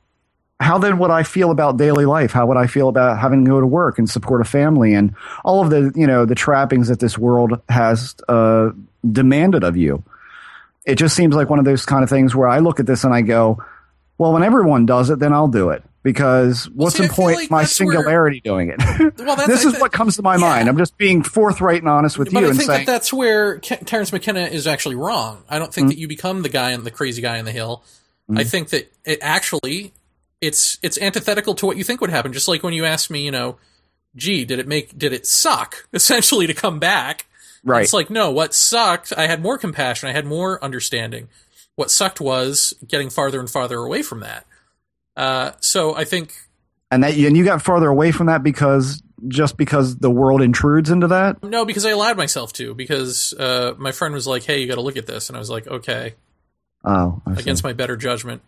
how 0.60 0.78
then 0.78 0.98
would 1.00 1.12
I 1.12 1.24
feel 1.24 1.52
about 1.52 1.78
daily 1.78 2.06
life? 2.06 2.32
How 2.32 2.46
would 2.46 2.58
I 2.58 2.68
feel 2.68 2.90
about 2.90 3.20
having 3.20 3.46
to 3.46 3.52
go 3.52 3.60
to 3.60 3.68
work 3.68 4.00
and 4.00 4.10
support 4.10 4.42
a 4.42 4.46
family 4.46 4.94
and 4.94 5.16
all 5.44 5.62
of 5.62 5.70
the, 5.70 5.92
you 5.96 6.08
know, 6.08 6.26
the 6.26 6.36
trappings 6.36 6.88
that 6.88 7.00
this 7.00 7.18
world 7.18 7.60
has, 7.70 8.16
uh, 8.28 8.70
demanded 9.10 9.64
of 9.64 9.78
you? 9.78 10.04
It 10.86 10.96
just 10.96 11.16
seems 11.16 11.36
like 11.36 11.50
one 11.50 11.60
of 11.60 11.66
those 11.66 11.86
kind 11.86 12.04
of 12.04 12.10
things 12.10 12.36
where 12.36 12.48
I 12.48 12.60
look 12.60 12.80
at 12.80 12.86
this 12.86 13.04
and 13.04 13.14
I 13.14 13.22
go, 13.22 13.64
well, 14.18 14.34
when 14.34 14.44
everyone 14.44 14.86
does 14.86 15.10
it, 15.10 15.20
then 15.20 15.34
I'll 15.34 15.48
do 15.48 15.70
it 15.70 15.84
because 16.04 16.70
what's 16.70 16.98
see, 16.98 17.08
the 17.08 17.14
point 17.14 17.38
like 17.38 17.52
my 17.52 17.62
that's 17.62 17.80
where- 17.80 17.88
singularity 17.94 18.42
doing 18.42 18.70
it? 18.70 18.80
Well, 19.18 19.36
that's, 19.36 19.48
this 19.48 19.66
is 19.66 19.76
thi- 19.76 19.82
what 19.82 19.92
comes 19.92 20.18
to 20.18 20.22
my 20.22 20.36
yeah. 20.36 20.42
mind. 20.42 20.70
I'm 20.70 20.78
just 20.78 20.98
being 20.98 21.24
forthright 21.24 21.80
and 21.80 21.90
honest 21.90 22.18
with 22.18 22.32
But 22.32 22.42
you 22.42 22.46
I 22.48 22.50
and 22.50 22.58
think 22.58 22.68
saying, 22.68 22.86
that 22.86 22.92
that's 22.92 23.12
where 23.14 23.60
Ke- 23.60 23.86
Terence 23.86 24.12
McKenna 24.12 24.42
is 24.42 24.68
actually 24.68 24.96
wrong. 24.96 25.44
I 25.50 25.58
don't 25.58 25.74
think 25.74 25.88
mm. 25.88 25.90
that 25.92 25.98
you 25.98 26.08
become 26.08 26.42
the 26.42 26.50
guy 26.50 26.72
and 26.72 26.84
the 26.84 26.92
crazy 26.92 27.22
guy 27.22 27.40
on 27.40 27.46
the 27.46 27.52
hill. 27.52 27.84
Mm. 28.30 28.40
I 28.40 28.44
think 28.44 28.70
that 28.70 28.92
it 29.06 29.20
actually 29.22 29.94
it's 30.42 30.78
it's 30.84 30.98
antithetical 31.02 31.56
to 31.56 31.66
what 31.66 31.78
you 31.78 31.84
think 31.84 32.02
would 32.02 32.10
happen. 32.10 32.34
Just 32.34 32.48
like 32.48 32.64
when 32.64 32.74
you 32.74 32.86
asked 32.86 33.10
me, 33.10 33.24
you 33.24 33.32
know, 33.32 33.58
gee, 34.16 34.44
did 34.46 34.60
it 34.60 34.68
make 34.68 34.98
did 34.98 35.14
it 35.14 35.26
suck 35.26 35.88
essentially 35.94 36.48
to 36.48 36.54
come 36.54 36.80
back? 36.80 37.26
Right. 37.64 37.84
It's 37.84 37.94
like 37.94 38.10
no, 38.10 38.32
what 38.32 38.54
sucked? 38.54 39.14
I 39.16 39.28
had 39.28 39.42
more 39.42 39.58
compassion. 39.58 40.10
I 40.10 40.12
had 40.12 40.26
more 40.26 40.64
understanding. 40.64 41.30
What 41.76 41.90
sucked 41.90 42.22
was 42.22 42.74
getting 42.88 43.10
farther 43.10 43.40
and 43.40 43.50
farther 43.50 43.78
away 43.78 44.04
from 44.04 44.20
that. 44.20 44.46
Uh, 45.16 45.52
so 45.60 45.96
I 45.96 46.06
think 46.06 46.36
and 46.92 47.04
that 47.04 47.16
and 47.16 47.36
you 47.36 47.44
got 47.44 47.62
farther 47.62 47.88
away 47.88 48.12
from 48.12 48.28
that 48.28 48.44
because 48.44 49.02
just 49.28 49.58
because 49.58 49.98
the 49.98 50.12
world 50.12 50.42
intrudes 50.42 50.90
into 50.90 51.08
that? 51.08 51.42
No, 51.44 51.66
because 51.66 51.86
I 51.86 51.92
allowed 51.92 52.18
myself 52.18 52.54
to. 52.54 52.74
Because 52.74 53.34
uh, 53.34 53.74
my 53.78 53.92
friend 53.92 54.14
was 54.14 54.28
like, 54.28 54.44
"Hey, 54.44 54.62
you 54.62 54.68
got 54.68 54.76
to 54.76 54.82
look 54.82 54.98
at 54.98 55.08
this," 55.08 55.30
and 55.30 55.36
I 55.36 55.40
was 55.40 55.50
like, 55.50 55.68
"Okay." 55.68 56.16
Oh, 56.86 57.22
I 57.26 57.36
see. 57.36 57.42
Against 57.42 57.64
my 57.64 57.72
better 57.72 57.96
judgment, 57.96 58.42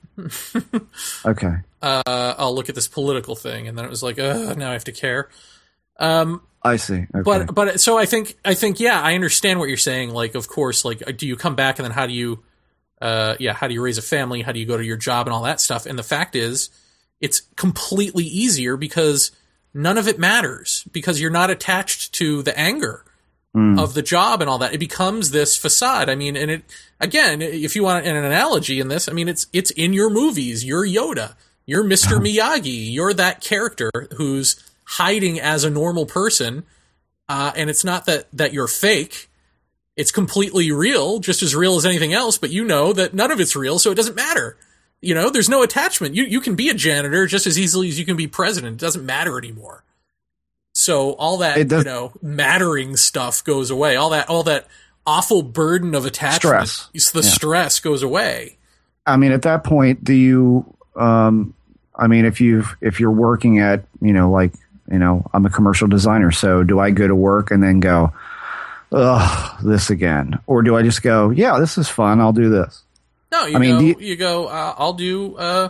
okay. 1.25 1.55
uh, 1.81 2.01
I'll 2.37 2.53
look 2.53 2.67
at 2.67 2.75
this 2.75 2.87
political 2.87 3.33
thing, 3.33 3.69
and 3.69 3.77
then 3.77 3.85
it 3.85 3.89
was 3.89 4.03
like, 4.03 4.19
uh, 4.19 4.53
now 4.57 4.71
I 4.71 4.73
have 4.73 4.83
to 4.83 4.91
care. 4.91 5.29
Um, 5.99 6.41
I 6.63 6.77
see. 6.77 7.05
Okay. 7.15 7.21
but 7.23 7.53
but 7.53 7.79
so 7.79 7.97
I 7.97 8.05
think 8.05 8.37
I 8.43 8.53
think 8.55 8.79
yeah, 8.79 8.99
I 9.01 9.13
understand 9.15 9.59
what 9.59 9.67
you're 9.69 9.77
saying. 9.77 10.09
Like, 10.09 10.35
of 10.35 10.47
course, 10.47 10.83
like, 10.83 11.07
uh, 11.07 11.11
do 11.11 11.27
you 11.27 11.35
come 11.35 11.55
back 11.55 11.77
and 11.79 11.83
then 11.85 11.91
how 11.91 12.07
do 12.07 12.13
you, 12.13 12.43
uh, 13.01 13.35
yeah, 13.39 13.53
how 13.53 13.67
do 13.67 13.73
you 13.73 13.81
raise 13.83 13.97
a 13.97 14.01
family? 14.01 14.41
How 14.41 14.51
do 14.51 14.59
you 14.59 14.65
go 14.65 14.75
to 14.77 14.83
your 14.83 14.97
job 14.97 15.27
and 15.27 15.33
all 15.33 15.43
that 15.43 15.61
stuff? 15.61 15.85
And 15.85 15.97
the 15.97 16.03
fact 16.03 16.35
is, 16.35 16.69
it's 17.21 17.41
completely 17.55 18.23
easier 18.25 18.77
because 18.77 19.31
none 19.73 19.97
of 19.97 20.07
it 20.07 20.17
matters 20.17 20.85
because 20.91 21.21
you're 21.21 21.29
not 21.31 21.49
attached 21.49 22.13
to 22.15 22.41
the 22.41 22.57
anger 22.57 23.03
Mm. 23.55 23.79
of 23.81 23.93
the 23.93 24.01
job 24.01 24.41
and 24.41 24.49
all 24.49 24.57
that. 24.57 24.73
It 24.73 24.79
becomes 24.79 25.31
this 25.31 25.55
facade. 25.55 26.09
I 26.09 26.15
mean, 26.15 26.35
and 26.35 26.51
it 26.51 26.63
again, 26.99 27.41
if 27.41 27.73
you 27.73 27.83
want 27.83 28.05
an 28.05 28.13
analogy 28.17 28.81
in 28.81 28.89
this, 28.89 29.07
I 29.07 29.13
mean, 29.13 29.29
it's 29.29 29.47
it's 29.53 29.71
in 29.71 29.93
your 29.93 30.09
movies. 30.09 30.65
You're 30.65 30.85
Yoda. 30.85 31.35
You're 31.65 31.85
Mr. 31.85 32.19
Miyagi. 32.19 32.91
You're 32.91 33.13
that 33.13 33.39
character 33.39 33.89
who's 34.17 34.57
hiding 34.85 35.39
as 35.39 35.63
a 35.63 35.69
normal 35.69 36.05
person, 36.05 36.63
uh, 37.27 37.51
and 37.55 37.69
it's 37.69 37.83
not 37.83 38.05
that 38.05 38.27
that 38.33 38.53
you're 38.53 38.67
fake. 38.67 39.29
It's 39.95 40.11
completely 40.11 40.71
real, 40.71 41.19
just 41.19 41.41
as 41.41 41.55
real 41.55 41.75
as 41.77 41.85
anything 41.85 42.13
else. 42.13 42.37
But 42.37 42.49
you 42.49 42.63
know 42.65 42.91
that 42.93 43.13
none 43.13 43.31
of 43.31 43.39
it's 43.39 43.55
real, 43.55 43.79
so 43.79 43.91
it 43.91 43.95
doesn't 43.95 44.15
matter. 44.15 44.57
You 45.01 45.13
know, 45.13 45.29
there's 45.29 45.49
no 45.49 45.61
attachment. 45.63 46.15
You 46.15 46.23
you 46.23 46.41
can 46.41 46.55
be 46.55 46.69
a 46.69 46.73
janitor 46.73 47.25
just 47.27 47.47
as 47.47 47.57
easily 47.59 47.87
as 47.89 47.97
you 47.99 48.05
can 48.05 48.17
be 48.17 48.27
president. 48.27 48.73
It 48.81 48.85
doesn't 48.85 49.05
matter 49.05 49.37
anymore. 49.37 49.83
So 50.73 51.11
all 51.13 51.37
that 51.37 51.67
does- 51.67 51.85
you 51.85 51.89
know 51.89 52.11
mattering 52.21 52.97
stuff 52.97 53.43
goes 53.43 53.69
away. 53.69 53.95
All 53.95 54.09
that 54.09 54.29
all 54.29 54.43
that 54.43 54.67
awful 55.07 55.41
burden 55.43 55.95
of 55.95 56.05
attachment, 56.05 56.67
Stress. 56.67 57.11
the 57.11 57.21
Yeah. 57.21 57.29
stress 57.29 57.79
goes 57.79 58.03
away. 58.03 58.57
I 59.05 59.17
mean, 59.17 59.31
at 59.31 59.43
that 59.43 59.63
point, 59.63 60.03
do 60.03 60.13
you? 60.13 60.65
Um, 60.95 61.53
I 61.95 62.07
mean, 62.07 62.25
if 62.25 62.41
you 62.41 62.65
if 62.81 62.99
you're 62.99 63.11
working 63.11 63.59
at, 63.59 63.85
you 64.01 64.11
know, 64.13 64.29
like 64.31 64.51
you 64.91 64.99
know, 64.99 65.29
I'm 65.33 65.45
a 65.45 65.49
commercial 65.49 65.87
designer, 65.87 66.31
so 66.31 66.63
do 66.63 66.79
I 66.79 66.91
go 66.91 67.07
to 67.07 67.15
work 67.15 67.51
and 67.51 67.61
then 67.63 67.79
go, 67.79 68.13
ugh, 68.91 69.59
this 69.63 69.89
again, 69.89 70.39
or 70.47 70.61
do 70.61 70.75
I 70.75 70.83
just 70.83 71.01
go, 71.01 71.29
yeah, 71.29 71.57
this 71.59 71.77
is 71.77 71.89
fun, 71.89 72.19
I'll 72.19 72.33
do 72.33 72.49
this? 72.49 72.83
No, 73.31 73.45
you 73.45 73.55
I 73.55 73.59
mean, 73.59 73.75
go. 73.75 73.81
you- 73.81 73.97
you, 73.99 74.15
go. 74.15 74.47
Uh, 74.47 74.75
I'll 74.77 74.93
do 74.93 75.35
uh, 75.35 75.69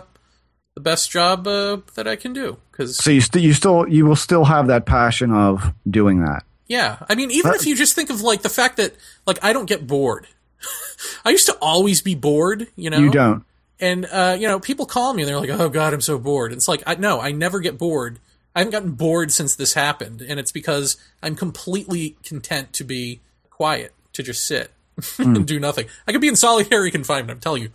the 0.74 0.80
best 0.80 1.10
job 1.10 1.46
uh, 1.46 1.78
that 1.94 2.06
I 2.06 2.14
can 2.16 2.32
do 2.32 2.58
because 2.70 2.96
So 2.96 3.10
you 3.10 3.20
st- 3.20 3.42
you 3.42 3.52
still 3.54 3.88
you 3.88 4.06
will 4.06 4.14
still 4.16 4.44
have 4.44 4.68
that 4.68 4.86
passion 4.86 5.32
of 5.32 5.72
doing 5.90 6.20
that. 6.24 6.44
Yeah, 6.68 6.98
I 7.08 7.14
mean, 7.14 7.30
even 7.30 7.50
But- 7.52 7.60
if 7.60 7.66
you 7.66 7.74
just 7.74 7.94
think 7.94 8.10
of 8.10 8.20
like 8.20 8.42
the 8.42 8.48
fact 8.48 8.76
that 8.76 8.94
like 9.26 9.42
I 9.42 9.52
don't 9.52 9.66
get 9.66 9.86
bored. 9.86 10.26
I 11.24 11.30
used 11.30 11.46
to 11.46 11.54
always 11.60 12.02
be 12.02 12.14
bored, 12.14 12.68
you 12.76 12.90
know. 12.90 12.98
You 12.98 13.10
don't. 13.10 13.44
And 13.80 14.06
uh, 14.06 14.36
you 14.38 14.46
know, 14.48 14.60
people 14.60 14.86
call 14.86 15.12
me 15.12 15.22
and 15.22 15.28
they're 15.28 15.38
like, 15.40 15.50
"Oh 15.50 15.68
God, 15.68 15.92
I'm 15.92 16.00
so 16.00 16.18
bored." 16.18 16.52
It's 16.52 16.66
like, 16.68 16.82
I, 16.86 16.94
no, 16.94 17.20
I 17.20 17.32
never 17.32 17.60
get 17.60 17.76
bored. 17.78 18.18
I 18.56 18.60
haven't 18.60 18.72
gotten 18.72 18.92
bored 18.92 19.30
since 19.32 19.54
this 19.54 19.74
happened, 19.74 20.22
and 20.22 20.40
it's 20.40 20.50
because 20.50 20.96
I'm 21.22 21.36
completely 21.36 22.16
content 22.24 22.72
to 22.72 22.84
be 22.84 23.20
quiet, 23.50 23.92
to 24.14 24.22
just 24.22 24.46
sit 24.46 24.70
and 25.18 25.46
do 25.46 25.60
nothing. 25.60 25.88
I 26.08 26.12
could 26.12 26.22
be 26.22 26.28
in 26.28 26.36
solitary 26.36 26.90
confinement. 26.98 27.36
I'm 27.36 27.40
telling 27.40 27.62
you, 27.64 27.70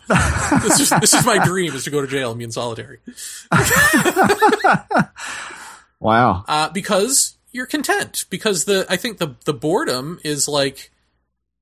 this 0.64 0.80
is 0.80 0.90
this 0.90 1.14
is 1.14 1.24
my 1.24 1.38
dream: 1.46 1.76
is 1.76 1.84
to 1.84 1.92
go 1.92 2.02
to 2.02 2.08
jail 2.08 2.32
and 2.32 2.40
be 2.40 2.46
in 2.46 2.52
solitary. 2.52 2.98
Wow. 6.00 6.46
uh, 6.48 6.70
because 6.70 7.38
you're 7.52 7.68
content. 7.68 8.26
Because 8.32 8.66
the 8.66 8.88
I 8.90 8.98
think 8.98 9.20
the 9.20 9.36
the 9.46 9.54
boredom 9.54 10.20
is 10.24 10.48
like 10.48 10.90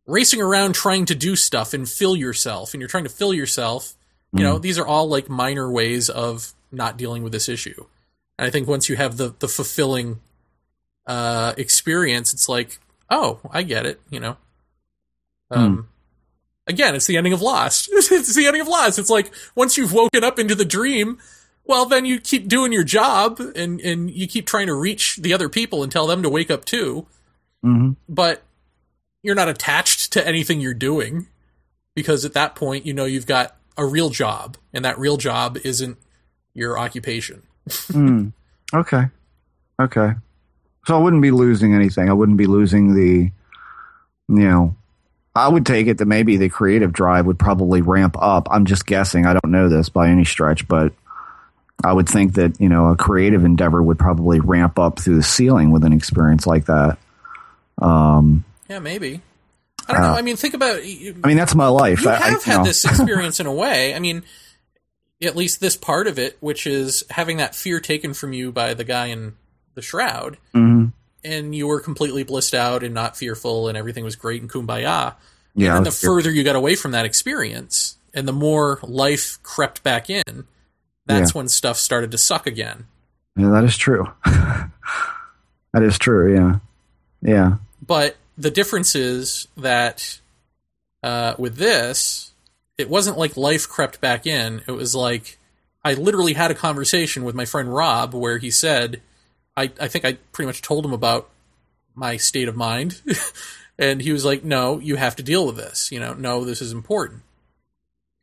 racing 0.08 0.42
around 0.42 0.76
trying 0.76 1.04
to 1.08 1.16
do 1.16 1.36
stuff 1.36 1.74
and 1.74 1.90
fill 1.90 2.16
yourself, 2.16 2.74
and 2.74 2.80
you're 2.80 2.88
trying 2.88 3.04
to 3.04 3.10
fill 3.10 3.34
yourself. 3.34 3.96
You 4.32 4.44
know, 4.44 4.60
these 4.60 4.78
are 4.78 4.88
all 4.88 5.10
like 5.10 5.28
minor 5.28 5.70
ways 5.70 6.08
of 6.08 6.54
not 6.72 6.96
dealing 6.96 7.22
with 7.22 7.34
this 7.34 7.50
issue. 7.50 7.86
And 8.40 8.48
I 8.48 8.52
think 8.52 8.70
once 8.70 8.88
you 8.88 8.96
have 8.96 9.18
the 9.18 9.36
the 9.40 9.50
fulfilling 9.50 10.22
uh, 11.06 11.54
experience, 11.58 12.34
it's 12.34 12.48
like, 12.48 12.80
oh, 13.10 13.42
I 13.52 13.64
get 13.64 13.86
it. 13.86 14.00
You 14.10 14.22
know. 14.22 14.38
Um, 15.52 15.90
Again, 16.66 16.96
it's 16.96 17.08
the 17.08 17.18
ending 17.18 17.34
of 17.34 17.42
Lost. 17.42 17.90
it's 17.92 18.36
the 18.36 18.46
ending 18.46 18.62
of 18.62 18.68
Lost. 18.68 18.98
It's 18.98 19.10
like 19.10 19.34
once 19.56 19.76
you've 19.76 19.92
woken 19.92 20.24
up 20.24 20.40
into 20.40 20.56
the 20.56 20.64
dream, 20.64 21.18
well, 21.66 21.86
then 21.86 22.06
you 22.06 22.20
keep 22.20 22.48
doing 22.48 22.72
your 22.72 22.84
job 22.86 23.42
and, 23.56 23.82
and 23.82 24.10
you 24.10 24.26
keep 24.28 24.46
trying 24.46 24.68
to 24.68 24.74
reach 24.74 25.18
the 25.18 25.34
other 25.34 25.50
people 25.50 25.84
and 25.84 25.92
tell 25.92 26.08
them 26.08 26.24
to 26.24 26.30
wake 26.30 26.50
up 26.50 26.64
too. 26.64 27.08
hmm 27.62 27.92
But 28.08 28.44
you're 29.22 29.36
not 29.36 29.50
attached 29.50 30.14
to 30.14 30.26
anything 30.26 30.62
you're 30.62 30.74
doing 30.74 31.28
because 31.94 32.24
at 32.24 32.34
that 32.36 32.56
point, 32.56 32.86
you 32.86 32.94
know, 32.94 33.06
you've 33.06 33.28
got 33.28 33.58
a 33.76 33.86
real 33.86 34.12
job 34.12 34.56
and 34.72 34.86
that 34.86 34.98
real 34.98 35.18
job 35.18 35.58
isn't 35.66 35.98
your 36.54 36.78
occupation. 36.80 37.42
Mm. 37.70 38.34
Okay. 38.74 39.04
Okay. 39.80 40.12
So 40.86 40.96
I 40.96 41.00
wouldn't 41.02 41.22
be 41.22 41.32
losing 41.32 41.74
anything. 41.74 42.10
I 42.10 42.14
wouldn't 42.14 42.38
be 42.38 42.48
losing 42.48 42.94
the, 42.96 43.32
you 44.28 44.50
know, 44.50 44.76
I 45.36 45.48
would 45.48 45.66
take 45.66 45.88
it 45.88 46.00
that 46.00 46.06
maybe 46.08 46.38
the 46.38 46.50
creative 46.50 46.92
drive 46.92 47.26
would 47.26 47.40
probably 47.40 47.82
ramp 47.82 48.16
up. 48.20 48.48
I'm 48.52 48.66
just 48.66 48.86
guessing. 48.86 49.26
I 49.26 49.34
don't 49.34 49.52
know 49.52 49.70
this 49.70 49.90
by 49.90 50.10
any 50.10 50.26
stretch, 50.26 50.68
but 50.68 50.94
I 51.84 51.94
would 51.94 52.10
think 52.10 52.34
that, 52.34 52.60
you 52.60 52.68
know, 52.70 52.88
a 52.88 52.96
creative 52.98 53.46
endeavor 53.46 53.82
would 53.82 54.00
probably 54.00 54.40
ramp 54.40 54.78
up 54.80 55.00
through 55.00 55.16
the 55.16 55.24
ceiling 55.24 55.72
with 55.72 55.84
an 55.86 55.94
experience 55.94 56.46
like 56.48 56.66
that. 56.66 56.98
Um, 57.82 58.44
Yeah, 58.70 58.80
maybe. 58.80 59.22
I 59.88 59.94
don't 59.94 60.02
know. 60.02 60.14
I 60.14 60.22
mean, 60.22 60.36
think 60.36 60.54
about 60.54 60.86
you, 60.86 61.16
I 61.24 61.28
mean, 61.28 61.38
that's 61.38 61.56
my 61.56 61.68
life. 61.68 62.04
you 62.04 62.10
I- 62.10 62.14
I- 62.16 62.18
have 62.18 62.32
you 62.46 62.52
had 62.52 62.58
know. 62.60 62.64
this 62.66 62.84
experience 62.86 63.40
in 63.40 63.46
a 63.48 63.54
way. 63.54 63.96
I 63.96 64.00
mean, 64.00 64.24
at 65.22 65.36
least 65.36 65.60
this 65.60 65.76
part 65.76 66.08
of 66.08 66.18
it, 66.18 66.38
which 66.40 66.66
is 66.66 67.04
having 67.10 67.38
that 67.38 67.56
fear 67.56 67.80
taken 67.80 68.14
from 68.14 68.34
you 68.34 68.52
by 68.52 68.74
the 68.74 68.84
guy 68.84 69.08
in 69.08 69.34
the 69.76 69.82
shroud, 69.82 70.38
Mhm. 70.56 70.94
and 71.24 71.54
you 71.56 71.68
were 71.68 71.80
completely 71.82 72.24
blissed 72.24 72.54
out 72.54 72.84
and 72.84 72.94
not 72.94 73.18
fearful, 73.18 73.68
and 73.68 73.78
everything 73.78 74.04
was 74.04 74.16
great 74.16 74.42
and 74.42 74.50
kumbaya. 74.50 75.16
Yeah. 75.56 75.76
and 75.78 75.86
the 75.86 75.92
further 75.92 76.32
you 76.32 76.44
got 76.44 76.56
away 76.56 76.76
from 76.76 76.92
that 76.92 77.06
experience, 77.06 77.98
and 78.14 78.26
the 78.28 78.32
more 78.34 78.80
life 78.84 79.40
crept 79.44 79.84
back 79.84 80.10
in, 80.10 80.46
that's 81.06 81.34
when 81.36 81.50
stuff 81.50 81.78
started 81.78 82.12
to 82.12 82.18
suck 82.18 82.48
again. 82.48 82.86
yeah, 83.36 83.50
that 83.50 83.64
is 83.66 83.76
true. 83.76 84.08
that 84.26 85.84
is 85.84 85.98
true. 85.98 86.34
Yeah. 86.34 86.60
Yeah. 87.22 87.58
But 87.86 88.16
the 88.38 88.52
difference 88.52 88.96
is 88.96 89.48
that 89.58 90.20
uh, 91.04 91.34
with 91.38 91.56
this, 91.58 92.32
it 92.80 92.90
wasn't 92.90 93.18
like 93.18 93.36
life 93.38 93.68
crept 93.68 94.00
back 94.02 94.26
in. 94.26 94.62
It 94.68 94.72
was 94.72 94.96
like 94.96 95.38
I 95.84 95.94
literally 95.94 96.34
had 96.34 96.52
a 96.52 96.56
conversation 96.56 97.24
with 97.24 97.36
my 97.36 97.46
friend 97.46 97.74
Rob 97.74 98.14
where 98.14 98.38
he 98.38 98.52
said, 98.52 99.02
I, 99.56 99.72
I 99.80 99.88
think 99.88 100.06
I 100.06 100.14
pretty 100.32 100.48
much 100.48 100.62
told 100.62 100.86
him 100.86 100.94
about 100.94 101.30
my 101.96 102.18
state 102.18 102.48
of 102.48 102.56
mind. 102.56 103.02
and 103.80 104.02
he 104.02 104.12
was 104.12 104.26
like, 104.26 104.44
no, 104.44 104.80
you 104.80 104.96
have 104.96 105.16
to 105.18 105.24
deal 105.24 105.46
with 105.46 105.58
this. 105.58 105.92
You 105.92 106.00
know, 106.00 106.14
no, 106.14 106.44
this 106.46 106.62
is 106.62 106.72
important. 106.72 107.22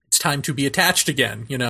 It's 0.09 0.19
time 0.19 0.43
to 0.43 0.55
be 0.55 0.67
attached 0.67 1.09
again, 1.09 1.47
you 1.49 1.59
know? 1.59 1.69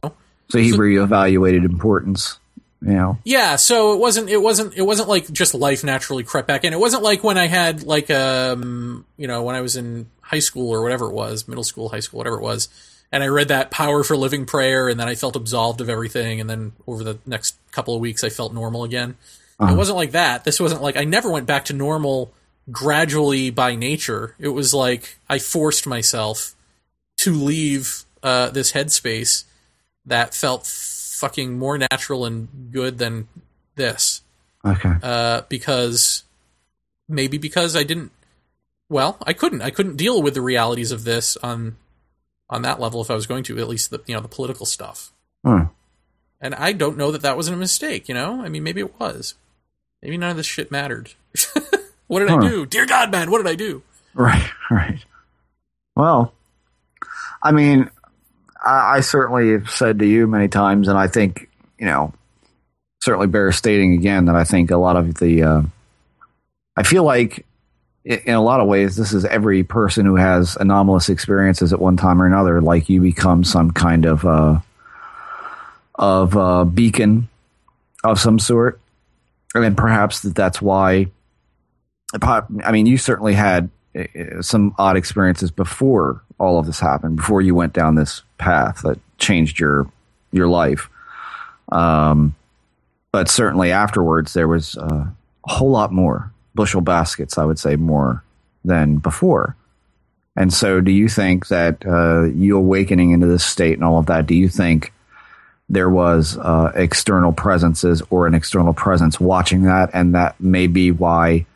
So 0.48 0.58
he 0.58 0.70
So- 0.70 0.78
reevaluated 0.78 1.64
importance. 1.64 2.38
You 2.82 2.92
know. 2.92 3.18
Yeah, 3.24 3.56
so 3.56 3.94
it 3.94 3.98
wasn't 3.98 4.28
it 4.28 4.36
wasn't 4.36 4.74
it 4.74 4.82
wasn't 4.82 5.08
like 5.08 5.30
just 5.32 5.54
life 5.54 5.82
naturally 5.82 6.24
crept 6.24 6.46
back 6.46 6.64
in. 6.64 6.72
It 6.72 6.80
wasn't 6.80 7.02
like 7.02 7.24
when 7.24 7.38
I 7.38 7.46
had 7.46 7.82
like 7.84 8.10
um 8.10 9.06
you 9.16 9.26
know 9.26 9.42
when 9.42 9.56
I 9.56 9.60
was 9.60 9.76
in 9.76 10.08
high 10.20 10.40
school 10.40 10.70
or 10.70 10.82
whatever 10.82 11.06
it 11.06 11.14
was, 11.14 11.48
middle 11.48 11.64
school, 11.64 11.88
high 11.88 12.00
school, 12.00 12.18
whatever 12.18 12.36
it 12.36 12.42
was, 12.42 12.68
and 13.10 13.22
I 13.22 13.28
read 13.28 13.48
that 13.48 13.70
Power 13.70 14.04
for 14.04 14.16
Living 14.16 14.44
prayer, 14.44 14.88
and 14.88 15.00
then 15.00 15.08
I 15.08 15.14
felt 15.14 15.36
absolved 15.36 15.80
of 15.80 15.88
everything, 15.88 16.40
and 16.40 16.50
then 16.50 16.72
over 16.86 17.02
the 17.02 17.18
next 17.24 17.56
couple 17.72 17.94
of 17.94 18.00
weeks 18.00 18.22
I 18.22 18.28
felt 18.28 18.52
normal 18.52 18.84
again. 18.84 19.16
Uh-huh. 19.58 19.72
It 19.72 19.76
wasn't 19.76 19.96
like 19.96 20.12
that. 20.12 20.44
This 20.44 20.60
wasn't 20.60 20.82
like 20.82 20.96
I 20.96 21.04
never 21.04 21.30
went 21.30 21.46
back 21.46 21.64
to 21.66 21.72
normal 21.72 22.32
gradually 22.70 23.50
by 23.50 23.74
nature. 23.74 24.34
It 24.38 24.48
was 24.48 24.74
like 24.74 25.18
I 25.28 25.38
forced 25.38 25.86
myself 25.86 26.54
to 27.18 27.32
leave 27.32 28.04
uh, 28.22 28.50
this 28.50 28.72
headspace 28.72 29.44
that 30.04 30.34
felt 30.34 30.66
fucking 31.18 31.58
more 31.58 31.78
natural 31.78 32.24
and 32.24 32.48
good 32.72 32.98
than 32.98 33.28
this. 33.74 34.22
Okay. 34.64 34.92
Uh, 35.02 35.42
because 35.48 36.24
maybe 37.08 37.38
because 37.38 37.76
I 37.76 37.82
didn't. 37.82 38.12
Well, 38.88 39.18
I 39.26 39.32
couldn't. 39.32 39.62
I 39.62 39.70
couldn't 39.70 39.96
deal 39.96 40.22
with 40.22 40.34
the 40.34 40.40
realities 40.40 40.92
of 40.92 41.04
this 41.04 41.36
on 41.38 41.76
on 42.48 42.62
that 42.62 42.78
level 42.80 43.00
if 43.00 43.10
I 43.10 43.14
was 43.14 43.26
going 43.26 43.42
to. 43.44 43.58
At 43.58 43.68
least 43.68 43.90
the 43.90 44.00
you 44.06 44.14
know 44.14 44.20
the 44.20 44.28
political 44.28 44.66
stuff. 44.66 45.12
Huh. 45.44 45.66
And 46.40 46.54
I 46.54 46.72
don't 46.72 46.96
know 46.98 47.10
that 47.12 47.22
that 47.22 47.36
wasn't 47.36 47.56
a 47.56 47.60
mistake. 47.60 48.08
You 48.08 48.14
know, 48.14 48.42
I 48.42 48.48
mean, 48.48 48.62
maybe 48.62 48.80
it 48.80 48.98
was. 49.00 49.34
Maybe 50.02 50.16
none 50.18 50.30
of 50.30 50.36
this 50.36 50.46
shit 50.46 50.70
mattered. 50.70 51.14
what 52.06 52.20
did 52.20 52.28
Huh. 52.28 52.36
I 52.38 52.48
do? 52.48 52.66
Dear 52.66 52.86
God, 52.86 53.10
man, 53.10 53.30
what 53.30 53.38
did 53.38 53.46
I 53.50 53.54
do? 53.54 53.82
Right, 54.14 54.48
right. 54.70 55.04
Well, 55.96 56.32
I 57.42 57.52
mean, 57.52 57.90
I, 58.66 58.96
I 58.96 59.00
certainly 59.00 59.52
have 59.52 59.70
said 59.70 60.00
to 60.00 60.06
you 60.06 60.26
many 60.26 60.48
times, 60.48 60.88
and 60.88 60.98
I 60.98 61.06
think, 61.06 61.48
you 61.78 61.86
know, 61.86 62.12
certainly 63.00 63.28
bears 63.28 63.56
stating 63.56 63.94
again 63.94 64.26
that 64.26 64.34
I 64.34 64.44
think 64.44 64.70
a 64.70 64.76
lot 64.76 64.96
of 64.96 65.14
the, 65.14 65.42
uh, 65.42 65.62
I 66.76 66.82
feel 66.82 67.04
like 67.04 67.46
in 68.04 68.34
a 68.34 68.42
lot 68.42 68.60
of 68.60 68.68
ways, 68.68 68.96
this 68.96 69.12
is 69.12 69.24
every 69.24 69.62
person 69.62 70.06
who 70.06 70.16
has 70.16 70.56
anomalous 70.56 71.08
experiences 71.08 71.72
at 71.72 71.80
one 71.80 71.96
time 71.96 72.20
or 72.20 72.26
another. 72.26 72.60
Like 72.60 72.88
you 72.88 73.00
become 73.00 73.44
some 73.44 73.70
kind 73.70 74.04
of, 74.04 74.24
uh, 74.24 74.60
of 75.94 76.36
uh, 76.36 76.64
beacon 76.64 77.28
of 78.04 78.20
some 78.20 78.38
sort, 78.38 78.80
and 79.54 79.64
then 79.64 79.74
perhaps 79.74 80.20
that 80.20 80.34
that's 80.34 80.60
why. 80.60 81.06
I 82.22 82.70
mean, 82.70 82.86
you 82.86 82.98
certainly 82.98 83.34
had 83.34 83.70
uh, 83.98 84.42
some 84.42 84.74
odd 84.78 84.96
experiences 84.96 85.50
before 85.50 86.22
all 86.38 86.58
of 86.58 86.66
this 86.66 86.80
happened, 86.80 87.16
before 87.16 87.40
you 87.40 87.54
went 87.54 87.72
down 87.72 87.94
this 87.94 88.22
path 88.38 88.82
that 88.82 88.98
changed 89.18 89.58
your 89.58 89.90
your 90.32 90.48
life. 90.48 90.88
Um, 91.72 92.34
but 93.12 93.28
certainly 93.28 93.72
afterwards, 93.72 94.34
there 94.34 94.48
was 94.48 94.76
uh, 94.76 95.06
a 95.46 95.52
whole 95.52 95.70
lot 95.70 95.92
more 95.92 96.32
bushel 96.54 96.80
baskets. 96.80 97.38
I 97.38 97.44
would 97.44 97.58
say 97.58 97.76
more 97.76 98.22
than 98.64 98.98
before. 98.98 99.56
And 100.36 100.52
so, 100.52 100.80
do 100.82 100.90
you 100.90 101.08
think 101.08 101.48
that 101.48 101.86
uh, 101.86 102.24
you 102.24 102.58
awakening 102.58 103.12
into 103.12 103.26
this 103.26 103.44
state 103.44 103.74
and 103.74 103.84
all 103.84 103.98
of 103.98 104.06
that? 104.06 104.26
Do 104.26 104.34
you 104.34 104.48
think 104.48 104.92
there 105.68 105.88
was 105.88 106.36
uh, 106.36 106.72
external 106.74 107.32
presences 107.32 108.02
or 108.10 108.26
an 108.26 108.34
external 108.34 108.74
presence 108.74 109.18
watching 109.18 109.62
that, 109.62 109.90
and 109.94 110.14
that 110.14 110.38
may 110.38 110.66
be 110.66 110.90
why 110.90 111.46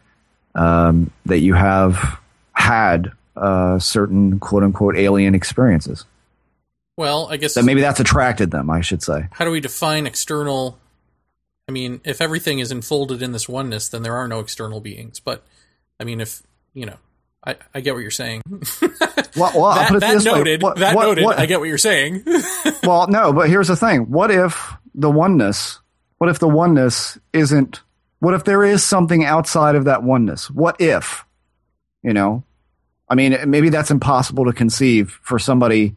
um, 0.55 1.11
that 1.27 1.41
you 1.41 1.55
have 1.55 2.19
had 2.53 3.13
uh, 3.41 3.79
certain 3.79 4.39
quote 4.39 4.63
unquote 4.63 4.97
alien 4.97 5.35
experiences? 5.35 6.05
Well, 6.97 7.29
I 7.31 7.37
guess 7.39 7.55
That 7.55 7.65
maybe 7.65 7.81
that's 7.81 8.01
attracted 8.01 8.51
them. 8.51 8.69
I 8.71 8.83
should 8.83 9.03
say. 9.03 9.29
how 9.33 9.45
do 9.45 9.51
we 9.51 9.61
define 9.61 10.07
external? 10.07 10.79
I 11.69 11.73
mean, 11.73 12.01
if 12.05 12.21
everything 12.21 12.59
is 12.59 12.71
enfolded 12.73 13.23
in 13.23 13.33
this 13.33 13.49
oneness, 13.49 13.89
then 13.89 14.03
there 14.03 14.17
are 14.17 14.29
no 14.29 14.41
external 14.41 14.81
beings. 14.81 15.21
But 15.21 15.45
I 15.99 16.05
mean, 16.05 16.21
if 16.21 16.43
you 16.75 16.87
know, 16.87 16.97
I, 17.45 17.57
I 17.75 17.81
get 17.81 17.95
what 17.95 18.01
you're 18.01 18.11
saying. 18.11 18.43
Well, 19.37 19.53
well 19.55 19.75
that 19.75 20.01
that 20.01 20.25
noted. 20.25 20.61
What- 20.61 20.79
that 20.79 20.97
what- 20.97 21.05
noted. 21.07 21.25
what- 21.25 21.39
I 21.39 21.47
get 21.47 21.61
what 21.61 21.69
you're 21.69 21.79
saying. 21.79 22.25
well, 22.83 23.07
no, 23.07 23.33
but 23.33 23.49
here's 23.49 23.69
the 23.69 23.77
thing. 23.77 24.11
What 24.11 24.33
if 24.33 24.73
the 24.95 25.09
oneness, 25.11 25.79
what 26.19 26.29
if 26.29 26.41
the 26.41 26.49
oneness 26.49 27.17
isn't, 27.33 27.81
what 28.19 28.35
if 28.35 28.43
there 28.45 28.65
is 28.65 28.83
something 28.85 29.25
outside 29.25 29.77
of 29.77 29.85
that 29.85 30.03
oneness? 30.03 30.51
What 30.51 30.81
if, 30.81 31.25
you 32.03 32.13
know, 32.13 32.43
I 33.11 33.17
mean, 33.17 33.37
maybe 33.51 33.69
that's 33.69 33.91
impossible 33.91 34.45
to 34.47 34.53
conceive 34.53 35.19
for 35.23 35.39
somebody 35.39 35.97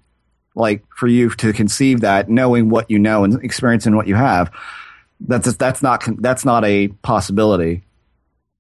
like 0.56 0.84
for 0.96 1.08
you 1.08 1.30
to 1.30 1.54
conceive 1.54 2.02
that 2.02 2.30
knowing 2.30 2.70
what 2.70 2.90
you 2.92 3.00
know 3.00 3.24
and 3.24 3.42
experiencing 3.44 3.96
what 3.96 4.08
you 4.08 4.16
have. 4.16 4.52
That's, 5.20 5.56
that's 5.56 5.82
not, 5.82 6.04
that's 6.20 6.44
not 6.44 6.66
a 6.66 6.90
possibility. 7.04 7.84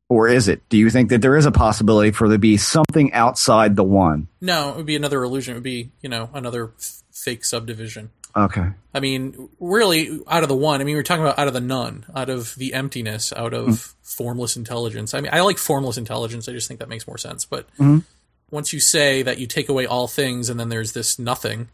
Or 0.09 0.27
is 0.27 0.47
it? 0.47 0.61
Do 0.69 0.77
you 0.77 0.89
think 0.91 1.09
that 1.09 1.21
there 1.21 1.35
is 1.35 1.45
a 1.47 1.51
possibility 1.51 2.11
for 2.11 2.27
there 2.29 2.35
to 2.35 2.39
be 2.39 2.57
something 2.57 3.11
outside 3.13 3.75
the 3.75 3.83
one? 3.83 4.27
no, 4.41 4.69
it 4.69 4.77
would 4.77 4.85
be 4.85 4.95
another 4.95 5.23
illusion. 5.23 5.53
It 5.53 5.55
would 5.57 5.63
be 5.63 5.89
you 6.01 6.09
know 6.09 6.29
another 6.33 6.71
f- 6.77 7.01
fake 7.11 7.43
subdivision. 7.43 8.11
Okay. 8.35 8.67
I 8.93 8.99
mean, 8.99 9.49
really, 9.59 10.19
out 10.27 10.43
of 10.43 10.49
the 10.49 10.55
one. 10.55 10.81
I 10.81 10.83
mean, 10.83 10.95
we're 10.95 11.03
talking 11.03 11.23
about 11.23 11.39
out 11.39 11.47
of 11.47 11.53
the 11.53 11.61
none, 11.61 12.05
out 12.15 12.29
of 12.29 12.53
the 12.55 12.73
emptiness, 12.75 13.31
out 13.33 13.53
of 13.53 13.67
Mm. 13.69 13.93
formless 14.03 14.55
intelligence. 14.55 15.13
I 15.15 15.21
mean, 15.21 15.31
I 15.33 15.41
like 15.41 15.57
formless 15.57 15.97
intelligence. 15.97 16.47
I 16.47 16.51
just 16.51 16.67
think 16.67 16.79
that 16.79 16.89
makes 16.89 17.07
more 17.07 17.17
sense. 17.17 17.45
But 17.45 17.67
Mhm. 17.77 18.03
Once 18.53 18.71
you 18.71 18.79
say 18.79 19.23
that 19.23 19.39
you 19.39 19.47
take 19.47 19.67
away 19.67 19.85
all 19.85 20.07
things, 20.07 20.49
and 20.49 20.59
then 20.59 20.69
there's 20.69 20.93
this 20.93 21.17
nothing, 21.17 21.67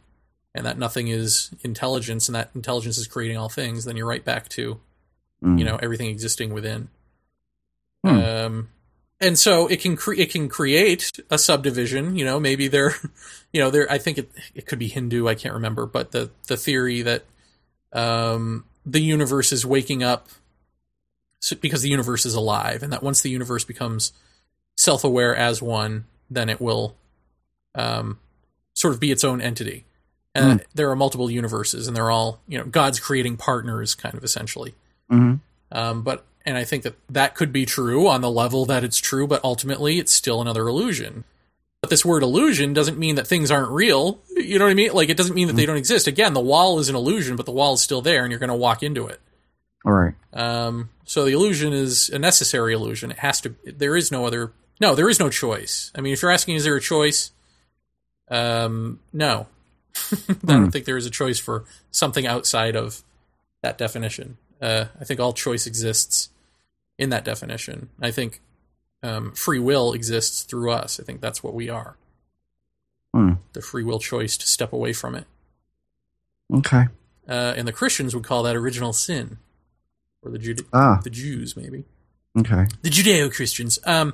and 0.56 0.66
that 0.66 0.78
nothing 0.78 1.10
is 1.10 1.52
intelligence, 1.62 2.28
and 2.28 2.36
that 2.36 2.50
intelligence 2.56 2.98
is 2.98 3.08
creating 3.08 3.38
all 3.38 3.50
things, 3.50 3.86
then 3.86 3.98
you're 3.98 4.08
right 4.08 4.26
back 4.26 4.48
to 4.50 4.80
Mm. 5.44 5.58
you 5.58 5.64
know 5.64 5.78
everything 5.82 6.10
existing 6.10 6.54
within. 6.54 6.90
Hmm. 8.04 8.18
Um, 8.18 8.70
and 9.22 9.40
so 9.40 9.68
it 9.68 9.82
can 9.82 9.96
cre- 9.96 10.16
it 10.16 10.32
can 10.32 10.50
create 10.50 11.12
a 11.30 11.38
subdivision. 11.38 12.18
You 12.18 12.26
know, 12.26 12.40
maybe 12.40 12.68
there, 12.68 12.96
you 13.54 13.62
know, 13.62 13.70
there. 13.70 13.90
I 13.90 14.00
think 14.00 14.18
it 14.18 14.30
it 14.54 14.66
could 14.66 14.80
be 14.80 14.88
Hindu. 14.90 15.28
I 15.28 15.36
can't 15.36 15.54
remember, 15.54 15.86
but 15.86 16.12
the 16.12 16.32
the 16.48 16.58
theory 16.58 17.02
that 17.04 17.24
um, 17.94 18.66
the 18.86 19.02
universe 19.02 19.52
is 19.54 19.66
waking 19.66 20.04
up 20.04 20.28
because 21.62 21.82
the 21.82 21.90
universe 21.90 22.26
is 22.26 22.36
alive, 22.36 22.84
and 22.84 22.92
that 22.92 23.02
once 23.04 23.22
the 23.22 23.30
universe 23.30 23.64
becomes 23.64 24.12
self 24.76 25.06
aware 25.06 25.36
as 25.36 25.62
one, 25.62 26.06
then 26.30 26.50
it 26.50 26.60
will 26.62 26.96
um, 27.76 28.20
sort 28.74 28.94
of 28.94 29.00
be 29.00 29.12
its 29.12 29.24
own 29.24 29.42
entity. 29.42 29.86
And 30.36 30.64
there 30.74 30.90
are 30.90 30.96
multiple 30.96 31.30
universes, 31.30 31.88
and 31.88 31.98
they're 31.98 32.12
all 32.12 32.40
you 32.48 32.58
know 32.58 32.64
God's 32.64 33.00
creating 33.00 33.38
partners, 33.38 33.94
kind 33.96 34.16
of 34.16 34.24
essentially. 34.24 34.74
Mhm. 35.12 35.42
Um, 35.72 36.02
but 36.02 36.26
and 36.46 36.58
I 36.58 36.64
think 36.64 36.84
that 36.84 36.96
that 37.10 37.36
could 37.36 37.52
be 37.52 37.66
true 37.66 38.08
on 38.08 38.22
the 38.22 38.30
level 38.30 38.66
that 38.68 38.84
it's 38.84 39.00
true, 39.00 39.28
but 39.28 39.44
ultimately 39.44 40.00
it's 40.00 40.14
still 40.14 40.40
another 40.40 40.68
illusion. 40.68 41.26
But 41.82 41.90
this 41.90 42.06
word 42.06 42.24
illusion 42.24 42.74
doesn't 42.74 42.98
mean 42.98 43.16
that 43.16 43.28
things 43.28 43.52
aren't 43.52 43.72
real. 43.72 44.20
You 44.36 44.60
know 44.60 44.66
what 44.66 44.72
I 44.72 44.76
mean? 44.76 44.94
Like 44.94 45.10
it 45.10 45.18
doesn't 45.18 45.36
mean 45.36 45.48
that 45.48 45.56
they 45.56 45.66
don't 45.66 45.78
exist. 45.78 46.08
Again, 46.08 46.34
the 46.34 46.40
wall 46.42 46.80
is 46.80 46.90
an 46.90 46.96
illusion, 46.96 47.36
but 47.36 47.46
the 47.46 47.52
wall 47.52 47.74
is 47.74 47.82
still 47.82 48.02
there, 48.02 48.24
and 48.24 48.32
you're 48.32 48.40
going 48.40 48.50
to 48.50 48.56
walk 48.56 48.84
into 48.84 49.08
it. 49.08 49.20
All 49.86 49.94
right. 49.94 50.14
Um, 50.34 50.90
so 51.06 51.26
the 51.26 51.32
illusion 51.32 51.74
is 51.74 52.10
a 52.10 52.20
necessary 52.20 52.74
illusion. 52.74 53.12
It 53.12 53.20
has 53.20 53.42
to. 53.42 53.56
There 53.66 53.96
is 53.98 54.12
no 54.12 54.26
other. 54.26 54.52
No, 54.80 54.96
there 54.96 55.10
is 55.10 55.20
no 55.20 55.30
choice. 55.30 55.92
I 55.96 56.02
mean, 56.02 56.14
if 56.14 56.22
you're 56.22 56.32
asking, 56.32 56.56
is 56.56 56.64
there 56.64 56.76
a 56.76 56.82
choice? 56.82 57.32
Um, 58.30 59.00
no. 59.12 59.48
I 60.12 60.36
don't 60.46 60.72
think 60.72 60.86
there 60.86 60.98
is 60.98 61.06
a 61.06 61.10
choice 61.12 61.40
for 61.40 61.66
something 61.92 62.26
outside 62.26 62.76
of 62.76 63.04
that 63.62 63.78
definition. 63.78 64.38
Uh, 64.62 64.86
I 65.00 65.04
think 65.04 65.20
all 65.20 65.34
choice 65.34 65.66
exists 65.68 66.30
in 66.98 67.10
that 67.10 67.26
definition. 67.26 67.90
I 68.02 68.12
think 68.12 68.42
um, 69.04 69.32
free 69.34 69.60
will 69.60 69.94
exists 69.94 70.44
through 70.44 70.72
us. 70.72 71.00
I 71.00 71.04
think 71.04 71.22
that's 71.22 71.44
what 71.44 71.54
we 71.54 71.70
are. 71.70 71.98
Hmm. 73.14 73.34
The 73.54 73.62
free 73.62 73.84
will 73.84 74.00
choice 74.00 74.38
to 74.38 74.48
step 74.48 74.72
away 74.72 74.94
from 74.94 75.16
it. 75.16 75.26
Okay. 76.54 76.88
Uh, 77.28 77.54
and 77.58 77.68
the 77.68 77.74
Christians 77.74 78.14
would 78.16 78.24
call 78.24 78.44
that 78.44 78.56
original 78.56 78.94
sin, 78.94 79.38
or 80.22 80.32
the 80.32 80.40
Jude- 80.40 80.66
Ah. 80.74 81.00
the 81.04 81.10
Jews 81.10 81.56
maybe 81.58 81.86
Okay. 82.38 82.66
the 82.82 82.90
Judeo 82.90 83.34
Christians. 83.34 83.80
Um, 83.86 84.14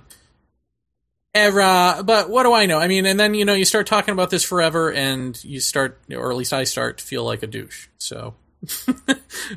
era, 1.35 2.01
but 2.03 2.29
what 2.29 2.43
do 2.43 2.53
I 2.53 2.65
know? 2.65 2.79
I 2.79 2.87
mean, 2.87 3.05
and 3.05 3.19
then 3.19 3.33
you 3.33 3.45
know 3.45 3.53
you 3.53 3.65
start 3.65 3.85
talking 3.85 4.13
about 4.13 4.29
this 4.29 4.43
forever, 4.43 4.91
and 4.91 5.41
you 5.43 5.59
start, 5.59 5.99
or 6.11 6.31
at 6.31 6.37
least 6.37 6.53
I 6.53 6.63
start 6.63 6.99
to 6.99 7.03
feel 7.03 7.23
like 7.23 7.43
a 7.43 7.47
douche. 7.47 7.87
So, 7.97 8.33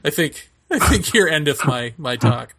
I 0.04 0.10
think 0.10 0.50
I 0.70 0.78
think 0.80 1.06
here 1.06 1.28
endeth 1.28 1.64
my 1.64 1.94
my 1.96 2.16
talk. 2.16 2.54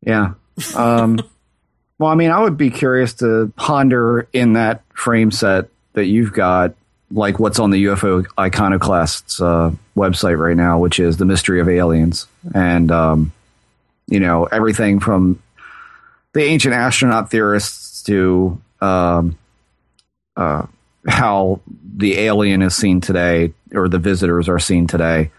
Yeah. 0.00 0.34
Um, 0.74 1.20
well, 1.98 2.10
I 2.10 2.14
mean, 2.14 2.30
I 2.30 2.40
would 2.40 2.56
be 2.56 2.70
curious 2.70 3.14
to 3.14 3.52
ponder 3.56 4.26
in 4.32 4.54
that 4.54 4.82
frame 4.94 5.30
set 5.30 5.68
that 5.92 6.06
you've 6.06 6.32
got, 6.32 6.74
like 7.10 7.38
what's 7.38 7.58
on 7.58 7.70
the 7.70 7.84
UFO 7.84 8.24
Iconoclasts 8.40 9.40
uh, 9.40 9.72
website 9.94 10.38
right 10.38 10.56
now, 10.56 10.78
which 10.78 10.98
is 10.98 11.18
the 11.18 11.26
mystery 11.26 11.60
of 11.60 11.68
aliens, 11.68 12.26
and 12.54 12.90
um, 12.90 13.32
you 14.08 14.20
know 14.20 14.44
everything 14.46 15.00
from 15.00 15.40
the 16.32 16.42
ancient 16.44 16.74
astronaut 16.74 17.30
theorists 17.30 17.91
to 18.02 18.60
um, 18.80 19.38
uh, 20.36 20.66
how 21.06 21.60
the 21.96 22.18
alien 22.18 22.62
is 22.62 22.74
seen 22.74 23.00
today, 23.00 23.52
or 23.74 23.88
the 23.88 23.98
visitors 23.98 24.48
are 24.48 24.58
seen 24.58 24.86
today. 24.86 25.30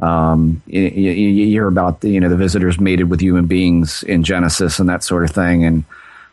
Um, 0.00 0.62
you, 0.66 0.80
you, 0.80 1.46
hear 1.46 1.66
about 1.66 2.00
the, 2.00 2.10
you 2.10 2.20
know 2.20 2.28
the 2.28 2.36
visitors 2.36 2.80
mated 2.80 3.08
with 3.10 3.20
human 3.20 3.46
beings 3.46 4.02
in 4.02 4.24
Genesis 4.24 4.78
and 4.78 4.88
that 4.88 5.04
sort 5.04 5.24
of 5.24 5.30
thing, 5.30 5.64
and 5.64 5.84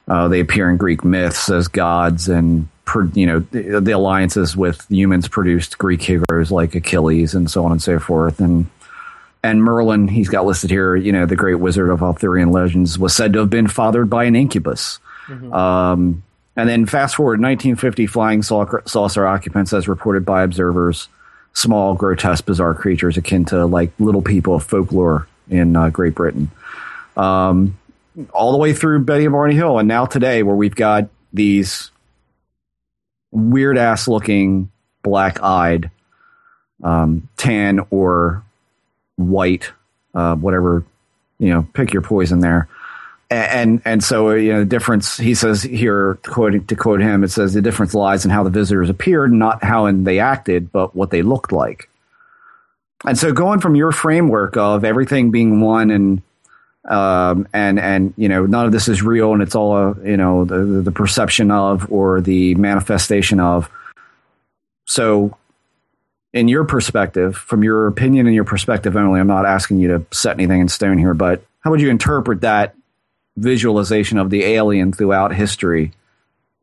uh, 0.07 0.27
they 0.27 0.39
appear 0.39 0.69
in 0.69 0.77
Greek 0.77 1.03
myths 1.03 1.49
as 1.49 1.67
gods, 1.67 2.29
and 2.29 2.67
you 3.13 3.27
know 3.27 3.39
the, 3.39 3.79
the 3.81 3.91
alliances 3.91 4.55
with 4.55 4.85
humans 4.89 5.27
produced 5.27 5.77
Greek 5.77 6.01
heroes 6.01 6.51
like 6.51 6.73
Achilles 6.73 7.35
and 7.35 7.49
so 7.51 7.65
on 7.65 7.71
and 7.71 7.81
so 7.81 7.99
forth, 7.99 8.39
and 8.39 8.67
and 9.43 9.63
Merlin, 9.63 10.07
he's 10.07 10.29
got 10.29 10.45
listed 10.45 10.69
here, 10.69 10.95
you 10.95 11.13
know, 11.13 11.25
the 11.25 11.35
great 11.35 11.55
wizard 11.55 11.89
of 11.89 12.03
Arthurian 12.03 12.51
legends, 12.51 12.99
was 12.99 13.15
said 13.15 13.33
to 13.33 13.39
have 13.39 13.49
been 13.49 13.67
fathered 13.67 14.09
by 14.09 14.25
an 14.25 14.35
incubus. 14.35 14.99
Um, 15.29 16.23
and 16.55 16.67
then 16.67 16.85
fast 16.85 17.15
forward 17.15 17.39
1950, 17.39 18.07
flying 18.07 18.41
saucer 18.43 19.25
occupants, 19.25 19.71
as 19.73 19.87
reported 19.87 20.25
by 20.25 20.43
observers, 20.43 21.07
small, 21.53 21.93
grotesque, 21.93 22.45
bizarre 22.45 22.73
creatures 22.73 23.17
akin 23.17 23.45
to 23.45 23.65
like 23.65 23.91
little 23.99 24.21
people 24.21 24.55
of 24.55 24.63
folklore 24.63 25.27
in 25.49 25.75
uh, 25.75 25.89
Great 25.89 26.15
Britain. 26.15 26.51
Um, 27.15 27.77
all 28.33 28.51
the 28.51 28.57
way 28.57 28.73
through 28.73 29.03
Betty 29.05 29.25
and 29.25 29.31
Barney 29.31 29.55
Hill, 29.55 29.79
and 29.79 29.87
now 29.87 30.05
today, 30.05 30.43
where 30.43 30.55
we've 30.55 30.75
got 30.75 31.09
these 31.31 31.91
weird 33.31 33.77
ass 33.77 34.07
looking, 34.07 34.69
black 35.03 35.41
eyed, 35.41 35.91
um, 36.83 37.27
tan 37.37 37.81
or 37.89 38.43
white, 39.15 39.71
uh, 40.13 40.35
whatever, 40.35 40.83
you 41.39 41.49
know, 41.49 41.67
pick 41.73 41.93
your 41.93 42.01
poison 42.01 42.39
there. 42.39 42.67
And 43.31 43.81
and 43.85 44.03
so 44.03 44.31
you 44.31 44.53
know 44.53 44.59
the 44.59 44.65
difference. 44.65 45.17
He 45.17 45.35
says 45.35 45.61
here, 45.61 46.15
quoting 46.23 46.65
to 46.65 46.75
quote 46.75 46.99
him, 46.99 47.23
it 47.23 47.29
says 47.29 47.53
the 47.53 47.61
difference 47.61 47.93
lies 47.93 48.25
in 48.25 48.31
how 48.31 48.43
the 48.43 48.49
visitors 48.49 48.89
appeared, 48.89 49.31
not 49.31 49.63
how 49.63 49.85
and 49.85 50.05
they 50.05 50.19
acted, 50.19 50.71
but 50.71 50.95
what 50.95 51.11
they 51.11 51.21
looked 51.21 51.51
like. 51.51 51.89
and 53.05 53.17
so 53.17 53.31
going 53.31 53.59
from 53.59 53.75
your 53.75 53.91
framework 53.91 54.57
of 54.57 54.83
everything 54.83 55.29
being 55.29 55.61
one 55.61 55.91
and 55.91 56.21
um, 56.85 57.47
and 57.53 57.79
and 57.79 58.13
you 58.17 58.29
know 58.29 58.47
none 58.47 58.65
of 58.65 58.71
this 58.71 58.87
is 58.87 59.03
real 59.03 59.33
and 59.33 59.43
it's 59.43 59.53
all 59.53 59.77
a, 59.77 59.95
you 60.03 60.17
know 60.17 60.43
the 60.43 60.81
the 60.81 60.91
perception 60.91 61.51
of 61.51 61.91
or 61.91 62.21
the 62.21 62.55
manifestation 62.55 63.39
of. 63.39 63.69
So, 64.85 65.37
in 66.33 66.47
your 66.47 66.63
perspective, 66.63 67.37
from 67.37 67.63
your 67.63 67.85
opinion 67.85 68.25
and 68.25 68.33
your 68.33 68.43
perspective 68.43 68.95
only, 68.97 69.19
I'm 69.19 69.27
not 69.27 69.45
asking 69.45 69.79
you 69.79 69.89
to 69.89 70.05
set 70.11 70.33
anything 70.33 70.61
in 70.61 70.67
stone 70.67 70.97
here, 70.97 71.13
but 71.13 71.43
how 71.59 71.69
would 71.69 71.79
you 71.81 71.91
interpret 71.91 72.41
that 72.41 72.73
visualization 73.39 74.17
of 74.17 74.29
the 74.29 74.43
alien 74.43 74.91
throughout 74.91 75.33
history, 75.33 75.93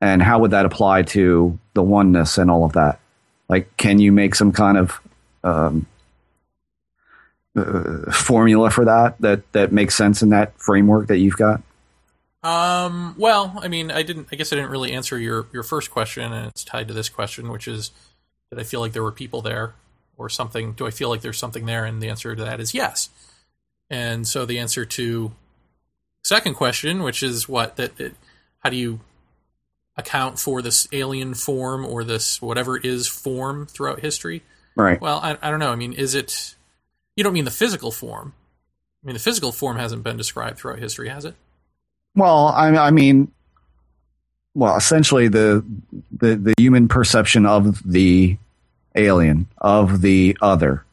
and 0.00 0.22
how 0.22 0.38
would 0.40 0.50
that 0.50 0.66
apply 0.66 1.02
to 1.02 1.58
the 1.74 1.82
oneness 1.82 2.38
and 2.38 2.50
all 2.50 2.64
of 2.64 2.74
that? 2.74 3.00
Like, 3.48 3.76
can 3.76 3.98
you 3.98 4.12
make 4.12 4.34
some 4.34 4.52
kind 4.52 4.76
of 4.76 5.00
um, 5.44 5.86
uh, 7.56 8.10
formula 8.12 8.70
for 8.70 8.84
that 8.84 9.20
that 9.20 9.50
that 9.52 9.72
makes 9.72 9.96
sense 9.96 10.22
in 10.22 10.30
that 10.30 10.58
framework 10.60 11.08
that 11.08 11.18
you've 11.18 11.36
got? 11.36 11.62
Um, 12.42 13.14
well, 13.18 13.58
I 13.60 13.68
mean, 13.68 13.90
I 13.90 14.02
didn't. 14.02 14.28
I 14.30 14.36
guess 14.36 14.52
I 14.52 14.56
didn't 14.56 14.70
really 14.70 14.92
answer 14.92 15.18
your 15.18 15.46
your 15.52 15.62
first 15.62 15.90
question, 15.90 16.32
and 16.32 16.46
it's 16.46 16.64
tied 16.64 16.88
to 16.88 16.94
this 16.94 17.08
question, 17.08 17.48
which 17.50 17.66
is, 17.66 17.90
did 18.50 18.60
I 18.60 18.62
feel 18.62 18.80
like 18.80 18.92
there 18.92 19.02
were 19.02 19.12
people 19.12 19.42
there, 19.42 19.74
or 20.16 20.28
something? 20.28 20.72
Do 20.72 20.86
I 20.86 20.90
feel 20.90 21.08
like 21.08 21.22
there's 21.22 21.38
something 21.38 21.66
there? 21.66 21.84
And 21.84 22.02
the 22.02 22.08
answer 22.08 22.36
to 22.36 22.44
that 22.44 22.60
is 22.60 22.74
yes. 22.74 23.10
And 23.90 24.26
so 24.26 24.44
the 24.44 24.58
answer 24.58 24.84
to 24.84 25.32
second 26.26 26.54
question, 26.54 27.02
which 27.02 27.22
is 27.22 27.48
what 27.48 27.76
that, 27.76 27.96
that 27.96 28.14
how 28.58 28.70
do 28.70 28.76
you 28.76 29.00
account 29.96 30.38
for 30.38 30.60
this 30.60 30.88
alien 30.92 31.34
form 31.34 31.84
or 31.84 32.04
this 32.04 32.42
whatever 32.42 32.76
it 32.76 32.84
is 32.84 33.06
form 33.06 33.66
throughout 33.66 34.00
history? 34.00 34.42
Right. 34.74 35.00
Well, 35.00 35.20
I, 35.22 35.38
I 35.40 35.50
don't 35.50 35.60
know. 35.60 35.70
I 35.70 35.76
mean, 35.76 35.92
is 35.92 36.14
it? 36.14 36.54
You 37.14 37.24
don't 37.24 37.32
mean 37.32 37.44
the 37.44 37.50
physical 37.50 37.90
form. 37.90 38.34
I 39.02 39.06
mean, 39.06 39.14
the 39.14 39.20
physical 39.20 39.52
form 39.52 39.78
hasn't 39.78 40.02
been 40.02 40.16
described 40.16 40.58
throughout 40.58 40.80
history, 40.80 41.08
has 41.08 41.24
it? 41.24 41.34
Well, 42.14 42.48
I, 42.48 42.68
I 42.76 42.90
mean, 42.90 43.30
well, 44.54 44.76
essentially 44.76 45.28
the, 45.28 45.64
the 46.10 46.34
the 46.36 46.54
human 46.58 46.88
perception 46.88 47.46
of 47.46 47.80
the 47.90 48.36
alien, 48.96 49.46
of 49.58 50.02
the 50.02 50.36
other. 50.42 50.84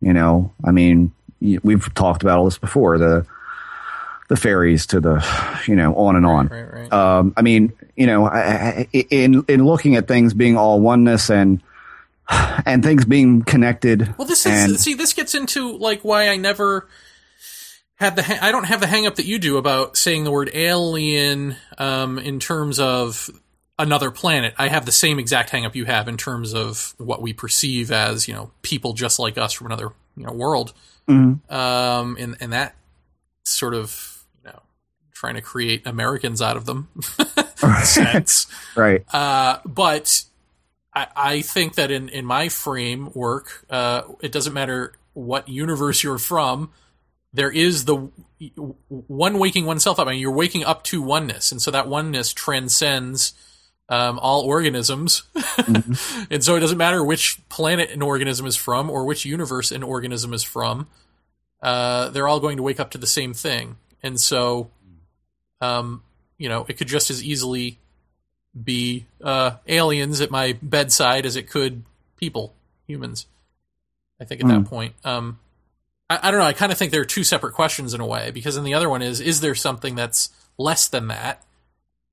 You 0.00 0.12
know, 0.12 0.52
I 0.64 0.70
mean, 0.70 1.12
we've 1.40 1.92
talked 1.94 2.22
about 2.22 2.38
all 2.38 2.44
this 2.44 2.58
before. 2.58 2.96
The 2.96 3.26
the 4.28 4.36
fairies 4.36 4.86
to 4.86 5.00
the, 5.00 5.24
you 5.66 5.74
know, 5.74 5.94
on 5.96 6.14
and 6.16 6.24
on. 6.26 6.48
Right, 6.48 6.72
right. 6.72 6.92
Um, 6.92 7.32
I 7.36 7.42
mean, 7.42 7.72
you 7.96 8.06
know, 8.06 8.26
I- 8.26 8.86
I- 8.94 9.06
in 9.10 9.44
in 9.48 9.64
looking 9.64 9.96
at 9.96 10.06
things 10.06 10.34
being 10.34 10.56
all 10.56 10.80
oneness 10.80 11.30
and 11.30 11.60
and 12.66 12.82
things 12.82 13.04
being 13.06 13.42
connected. 13.42 14.14
Well, 14.18 14.28
this 14.28 14.44
and- 14.46 14.72
is 14.72 14.80
see. 14.82 14.94
This 14.94 15.12
gets 15.14 15.34
into 15.34 15.76
like 15.78 16.02
why 16.02 16.28
I 16.28 16.36
never 16.36 16.86
had 17.96 18.16
the. 18.16 18.22
Ha- 18.22 18.38
I 18.42 18.52
don't 18.52 18.64
have 18.64 18.80
the 18.80 18.86
hang 18.86 19.06
up 19.06 19.16
that 19.16 19.24
you 19.26 19.38
do 19.38 19.56
about 19.56 19.96
saying 19.96 20.24
the 20.24 20.30
word 20.30 20.50
alien 20.52 21.56
um, 21.78 22.18
in 22.18 22.38
terms 22.38 22.78
of 22.78 23.30
another 23.78 24.10
planet. 24.10 24.52
I 24.58 24.68
have 24.68 24.84
the 24.84 24.92
same 24.92 25.18
exact 25.18 25.50
hang 25.50 25.64
up 25.64 25.74
you 25.74 25.86
have 25.86 26.06
in 26.06 26.16
terms 26.18 26.52
of 26.54 26.94
what 26.98 27.22
we 27.22 27.32
perceive 27.32 27.90
as 27.90 28.28
you 28.28 28.34
know 28.34 28.50
people 28.60 28.92
just 28.92 29.18
like 29.18 29.38
us 29.38 29.52
from 29.54 29.68
another 29.68 29.88
you 30.18 30.26
know 30.26 30.32
world. 30.32 30.74
Mhm. 31.08 31.50
Um, 31.50 32.16
and 32.20 32.36
and 32.40 32.52
that 32.52 32.74
sort 33.44 33.72
of 33.72 34.17
trying 35.18 35.34
to 35.34 35.42
create 35.42 35.84
Americans 35.84 36.40
out 36.40 36.56
of 36.56 36.64
them 36.64 36.88
sense. 37.82 38.46
right. 38.76 39.04
Uh, 39.12 39.58
but 39.66 40.24
I, 40.94 41.06
I 41.16 41.40
think 41.42 41.74
that 41.74 41.90
in, 41.90 42.08
in 42.08 42.24
my 42.24 42.48
framework, 42.48 43.64
uh, 43.68 44.02
it 44.20 44.30
doesn't 44.30 44.52
matter 44.54 44.94
what 45.14 45.48
universe 45.48 46.04
you're 46.04 46.18
from. 46.18 46.70
There 47.32 47.50
is 47.50 47.84
the 47.84 48.10
one 48.88 49.38
waking 49.38 49.66
oneself 49.66 49.98
up. 49.98 50.06
I 50.06 50.12
mean, 50.12 50.20
you're 50.20 50.30
waking 50.30 50.62
up 50.64 50.84
to 50.84 51.02
oneness, 51.02 51.50
and 51.50 51.60
so 51.60 51.72
that 51.72 51.88
oneness 51.88 52.32
transcends 52.32 53.34
um, 53.88 54.18
all 54.20 54.42
organisms. 54.42 55.24
and 56.30 56.42
so 56.44 56.54
it 56.54 56.60
doesn't 56.60 56.78
matter 56.78 57.02
which 57.02 57.40
planet 57.48 57.90
an 57.90 58.02
organism 58.02 58.46
is 58.46 58.56
from 58.56 58.88
or 58.88 59.04
which 59.04 59.24
universe 59.24 59.72
an 59.72 59.82
organism 59.82 60.32
is 60.32 60.44
from. 60.44 60.86
Uh, 61.60 62.08
they're 62.10 62.28
all 62.28 62.40
going 62.40 62.56
to 62.56 62.62
wake 62.62 62.78
up 62.78 62.90
to 62.92 62.98
the 62.98 63.06
same 63.06 63.34
thing, 63.34 63.76
and 64.02 64.20
so, 64.20 64.70
um, 65.60 66.02
you 66.36 66.48
know, 66.48 66.64
it 66.68 66.74
could 66.74 66.88
just 66.88 67.10
as 67.10 67.22
easily 67.22 67.78
be 68.60 69.06
uh, 69.22 69.52
aliens 69.66 70.20
at 70.20 70.30
my 70.30 70.56
bedside 70.62 71.26
as 71.26 71.36
it 71.36 71.48
could 71.48 71.84
people, 72.16 72.54
humans. 72.86 73.26
I 74.20 74.24
think 74.24 74.42
at 74.42 74.48
that 74.48 74.64
point, 74.64 74.94
um, 75.04 75.38
I, 76.10 76.18
I 76.22 76.30
don't 76.30 76.40
know. 76.40 76.46
I 76.46 76.52
kind 76.52 76.72
of 76.72 76.78
think 76.78 76.90
there 76.90 77.00
are 77.00 77.06
two 77.06 77.22
separate 77.22 77.54
questions 77.54 77.94
in 77.94 78.00
a 78.00 78.06
way 78.06 78.30
because 78.32 78.56
then 78.56 78.64
the 78.64 78.74
other 78.74 78.88
one 78.88 79.02
is: 79.02 79.20
is 79.20 79.40
there 79.40 79.54
something 79.54 79.94
that's 79.94 80.30
less 80.56 80.88
than 80.88 81.08
that, 81.08 81.44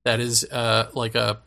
that 0.03 0.19
is 0.19 0.43
uh, 0.51 0.89
like 0.93 1.15
a, 1.15 1.39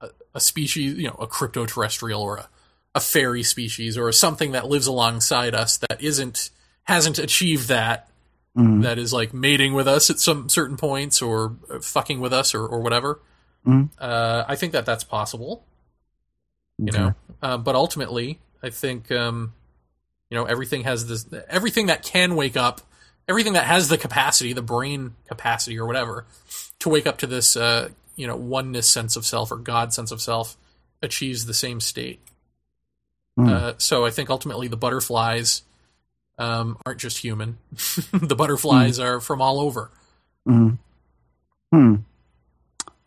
a 0.00 0.10
a 0.34 0.40
species, 0.40 0.96
you 0.96 1.08
know, 1.08 1.16
a 1.18 1.26
crypto 1.26 1.66
terrestrial 1.66 2.22
or 2.22 2.36
a 2.36 2.48
a 2.96 3.00
fairy 3.00 3.42
species 3.42 3.98
or 3.98 4.10
something 4.10 4.52
that 4.52 4.68
lives 4.68 4.86
alongside 4.86 5.54
us 5.54 5.76
that 5.76 6.00
isn't 6.00 6.48
hasn't 6.84 7.18
achieved 7.18 7.68
that 7.68 8.08
Mhm. 8.56 8.82
that 8.82 8.98
is 8.98 9.12
like 9.12 9.34
mating 9.34 9.74
with 9.74 9.86
us 9.86 10.08
at 10.08 10.18
some 10.18 10.48
certain 10.48 10.76
points 10.78 11.20
or 11.20 11.56
fucking 11.82 12.20
with 12.20 12.32
us 12.32 12.54
or, 12.54 12.66
or 12.66 12.80
whatever. 12.80 13.20
Mhm. 13.66 13.90
Uh, 13.98 14.44
I 14.48 14.56
think 14.56 14.72
that 14.72 14.86
that's 14.86 15.04
possible, 15.04 15.64
you 16.78 16.88
Okay. 16.88 16.98
know. 16.98 17.14
Uh, 17.42 17.58
but 17.58 17.74
ultimately, 17.74 18.40
I 18.62 18.70
think 18.70 19.10
um, 19.12 19.52
you 20.30 20.36
know 20.36 20.44
everything 20.44 20.84
has 20.84 21.06
this. 21.06 21.26
Everything 21.48 21.86
that 21.86 22.02
can 22.02 22.34
wake 22.34 22.56
up, 22.56 22.80
everything 23.28 23.52
that 23.52 23.64
has 23.64 23.88
the 23.88 23.98
capacity, 23.98 24.52
the 24.52 24.62
brain 24.62 25.14
capacity 25.28 25.78
or 25.78 25.86
whatever, 25.86 26.24
to 26.78 26.88
wake 26.88 27.06
up 27.06 27.18
to 27.18 27.26
this, 27.26 27.56
uh, 27.56 27.90
you 28.14 28.26
know, 28.26 28.36
oneness 28.36 28.88
sense 28.88 29.16
of 29.16 29.26
self 29.26 29.50
or 29.52 29.56
God 29.56 29.92
sense 29.92 30.10
of 30.10 30.22
self, 30.22 30.56
achieves 31.02 31.44
the 31.46 31.54
same 31.54 31.80
state. 31.80 32.20
Hmm. 33.36 33.48
Uh, 33.48 33.72
so 33.76 34.06
I 34.06 34.10
think 34.10 34.30
ultimately 34.30 34.66
the 34.68 34.78
butterflies 34.78 35.62
um, 36.38 36.78
aren't 36.84 37.00
just 37.00 37.18
human. 37.18 37.58
the 38.12 38.36
butterflies 38.36 38.98
are 38.98 39.20
from 39.20 39.40
all 39.40 39.60
over. 39.60 39.90
Mhm. 40.46 40.78
Hmm. 41.72 41.94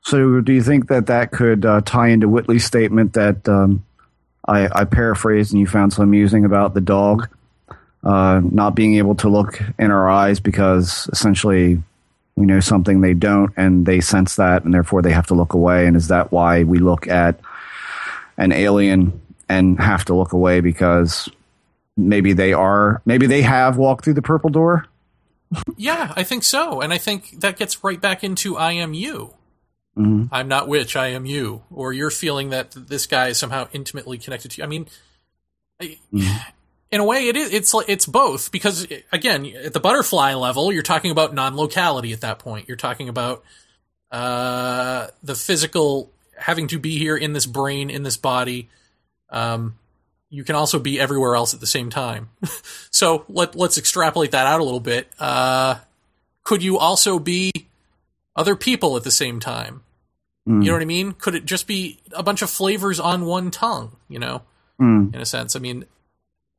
So, 0.01 0.41
do 0.41 0.53
you 0.53 0.63
think 0.63 0.87
that 0.87 1.07
that 1.07 1.31
could 1.31 1.65
uh, 1.65 1.81
tie 1.81 2.07
into 2.07 2.27
Whitley's 2.27 2.65
statement 2.65 3.13
that 3.13 3.47
um, 3.47 3.83
I, 4.47 4.67
I 4.81 4.85
paraphrased 4.85 5.51
and 5.51 5.59
you 5.59 5.67
found 5.67 5.93
so 5.93 6.01
amusing 6.03 6.45
about 6.45 6.73
the 6.73 6.81
dog 6.81 7.29
uh, 8.03 8.41
not 8.43 8.75
being 8.75 8.95
able 8.95 9.15
to 9.15 9.29
look 9.29 9.61
in 9.77 9.91
our 9.91 10.09
eyes 10.09 10.39
because 10.39 11.09
essentially 11.11 11.81
we 12.35 12.45
know 12.45 12.59
something 12.59 13.01
they 13.01 13.13
don't 13.13 13.51
and 13.57 13.85
they 13.85 13.99
sense 13.99 14.37
that 14.37 14.63
and 14.63 14.73
therefore 14.73 15.01
they 15.01 15.11
have 15.11 15.27
to 15.27 15.33
look 15.33 15.53
away? 15.53 15.85
And 15.85 15.95
is 15.95 16.07
that 16.07 16.31
why 16.31 16.63
we 16.63 16.79
look 16.79 17.07
at 17.07 17.39
an 18.37 18.51
alien 18.51 19.21
and 19.49 19.79
have 19.79 20.05
to 20.05 20.15
look 20.15 20.31
away 20.31 20.61
because 20.61 21.29
maybe 22.07 22.33
they 22.33 22.53
are, 22.53 23.01
maybe 23.05 23.27
they 23.27 23.41
have 23.41 23.77
walked 23.77 24.03
through 24.05 24.13
the 24.15 24.21
purple 24.21 24.49
door? 24.49 24.85
Yeah, 25.77 26.13
I 26.15 26.23
think 26.23 26.43
so, 26.43 26.81
and 26.81 26.93
I 26.93 26.97
think 26.97 27.39
that 27.41 27.57
gets 27.57 27.83
right 27.83 27.99
back 27.99 28.23
into 28.23 28.55
I 28.57 28.73
am 28.73 28.93
you. 28.93 29.33
Mhm. 29.97 30.29
I'm 30.31 30.47
not 30.47 30.67
which, 30.67 30.95
I 30.95 31.07
am 31.07 31.25
you. 31.25 31.63
Or 31.71 31.91
you're 31.91 32.11
feeling 32.11 32.51
that 32.51 32.71
this 32.71 33.05
guy 33.07 33.29
is 33.29 33.37
somehow 33.37 33.67
intimately 33.73 34.17
connected 34.17 34.51
to 34.51 34.57
you. 34.59 34.63
I 34.63 34.67
mean, 34.67 34.87
I- 35.81 35.97
in 36.91 36.99
a 36.99 37.03
way, 37.03 37.27
it 37.27 37.35
is. 37.35 37.53
It's 37.53 37.73
like 37.73 37.87
it's 37.89 38.05
both 38.05 38.51
because 38.51 38.87
again, 39.11 39.45
at 39.45 39.73
the 39.73 39.79
butterfly 39.79 40.33
level, 40.33 40.71
you're 40.71 40.81
talking 40.83 41.11
about 41.11 41.33
non-locality. 41.33 42.13
At 42.13 42.21
that 42.21 42.39
point, 42.39 42.67
you're 42.67 42.77
talking 42.77 43.09
about 43.09 43.43
uh, 44.11 45.07
the 45.21 45.35
physical 45.35 46.11
having 46.37 46.67
to 46.67 46.79
be 46.79 46.97
here 46.97 47.15
in 47.17 47.33
this 47.33 47.45
brain, 47.45 47.89
in 47.89 48.03
this 48.03 48.17
body. 48.17 48.69
Um, 49.29 49.75
you 50.29 50.43
can 50.43 50.55
also 50.55 50.79
be 50.79 50.99
everywhere 50.99 51.35
else 51.35 51.53
at 51.53 51.59
the 51.59 51.67
same 51.67 51.89
time. 51.89 52.29
so 52.91 53.25
let 53.29 53.55
let's 53.55 53.77
extrapolate 53.77 54.31
that 54.31 54.45
out 54.47 54.59
a 54.59 54.63
little 54.63 54.79
bit. 54.79 55.09
Uh, 55.19 55.75
could 56.43 56.61
you 56.63 56.77
also 56.77 57.19
be 57.19 57.51
other 58.35 58.55
people 58.55 58.95
at 58.97 59.03
the 59.03 59.11
same 59.11 59.39
time? 59.39 59.81
Mm. 60.47 60.63
You 60.63 60.69
know 60.69 60.73
what 60.75 60.81
I 60.81 60.85
mean? 60.85 61.11
Could 61.13 61.35
it 61.35 61.45
just 61.45 61.67
be 61.67 61.99
a 62.13 62.23
bunch 62.23 62.41
of 62.41 62.49
flavors 62.49 62.99
on 62.99 63.25
one 63.25 63.51
tongue? 63.51 63.95
You 64.07 64.19
know, 64.19 64.41
Mm. 64.79 65.13
in 65.13 65.19
a 65.21 65.25
sense. 65.25 65.55
I 65.55 65.59
mean, 65.59 65.85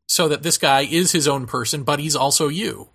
so 0.08 0.28
that 0.28 0.42
this 0.42 0.58
guy 0.58 0.82
is 0.82 1.12
his 1.12 1.26
own 1.28 1.46
person, 1.46 1.84
but 1.84 2.00
he's 2.00 2.16
also 2.16 2.48
you, 2.48 2.88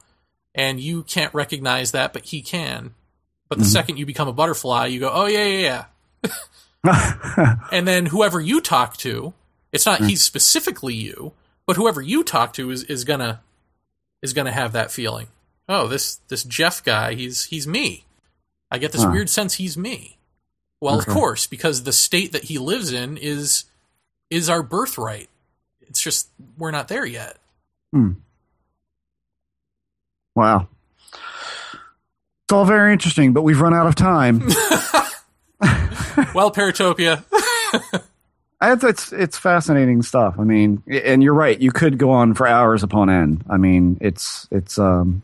and 0.53 0.79
you 0.79 1.03
can't 1.03 1.33
recognize 1.33 1.91
that, 1.91 2.13
but 2.13 2.25
he 2.25 2.41
can. 2.41 2.93
But 3.49 3.57
the 3.59 3.63
Mhm. 3.65 3.71
second 3.71 3.97
you 3.97 4.05
become 4.05 4.27
a 4.27 4.33
butterfly, 4.33 4.87
you 4.87 4.99
go, 4.99 5.09
"Oh 5.11 5.25
yeah, 5.25 5.45
yeah, 5.45 5.85
yeah," 6.23 6.33
and 7.71 7.87
then 7.87 8.07
whoever 8.07 8.39
you 8.41 8.61
talk 8.61 8.97
to, 8.97 9.33
it's 9.75 9.85
not 9.85 10.01
he's 10.01 10.21
specifically 10.21 10.93
you, 10.95 11.33
but 11.67 11.75
whoever 11.75 12.01
you 12.01 12.23
talk 12.23 12.53
to 12.53 12.71
is 12.71 12.83
is 12.83 13.03
gonna 13.03 13.41
is 14.21 14.33
gonna 14.33 14.51
have 14.51 14.71
that 14.73 14.91
feeling. 14.91 15.27
Oh, 15.69 15.87
this 15.87 16.15
this 16.29 16.43
Jeff 16.43 16.83
guy, 16.83 17.13
he's 17.13 17.45
he's 17.45 17.67
me. 17.67 18.05
I 18.71 18.77
get 18.77 18.91
this 18.91 19.03
Huh. 19.03 19.11
weird 19.11 19.29
sense 19.29 19.55
he's 19.55 19.77
me. 19.77 20.17
Well, 20.81 20.97
Okay. 20.99 21.09
of 21.11 21.13
course, 21.15 21.47
because 21.47 21.83
the 21.83 21.93
state 21.93 22.31
that 22.31 22.45
he 22.45 22.57
lives 22.57 22.91
in 22.91 23.17
is 23.17 23.65
is 24.29 24.49
our 24.49 24.63
birthright. 24.63 25.29
It's 25.81 26.01
just 26.01 26.29
we're 26.57 26.71
not 26.71 26.87
there 26.87 27.05
yet. 27.05 27.37
Hmm. 27.93 28.13
Wow. 30.35 30.67
It's 31.13 32.51
all 32.53 32.65
very 32.65 32.91
interesting, 32.93 33.33
but 33.33 33.41
we've 33.43 33.61
run 33.61 33.73
out 33.73 33.87
of 33.87 33.95
time. 33.95 34.47
Well, 36.33 36.49
Paratopia. 36.51 37.23
It's, 38.61 38.83
it's 38.83 39.13
it's 39.13 39.37
fascinating 39.37 40.01
stuff. 40.01 40.35
I 40.39 40.43
mean, 40.43 40.81
and 40.87 41.21
you're 41.21 41.33
right. 41.33 41.59
You 41.59 41.71
could 41.71 41.97
go 41.97 42.11
on 42.11 42.33
for 42.33 42.47
hours 42.47 42.83
upon 42.83 43.09
end. 43.09 43.43
I 43.49 43.57
mean, 43.57 43.97
it's 44.01 44.47
it's 44.51 44.79
um 44.79 45.21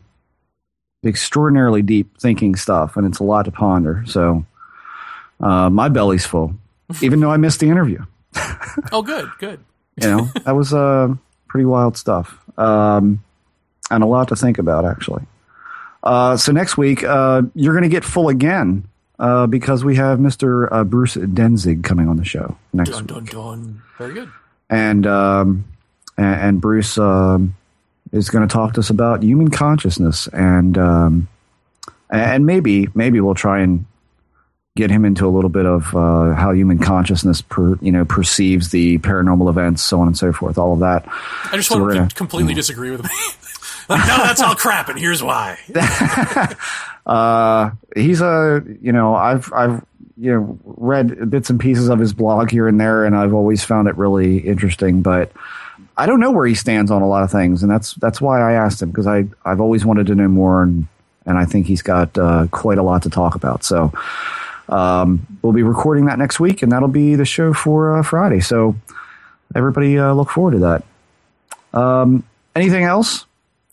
extraordinarily 1.04 1.82
deep 1.82 2.18
thinking 2.18 2.54
stuff, 2.54 2.96
and 2.96 3.06
it's 3.06 3.18
a 3.18 3.24
lot 3.24 3.44
to 3.46 3.50
ponder. 3.50 4.04
So, 4.06 4.44
uh, 5.40 5.70
my 5.70 5.88
belly's 5.88 6.26
full, 6.26 6.54
even 7.02 7.20
though 7.20 7.30
I 7.30 7.36
missed 7.36 7.60
the 7.60 7.68
interview. 7.68 8.04
oh, 8.92 9.02
good, 9.02 9.30
good. 9.38 9.60
You 10.02 10.08
know, 10.08 10.28
that 10.46 10.56
was 10.56 10.72
uh, 10.72 11.14
pretty 11.48 11.66
wild 11.66 11.98
stuff, 11.98 12.42
um, 12.58 13.22
and 13.90 14.02
a 14.02 14.06
lot 14.06 14.28
to 14.28 14.36
think 14.36 14.56
about 14.56 14.86
actually. 14.86 15.22
Uh, 16.02 16.38
so 16.38 16.50
next 16.50 16.78
week, 16.78 17.04
uh, 17.04 17.42
you're 17.54 17.74
going 17.74 17.82
to 17.82 17.90
get 17.90 18.02
full 18.02 18.30
again 18.30 18.88
uh, 19.22 19.46
because 19.46 19.84
we 19.84 19.96
have 19.96 20.18
Mr. 20.18 20.68
Uh, 20.70 20.84
Bruce 20.84 21.14
Duensing 21.16 21.82
coming 21.82 22.08
on 22.08 22.16
the 22.18 22.24
show 22.24 22.56
next 22.74 22.90
Dun 22.90 23.06
week, 23.06 23.08
dun 23.08 23.24
dun. 23.24 23.82
Very 23.96 24.14
good. 24.14 24.30
and 24.68 25.06
um, 25.06 25.64
and, 26.18 26.40
and 26.40 26.60
Bruce 26.60 26.98
um, 26.98 27.54
is 28.12 28.28
going 28.28 28.46
to 28.46 28.52
talk 28.52 28.74
to 28.74 28.80
us 28.80 28.90
about 28.90 29.22
human 29.22 29.50
consciousness, 29.50 30.26
and 30.28 30.76
um, 30.76 31.28
and 32.10 32.44
maybe 32.44 32.88
maybe 32.94 33.20
we'll 33.20 33.34
try 33.34 33.60
and 33.60 33.86
get 34.74 34.90
him 34.90 35.04
into 35.04 35.26
a 35.26 35.28
little 35.30 35.50
bit 35.50 35.66
of 35.66 35.94
uh, 35.94 36.32
how 36.34 36.50
human 36.52 36.78
consciousness 36.78 37.42
per, 37.42 37.76
you 37.82 37.92
know 37.92 38.04
perceives 38.06 38.70
the 38.70 38.98
paranormal 38.98 39.48
events, 39.50 39.82
so 39.82 40.00
on 40.00 40.06
and 40.08 40.16
so 40.18 40.32
forth, 40.32 40.58
all 40.58 40.72
of 40.72 40.80
that. 40.80 41.04
I 41.52 41.56
just 41.56 41.68
So 41.68 41.78
want 41.78 41.92
to 41.92 41.98
gonna- 41.98 42.10
completely 42.14 42.54
disagree 42.54 42.90
with 42.90 43.02
me. 43.04 43.10
like, 43.88 44.06
no, 44.06 44.16
that's 44.18 44.40
all 44.40 44.54
crap, 44.56 44.88
and 44.88 44.98
here's 44.98 45.22
why. 45.22 45.58
Uh, 47.04 47.72
he's 47.96 48.20
a 48.20 48.62
you 48.80 48.92
know 48.92 49.14
I've 49.16 49.52
I've 49.52 49.84
you 50.16 50.32
know 50.32 50.58
read 50.64 51.30
bits 51.30 51.50
and 51.50 51.58
pieces 51.58 51.88
of 51.88 51.98
his 51.98 52.12
blog 52.12 52.48
here 52.48 52.68
and 52.68 52.80
there, 52.80 53.04
and 53.04 53.16
I've 53.16 53.34
always 53.34 53.64
found 53.64 53.88
it 53.88 53.96
really 53.96 54.38
interesting. 54.38 55.02
But 55.02 55.32
I 55.96 56.06
don't 56.06 56.20
know 56.20 56.30
where 56.30 56.46
he 56.46 56.54
stands 56.54 56.92
on 56.92 57.02
a 57.02 57.08
lot 57.08 57.24
of 57.24 57.30
things, 57.32 57.62
and 57.62 57.70
that's 57.70 57.94
that's 57.94 58.20
why 58.20 58.40
I 58.40 58.52
asked 58.52 58.82
him 58.82 58.90
because 58.90 59.08
I 59.08 59.24
I've 59.44 59.60
always 59.60 59.84
wanted 59.84 60.06
to 60.06 60.14
know 60.14 60.28
more, 60.28 60.62
and 60.62 60.86
and 61.26 61.36
I 61.36 61.44
think 61.44 61.66
he's 61.66 61.82
got 61.82 62.16
uh, 62.16 62.46
quite 62.52 62.78
a 62.78 62.82
lot 62.82 63.02
to 63.02 63.10
talk 63.10 63.34
about. 63.34 63.64
So 63.64 63.92
um, 64.68 65.26
we'll 65.42 65.52
be 65.52 65.62
recording 65.62 66.06
that 66.06 66.18
next 66.18 66.40
week, 66.40 66.62
and 66.62 66.70
that'll 66.70 66.88
be 66.88 67.16
the 67.16 67.24
show 67.24 67.52
for 67.52 67.98
uh, 67.98 68.02
Friday. 68.02 68.40
So 68.40 68.76
everybody 69.54 69.98
uh, 69.98 70.12
look 70.12 70.30
forward 70.30 70.52
to 70.52 70.58
that. 70.60 70.84
Um, 71.78 72.24
anything 72.54 72.84
else? 72.84 73.26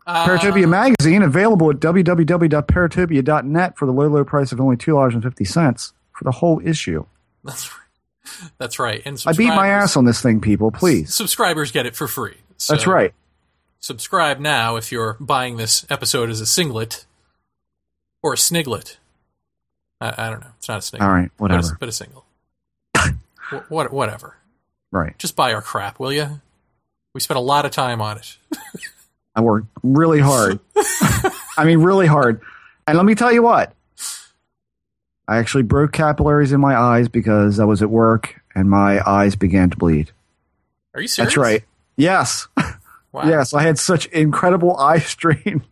Paratopia 0.09 0.63
um, 0.63 0.71
magazine 0.71 1.21
available 1.21 1.69
at 1.69 1.77
www.paratopia.net 1.77 3.77
for 3.77 3.85
the 3.85 3.91
low, 3.91 4.07
low 4.07 4.23
price 4.23 4.51
of 4.51 4.59
only 4.59 4.77
two 4.77 4.93
dollars 4.93 5.13
and 5.13 5.23
fifty 5.23 5.45
cents 5.45 5.93
for 6.13 6.23
the 6.23 6.31
whole 6.31 6.61
issue. 6.65 7.05
That's 7.43 7.69
right. 7.71 8.51
that's 8.57 8.79
right. 8.79 9.01
And 9.05 9.21
I 9.25 9.33
beat 9.33 9.47
my 9.47 9.69
ass 9.69 9.97
on 9.97 10.05
this 10.05 10.21
thing, 10.21 10.41
people. 10.41 10.71
Please, 10.71 11.13
Subscribers 11.13 11.71
get 11.71 11.85
it 11.85 11.95
for 11.95 12.07
free. 12.07 12.37
So 12.57 12.73
that's 12.73 12.87
right. 12.87 13.13
Subscribe 13.79 14.39
now 14.39 14.75
if 14.75 14.91
you're 14.91 15.15
buying 15.19 15.57
this 15.57 15.85
episode 15.89 16.29
as 16.29 16.41
a 16.41 16.45
singlet 16.45 17.05
or 18.21 18.33
a 18.33 18.35
sniglet. 18.35 18.97
I, 20.01 20.13
I 20.17 20.29
don't 20.29 20.41
know. 20.41 20.51
It's 20.57 20.67
not 20.67 20.77
a 20.77 20.81
sniglet. 20.81 21.01
All 21.01 21.11
right, 21.11 21.31
but 21.37 21.51
a, 21.51 21.55
whatever. 21.55 21.77
but 21.79 21.89
a 21.89 21.93
single. 21.93 22.25
Wh- 22.97 23.71
what, 23.71 23.93
whatever. 23.93 24.35
Right. 24.91 25.17
Just 25.17 25.35
buy 25.35 25.53
our 25.53 25.61
crap, 25.61 25.99
will 25.99 26.11
you? 26.11 26.41
We 27.13 27.21
spent 27.21 27.37
a 27.37 27.41
lot 27.41 27.65
of 27.65 27.71
time 27.71 28.01
on 28.01 28.17
it. 28.17 28.37
I 29.39 29.41
worked 29.41 29.67
really 29.83 30.19
hard. 30.19 30.59
I 31.57 31.63
mean, 31.65 31.79
really 31.79 32.07
hard. 32.07 32.41
And 32.85 32.97
let 32.97 33.05
me 33.05 33.15
tell 33.15 33.31
you 33.31 33.41
what. 33.41 33.73
I 35.27 35.37
actually 35.37 35.63
broke 35.63 35.93
capillaries 35.93 36.51
in 36.51 36.59
my 36.59 36.75
eyes 36.75 37.07
because 37.07 37.59
I 37.59 37.63
was 37.65 37.81
at 37.81 37.89
work 37.89 38.41
and 38.53 38.69
my 38.69 38.99
eyes 39.07 39.35
began 39.37 39.69
to 39.69 39.77
bleed. 39.77 40.11
Are 40.93 41.01
you 41.01 41.07
serious? 41.07 41.33
That's 41.33 41.37
right. 41.37 41.63
Yes. 41.97 42.47
Wow. 43.11 43.27
Yes, 43.27 43.55
I 43.55 43.63
had 43.63 43.79
such 43.79 44.05
incredible 44.05 44.77
eye 44.77 44.99
strain 44.99 45.63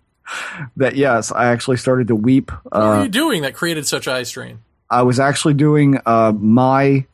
that 0.75 0.95
yes, 0.95 1.31
I 1.31 1.49
actually 1.49 1.77
started 1.77 2.07
to 2.07 2.15
weep. 2.15 2.49
What 2.63 2.73
were 2.73 2.95
Uh, 2.95 3.03
you 3.03 3.09
doing 3.09 3.43
that 3.43 3.53
created 3.53 3.85
such 3.85 4.07
eye 4.07 4.23
strain? 4.23 4.57
I 4.89 5.03
was 5.03 5.19
actually 5.19 5.53
doing 5.53 5.99
uh, 6.03 6.31
my 6.35 7.05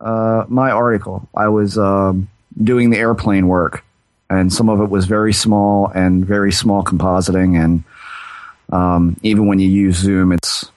uh, 0.00 0.44
my 0.46 0.70
article. 0.70 1.28
I 1.36 1.48
was 1.48 1.76
um, 1.78 2.28
doing 2.62 2.90
the 2.90 2.98
airplane 2.98 3.48
work, 3.48 3.84
and 4.32 4.52
some 4.52 4.68
of 4.68 4.80
it 4.80 4.88
was 4.88 5.04
very 5.04 5.32
small 5.32 5.88
and 5.88 6.24
very 6.24 6.52
small 6.52 6.82
compositing. 6.82 7.62
And 7.62 7.84
um, 8.72 9.16
even 9.22 9.46
when 9.46 9.58
you 9.58 9.68
use 9.68 9.96
Zoom, 9.96 10.32
it's 10.32 10.70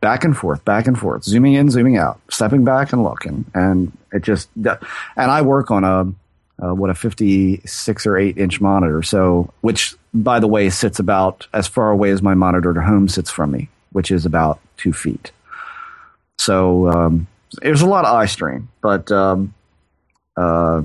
back 0.00 0.24
and 0.24 0.34
forth, 0.36 0.64
back 0.64 0.86
and 0.86 0.98
forth, 0.98 1.24
zooming 1.24 1.52
in, 1.52 1.70
zooming 1.70 1.98
out, 1.98 2.18
stepping 2.30 2.64
back 2.64 2.92
and 2.92 3.04
looking, 3.04 3.44
and 3.54 3.92
it 4.12 4.22
just. 4.22 4.48
And 4.56 4.78
I 5.16 5.42
work 5.42 5.70
on 5.70 5.84
a 5.84 6.74
what 6.74 6.90
a 6.90 6.94
56 6.94 8.06
or 8.06 8.16
8 8.16 8.38
inch 8.38 8.60
monitor. 8.60 9.02
So, 9.02 9.52
which 9.60 9.94
by 10.12 10.40
the 10.40 10.48
way 10.48 10.70
sits 10.70 10.98
about 10.98 11.46
as 11.52 11.66
far 11.66 11.90
away 11.90 12.10
as 12.10 12.22
my 12.22 12.34
monitor 12.34 12.72
to 12.72 12.80
home 12.80 13.08
sits 13.08 13.30
from 13.30 13.50
me, 13.50 13.68
which 13.92 14.10
is 14.10 14.26
about 14.26 14.58
two 14.76 14.92
feet. 14.92 15.32
So 16.38 16.88
um, 16.88 17.26
there's 17.60 17.82
a 17.82 17.86
lot 17.86 18.06
of 18.06 18.14
eye 18.14 18.26
strain, 18.26 18.68
but 18.80 19.12
um, 19.12 19.52
uh, 20.36 20.82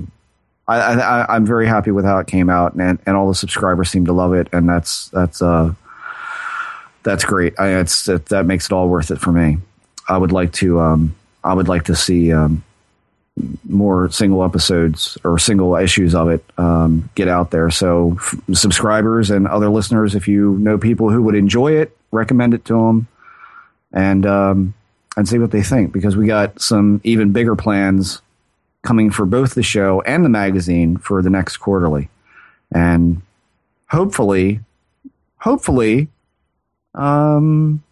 I, 0.68 1.26
I'm 1.28 1.46
very 1.46 1.66
happy 1.66 1.92
with 1.92 2.04
how 2.04 2.18
it 2.18 2.26
came 2.26 2.50
out, 2.50 2.74
and, 2.74 2.98
and 3.06 3.16
all 3.16 3.28
the 3.28 3.34
subscribers 3.34 3.88
seem 3.88 4.06
to 4.06 4.12
love 4.12 4.32
it, 4.32 4.48
and 4.52 4.68
that's 4.68 5.08
that's 5.10 5.40
uh, 5.40 5.72
that's 7.04 7.24
great. 7.24 7.54
I, 7.58 7.78
it's 7.80 8.06
that, 8.06 8.26
that 8.26 8.46
makes 8.46 8.66
it 8.66 8.72
all 8.72 8.88
worth 8.88 9.10
it 9.10 9.20
for 9.20 9.30
me. 9.30 9.58
I 10.08 10.18
would 10.18 10.32
like 10.32 10.52
to 10.54 10.80
um, 10.80 11.14
I 11.44 11.54
would 11.54 11.68
like 11.68 11.84
to 11.84 11.94
see 11.94 12.32
um, 12.32 12.64
more 13.68 14.10
single 14.10 14.42
episodes 14.42 15.16
or 15.22 15.38
single 15.38 15.76
issues 15.76 16.14
of 16.14 16.28
it 16.30 16.44
um, 16.58 17.08
get 17.14 17.28
out 17.28 17.52
there. 17.52 17.70
So 17.70 18.16
f- 18.18 18.34
subscribers 18.52 19.30
and 19.30 19.46
other 19.46 19.68
listeners, 19.68 20.16
if 20.16 20.26
you 20.26 20.58
know 20.58 20.78
people 20.78 21.10
who 21.10 21.22
would 21.22 21.36
enjoy 21.36 21.72
it, 21.72 21.96
recommend 22.10 22.54
it 22.54 22.64
to 22.66 22.74
them, 22.74 23.06
and 23.92 24.26
um, 24.26 24.74
and 25.16 25.28
see 25.28 25.38
what 25.38 25.52
they 25.52 25.62
think 25.62 25.92
because 25.92 26.16
we 26.16 26.26
got 26.26 26.60
some 26.60 27.00
even 27.04 27.30
bigger 27.30 27.54
plans 27.54 28.20
coming 28.86 29.10
for 29.10 29.26
both 29.26 29.54
the 29.54 29.62
show 29.62 30.00
and 30.02 30.24
the 30.24 30.28
magazine 30.28 30.96
for 30.96 31.20
the 31.20 31.28
next 31.28 31.56
quarterly, 31.56 32.08
and 32.72 33.20
hopefully, 33.90 34.60
hopefully, 35.38 36.08
um, 36.94 37.82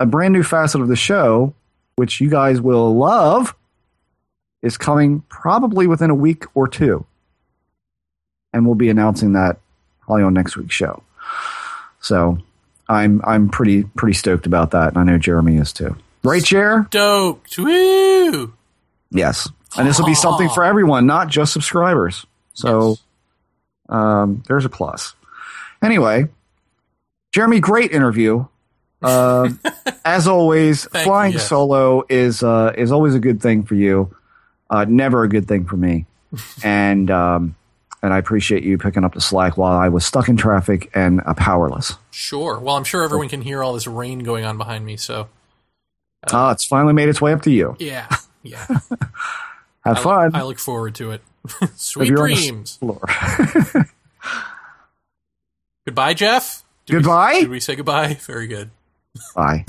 a 0.00 0.06
brand 0.06 0.32
new 0.32 0.42
facet 0.42 0.80
of 0.80 0.88
the 0.88 0.96
show, 0.96 1.52
which 1.96 2.20
you 2.20 2.30
guys 2.30 2.60
will 2.60 2.96
love 2.96 3.54
is 4.62 4.76
coming 4.78 5.22
probably 5.28 5.86
within 5.86 6.10
a 6.10 6.14
week 6.14 6.44
or 6.54 6.66
two. 6.66 7.04
And 8.52 8.64
we'll 8.64 8.74
be 8.74 8.88
announcing 8.88 9.34
that 9.34 9.58
probably 10.00 10.24
on 10.24 10.32
next 10.32 10.56
week's 10.56 10.74
show. 10.74 11.02
So 12.00 12.38
I'm 12.88 13.20
I'm 13.24 13.50
pretty 13.50 13.84
pretty 13.84 14.14
stoked 14.14 14.46
about 14.46 14.70
that, 14.70 14.88
and 14.88 14.98
I 14.98 15.04
know 15.04 15.18
Jeremy 15.18 15.58
is 15.58 15.72
too. 15.72 15.96
Right, 16.24 16.42
Jer? 16.42 16.86
Stoked. 16.88 17.58
Woo! 17.58 18.54
Yes. 19.10 19.48
And 19.78 19.86
this 19.86 19.98
will 19.98 20.06
be 20.06 20.14
something 20.14 20.48
for 20.48 20.64
everyone, 20.64 21.06
not 21.06 21.28
just 21.28 21.52
subscribers. 21.52 22.24
So 22.54 22.90
Yes. 22.90 22.98
um, 23.88 24.42
there's 24.48 24.64
a 24.64 24.68
plus. 24.68 25.14
Anyway, 25.82 26.28
Jeremy, 27.32 27.60
great 27.60 27.92
interview. 27.92 28.46
Uh, 29.02 29.50
as 30.04 30.26
always, 30.26 30.84
Thank 30.86 31.04
you, 31.04 31.10
flying 31.10 31.32
yes. 31.34 31.48
solo 31.48 32.02
is 32.08 32.42
uh, 32.42 32.72
is 32.76 32.90
always 32.92 33.14
a 33.14 33.18
good 33.20 33.40
thing 33.42 33.62
for 33.62 33.74
you. 33.74 34.14
Uh, 34.70 34.84
never 34.88 35.22
a 35.22 35.28
good 35.28 35.46
thing 35.46 35.64
for 35.66 35.76
me. 35.76 36.06
and 36.64 37.10
um, 37.10 37.54
and 38.02 38.12
I 38.14 38.18
appreciate 38.18 38.62
you 38.64 38.78
picking 38.78 39.04
up 39.04 39.14
the 39.14 39.20
slack 39.20 39.56
while 39.58 39.76
I 39.76 39.88
was 39.90 40.04
stuck 40.06 40.28
in 40.28 40.36
traffic 40.36 40.90
and 40.94 41.20
uh, 41.26 41.34
powerless. 41.34 41.94
Sure. 42.10 42.58
Well, 42.58 42.76
I'm 42.76 42.84
sure 42.84 43.02
everyone 43.04 43.28
can 43.28 43.42
hear 43.42 43.62
all 43.62 43.74
this 43.74 43.86
rain 43.86 44.20
going 44.20 44.44
on 44.44 44.56
behind 44.58 44.84
me, 44.86 44.96
so 44.96 45.28
Ah, 46.32 46.50
it's 46.52 46.64
finally 46.64 46.94
made 46.94 47.08
its 47.08 47.20
way 47.20 47.32
up 47.32 47.42
to 47.42 47.50
you. 47.50 47.76
yeah. 47.78 48.08
Yeah. 48.42 48.64
Have 49.86 49.98
I, 49.98 50.02
fun. 50.02 50.24
look, 50.26 50.34
I 50.34 50.42
look 50.42 50.58
forward 50.58 50.94
to 50.96 51.12
it. 51.12 51.22
Sweet 51.76 52.08
you're 52.08 52.22
on 52.22 52.30
the 52.30 52.34
dreams. 52.34 52.78
Goodbye, 55.86 56.14
Jeff. 56.14 56.64
Did 56.86 56.94
we- 56.94 56.98
Goodbye? 57.02 57.40
did 57.40 57.48
we 57.50 57.60
say 57.60 57.76
goodbye? 57.76 58.14
Very 58.20 58.46
good. 58.46 58.70
Bye. 59.34 59.64